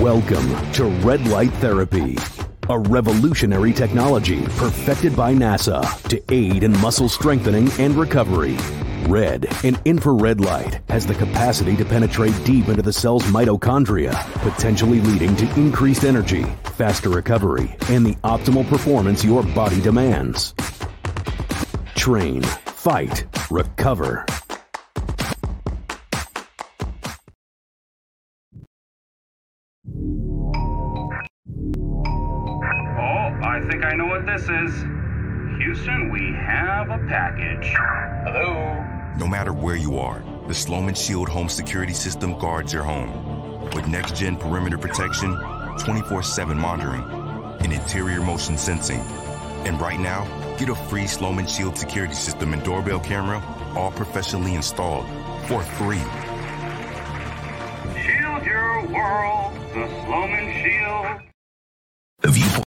Welcome 0.00 0.72
to 0.72 0.84
Red 0.84 1.26
Light 1.26 1.52
Therapy, 1.54 2.16
a 2.68 2.78
revolutionary 2.78 3.72
technology 3.72 4.44
perfected 4.56 5.16
by 5.16 5.34
NASA 5.34 5.82
to 6.08 6.22
aid 6.32 6.62
in 6.62 6.78
muscle 6.80 7.08
strengthening 7.08 7.70
and 7.80 7.94
recovery. 7.94 8.56
Red, 9.08 9.46
an 9.64 9.78
infrared 9.84 10.40
light, 10.40 10.80
has 10.88 11.06
the 11.06 11.14
capacity 11.14 11.76
to 11.76 11.84
penetrate 11.84 12.34
deep 12.44 12.68
into 12.68 12.82
the 12.82 12.92
cell's 12.92 13.24
mitochondria, 13.24 14.12
potentially 14.42 15.00
leading 15.00 15.34
to 15.36 15.60
increased 15.60 16.04
energy, 16.04 16.44
faster 16.74 17.08
recovery, 17.08 17.74
and 17.88 18.04
the 18.04 18.14
optimal 18.16 18.68
performance 18.68 19.24
your 19.24 19.42
body 19.42 19.80
demands. 19.80 20.54
Train, 21.94 22.42
fight, 22.86 23.26
recover. 23.50 24.24
Oh, 24.28 24.46
I 33.42 33.60
think 33.68 33.84
I 33.84 33.96
know 33.96 34.06
what 34.06 34.24
this 34.24 34.42
is. 34.42 34.84
Houston, 35.58 36.12
we 36.12 36.32
have 36.36 36.90
a 36.90 37.04
package. 37.08 37.66
Hello? 38.24 39.16
No 39.18 39.26
matter 39.26 39.52
where 39.52 39.74
you 39.74 39.98
are, 39.98 40.22
the 40.46 40.54
Sloman 40.54 40.94
Shield 40.94 41.28
home 41.28 41.48
security 41.48 41.92
system 41.92 42.38
guards 42.38 42.72
your 42.72 42.84
home. 42.84 43.68
With 43.74 43.88
next 43.88 44.14
gen 44.14 44.36
perimeter 44.36 44.78
protection, 44.78 45.36
24 45.80 46.22
7 46.22 46.56
monitoring, 46.56 47.02
and 47.58 47.72
interior 47.72 48.20
motion 48.20 48.56
sensing. 48.56 49.00
And 49.66 49.80
right 49.80 49.98
now, 49.98 50.45
get 50.58 50.68
a 50.68 50.74
free 50.74 51.06
Sloman 51.06 51.46
Shield 51.46 51.76
security 51.76 52.14
system 52.14 52.52
and 52.52 52.62
doorbell 52.62 53.00
camera, 53.00 53.42
all 53.76 53.90
professionally 53.90 54.54
installed, 54.54 55.06
for 55.46 55.62
free. 55.62 55.98
Shield 58.00 58.44
your 58.44 58.86
world, 58.88 59.54
the 59.74 59.88
Sloman 60.04 60.52
Shield. 60.62 61.20
The 62.20 62.28
viewpoint. 62.28 62.64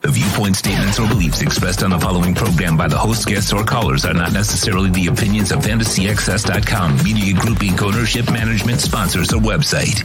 The 0.00 0.10
viewpoint 0.10 0.56
statements 0.56 0.98
or 0.98 1.08
beliefs 1.08 1.40
expressed 1.40 1.82
on 1.82 1.90
the 1.90 1.98
following 1.98 2.34
program 2.34 2.76
by 2.76 2.88
the 2.88 2.98
host, 2.98 3.26
guests, 3.26 3.52
or 3.52 3.64
callers 3.64 4.04
are 4.04 4.12
not 4.12 4.32
necessarily 4.32 4.90
the 4.90 5.06
opinions 5.06 5.50
of 5.50 5.60
FantasyXS.com, 5.60 7.02
Media 7.02 7.32
Group 7.34 7.58
Inc. 7.58 7.80
ownership, 7.80 8.30
management, 8.30 8.80
sponsors, 8.80 9.32
or 9.32 9.40
website. 9.40 10.04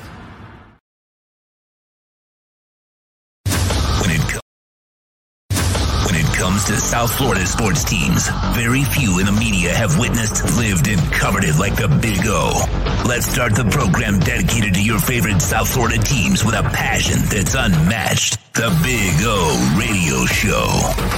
To 6.70 6.78
South 6.78 7.18
Florida 7.18 7.48
sports 7.48 7.84
teams, 7.84 8.30
very 8.54 8.84
few 8.84 9.18
in 9.18 9.26
the 9.26 9.32
media 9.32 9.74
have 9.74 9.98
witnessed, 9.98 10.56
lived, 10.56 10.88
and 10.88 11.02
covered 11.12 11.44
it 11.44 11.58
like 11.58 11.76
the 11.76 11.88
Big 11.88 12.20
O. 12.26 12.64
Let's 13.08 13.26
start 13.26 13.56
the 13.56 13.66
program 13.66 14.20
dedicated 14.20 14.76
to 14.76 14.84
your 14.84 15.00
favorite 15.00 15.42
South 15.42 15.68
Florida 15.68 15.98
teams 15.98 16.46
with 16.46 16.54
a 16.54 16.62
passion 16.62 17.18
that's 17.26 17.56
unmatched. 17.56 18.54
The 18.54 18.70
Big 18.84 19.16
O 19.26 19.78
Radio 19.80 20.28
Show 20.28 20.70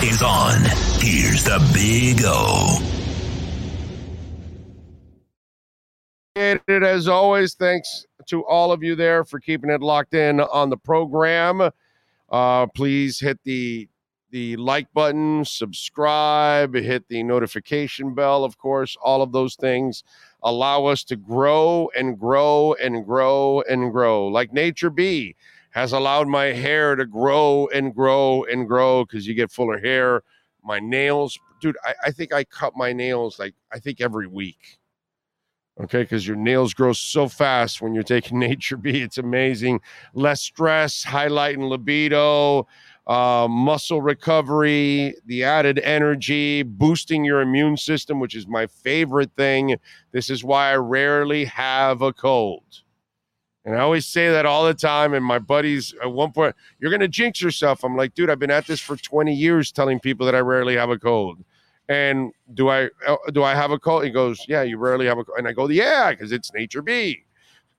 is 0.08 0.24
on. 0.24 0.62
Here's 1.04 1.44
the 1.44 1.60
Big 1.74 2.22
O. 2.24 2.80
It 6.38 6.62
as 6.70 7.10
always. 7.10 7.56
Thanks 7.56 8.06
to 8.28 8.46
all 8.46 8.72
of 8.72 8.84
you 8.84 8.96
there 8.96 9.26
for 9.26 9.42
keeping 9.42 9.70
it 9.70 9.82
locked 9.82 10.14
in 10.14 10.40
on 10.40 10.70
the 10.70 10.78
program. 10.78 11.70
Uh, 12.30 12.68
please 12.68 13.20
hit 13.20 13.38
the 13.44 13.90
the 14.32 14.56
like 14.56 14.92
button, 14.94 15.46
subscribe, 15.46 16.74
hit 16.74 17.08
the 17.08 17.24
notification 17.24 18.14
bell. 18.16 18.44
Of 18.44 18.58
course, 18.58 18.98
all 19.02 19.22
of 19.22 19.32
those 19.32 19.56
things 19.56 20.04
allow 20.44 20.86
us 20.86 21.04
to 21.06 21.16
grow 21.16 21.90
and 21.96 22.20
grow 22.20 22.74
and 22.82 23.06
grow 23.06 23.62
and 23.70 23.92
grow. 23.92 24.28
Like 24.28 24.54
Nature 24.54 24.90
Bee 24.90 25.36
has 25.72 25.94
allowed 25.94 26.28
my 26.28 26.46
hair 26.46 26.96
to 26.96 27.06
grow 27.06 27.68
and 27.74 27.94
grow 27.94 28.44
and 28.46 28.68
grow 28.68 29.06
because 29.06 29.28
you 29.28 29.34
get 29.34 29.52
fuller 29.52 29.80
hair. 29.80 30.24
My 30.64 30.80
nails, 30.80 31.38
dude, 31.62 31.78
I, 31.84 31.94
I 32.06 32.12
think 32.12 32.34
I 32.34 32.44
cut 32.44 32.76
my 32.76 32.94
nails 32.94 33.40
like 33.40 33.56
I 33.72 33.80
think 33.80 34.02
every 34.02 34.28
week 34.28 34.80
okay 35.80 36.02
because 36.02 36.28
your 36.28 36.36
nails 36.36 36.74
grow 36.74 36.94
so 36.94 37.28
fast 37.28 37.82
when 37.82 37.94
you're 37.94 38.04
taking 38.04 38.40
Nature 38.40 38.78
Bee 38.78 39.02
it's 39.02 39.18
amazing 39.18 39.80
less 40.14 40.42
stress 40.42 41.06
highlighting 41.06 41.70
libido 41.70 42.68
uh, 43.08 43.48
muscle 43.50 44.02
recovery 44.02 45.14
the 45.26 45.44
added 45.44 45.80
energy 45.80 46.64
boosting 46.64 47.26
your 47.26 47.42
immune 47.42 47.76
system 47.76 48.20
which 48.20 48.36
is 48.36 48.48
my 48.48 48.68
favorite 48.68 49.32
thing 49.36 49.76
this 50.12 50.30
is 50.30 50.44
why 50.44 50.72
i 50.72 50.76
rarely 50.76 51.46
have 51.46 52.02
a 52.02 52.14
cold 52.14 52.84
and 53.66 53.76
i 53.76 53.80
always 53.80 54.06
say 54.06 54.30
that 54.30 54.46
all 54.46 54.66
the 54.66 54.74
time 54.74 55.14
and 55.14 55.26
my 55.26 55.40
buddies 55.40 55.96
at 56.04 56.12
one 56.12 56.32
point 56.32 56.56
you're 56.80 56.92
going 56.92 57.00
to 57.00 57.08
jinx 57.08 57.42
yourself 57.42 57.84
i'm 57.84 57.98
like 57.98 58.14
dude 58.14 58.30
i've 58.30 58.40
been 58.40 58.52
at 58.52 58.68
this 58.68 58.80
for 58.80 58.96
20 58.96 59.34
years 59.34 59.72
telling 59.72 60.00
people 60.00 60.26
that 60.26 60.36
i 60.36 60.40
rarely 60.40 60.76
have 60.76 60.92
a 60.92 61.00
cold 61.00 61.44
and 61.92 62.32
do 62.54 62.70
I 62.70 62.90
uh, 63.06 63.18
do 63.34 63.44
I 63.44 63.54
have 63.54 63.72
a 63.72 63.78
cold? 63.78 64.06
He 64.06 64.12
goes, 64.12 64.46
yeah, 64.48 64.62
you 64.62 64.78
rarely 64.78 65.06
have 65.08 65.18
a 65.18 65.26
cold. 65.26 65.38
And 65.38 65.48
I 65.48 65.52
go, 65.52 65.68
yeah, 65.68 66.12
because 66.12 66.32
it's 66.32 66.54
Nature 66.54 66.82
Bee. 66.82 67.26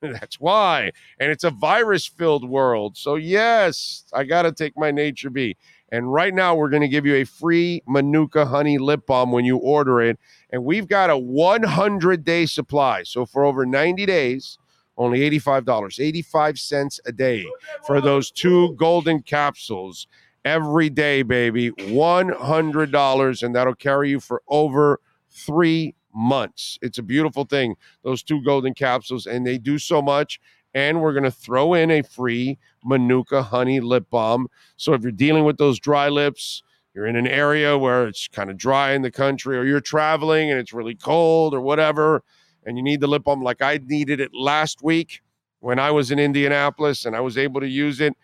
That's 0.13 0.41
why. 0.41 0.91
And 1.21 1.31
it's 1.31 1.45
a 1.45 1.51
virus 1.51 2.07
filled 2.07 2.49
world. 2.49 2.97
So 2.97 3.15
yes, 3.15 4.05
I 4.13 4.25
got 4.25 4.43
to 4.43 4.53
take 4.53 4.77
my 4.77 4.91
Nature 4.91 5.31
Bee. 5.31 5.57
And 5.93 6.13
right 6.13 6.35
now 6.35 6.55
we're 6.55 6.71
going 6.71 6.83
to 6.83 6.89
give 6.89 7.07
you 7.07 7.15
a 7.17 7.25
free 7.25 7.83
Manuka 7.87 8.47
honey 8.47 8.79
lip 8.79 9.07
balm 9.07 9.31
when 9.31 9.45
you 9.45 9.59
order 9.59 10.01
it. 10.01 10.19
And 10.51 10.65
we've 10.65 10.89
got 10.89 11.11
a 11.11 11.19
100 11.19 12.25
day 12.25 12.47
supply. 12.47 13.05
So 13.05 13.25
for 13.27 13.45
over 13.45 13.65
90 13.65 14.07
days, 14.07 14.59
only 14.97 15.21
$85, 15.21 16.01
85 16.01 16.59
cents 16.59 17.01
a 17.07 17.13
day 17.13 17.47
for 17.87 18.01
those 18.01 18.31
two 18.31 18.75
golden 18.75 19.23
capsules 19.23 20.07
every 20.45 20.91
day, 20.91 21.23
baby. 21.23 21.71
$100, 21.71 23.43
and 23.43 23.55
that'll 23.55 23.75
carry 23.75 24.11
you 24.11 24.21
for 24.21 24.43
over 24.49 25.01
three 25.31 25.95
months. 26.15 26.79
It's 26.83 26.99
a 26.99 27.03
beautiful 27.03 27.45
thing, 27.45 27.77
those 28.03 28.23
two 28.23 28.43
golden 28.43 28.75
capsules, 28.75 29.27
and 29.27 29.47
they 29.47 29.59
do 29.59 29.79
so 29.79 30.03
much. 30.03 30.41
And 30.75 31.03
we're 31.03 31.13
going 31.13 31.25
to 31.25 31.31
throw 31.31 31.75
in 31.75 31.91
a 31.91 32.03
free 32.03 32.59
Manuka 32.85 33.43
honey 33.43 33.81
lip 33.81 34.07
balm. 34.11 34.49
So 34.77 34.95
if 34.95 35.03
you're 35.03 35.13
dealing 35.13 35.45
with 35.45 35.59
those 35.59 35.79
dry 35.79 36.09
lips, 36.09 36.63
you're 36.95 37.07
in 37.07 37.17
an 37.17 37.27
area 37.27 37.77
where 37.77 38.07
it's 38.07 38.29
kind 38.29 38.51
of 38.51 38.57
dry 38.57 38.93
in 38.93 39.03
the 39.03 39.11
country, 39.11 39.57
or 39.57 39.65
you're 39.65 39.81
traveling 39.81 40.51
and 40.51 40.59
it's 40.59 40.73
really 40.73 40.95
cold 40.95 41.55
or 41.55 41.61
whatever, 41.61 42.23
and 42.65 42.77
you 42.77 42.83
need 42.83 43.01
the 43.01 43.07
lip 43.07 43.25
balm 43.25 43.43
like 43.43 43.63
I 43.63 43.81
needed 43.85 44.21
it 44.21 44.31
last 44.35 44.83
week 44.83 45.23
when 45.61 45.79
I 45.79 45.91
was 45.91 46.11
in 46.11 46.19
Indianapolis 46.19 47.05
and 47.05 47.17
I 47.17 47.21
was 47.21 47.39
able 47.39 47.61
to 47.61 47.69
use 47.69 48.01
it. 48.01 48.15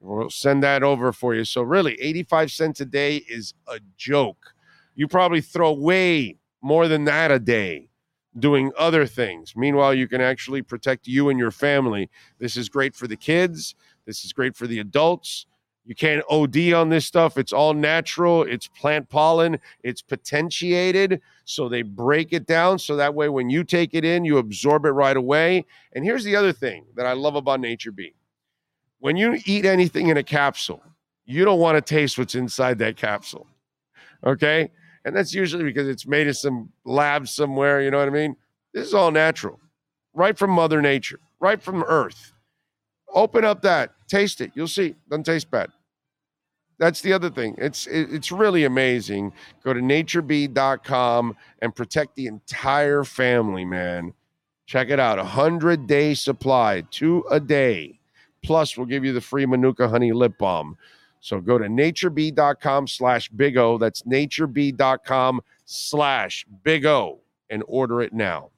We'll 0.00 0.30
send 0.30 0.62
that 0.62 0.82
over 0.82 1.12
for 1.12 1.34
you. 1.34 1.44
So, 1.44 1.62
really, 1.62 1.98
85 2.00 2.52
cents 2.52 2.80
a 2.80 2.84
day 2.84 3.16
is 3.28 3.54
a 3.66 3.80
joke. 3.96 4.54
You 4.94 5.08
probably 5.08 5.40
throw 5.40 5.72
way 5.72 6.36
more 6.64 6.88
than 6.88 7.04
that 7.04 7.30
a 7.30 7.38
day 7.38 7.90
doing 8.38 8.72
other 8.78 9.06
things. 9.06 9.54
Meanwhile, 9.54 9.94
you 9.94 10.08
can 10.08 10.20
actually 10.20 10.62
protect 10.62 11.06
you 11.06 11.28
and 11.28 11.38
your 11.38 11.50
family. 11.50 12.10
This 12.38 12.56
is 12.56 12.68
great 12.68 12.96
for 12.96 13.06
the 13.06 13.16
kids. 13.16 13.74
This 14.06 14.24
is 14.24 14.32
great 14.32 14.56
for 14.56 14.66
the 14.66 14.80
adults. 14.80 15.46
You 15.84 15.94
can't 15.94 16.24
OD 16.30 16.72
on 16.72 16.88
this 16.88 17.04
stuff. 17.04 17.36
It's 17.36 17.52
all 17.52 17.74
natural. 17.74 18.42
It's 18.42 18.66
plant 18.66 19.10
pollen. 19.10 19.58
It's 19.82 20.00
potentiated. 20.00 21.20
So 21.44 21.68
they 21.68 21.82
break 21.82 22.32
it 22.32 22.46
down. 22.46 22.78
So 22.78 22.96
that 22.96 23.14
way, 23.14 23.28
when 23.28 23.50
you 23.50 23.62
take 23.62 23.92
it 23.92 24.04
in, 24.04 24.24
you 24.24 24.38
absorb 24.38 24.86
it 24.86 24.92
right 24.92 25.16
away. 25.16 25.66
And 25.92 26.02
here's 26.02 26.24
the 26.24 26.34
other 26.34 26.52
thing 26.52 26.86
that 26.96 27.04
I 27.04 27.12
love 27.12 27.36
about 27.36 27.60
Nature 27.60 27.92
Bee 27.92 28.14
when 29.00 29.18
you 29.18 29.38
eat 29.44 29.66
anything 29.66 30.08
in 30.08 30.16
a 30.16 30.22
capsule, 30.22 30.82
you 31.26 31.44
don't 31.44 31.60
want 31.60 31.76
to 31.76 31.82
taste 31.82 32.16
what's 32.16 32.34
inside 32.34 32.78
that 32.78 32.96
capsule. 32.96 33.46
Okay. 34.24 34.70
And 35.04 35.14
that's 35.14 35.34
usually 35.34 35.64
because 35.64 35.88
it's 35.88 36.06
made 36.06 36.26
in 36.26 36.34
some 36.34 36.70
lab 36.84 37.28
somewhere. 37.28 37.82
You 37.82 37.90
know 37.90 37.98
what 37.98 38.08
I 38.08 38.12
mean? 38.12 38.36
This 38.72 38.88
is 38.88 38.94
all 38.94 39.10
natural, 39.10 39.60
right 40.14 40.36
from 40.36 40.50
Mother 40.50 40.80
Nature, 40.82 41.20
right 41.40 41.62
from 41.62 41.84
Earth. 41.84 42.32
Open 43.14 43.44
up 43.44 43.62
that, 43.62 43.92
taste 44.08 44.40
it. 44.40 44.50
You'll 44.54 44.66
see. 44.66 44.94
Doesn't 45.08 45.24
taste 45.24 45.50
bad. 45.50 45.70
That's 46.78 47.00
the 47.02 47.12
other 47.12 47.30
thing. 47.30 47.54
It's 47.58 47.86
it's 47.86 48.32
really 48.32 48.64
amazing. 48.64 49.32
Go 49.62 49.72
to 49.72 49.80
naturebee.com 49.80 51.36
and 51.62 51.74
protect 51.74 52.16
the 52.16 52.26
entire 52.26 53.04
family, 53.04 53.64
man. 53.64 54.12
Check 54.66 54.90
it 54.90 54.98
out. 54.98 55.18
A 55.18 55.24
hundred 55.24 55.86
day 55.86 56.14
supply, 56.14 56.82
two 56.90 57.24
a 57.30 57.38
day. 57.38 58.00
Plus, 58.42 58.76
we'll 58.76 58.86
give 58.86 59.04
you 59.04 59.12
the 59.12 59.20
free 59.20 59.46
Manuka 59.46 59.88
honey 59.88 60.12
lip 60.12 60.36
balm. 60.36 60.76
So 61.24 61.40
go 61.40 61.56
to 61.56 61.64
naturebee.com 61.64 62.86
slash 62.86 63.30
big 63.30 63.56
O. 63.56 63.78
That's 63.78 64.02
naturebee.com 64.02 65.40
slash 65.64 66.44
big 66.62 66.84
O 66.84 67.20
and 67.48 67.62
order 67.66 68.02
it 68.02 68.12
now. 68.12 68.50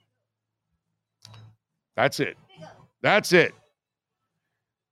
That's 1.95 2.19
it. 2.19 2.37
That's 3.03 3.33
it. 3.33 3.55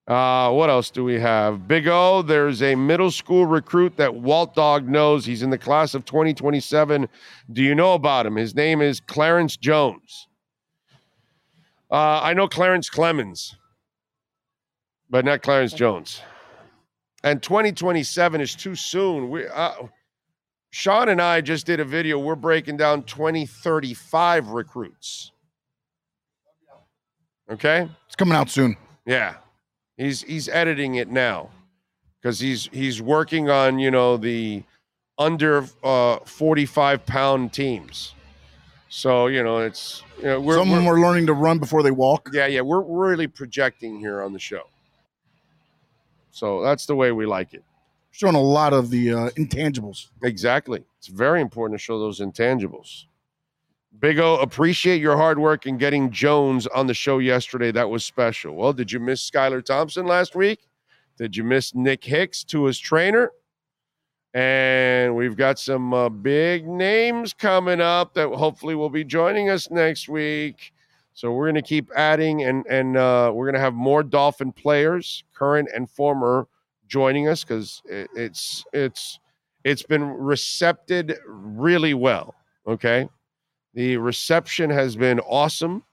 Uh, 0.06 0.52
what 0.52 0.70
else 0.70 0.88
do 0.88 1.02
we 1.02 1.18
have? 1.18 1.66
Big 1.66 1.88
O, 1.88 2.22
there's 2.22 2.62
a 2.62 2.76
middle 2.76 3.10
school 3.10 3.44
recruit 3.44 3.96
that 3.96 4.14
Walt 4.14 4.54
Dog 4.54 4.88
knows. 4.88 5.26
He's 5.26 5.42
in 5.42 5.50
the 5.50 5.58
class 5.58 5.94
of 5.94 6.04
2027. 6.04 7.08
Do 7.52 7.60
you 7.60 7.74
know 7.74 7.94
about 7.94 8.24
him? 8.24 8.36
His 8.36 8.54
name 8.54 8.82
is 8.82 9.00
Clarence 9.00 9.56
Jones. 9.56 10.28
Uh, 11.90 12.20
I 12.22 12.34
know 12.34 12.46
Clarence 12.46 12.88
Clemens, 12.88 13.56
but 15.10 15.24
not 15.24 15.42
Clarence 15.42 15.72
Jones. 15.72 16.22
And 17.24 17.42
2027 17.42 18.40
is 18.42 18.54
too 18.54 18.74
soon. 18.76 19.30
We 19.30 19.48
uh, 19.48 19.72
Sean 20.70 21.08
and 21.08 21.22
I 21.22 21.40
just 21.40 21.64
did 21.66 21.80
a 21.80 21.84
video. 21.84 22.18
We're 22.18 22.36
breaking 22.36 22.76
down 22.76 23.02
2035 23.04 24.48
recruits. 24.48 25.32
Okay? 27.50 27.88
It's 28.06 28.16
coming 28.16 28.34
out 28.34 28.50
soon. 28.50 28.76
Yeah. 29.06 29.36
He's 29.96 30.22
he's 30.22 30.48
editing 30.48 30.96
it 30.96 31.08
now 31.08 31.50
because 32.20 32.40
he's 32.40 32.68
he's 32.72 33.00
working 33.00 33.48
on, 33.48 33.78
you 33.78 33.90
know, 33.90 34.16
the 34.16 34.62
under 35.18 35.66
uh 35.82 36.18
45 36.24 37.06
pound 37.06 37.52
teams. 37.52 38.14
So, 38.88 39.28
you 39.28 39.42
know, 39.42 39.58
it's 39.58 40.02
you 40.18 40.24
know, 40.24 40.40
we're, 40.40 40.56
Some 40.58 40.70
of 40.70 40.76
them 40.76 40.84
we're- 40.84 41.00
learning 41.00 41.26
to 41.26 41.32
run 41.32 41.58
before 41.58 41.82
they 41.82 41.90
walk. 41.90 42.28
yeah, 42.32 42.46
yeah, 42.46 42.60
we're 42.60 42.82
really 42.82 43.26
projecting 43.28 43.98
here 43.98 44.20
on 44.22 44.32
the 44.32 44.38
show. 44.38 44.64
So 46.34 46.62
that's 46.62 46.86
the 46.86 46.96
way 46.96 47.12
we 47.12 47.26
like 47.26 47.54
it. 47.54 47.62
Showing 48.10 48.34
a 48.34 48.40
lot 48.40 48.72
of 48.72 48.90
the 48.90 49.12
uh, 49.12 49.30
intangibles. 49.30 50.08
Exactly. 50.24 50.84
It's 50.98 51.06
very 51.06 51.40
important 51.40 51.78
to 51.78 51.82
show 51.82 52.00
those 52.00 52.18
intangibles. 52.18 53.04
Big 54.00 54.18
O, 54.18 54.38
appreciate 54.38 55.00
your 55.00 55.16
hard 55.16 55.38
work 55.38 55.64
in 55.64 55.78
getting 55.78 56.10
Jones 56.10 56.66
on 56.66 56.88
the 56.88 56.94
show 56.94 57.18
yesterday. 57.18 57.70
That 57.70 57.88
was 57.88 58.04
special. 58.04 58.56
Well, 58.56 58.72
did 58.72 58.90
you 58.90 58.98
miss 58.98 59.30
Skylar 59.30 59.64
Thompson 59.64 60.06
last 60.06 60.34
week? 60.34 60.66
Did 61.16 61.36
you 61.36 61.44
miss 61.44 61.72
Nick 61.72 62.02
Hicks 62.02 62.42
to 62.44 62.64
his 62.64 62.80
trainer? 62.80 63.30
And 64.34 65.14
we've 65.14 65.36
got 65.36 65.60
some 65.60 65.94
uh, 65.94 66.08
big 66.08 66.66
names 66.66 67.32
coming 67.32 67.80
up 67.80 68.14
that 68.14 68.28
hopefully 68.30 68.74
will 68.74 68.90
be 68.90 69.04
joining 69.04 69.50
us 69.50 69.70
next 69.70 70.08
week. 70.08 70.73
So 71.14 71.32
we're 71.32 71.46
going 71.46 71.54
to 71.54 71.62
keep 71.62 71.90
adding, 71.94 72.42
and 72.42 72.66
and 72.66 72.96
uh, 72.96 73.30
we're 73.32 73.46
going 73.46 73.54
to 73.54 73.60
have 73.60 73.74
more 73.74 74.02
Dolphin 74.02 74.50
players, 74.52 75.22
current 75.32 75.68
and 75.72 75.88
former, 75.88 76.48
joining 76.88 77.28
us 77.28 77.44
because 77.44 77.80
it, 77.86 78.08
it's 78.16 78.64
it's 78.72 79.20
it's 79.62 79.84
been 79.84 80.02
recepted 80.04 81.16
really 81.24 81.94
well. 81.94 82.34
Okay, 82.66 83.08
the 83.74 83.96
reception 83.96 84.70
has 84.70 84.96
been 84.96 85.20
awesome. 85.20 85.84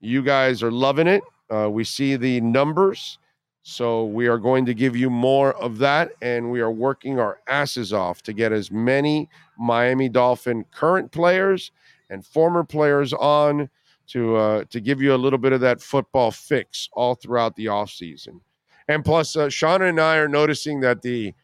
You 0.00 0.22
guys 0.22 0.62
are 0.62 0.72
loving 0.72 1.08
it. 1.08 1.22
Uh, 1.50 1.68
we 1.70 1.84
see 1.84 2.16
the 2.16 2.40
numbers. 2.40 3.18
So 3.66 4.04
we 4.04 4.26
are 4.28 4.38
going 4.38 4.66
to 4.66 4.74
give 4.74 4.94
you 4.94 5.08
more 5.08 5.54
of 5.54 5.78
that, 5.78 6.12
and 6.20 6.50
we 6.50 6.60
are 6.60 6.70
working 6.70 7.18
our 7.18 7.38
asses 7.48 7.92
off 7.92 8.22
to 8.22 8.32
get 8.32 8.52
as 8.52 8.70
many 8.70 9.28
Miami 9.58 10.08
Dolphin 10.08 10.64
current 10.70 11.12
players 11.12 11.70
and 12.10 12.24
former 12.24 12.64
players 12.64 13.12
on 13.14 13.70
to 14.08 14.36
uh, 14.36 14.64
to 14.70 14.80
give 14.80 15.00
you 15.00 15.14
a 15.14 15.16
little 15.16 15.38
bit 15.38 15.52
of 15.52 15.60
that 15.60 15.80
football 15.80 16.30
fix 16.30 16.88
all 16.92 17.14
throughout 17.14 17.56
the 17.56 17.66
offseason. 17.66 18.40
And 18.88 19.04
plus, 19.04 19.36
uh, 19.36 19.48
Sean 19.48 19.82
and 19.82 20.00
I 20.00 20.16
are 20.16 20.28
noticing 20.28 20.80
that 20.80 21.02
the 21.02 21.34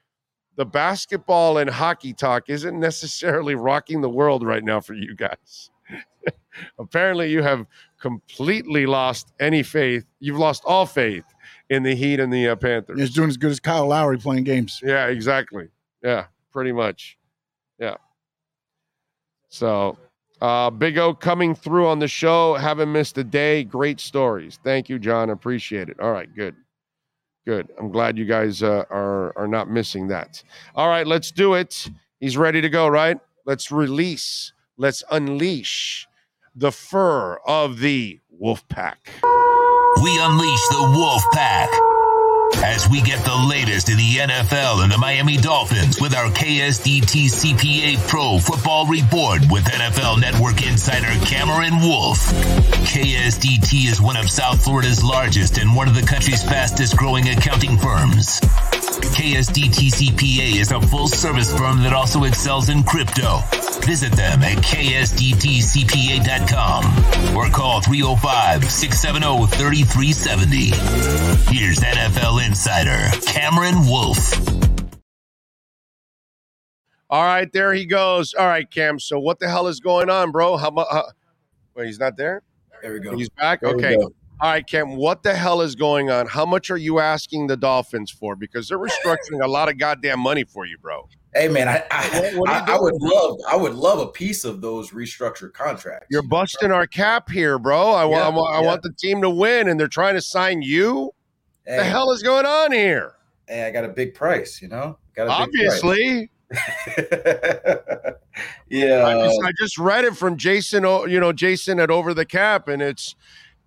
the 0.56 0.66
basketball 0.66 1.58
and 1.58 1.70
hockey 1.70 2.12
talk 2.12 2.50
isn't 2.50 2.78
necessarily 2.78 3.55
rocking 3.55 4.00
the 4.00 4.10
world 4.10 4.44
right 4.44 4.62
now 4.62 4.80
for 4.80 4.94
you 4.94 5.14
guys. 5.14 5.70
Apparently, 6.78 7.30
you 7.30 7.42
have 7.42 7.66
completely 7.98 8.84
lost 8.84 9.32
any 9.40 9.62
faith. 9.62 10.05
You've 10.18 10.39
lost 10.39 10.62
all 10.66 10.84
faith 10.86 11.24
in 11.70 11.82
the 11.82 11.94
Heat 11.94 12.20
and 12.20 12.32
the 12.32 12.48
uh, 12.48 12.56
Panthers. 12.56 12.98
He's 12.98 13.14
doing 13.14 13.28
as 13.28 13.36
good 13.36 13.50
as 13.50 13.60
Kyle 13.60 13.86
Lowry 13.86 14.18
playing 14.18 14.44
games. 14.44 14.80
Yeah, 14.84 15.06
exactly. 15.06 15.68
Yeah, 16.02 16.26
pretty 16.52 16.72
much. 16.72 17.16
Yeah. 17.78 17.97
So, 19.48 19.97
uh, 20.41 20.70
Big 20.70 20.99
O 20.99 21.15
coming 21.15 21.55
through 21.55 21.86
on 21.86 21.99
the 21.99 22.09
show. 22.09 22.55
Haven't 22.55 22.93
missed 22.93 23.19
a 23.19 23.25
day. 23.25 23.65
Great 23.65 24.01
stories. 24.01 24.59
Thank 24.62 24.89
you, 24.89 24.99
John. 24.99 25.31
Appreciate 25.31 25.89
it. 25.89 25.99
All 26.01 26.12
right, 26.12 26.28
good. 26.35 26.55
Good. 27.47 27.69
I'm 27.78 27.91
glad 27.91 28.19
you 28.19 28.27
guys 28.27 28.62
uh, 28.62 28.85
are 28.91 29.36
are 29.36 29.49
not 29.49 29.70
missing 29.70 30.09
that. 30.09 30.43
All 30.75 30.89
right, 30.89 31.07
let's 31.07 31.31
do 31.31 31.55
it. 31.55 31.89
He's 32.20 32.36
ready 32.36 32.60
to 32.60 32.69
go, 32.69 32.86
right? 32.89 33.19
Let's 33.47 33.73
release. 33.73 34.52
Let's 34.77 35.02
unleash 35.10 36.07
the 36.55 36.73
fur 36.73 37.39
of 37.47 37.81
the 37.81 38.20
wolf 38.31 38.67
pack. 38.69 39.10
We 40.02 40.19
unleash 40.19 40.69
the 40.69 40.93
Wolf 40.94 41.23
Pack 41.33 41.69
as 42.62 42.89
we 42.89 43.00
get 43.00 43.24
the 43.24 43.34
latest 43.34 43.89
in 43.89 43.97
the 43.97 44.16
NFL 44.16 44.82
and 44.82 44.92
the 44.92 44.98
Miami 44.98 45.36
Dolphins 45.36 46.00
with 46.00 46.14
our 46.14 46.30
KSDT 46.30 47.30
CPA 47.30 48.08
Pro 48.08 48.39
Football 48.39 48.86
Report 48.86 49.40
with 49.50 49.64
NFL 49.64 50.20
Network 50.20 50.66
insider 50.66 51.12
Cameron 51.24 51.80
Wolfe. 51.80 52.26
KSDT 52.92 53.90
is 53.90 54.00
one 54.00 54.16
of 54.16 54.30
South 54.30 54.62
Florida's 54.62 55.02
largest 55.02 55.58
and 55.58 55.74
one 55.74 55.89
of 55.89 55.94
the 55.94 56.02
country's 56.02 56.42
fastest 56.42 56.97
growing 56.97 57.28
accounting 57.28 57.78
firms. 57.78 58.40
KSDT 58.99 59.93
CPA 59.93 60.60
is 60.60 60.73
a 60.73 60.81
full 60.81 61.07
service 61.07 61.57
firm 61.57 61.83
that 61.83 61.93
also 61.93 62.25
excels 62.25 62.69
in 62.69 62.83
crypto. 62.83 63.39
Visit 63.86 64.12
them 64.12 64.43
at 64.43 64.59
ksdtcpa.com 64.59 64.97
or 67.36 67.49
call 67.51 67.81
305 67.81 68.65
670 68.65 69.47
3370. 69.47 70.70
Here's 71.55 71.78
NFL 71.78 72.47
insider 72.47 73.09
Cameron 73.27 73.86
Wolfe. 73.86 74.35
All 77.09 77.25
right, 77.25 77.52
there 77.52 77.73
he 77.73 77.86
goes. 77.86 78.35
All 78.35 78.47
right, 78.47 78.70
Cam. 78.70 79.01
So 79.01 79.19
what 79.19 79.41
the 79.41 79.49
hell 79.49 79.67
is 79.67 79.81
going 79.81 80.09
on, 80.09 80.31
bro? 80.31 80.57
How 80.57 80.70
much? 80.70 80.86
Uh, 80.91 81.02
wait, 81.75 81.86
he's 81.86 81.99
not 81.99 82.17
there. 82.17 82.43
There 82.83 82.93
we 82.93 83.01
go. 83.01 83.17
He's 83.17 83.28
back. 83.31 83.60
There 83.60 83.77
we 83.77 83.85
okay. 83.85 83.97
Go. 84.41 84.47
All 84.47 84.52
right, 84.52 84.67
Cam. 84.67 84.97
What 84.97 85.23
the 85.23 85.35
hell 85.35 85.60
is 85.60 85.75
going 85.75 86.10
on? 86.10 86.27
How 86.27 86.47
much 86.47 86.70
are 86.70 86.77
you 86.77 86.99
asking 86.99 87.47
the 87.49 87.57
Dolphins 87.57 88.10
for? 88.10 88.36
Because 88.36 88.69
they're 88.69 88.78
restructuring 88.78 89.43
a 89.43 89.49
lot 89.49 89.69
of 89.69 89.78
goddamn 89.78 90.20
money 90.20 90.44
for 90.44 90.65
you, 90.67 90.78
bro. 90.78 91.09
Hey 91.35 91.47
man, 91.47 91.69
I 91.69 91.85
I, 91.93 92.09
What- 92.35 92.35
what 92.35 92.51
I, 92.51 92.75
I 92.75 92.78
would 92.81 92.94
love 93.01 93.39
I 93.49 93.55
would 93.57 93.75
love 93.75 94.01
a 94.01 94.09
piece 94.09 94.44
of 94.44 94.60
those 94.60 94.91
restructured 94.91 95.52
contracts. 95.52 96.09
You're 96.10 96.23
busting 96.23 96.73
our 96.73 96.89
cap 96.89 97.31
here, 97.31 97.57
bro. 97.59 97.91
I 97.93 98.05
want, 98.05 98.23
I, 98.25 98.28
Yeah, 98.28 98.35
want, 98.36 98.55
I 98.57 98.60
yeah. 98.62 98.67
want 98.67 98.83
the 98.83 98.93
team 98.99 99.23
to 99.23 99.31
win, 99.31 99.69
and 99.69 99.78
they're 99.78 99.86
trying 99.86 100.15
to 100.15 100.20
sign 100.20 100.60
you. 100.62 101.12
Hey, 101.65 101.77
The 101.77 101.85
hell 101.85 102.10
is 102.10 102.23
going 102.25 102.47
on 102.47 102.73
here? 102.73 103.12
Hey, 103.47 103.65
I 103.65 103.70
got 103.70 103.85
a 103.85 103.89
big 103.89 104.15
price, 104.15 104.60
you 104.60 104.67
know. 104.69 104.99
Got 105.15 105.28
a 105.28 105.47
big 105.47 105.69
price. 105.69 105.81
Obviously, 105.85 106.31
yeah. 108.69 109.07
I 109.07 109.27
just, 109.27 109.41
I 109.44 109.52
just 109.59 109.78
read 109.78 110.05
it 110.05 110.17
from 110.17 110.36
Jason. 110.36 110.83
You 110.83 111.20
know, 111.20 111.33
Jason 111.33 111.78
at 111.81 111.91
Over 111.91 112.15
the 112.15 112.25
Cap, 112.25 112.69
and 112.69 112.83
it's 112.83 113.15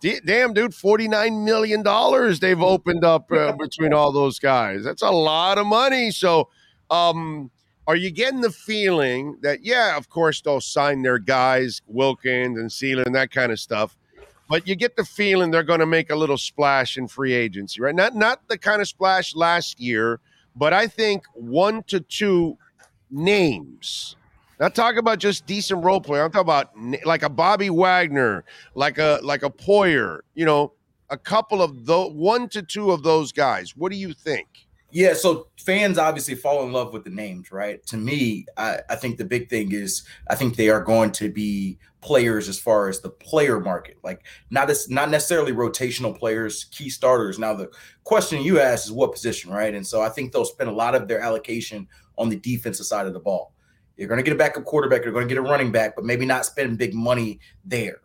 d- 0.03 0.19
damn, 0.25 0.53
dude, 0.53 0.75
forty 0.75 1.07
nine 1.07 1.45
million 1.45 1.81
dollars 1.81 2.39
they've 2.41 2.61
opened 2.61 3.05
up 3.05 3.31
uh, 3.31 3.53
between 3.59 3.93
all 3.93 4.11
those 4.11 4.37
guys. 4.37 4.83
That's 4.83 5.01
a 5.01 5.09
lot 5.09 5.57
of 5.57 5.65
money. 5.65 6.11
So, 6.11 6.49
um, 6.91 7.49
are 7.87 7.95
you 7.95 8.11
getting 8.11 8.41
the 8.41 8.51
feeling 8.51 9.37
that 9.41 9.63
yeah, 9.63 9.95
of 9.95 10.09
course 10.09 10.41
they'll 10.41 10.61
sign 10.61 11.01
their 11.01 11.19
guys, 11.19 11.81
Wilkins 11.87 12.59
and 12.59 12.69
Sieler 12.69 13.05
and 13.05 13.15
that 13.15 13.31
kind 13.31 13.51
of 13.51 13.59
stuff. 13.59 13.95
But 14.49 14.67
you 14.67 14.75
get 14.75 14.97
the 14.97 15.05
feeling 15.05 15.51
they're 15.51 15.63
going 15.63 15.79
to 15.79 15.85
make 15.85 16.11
a 16.11 16.15
little 16.15 16.37
splash 16.37 16.97
in 16.97 17.07
free 17.07 17.33
agency, 17.33 17.81
right? 17.81 17.95
Not 17.95 18.13
not 18.13 18.47
the 18.49 18.57
kind 18.57 18.81
of 18.81 18.89
splash 18.89 19.35
last 19.35 19.79
year, 19.79 20.19
but 20.53 20.73
I 20.73 20.87
think 20.87 21.23
one 21.33 21.81
to 21.83 22.01
two 22.01 22.57
names. 23.09 24.17
Not 24.59 24.75
talking 24.75 24.99
about 24.99 25.19
just 25.19 25.45
decent 25.45 25.83
role 25.83 26.01
player. 26.01 26.23
I'm 26.23 26.31
talking 26.31 26.41
about 26.41 27.05
like 27.05 27.23
a 27.23 27.29
Bobby 27.29 27.69
Wagner, 27.69 28.45
like 28.75 28.97
a 28.97 29.19
like 29.23 29.43
a 29.43 29.49
Poyer. 29.49 30.19
You 30.35 30.45
know, 30.45 30.73
a 31.09 31.17
couple 31.17 31.61
of 31.61 31.85
the 31.85 32.01
one 32.01 32.49
to 32.49 32.61
two 32.61 32.91
of 32.91 33.03
those 33.03 33.31
guys. 33.31 33.75
What 33.75 33.91
do 33.91 33.97
you 33.97 34.13
think? 34.13 34.47
Yeah, 34.91 35.15
so 35.15 35.47
fans 35.57 35.97
obviously 35.97 36.35
fall 36.35 36.63
in 36.63 36.71
love 36.71 36.93
with 36.93 37.03
the 37.03 37.09
names, 37.09 37.51
right? 37.51 37.83
To 37.87 37.97
me, 37.97 38.45
I, 38.57 38.79
I 38.91 38.95
think 38.95 39.17
the 39.17 39.25
big 39.25 39.49
thing 39.49 39.71
is 39.71 40.03
I 40.29 40.35
think 40.35 40.55
they 40.55 40.69
are 40.69 40.83
going 40.83 41.11
to 41.13 41.31
be 41.31 41.79
players 42.01 42.47
as 42.47 42.59
far 42.59 42.89
as 42.89 42.99
the 42.99 43.09
player 43.09 43.59
market, 43.59 43.97
like 44.03 44.23
not 44.51 44.69
as 44.69 44.89
not 44.91 45.09
necessarily 45.09 45.51
rotational 45.51 46.15
players, 46.17 46.65
key 46.65 46.89
starters. 46.89 47.39
Now 47.39 47.55
the 47.55 47.71
question 48.03 48.43
you 48.43 48.59
asked 48.59 48.85
is 48.85 48.91
what 48.91 49.13
position, 49.13 49.51
right? 49.51 49.73
And 49.73 49.85
so 49.85 50.03
I 50.03 50.09
think 50.09 50.31
they'll 50.31 50.45
spend 50.45 50.69
a 50.69 50.73
lot 50.73 50.93
of 50.93 51.07
their 51.07 51.21
allocation 51.21 51.87
on 52.19 52.29
the 52.29 52.35
defensive 52.35 52.85
side 52.85 53.07
of 53.07 53.13
the 53.13 53.19
ball. 53.19 53.51
You're 53.97 54.07
going 54.07 54.17
to 54.17 54.23
get 54.23 54.33
a 54.33 54.37
backup 54.37 54.65
quarterback, 54.65 55.03
you're 55.03 55.13
going 55.13 55.27
to 55.27 55.33
get 55.33 55.39
a 55.39 55.47
running 55.47 55.71
back, 55.71 55.95
but 55.95 56.05
maybe 56.05 56.25
not 56.25 56.45
spend 56.45 56.77
big 56.77 56.93
money 56.93 57.39
there. 57.63 58.01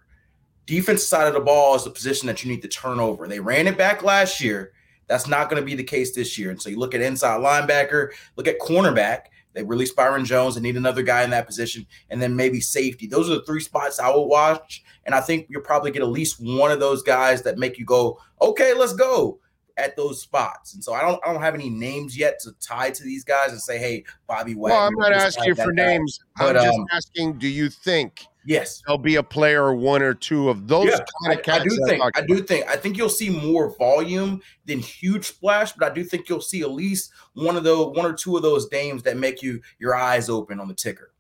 Defense 0.67 1.03
side 1.03 1.27
of 1.27 1.35
the 1.35 1.41
ball 1.41 1.77
is 1.77 1.85
the 1.85 1.91
position 1.91 2.27
that 2.27 2.45
you 2.45 2.51
need 2.51 2.61
to 2.63 2.69
turn 2.69 3.01
over. 3.01 3.27
They 3.27 3.41
ran 3.41 3.67
it 3.67 3.79
back 3.79 4.03
last 4.03 4.41
year. 4.41 4.73
That's 5.07 5.27
not 5.27 5.49
going 5.49 5.63
to 5.63 5.67
be 5.67 5.75
the 5.75 5.83
case 5.83 6.15
this 6.15 6.37
year. 6.37 6.51
And 6.51 6.61
so 6.61 6.69
you 6.69 6.79
look 6.79 6.95
at 6.95 7.01
inside 7.01 7.41
linebacker, 7.41 8.11
look 8.37 8.47
at 8.47 8.61
cornerback. 8.61 9.21
They 9.55 9.63
released 9.63 9.97
Byron 9.97 10.27
Jones 10.27 10.57
and 10.57 10.63
need 10.63 10.77
another 10.77 11.03
guy 11.03 11.23
in 11.25 11.31
that 11.31 11.47
position, 11.47 11.87
and 12.11 12.21
then 12.21 12.37
maybe 12.37 12.61
safety. 12.61 13.07
Those 13.07 13.31
are 13.31 13.37
the 13.37 13.45
three 13.45 13.61
spots 13.61 13.99
I 13.99 14.15
would 14.15 14.27
watch. 14.27 14.85
And 15.07 15.15
I 15.15 15.23
think 15.23 15.47
you'll 15.49 15.63
probably 15.63 15.91
get 15.91 16.03
at 16.03 16.09
least 16.09 16.37
one 16.39 16.71
of 16.71 16.81
those 16.81 17.03
guys 17.03 17.43
that 17.43 17.57
make 17.57 17.79
you 17.79 17.87
go, 17.87 18.21
okay, 18.43 18.75
let's 18.75 18.93
go 18.93 19.41
at 19.79 19.97
those 19.97 20.21
spots. 20.21 20.75
And 20.75 20.83
so 20.85 20.93
I 20.93 21.01
don't 21.01 21.21
I 21.25 21.33
don't 21.33 21.41
have 21.41 21.55
any 21.55 21.71
names 21.71 22.19
yet 22.19 22.39
to 22.41 22.53
tie 22.61 22.91
to 22.91 23.03
these 23.03 23.25
guys 23.25 23.53
and 23.53 23.61
say, 23.61 23.79
hey, 23.79 24.05
Bobby 24.27 24.55
Wagner. 24.55 24.75
well, 24.77 24.87
I'm 24.87 24.95
not 24.97 25.13
asking 25.13 25.45
you 25.45 25.55
for 25.55 25.73
names. 25.73 26.19
But, 26.37 26.57
I'm 26.57 26.65
just 26.65 26.79
um, 26.79 26.87
asking, 26.93 27.39
do 27.39 27.49
you 27.49 27.71
think 27.71 28.27
Yes. 28.45 28.83
there'll 28.87 28.99
be 28.99 29.17
a 29.17 29.23
player 29.23 29.65
or 29.65 29.75
one 29.75 30.03
or 30.03 30.15
two 30.15 30.49
of 30.49 30.69
those 30.69 30.87
Yeah, 30.87 30.97
kind 30.97 31.07
I, 31.29 31.33
of 31.33 31.39
I 31.39 31.43
cats. 31.43 31.65
do 31.65 31.85
think 31.87 32.03
I 32.17 32.21
do 32.23 32.43
think 32.43 32.67
I 32.69 32.77
think 32.77 32.97
you'll 32.97 33.09
see 33.09 33.29
more 33.31 33.77
volume 33.77 34.41
than 34.65 34.79
huge 34.79 35.27
splash, 35.27 35.73
but 35.73 35.91
I 35.91 35.95
do 35.95 36.03
think 36.03 36.29
you'll 36.29 36.41
see 36.41 36.63
at 36.63 36.71
least 36.71 37.13
one 37.35 37.57
of 37.57 37.65
those 37.65 37.95
one 37.97 38.07
or 38.07 38.15
two 38.15 38.37
of 38.37 38.43
those 38.43 38.71
names 38.73 39.03
that 39.05 39.17
make 39.17 39.43
you 39.43 39.61
your 39.79 39.95
eyes 39.95 40.29
open 40.29 40.61
on 40.61 40.69
the 40.69 40.75
ticker. 40.75 41.13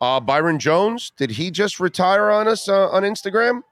Uh, 0.00 0.18
Byron 0.18 0.58
Jones, 0.58 1.12
did 1.16 1.30
he 1.30 1.50
just 1.50 1.78
retire 1.78 2.30
on 2.30 2.48
us 2.48 2.68
uh, 2.68 2.88
on 2.88 3.02
Instagram? 3.02 3.62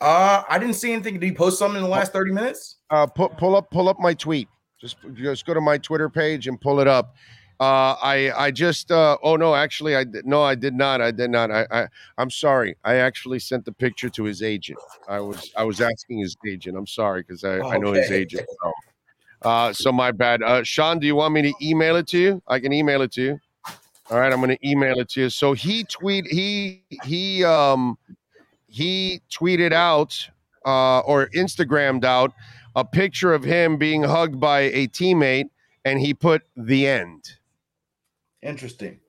Uh, 0.00 0.42
I 0.48 0.58
didn't 0.58 0.74
see 0.74 0.92
anything. 0.92 1.14
Did 1.14 1.22
he 1.22 1.32
post 1.32 1.58
something 1.58 1.76
in 1.76 1.82
the 1.82 1.88
last 1.88 2.12
30 2.12 2.32
minutes? 2.32 2.76
Uh, 2.90 3.06
pu- 3.06 3.30
pull 3.30 3.56
up, 3.56 3.70
pull 3.70 3.88
up 3.88 3.98
my 3.98 4.14
tweet. 4.14 4.48
Just, 4.80 4.96
just 5.14 5.46
go 5.46 5.54
to 5.54 5.60
my 5.60 5.78
Twitter 5.78 6.08
page 6.10 6.48
and 6.48 6.60
pull 6.60 6.80
it 6.80 6.86
up. 6.86 7.14
Uh, 7.58 7.96
I, 8.02 8.32
I 8.36 8.50
just, 8.50 8.90
uh, 8.90 9.16
oh 9.22 9.36
no, 9.36 9.54
actually, 9.54 9.96
I 9.96 10.04
did, 10.04 10.26
no, 10.26 10.42
I 10.42 10.54
did 10.54 10.74
not. 10.74 11.00
I 11.00 11.10
did 11.10 11.30
not. 11.30 11.50
I, 11.50 11.66
I, 11.70 11.86
I'm 12.18 12.28
sorry. 12.28 12.76
I 12.84 12.96
actually 12.96 13.38
sent 13.38 13.64
the 13.64 13.72
picture 13.72 14.10
to 14.10 14.24
his 14.24 14.42
agent. 14.42 14.78
I 15.08 15.20
was, 15.20 15.50
I 15.56 15.64
was 15.64 15.80
asking 15.80 16.18
his 16.18 16.36
agent. 16.46 16.76
I'm 16.76 16.86
sorry 16.86 17.22
because 17.22 17.44
I, 17.44 17.60
I 17.60 17.78
know 17.78 17.92
his 17.92 18.10
agent. 18.10 18.46
So, 18.62 18.72
uh, 19.48 19.72
so 19.72 19.90
my 19.90 20.12
bad. 20.12 20.42
Uh, 20.42 20.62
Sean, 20.62 20.98
do 20.98 21.06
you 21.06 21.14
want 21.14 21.32
me 21.32 21.40
to 21.42 21.54
email 21.62 21.96
it 21.96 22.06
to 22.08 22.18
you? 22.18 22.42
I 22.46 22.60
can 22.60 22.74
email 22.74 23.00
it 23.00 23.12
to 23.12 23.22
you. 23.22 23.40
All 24.10 24.20
right, 24.20 24.30
I'm 24.30 24.40
going 24.40 24.56
to 24.56 24.68
email 24.68 25.00
it 25.00 25.08
to 25.10 25.22
you. 25.22 25.30
So 25.30 25.54
he 25.54 25.82
tweet 25.84 26.26
he 26.26 26.82
he 27.04 27.42
um 27.42 27.96
he 28.76 29.22
tweeted 29.32 29.72
out 29.72 30.28
uh, 30.66 30.98
or 31.00 31.28
Instagrammed 31.34 32.04
out 32.04 32.32
a 32.74 32.84
picture 32.84 33.32
of 33.32 33.42
him 33.42 33.78
being 33.78 34.02
hugged 34.02 34.38
by 34.38 34.60
a 34.60 34.86
teammate, 34.88 35.46
and 35.86 35.98
he 35.98 36.12
put 36.12 36.42
the 36.56 36.86
end. 36.86 37.24
Interesting. 38.42 39.00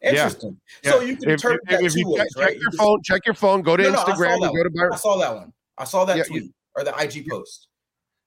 Yeah. 0.00 0.10
Interesting. 0.10 0.56
So 0.84 1.00
you 1.00 1.16
can 1.16 1.24
If- 1.24 1.32
interpret 1.44 1.60
if- 1.64 1.70
that 1.70 1.84
if 1.84 1.92
two 1.92 1.98
check, 1.98 2.06
ways, 2.06 2.28
check 2.36 2.46
right? 2.46 2.56
your 2.56 2.72
phone, 2.72 3.02
check 3.02 3.26
your 3.26 3.34
phone, 3.34 3.62
go 3.62 3.76
to 3.76 3.82
No, 3.82 3.92
Instagram, 4.04 4.38
go 4.40 4.62
to. 4.62 4.90
I 4.92 4.96
saw 4.96 5.16
that 5.18 5.34
one. 5.34 5.52
I 5.76 5.84
saw 5.84 6.04
that 6.04 6.16
Yeah, 6.16 6.22
tweet 6.22 6.52
or 6.76 6.84
the 6.84 6.94
IG 6.96 7.26
post. 7.28 7.66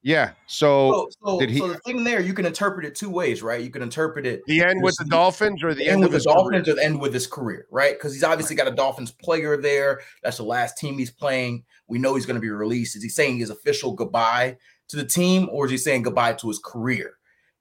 Yeah. 0.03 0.31
So, 0.47 0.91
So, 0.91 1.09
so, 1.25 1.39
did 1.39 1.49
he 1.49 1.59
so 1.59 1.69
the 1.69 1.79
thing 1.79 2.03
there, 2.03 2.19
you 2.19 2.33
can 2.33 2.45
interpret 2.45 2.85
it 2.85 2.93
two 2.93 3.09
ways, 3.09 3.41
right? 3.41 3.61
You 3.61 3.69
can 3.69 3.81
interpret 3.81 4.25
it 4.25 4.41
the 4.45 4.61
end 4.61 4.83
with 4.83 4.95
the 4.97 5.05
Dolphins 5.05 5.63
or 5.63 5.73
the, 5.73 5.83
end 5.83 5.93
end 5.93 6.01
with 6.01 6.13
of 6.13 6.23
the 6.23 6.29
Dolphins 6.29 6.65
career? 6.65 6.73
or 6.73 6.75
the 6.75 6.83
end 6.83 7.01
with 7.01 7.13
his 7.13 7.25
career, 7.25 7.65
right? 7.71 7.97
Because 7.97 8.13
he's 8.13 8.23
obviously 8.23 8.55
got 8.55 8.67
a 8.67 8.71
Dolphins 8.71 9.11
player 9.11 9.55
there. 9.55 10.01
That's 10.21 10.37
the 10.37 10.43
last 10.43 10.77
team 10.77 10.97
he's 10.97 11.11
playing. 11.11 11.63
We 11.87 11.99
know 11.99 12.15
he's 12.15 12.25
going 12.25 12.35
to 12.35 12.41
be 12.41 12.49
released. 12.49 12.97
Is 12.97 13.03
he 13.03 13.09
saying 13.09 13.37
his 13.37 13.49
official 13.49 13.93
goodbye 13.93 14.57
to 14.89 14.97
the 14.97 15.05
team, 15.05 15.47
or 15.51 15.65
is 15.65 15.71
he 15.71 15.77
saying 15.77 16.03
goodbye 16.03 16.33
to 16.33 16.49
his 16.49 16.59
career? 16.59 17.13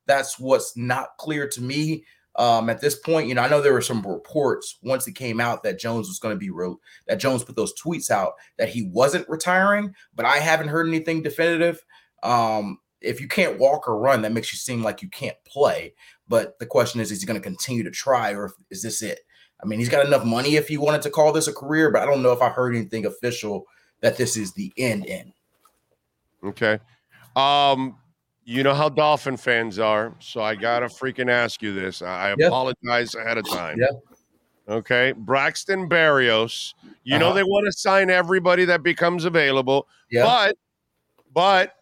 That's 0.07 0.39
what's 0.39 0.77
not 0.77 1.17
clear 1.19 1.49
to 1.49 1.63
me. 1.63 2.05
Um, 2.37 2.71
at 2.71 2.81
this 2.81 2.99
point, 2.99 3.29
you 3.29 3.35
know, 3.35 3.43
I 3.43 3.49
know 3.49 3.61
there 3.61 3.75
were 3.75 3.83
some 3.83 4.03
reports 4.03 4.79
once 4.83 5.07
it 5.07 5.13
came 5.13 5.39
out 5.39 5.63
that 5.63 5.79
Jones 5.79 6.09
was 6.09 6.19
going 6.19 6.35
to 6.35 6.39
be 6.39 6.51
real, 6.51 6.81
that 7.07 7.21
Jones 7.21 7.45
put 7.45 7.57
those 7.57 7.75
tweets 7.81 8.11
out 8.11 8.33
that 8.57 8.71
he 8.71 8.89
wasn't 8.91 9.29
retiring, 9.29 9.95
but 10.15 10.25
I 10.25 10.39
haven't 10.39 10.69
heard 10.69 10.89
anything 10.89 11.23
definitive. 11.23 11.85
Um, 12.23 12.79
if 13.01 13.21
you 13.21 13.27
can't 13.29 13.59
walk 13.59 13.89
or 13.89 13.99
run, 13.99 14.23
that 14.23 14.33
makes 14.33 14.53
you 14.53 14.59
seem 14.59 14.83
like 14.83 15.03
you 15.03 15.09
can't 15.09 15.37
play. 15.45 15.95
But 16.29 16.59
the 16.59 16.67
question 16.67 17.01
is, 17.01 17.11
is 17.11 17.21
he 17.21 17.27
going 17.27 17.41
to 17.41 17.45
continue 17.45 17.83
to 17.83 17.91
try, 17.91 18.33
or 18.33 18.53
is 18.71 18.83
this 18.83 19.03
it? 19.03 19.21
I 19.63 19.67
mean, 19.67 19.79
he's 19.79 19.89
got 19.89 20.07
enough 20.07 20.25
money 20.25 20.57
if 20.57 20.69
he 20.69 20.77
wanted 20.79 21.03
to 21.03 21.11
call 21.11 21.33
this 21.33 21.47
a 21.49 21.53
career, 21.53 21.91
but 21.91 22.03
I 22.03 22.07
don't 22.07 22.23
know 22.23 22.33
if 22.33 22.43
I 22.43 22.49
heard 22.49 22.75
anything 22.75 23.07
official 23.07 23.67
that 24.01 24.17
this 24.17 24.37
is 24.37 24.53
the 24.53 24.73
end. 24.77 25.07
End. 25.07 25.33
Okay. 26.45 26.79
Um, 27.37 27.97
you 28.45 28.63
know 28.65 28.75
how 28.75 28.89
Dolphin 28.89 29.37
fans 29.37 29.79
are, 29.79 30.15
so 30.19 30.43
I 30.43 30.57
gotta 30.57 30.87
freaking 30.87 31.31
ask 31.31 31.63
you 31.63 31.73
this. 31.73 32.03
I 32.03 32.35
Yeah. 32.39 32.47
apologize 32.49 33.15
ahead 33.15 33.39
of 33.39 33.49
time. 33.49 33.79
Yeah. 33.79 33.87
Okay. 34.75 35.13
Braxton 35.13 35.89
Berrios. 35.89 36.75
You 37.05 37.19
know 37.19 37.27
Uh-huh. 37.27 37.35
they 37.35 37.43
want 37.45 37.67
to 37.67 37.73
sign 37.73 38.11
everybody 38.11 38.65
that 38.65 38.83
becomes 38.83 39.25
available. 39.25 39.87
Yeah. 40.11 40.25
But 40.25 40.57
but 41.33 41.77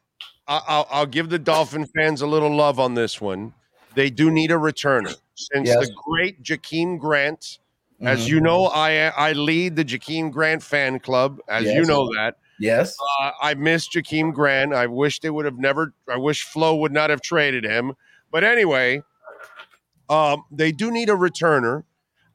I'll, 0.51 0.87
I'll 0.91 1.07
give 1.07 1.31
the 1.31 1.39
Dolphin 1.39 1.87
fans 1.87 2.23
a 2.23 2.27
little 2.27 2.55
love 2.55 2.81
on 2.81 2.95
this 2.95 3.21
one. 3.21 3.55
They 3.95 4.11
do 4.11 4.31
need 4.31 4.51
a 4.51 4.55
returner. 4.55 5.15
Since 5.35 5.69
Yes. 5.69 5.87
the 5.89 5.95
great 6.07 6.43
Jakeem 6.43 6.99
Grant, 6.99 7.59
as 8.03 8.27
Mhm. 8.27 8.29
you 8.29 8.41
know, 8.41 8.67
I 8.67 9.09
I 9.17 9.33
lead 9.33 9.77
the 9.77 9.85
Jakeem 9.85 10.31
Grant 10.33 10.63
fan 10.63 10.99
club, 11.01 11.39
as 11.49 11.65
you 11.65 11.85
know 11.85 12.07
that. 12.17 12.37
Yes. 12.59 12.95
Uh, 13.23 13.31
I 13.41 13.55
miss 13.55 13.89
Jakeem 13.89 14.35
Grant. 14.35 14.75
I 14.75 14.87
wish 14.87 15.21
they 15.21 15.31
would 15.31 15.45
have 15.47 15.57
never. 15.59 15.95
I 16.13 16.17
wish 16.19 16.43
Flo 16.43 16.77
would 16.77 16.93
not 16.93 17.09
have 17.11 17.23
traded 17.23 17.65
him. 17.65 17.95
But 18.31 18.45
anyway, 18.45 19.03
um, 20.09 20.45
they 20.51 20.73
do 20.73 20.91
need 20.91 21.09
a 21.09 21.15
returner. 21.15 21.85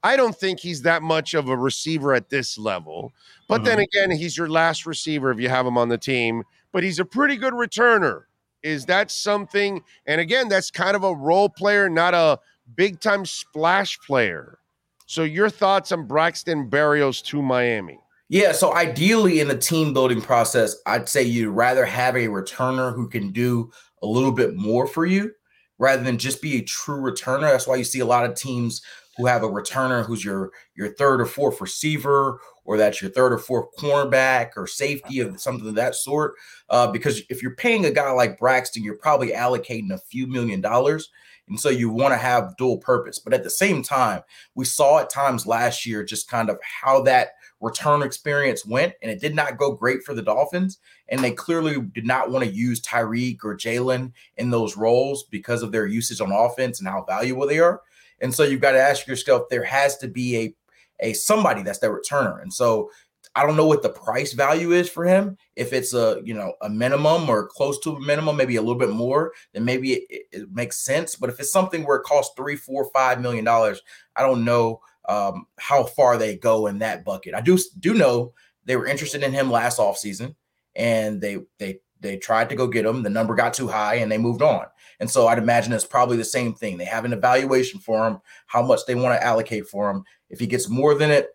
I 0.03 0.15
don't 0.17 0.35
think 0.35 0.59
he's 0.59 0.83
that 0.83 1.01
much 1.01 1.33
of 1.33 1.49
a 1.49 1.57
receiver 1.57 2.13
at 2.13 2.29
this 2.29 2.57
level. 2.57 3.11
But 3.47 3.63
then 3.63 3.79
again, 3.79 4.11
he's 4.11 4.37
your 4.37 4.47
last 4.49 4.85
receiver 4.85 5.31
if 5.31 5.39
you 5.39 5.49
have 5.49 5.65
him 5.65 5.77
on 5.77 5.89
the 5.89 5.97
team. 5.97 6.43
But 6.75 6.83
he's 6.83 6.99
a 6.99 7.05
pretty 7.05 7.37
good 7.37 7.53
returner. 7.53 8.23
Is 8.61 8.85
that 8.87 9.09
something? 9.09 9.81
And 10.07 10.19
again, 10.19 10.49
that's 10.49 10.69
kind 10.69 10.97
of 10.97 11.05
a 11.05 11.15
role 11.15 11.47
player, 11.47 11.87
not 11.87 12.13
a 12.13 12.37
big 12.75 12.99
time 12.99 13.25
splash 13.25 13.97
player. 13.99 14.59
So 15.05 15.23
your 15.23 15.49
thoughts 15.49 15.93
on 15.93 16.05
Braxton 16.05 16.69
Berrios 16.69 17.23
to 17.27 17.41
Miami? 17.41 17.97
Yeah, 18.27 18.51
so 18.51 18.75
ideally 18.75 19.39
in 19.39 19.47
the 19.47 19.57
team 19.57 19.93
building 19.93 20.19
process, 20.19 20.75
I'd 20.85 21.07
say 21.07 21.23
you'd 21.23 21.51
rather 21.51 21.85
have 21.85 22.17
a 22.17 22.27
returner 22.27 22.93
who 22.93 23.07
can 23.07 23.31
do 23.31 23.71
a 24.01 24.05
little 24.05 24.33
bit 24.33 24.57
more 24.57 24.85
for 24.85 25.05
you 25.05 25.31
rather 25.77 26.03
than 26.03 26.17
just 26.17 26.41
be 26.41 26.57
a 26.57 26.61
true 26.63 26.99
returner. 26.99 27.51
That's 27.51 27.67
why 27.67 27.77
you 27.77 27.85
see 27.85 28.01
a 28.01 28.05
lot 28.05 28.29
of 28.29 28.35
teams 28.35 28.81
who 29.17 29.25
have 29.25 29.43
a 29.43 29.47
returner 29.47 30.05
who's 30.05 30.23
your 30.23 30.51
your 30.75 30.89
third 30.89 31.21
or 31.21 31.25
fourth 31.25 31.61
receiver 31.61 32.39
or 32.65 32.77
that's 32.77 33.01
your 33.01 33.11
third 33.11 33.31
or 33.31 33.37
fourth 33.37 33.67
cornerback 33.77 34.51
or 34.57 34.67
safety 34.67 35.19
of 35.19 35.39
something 35.39 35.67
of 35.67 35.75
that 35.75 35.95
sort. 35.95 36.33
Uh, 36.69 36.87
because 36.87 37.21
if 37.29 37.41
you're 37.41 37.55
paying 37.55 37.85
a 37.85 37.91
guy 37.91 38.11
like 38.11 38.39
Braxton, 38.39 38.83
you're 38.83 38.97
probably 38.97 39.29
allocating 39.29 39.91
a 39.91 39.99
few 39.99 40.27
million 40.27 40.61
dollars. 40.61 41.09
And 41.47 41.59
so 41.59 41.69
you 41.69 41.91
want 41.91 42.11
to 42.11 42.17
have 42.17 42.57
dual 42.57 42.79
purpose. 42.79 43.19
But 43.19 43.33
at 43.33 43.43
the 43.43 43.51
same 43.51 43.83
time, 43.83 44.21
we 44.55 44.65
saw 44.65 44.99
at 44.99 45.11
times 45.11 45.45
last 45.45 45.85
year 45.85 46.03
just 46.03 46.27
kind 46.27 46.49
of 46.49 46.59
how 46.63 47.03
that 47.03 47.33
return 47.61 48.01
experience 48.01 48.65
went, 48.65 48.93
and 49.01 49.11
it 49.11 49.21
did 49.21 49.35
not 49.35 49.57
go 49.57 49.71
great 49.71 50.03
for 50.03 50.15
the 50.15 50.23
Dolphins. 50.23 50.79
And 51.07 51.23
they 51.23 51.31
clearly 51.31 51.79
did 51.79 52.05
not 52.05 52.31
want 52.31 52.45
to 52.45 52.51
use 52.51 52.81
Tyreek 52.81 53.43
or 53.43 53.55
Jalen 53.55 54.11
in 54.37 54.49
those 54.49 54.75
roles 54.75 55.23
because 55.25 55.61
of 55.61 55.71
their 55.71 55.85
usage 55.85 56.19
on 56.19 56.31
offense 56.31 56.79
and 56.79 56.89
how 56.89 57.03
valuable 57.03 57.45
they 57.47 57.59
are. 57.59 57.81
And 58.21 58.33
so 58.33 58.43
you've 58.43 58.61
got 58.61 58.71
to 58.71 58.81
ask 58.81 59.07
yourself, 59.07 59.43
there 59.49 59.63
has 59.63 59.97
to 59.97 60.07
be 60.07 60.37
a 60.37 60.55
a 61.01 61.13
somebody 61.13 61.61
that's 61.61 61.79
their 61.79 61.97
returner. 61.97 62.41
And 62.41 62.53
so 62.53 62.89
I 63.35 63.45
don't 63.45 63.57
know 63.57 63.65
what 63.67 63.81
the 63.83 63.89
price 63.89 64.31
value 64.31 64.71
is 64.71 64.89
for 64.89 65.03
him. 65.03 65.37
If 65.57 65.73
it's 65.73 65.93
a 65.93 66.21
you 66.23 66.33
know 66.33 66.53
a 66.61 66.69
minimum 66.69 67.29
or 67.29 67.47
close 67.47 67.79
to 67.81 67.95
a 67.95 67.99
minimum, 67.99 68.37
maybe 68.37 68.55
a 68.55 68.61
little 68.61 68.79
bit 68.79 68.91
more, 68.91 69.33
then 69.53 69.65
maybe 69.65 69.93
it, 69.93 70.25
it- 70.31 70.51
makes 70.53 70.77
sense. 70.77 71.15
But 71.15 71.29
if 71.29 71.39
it's 71.39 71.51
something 71.51 71.83
where 71.85 71.97
it 71.97 72.03
costs 72.03 72.33
three, 72.37 72.55
four, 72.55 72.89
five 72.93 73.19
million 73.21 73.43
dollars, 73.43 73.81
I 74.15 74.21
don't 74.21 74.45
know 74.45 74.79
um, 75.09 75.47
how 75.59 75.83
far 75.83 76.17
they 76.17 76.37
go 76.37 76.67
in 76.67 76.79
that 76.79 77.03
bucket. 77.03 77.33
I 77.35 77.41
do 77.41 77.57
do 77.79 77.93
know 77.93 78.33
they 78.65 78.75
were 78.77 78.87
interested 78.87 79.21
in 79.23 79.33
him 79.33 79.51
last 79.51 79.79
offseason 79.79 80.35
and 80.75 81.19
they 81.21 81.39
they 81.59 81.79
they 81.99 82.17
tried 82.17 82.49
to 82.49 82.55
go 82.55 82.67
get 82.67 82.85
him. 82.85 83.03
The 83.03 83.09
number 83.09 83.35
got 83.35 83.53
too 83.53 83.67
high 83.67 83.95
and 83.95 84.11
they 84.11 84.17
moved 84.17 84.41
on. 84.41 84.65
And 84.99 85.09
so 85.09 85.27
I'd 85.27 85.37
imagine 85.37 85.73
it's 85.73 85.85
probably 85.85 86.17
the 86.17 86.25
same 86.25 86.53
thing. 86.53 86.77
They 86.77 86.85
have 86.85 87.05
an 87.05 87.13
evaluation 87.13 87.79
for 87.79 88.07
him, 88.07 88.19
how 88.47 88.61
much 88.61 88.81
they 88.87 88.95
want 88.95 89.19
to 89.19 89.23
allocate 89.23 89.67
for 89.67 89.89
him. 89.89 90.03
If 90.29 90.39
he 90.39 90.47
gets 90.47 90.69
more 90.69 90.95
than 90.95 91.11
it, 91.11 91.29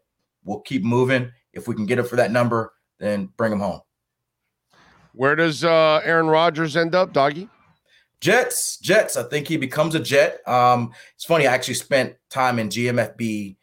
we'll 0.44 0.60
keep 0.60 0.82
moving. 0.82 1.30
If 1.52 1.68
we 1.68 1.74
can 1.74 1.86
get 1.86 1.98
him 1.98 2.04
for 2.04 2.16
that 2.16 2.30
number, 2.30 2.72
then 2.98 3.30
bring 3.36 3.52
him 3.52 3.60
home. 3.60 3.80
Where 5.12 5.34
does 5.34 5.64
uh, 5.64 6.00
Aaron 6.04 6.28
Rodgers 6.28 6.76
end 6.76 6.94
up, 6.94 7.12
doggy? 7.12 7.48
Jets, 8.20 8.78
Jets. 8.78 9.16
I 9.16 9.22
think 9.24 9.48
he 9.48 9.56
becomes 9.56 9.94
a 9.94 10.00
Jet. 10.00 10.46
Um, 10.46 10.92
it's 11.14 11.24
funny. 11.24 11.46
I 11.46 11.54
actually 11.54 11.74
spent 11.74 12.16
time 12.28 12.58
in 12.58 12.68
GMFB 12.68 13.56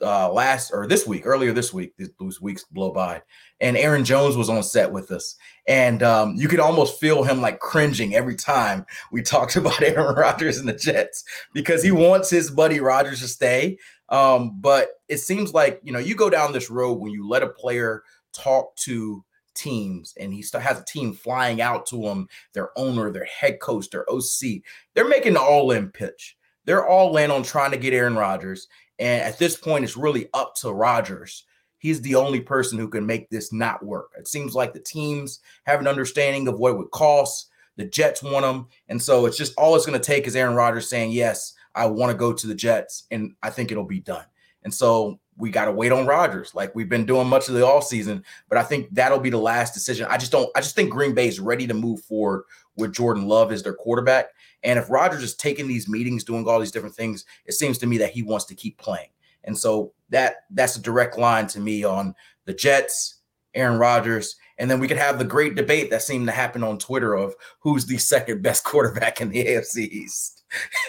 uh, 0.00 0.32
last 0.32 0.70
or 0.70 0.86
this 0.86 1.06
week, 1.06 1.22
earlier 1.24 1.52
this 1.52 1.72
week. 1.72 1.94
These, 1.98 2.10
these 2.18 2.40
weeks 2.40 2.64
blow 2.64 2.92
by, 2.92 3.22
and 3.64 3.78
Aaron 3.78 4.04
Jones 4.04 4.36
was 4.36 4.50
on 4.50 4.62
set 4.62 4.92
with 4.92 5.10
us, 5.10 5.36
and 5.66 6.02
um, 6.02 6.34
you 6.36 6.48
could 6.48 6.60
almost 6.60 7.00
feel 7.00 7.24
him 7.24 7.40
like 7.40 7.60
cringing 7.60 8.14
every 8.14 8.36
time 8.36 8.84
we 9.10 9.22
talked 9.22 9.56
about 9.56 9.82
Aaron 9.82 10.14
Rodgers 10.14 10.58
and 10.58 10.68
the 10.68 10.74
Jets 10.74 11.24
because 11.54 11.82
he 11.82 11.90
wants 11.90 12.28
his 12.28 12.50
buddy 12.50 12.80
Rodgers 12.80 13.20
to 13.20 13.28
stay. 13.28 13.78
Um, 14.10 14.60
but 14.60 14.90
it 15.08 15.18
seems 15.18 15.54
like 15.54 15.80
you 15.82 15.92
know 15.92 15.98
you 15.98 16.14
go 16.14 16.28
down 16.28 16.52
this 16.52 16.70
road 16.70 17.00
when 17.00 17.10
you 17.10 17.26
let 17.26 17.42
a 17.42 17.48
player 17.48 18.02
talk 18.34 18.76
to 18.76 19.24
teams 19.54 20.12
and 20.18 20.34
he 20.34 20.42
still 20.42 20.60
has 20.60 20.78
a 20.78 20.84
team 20.84 21.14
flying 21.14 21.62
out 21.62 21.86
to 21.86 22.02
him, 22.02 22.28
their 22.52 22.76
owner, 22.78 23.10
their 23.10 23.24
head 23.24 23.60
coach, 23.60 23.88
their 23.88 24.04
OC. 24.10 24.60
They're 24.94 25.08
making 25.08 25.32
an 25.32 25.38
all-in 25.38 25.90
pitch. 25.90 26.36
They're 26.64 26.86
all 26.86 27.16
in 27.16 27.30
on 27.30 27.44
trying 27.44 27.70
to 27.70 27.76
get 27.76 27.94
Aaron 27.94 28.16
Rodgers. 28.16 28.68
And 28.98 29.22
at 29.22 29.38
this 29.38 29.56
point, 29.56 29.84
it's 29.84 29.96
really 29.96 30.28
up 30.34 30.54
to 30.56 30.72
Rodgers. 30.72 31.44
He's 31.84 32.00
the 32.00 32.14
only 32.14 32.40
person 32.40 32.78
who 32.78 32.88
can 32.88 33.04
make 33.04 33.28
this 33.28 33.52
not 33.52 33.84
work. 33.84 34.12
It 34.18 34.26
seems 34.26 34.54
like 34.54 34.72
the 34.72 34.80
teams 34.80 35.40
have 35.64 35.80
an 35.80 35.86
understanding 35.86 36.48
of 36.48 36.58
what 36.58 36.70
it 36.70 36.78
would 36.78 36.90
cost. 36.92 37.50
The 37.76 37.84
Jets 37.84 38.22
want 38.22 38.46
him. 38.46 38.68
And 38.88 39.02
so 39.02 39.26
it's 39.26 39.36
just 39.36 39.52
all 39.58 39.76
it's 39.76 39.84
going 39.84 40.00
to 40.00 40.02
take 40.02 40.26
is 40.26 40.34
Aaron 40.34 40.54
Rodgers 40.54 40.88
saying, 40.88 41.12
Yes, 41.12 41.52
I 41.74 41.84
want 41.84 42.10
to 42.10 42.16
go 42.16 42.32
to 42.32 42.46
the 42.46 42.54
Jets. 42.54 43.04
And 43.10 43.34
I 43.42 43.50
think 43.50 43.70
it'll 43.70 43.84
be 43.84 44.00
done. 44.00 44.24
And 44.62 44.72
so 44.72 45.20
we 45.36 45.50
got 45.50 45.66
to 45.66 45.72
wait 45.72 45.92
on 45.92 46.06
Rodgers, 46.06 46.54
like 46.54 46.74
we've 46.74 46.88
been 46.88 47.04
doing 47.04 47.28
much 47.28 47.48
of 47.48 47.54
the 47.54 47.60
offseason. 47.60 48.22
But 48.48 48.56
I 48.56 48.62
think 48.62 48.88
that'll 48.94 49.18
be 49.18 49.28
the 49.28 49.36
last 49.36 49.74
decision. 49.74 50.06
I 50.08 50.16
just 50.16 50.32
don't. 50.32 50.48
I 50.56 50.62
just 50.62 50.74
think 50.74 50.88
Green 50.88 51.14
Bay 51.14 51.28
is 51.28 51.38
ready 51.38 51.66
to 51.66 51.74
move 51.74 52.00
forward 52.00 52.44
with 52.76 52.94
Jordan 52.94 53.28
Love 53.28 53.52
as 53.52 53.62
their 53.62 53.74
quarterback. 53.74 54.28
And 54.62 54.78
if 54.78 54.88
Rodgers 54.88 55.22
is 55.22 55.34
taking 55.34 55.68
these 55.68 55.86
meetings, 55.86 56.24
doing 56.24 56.48
all 56.48 56.60
these 56.60 56.72
different 56.72 56.94
things, 56.94 57.26
it 57.44 57.52
seems 57.52 57.76
to 57.76 57.86
me 57.86 57.98
that 57.98 58.12
he 58.12 58.22
wants 58.22 58.46
to 58.46 58.54
keep 58.54 58.78
playing. 58.78 59.10
And 59.44 59.58
so 59.58 59.92
that 60.10 60.36
that's 60.50 60.76
a 60.76 60.80
direct 60.82 61.18
line 61.18 61.46
to 61.48 61.60
me 61.60 61.84
on 61.84 62.14
the 62.46 62.54
Jets, 62.54 63.20
Aaron 63.54 63.78
Rodgers, 63.78 64.36
and 64.58 64.70
then 64.70 64.80
we 64.80 64.88
could 64.88 64.96
have 64.96 65.18
the 65.18 65.24
great 65.24 65.54
debate 65.54 65.90
that 65.90 66.02
seemed 66.02 66.26
to 66.26 66.32
happen 66.32 66.62
on 66.62 66.78
Twitter 66.78 67.14
of 67.14 67.34
who's 67.60 67.86
the 67.86 67.98
second 67.98 68.42
best 68.42 68.64
quarterback 68.64 69.20
in 69.20 69.30
the 69.30 69.44
AFC 69.44 69.88
East. 69.88 70.44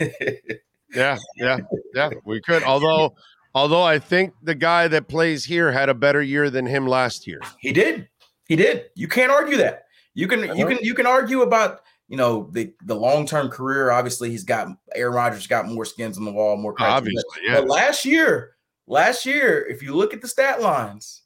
yeah, 0.93 1.17
yeah, 1.35 1.57
yeah. 1.93 2.09
We 2.25 2.41
could. 2.41 2.63
Although, 2.63 3.15
although 3.53 3.83
I 3.83 3.99
think 3.99 4.33
the 4.43 4.55
guy 4.55 4.87
that 4.87 5.07
plays 5.07 5.45
here 5.45 5.71
had 5.71 5.89
a 5.89 5.93
better 5.93 6.21
year 6.21 6.49
than 6.49 6.65
him 6.65 6.87
last 6.87 7.25
year. 7.25 7.39
He 7.59 7.73
did. 7.73 8.07
He 8.47 8.55
did. 8.55 8.85
You 8.95 9.07
can't 9.07 9.31
argue 9.31 9.57
that. 9.57 9.85
You 10.13 10.27
can. 10.27 10.55
You 10.55 10.67
can. 10.67 10.77
You 10.81 10.93
can 10.93 11.07
argue 11.07 11.41
about 11.41 11.81
you 12.07 12.17
know 12.17 12.49
the 12.51 12.73
the 12.83 12.95
long 12.95 13.25
term 13.25 13.49
career. 13.49 13.91
Obviously, 13.91 14.29
he's 14.29 14.43
got 14.43 14.67
Aaron 14.93 15.13
Rodgers 15.13 15.47
got 15.47 15.67
more 15.67 15.85
skins 15.85 16.17
on 16.17 16.25
the 16.25 16.31
wall, 16.31 16.57
more. 16.57 16.73
cracks. 16.73 16.91
Obviously, 16.91 17.41
yeah. 17.43 17.55
But 17.55 17.67
last 17.67 18.05
year, 18.05 18.55
last 18.87 19.25
year, 19.25 19.65
if 19.67 19.81
you 19.81 19.95
look 19.95 20.13
at 20.13 20.21
the 20.21 20.27
stat 20.27 20.61
lines, 20.61 21.23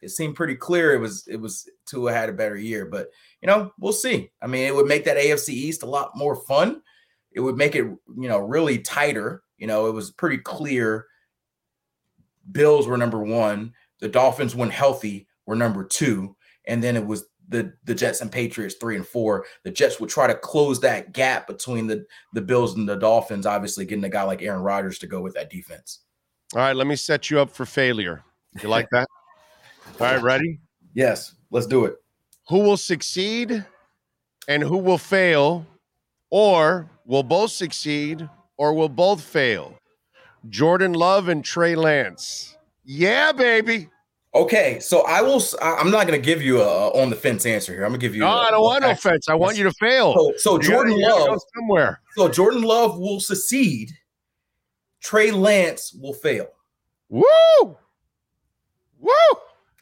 it 0.00 0.10
seemed 0.10 0.36
pretty 0.36 0.54
clear 0.54 0.94
it 0.94 1.00
was 1.00 1.26
it 1.26 1.40
was 1.40 1.68
Tua 1.86 2.12
had 2.12 2.28
a 2.28 2.34
better 2.34 2.56
year. 2.56 2.86
But 2.86 3.08
you 3.42 3.46
know, 3.46 3.72
we'll 3.78 3.92
see. 3.92 4.30
I 4.40 4.46
mean, 4.46 4.66
it 4.66 4.74
would 4.74 4.86
make 4.86 5.04
that 5.04 5.16
AFC 5.16 5.50
East 5.50 5.82
a 5.82 5.86
lot 5.86 6.16
more 6.16 6.36
fun. 6.36 6.82
It 7.32 7.40
would 7.40 7.56
make 7.56 7.74
it 7.74 7.84
you 7.84 8.28
know 8.28 8.38
really 8.38 8.78
tighter. 8.78 9.42
You 9.58 9.66
know, 9.66 9.86
it 9.86 9.92
was 9.92 10.10
pretty 10.10 10.38
clear. 10.38 11.06
Bills 12.50 12.86
were 12.86 12.96
number 12.96 13.22
one. 13.22 13.74
The 14.00 14.08
Dolphins, 14.08 14.54
when 14.54 14.70
healthy, 14.70 15.28
were 15.44 15.56
number 15.56 15.84
two, 15.84 16.36
and 16.66 16.82
then 16.82 16.96
it 16.96 17.04
was 17.04 17.24
the 17.50 17.72
the 17.84 17.94
Jets 17.94 18.20
and 18.20 18.32
Patriots 18.32 18.76
three 18.80 18.96
and 18.96 19.06
four. 19.06 19.44
The 19.64 19.70
Jets 19.70 20.00
would 20.00 20.08
try 20.08 20.26
to 20.26 20.34
close 20.34 20.80
that 20.80 21.12
gap 21.12 21.46
between 21.46 21.86
the 21.86 22.06
the 22.32 22.40
Bills 22.40 22.76
and 22.76 22.88
the 22.88 22.96
Dolphins. 22.96 23.44
Obviously, 23.44 23.84
getting 23.84 24.04
a 24.04 24.08
guy 24.08 24.22
like 24.22 24.40
Aaron 24.40 24.62
Rodgers 24.62 24.98
to 25.00 25.06
go 25.06 25.20
with 25.20 25.34
that 25.34 25.50
defense. 25.50 26.00
All 26.54 26.60
right, 26.60 26.74
let 26.74 26.86
me 26.86 26.96
set 26.96 27.30
you 27.30 27.38
up 27.40 27.50
for 27.50 27.66
failure. 27.66 28.24
You 28.62 28.68
like 28.68 28.88
that? 28.90 29.08
All 30.00 30.06
right, 30.06 30.22
ready? 30.22 30.60
Yes, 30.94 31.34
let's 31.50 31.66
do 31.66 31.84
it. 31.84 31.96
Who 32.48 32.60
will 32.60 32.76
succeed 32.76 33.64
and 34.48 34.62
who 34.62 34.78
will 34.78 34.98
fail, 34.98 35.66
or 36.30 36.88
will 37.04 37.22
both 37.22 37.50
succeed 37.50 38.28
or 38.56 38.74
will 38.74 38.88
both 38.88 39.20
fail? 39.20 39.76
Jordan 40.48 40.94
Love 40.94 41.28
and 41.28 41.44
Trey 41.44 41.74
Lance. 41.74 42.56
Yeah, 42.84 43.32
baby. 43.32 43.88
Okay, 44.32 44.78
so 44.78 45.02
I 45.02 45.22
will. 45.22 45.42
I'm 45.60 45.90
not 45.90 46.06
going 46.06 46.20
to 46.20 46.24
give 46.24 46.40
you 46.40 46.60
a 46.60 46.88
on 46.90 47.10
the 47.10 47.16
fence 47.16 47.44
answer 47.44 47.72
here. 47.72 47.82
I'm 47.82 47.90
going 47.90 48.00
to 48.00 48.06
give 48.06 48.14
you. 48.14 48.20
No, 48.20 48.28
I 48.28 48.46
I 48.46 48.50
don't 48.52 48.62
want 48.62 48.82
no 48.82 48.94
fence. 48.94 49.28
I 49.28 49.34
want 49.34 49.56
you 49.56 49.64
to 49.64 49.72
fail. 49.72 50.14
So, 50.14 50.32
so 50.36 50.58
Jordan 50.58 51.00
gotta 51.00 51.32
Love 51.32 51.40
somewhere. 51.56 52.00
So 52.16 52.28
Jordan 52.28 52.62
Love 52.62 52.98
will 52.98 53.18
succeed. 53.18 53.90
Trey 55.00 55.32
Lance 55.32 55.92
will 55.92 56.12
fail. 56.12 56.46
Woo! 57.08 57.24
Woo! 59.00 59.12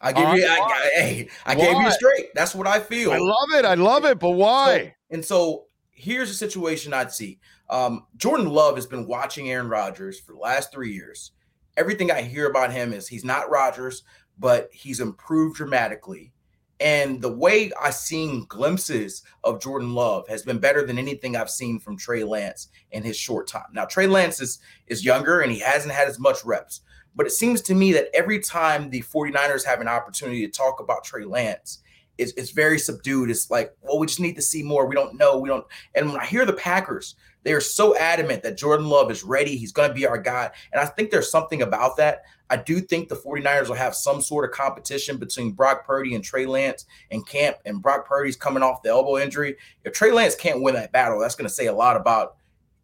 I 0.00 0.12
give 0.12 0.34
you. 0.34 0.46
I, 0.46 0.58
I- 0.60 0.90
hey, 1.00 1.28
I 1.44 1.54
gave 1.54 1.70
you 1.72 1.76
Why? 1.76 1.90
straight. 1.90 2.26
That's 2.34 2.54
what 2.54 2.66
I 2.66 2.80
feel. 2.80 3.12
I 3.12 3.18
love 3.18 3.48
it. 3.54 3.64
I 3.66 3.74
love 3.74 4.06
it. 4.06 4.18
But 4.18 4.30
why? 4.30 4.78
So- 4.78 4.90
and 5.10 5.24
so 5.24 5.64
here's 5.90 6.30
a 6.30 6.34
situation 6.34 6.94
I'd 6.94 7.12
see. 7.12 7.38
Um, 7.68 8.06
Jordan 8.16 8.48
Love 8.48 8.76
has 8.76 8.86
been 8.86 9.06
watching 9.06 9.50
Aaron 9.50 9.68
Rodgers 9.68 10.18
for 10.20 10.32
the 10.32 10.38
last 10.38 10.72
three 10.72 10.92
years. 10.92 11.32
Everything 11.76 12.10
I 12.10 12.22
hear 12.22 12.48
about 12.48 12.72
him 12.72 12.92
is 12.92 13.08
he's 13.08 13.24
not 13.24 13.50
Rodgers, 13.50 14.02
but 14.38 14.68
he's 14.72 15.00
improved 15.00 15.56
dramatically. 15.56 16.32
And 16.80 17.20
the 17.20 17.32
way 17.32 17.72
I've 17.80 17.94
seen 17.94 18.44
glimpses 18.44 19.22
of 19.42 19.60
Jordan 19.60 19.94
Love 19.94 20.28
has 20.28 20.42
been 20.42 20.58
better 20.58 20.86
than 20.86 20.98
anything 20.98 21.34
I've 21.34 21.50
seen 21.50 21.80
from 21.80 21.96
Trey 21.96 22.22
Lance 22.22 22.68
in 22.92 23.02
his 23.02 23.16
short 23.16 23.48
time. 23.48 23.66
Now, 23.72 23.84
Trey 23.84 24.06
Lance 24.06 24.40
is, 24.40 24.60
is 24.86 25.04
younger 25.04 25.40
and 25.40 25.50
he 25.50 25.58
hasn't 25.58 25.92
had 25.92 26.06
as 26.06 26.20
much 26.20 26.44
reps. 26.44 26.82
But 27.16 27.26
it 27.26 27.32
seems 27.32 27.62
to 27.62 27.74
me 27.74 27.92
that 27.94 28.14
every 28.14 28.38
time 28.38 28.90
the 28.90 29.02
49ers 29.02 29.64
have 29.64 29.80
an 29.80 29.88
opportunity 29.88 30.46
to 30.46 30.52
talk 30.52 30.78
about 30.78 31.02
Trey 31.02 31.24
Lance, 31.24 31.82
it's, 32.16 32.32
it's 32.32 32.50
very 32.50 32.78
subdued. 32.78 33.30
It's 33.30 33.50
like, 33.50 33.74
well, 33.80 33.98
we 33.98 34.06
just 34.06 34.20
need 34.20 34.36
to 34.36 34.42
see 34.42 34.62
more. 34.62 34.86
We 34.86 34.94
don't 34.94 35.16
know. 35.16 35.38
We 35.38 35.48
don't. 35.48 35.66
And 35.96 36.12
when 36.12 36.20
I 36.20 36.26
hear 36.26 36.44
the 36.44 36.52
Packers, 36.52 37.16
they 37.42 37.52
are 37.52 37.60
so 37.60 37.96
adamant 37.96 38.42
that 38.44 38.56
Jordan 38.56 38.88
Love 38.88 39.10
is 39.10 39.24
ready. 39.24 39.56
He's 39.56 39.72
going 39.72 39.88
to 39.88 39.94
be 39.94 40.06
our 40.06 40.18
guy. 40.18 40.50
And 40.72 40.80
I 40.80 40.86
think 40.86 41.10
there's 41.10 41.30
something 41.30 41.62
about 41.62 41.96
that. 41.96 42.22
I 42.50 42.56
do 42.56 42.80
think 42.80 43.08
the 43.08 43.16
49ers 43.16 43.68
will 43.68 43.74
have 43.74 43.94
some 43.94 44.22
sort 44.22 44.44
of 44.44 44.56
competition 44.56 45.18
between 45.18 45.52
Brock 45.52 45.86
Purdy 45.86 46.14
and 46.14 46.24
Trey 46.24 46.46
Lance 46.46 46.86
and 47.10 47.26
Camp. 47.26 47.56
And 47.64 47.82
Brock 47.82 48.06
Purdy's 48.06 48.36
coming 48.36 48.62
off 48.62 48.82
the 48.82 48.88
elbow 48.88 49.18
injury. 49.18 49.56
If 49.84 49.92
Trey 49.92 50.12
Lance 50.12 50.34
can't 50.34 50.62
win 50.62 50.74
that 50.74 50.92
battle, 50.92 51.20
that's 51.20 51.34
going 51.34 51.48
to 51.48 51.54
say 51.54 51.66
a 51.66 51.72
lot 51.72 51.96
about 51.96 52.36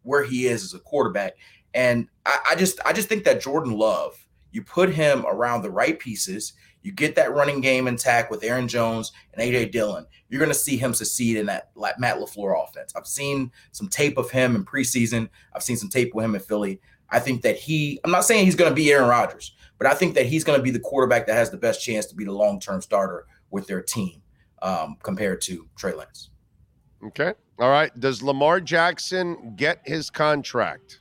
where 0.03 0.23
he 0.23 0.47
is 0.47 0.63
as 0.63 0.73
a 0.73 0.79
quarterback. 0.79 1.33
And 1.73 2.07
I, 2.25 2.39
I 2.51 2.55
just 2.55 2.79
I 2.85 2.93
just 2.93 3.09
think 3.09 3.23
that 3.25 3.41
Jordan 3.41 3.73
Love, 3.73 4.15
you 4.51 4.61
put 4.61 4.89
him 4.89 5.25
around 5.27 5.61
the 5.61 5.71
right 5.71 5.99
pieces, 5.99 6.53
you 6.83 6.91
get 6.91 7.15
that 7.15 7.33
running 7.33 7.61
game 7.61 7.87
intact 7.87 8.29
with 8.29 8.43
Aaron 8.43 8.67
Jones 8.67 9.11
and 9.33 9.41
AJ 9.41 9.71
Dillon, 9.71 10.05
you're 10.29 10.39
going 10.39 10.51
to 10.51 10.57
see 10.57 10.77
him 10.77 10.93
succeed 10.93 11.37
in 11.37 11.47
that 11.47 11.71
Matt 11.75 12.17
LaFleur 12.17 12.63
offense. 12.63 12.93
I've 12.95 13.07
seen 13.07 13.51
some 13.71 13.87
tape 13.89 14.19
of 14.19 14.29
him 14.29 14.55
in 14.55 14.63
preseason. 14.63 15.27
I've 15.53 15.63
seen 15.63 15.77
some 15.77 15.89
tape 15.89 16.13
with 16.13 16.23
him 16.23 16.35
in 16.35 16.41
Philly. 16.41 16.79
I 17.09 17.19
think 17.19 17.41
that 17.43 17.57
he, 17.57 17.99
I'm 18.03 18.11
not 18.11 18.25
saying 18.25 18.45
he's 18.45 18.55
going 18.55 18.71
to 18.71 18.75
be 18.75 18.91
Aaron 18.91 19.07
Rodgers, 19.09 19.55
but 19.77 19.87
I 19.87 19.93
think 19.93 20.15
that 20.15 20.25
he's 20.25 20.43
going 20.43 20.57
to 20.57 20.63
be 20.63 20.71
the 20.71 20.79
quarterback 20.79 21.27
that 21.27 21.33
has 21.35 21.51
the 21.51 21.57
best 21.57 21.83
chance 21.83 22.05
to 22.07 22.15
be 22.15 22.25
the 22.25 22.31
long 22.31 22.59
term 22.59 22.81
starter 22.81 23.25
with 23.51 23.67
their 23.67 23.81
team 23.81 24.21
um, 24.61 24.97
compared 25.03 25.41
to 25.41 25.67
Trey 25.77 25.93
Lance. 25.93 26.29
Okay. 27.07 27.33
All 27.59 27.69
right. 27.69 27.97
Does 27.99 28.21
Lamar 28.23 28.59
Jackson 28.59 29.53
get 29.55 29.81
his 29.85 30.09
contract? 30.09 30.99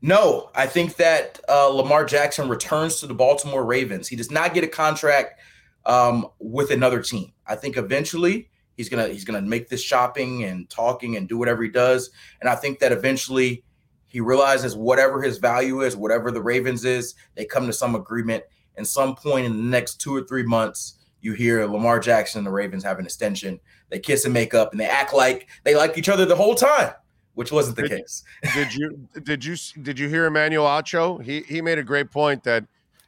No, 0.00 0.50
I 0.54 0.66
think 0.66 0.96
that 0.96 1.40
uh, 1.48 1.68
Lamar 1.68 2.04
Jackson 2.04 2.48
returns 2.48 3.00
to 3.00 3.06
the 3.06 3.14
Baltimore 3.14 3.64
Ravens. 3.64 4.06
He 4.06 4.16
does 4.16 4.30
not 4.30 4.54
get 4.54 4.62
a 4.62 4.68
contract 4.68 5.40
um, 5.86 6.28
with 6.38 6.70
another 6.70 7.02
team. 7.02 7.32
I 7.46 7.56
think 7.56 7.76
eventually 7.76 8.48
he's 8.76 8.88
gonna 8.88 9.08
he's 9.08 9.24
gonna 9.24 9.42
make 9.42 9.68
this 9.68 9.82
shopping 9.82 10.44
and 10.44 10.68
talking 10.70 11.16
and 11.16 11.28
do 11.28 11.36
whatever 11.36 11.62
he 11.62 11.68
does. 11.68 12.10
And 12.40 12.48
I 12.48 12.54
think 12.54 12.78
that 12.78 12.92
eventually 12.92 13.64
he 14.08 14.20
realizes 14.20 14.74
whatever 14.74 15.22
his 15.22 15.38
value 15.38 15.82
is, 15.82 15.96
whatever 15.96 16.30
the 16.30 16.42
Ravens 16.42 16.84
is, 16.84 17.14
they 17.34 17.44
come 17.44 17.66
to 17.66 17.72
some 17.72 17.94
agreement. 17.94 18.42
And 18.76 18.86
some 18.86 19.14
point 19.14 19.46
in 19.46 19.56
the 19.56 19.62
next 19.62 19.96
two 19.96 20.14
or 20.14 20.22
three 20.22 20.44
months, 20.44 20.94
you 21.20 21.32
hear 21.34 21.66
Lamar 21.66 22.00
Jackson 22.00 22.38
and 22.38 22.46
the 22.46 22.50
Ravens 22.50 22.84
have 22.84 22.98
an 22.98 23.04
extension. 23.04 23.60
They 23.90 23.98
kiss 23.98 24.24
and 24.24 24.32
make 24.32 24.54
up, 24.54 24.72
and 24.72 24.80
they 24.80 24.86
act 24.86 25.12
like 25.12 25.48
they 25.64 25.74
like 25.74 25.98
each 25.98 26.08
other 26.08 26.24
the 26.24 26.36
whole 26.36 26.54
time, 26.54 26.92
which 27.34 27.50
wasn't 27.50 27.76
the 27.76 27.88
case. 27.88 28.22
did 28.54 28.72
you 28.74 29.08
did 29.24 29.44
you 29.44 29.56
did 29.82 29.98
you 29.98 30.08
hear 30.08 30.26
Emmanuel 30.26 30.66
Acho? 30.66 31.22
He 31.22 31.40
he 31.42 31.60
made 31.60 31.78
a 31.78 31.82
great 31.82 32.10
point 32.10 32.44
that 32.44 32.64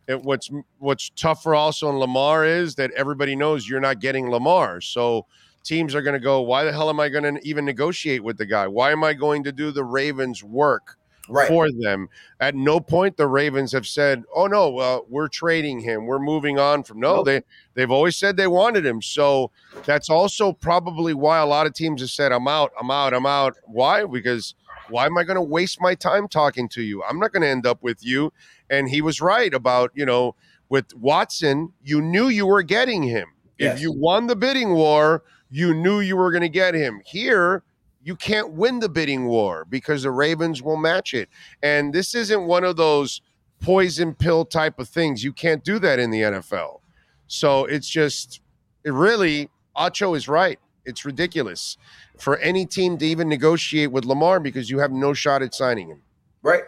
it, 0.08 0.20
what's 0.22 0.50
what's 0.78 1.10
tougher 1.10 1.54
also 1.54 1.88
in 1.88 1.96
Lamar 1.96 2.44
is 2.44 2.74
that 2.74 2.90
everybody 2.96 3.36
knows 3.36 3.68
you're 3.68 3.80
not 3.80 4.00
getting 4.00 4.28
Lamar. 4.28 4.80
So 4.80 5.26
teams 5.64 5.94
are 5.94 6.02
going 6.02 6.14
to 6.14 6.20
go, 6.20 6.40
why 6.40 6.64
the 6.64 6.72
hell 6.72 6.88
am 6.90 7.00
I 7.00 7.08
going 7.08 7.34
to 7.34 7.40
even 7.48 7.64
negotiate 7.64 8.24
with 8.24 8.38
the 8.38 8.46
guy? 8.46 8.66
Why 8.66 8.92
am 8.92 9.04
I 9.04 9.14
going 9.14 9.44
to 9.44 9.52
do 9.52 9.70
the 9.70 9.84
Ravens 9.84 10.42
work 10.42 10.96
Right. 11.28 11.46
for 11.48 11.68
them? 11.70 12.08
At 12.40 12.54
no 12.56 12.80
point 12.80 13.16
the 13.16 13.26
Ravens 13.28 13.70
have 13.72 13.86
said, 13.86 14.24
"Oh 14.34 14.46
no, 14.48 14.78
uh, 14.78 15.00
we're 15.08 15.28
trading 15.28 15.78
him. 15.80 16.06
We're 16.06 16.18
moving 16.18 16.58
on 16.58 16.82
from." 16.82 16.98
No, 16.98 17.16
Nope. 17.16 17.26
they 17.26 17.42
they've 17.74 17.90
always 17.90 18.16
said 18.16 18.36
they 18.36 18.48
wanted 18.48 18.84
him. 18.84 19.00
So 19.00 19.52
that's 19.84 20.10
also 20.10 20.52
probably 20.52 21.14
why 21.14 21.38
a 21.38 21.46
lot 21.46 21.66
of 21.66 21.72
teams 21.74 22.00
have 22.00 22.10
said, 22.10 22.32
"I'm 22.32 22.48
out. 22.48 22.72
I'm 22.80 22.90
out. 22.90 23.14
I'm 23.14 23.26
out." 23.26 23.54
Why? 23.66 24.04
Because 24.06 24.56
why 24.88 25.06
am 25.06 25.16
I 25.18 25.22
going 25.22 25.36
to 25.36 25.40
waste 25.42 25.80
my 25.80 25.94
time 25.94 26.26
talking 26.26 26.68
to 26.70 26.82
you? 26.82 27.04
I'm 27.04 27.20
not 27.20 27.32
going 27.32 27.42
to 27.42 27.48
end 27.48 27.64
up 27.64 27.80
with 27.80 28.04
you. 28.04 28.32
And 28.68 28.88
he 28.88 29.00
was 29.00 29.20
right 29.20 29.54
about, 29.54 29.92
you 29.94 30.04
know, 30.04 30.34
with 30.68 30.92
Watson, 30.96 31.72
you 31.84 32.00
knew 32.02 32.26
you 32.26 32.44
were 32.46 32.62
getting 32.64 33.04
him. 33.04 33.28
Yes. 33.56 33.76
If 33.76 33.82
you 33.82 33.92
won 33.92 34.26
the 34.26 34.34
bidding 34.34 34.74
war, 34.74 35.22
you 35.50 35.74
knew 35.74 36.00
you 36.00 36.16
were 36.16 36.30
going 36.30 36.42
to 36.42 36.48
get 36.48 36.74
him. 36.74 37.00
Here, 37.04 37.62
you 38.02 38.16
can't 38.16 38.52
win 38.52 38.78
the 38.78 38.88
bidding 38.88 39.26
war 39.26 39.66
because 39.68 40.04
the 40.04 40.10
Ravens 40.10 40.62
will 40.62 40.76
match 40.76 41.12
it. 41.12 41.28
And 41.62 41.92
this 41.92 42.14
isn't 42.14 42.42
one 42.46 42.64
of 42.64 42.76
those 42.76 43.20
poison 43.60 44.14
pill 44.14 44.44
type 44.44 44.78
of 44.78 44.88
things. 44.88 45.22
You 45.22 45.32
can't 45.32 45.62
do 45.62 45.78
that 45.80 45.98
in 45.98 46.10
the 46.10 46.20
NFL. 46.20 46.80
So 47.26 47.64
it's 47.66 47.88
just, 47.88 48.40
it 48.84 48.92
really, 48.92 49.50
Acho 49.76 50.16
is 50.16 50.28
right. 50.28 50.58
It's 50.84 51.04
ridiculous 51.04 51.76
for 52.18 52.38
any 52.38 52.64
team 52.64 52.96
to 52.98 53.06
even 53.06 53.28
negotiate 53.28 53.92
with 53.92 54.04
Lamar 54.04 54.40
because 54.40 54.70
you 54.70 54.78
have 54.78 54.92
no 54.92 55.12
shot 55.12 55.42
at 55.42 55.54
signing 55.54 55.88
him. 55.88 56.02
Right. 56.42 56.64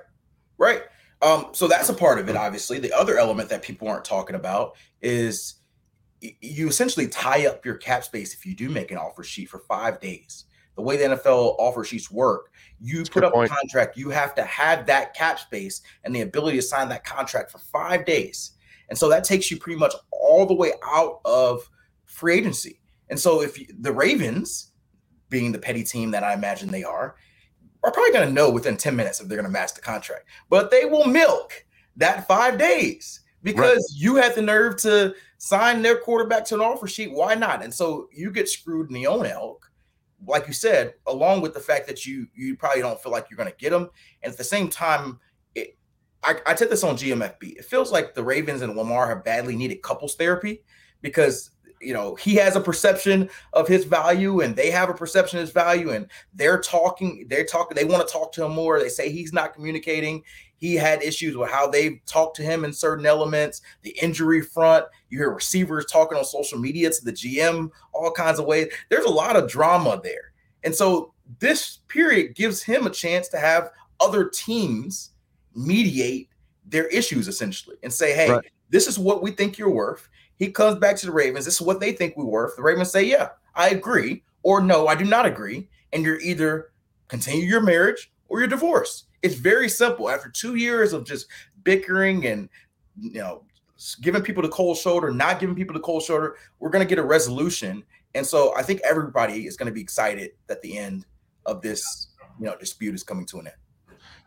Right. 0.58 0.82
Um, 1.22 1.48
so 1.52 1.66
that's 1.66 1.88
a 1.88 1.94
part 1.94 2.18
of 2.18 2.28
it, 2.28 2.36
obviously. 2.36 2.78
The 2.78 2.92
other 2.92 3.18
element 3.18 3.48
that 3.48 3.62
people 3.62 3.88
aren't 3.88 4.04
talking 4.04 4.36
about 4.36 4.76
is 5.00 5.54
you 6.40 6.68
essentially 6.68 7.08
tie 7.08 7.46
up 7.46 7.64
your 7.64 7.74
cap 7.74 8.04
space 8.04 8.34
if 8.34 8.46
you 8.46 8.54
do 8.54 8.68
make 8.68 8.90
an 8.90 8.98
offer 8.98 9.24
sheet 9.24 9.48
for 9.48 9.58
five 9.58 10.00
days. 10.00 10.44
the 10.74 10.82
way 10.82 10.96
the 10.96 11.16
NFL 11.16 11.56
offer 11.58 11.84
sheets 11.84 12.10
work, 12.10 12.50
you 12.80 13.04
put 13.04 13.24
up 13.24 13.34
a 13.34 13.46
contract, 13.46 13.96
you 13.96 14.08
have 14.08 14.34
to 14.34 14.42
have 14.44 14.86
that 14.86 15.14
cap 15.14 15.38
space 15.38 15.82
and 16.04 16.14
the 16.14 16.22
ability 16.22 16.56
to 16.56 16.62
sign 16.62 16.88
that 16.88 17.04
contract 17.04 17.50
for 17.50 17.58
five 17.58 18.06
days. 18.06 18.52
And 18.88 18.96
so 18.96 19.08
that 19.10 19.24
takes 19.24 19.50
you 19.50 19.58
pretty 19.58 19.78
much 19.78 19.94
all 20.10 20.46
the 20.46 20.54
way 20.54 20.72
out 20.86 21.20
of 21.26 21.68
free 22.06 22.38
agency. 22.38 22.80
And 23.10 23.20
so 23.20 23.42
if 23.42 23.58
you, 23.58 23.66
the 23.80 23.92
Ravens, 23.92 24.72
being 25.28 25.52
the 25.52 25.58
petty 25.58 25.84
team 25.84 26.10
that 26.12 26.24
I 26.24 26.32
imagine 26.32 26.70
they 26.70 26.84
are, 26.84 27.16
are 27.84 27.90
probably 27.90 28.12
going 28.12 28.28
to 28.28 28.32
know 28.32 28.50
within 28.50 28.76
10 28.76 28.94
minutes 28.94 29.20
if 29.20 29.28
they're 29.28 29.36
going 29.36 29.44
to 29.44 29.52
match 29.52 29.74
the 29.74 29.80
contract. 29.80 30.26
But 30.48 30.70
they 30.70 30.84
will 30.84 31.06
milk 31.06 31.52
that 31.96 32.26
five 32.26 32.58
days 32.58 33.20
because 33.42 33.76
right. 33.76 34.00
you 34.00 34.16
had 34.16 34.34
the 34.34 34.42
nerve 34.42 34.76
to 34.78 35.14
sign 35.42 35.82
their 35.82 35.96
quarterback 35.96 36.44
to 36.44 36.54
an 36.54 36.60
offer 36.60 36.86
sheet. 36.86 37.10
Why 37.10 37.34
not? 37.34 37.64
And 37.64 37.74
so 37.74 38.08
you 38.12 38.30
get 38.30 38.48
screwed 38.48 38.86
in 38.86 38.94
the 38.94 39.08
own 39.08 39.26
elk, 39.26 39.68
like 40.24 40.46
you 40.46 40.52
said, 40.52 40.94
along 41.08 41.40
with 41.40 41.52
the 41.52 41.58
fact 41.58 41.88
that 41.88 42.06
you 42.06 42.28
you 42.32 42.56
probably 42.56 42.80
don't 42.80 43.02
feel 43.02 43.10
like 43.10 43.26
you're 43.28 43.36
going 43.36 43.50
to 43.50 43.56
get 43.56 43.70
them, 43.70 43.90
and 44.22 44.30
at 44.30 44.38
the 44.38 44.44
same 44.44 44.68
time, 44.68 45.18
it, 45.56 45.76
I, 46.22 46.36
I 46.46 46.54
took 46.54 46.70
this 46.70 46.84
on 46.84 46.96
GMFB. 46.96 47.56
It 47.56 47.64
feels 47.64 47.90
like 47.90 48.14
the 48.14 48.22
Ravens 48.22 48.62
and 48.62 48.76
Lamar 48.76 49.08
have 49.08 49.24
badly 49.24 49.56
needed 49.56 49.82
couples 49.82 50.14
therapy 50.14 50.62
because 51.00 51.50
you 51.80 51.92
know 51.92 52.14
he 52.14 52.36
has 52.36 52.54
a 52.54 52.60
perception 52.60 53.28
of 53.52 53.66
his 53.66 53.84
value 53.84 54.42
and 54.42 54.54
they 54.54 54.70
have 54.70 54.90
a 54.90 54.94
perception 54.94 55.40
of 55.40 55.42
his 55.42 55.50
value 55.50 55.90
and 55.90 56.06
they're 56.34 56.60
talking 56.60 57.26
they're 57.28 57.44
talking 57.44 57.74
they 57.74 57.84
want 57.84 58.06
to 58.06 58.12
talk 58.12 58.30
to 58.30 58.44
him 58.44 58.52
more 58.52 58.78
they 58.78 58.88
say 58.88 59.10
he's 59.10 59.32
not 59.32 59.52
communicating 59.52 60.22
he 60.62 60.74
had 60.74 61.02
issues 61.02 61.36
with 61.36 61.50
how 61.50 61.66
they 61.66 62.00
talked 62.06 62.36
to 62.36 62.42
him 62.42 62.64
in 62.64 62.72
certain 62.72 63.04
elements 63.04 63.62
the 63.82 63.96
injury 64.00 64.40
front 64.40 64.84
you 65.10 65.18
hear 65.18 65.30
receivers 65.30 65.84
talking 65.86 66.16
on 66.16 66.24
social 66.24 66.58
media 66.58 66.90
to 66.90 67.04
the 67.04 67.12
gm 67.12 67.70
all 67.92 68.10
kinds 68.10 68.38
of 68.38 68.46
ways 68.46 68.68
there's 68.88 69.04
a 69.04 69.10
lot 69.10 69.36
of 69.36 69.48
drama 69.48 70.00
there 70.02 70.32
and 70.64 70.74
so 70.74 71.12
this 71.40 71.78
period 71.88 72.34
gives 72.34 72.62
him 72.62 72.86
a 72.86 72.90
chance 72.90 73.28
to 73.28 73.38
have 73.38 73.70
other 74.00 74.28
teams 74.28 75.10
mediate 75.54 76.28
their 76.66 76.86
issues 76.86 77.28
essentially 77.28 77.76
and 77.82 77.92
say 77.92 78.14
hey 78.14 78.30
right. 78.30 78.44
this 78.70 78.86
is 78.86 78.98
what 78.98 79.22
we 79.22 79.30
think 79.30 79.58
you're 79.58 79.70
worth 79.70 80.08
he 80.42 80.50
comes 80.50 80.76
back 80.80 80.96
to 80.96 81.06
the 81.06 81.12
Ravens. 81.12 81.44
This 81.44 81.54
is 81.54 81.60
what 81.60 81.78
they 81.78 81.92
think 81.92 82.16
we're 82.16 82.24
worth. 82.24 82.56
The 82.56 82.62
Ravens 82.62 82.90
say, 82.90 83.04
Yeah, 83.04 83.28
I 83.54 83.68
agree, 83.68 84.24
or 84.42 84.60
no, 84.60 84.88
I 84.88 84.96
do 84.96 85.04
not 85.04 85.24
agree. 85.24 85.68
And 85.92 86.04
you're 86.04 86.20
either 86.20 86.72
continue 87.06 87.46
your 87.46 87.60
marriage 87.60 88.10
or 88.28 88.40
you're 88.40 88.48
divorced. 88.48 89.06
It's 89.22 89.34
very 89.34 89.68
simple. 89.68 90.10
After 90.10 90.28
two 90.28 90.56
years 90.56 90.92
of 90.92 91.04
just 91.04 91.26
bickering 91.64 92.26
and 92.26 92.48
you 93.00 93.20
know 93.20 93.44
giving 94.00 94.22
people 94.22 94.42
the 94.42 94.48
cold 94.48 94.76
shoulder, 94.76 95.12
not 95.12 95.40
giving 95.40 95.54
people 95.54 95.74
the 95.74 95.80
cold 95.80 96.02
shoulder, 96.02 96.36
we're 96.58 96.70
gonna 96.70 96.84
get 96.84 96.98
a 96.98 97.04
resolution. 97.04 97.82
And 98.14 98.26
so 98.26 98.54
I 98.56 98.62
think 98.62 98.80
everybody 98.82 99.46
is 99.46 99.56
gonna 99.56 99.72
be 99.72 99.80
excited 99.80 100.32
that 100.46 100.60
the 100.62 100.78
end 100.78 101.06
of 101.46 101.62
this 101.62 102.08
you 102.38 102.46
know 102.46 102.56
dispute 102.56 102.94
is 102.94 103.02
coming 103.02 103.26
to 103.26 103.38
an 103.40 103.48
end. 103.48 103.56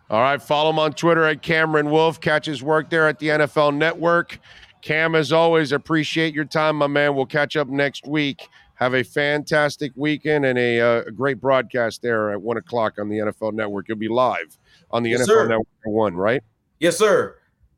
All 0.09 0.21
right, 0.21 0.41
follow 0.41 0.69
him 0.69 0.79
on 0.79 0.93
Twitter 0.93 1.25
at 1.25 1.41
Cameron 1.41 1.89
Wolfe. 1.89 2.21
Catch 2.21 2.45
his 2.45 2.61
work 2.61 2.89
there 2.89 3.07
at 3.07 3.17
the 3.19 3.27
NFL 3.29 3.75
Network. 3.75 4.39
Cam, 4.81 5.15
as 5.15 5.31
always, 5.31 5.71
appreciate 5.71 6.31
your 6.31 6.45
time, 6.45 6.75
my 6.75 6.85
man. 6.85 7.15
We'll 7.15 7.25
catch 7.25 7.57
up 7.57 7.67
next 7.67 8.05
week. 8.05 8.47
Have 8.75 8.93
a 8.93 9.03
fantastic 9.03 9.91
weekend 9.95 10.45
and 10.45 10.59
a, 10.59 10.79
uh, 10.79 11.03
a 11.07 11.11
great 11.11 11.41
broadcast 11.41 12.03
there 12.03 12.31
at 12.31 12.39
one 12.39 12.57
o'clock 12.57 12.99
on 12.99 13.09
the 13.09 13.17
NFL 13.17 13.53
Network. 13.53 13.87
You'll 13.87 13.97
be 13.97 14.07
live 14.07 14.59
on 14.95 15.03
the 15.03 15.11
yes, 15.11 15.21
NFL 15.21 15.25
sir. 15.25 15.47
Network 15.47 15.67
one, 15.83 16.15
right? 16.15 16.41
Yes, 16.79 16.97
sir. 16.97 17.35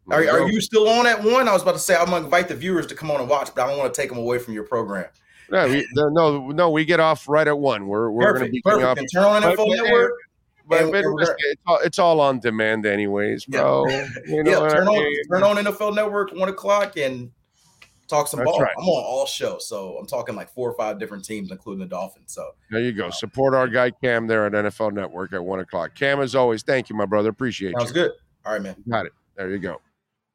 Are, 0.10 0.22
are, 0.22 0.50
you 0.50 0.62
still 0.62 0.88
on 0.88 1.06
at 1.06 1.22
one? 1.22 1.50
I 1.50 1.54
was 1.54 1.64
about 1.64 1.74
to 1.74 1.80
say 1.80 1.96
I'm 1.96 2.06
gonna 2.06 2.24
invite 2.24 2.48
the 2.48 2.56
viewers 2.56 2.88
to 2.88 2.96
come 2.96 3.12
on 3.12 3.20
and 3.20 3.30
watch, 3.30 3.50
but 3.54 3.64
I 3.64 3.68
don't 3.68 3.78
want 3.78 3.94
to 3.94 4.02
take 4.02 4.10
them 4.10 4.18
away 4.18 4.40
from 4.40 4.54
your 4.54 4.64
program. 4.64 5.08
No, 5.50 5.68
we, 5.68 5.88
no, 5.94 6.50
no, 6.50 6.70
we 6.70 6.86
get 6.86 7.00
off 7.00 7.28
right 7.28 7.48
at 7.48 7.58
one. 7.58 7.88
We're 7.88 8.12
we're 8.12 8.34
going 8.34 8.46
to 8.46 8.52
be 8.52 8.62
perfect. 8.62 8.86
Up. 8.86 8.98
And 8.98 9.08
turn 9.12 9.24
on 9.24 9.42
NFL 9.42 9.76
Network. 9.76 10.14
But, 10.70 10.82
and, 10.82 10.96
and 10.96 11.20
it's, 11.22 11.62
all, 11.66 11.80
it's 11.82 12.00
all 12.00 12.20
on 12.20 12.40
demand, 12.40 12.86
anyways, 12.86 13.46
bro. 13.46 13.88
Yeah, 13.88 14.08
you 14.28 14.44
know 14.44 14.64
yeah 14.64 14.70
turn 14.70 14.88
I 14.88 14.92
mean? 14.92 15.06
on 15.32 15.40
turn 15.40 15.44
on 15.44 15.56
NFL 15.64 15.96
Network 15.96 16.34
one 16.34 16.50
o'clock 16.50 16.98
and 16.98 17.32
talk 18.08 18.27
some 18.27 18.40
That's 18.40 18.52
ball. 18.52 18.61
Right. 18.61 18.74
I'm 18.77 18.84
on 18.84 19.03
all 19.03 19.26
shows, 19.26 19.68
so 19.68 19.98
I'm 19.98 20.08
talking 20.08 20.36
like 20.36 20.50
four 20.50 20.69
or 20.69 20.74
five 20.74 21.00
different 21.00 21.26
teams, 21.26 21.52
including 21.52 21.80
the 21.80 21.86
Dolphins. 21.86 22.34
So 22.34 22.52
there 22.72 22.82
you 22.82 22.94
go. 22.94 23.10
Support 23.10 23.53
our 23.53 23.68
guy 23.68 23.92
Cam 23.92 24.27
there 24.27 24.45
at 24.45 24.53
NFL 24.53 24.94
Network 24.94 25.34
at 25.34 25.44
one 25.44 25.60
o'clock. 25.60 25.95
Cam, 25.95 26.19
as 26.19 26.36
always, 26.36 26.64
thank 26.64 26.90
you, 26.90 26.95
my 26.95 27.06
brother. 27.06 27.30
Appreciate 27.30 27.69
you. 27.69 27.80
Sounds 27.80 27.92
you. 27.92 27.95
good. 27.95 28.11
All 28.45 28.53
right, 28.53 28.61
man. 28.61 28.76
Got 28.90 29.08
it. 29.08 29.14
There 29.36 29.50
you 29.50 29.60
go. 29.60 29.82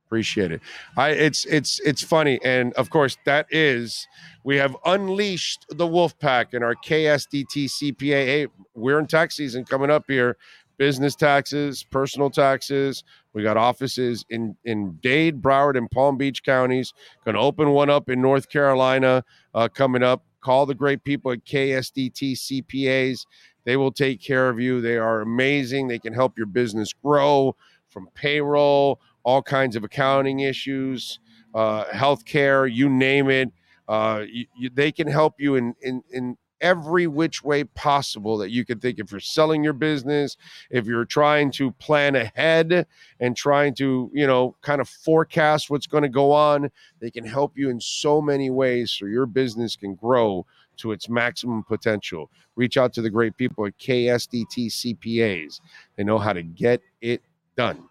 Appreciate 0.07 0.53
it. 0.53 0.61
I 0.95 1.11
it's 1.11 1.47
it's 1.47 1.81
it's 1.81 2.03
funny, 2.03 2.39
and 2.45 2.75
of 2.75 2.91
course 2.91 3.17
that 3.25 3.47
is 3.51 4.07
we 4.45 4.59
have 4.59 4.77
unleashed 4.85 5.65
the 5.71 5.87
wolf 5.87 6.19
pack 6.19 6.53
in 6.53 6.63
our 6.63 6.75
KSDT 6.75 7.71
CPA. 7.71 8.27
Hey, 8.27 8.47
we're 8.75 8.99
in 8.99 9.07
tax 9.07 9.37
season 9.37 9.65
coming 9.65 9.91
up 9.91 10.05
here. 10.09 10.37
Business 10.77 11.15
taxes, 11.15 11.83
personal 11.83 12.29
taxes. 12.29 13.05
We 13.35 13.43
got 13.43 13.57
offices 13.57 14.25
in 14.29 14.57
in 14.65 14.99
Dade, 15.03 15.41
Broward, 15.41 15.77
and 15.77 15.91
Palm 15.91 16.17
Beach 16.17 16.43
counties. 16.43 16.93
Going 17.25 17.35
to 17.35 17.41
open 17.41 17.71
one 17.71 17.91
up 17.91 18.09
in 18.09 18.21
North 18.21 18.49
Carolina 18.49 19.25
uh, 19.55 19.69
coming 19.69 20.03
up. 20.03 20.25
Call 20.41 20.67
the 20.67 20.75
great 20.75 21.05
people 21.05 21.33
at 21.33 21.45
KSDT 21.45 22.33
CPAs. 22.33 23.27
They 23.65 23.77
will 23.77 23.93
take 23.93 24.21
care 24.21 24.49
of 24.49 24.59
you. 24.59 24.81
They 24.81 24.97
are 24.97 25.21
amazing. 25.21 25.89
They 25.89 25.99
can 25.99 26.13
help 26.13 26.37
your 26.37 26.47
business 26.47 26.93
grow 26.93 27.57
from 27.89 28.09
payroll, 28.15 29.01
all 29.23 29.43
kinds 29.43 29.77
of 29.77 29.85
accounting 29.85 30.41
issues, 30.41 31.21
uh, 31.55 31.85
healthcare, 31.85 32.73
you 32.73 32.89
name 32.89 33.31
it. 33.31 33.53
Uh, 33.87 34.25
you, 34.27 34.47
you, 34.57 34.71
they 34.73 34.91
can 34.91 35.07
help 35.07 35.35
you 35.39 35.57
in, 35.57 35.75
in, 35.83 36.03
in 36.11 36.37
every 36.63 37.07
which 37.07 37.43
way 37.43 37.65
possible 37.65 38.39
that 38.39 38.51
you 38.51 38.65
can 38.65 38.79
think. 38.79 38.99
If 38.99 39.11
you're 39.11 39.21
selling 39.21 39.63
your 39.63 39.75
business, 39.75 40.37
if 40.71 40.87
you're 40.87 41.05
trying 41.05 41.51
to 41.53 41.73
plan 41.73 42.17
ahead 42.17 42.87
and 43.21 43.37
trying 43.37 43.75
to, 43.75 44.11
you 44.15 44.27
know, 44.27 44.57
kind 44.63 44.81
of 44.81 44.89
forecast 44.89 45.69
what's 45.69 45.87
going 45.87 46.05
to 46.05 46.09
go 46.09 46.33
on, 46.33 46.71
they 47.01 47.11
can 47.11 47.27
help 47.27 47.59
you 47.59 47.69
in 47.69 47.81
so 47.81 48.23
many 48.23 48.49
ways 48.49 48.93
so 48.93 49.05
your 49.05 49.27
business 49.27 49.77
can 49.77 49.95
grow 49.95 50.47
to 50.79 50.93
its 50.93 51.09
maximum 51.09 51.63
potential. 51.65 52.31
Reach 52.57 52.77
out 52.77 52.93
to 52.95 53.03
the 53.03 53.11
great 53.11 53.37
people 53.37 53.67
at 53.67 53.77
KSDT 53.79 54.69
CPAs. 54.69 55.61
They 55.97 56.05
know 56.05 56.19
how 56.19 56.33
to 56.33 56.43
get 56.43 56.81
it 57.01 57.23
done. 57.57 57.89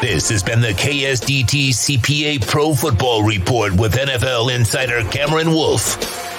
This 0.00 0.28
has 0.28 0.42
been 0.42 0.60
the 0.60 0.68
KSDT 0.68 1.70
CPA 1.70 2.46
Pro 2.46 2.74
Football 2.74 3.24
Report 3.24 3.72
with 3.74 3.94
NFL 3.94 4.54
insider 4.54 5.02
Cameron 5.10 5.50
Wolfe. 5.50 6.33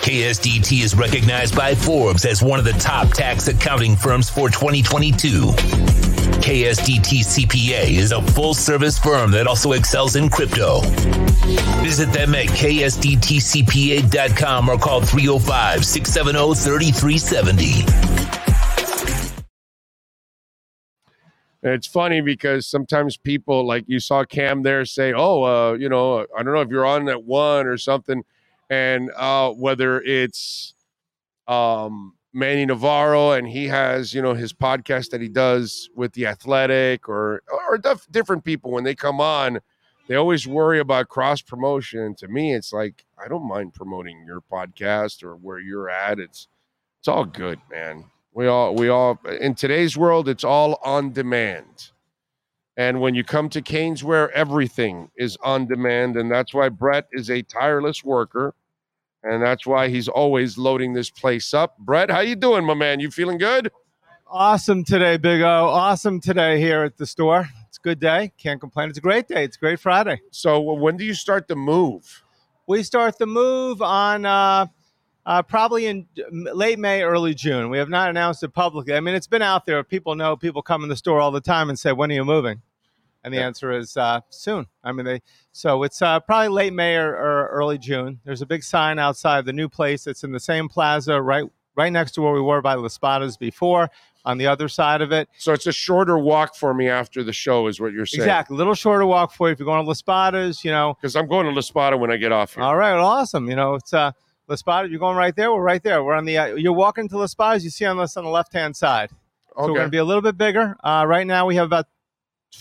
KSDT 0.00 0.82
is 0.82 0.96
recognized 0.96 1.54
by 1.54 1.74
Forbes 1.74 2.24
as 2.24 2.42
one 2.42 2.58
of 2.58 2.64
the 2.64 2.72
top 2.72 3.08
tax 3.08 3.48
accounting 3.48 3.96
firms 3.96 4.30
for 4.30 4.48
2022. 4.48 5.52
KSDT 6.40 7.20
CPA 7.20 7.90
is 7.98 8.10
a 8.12 8.22
full 8.22 8.54
service 8.54 8.98
firm 8.98 9.30
that 9.32 9.46
also 9.46 9.72
excels 9.72 10.16
in 10.16 10.30
crypto. 10.30 10.80
Visit 11.82 12.10
them 12.14 12.34
at 12.34 12.46
ksdtcpa.com 12.46 13.00
or 14.70 14.78
call 14.78 15.02
305 15.02 15.84
670 15.84 16.54
3370. 16.54 17.84
It's 21.62 21.86
funny 21.86 22.22
because 22.22 22.66
sometimes 22.66 23.18
people, 23.18 23.66
like 23.66 23.84
you 23.86 24.00
saw 24.00 24.24
Cam 24.24 24.62
there, 24.62 24.86
say, 24.86 25.12
Oh, 25.12 25.42
uh, 25.42 25.74
you 25.74 25.90
know, 25.90 26.26
I 26.34 26.42
don't 26.42 26.54
know 26.54 26.62
if 26.62 26.70
you're 26.70 26.86
on 26.86 27.04
that 27.04 27.24
one 27.24 27.66
or 27.66 27.76
something 27.76 28.24
and 28.70 29.10
uh, 29.16 29.50
whether 29.50 30.00
it's 30.00 30.74
um, 31.48 32.14
Manny 32.32 32.64
Navarro 32.64 33.32
and 33.32 33.46
he 33.46 33.66
has 33.66 34.14
you 34.14 34.22
know 34.22 34.34
his 34.34 34.52
podcast 34.52 35.10
that 35.10 35.20
he 35.20 35.28
does 35.28 35.90
with 35.94 36.12
the 36.12 36.26
Athletic 36.26 37.08
or 37.08 37.42
or 37.68 37.76
def- 37.76 38.06
different 38.10 38.44
people 38.44 38.70
when 38.70 38.84
they 38.84 38.94
come 38.94 39.20
on, 39.20 39.60
they 40.08 40.14
always 40.14 40.46
worry 40.46 40.78
about 40.78 41.08
cross 41.08 41.42
promotion. 41.42 42.14
To 42.16 42.28
me, 42.28 42.54
it's 42.54 42.72
like 42.72 43.04
I 43.22 43.28
don't 43.28 43.46
mind 43.46 43.74
promoting 43.74 44.24
your 44.24 44.40
podcast 44.40 45.22
or 45.24 45.36
where 45.36 45.58
you're 45.58 45.90
at. 45.90 46.20
It's 46.20 46.46
it's 47.00 47.08
all 47.08 47.24
good, 47.24 47.58
man. 47.70 48.04
We 48.32 48.46
all 48.46 48.76
we 48.76 48.88
all 48.88 49.18
in 49.40 49.56
today's 49.56 49.96
world, 49.96 50.28
it's 50.28 50.44
all 50.44 50.78
on 50.84 51.12
demand. 51.12 51.89
And 52.76 53.00
when 53.00 53.14
you 53.14 53.24
come 53.24 53.48
to 53.50 53.60
Caneswear, 53.60 54.30
everything 54.30 55.10
is 55.16 55.36
on 55.42 55.66
demand. 55.66 56.16
And 56.16 56.30
that's 56.30 56.54
why 56.54 56.68
Brett 56.68 57.06
is 57.12 57.30
a 57.30 57.42
tireless 57.42 58.04
worker 58.04 58.54
and 59.22 59.42
that's 59.42 59.66
why 59.66 59.88
he's 59.88 60.08
always 60.08 60.56
loading 60.56 60.92
this 60.92 61.10
place 61.10 61.52
up. 61.52 61.76
Brett, 61.78 62.10
how 62.10 62.20
you 62.20 62.36
doing, 62.36 62.64
my 62.64 62.74
man? 62.74 63.00
You 63.00 63.10
feeling 63.10 63.38
good? 63.38 63.70
Awesome 64.26 64.84
today, 64.84 65.16
Big 65.16 65.42
O. 65.42 65.66
Awesome 65.66 66.20
today 66.20 66.58
here 66.58 66.84
at 66.84 66.96
the 66.96 67.06
store. 67.06 67.48
It's 67.68 67.78
a 67.78 67.80
good 67.80 68.00
day. 68.00 68.32
Can't 68.38 68.60
complain. 68.60 68.88
It's 68.88 68.98
a 68.98 69.02
great 69.02 69.28
day. 69.28 69.44
It's 69.44 69.56
a 69.56 69.60
great 69.60 69.80
Friday. 69.80 70.20
So, 70.30 70.60
when 70.60 70.96
do 70.96 71.04
you 71.04 71.14
start 71.14 71.48
the 71.48 71.56
move? 71.56 72.22
We 72.66 72.82
start 72.82 73.18
the 73.18 73.26
move 73.26 73.82
on 73.82 74.24
uh, 74.24 74.66
uh, 75.26 75.42
probably 75.42 75.86
in 75.86 76.06
late 76.30 76.78
May, 76.78 77.02
early 77.02 77.34
June. 77.34 77.70
We 77.70 77.78
have 77.78 77.88
not 77.88 78.10
announced 78.10 78.42
it 78.42 78.50
publicly. 78.50 78.94
I 78.94 79.00
mean, 79.00 79.14
it's 79.14 79.26
been 79.26 79.42
out 79.42 79.66
there. 79.66 79.82
People 79.84 80.14
know. 80.14 80.36
People 80.36 80.62
come 80.62 80.82
in 80.82 80.88
the 80.88 80.96
store 80.96 81.20
all 81.20 81.30
the 81.30 81.40
time 81.40 81.68
and 81.68 81.78
say, 81.78 81.92
"When 81.92 82.10
are 82.10 82.14
you 82.14 82.24
moving?" 82.24 82.62
And 83.22 83.34
the 83.34 83.38
yeah. 83.38 83.46
answer 83.46 83.70
is 83.72 83.96
uh, 83.96 84.20
soon. 84.30 84.66
I 84.82 84.92
mean, 84.92 85.04
they 85.04 85.20
so 85.52 85.82
it's 85.82 86.00
uh, 86.00 86.20
probably 86.20 86.48
late 86.48 86.72
May 86.72 86.96
or, 86.96 87.10
or, 87.10 87.48
early 87.48 87.76
June. 87.76 88.20
There's 88.24 88.40
a 88.40 88.46
big 88.46 88.62
sign 88.62 88.98
outside 88.98 89.44
the 89.44 89.52
new 89.52 89.68
place. 89.68 90.06
It's 90.06 90.24
in 90.24 90.32
the 90.32 90.40
same 90.40 90.68
plaza, 90.68 91.20
right 91.20 91.44
right 91.76 91.92
next 91.92 92.12
to 92.12 92.22
where 92.22 92.32
we 92.32 92.40
were 92.40 92.62
by 92.62 92.74
LaSpada's 92.74 93.36
before. 93.36 93.90
On 94.26 94.36
the 94.36 94.46
other 94.46 94.68
side 94.68 95.00
of 95.00 95.12
it, 95.12 95.30
So 95.38 95.54
it's 95.54 95.66
a 95.66 95.72
shorter 95.72 96.18
walk 96.18 96.54
for 96.54 96.74
me 96.74 96.90
after 96.90 97.24
the 97.24 97.32
show, 97.32 97.68
is 97.68 97.80
what 97.80 97.94
you're 97.94 98.04
saying. 98.04 98.20
exactly, 98.20 98.54
a 98.54 98.58
little 98.58 98.74
shorter 98.74 99.06
walk 99.06 99.32
for 99.32 99.48
you 99.48 99.54
if 99.54 99.58
you're 99.58 99.64
going 99.64 99.82
to 99.82 99.88
LaSpada's. 99.88 100.62
You 100.62 100.72
know, 100.72 100.94
Because 101.00 101.16
I'm 101.16 101.26
going 101.26 101.46
to 101.46 101.52
La 101.52 101.62
Spada 101.62 101.96
when 101.96 102.10
I 102.10 102.18
get 102.18 102.30
off 102.30 102.54
here. 102.54 102.62
all 102.62 102.76
right, 102.76 102.94
well, 102.94 103.06
awesome. 103.06 103.48
You 103.48 103.56
know, 103.56 103.76
it's 103.76 103.94
uh, 103.94 104.12
LaSpada's. 104.50 104.90
You're 104.90 105.00
going 105.00 105.16
right 105.16 105.34
there. 105.34 105.52
We're 105.52 105.62
right 105.62 105.82
there. 105.82 106.04
We're 106.04 106.14
on 106.14 106.26
the. 106.26 106.36
Uh, 106.36 106.46
you're 106.56 106.72
walking 106.72 107.08
to 107.08 107.14
LaSpada's. 107.16 107.64
You 107.64 107.70
see 107.70 107.86
on 107.86 107.98
us 107.98 108.16
on 108.16 108.24
the 108.24 108.30
left 108.30 108.52
hand 108.52 108.76
side. 108.76 109.10
Okay. 109.56 109.62
So 109.62 109.68
we're 109.68 109.78
going 109.78 109.86
to 109.86 109.90
be 109.90 109.98
a 109.98 110.04
little 110.04 110.22
bit 110.22 110.36
bigger. 110.36 110.76
Uh, 110.84 111.04
right 111.06 111.26
now, 111.26 111.46
we 111.46 111.56
have 111.56 111.66
about 111.66 111.86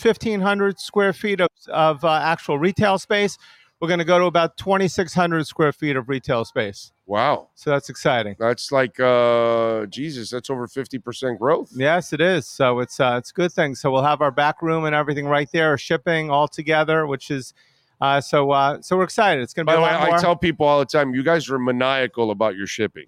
1,500 0.02 0.80
square 0.80 1.14
feet 1.14 1.42
of, 1.42 1.50
of 1.68 2.06
uh, 2.06 2.14
actual 2.24 2.58
retail 2.58 2.98
space. 2.98 3.38
We're 3.80 3.88
going 3.88 4.00
to 4.00 4.06
go 4.06 4.20
to 4.20 4.26
about 4.26 4.58
2,600 4.58 5.48
square 5.48 5.72
feet 5.72 5.96
of 5.96 6.10
retail 6.10 6.46
space. 6.46 6.92
Wow. 7.06 7.48
So 7.56 7.70
that's 7.72 7.90
exciting. 7.90 8.36
That's 8.38 8.72
like 8.72 9.00
uh 9.00 9.88
Jesus, 9.88 10.30
that's 10.30 10.50
over 10.50 10.68
50% 10.68 11.40
growth. 11.40 11.72
Yes, 11.74 12.14
it 12.14 12.22
is. 12.22 12.46
So 12.46 12.80
it's 12.82 13.00
uh, 13.00 13.16
it's 13.18 13.32
a 13.32 13.34
good 13.34 13.52
thing. 13.52 13.74
So 13.74 13.90
we'll 13.90 14.04
have 14.04 14.22
our 14.22 14.32
back 14.32 14.62
room 14.62 14.86
and 14.86 14.94
everything 14.94 15.26
right 15.26 15.50
there, 15.52 15.76
shipping 15.78 16.30
all 16.30 16.48
together, 16.48 17.08
which 17.08 17.32
is 17.32 17.54
uh, 18.02 18.22
so 18.22 18.52
uh, 18.52 18.82
so 18.82 18.98
we're 18.98 19.04
excited. 19.04 19.42
It's 19.44 19.54
going 19.54 19.66
to 19.66 19.72
By 19.72 19.76
be 19.76 19.82
the 19.82 19.88
a 19.88 20.00
way, 20.02 20.08
more. 20.08 20.18
I 20.18 20.22
tell 20.22 20.36
people 20.36 20.66
all 20.66 20.80
the 20.80 20.86
time, 20.86 21.14
you 21.14 21.24
guys 21.24 21.50
are 21.50 21.60
maniacal 21.60 22.32
about 22.32 22.56
your 22.56 22.68
shipping. 22.68 23.08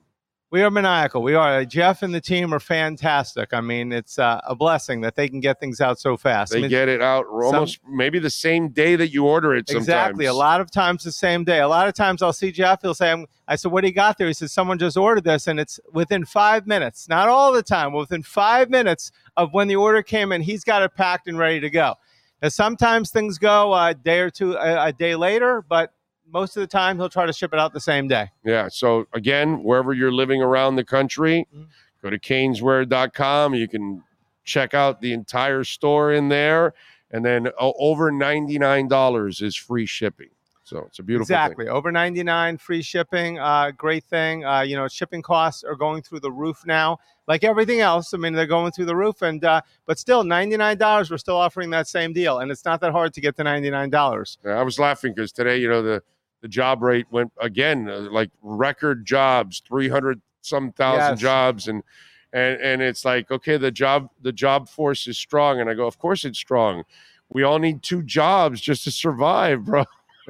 We 0.51 0.63
are 0.63 0.69
maniacal. 0.69 1.23
We 1.23 1.33
are. 1.33 1.63
Jeff 1.63 2.03
and 2.03 2.13
the 2.13 2.19
team 2.19 2.53
are 2.53 2.59
fantastic. 2.59 3.53
I 3.53 3.61
mean, 3.61 3.93
it's 3.93 4.19
uh, 4.19 4.41
a 4.45 4.53
blessing 4.53 4.99
that 4.99 5.15
they 5.15 5.29
can 5.29 5.39
get 5.39 5.61
things 5.61 5.79
out 5.79 5.97
so 5.97 6.17
fast. 6.17 6.51
I 6.51 6.57
They 6.57 6.61
mean, 6.63 6.69
get 6.69 6.89
it 6.89 7.01
out 7.01 7.25
almost 7.25 7.79
maybe 7.89 8.19
the 8.19 8.29
same 8.29 8.67
day 8.67 8.97
that 8.97 9.13
you 9.13 9.25
order 9.25 9.55
it 9.55 9.69
sometimes. 9.69 9.87
Exactly. 9.87 10.25
A 10.25 10.33
lot 10.33 10.59
of 10.59 10.69
times 10.69 11.05
the 11.05 11.13
same 11.13 11.45
day. 11.45 11.61
A 11.61 11.69
lot 11.69 11.87
of 11.87 11.93
times 11.93 12.21
I'll 12.21 12.33
see 12.33 12.51
Jeff. 12.51 12.81
He'll 12.81 12.93
say, 12.93 13.13
I'm, 13.13 13.27
I 13.47 13.55
said, 13.55 13.71
what 13.71 13.79
do 13.79 13.87
you 13.87 13.93
got 13.93 14.17
there? 14.17 14.27
He 14.27 14.33
says, 14.33 14.51
someone 14.51 14.77
just 14.77 14.97
ordered 14.97 15.23
this. 15.23 15.47
And 15.47 15.57
it's 15.57 15.79
within 15.93 16.25
five 16.25 16.67
minutes. 16.67 17.07
Not 17.07 17.29
all 17.29 17.53
the 17.53 17.63
time, 17.63 17.93
but 17.93 17.99
within 17.99 18.21
five 18.21 18.69
minutes 18.69 19.13
of 19.37 19.53
when 19.53 19.69
the 19.69 19.77
order 19.77 20.03
came 20.03 20.33
in, 20.33 20.41
he's 20.41 20.65
got 20.65 20.83
it 20.83 20.93
packed 20.95 21.29
and 21.29 21.37
ready 21.37 21.61
to 21.61 21.69
go. 21.69 21.95
Now, 22.41 22.49
sometimes 22.49 23.11
things 23.11 23.37
go 23.37 23.73
a 23.73 23.93
day 23.93 24.19
or 24.19 24.29
two, 24.29 24.53
a, 24.53 24.87
a 24.87 24.93
day 24.93 25.15
later, 25.15 25.63
but 25.67 25.93
most 26.31 26.55
of 26.57 26.61
the 26.61 26.67
time 26.67 26.97
he'll 26.97 27.09
try 27.09 27.25
to 27.25 27.33
ship 27.33 27.53
it 27.53 27.59
out 27.59 27.73
the 27.73 27.79
same 27.79 28.07
day. 28.07 28.29
Yeah. 28.43 28.67
So 28.69 29.05
again, 29.13 29.63
wherever 29.63 29.93
you're 29.93 30.11
living 30.13 30.41
around 30.41 30.75
the 30.75 30.83
country, 30.85 31.45
Mm-hmm. 31.53 31.63
go 32.01 32.09
to 32.09 32.17
caneswear.com. 32.19 33.53
You 33.53 33.67
can 33.67 34.03
check 34.43 34.73
out 34.73 35.01
the 35.01 35.13
entire 35.13 35.63
store 35.63 36.13
in 36.13 36.29
there. 36.29 36.73
And 37.11 37.25
then 37.25 37.49
over 37.59 38.11
$99 38.11 39.41
is 39.43 39.55
free 39.55 39.85
shipping. 39.85 40.29
So 40.71 40.85
it's 40.87 40.99
a 40.99 41.03
beautiful 41.03 41.23
exactly. 41.25 41.65
thing. 41.65 41.73
Over 41.73 41.91
99, 41.91 42.57
free 42.57 42.81
shipping. 42.81 43.37
Uh, 43.37 43.71
great 43.71 44.05
thing. 44.05 44.45
Uh, 44.45 44.61
you 44.61 44.77
know, 44.77 44.87
shipping 44.87 45.21
costs 45.21 45.65
are 45.65 45.75
going 45.75 46.01
through 46.01 46.21
the 46.21 46.31
roof 46.31 46.63
now, 46.65 46.97
like 47.27 47.43
everything 47.43 47.81
else. 47.81 48.13
I 48.13 48.17
mean, 48.17 48.31
they're 48.31 48.47
going 48.47 48.71
through 48.71 48.85
the 48.85 48.95
roof, 48.95 49.21
and 49.21 49.43
uh, 49.43 49.59
but 49.85 49.99
still, 49.99 50.23
$99. 50.23 51.11
We're 51.11 51.17
still 51.17 51.35
offering 51.35 51.71
that 51.71 51.89
same 51.89 52.13
deal, 52.13 52.39
and 52.39 52.49
it's 52.49 52.63
not 52.63 52.79
that 52.79 52.93
hard 52.93 53.13
to 53.15 53.19
get 53.19 53.35
to 53.35 53.43
$99. 53.43 54.37
Yeah, 54.45 54.51
I 54.51 54.63
was 54.63 54.79
laughing 54.79 55.13
because 55.13 55.33
today, 55.33 55.57
you 55.57 55.67
know, 55.67 55.81
the, 55.81 56.01
the 56.39 56.47
job 56.47 56.81
rate 56.81 57.05
went 57.11 57.33
again, 57.41 57.89
uh, 57.89 58.07
like 58.09 58.31
record 58.41 59.05
jobs, 59.05 59.61
300 59.67 60.21
some 60.39 60.71
thousand 60.71 61.15
Yes. 61.15 61.19
jobs. 61.19 61.67
And, 61.67 61.83
and, 62.31 62.61
and 62.61 62.81
it's 62.81 63.03
like, 63.03 63.29
okay, 63.29 63.57
the 63.57 63.71
job, 63.71 64.07
the 64.21 64.31
job 64.31 64.69
force 64.69 65.05
is 65.05 65.17
strong. 65.17 65.59
And 65.59 65.69
I 65.69 65.73
go, 65.73 65.85
of 65.85 65.99
course 65.99 66.23
it's 66.23 66.39
strong. 66.39 66.85
We 67.27 67.43
all 67.43 67.59
need 67.59 67.83
two 67.83 68.03
jobs 68.03 68.61
just 68.61 68.85
to 68.85 68.91
survive, 68.91 69.65
bro. 69.65 69.83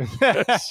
Does 0.20 0.70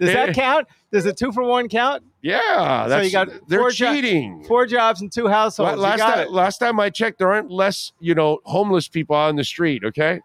that 0.00 0.34
count? 0.34 0.68
Does 0.92 1.06
a 1.06 1.12
two 1.12 1.32
for 1.32 1.42
one 1.42 1.68
count? 1.68 2.02
Yeah, 2.22 2.88
so 2.88 3.00
you 3.00 3.12
got 3.12 3.28
they're 3.48 3.58
four 3.58 3.70
jo- 3.70 3.92
cheating. 3.92 4.44
four 4.44 4.66
jobs 4.66 5.02
and 5.02 5.12
two 5.12 5.28
households. 5.28 5.78
Last 5.78 6.00
time, 6.00 6.28
last 6.30 6.58
time 6.58 6.80
I 6.80 6.88
checked, 6.88 7.18
there 7.18 7.32
aren't 7.32 7.50
less, 7.50 7.92
you 8.00 8.14
know, 8.14 8.38
homeless 8.44 8.88
people 8.88 9.14
on 9.14 9.36
the 9.36 9.44
street. 9.44 9.84
Okay, 9.84 10.20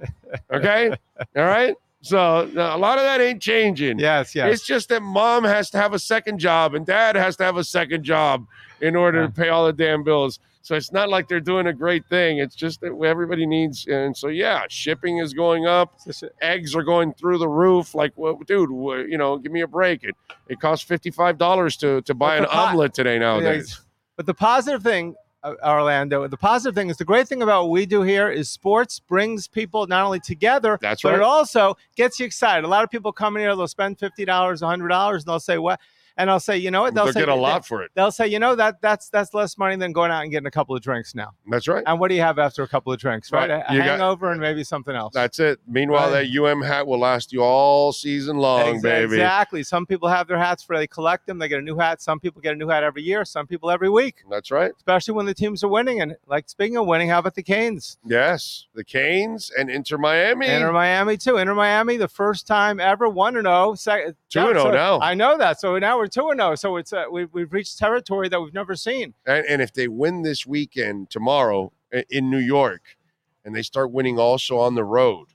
okay, 0.52 0.90
all 1.36 1.44
right. 1.44 1.74
So 2.02 2.18
a 2.56 2.78
lot 2.78 2.98
of 2.98 3.04
that 3.04 3.20
ain't 3.20 3.42
changing. 3.42 3.98
Yes, 3.98 4.34
yes. 4.34 4.54
It's 4.54 4.66
just 4.66 4.88
that 4.88 5.02
mom 5.02 5.44
has 5.44 5.68
to 5.70 5.78
have 5.78 5.92
a 5.92 5.98
second 5.98 6.38
job 6.38 6.74
and 6.74 6.86
dad 6.86 7.14
has 7.14 7.36
to 7.36 7.44
have 7.44 7.56
a 7.56 7.64
second 7.64 8.04
job 8.04 8.46
in 8.80 8.96
order 8.96 9.26
to 9.26 9.32
pay 9.32 9.50
all 9.50 9.66
the 9.66 9.72
damn 9.72 10.02
bills. 10.02 10.38
So 10.62 10.74
it's 10.74 10.92
not 10.92 11.08
like 11.08 11.26
they're 11.26 11.40
doing 11.40 11.68
a 11.68 11.72
great 11.72 12.06
thing. 12.06 12.38
It's 12.38 12.54
just 12.54 12.80
that 12.82 12.92
everybody 13.02 13.46
needs. 13.46 13.86
And 13.86 14.14
so 14.16 14.28
yeah, 14.28 14.64
shipping 14.68 15.18
is 15.18 15.32
going 15.32 15.66
up. 15.66 15.98
Eggs 16.42 16.74
are 16.74 16.82
going 16.82 17.14
through 17.14 17.38
the 17.38 17.48
roof. 17.48 17.94
Like, 17.94 18.12
well, 18.16 18.38
dude, 18.46 18.70
you 19.10 19.16
know, 19.16 19.38
give 19.38 19.52
me 19.52 19.62
a 19.62 19.66
break. 19.66 20.04
It 20.04 20.14
it 20.48 20.60
costs 20.60 20.84
fifty 20.86 21.10
five 21.10 21.38
dollars 21.38 21.76
to 21.78 22.02
to 22.02 22.14
buy 22.14 22.36
an 22.36 22.44
po- 22.44 22.58
omelet 22.58 22.92
today 22.92 23.18
nowadays. 23.18 23.80
But 24.16 24.26
the 24.26 24.34
positive 24.34 24.82
thing, 24.82 25.14
uh, 25.42 25.54
Orlando, 25.64 26.28
the 26.28 26.36
positive 26.36 26.74
thing 26.74 26.90
is 26.90 26.98
the 26.98 27.06
great 27.06 27.26
thing 27.26 27.42
about 27.42 27.64
what 27.64 27.70
we 27.70 27.86
do 27.86 28.02
here 28.02 28.30
is 28.30 28.50
sports 28.50 29.00
brings 29.00 29.48
people 29.48 29.86
not 29.86 30.04
only 30.04 30.20
together, 30.20 30.78
That's 30.82 31.00
but 31.00 31.12
right. 31.12 31.16
it 31.16 31.22
also 31.22 31.74
gets 31.96 32.20
you 32.20 32.26
excited. 32.26 32.66
A 32.66 32.68
lot 32.68 32.84
of 32.84 32.90
people 32.90 33.12
come 33.12 33.36
in 33.36 33.42
here, 33.42 33.56
they'll 33.56 33.66
spend 33.66 33.98
fifty 33.98 34.26
dollars, 34.26 34.60
hundred 34.60 34.88
dollars, 34.88 35.22
and 35.22 35.30
they'll 35.30 35.40
say, 35.40 35.56
"What?" 35.56 35.80
And 36.16 36.30
I'll 36.30 36.40
say, 36.40 36.56
"You 36.58 36.70
know 36.70 36.82
what?" 36.82 36.94
They'll, 36.94 37.04
They'll 37.04 37.12
say, 37.14 37.20
get 37.20 37.28
a 37.28 37.34
lot 37.34 37.66
for 37.66 37.82
it. 37.82 37.90
They'll 37.94 38.10
say, 38.10 38.26
"You 38.28 38.38
know 38.38 38.54
that 38.56 38.80
that's 38.82 39.08
that's 39.10 39.32
less 39.34 39.56
money 39.56 39.76
than 39.76 39.92
going 39.92 40.10
out 40.10 40.22
and 40.22 40.30
getting 40.30 40.46
a 40.46 40.50
couple 40.50 40.74
of 40.76 40.82
drinks 40.82 41.14
now." 41.14 41.30
That's 41.48 41.68
right. 41.68 41.82
And 41.86 41.98
what 42.00 42.08
do 42.08 42.14
you 42.14 42.20
have 42.22 42.38
after 42.38 42.62
a 42.62 42.68
couple 42.68 42.92
of 42.92 42.98
drinks? 42.98 43.30
Right, 43.32 43.48
Right. 43.50 43.62
a, 43.68 43.72
You 43.72 43.78
got- 43.80 43.88
hangover 43.88 44.30
and 44.32 44.40
maybe 44.40 44.64
something 44.64 44.94
else. 44.94 45.14
That's 45.14 45.38
it. 45.38 45.58
Meanwhile, 45.66 46.10
Right. 46.12 46.22
that 46.22 46.28
UM 46.30 46.62
hat 46.62 46.86
will 46.86 46.98
last 46.98 47.32
you 47.32 47.42
all 47.42 47.92
season 47.92 48.36
long, 48.38 48.74
Ex- 48.74 48.82
baby. 48.82 49.14
Exactly. 49.14 49.62
Some 49.62 49.86
people 49.86 50.08
have 50.08 50.26
their 50.28 50.38
hats 50.38 50.62
for 50.62 50.76
they 50.76 50.86
collect 50.86 51.26
them. 51.26 51.38
They 51.38 51.48
get 51.48 51.58
a 51.58 51.62
new 51.62 51.76
hat. 51.78 52.00
Some 52.02 52.20
people 52.20 52.40
get 52.42 52.52
a 52.52 52.56
new 52.56 52.68
hat 52.68 52.82
every 52.82 53.02
year. 53.02 53.24
Some 53.24 53.46
people 53.46 53.70
every 53.70 53.88
week. 53.88 54.16
That's 54.30 54.50
right. 54.50 54.72
Especially 54.76 55.14
when 55.14 55.26
the 55.26 55.34
teams 55.34 55.62
are 55.64 55.68
winning. 55.68 56.00
And 56.00 56.16
like 56.26 56.48
speaking 56.48 56.76
of 56.76 56.86
winning, 56.86 57.08
how 57.08 57.18
about 57.20 57.34
the 57.34 57.42
Canes? 57.42 57.98
Yes, 58.04 58.66
the 58.74 58.84
Canes 58.84 59.50
and 59.58 59.70
Inter 59.70 59.98
Miami. 59.98 60.46
Inter 60.46 60.72
Miami 60.72 61.16
too. 61.16 61.36
Inter 61.36 61.54
Miami, 61.54 61.96
the 61.96 62.08
first 62.08 62.46
time 62.46 62.80
ever, 62.80 63.08
one 63.08 63.36
and 63.36 63.46
zero. 63.46 63.74
Second, 63.74 64.14
2-0 64.30 64.72
now. 64.72 65.00
I 65.00 65.14
know 65.14 65.38
that. 65.38 65.60
So 65.60 65.78
now 65.78 65.99
we're 66.00 66.06
two 66.08 66.30
and 66.30 66.40
zero. 66.40 66.54
So 66.54 66.76
it's 66.76 66.92
uh, 66.92 67.04
we've 67.10 67.28
we've 67.32 67.52
reached 67.52 67.78
territory 67.78 68.28
that 68.28 68.40
we've 68.40 68.54
never 68.54 68.74
seen. 68.74 69.14
And, 69.26 69.44
and 69.46 69.62
if 69.62 69.72
they 69.72 69.88
win 69.88 70.22
this 70.22 70.46
weekend 70.46 71.10
tomorrow 71.10 71.72
in 72.08 72.30
New 72.30 72.38
York, 72.38 72.96
and 73.44 73.54
they 73.54 73.62
start 73.62 73.92
winning 73.92 74.18
also 74.18 74.58
on 74.58 74.74
the 74.74 74.84
road, 74.84 75.28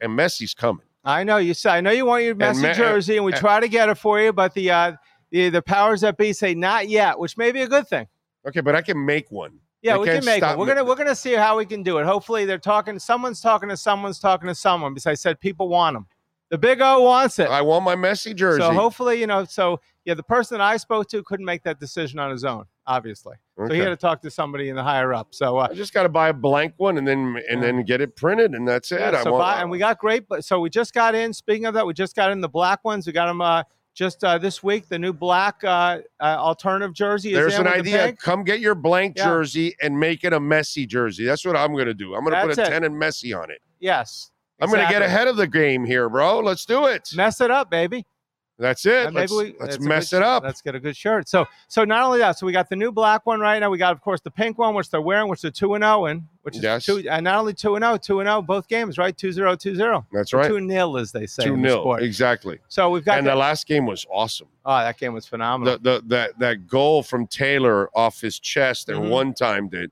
and 0.00 0.12
Messi's 0.18 0.54
coming. 0.54 0.86
I 1.04 1.24
know 1.24 1.38
you 1.38 1.54
say. 1.54 1.70
I 1.70 1.80
know 1.80 1.90
you 1.90 2.06
want 2.06 2.24
your 2.24 2.34
Messi 2.34 2.62
Ma- 2.62 2.72
jersey, 2.72 3.16
and 3.16 3.24
we 3.24 3.32
uh, 3.32 3.38
try 3.38 3.60
to 3.60 3.68
get 3.68 3.88
it 3.88 3.96
for 3.96 4.20
you, 4.20 4.32
but 4.32 4.54
the 4.54 4.70
uh, 4.70 4.92
the 5.30 5.48
the 5.50 5.62
powers 5.62 6.00
that 6.02 6.16
be 6.16 6.32
say 6.32 6.54
not 6.54 6.88
yet, 6.88 7.18
which 7.18 7.36
may 7.36 7.52
be 7.52 7.62
a 7.62 7.68
good 7.68 7.88
thing. 7.88 8.06
Okay, 8.46 8.60
but 8.60 8.74
I 8.74 8.82
can 8.82 9.04
make 9.04 9.30
one. 9.30 9.60
Yeah, 9.82 9.94
They 9.94 9.98
we 10.00 10.06
can't 10.06 10.24
make 10.24 10.42
it. 10.42 10.58
We're 10.58 10.66
gonna 10.66 10.84
we're 10.84 10.96
gonna 10.96 11.14
see 11.14 11.32
how 11.32 11.56
we 11.56 11.64
can 11.64 11.82
do 11.82 11.98
it. 11.98 12.04
Hopefully, 12.04 12.44
they're 12.44 12.58
talking. 12.58 12.98
Someone's 12.98 13.40
talking 13.40 13.68
to 13.70 13.76
someone's 13.76 14.18
talking 14.18 14.48
to 14.48 14.54
someone. 14.54 14.92
Because 14.92 15.06
I 15.06 15.14
said 15.14 15.40
people 15.40 15.68
want 15.68 15.94
them. 15.94 16.06
The 16.50 16.58
Big 16.58 16.80
O 16.82 17.02
wants 17.02 17.38
it. 17.38 17.48
I 17.48 17.62
want 17.62 17.84
my 17.84 17.94
Messi 17.94 18.34
jersey. 18.34 18.60
So 18.60 18.72
hopefully, 18.72 19.20
you 19.20 19.26
know. 19.26 19.44
So 19.44 19.80
yeah, 20.04 20.14
the 20.14 20.22
person 20.22 20.58
that 20.58 20.64
I 20.64 20.76
spoke 20.76 21.08
to 21.10 21.22
couldn't 21.22 21.44
make 21.46 21.62
that 21.64 21.78
decision 21.78 22.18
on 22.18 22.30
his 22.30 22.44
own. 22.44 22.64
Obviously, 22.86 23.36
so 23.56 23.68
he 23.68 23.78
had 23.78 23.90
to 23.90 23.96
talk 23.96 24.20
to 24.22 24.30
somebody 24.30 24.68
in 24.68 24.74
the 24.74 24.82
higher 24.82 25.14
up. 25.14 25.28
So 25.30 25.58
uh, 25.58 25.68
I 25.70 25.74
just 25.74 25.92
got 25.94 26.02
to 26.04 26.08
buy 26.08 26.30
a 26.30 26.32
blank 26.32 26.74
one 26.78 26.98
and 26.98 27.06
then 27.06 27.40
and 27.48 27.62
then 27.62 27.84
get 27.84 28.00
it 28.00 28.16
printed, 28.16 28.52
and 28.52 28.66
that's 28.66 28.90
it. 28.90 29.00
Yeah, 29.00 29.22
so 29.22 29.32
buy- 29.38 29.60
and 29.60 29.70
we 29.70 29.78
got 29.78 29.98
great. 29.98 30.26
but- 30.28 30.44
So 30.44 30.58
we 30.60 30.70
just 30.70 30.92
got 30.92 31.14
in. 31.14 31.32
Speaking 31.32 31.66
of 31.66 31.74
that, 31.74 31.86
we 31.86 31.94
just 31.94 32.16
got 32.16 32.32
in 32.32 32.40
the 32.40 32.48
black 32.48 32.82
ones. 32.84 33.06
We 33.06 33.12
got 33.12 33.26
them 33.26 33.40
uh, 33.40 33.62
just 33.94 34.24
uh, 34.24 34.38
this 34.38 34.62
week. 34.62 34.88
The 34.88 34.98
new 34.98 35.12
black 35.12 35.62
uh, 35.62 35.98
uh, 36.18 36.22
alternative 36.24 36.94
jersey. 36.94 37.32
There's 37.32 37.54
an 37.58 37.64
with 37.64 37.84
the 37.84 37.94
idea. 38.00 38.12
Come 38.14 38.42
get 38.42 38.58
your 38.58 38.74
blank 38.74 39.16
Yeah. 39.18 39.26
jersey 39.26 39.76
and 39.80 40.00
make 40.00 40.24
it 40.24 40.32
a 40.32 40.40
messy 40.40 40.84
jersey. 40.86 41.24
That's 41.26 41.44
what 41.44 41.56
I'm 41.56 41.72
going 41.74 41.86
to 41.86 41.94
do. 41.94 42.14
I'm 42.16 42.24
going 42.24 42.34
to 42.34 42.40
put 42.48 42.58
a 42.58 42.62
it. 42.62 42.70
10 42.70 42.84
and 42.84 42.98
messy 42.98 43.32
on 43.32 43.50
it. 43.52 43.60
Yes, 43.78 44.30
I'm 44.60 44.68
going 44.70 44.84
to 44.84 44.90
get 44.92 45.02
ahead 45.02 45.28
of 45.28 45.36
the 45.36 45.46
game 45.46 45.84
here, 45.84 46.08
bro. 46.08 46.40
Let's 46.40 46.64
do 46.64 46.86
it. 46.86 47.08
Mess 47.14 47.40
it 47.40 47.50
up, 47.52 47.70
baby. 47.70 48.04
That's 48.60 48.84
it. 48.84 49.12
Let's 49.14 49.32
we 49.32 49.54
let's 49.58 49.80
mess 49.80 50.10
good- 50.10 50.18
it 50.18 50.22
up. 50.22 50.42
Let's 50.44 50.60
get 50.60 50.74
a 50.74 50.80
good 50.80 50.94
shirt. 50.96 51.28
So 51.28 51.46
so 51.66 51.84
not 51.84 52.04
only 52.04 52.18
that, 52.18 52.38
so 52.38 52.44
we 52.44 52.52
got 52.52 52.68
the 52.68 52.76
new 52.76 52.92
black 52.92 53.24
one 53.24 53.40
right 53.40 53.58
now. 53.58 53.70
We 53.70 53.78
got 53.78 53.92
of 53.92 54.02
course 54.02 54.20
the 54.20 54.30
pink 54.30 54.58
one, 54.58 54.74
which 54.74 54.90
they're 54.90 55.00
wearing, 55.00 55.28
which 55.28 55.40
they're 55.42 55.50
two 55.50 55.74
and 55.74 55.82
zero 55.82 56.04
in, 56.06 56.28
which 56.42 56.56
is 56.58 56.62
Yes. 56.62 56.84
two, 56.84 57.02
and 57.10 57.24
not 57.24 57.36
only 57.38 57.54
two 57.54 57.74
and 57.76 57.82
zero, 57.82 57.96
two 57.96 58.20
and 58.20 58.28
zero 58.28 58.42
both 58.42 58.68
games, 58.68 58.98
right? 58.98 59.16
Two 59.16 59.32
zero, 59.32 59.56
two 59.56 59.74
zero. 59.74 60.06
That's 60.12 60.34
Or 60.34 60.38
right. 60.38 60.48
Two 60.48 60.60
nil, 60.60 60.98
as 60.98 61.10
they 61.10 61.26
say. 61.26 61.44
Two 61.44 61.54
in 61.54 61.62
the 61.62 61.68
nil. 61.68 61.80
sport. 61.82 62.02
Exactly. 62.02 62.58
So 62.68 62.90
we've 62.90 63.04
got 63.04 63.16
and 63.18 63.26
the, 63.26 63.30
the 63.30 63.36
last 63.36 63.66
game 63.66 63.86
was 63.86 64.06
awesome. 64.12 64.48
oh, 64.66 64.78
that 64.78 64.98
game 64.98 65.14
was 65.14 65.26
phenomenal. 65.26 65.78
The, 65.78 66.00
the 66.00 66.02
that 66.08 66.38
that 66.38 66.66
goal 66.66 67.02
from 67.02 67.26
Taylor 67.26 67.88
off 67.96 68.20
his 68.20 68.38
chest 68.38 68.90
and 68.90 69.04
Mhm. 69.04 69.08
one 69.08 69.32
timed 69.32 69.72
it. 69.72 69.90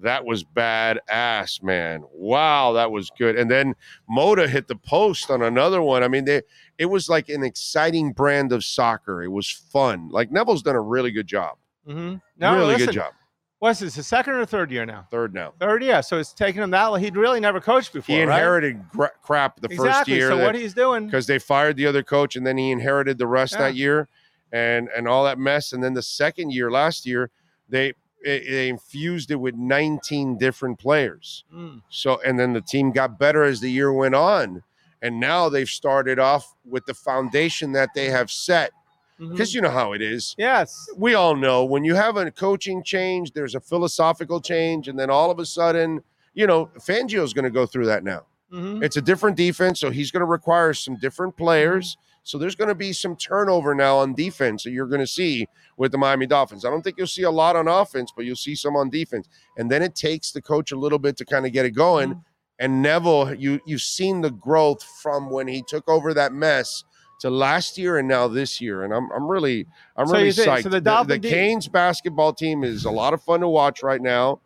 That 0.00 0.24
was 0.24 0.44
badass, 0.44 1.62
man. 1.62 2.04
Wow, 2.12 2.72
that 2.74 2.90
was 2.90 3.10
good. 3.18 3.36
And 3.36 3.50
then 3.50 3.74
Moda 4.10 4.48
hit 4.48 4.68
the 4.68 4.76
post 4.76 5.30
on 5.30 5.42
another 5.42 5.82
one. 5.82 6.02
I 6.02 6.08
mean, 6.08 6.24
they 6.24 6.42
it 6.78 6.86
was 6.86 7.08
like 7.08 7.28
an 7.28 7.42
exciting 7.42 8.12
brand 8.12 8.52
of 8.52 8.64
soccer. 8.64 9.22
It 9.22 9.28
was 9.32 9.50
fun. 9.50 10.08
Like 10.10 10.30
Neville's 10.30 10.62
done 10.62 10.76
a 10.76 10.80
really 10.80 11.10
good 11.10 11.26
job. 11.26 11.56
Mm-hmm. 11.86 12.16
No, 12.38 12.54
really 12.54 12.66
listen, 12.74 12.86
good 12.86 12.94
job. 12.94 13.12
What's 13.60 13.80
this? 13.80 13.96
His 13.96 14.06
second 14.06 14.34
or 14.34 14.46
third 14.46 14.70
year 14.70 14.86
now? 14.86 15.08
Third 15.10 15.34
now. 15.34 15.52
Third 15.58 15.82
year. 15.82 16.00
So 16.02 16.18
it's 16.18 16.32
taken 16.32 16.62
him 16.62 16.70
that. 16.70 16.86
long. 16.86 17.00
He'd 17.00 17.16
really 17.16 17.40
never 17.40 17.60
coached 17.60 17.92
before. 17.92 18.14
He 18.14 18.22
right? 18.22 18.34
inherited 18.36 18.88
gra- 18.90 19.10
crap 19.22 19.60
the 19.60 19.68
first 19.68 19.80
Exactly. 19.80 20.14
year. 20.14 20.28
So 20.28 20.38
what 20.38 20.54
he's 20.54 20.74
doing? 20.74 21.06
because 21.06 21.26
they 21.26 21.38
fired 21.40 21.76
the 21.76 21.86
other 21.86 22.02
coach 22.04 22.36
and 22.36 22.46
then 22.46 22.56
he 22.56 22.70
inherited 22.70 23.18
the 23.18 23.26
rest 23.26 23.54
Yeah. 23.54 23.58
that 23.60 23.74
year. 23.74 24.08
and 24.52 24.88
and 24.96 25.06
all 25.08 25.24
that 25.24 25.38
mess. 25.38 25.72
And 25.72 25.82
then 25.82 25.92
the 25.94 26.02
second 26.02 26.52
year, 26.52 26.70
last 26.70 27.04
year, 27.04 27.30
they 27.68 27.92
they 28.24 28.40
they 28.40 28.68
infused 28.68 29.30
it 29.30 29.36
with 29.36 29.54
19 29.56 30.38
different 30.38 30.78
players. 30.78 31.44
Mm. 31.52 31.82
So 31.90 32.20
and 32.24 32.38
then 32.38 32.52
the 32.52 32.60
team 32.62 32.90
got 32.92 33.18
better 33.18 33.42
as 33.42 33.60
the 33.60 33.70
year 33.70 33.92
went 33.92 34.14
on, 34.14 34.62
and 35.02 35.20
now 35.20 35.48
they've 35.48 35.68
started 35.68 36.18
off 36.18 36.54
with 36.64 36.86
the 36.86 36.94
foundation 36.94 37.72
that 37.72 37.90
they 37.94 38.06
have 38.10 38.30
set. 38.30 38.72
Mm-hmm. 39.20 39.32
Because 39.32 39.52
you 39.52 39.60
know 39.60 39.70
how 39.70 39.94
it 39.94 40.02
is. 40.02 40.36
Yes. 40.38 40.88
We 40.96 41.14
all 41.14 41.34
know 41.34 41.64
when 41.64 41.84
you 41.84 41.96
have 41.96 42.16
a 42.16 42.30
coaching 42.30 42.84
change, 42.84 43.32
there's 43.32 43.56
a 43.56 43.60
philosophical 43.60 44.40
change, 44.40 44.86
and 44.86 44.98
then 44.98 45.10
all 45.10 45.30
of 45.30 45.40
a 45.40 45.46
sudden, 45.46 46.02
you 46.34 46.46
know, 46.46 46.66
Fangio's 46.78 47.32
going 47.32 47.44
to 47.44 47.50
go 47.50 47.66
through 47.66 47.86
that 47.86 48.04
now. 48.04 48.26
Mhm. 48.52 48.82
It's 48.82 48.96
a 48.96 49.02
different 49.02 49.36
defense, 49.36 49.80
so 49.80 49.90
he's 49.90 50.10
going 50.10 50.20
to 50.20 50.26
require 50.26 50.72
some 50.72 50.96
different 50.96 51.36
players. 51.36 51.96
Mm-hmm. 51.96 52.04
So 52.22 52.38
there's 52.38 52.54
going 52.54 52.68
to 52.68 52.74
be 52.74 52.92
some 52.92 53.16
turnover 53.16 53.74
now 53.74 53.96
on 53.98 54.14
defense 54.14 54.62
that 54.64 54.70
you're 54.70 54.86
going 54.86 55.00
to 55.00 55.06
see 55.06 55.48
with 55.78 55.92
the 55.92 55.98
Miami 55.98 56.26
Dolphins. 56.26 56.64
I 56.64 56.70
don't 56.70 56.82
think 56.82 56.98
you'll 56.98 57.06
see 57.06 57.22
a 57.22 57.30
lot 57.30 57.56
on 57.56 57.66
offense, 57.68 58.12
but 58.14 58.24
you'll 58.24 58.36
see 58.36 58.54
some 58.54 58.76
on 58.76 58.90
defense. 58.90 59.28
And 59.56 59.70
then 59.70 59.82
it 59.82 59.94
takes 59.94 60.30
the 60.30 60.42
coach 60.42 60.70
a 60.70 60.76
little 60.76 60.98
bit 60.98 61.16
to 61.16 61.24
kind 61.24 61.46
of 61.46 61.52
get 61.52 61.64
it 61.64 61.70
going. 61.70 62.10
Mm-hmm. 62.10 62.20
And 62.58 62.82
Neville, 62.82 63.34
you 63.34 63.60
you've 63.66 63.82
seen 63.82 64.20
the 64.20 64.30
growth 64.30 64.82
from 64.82 65.30
when 65.30 65.46
he 65.46 65.62
took 65.62 65.88
over 65.88 66.12
that 66.14 66.32
mess 66.32 66.84
to 67.20 67.30
last 67.30 67.78
year 67.78 67.98
and 67.98 68.08
now 68.08 68.28
this 68.28 68.60
year. 68.60 68.84
And 68.84 68.92
I'm 68.92 69.10
I'm 69.12 69.28
really 69.28 69.66
I'm 69.96 70.06
So 70.08 70.14
really 70.14 70.28
psyched. 70.30 70.62
so 70.64 70.68
the 70.68 70.80
the, 70.80 71.18
de- 71.18 71.28
Canes 71.30 71.68
basketball 71.68 72.32
team 72.32 72.64
is 72.64 72.84
a 72.84 72.90
lot 72.90 73.14
of 73.14 73.22
fun 73.22 73.40
to 73.40 73.48
watch 73.48 73.82
right 73.82 74.00
now. 74.00 74.40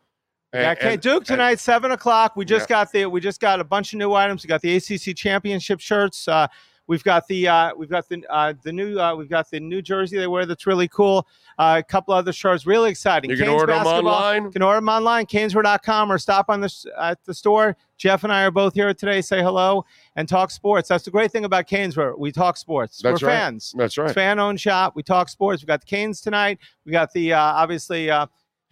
Yeah, 0.55 0.73
okay, 0.73 0.99
Duke 0.99 1.25
tonight, 1.25 1.59
seven 1.61 1.93
o'clock. 1.93 2.37
We 2.37 2.45
just 2.45 2.69
Yeah. 2.69 2.77
got 2.85 2.93
the 2.93 3.07
we 3.07 3.21
just 3.23 3.41
got 3.41 3.61
a 3.61 3.65
bunch 3.65 3.95
of 3.95 3.99
new 3.99 4.13
items. 4.13 4.45
We 4.45 4.49
got 4.49 4.61
the 4.61 4.77
ACC 4.77 5.17
championship 5.17 5.81
shirts. 5.81 6.29
Uh, 6.29 6.47
we've 6.93 7.03
got 7.03 7.27
the 7.27 7.49
uh, 7.49 7.75
we've 7.75 7.89
got 7.89 8.07
the 8.07 8.23
uh, 8.29 8.53
the 8.63 8.71
new 8.71 9.01
uh, 9.01 9.17
we've 9.17 9.31
got 9.31 9.51
the 9.51 9.59
new 9.59 9.81
jersey 9.81 10.19
they 10.19 10.27
wear 10.27 10.45
that's 10.45 10.67
really 10.67 10.89
cool. 10.89 11.27
Uh, 11.59 11.77
a 11.79 11.83
couple 11.83 12.13
other 12.13 12.35
shirts, 12.35 12.67
really 12.67 12.91
exciting. 12.91 13.31
You 13.31 13.37
can 13.39 13.49
order 13.49 13.73
'em 13.73 13.83
basketball, 13.83 14.15
online? 14.15 14.53
Can 14.53 14.61
order 14.61 14.77
them 14.77 14.91
online, 14.91 15.25
Caneswear.com, 15.25 16.13
or 16.13 16.19
stop 16.19 16.51
on 16.51 16.61
the 16.61 16.93
at 17.01 17.25
the 17.25 17.33
store. 17.33 17.77
Jeff 17.97 18.25
and 18.25 18.33
I 18.33 18.43
are 18.43 18.51
both 18.51 18.75
here 18.75 18.93
today. 18.93 19.23
Say 19.23 19.43
hello 19.43 19.87
and 20.17 20.29
talk 20.29 20.51
sports. 20.51 20.89
That's 20.89 21.05
the 21.05 21.11
great 21.11 21.33
thing 21.33 21.47
about 21.47 21.67
Caneswear. 21.67 22.19
We 22.19 22.31
talk 22.31 22.59
sports. 22.59 23.01
That's 23.03 23.23
We're 23.23 23.29
right. 23.29 23.35
fans. 23.35 23.75
That's 23.77 23.97
right. 23.97 24.13
Fan-owned 24.13 24.61
shop. 24.61 24.95
We 24.95 25.03
talk 25.03 25.31
sports. 25.31 25.63
We 25.63 25.67
got 25.67 25.81
the 25.81 25.87
Canes 25.87 26.21
tonight. 26.21 26.59
We 26.85 26.93
got 26.93 27.11
the 27.13 27.33
uh, 27.33 27.41
obviously. 27.41 28.11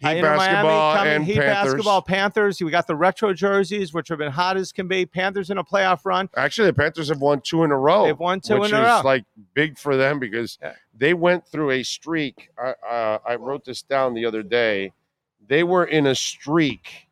Heat 0.01 0.19
uh, 0.19 0.35
basketball 0.35 0.95
coming, 0.95 1.13
and 1.13 1.25
Heat 1.25 1.35
Panthers. 1.37 1.73
basketball, 1.73 2.01
Panthers. 2.01 2.61
We 2.61 2.71
got 2.71 2.87
the 2.87 2.95
retro 2.95 3.33
jerseys, 3.33 3.93
which 3.93 4.07
have 4.09 4.17
been 4.17 4.31
hot 4.31 4.57
as 4.57 4.71
can 4.71 4.87
be. 4.87 5.05
Panthers 5.05 5.51
in 5.51 5.59
a 5.59 5.63
playoff 5.63 5.99
run. 6.05 6.27
Actually, 6.35 6.67
the 6.67 6.73
Panthers 6.73 7.09
have 7.09 7.19
won 7.21 7.39
two 7.41 7.63
in 7.63 7.71
a 7.71 7.77
row. 7.77 8.05
They've 8.05 8.17
won 8.17 8.39
two 8.41 8.59
which 8.59 8.71
in 8.71 8.77
a 8.77 8.81
row, 8.81 8.95
which 8.95 8.99
is 9.01 9.05
like 9.05 9.25
big 9.53 9.77
for 9.77 9.95
them 9.95 10.17
because 10.17 10.57
they 10.97 11.13
went 11.13 11.45
through 11.47 11.69
a 11.71 11.83
streak. 11.83 12.49
I, 12.57 12.73
uh, 12.89 13.17
I 13.27 13.35
wrote 13.35 13.63
this 13.63 13.83
down 13.83 14.15
the 14.15 14.25
other 14.25 14.41
day. 14.41 14.91
They 15.47 15.63
were 15.63 15.85
in 15.85 16.07
a 16.07 16.15
streak 16.15 17.07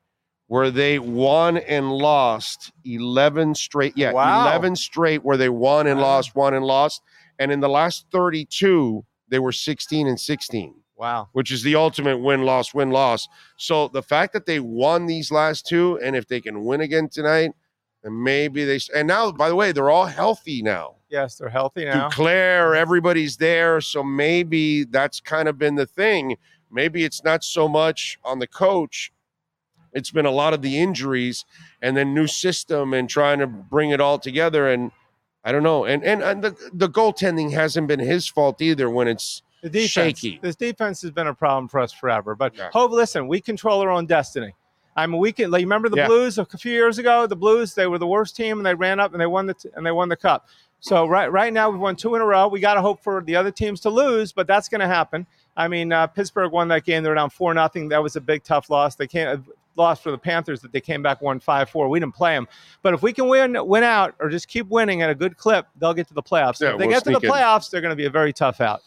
where 0.48 0.72
they 0.72 0.98
won 0.98 1.58
and 1.58 1.92
lost 1.92 2.72
11 2.86 3.54
straight. 3.54 3.94
Yeah, 3.96 4.14
Wow. 4.14 4.48
11 4.48 4.76
straight 4.76 5.24
where 5.24 5.38
they 5.38 5.50
won 5.50 5.86
and 5.86 6.02
lost, 6.02 6.34
won 6.36 6.56
and 6.56 6.66
lost. 6.66 7.04
And 7.38 7.52
in 7.52 7.60
the 7.60 7.70
last 7.70 8.08
32, 8.12 9.06
they 9.28 9.38
were 9.38 9.52
16 9.52 10.08
and 10.08 10.20
16 10.20 10.74
Wow. 11.00 11.30
which 11.32 11.50
is 11.50 11.64
the 11.64 11.76
ultimate 11.76 12.18
win 12.18 12.44
loss 12.44 12.74
win 12.74 12.92
loss. 12.92 13.30
So 13.56 13.88
the 13.88 14.04
fact 14.04 14.34
that 14.34 14.46
they 14.46 14.60
won 14.60 15.06
these 15.06 15.32
last 15.32 15.66
two, 15.66 15.98
and 16.04 16.14
if 16.14 16.28
they 16.28 16.42
can 16.42 16.66
win 16.66 16.82
again 16.82 17.08
tonight, 17.08 17.52
and 18.04 18.22
maybe 18.22 18.66
they 18.66 18.80
and 18.94 19.08
now 19.08 19.32
by 19.32 19.48
the 19.48 19.56
way 19.56 19.72
they're 19.72 19.90
all 19.90 20.08
healthy 20.08 20.62
now. 20.62 20.96
Yes, 21.10 21.36
they're 21.38 21.50
healthy 21.50 21.86
now. 21.86 22.10
Duclair, 22.10 22.76
everybody's 22.76 23.38
there, 23.38 23.80
so 23.80 24.04
maybe 24.04 24.84
that's 24.84 25.22
kind 25.22 25.48
of 25.48 25.58
been 25.58 25.76
the 25.76 25.86
thing. 25.86 26.36
Maybe 26.70 27.06
it's 27.06 27.24
not 27.24 27.44
so 27.46 27.70
much 27.70 28.20
on 28.24 28.40
the 28.40 28.48
coach. 28.48 29.12
It's 29.94 30.12
been 30.12 30.26
a 30.26 30.32
lot 30.32 30.54
of 30.54 30.62
the 30.62 30.78
injuries 30.78 31.46
and 31.82 31.96
then 31.98 32.14
new 32.14 32.28
system 32.28 32.94
and 32.94 33.10
trying 33.10 33.40
to 33.40 33.48
bring 33.48 33.90
it 33.90 34.02
all 34.02 34.20
together. 34.20 34.70
And 34.70 34.92
I 35.44 35.52
don't 35.52 35.64
know. 35.64 35.86
And 35.86 36.04
and, 36.04 36.22
and 36.22 36.44
the, 36.44 36.56
the 36.74 36.90
goaltending 36.90 37.54
hasn't 37.54 37.88
been 37.88 38.00
his 38.00 38.28
fault 38.28 38.62
either 38.62 38.90
when 38.90 39.08
it's 39.08 39.42
The 39.62 39.70
defense, 39.70 40.20
shaky. 40.20 40.40
This 40.42 40.56
defense 40.56 41.02
has 41.02 41.12
been 41.12 41.28
a 41.28 41.34
problem 41.34 41.68
for 41.68 41.80
us 41.80 41.92
forever. 41.92 42.36
But 42.36 42.58
hope, 42.58 42.92
listen, 42.92 43.28
we 43.28 43.42
control 43.42 43.82
our 43.82 43.90
own 43.90 44.06
destiny. 44.06 44.56
I 44.96 45.06
mean, 45.08 45.20
we 45.20 45.32
can. 45.32 45.52
Like, 45.52 45.62
remember 45.62 45.90
the 45.90 45.98
Yeah. 45.98 46.08
Blues 46.08 46.38
a 46.38 46.46
few 46.46 46.72
years 46.74 46.98
ago? 46.98 47.26
The 47.28 47.36
Blues, 47.36 47.74
they 47.74 47.88
were 47.88 47.98
the 47.98 48.08
worst 48.08 48.36
team, 48.36 48.58
and 48.58 48.66
they 48.66 48.74
ran 48.74 49.00
up 49.00 49.14
and 49.14 49.22
they 49.22 49.28
won 49.28 49.46
the 49.46 49.54
t- 49.54 49.70
and 49.76 49.86
they 49.86 49.92
won 49.92 50.10
the 50.10 50.18
cup. 50.18 50.48
So 50.82 51.06
right 51.08 51.32
right 51.32 51.52
now 51.52 51.70
we've 51.70 51.80
won 51.80 51.96
two 51.96 52.16
in 52.16 52.22
a 52.22 52.26
row. 52.26 52.48
We 52.48 52.60
got 52.60 52.76
to 52.76 52.82
hope 52.82 53.04
for 53.04 53.22
the 53.22 53.36
other 53.36 53.52
teams 53.52 53.82
to 53.82 53.90
lose, 53.90 54.32
but 54.32 54.48
that's 54.48 54.70
going 54.70 54.82
to 54.82 54.88
happen. 54.88 55.28
I 55.58 55.68
mean, 55.68 55.92
uh, 55.92 56.08
Pittsburgh 56.08 56.52
won 56.52 56.70
that 56.70 56.86
game. 56.86 57.04
They 57.04 57.10
were 57.10 57.16
down 57.16 57.30
four 57.30 57.54
nothing. 57.54 57.90
That 57.90 58.02
was 58.02 58.16
a 58.16 58.22
big 58.22 58.44
tough 58.44 58.70
loss. 58.70 58.96
They 58.96 59.08
can't 59.08 59.44
lost 59.76 60.04
for 60.04 60.12
the 60.12 60.18
Panthers 60.18 60.62
that 60.62 60.72
they 60.72 60.82
came 60.82 61.02
back 61.02 61.22
won 61.22 61.40
five 61.40 61.70
four. 61.70 61.88
We 61.90 62.00
didn't 62.00 62.16
play 62.16 62.34
them, 62.34 62.48
but 62.82 62.94
if 62.94 63.02
we 63.02 63.14
can 63.14 63.28
win 63.28 63.58
win 63.68 63.84
out 63.84 64.16
or 64.20 64.30
just 64.30 64.48
keep 64.48 64.68
winning 64.68 65.02
at 65.02 65.10
a 65.10 65.16
good 65.16 65.38
clip, 65.38 65.68
they'll 65.80 65.94
get 65.94 66.08
to 66.10 66.14
the 66.14 66.24
playoffs. 66.24 66.62
Yeah, 66.62 66.72
if 66.72 66.78
they 66.78 66.88
we'll 66.88 66.96
get 66.96 67.04
to 67.06 67.12
the 67.12 67.20
sneak 67.20 67.24
in. 67.26 67.30
playoffs, 67.30 67.70
they're 67.70 67.82
going 67.82 67.92
to 67.92 67.96
be 67.98 68.06
a 68.06 68.10
very 68.10 68.34
tough 68.34 68.62
out. 68.62 68.82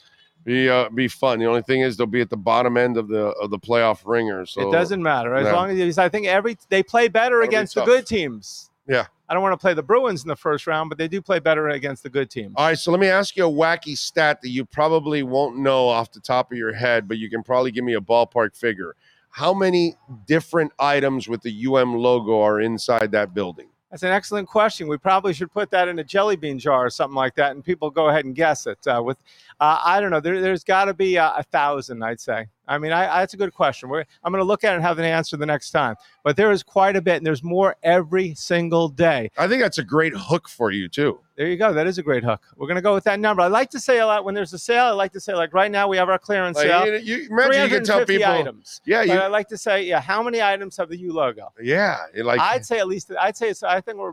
Be 0.44 0.68
uh, 0.68 0.88
be 0.88 1.08
fun. 1.08 1.38
The 1.38 1.46
only 1.46 1.62
thing 1.62 1.80
is 1.80 1.96
they'll 1.96 2.06
be 2.06 2.20
at 2.20 2.30
the 2.30 2.36
bottom 2.36 2.76
end 2.76 2.96
of 2.96 3.08
the 3.08 3.26
of 3.40 3.50
the 3.50 3.58
playoff 3.58 4.02
ringer. 4.04 4.46
So 4.46 4.68
it 4.68 4.72
doesn't 4.72 5.02
matter 5.02 5.34
as 5.34 5.46
yeah. 5.46 5.52
long 5.52 5.78
as 5.78 5.98
I 5.98 6.08
think 6.08 6.26
every 6.26 6.56
they 6.68 6.82
play 6.82 7.08
better 7.08 7.36
That'll 7.36 7.50
be 7.50 7.56
against 7.56 7.74
the 7.74 7.84
good 7.84 8.06
teams. 8.06 8.70
Yeah. 8.88 9.06
I 9.28 9.34
don't 9.34 9.42
want 9.42 9.54
to 9.54 9.58
play 9.58 9.72
the 9.72 9.82
Bruins 9.82 10.22
in 10.22 10.28
the 10.28 10.36
first 10.36 10.66
round, 10.66 10.90
but 10.90 10.98
they 10.98 11.08
do 11.08 11.22
play 11.22 11.38
better 11.38 11.68
against 11.70 12.02
the 12.02 12.10
good 12.10 12.28
teams. 12.28 12.52
All 12.56 12.66
right, 12.66 12.78
so 12.78 12.90
let 12.90 13.00
me 13.00 13.06
ask 13.06 13.34
you 13.34 13.46
a 13.46 13.50
wacky 13.50 13.96
stat 13.96 14.42
that 14.42 14.50
you 14.50 14.66
probably 14.66 15.22
won't 15.22 15.56
know 15.56 15.88
off 15.88 16.12
the 16.12 16.20
top 16.20 16.52
of 16.52 16.58
your 16.58 16.74
head, 16.74 17.08
but 17.08 17.16
you 17.16 17.30
can 17.30 17.42
probably 17.42 17.70
give 17.70 17.82
me 17.82 17.94
a 17.94 18.00
ballpark 18.00 18.54
figure. 18.54 18.94
How 19.30 19.54
many 19.54 19.96
different 20.26 20.72
items 20.78 21.28
with 21.28 21.40
the 21.40 21.66
UM 21.66 21.94
logo 21.94 22.42
are 22.42 22.60
inside 22.60 23.12
that 23.12 23.32
building? 23.32 23.68
That's 23.92 24.04
an 24.04 24.10
excellent 24.10 24.48
question. 24.48 24.88
We 24.88 24.96
probably 24.96 25.34
should 25.34 25.52
put 25.52 25.70
that 25.70 25.86
in 25.86 25.98
a 25.98 26.04
jelly 26.04 26.34
bean 26.34 26.58
jar 26.58 26.86
or 26.86 26.88
something 26.88 27.14
like 27.14 27.34
that, 27.34 27.50
and 27.50 27.62
people 27.62 27.90
go 27.90 28.08
ahead 28.08 28.24
and 28.24 28.34
guess 28.34 28.66
it. 28.66 28.78
Uh, 28.86 29.02
with, 29.04 29.18
uh, 29.60 29.82
I 29.84 30.00
don't 30.00 30.10
know, 30.10 30.18
there, 30.18 30.40
there's 30.40 30.64
got 30.64 30.86
to 30.86 30.94
be 30.94 31.18
uh, 31.18 31.34
a 31.36 31.42
thousand, 31.42 32.02
I'd 32.02 32.18
say. 32.18 32.46
I 32.68 32.78
mean, 32.78 32.92
I, 32.92 33.16
I, 33.16 33.20
that's 33.20 33.34
a 33.34 33.36
good 33.36 33.52
question. 33.52 33.88
We're, 33.88 34.04
I'm 34.22 34.32
going 34.32 34.40
to 34.40 34.46
look 34.46 34.62
at 34.64 34.72
it 34.72 34.76
and 34.76 34.84
have 34.84 34.98
an 34.98 35.04
answer 35.04 35.36
the 35.36 35.46
next 35.46 35.70
time. 35.72 35.96
But 36.22 36.36
there 36.36 36.52
is 36.52 36.62
quite 36.62 36.94
a 36.94 37.02
bit, 37.02 37.16
and 37.16 37.26
there's 37.26 37.42
more 37.42 37.76
every 37.82 38.34
single 38.34 38.88
day. 38.88 39.30
I 39.36 39.48
think 39.48 39.62
that's 39.62 39.78
a 39.78 39.84
great 39.84 40.12
hook 40.16 40.48
for 40.48 40.70
you 40.70 40.88
too. 40.88 41.18
There 41.36 41.46
you 41.48 41.56
go. 41.56 41.72
That 41.72 41.86
is 41.88 41.98
a 41.98 42.02
great 42.02 42.22
hook. 42.22 42.40
We're 42.56 42.68
going 42.68 42.76
to 42.76 42.82
go 42.82 42.94
with 42.94 43.04
that 43.04 43.18
number. 43.18 43.42
I 43.42 43.48
like 43.48 43.70
to 43.70 43.80
say 43.80 43.98
a 43.98 44.06
lot 44.06 44.24
when 44.24 44.34
there's 44.34 44.52
a 44.52 44.58
sale. 44.58 44.84
I 44.84 44.90
like 44.90 45.12
to 45.12 45.20
say 45.20 45.34
like 45.34 45.52
right 45.52 45.70
now 45.70 45.88
we 45.88 45.96
have 45.96 46.08
our 46.08 46.18
clearance 46.18 46.56
Like, 46.56 46.66
sale. 46.68 46.86
you- 46.86 46.98
you- 46.98 47.28
imagine 47.30 47.62
you 47.64 47.68
can 47.68 47.84
tell 47.84 48.04
people- 48.04 48.26
items. 48.30 48.80
Yeah, 48.86 49.04
But 49.06 49.12
you- 49.14 49.20
I 49.20 49.26
like 49.26 49.48
to 49.48 49.58
say 49.58 49.84
yeah. 49.84 50.00
How 50.00 50.22
many 50.22 50.40
items 50.40 50.76
have 50.76 50.88
the 50.88 50.98
U 50.98 51.12
logo? 51.12 51.52
Yeah, 51.60 51.96
like 52.16 52.38
I'd 52.40 52.64
say 52.64 52.78
at 52.78 52.86
least. 52.86 53.10
I'd 53.18 53.36
say 53.36 53.48
it's. 53.48 53.62
I 53.62 53.80
think 53.80 53.98
we're 53.98 54.12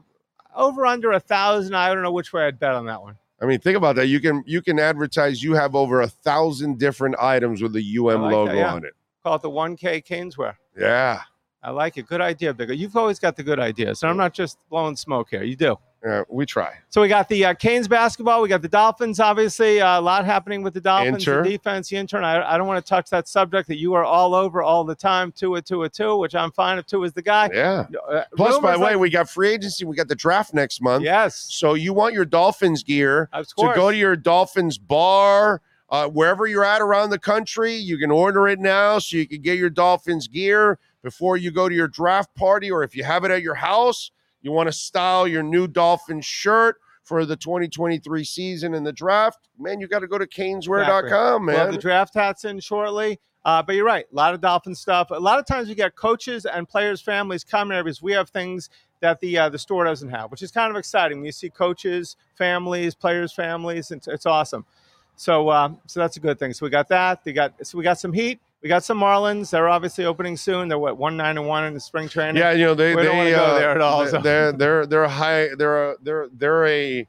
over 0.55 0.85
under 0.87 1.11
a 1.11 1.19
thousand. 1.19 1.75
I 1.75 1.93
don't 1.93 2.01
know 2.01 2.11
which 2.11 2.33
way 2.33 2.45
I'd 2.47 2.57
bet 2.59 2.71
on 2.73 2.87
that 2.87 3.01
one. 3.01 3.15
I 3.41 3.45
mean, 3.45 3.59
think 3.59 3.77
about 3.77 3.95
that. 3.95 4.07
You 4.07 4.19
can 4.19 4.43
you 4.45 4.61
can 4.61 4.79
advertise. 4.79 5.41
You 5.41 5.53
have 5.53 5.75
over 5.75 6.01
a 6.01 6.07
thousand 6.07 6.77
different 6.77 7.15
items 7.19 7.61
with 7.61 7.73
the 7.73 7.97
UM 7.97 8.21
like 8.21 8.33
logo 8.33 8.51
that, 8.51 8.57
yeah. 8.57 8.73
on 8.73 8.85
it. 8.85 8.93
Call 9.23 9.35
it 9.35 9.41
the 9.41 9.49
1K 9.49 10.05
Caneswear. 10.05 10.55
Yeah, 10.77 11.21
I 11.63 11.71
like 11.71 11.97
it. 11.97 12.07
Good 12.07 12.21
idea, 12.21 12.53
Bigger. 12.53 12.73
You've 12.73 12.95
always 12.95 13.19
got 13.19 13.35
the 13.35 13.43
good 13.43 13.59
ideas. 13.59 14.03
And 14.03 14.09
I'm 14.09 14.17
not 14.17 14.33
just 14.33 14.57
blowing 14.69 14.95
smoke 14.95 15.29
here. 15.29 15.43
You 15.43 15.55
do. 15.55 15.77
Yeah, 16.03 16.23
we 16.29 16.45
try. 16.45 16.73
So 16.89 17.01
we 17.01 17.07
got 17.09 17.27
the 17.27 17.43
uh, 17.45 17.53
Canes 17.55 17.87
basketball. 17.87 18.41
We 18.41 18.47
got 18.47 18.61
the 18.61 18.69
Dolphins. 18.69 19.19
Obviously, 19.19 19.81
uh, 19.81 19.99
a 19.99 20.01
lot 20.01 20.23
happening 20.25 20.63
with 20.63 20.73
the 20.73 20.79
Dolphins. 20.81 21.17
Inter. 21.27 21.43
The 21.43 21.49
defense, 21.49 21.89
the 21.89 21.97
intern. 21.97 22.23
I, 22.23 22.53
I 22.53 22.57
don't 22.57 22.67
want 22.67 22.83
to 22.83 22.89
touch 22.89 23.09
that 23.09 23.27
subject 23.27 23.67
that 23.67 23.77
you 23.77 23.93
are 23.95 24.05
all 24.05 24.33
over 24.33 24.61
all 24.63 24.83
the 24.85 24.95
time. 24.95 25.31
Two 25.33 25.55
a 25.55 25.61
two 25.61 25.83
a 25.83 25.89
two, 25.89 26.15
which 26.17 26.35
I'm 26.35 26.51
fine 26.51 26.77
if 26.77 26.85
two 26.85 27.03
is 27.03 27.11
the 27.11 27.21
guy. 27.21 27.49
Yeah. 27.53 27.85
Uh, 28.09 28.23
Plus, 28.37 28.59
by 28.59 28.73
the 28.73 28.79
way, 28.79 28.91
like- 28.91 28.99
we 28.99 29.09
got 29.09 29.29
free 29.29 29.49
agency. 29.49 29.83
We 29.83 29.95
got 29.95 30.07
the 30.07 30.15
draft 30.15 30.53
next 30.53 30.81
month. 30.81 31.03
Yes. 31.03 31.47
So 31.49 31.73
you 31.73 31.93
want 31.93 32.13
your 32.13 32.25
Dolphins 32.25 32.81
gear 32.83 33.27
Of 33.33 33.47
to 33.49 33.55
course. 33.55 33.75
go 33.75 33.91
to 33.91 33.97
your 33.97 34.15
Dolphins 34.15 34.77
bar, 34.77 35.61
uh, 35.89 36.07
wherever 36.07 36.47
you're 36.47 36.63
at 36.63 36.81
around 36.81 37.09
the 37.09 37.19
country. 37.19 37.73
You 37.75 37.97
can 37.97 38.09
order 38.11 38.47
it 38.47 38.59
now, 38.59 38.99
so 38.99 39.17
you 39.17 39.27
can 39.27 39.41
get 39.41 39.57
your 39.57 39.69
Dolphins 39.69 40.27
gear 40.27 40.79
before 41.03 41.35
you 41.37 41.51
go 41.51 41.67
to 41.67 41.75
your 41.75 41.87
draft 41.87 42.33
party, 42.35 42.69
or 42.71 42.83
if 42.83 42.95
you 42.95 43.03
have 43.03 43.23
it 43.25 43.31
at 43.31 43.41
your 43.41 43.55
house, 43.55 44.11
you 44.41 44.51
want 44.51 44.67
to 44.67 44.73
style 44.73 45.27
your 45.27 45.43
new 45.43 45.67
Dolphins 45.67 46.25
shirt 46.25 46.77
for 47.03 47.25
the 47.25 47.35
2023 47.35 48.23
season 48.23 48.73
and 48.75 48.85
the 48.85 48.93
draft. 48.93 49.49
Man, 49.57 49.79
you 49.79 49.87
got 49.87 49.99
to 49.99 50.07
go 50.07 50.17
to 50.17 50.27
caneswear.com, 50.27 51.45
We'll 51.45 51.55
have 51.55 51.67
man. 51.67 51.71
the 51.71 51.79
draft 51.81 52.13
hats 52.13 52.45
in 52.45 52.59
shortly. 52.59 53.19
Uh, 53.45 53.63
but 53.63 53.73
you're 53.75 53.85
right. 53.85 54.05
A 54.11 54.15
lot 54.15 54.33
of 54.33 54.41
Dolphin 54.41 54.75
stuff. 54.75 55.09
A 55.11 55.15
lot 55.15 55.39
of 55.39 55.45
times 55.45 55.69
we 55.69 55.75
get 55.75 55.95
coaches 55.95 56.45
and 56.45 56.67
players' 56.67 57.01
families 57.01 57.43
coming 57.43 57.75
here 57.75 57.83
because 57.83 58.01
we 58.01 58.11
have 58.11 58.29
things 58.29 58.69
that 58.99 59.19
the 59.21 59.37
uh, 59.37 59.49
the 59.49 59.57
store 59.57 59.85
doesn't 59.85 60.09
have, 60.09 60.29
which 60.29 60.43
is 60.43 60.51
kind 60.51 60.69
of 60.69 60.77
exciting. 60.77 61.23
You 61.23 61.31
see 61.31 61.49
coaches, 61.49 62.17
families, 62.37 62.93
players' 62.95 63.31
families. 63.31 63.91
It's, 63.91 64.07
it's 64.09 64.25
awesome. 64.25 64.65
So 65.15 65.47
uh, 65.49 65.69
so 65.87 66.01
that's 66.01 66.17
a 66.17 66.19
good 66.19 66.37
thing. 66.37 66.53
So 66.53 66.65
we 66.65 66.69
got 66.69 66.89
that. 66.89 67.23
They 67.23 67.31
got 67.31 67.53
so 67.65 67.77
we 67.77 67.83
got 67.83 67.97
some 67.97 68.11
heat. 68.13 68.39
We 68.61 68.67
got 68.69 68.83
some 68.83 68.99
Marlins. 68.99 69.51
They're 69.51 69.69
obviously 69.69 70.03
opening 70.05 70.35
soon. 70.35 70.67
They're 70.67 70.77
what 70.79 70.97
one 70.97 71.15
nine 71.15 71.37
and 71.37 71.47
one 71.47 71.63
in 71.65 71.73
the 71.73 71.79
spring 71.79 72.09
training. 72.09 72.35
Yeah, 72.35 72.51
you 72.51 72.65
know 72.65 72.73
they 72.75 72.93
we 72.93 73.03
they 73.03 73.07
don't 73.07 73.17
want 73.17 73.29
to 73.29 73.35
go 73.35 73.43
uh, 73.43 73.59
there 73.59 73.71
at 73.71 73.81
all. 73.81 74.05
so- 74.07 74.19
They're 74.21 74.51
they're 74.51 74.85
they're 74.85 75.07
high. 75.07 75.55
They're 75.55 75.95
they're 76.01 76.27
they're 76.33 76.67
a 76.67 77.07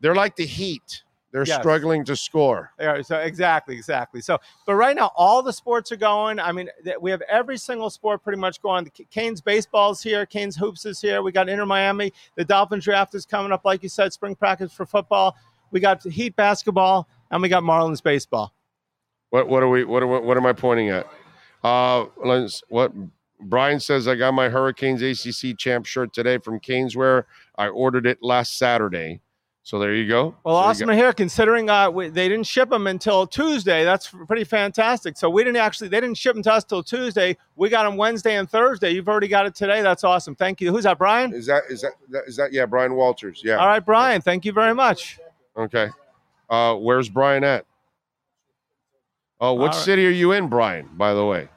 they're 0.00 0.14
like 0.14 0.36
the 0.36 0.46
Heat. 0.46 1.02
They're 1.32 1.44
Yes. 1.44 1.58
struggling 1.58 2.04
to 2.04 2.14
score. 2.14 2.70
Yeah, 2.78 3.02
so 3.02 3.18
exactly, 3.18 3.74
exactly. 3.74 4.20
So, 4.20 4.38
but 4.66 4.76
right 4.76 4.94
now, 4.94 5.10
all 5.16 5.42
the 5.42 5.52
sports 5.52 5.90
are 5.90 5.96
going. 5.96 6.38
I 6.38 6.52
mean, 6.52 6.70
we 7.00 7.10
have 7.10 7.22
every 7.22 7.56
single 7.58 7.90
sport 7.90 8.22
pretty 8.22 8.38
much 8.38 8.62
going. 8.62 8.84
The 8.84 9.04
Canes 9.10 9.40
baseball's 9.40 10.00
here, 10.00 10.26
Canes 10.26 10.54
hoops 10.54 10.86
is 10.86 11.00
here. 11.00 11.22
We 11.22 11.32
got 11.32 11.48
Inter 11.48 11.66
Miami. 11.66 12.12
The 12.36 12.44
Dolphins 12.44 12.84
draft 12.84 13.16
is 13.16 13.26
coming 13.26 13.50
up, 13.50 13.64
like 13.64 13.82
you 13.82 13.88
said, 13.88 14.12
spring 14.12 14.36
practice 14.36 14.72
for 14.72 14.86
football. 14.86 15.34
We 15.72 15.80
got 15.80 16.04
Heat 16.04 16.36
basketball, 16.36 17.08
and 17.32 17.42
we 17.42 17.48
got 17.48 17.64
Marlins 17.64 18.00
baseball. 18.00 18.54
What 19.34 19.48
what 19.48 19.64
are 19.64 19.68
we 19.68 19.82
what 19.82 20.00
are, 20.00 20.06
what 20.06 20.36
am 20.36 20.46
I 20.46 20.52
pointing 20.52 20.90
at? 20.90 21.08
Uh 21.64 22.04
let's 22.24 22.62
what 22.68 22.92
Brian 23.40 23.80
says 23.80 24.06
I 24.06 24.14
got 24.14 24.32
my 24.32 24.48
Hurricanes 24.48 25.02
ACC 25.02 25.58
champ 25.58 25.86
shirt 25.86 26.12
today 26.12 26.38
from 26.38 26.60
Caneswear. 26.60 27.24
I 27.58 27.66
ordered 27.66 28.06
it 28.06 28.18
last 28.22 28.56
Saturday. 28.58 29.22
So 29.64 29.80
there 29.80 29.92
you 29.92 30.06
go. 30.06 30.36
Well, 30.44 30.54
So 30.54 30.68
awesome 30.68 30.86
to 30.86 30.94
hear. 30.94 31.12
Considering 31.12 31.68
uh, 31.68 31.90
we, 31.90 32.10
they 32.10 32.28
didn't 32.28 32.46
ship 32.46 32.70
them 32.70 32.86
until 32.86 33.26
Tuesday, 33.26 33.82
that's 33.82 34.08
pretty 34.28 34.44
fantastic. 34.44 35.16
So 35.16 35.28
we 35.28 35.42
didn't 35.42 35.56
actually 35.56 35.88
they 35.88 36.00
didn't 36.00 36.16
ship 36.16 36.34
them 36.34 36.44
to 36.44 36.52
us 36.52 36.62
till 36.62 36.84
Tuesday. 36.84 37.36
We 37.56 37.70
got 37.70 37.82
them 37.90 37.96
Wednesday 37.96 38.36
and 38.36 38.48
Thursday. 38.48 38.90
You've 38.92 39.08
already 39.08 39.26
got 39.26 39.46
it 39.46 39.56
today. 39.56 39.82
That's 39.82 40.04
awesome. 40.04 40.36
Thank 40.36 40.60
you. 40.60 40.70
Who's 40.70 40.84
that, 40.84 40.96
Brian? 40.96 41.34
Is 41.34 41.46
that 41.46 41.64
is 41.68 41.80
that 41.80 41.94
that- 42.10 42.28
is 42.28 42.36
that 42.36 42.52
yeah, 42.52 42.66
Brian 42.66 42.94
Walters. 42.94 43.42
Yeah. 43.44 43.56
All 43.56 43.66
right, 43.66 43.84
Brian. 43.84 44.20
Thank 44.20 44.44
you 44.44 44.52
very 44.52 44.76
much. 44.76 45.18
Okay. 45.56 45.88
Uh 46.48 46.76
where's 46.76 47.08
Brian 47.08 47.42
at? 47.42 47.66
Oh, 49.40 49.54
what 49.54 49.72
right. 49.72 49.74
city 49.74 50.06
are 50.06 50.10
you 50.10 50.32
in, 50.32 50.48
Brian, 50.48 50.88
by 50.94 51.14
the 51.14 51.24
way? 51.24 51.48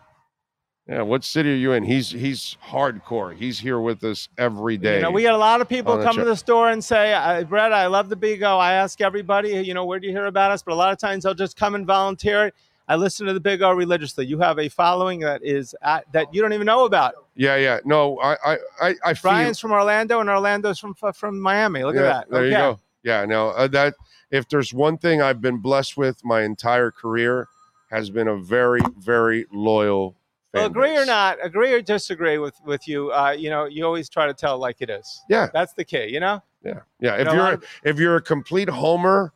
Yeah, 0.87 1.01
what 1.01 1.25
city 1.25 1.51
are 1.51 1.55
you 1.55 1.73
in? 1.73 1.83
He's 1.83 2.09
he's 2.09 2.55
hardcore. 2.65 3.35
He's 3.35 3.59
here 3.59 3.79
with 3.79 4.03
us 4.05 4.29
every 4.37 4.77
day. 4.77 4.95
You 4.95 5.01
know, 5.01 5.11
we 5.11 5.23
got 5.23 5.33
a 5.33 5.37
lot 5.37 5.59
of 5.59 5.67
people 5.67 6.01
come 6.01 6.15
to 6.15 6.23
the 6.23 6.35
store 6.35 6.69
and 6.69 6.81
say, 6.81 7.13
I- 7.13 7.43
"Brett, 7.43 7.73
I 7.73 7.87
love 7.87 8.07
the 8.07 8.15
Bigo." 8.15 8.57
I 8.57 8.73
ask 8.73 9.01
everybody, 9.01 9.49
you 9.49 9.73
know, 9.73 9.83
where 9.83 9.99
do 9.99 10.07
you 10.07 10.13
hear 10.13 10.27
about 10.27 10.51
us? 10.51 10.63
But 10.63 10.71
a 10.71 10.75
lot 10.75 10.93
of 10.93 10.97
times 10.97 11.25
they'll 11.25 11.33
just 11.33 11.57
come 11.57 11.75
and 11.75 11.85
volunteer. 11.85 12.53
I 12.87 12.95
listen 12.95 13.27
to 13.27 13.33
the 13.33 13.39
Big 13.41 13.61
O 13.61 13.73
religiously. 13.73 14.27
You 14.27 14.39
have 14.39 14.59
a 14.59 14.69
following 14.69 15.19
that 15.19 15.43
is 15.43 15.75
at, 15.81 16.09
that 16.13 16.33
you 16.33 16.41
don't 16.41 16.53
even 16.53 16.65
know 16.65 16.85
about. 16.85 17.15
Yeah, 17.35 17.57
yeah. 17.57 17.79
No, 17.83 18.17
I 18.21 18.37
I 18.45 18.57
I, 18.79 18.95
I 19.03 19.13
feel 19.13 19.31
Brian's 19.31 19.59
from 19.59 19.73
Orlando, 19.73 20.21
and 20.21 20.29
Orlando's 20.29 20.79
from 20.79 20.93
from 20.93 21.37
Miami. 21.37 21.83
Look 21.83 21.95
yeah, 21.95 22.01
at 22.01 22.07
that. 22.13 22.29
There 22.31 22.45
you 22.45 22.51
go. 22.51 22.79
Yeah, 23.03 23.25
no, 23.25 23.49
uh, 23.49 23.67
that 23.67 23.95
if 24.31 24.47
there's 24.47 24.73
one 24.73 24.97
thing 24.97 25.21
I've 25.21 25.41
been 25.41 25.57
blessed 25.57 25.97
with 25.97 26.23
my 26.23 26.43
entire 26.43 26.91
career 26.91 27.49
has 27.89 28.09
been 28.09 28.27
a 28.27 28.37
very, 28.37 28.81
very 28.97 29.45
loyal. 29.51 30.15
Well, 30.53 30.63
fan 30.63 30.71
agree 30.71 30.97
or 30.97 31.05
not, 31.05 31.37
agree 31.43 31.73
or 31.73 31.81
disagree 31.81 32.37
with 32.37 32.55
with 32.65 32.87
you. 32.87 33.11
Uh, 33.11 33.35
you 33.37 33.49
know, 33.49 33.65
you 33.65 33.85
always 33.85 34.09
try 34.09 34.27
to 34.27 34.33
tell 34.33 34.57
like 34.57 34.77
it 34.79 34.89
is. 34.89 35.23
Yeah. 35.29 35.49
that's 35.53 35.73
the 35.73 35.83
key. 35.83 36.07
You 36.07 36.19
know. 36.19 36.41
Yeah, 36.63 36.79
yeah. 36.99 37.15
You 37.15 37.21
If 37.21 37.27
know, 37.27 37.33
you're 37.33 37.53
a, 37.53 37.61
if 37.83 37.99
you're 37.99 38.15
a 38.15 38.21
complete 38.21 38.69
homer, 38.69 39.33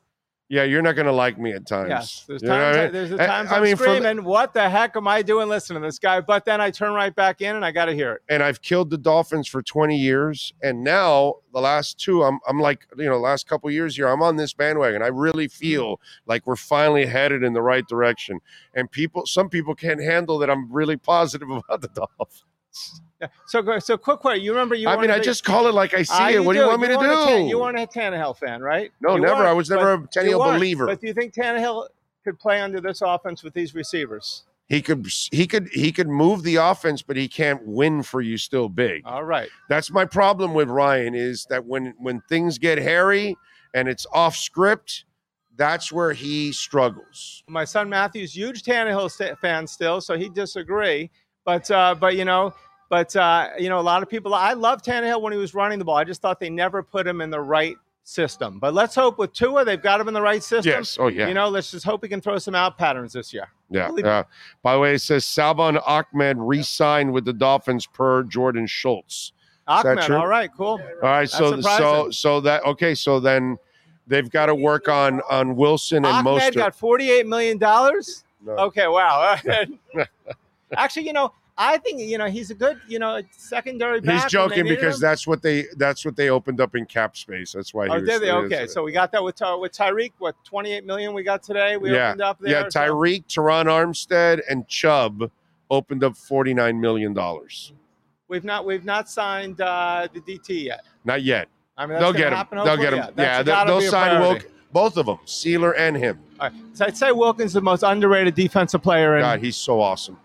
yeah, 0.52 0.64
you're 0.64 0.82
not 0.82 0.98
gonna 0.98 1.14
like 1.14 1.40
me 1.40 1.54
at 1.54 1.66
times. 1.66 1.88
Yes, 1.90 2.26
there's 2.28 2.42
times. 2.42 2.76
I 2.76 2.84
mean? 2.84 2.92
there's 2.92 3.10
the 3.10 3.18
times 3.18 3.52
I 3.54 3.56
I'm 3.56 3.64
mean, 3.64 3.78
for 3.78 3.86
the- 3.88 3.96
screaming, 3.96 4.26
"What 4.26 4.54
the 4.54 4.70
heck 4.70 4.98
am 4.98 5.08
I 5.08 5.22
doing 5.22 5.48
listening 5.48 5.82
to 5.82 5.88
this 5.88 5.98
guy?" 5.98 6.20
But 6.20 6.44
then 6.44 6.60
I 6.60 6.70
turn 6.72 6.92
right 6.92 7.16
back 7.16 7.40
in, 7.40 7.56
and 7.56 7.64
I 7.64 7.72
got 7.72 7.86
to 7.86 7.94
hear 7.94 8.16
it. 8.16 8.22
and 8.28 8.44
I've 8.44 8.62
killed 8.62 8.90
the 8.90 8.98
Dolphins 8.98 9.48
for 9.48 9.62
20 9.62 9.96
years. 9.98 10.54
And 10.62 10.84
now 10.84 11.36
the 11.54 11.62
last 11.62 12.00
two, 12.00 12.24
I'm 12.24 12.40
I'm 12.46 12.60
like, 12.60 12.86
you 12.98 13.06
know, 13.06 13.18
last 13.18 13.48
couple 13.48 13.72
years 13.72 13.96
here, 13.96 14.10
I'm 14.10 14.22
on 14.22 14.36
this 14.36 14.54
bandwagon. 14.54 15.02
I 15.02 15.08
really 15.08 15.48
mm-hmm. 15.48 15.58
feel 15.58 16.02
like 16.26 16.46
we're 16.46 16.58
finally 16.58 17.06
headed 17.06 17.44
in 17.44 17.54
the 17.54 17.62
right 17.62 17.88
direction. 17.88 18.42
And 18.74 18.92
people, 18.92 19.26
some 19.26 19.48
people 19.48 19.74
can't 19.74 20.02
handle 20.02 20.38
that 20.40 20.50
I'm 20.50 20.70
really 20.70 20.98
positive 20.98 21.50
about 21.50 21.80
the 21.80 21.88
Dolphins. 21.88 22.44
So, 23.48 23.61
go- 23.61 23.80
so 23.80 23.98
quick 23.98 24.19
question. 24.19 24.43
You 24.43 24.51
remember 24.51 24.75
you? 24.75 24.88
I 24.88 25.00
mean, 25.00 25.11
I 25.11 25.19
just 25.19 25.43
call 25.43 25.67
it 25.67 25.74
like 25.75 25.93
I 25.93 26.03
see 26.03 26.14
Ah, 26.16 26.30
it. 26.30 26.43
What 26.43 26.53
do 26.53 26.59
you 26.59 26.67
want 26.67 26.82
me 26.82 26.88
to 26.88 26.95
Tan- 26.95 27.41
do? 27.43 27.48
you 27.48 27.59
weren't 27.59 27.77
a 27.77 27.85
Tannehill 27.85 28.38
fan, 28.38 28.61
right? 28.61 28.91
No, 29.01 29.16
You 29.16 29.22
never. 29.22 29.45
I 29.45 29.53
was 29.53 29.69
never 29.69 29.93
a 29.93 29.98
Tannehill 30.00 30.56
believer. 30.56 30.88
But 30.88 31.01
do 31.01 31.08
you 31.08 31.14
think 31.14 31.33
Tannehill 31.33 31.88
could 32.24 32.40
play 32.40 32.61
under 32.61 32.82
this 32.82 33.01
offense 33.01 33.43
with 33.43 33.53
these 33.53 33.75
receivers? 33.75 34.43
He 34.67 34.82
could 34.82 35.06
he 35.32 35.48
could 35.48 35.67
he 35.74 35.91
could 35.91 36.08
move 36.08 36.43
the 36.43 36.56
offense, 36.56 37.01
but 37.01 37.17
he 37.17 37.27
can't 37.27 37.66
win 37.67 38.03
for 38.03 38.22
you 38.22 38.38
still 38.38 38.69
big. 38.69 39.03
All 39.06 39.24
right. 39.24 39.50
That's 39.69 39.91
my 39.91 40.06
problem 40.06 40.53
with 40.53 40.69
Ryan 40.69 41.14
is 41.14 41.45
that 41.50 41.66
when 41.66 41.93
when 41.98 42.22
things 42.30 42.58
get 42.58 42.77
hairy 42.77 43.35
and 43.74 43.90
it's 43.90 44.06
off 44.14 44.35
script, 44.38 45.03
that's 45.58 45.91
where 45.91 46.14
he 46.14 46.53
struggles. 46.53 47.43
My 47.48 47.66
son 47.66 47.90
Matthew's 47.90 48.33
huge 48.35 48.64
Tannehill 48.64 49.38
fan 49.40 49.67
still, 49.67 50.00
so 50.00 50.17
he 50.17 50.30
disagree. 50.30 51.11
But 51.45 51.70
uh, 51.72 51.95
but 52.00 52.16
you 52.16 52.26
know, 52.26 52.53
but 52.90 53.16
uh, 53.16 53.50
you 53.58 53.70
know, 53.70 53.80
a 53.80 53.82
lot 53.82 54.03
of 54.03 54.10
people. 54.10 54.34
I 54.34 54.53
love 54.53 54.82
Tannehill 54.82 55.22
when 55.22 55.34
he 55.34 55.40
was 55.40 55.53
running 55.53 55.80
the 55.80 55.86
ball. 55.86 55.98
I 55.98 56.03
just 56.03 56.22
thought 56.22 56.40
they 56.40 56.50
never 56.50 56.84
put 56.84 57.08
him 57.08 57.22
in 57.22 57.30
the 57.30 57.40
right 57.42 57.76
system. 58.03 58.60
But 58.60 58.74
let's 58.74 58.95
hope 58.95 59.18
with 59.18 59.34
Tua, 59.34 59.66
they've 59.66 59.82
got 59.82 60.00
him 60.02 60.08
in 60.08 60.14
the 60.14 60.22
right 60.22 60.44
system. 60.44 60.72
Yes. 60.72 60.98
Oh, 61.00 61.08
yeah. 61.08 61.28
You 61.28 61.34
know, 61.34 61.50
let's 61.50 61.72
just 61.72 61.86
hope 61.86 62.03
he 62.03 62.10
can 62.10 62.22
throw 62.22 62.38
some 62.38 62.56
out 62.56 62.78
patterns 62.78 63.14
this 63.14 63.34
year. 63.34 63.48
Yeah. 63.70 63.90
Uh, 63.90 64.24
by 64.61 64.74
the 64.74 64.80
way, 64.80 64.95
it 64.95 65.00
says 65.00 65.26
Salvon 65.26 65.78
Ahmed 65.78 66.38
re-signed 66.38 67.14
with 67.14 67.26
the 67.26 67.34
Dolphins 67.34 67.86
per 67.86 68.24
Jordan 68.24 68.68
Schultz. 68.68 69.34
Ahmed, 69.68 70.11
all 70.11 70.28
right, 70.28 70.50
cool. 70.56 70.82
All 71.02 71.10
right, 71.10 71.30
so 71.30 71.52
That's 71.52 71.64
so 71.64 71.72
surprising. 71.78 72.11
so 72.11 72.42
that 72.42 72.66
okay, 72.66 72.94
so 72.94 73.20
then 73.22 73.58
they've 74.08 74.30
got 74.30 74.48
to 74.48 74.56
work 74.56 74.90
on 74.90 75.22
on 75.30 75.56
Wilson 75.56 75.98
and 75.98 76.08
Ahmed 76.08 76.42
Mostert. 76.42 76.56
got 76.56 76.76
forty-eight 76.76 77.28
million 77.28 77.58
dollars. 77.58 78.26
No. 78.44 78.53
Okay, 78.53 78.88
wow. 78.88 79.38
Actually, 80.77 81.08
you 81.08 81.14
know, 81.14 81.33
I 81.58 81.77
think 81.77 82.00
you 82.00 82.17
know 82.17 82.27
he's 82.27 82.50
a 82.50 82.56
good, 82.56 82.80
you 82.88 82.98
know, 82.98 83.22
secondary. 83.32 84.00
Back 84.01 84.24
He's 84.24 84.32
joking 84.32 84.64
because 84.64 84.95
him. 84.95 85.01
that's 85.01 85.27
what 85.27 85.41
they 85.41 85.66
that's 85.77 86.06
what 86.06 86.16
they 86.16 86.30
opened 86.30 86.61
up 86.61 86.75
in 86.75 86.85
cap 86.85 87.16
space. 87.17 87.51
That's 87.51 87.74
why 87.74 87.85
he 87.85 87.91
Oh, 87.91 87.95
was, 88.00 88.08
did 88.09 88.22
they? 88.22 88.32
Okay, 88.32 88.67
so 88.67 88.83
we 88.83 88.91
got 88.91 89.11
that 89.11 89.24
with 89.24 89.35
Ty- 89.35 89.56
with 89.56 89.72
Tyreek. 89.74 90.14
What 90.19 90.35
twenty-eight 90.43 90.85
million 90.85 91.14
we 91.14 91.24
got 91.24 91.43
today? 91.43 91.77
We 91.77 91.91
yeah, 91.93 92.09
opened 92.09 92.22
up 92.22 92.40
there. 92.40 92.51
yeah. 92.51 92.69
so- 92.69 92.80
Tyreek, 92.80 93.25
Terron 93.27 93.66
Armstead, 93.66 94.41
and 94.50 94.67
Chubb 94.67 95.30
opened 95.69 96.03
up 96.03 96.16
forty 96.16 96.53
nine 96.53 96.80
million 96.80 97.14
dollars. 97.14 97.74
We've 98.27 98.45
not 98.45 98.66
we've 98.66 98.85
not 98.85 99.09
signed 99.09 99.59
uh, 99.59 100.08
the 100.14 100.22
DT 100.22 100.64
yet. 100.64 100.85
Not 101.03 101.22
yet. 101.22 101.50
I 101.77 101.85
mean, 101.85 102.00
they'll 102.00 102.14
get 102.14 102.32
him. 102.32 102.48
They'll 102.64 102.77
get 102.77 102.93
him. 102.93 103.00
Yeah, 103.00 103.11
Yeah, 103.17 103.43
they'll, 103.43 103.66
they'll 103.80 103.91
sign. 103.91 104.22
Wilk, 104.22 104.45
both 104.72 104.95
of 104.98 105.06
them, 105.06 105.17
Sieler 105.25 105.74
and 105.77 105.98
him. 105.98 106.19
All 106.40 106.50
right. 106.50 106.58
So 106.74 106.85
I'd 106.85 106.95
say 106.95 107.11
Wilkins 107.11 107.48
is 107.51 107.53
the 107.53 107.61
most 107.61 107.83
underrated 107.83 108.35
defensive 108.35 108.82
player 108.82 109.17
in. 109.17 109.22
God, 109.22 109.40
he's 109.41 109.58
so 109.58 109.82
awesome. 109.82 110.17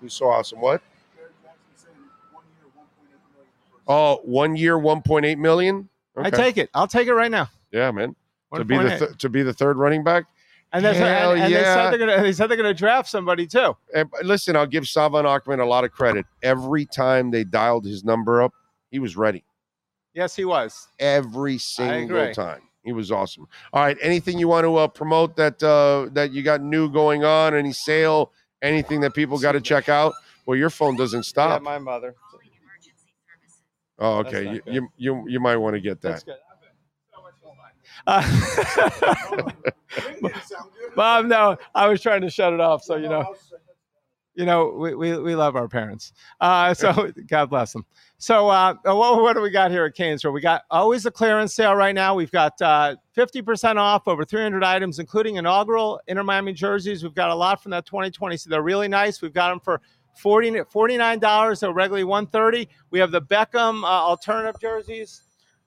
He's 0.00 0.12
so 0.12 0.28
awesome. 0.28 0.60
What? 0.60 0.82
Oh, 3.88 4.20
one 4.24 4.56
year, 4.56 4.78
one 4.78 5.02
point 5.02 5.26
eight 5.26 5.38
million. 5.38 5.88
I 6.16 6.30
take 6.30 6.56
it. 6.56 6.70
I'll 6.74 6.88
take 6.88 7.08
it 7.08 7.14
right 7.14 7.30
now. 7.30 7.48
Yeah, 7.72 7.90
man. 7.90 8.16
To 8.54 8.64
be 8.64 8.78
the 8.78 8.98
th- 8.98 9.18
to 9.18 9.28
be 9.28 9.42
the 9.42 9.52
third 9.52 9.76
running 9.76 10.02
back. 10.02 10.24
And, 10.72 10.84
they 10.84 10.94
said, 10.94 11.18
Hell 11.18 11.32
and, 11.32 11.42
and 11.42 11.54
they 11.54 11.60
yeah. 11.60 11.74
said 11.74 11.90
they're 11.90 11.98
gonna 11.98 12.22
they 12.22 12.32
said 12.32 12.48
they're 12.48 12.56
gonna 12.56 12.74
draft 12.74 13.08
somebody 13.08 13.46
too. 13.46 13.76
And 13.94 14.10
listen, 14.22 14.56
I'll 14.56 14.66
give 14.66 14.86
Salvon 14.86 15.24
Ahmed 15.24 15.60
a 15.60 15.64
lot 15.64 15.84
of 15.84 15.92
credit. 15.92 16.26
Every 16.42 16.86
time 16.86 17.30
they 17.30 17.44
dialed 17.44 17.84
his 17.84 18.04
number 18.04 18.42
up, 18.42 18.52
he 18.90 18.98
was 18.98 19.16
ready. 19.16 19.44
Yes, 20.14 20.34
he 20.34 20.44
was. 20.44 20.88
Every 20.98 21.58
single 21.58 22.32
time. 22.32 22.62
He 22.82 22.92
was 22.92 23.10
awesome. 23.10 23.48
All 23.72 23.82
right. 23.82 23.96
Anything 24.00 24.38
you 24.38 24.48
want 24.48 24.64
to 24.64 24.76
uh, 24.76 24.88
promote 24.88 25.36
that 25.36 25.62
uh, 25.62 26.08
that 26.12 26.32
you 26.32 26.42
got 26.42 26.62
new 26.62 26.90
going 26.90 27.24
on? 27.24 27.54
Any 27.54 27.72
sale? 27.72 28.32
Anything 28.62 29.00
that 29.02 29.14
people 29.14 29.38
got 29.38 29.52
to 29.52 29.60
check 29.60 29.88
out? 29.88 30.14
Well, 30.46 30.56
your 30.56 30.70
phone 30.70 30.96
doesn't 30.96 31.18
Yeah, 31.18 31.22
stop. 31.22 31.62
my 31.62 31.78
mother. 31.78 32.14
oh, 33.98 34.18
okay. 34.18 34.54
You, 34.54 34.62
you 34.66 34.88
you 34.96 35.24
you 35.28 35.40
might 35.40 35.56
want 35.56 35.74
to 35.74 35.80
get 35.80 36.00
that. 36.02 36.08
That's 36.10 36.24
good. 36.24 36.36
Uh, 38.06 38.22
Mom, 40.96 41.28
no, 41.28 41.56
I 41.74 41.88
was 41.88 42.02
trying 42.02 42.20
to 42.22 42.30
shut 42.30 42.52
it 42.52 42.60
off. 42.60 42.82
So 42.82 42.96
you 42.96 43.08
know, 43.08 43.34
you 44.34 44.44
know, 44.44 44.68
we, 44.68 44.94
we, 44.94 45.18
we 45.18 45.34
love 45.34 45.56
our 45.56 45.68
parents. 45.68 46.12
Uh, 46.40 46.74
so 46.74 47.10
God 47.26 47.50
bless 47.50 47.72
them. 47.72 47.84
So 48.18 48.48
uh, 48.48 48.74
what, 48.84 49.20
what 49.20 49.34
do 49.34 49.42
we 49.42 49.50
got 49.50 49.70
here 49.70 49.84
at 49.84 49.94
Canes? 49.94 50.24
We 50.24 50.40
got 50.40 50.62
always 50.70 51.04
a 51.04 51.10
clearance 51.10 51.54
sale 51.54 51.74
right 51.74 51.94
now. 51.94 52.14
We've 52.14 52.30
got 52.30 52.60
uh, 52.62 52.96
50% 53.16 53.76
off 53.76 54.08
over 54.08 54.24
300 54.24 54.64
items, 54.64 54.98
including 54.98 55.36
inaugural 55.36 56.00
Inter 56.06 56.22
Miami 56.22 56.54
jerseys. 56.54 57.02
We've 57.02 57.14
got 57.14 57.28
a 57.28 57.34
lot 57.34 57.62
from 57.62 57.70
that 57.72 57.84
2020. 57.84 58.38
So 58.38 58.50
they're 58.50 58.62
really 58.62 58.88
nice. 58.88 59.20
We've 59.20 59.34
got 59.34 59.50
them 59.50 59.60
for 59.60 59.82
40, 60.16 60.50
$49, 60.50 61.58
so 61.58 61.70
regularly 61.70 62.04
130 62.04 62.68
We 62.90 62.98
have 62.98 63.10
the 63.10 63.20
Beckham 63.20 63.82
uh, 63.82 63.86
alternative 63.86 64.58
jerseys. 64.60 65.22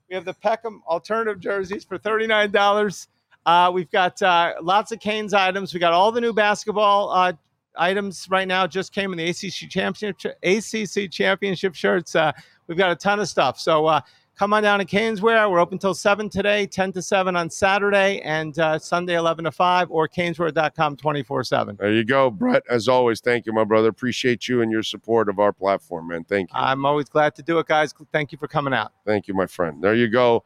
We 0.08 0.16
have 0.16 0.24
the 0.24 0.34
Beckham 0.34 0.80
alternative 0.88 1.38
jerseys 1.38 1.84
for 1.84 1.98
$39. 1.98 3.06
Uh, 3.46 3.70
we've 3.72 3.90
got 3.90 4.20
uh, 4.22 4.54
lots 4.60 4.90
of 4.90 4.98
Canes 4.98 5.34
items. 5.34 5.72
We 5.72 5.78
got 5.78 5.92
all 5.92 6.10
the 6.10 6.20
new 6.20 6.32
basketball 6.32 7.10
uh, 7.10 7.32
items 7.76 8.26
right 8.30 8.48
now. 8.48 8.66
Just 8.66 8.92
came 8.92 9.12
in 9.12 9.18
the 9.18 9.28
ACC 9.28 9.70
championship 9.70 10.36
ACC 10.42 11.10
championship 11.10 11.74
shirts. 11.74 12.14
Uh, 12.14 12.32
we've 12.66 12.78
got 12.78 12.90
a 12.90 12.96
ton 12.96 13.20
of 13.20 13.28
stuff. 13.28 13.58
So 13.58 13.86
uh, 13.86 14.00
come 14.36 14.52
on 14.52 14.62
down 14.62 14.78
to 14.78 14.84
Caneswear. 14.84 15.50
We're 15.50 15.58
open 15.60 15.78
till 15.78 15.94
seven 15.94 16.28
today, 16.28 16.66
ten 16.66 16.92
to 16.92 17.02
seven 17.02 17.36
on 17.36 17.50
Saturday, 17.50 18.20
and 18.22 18.58
uh, 18.58 18.78
Sunday 18.78 19.16
eleven 19.16 19.44
to 19.44 19.52
five, 19.52 19.90
or 19.90 20.08
Caneswear.com 20.08 20.96
twenty 20.96 21.22
four 21.22 21.44
seven. 21.44 21.76
There 21.78 21.92
you 21.92 22.04
go, 22.04 22.30
Brett. 22.30 22.62
As 22.68 22.88
always, 22.88 23.20
thank 23.20 23.46
you, 23.46 23.52
my 23.52 23.64
brother. 23.64 23.88
Appreciate 23.88 24.48
you 24.48 24.62
and 24.62 24.72
your 24.72 24.82
support 24.82 25.28
of 25.28 25.38
our 25.38 25.52
platform, 25.52 26.08
man. 26.08 26.24
Thank 26.24 26.50
you. 26.50 26.58
I'm 26.58 26.86
always 26.86 27.08
glad 27.08 27.34
to 27.36 27.42
do 27.42 27.58
it, 27.58 27.66
guys. 27.66 27.92
Thank 28.12 28.32
you 28.32 28.38
for 28.38 28.48
coming 28.48 28.72
out. 28.72 28.92
Thank 29.04 29.28
you, 29.28 29.34
my 29.34 29.46
friend. 29.46 29.82
There 29.82 29.94
you 29.94 30.08
go. 30.08 30.44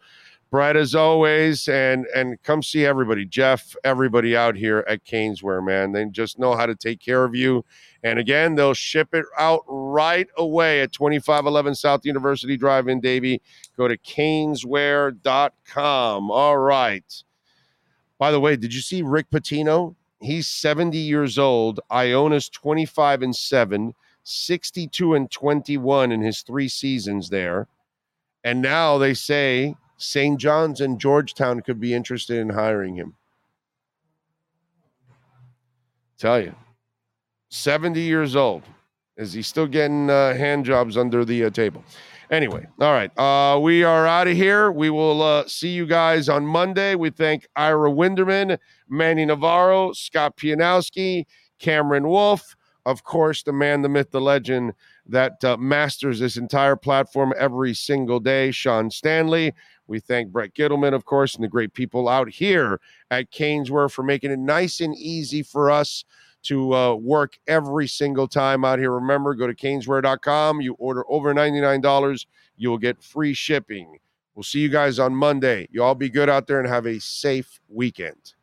Brett, 0.50 0.76
as 0.76 0.94
always, 0.94 1.68
and 1.68 2.06
and 2.14 2.40
come 2.42 2.62
see 2.62 2.86
everybody, 2.86 3.24
Jeff, 3.24 3.74
everybody 3.82 4.36
out 4.36 4.56
here 4.56 4.84
at 4.88 5.04
Caneswear, 5.04 5.64
man. 5.64 5.92
They 5.92 6.04
just 6.06 6.38
know 6.38 6.54
how 6.54 6.66
to 6.66 6.76
take 6.76 7.00
care 7.00 7.24
of 7.24 7.34
you. 7.34 7.64
And 8.04 8.18
again, 8.18 8.54
they'll 8.54 8.74
ship 8.74 9.14
it 9.14 9.24
out 9.38 9.62
right 9.66 10.28
away 10.36 10.82
at 10.82 10.92
2511 10.92 11.74
South 11.74 12.04
University 12.04 12.56
Drive 12.56 12.86
in 12.86 13.00
Davie. 13.00 13.42
Go 13.76 13.88
to 13.88 13.98
caneswear.com. 13.98 16.30
All 16.30 16.58
right. 16.58 17.24
By 18.18 18.30
the 18.30 18.40
way, 18.40 18.56
did 18.56 18.72
you 18.72 18.80
see 18.80 19.02
Rick 19.02 19.30
Pitino? 19.30 19.96
He's 20.20 20.46
70 20.46 20.96
years 20.96 21.38
old. 21.38 21.80
Iona's 21.90 22.48
25 22.48 23.22
and 23.22 23.34
7, 23.34 23.94
62 24.22 25.14
and 25.14 25.28
21 25.30 26.12
in 26.12 26.22
his 26.22 26.42
three 26.42 26.68
seasons 26.68 27.28
there. 27.28 27.66
And 28.44 28.62
now 28.62 28.98
they 28.98 29.14
say 29.14 29.74
St. 30.04 30.38
John's 30.38 30.80
and 30.80 31.00
Georgetown 31.00 31.60
could 31.60 31.80
be 31.80 31.94
interested 31.94 32.38
in 32.38 32.50
hiring 32.50 32.94
him. 32.94 33.14
Tell 36.18 36.40
you, 36.40 36.54
70 37.50 38.00
years 38.00 38.36
old. 38.36 38.62
Is 39.16 39.32
he 39.32 39.42
still 39.42 39.66
getting 39.66 40.10
uh, 40.10 40.34
hand 40.34 40.64
jobs 40.64 40.96
under 40.96 41.24
the 41.24 41.44
uh, 41.44 41.50
table? 41.50 41.84
Anyway, 42.30 42.66
all 42.80 42.92
right. 42.92 43.16
Uh, 43.16 43.58
we 43.60 43.84
are 43.84 44.06
out 44.06 44.26
of 44.26 44.36
here. 44.36 44.72
We 44.72 44.90
will 44.90 45.22
uh, 45.22 45.46
see 45.46 45.68
you 45.68 45.86
guys 45.86 46.28
on 46.28 46.44
Monday. 46.44 46.96
We 46.96 47.10
thank 47.10 47.46
Ira 47.54 47.90
Winderman, 47.90 48.58
Manny 48.88 49.24
Navarro, 49.24 49.92
Scott 49.92 50.36
Pianowski, 50.36 51.26
Cameron 51.60 52.08
Wolfe, 52.08 52.56
of 52.86 53.04
course, 53.04 53.42
the 53.42 53.52
man, 53.52 53.82
the 53.82 53.88
myth, 53.88 54.10
the 54.10 54.20
legend 54.20 54.74
that 55.06 55.42
uh, 55.44 55.56
masters 55.56 56.20
this 56.20 56.36
entire 56.36 56.76
platform 56.76 57.32
every 57.38 57.74
single 57.74 58.20
day, 58.20 58.50
Sean 58.50 58.90
Stanley. 58.90 59.54
We 59.86 60.00
thank 60.00 60.30
Brett 60.30 60.54
Gittleman, 60.54 60.94
of 60.94 61.04
course, 61.04 61.34
and 61.34 61.44
the 61.44 61.48
great 61.48 61.74
people 61.74 62.08
out 62.08 62.28
here 62.28 62.80
at 63.10 63.30
Caneswear 63.30 63.90
for 63.90 64.02
making 64.02 64.30
it 64.30 64.38
nice 64.38 64.80
and 64.80 64.94
easy 64.96 65.42
for 65.42 65.70
us 65.70 66.04
to 66.44 66.74
uh, 66.74 66.94
work 66.94 67.38
every 67.46 67.88
single 67.88 68.28
time 68.28 68.64
out 68.64 68.78
here. 68.78 68.92
Remember, 68.92 69.34
go 69.34 69.46
to 69.46 69.54
caneswear.com. 69.54 70.60
You 70.60 70.74
order 70.74 71.04
over 71.10 71.34
$99, 71.34 72.26
you 72.56 72.70
will 72.70 72.78
get 72.78 73.02
free 73.02 73.34
shipping. 73.34 73.98
We'll 74.34 74.42
see 74.42 74.60
you 74.60 74.68
guys 74.68 74.98
on 74.98 75.14
Monday. 75.14 75.68
You 75.70 75.82
all 75.82 75.94
be 75.94 76.10
good 76.10 76.28
out 76.28 76.46
there 76.46 76.60
and 76.60 76.68
have 76.68 76.86
a 76.86 76.98
safe 76.98 77.60
weekend. 77.68 78.34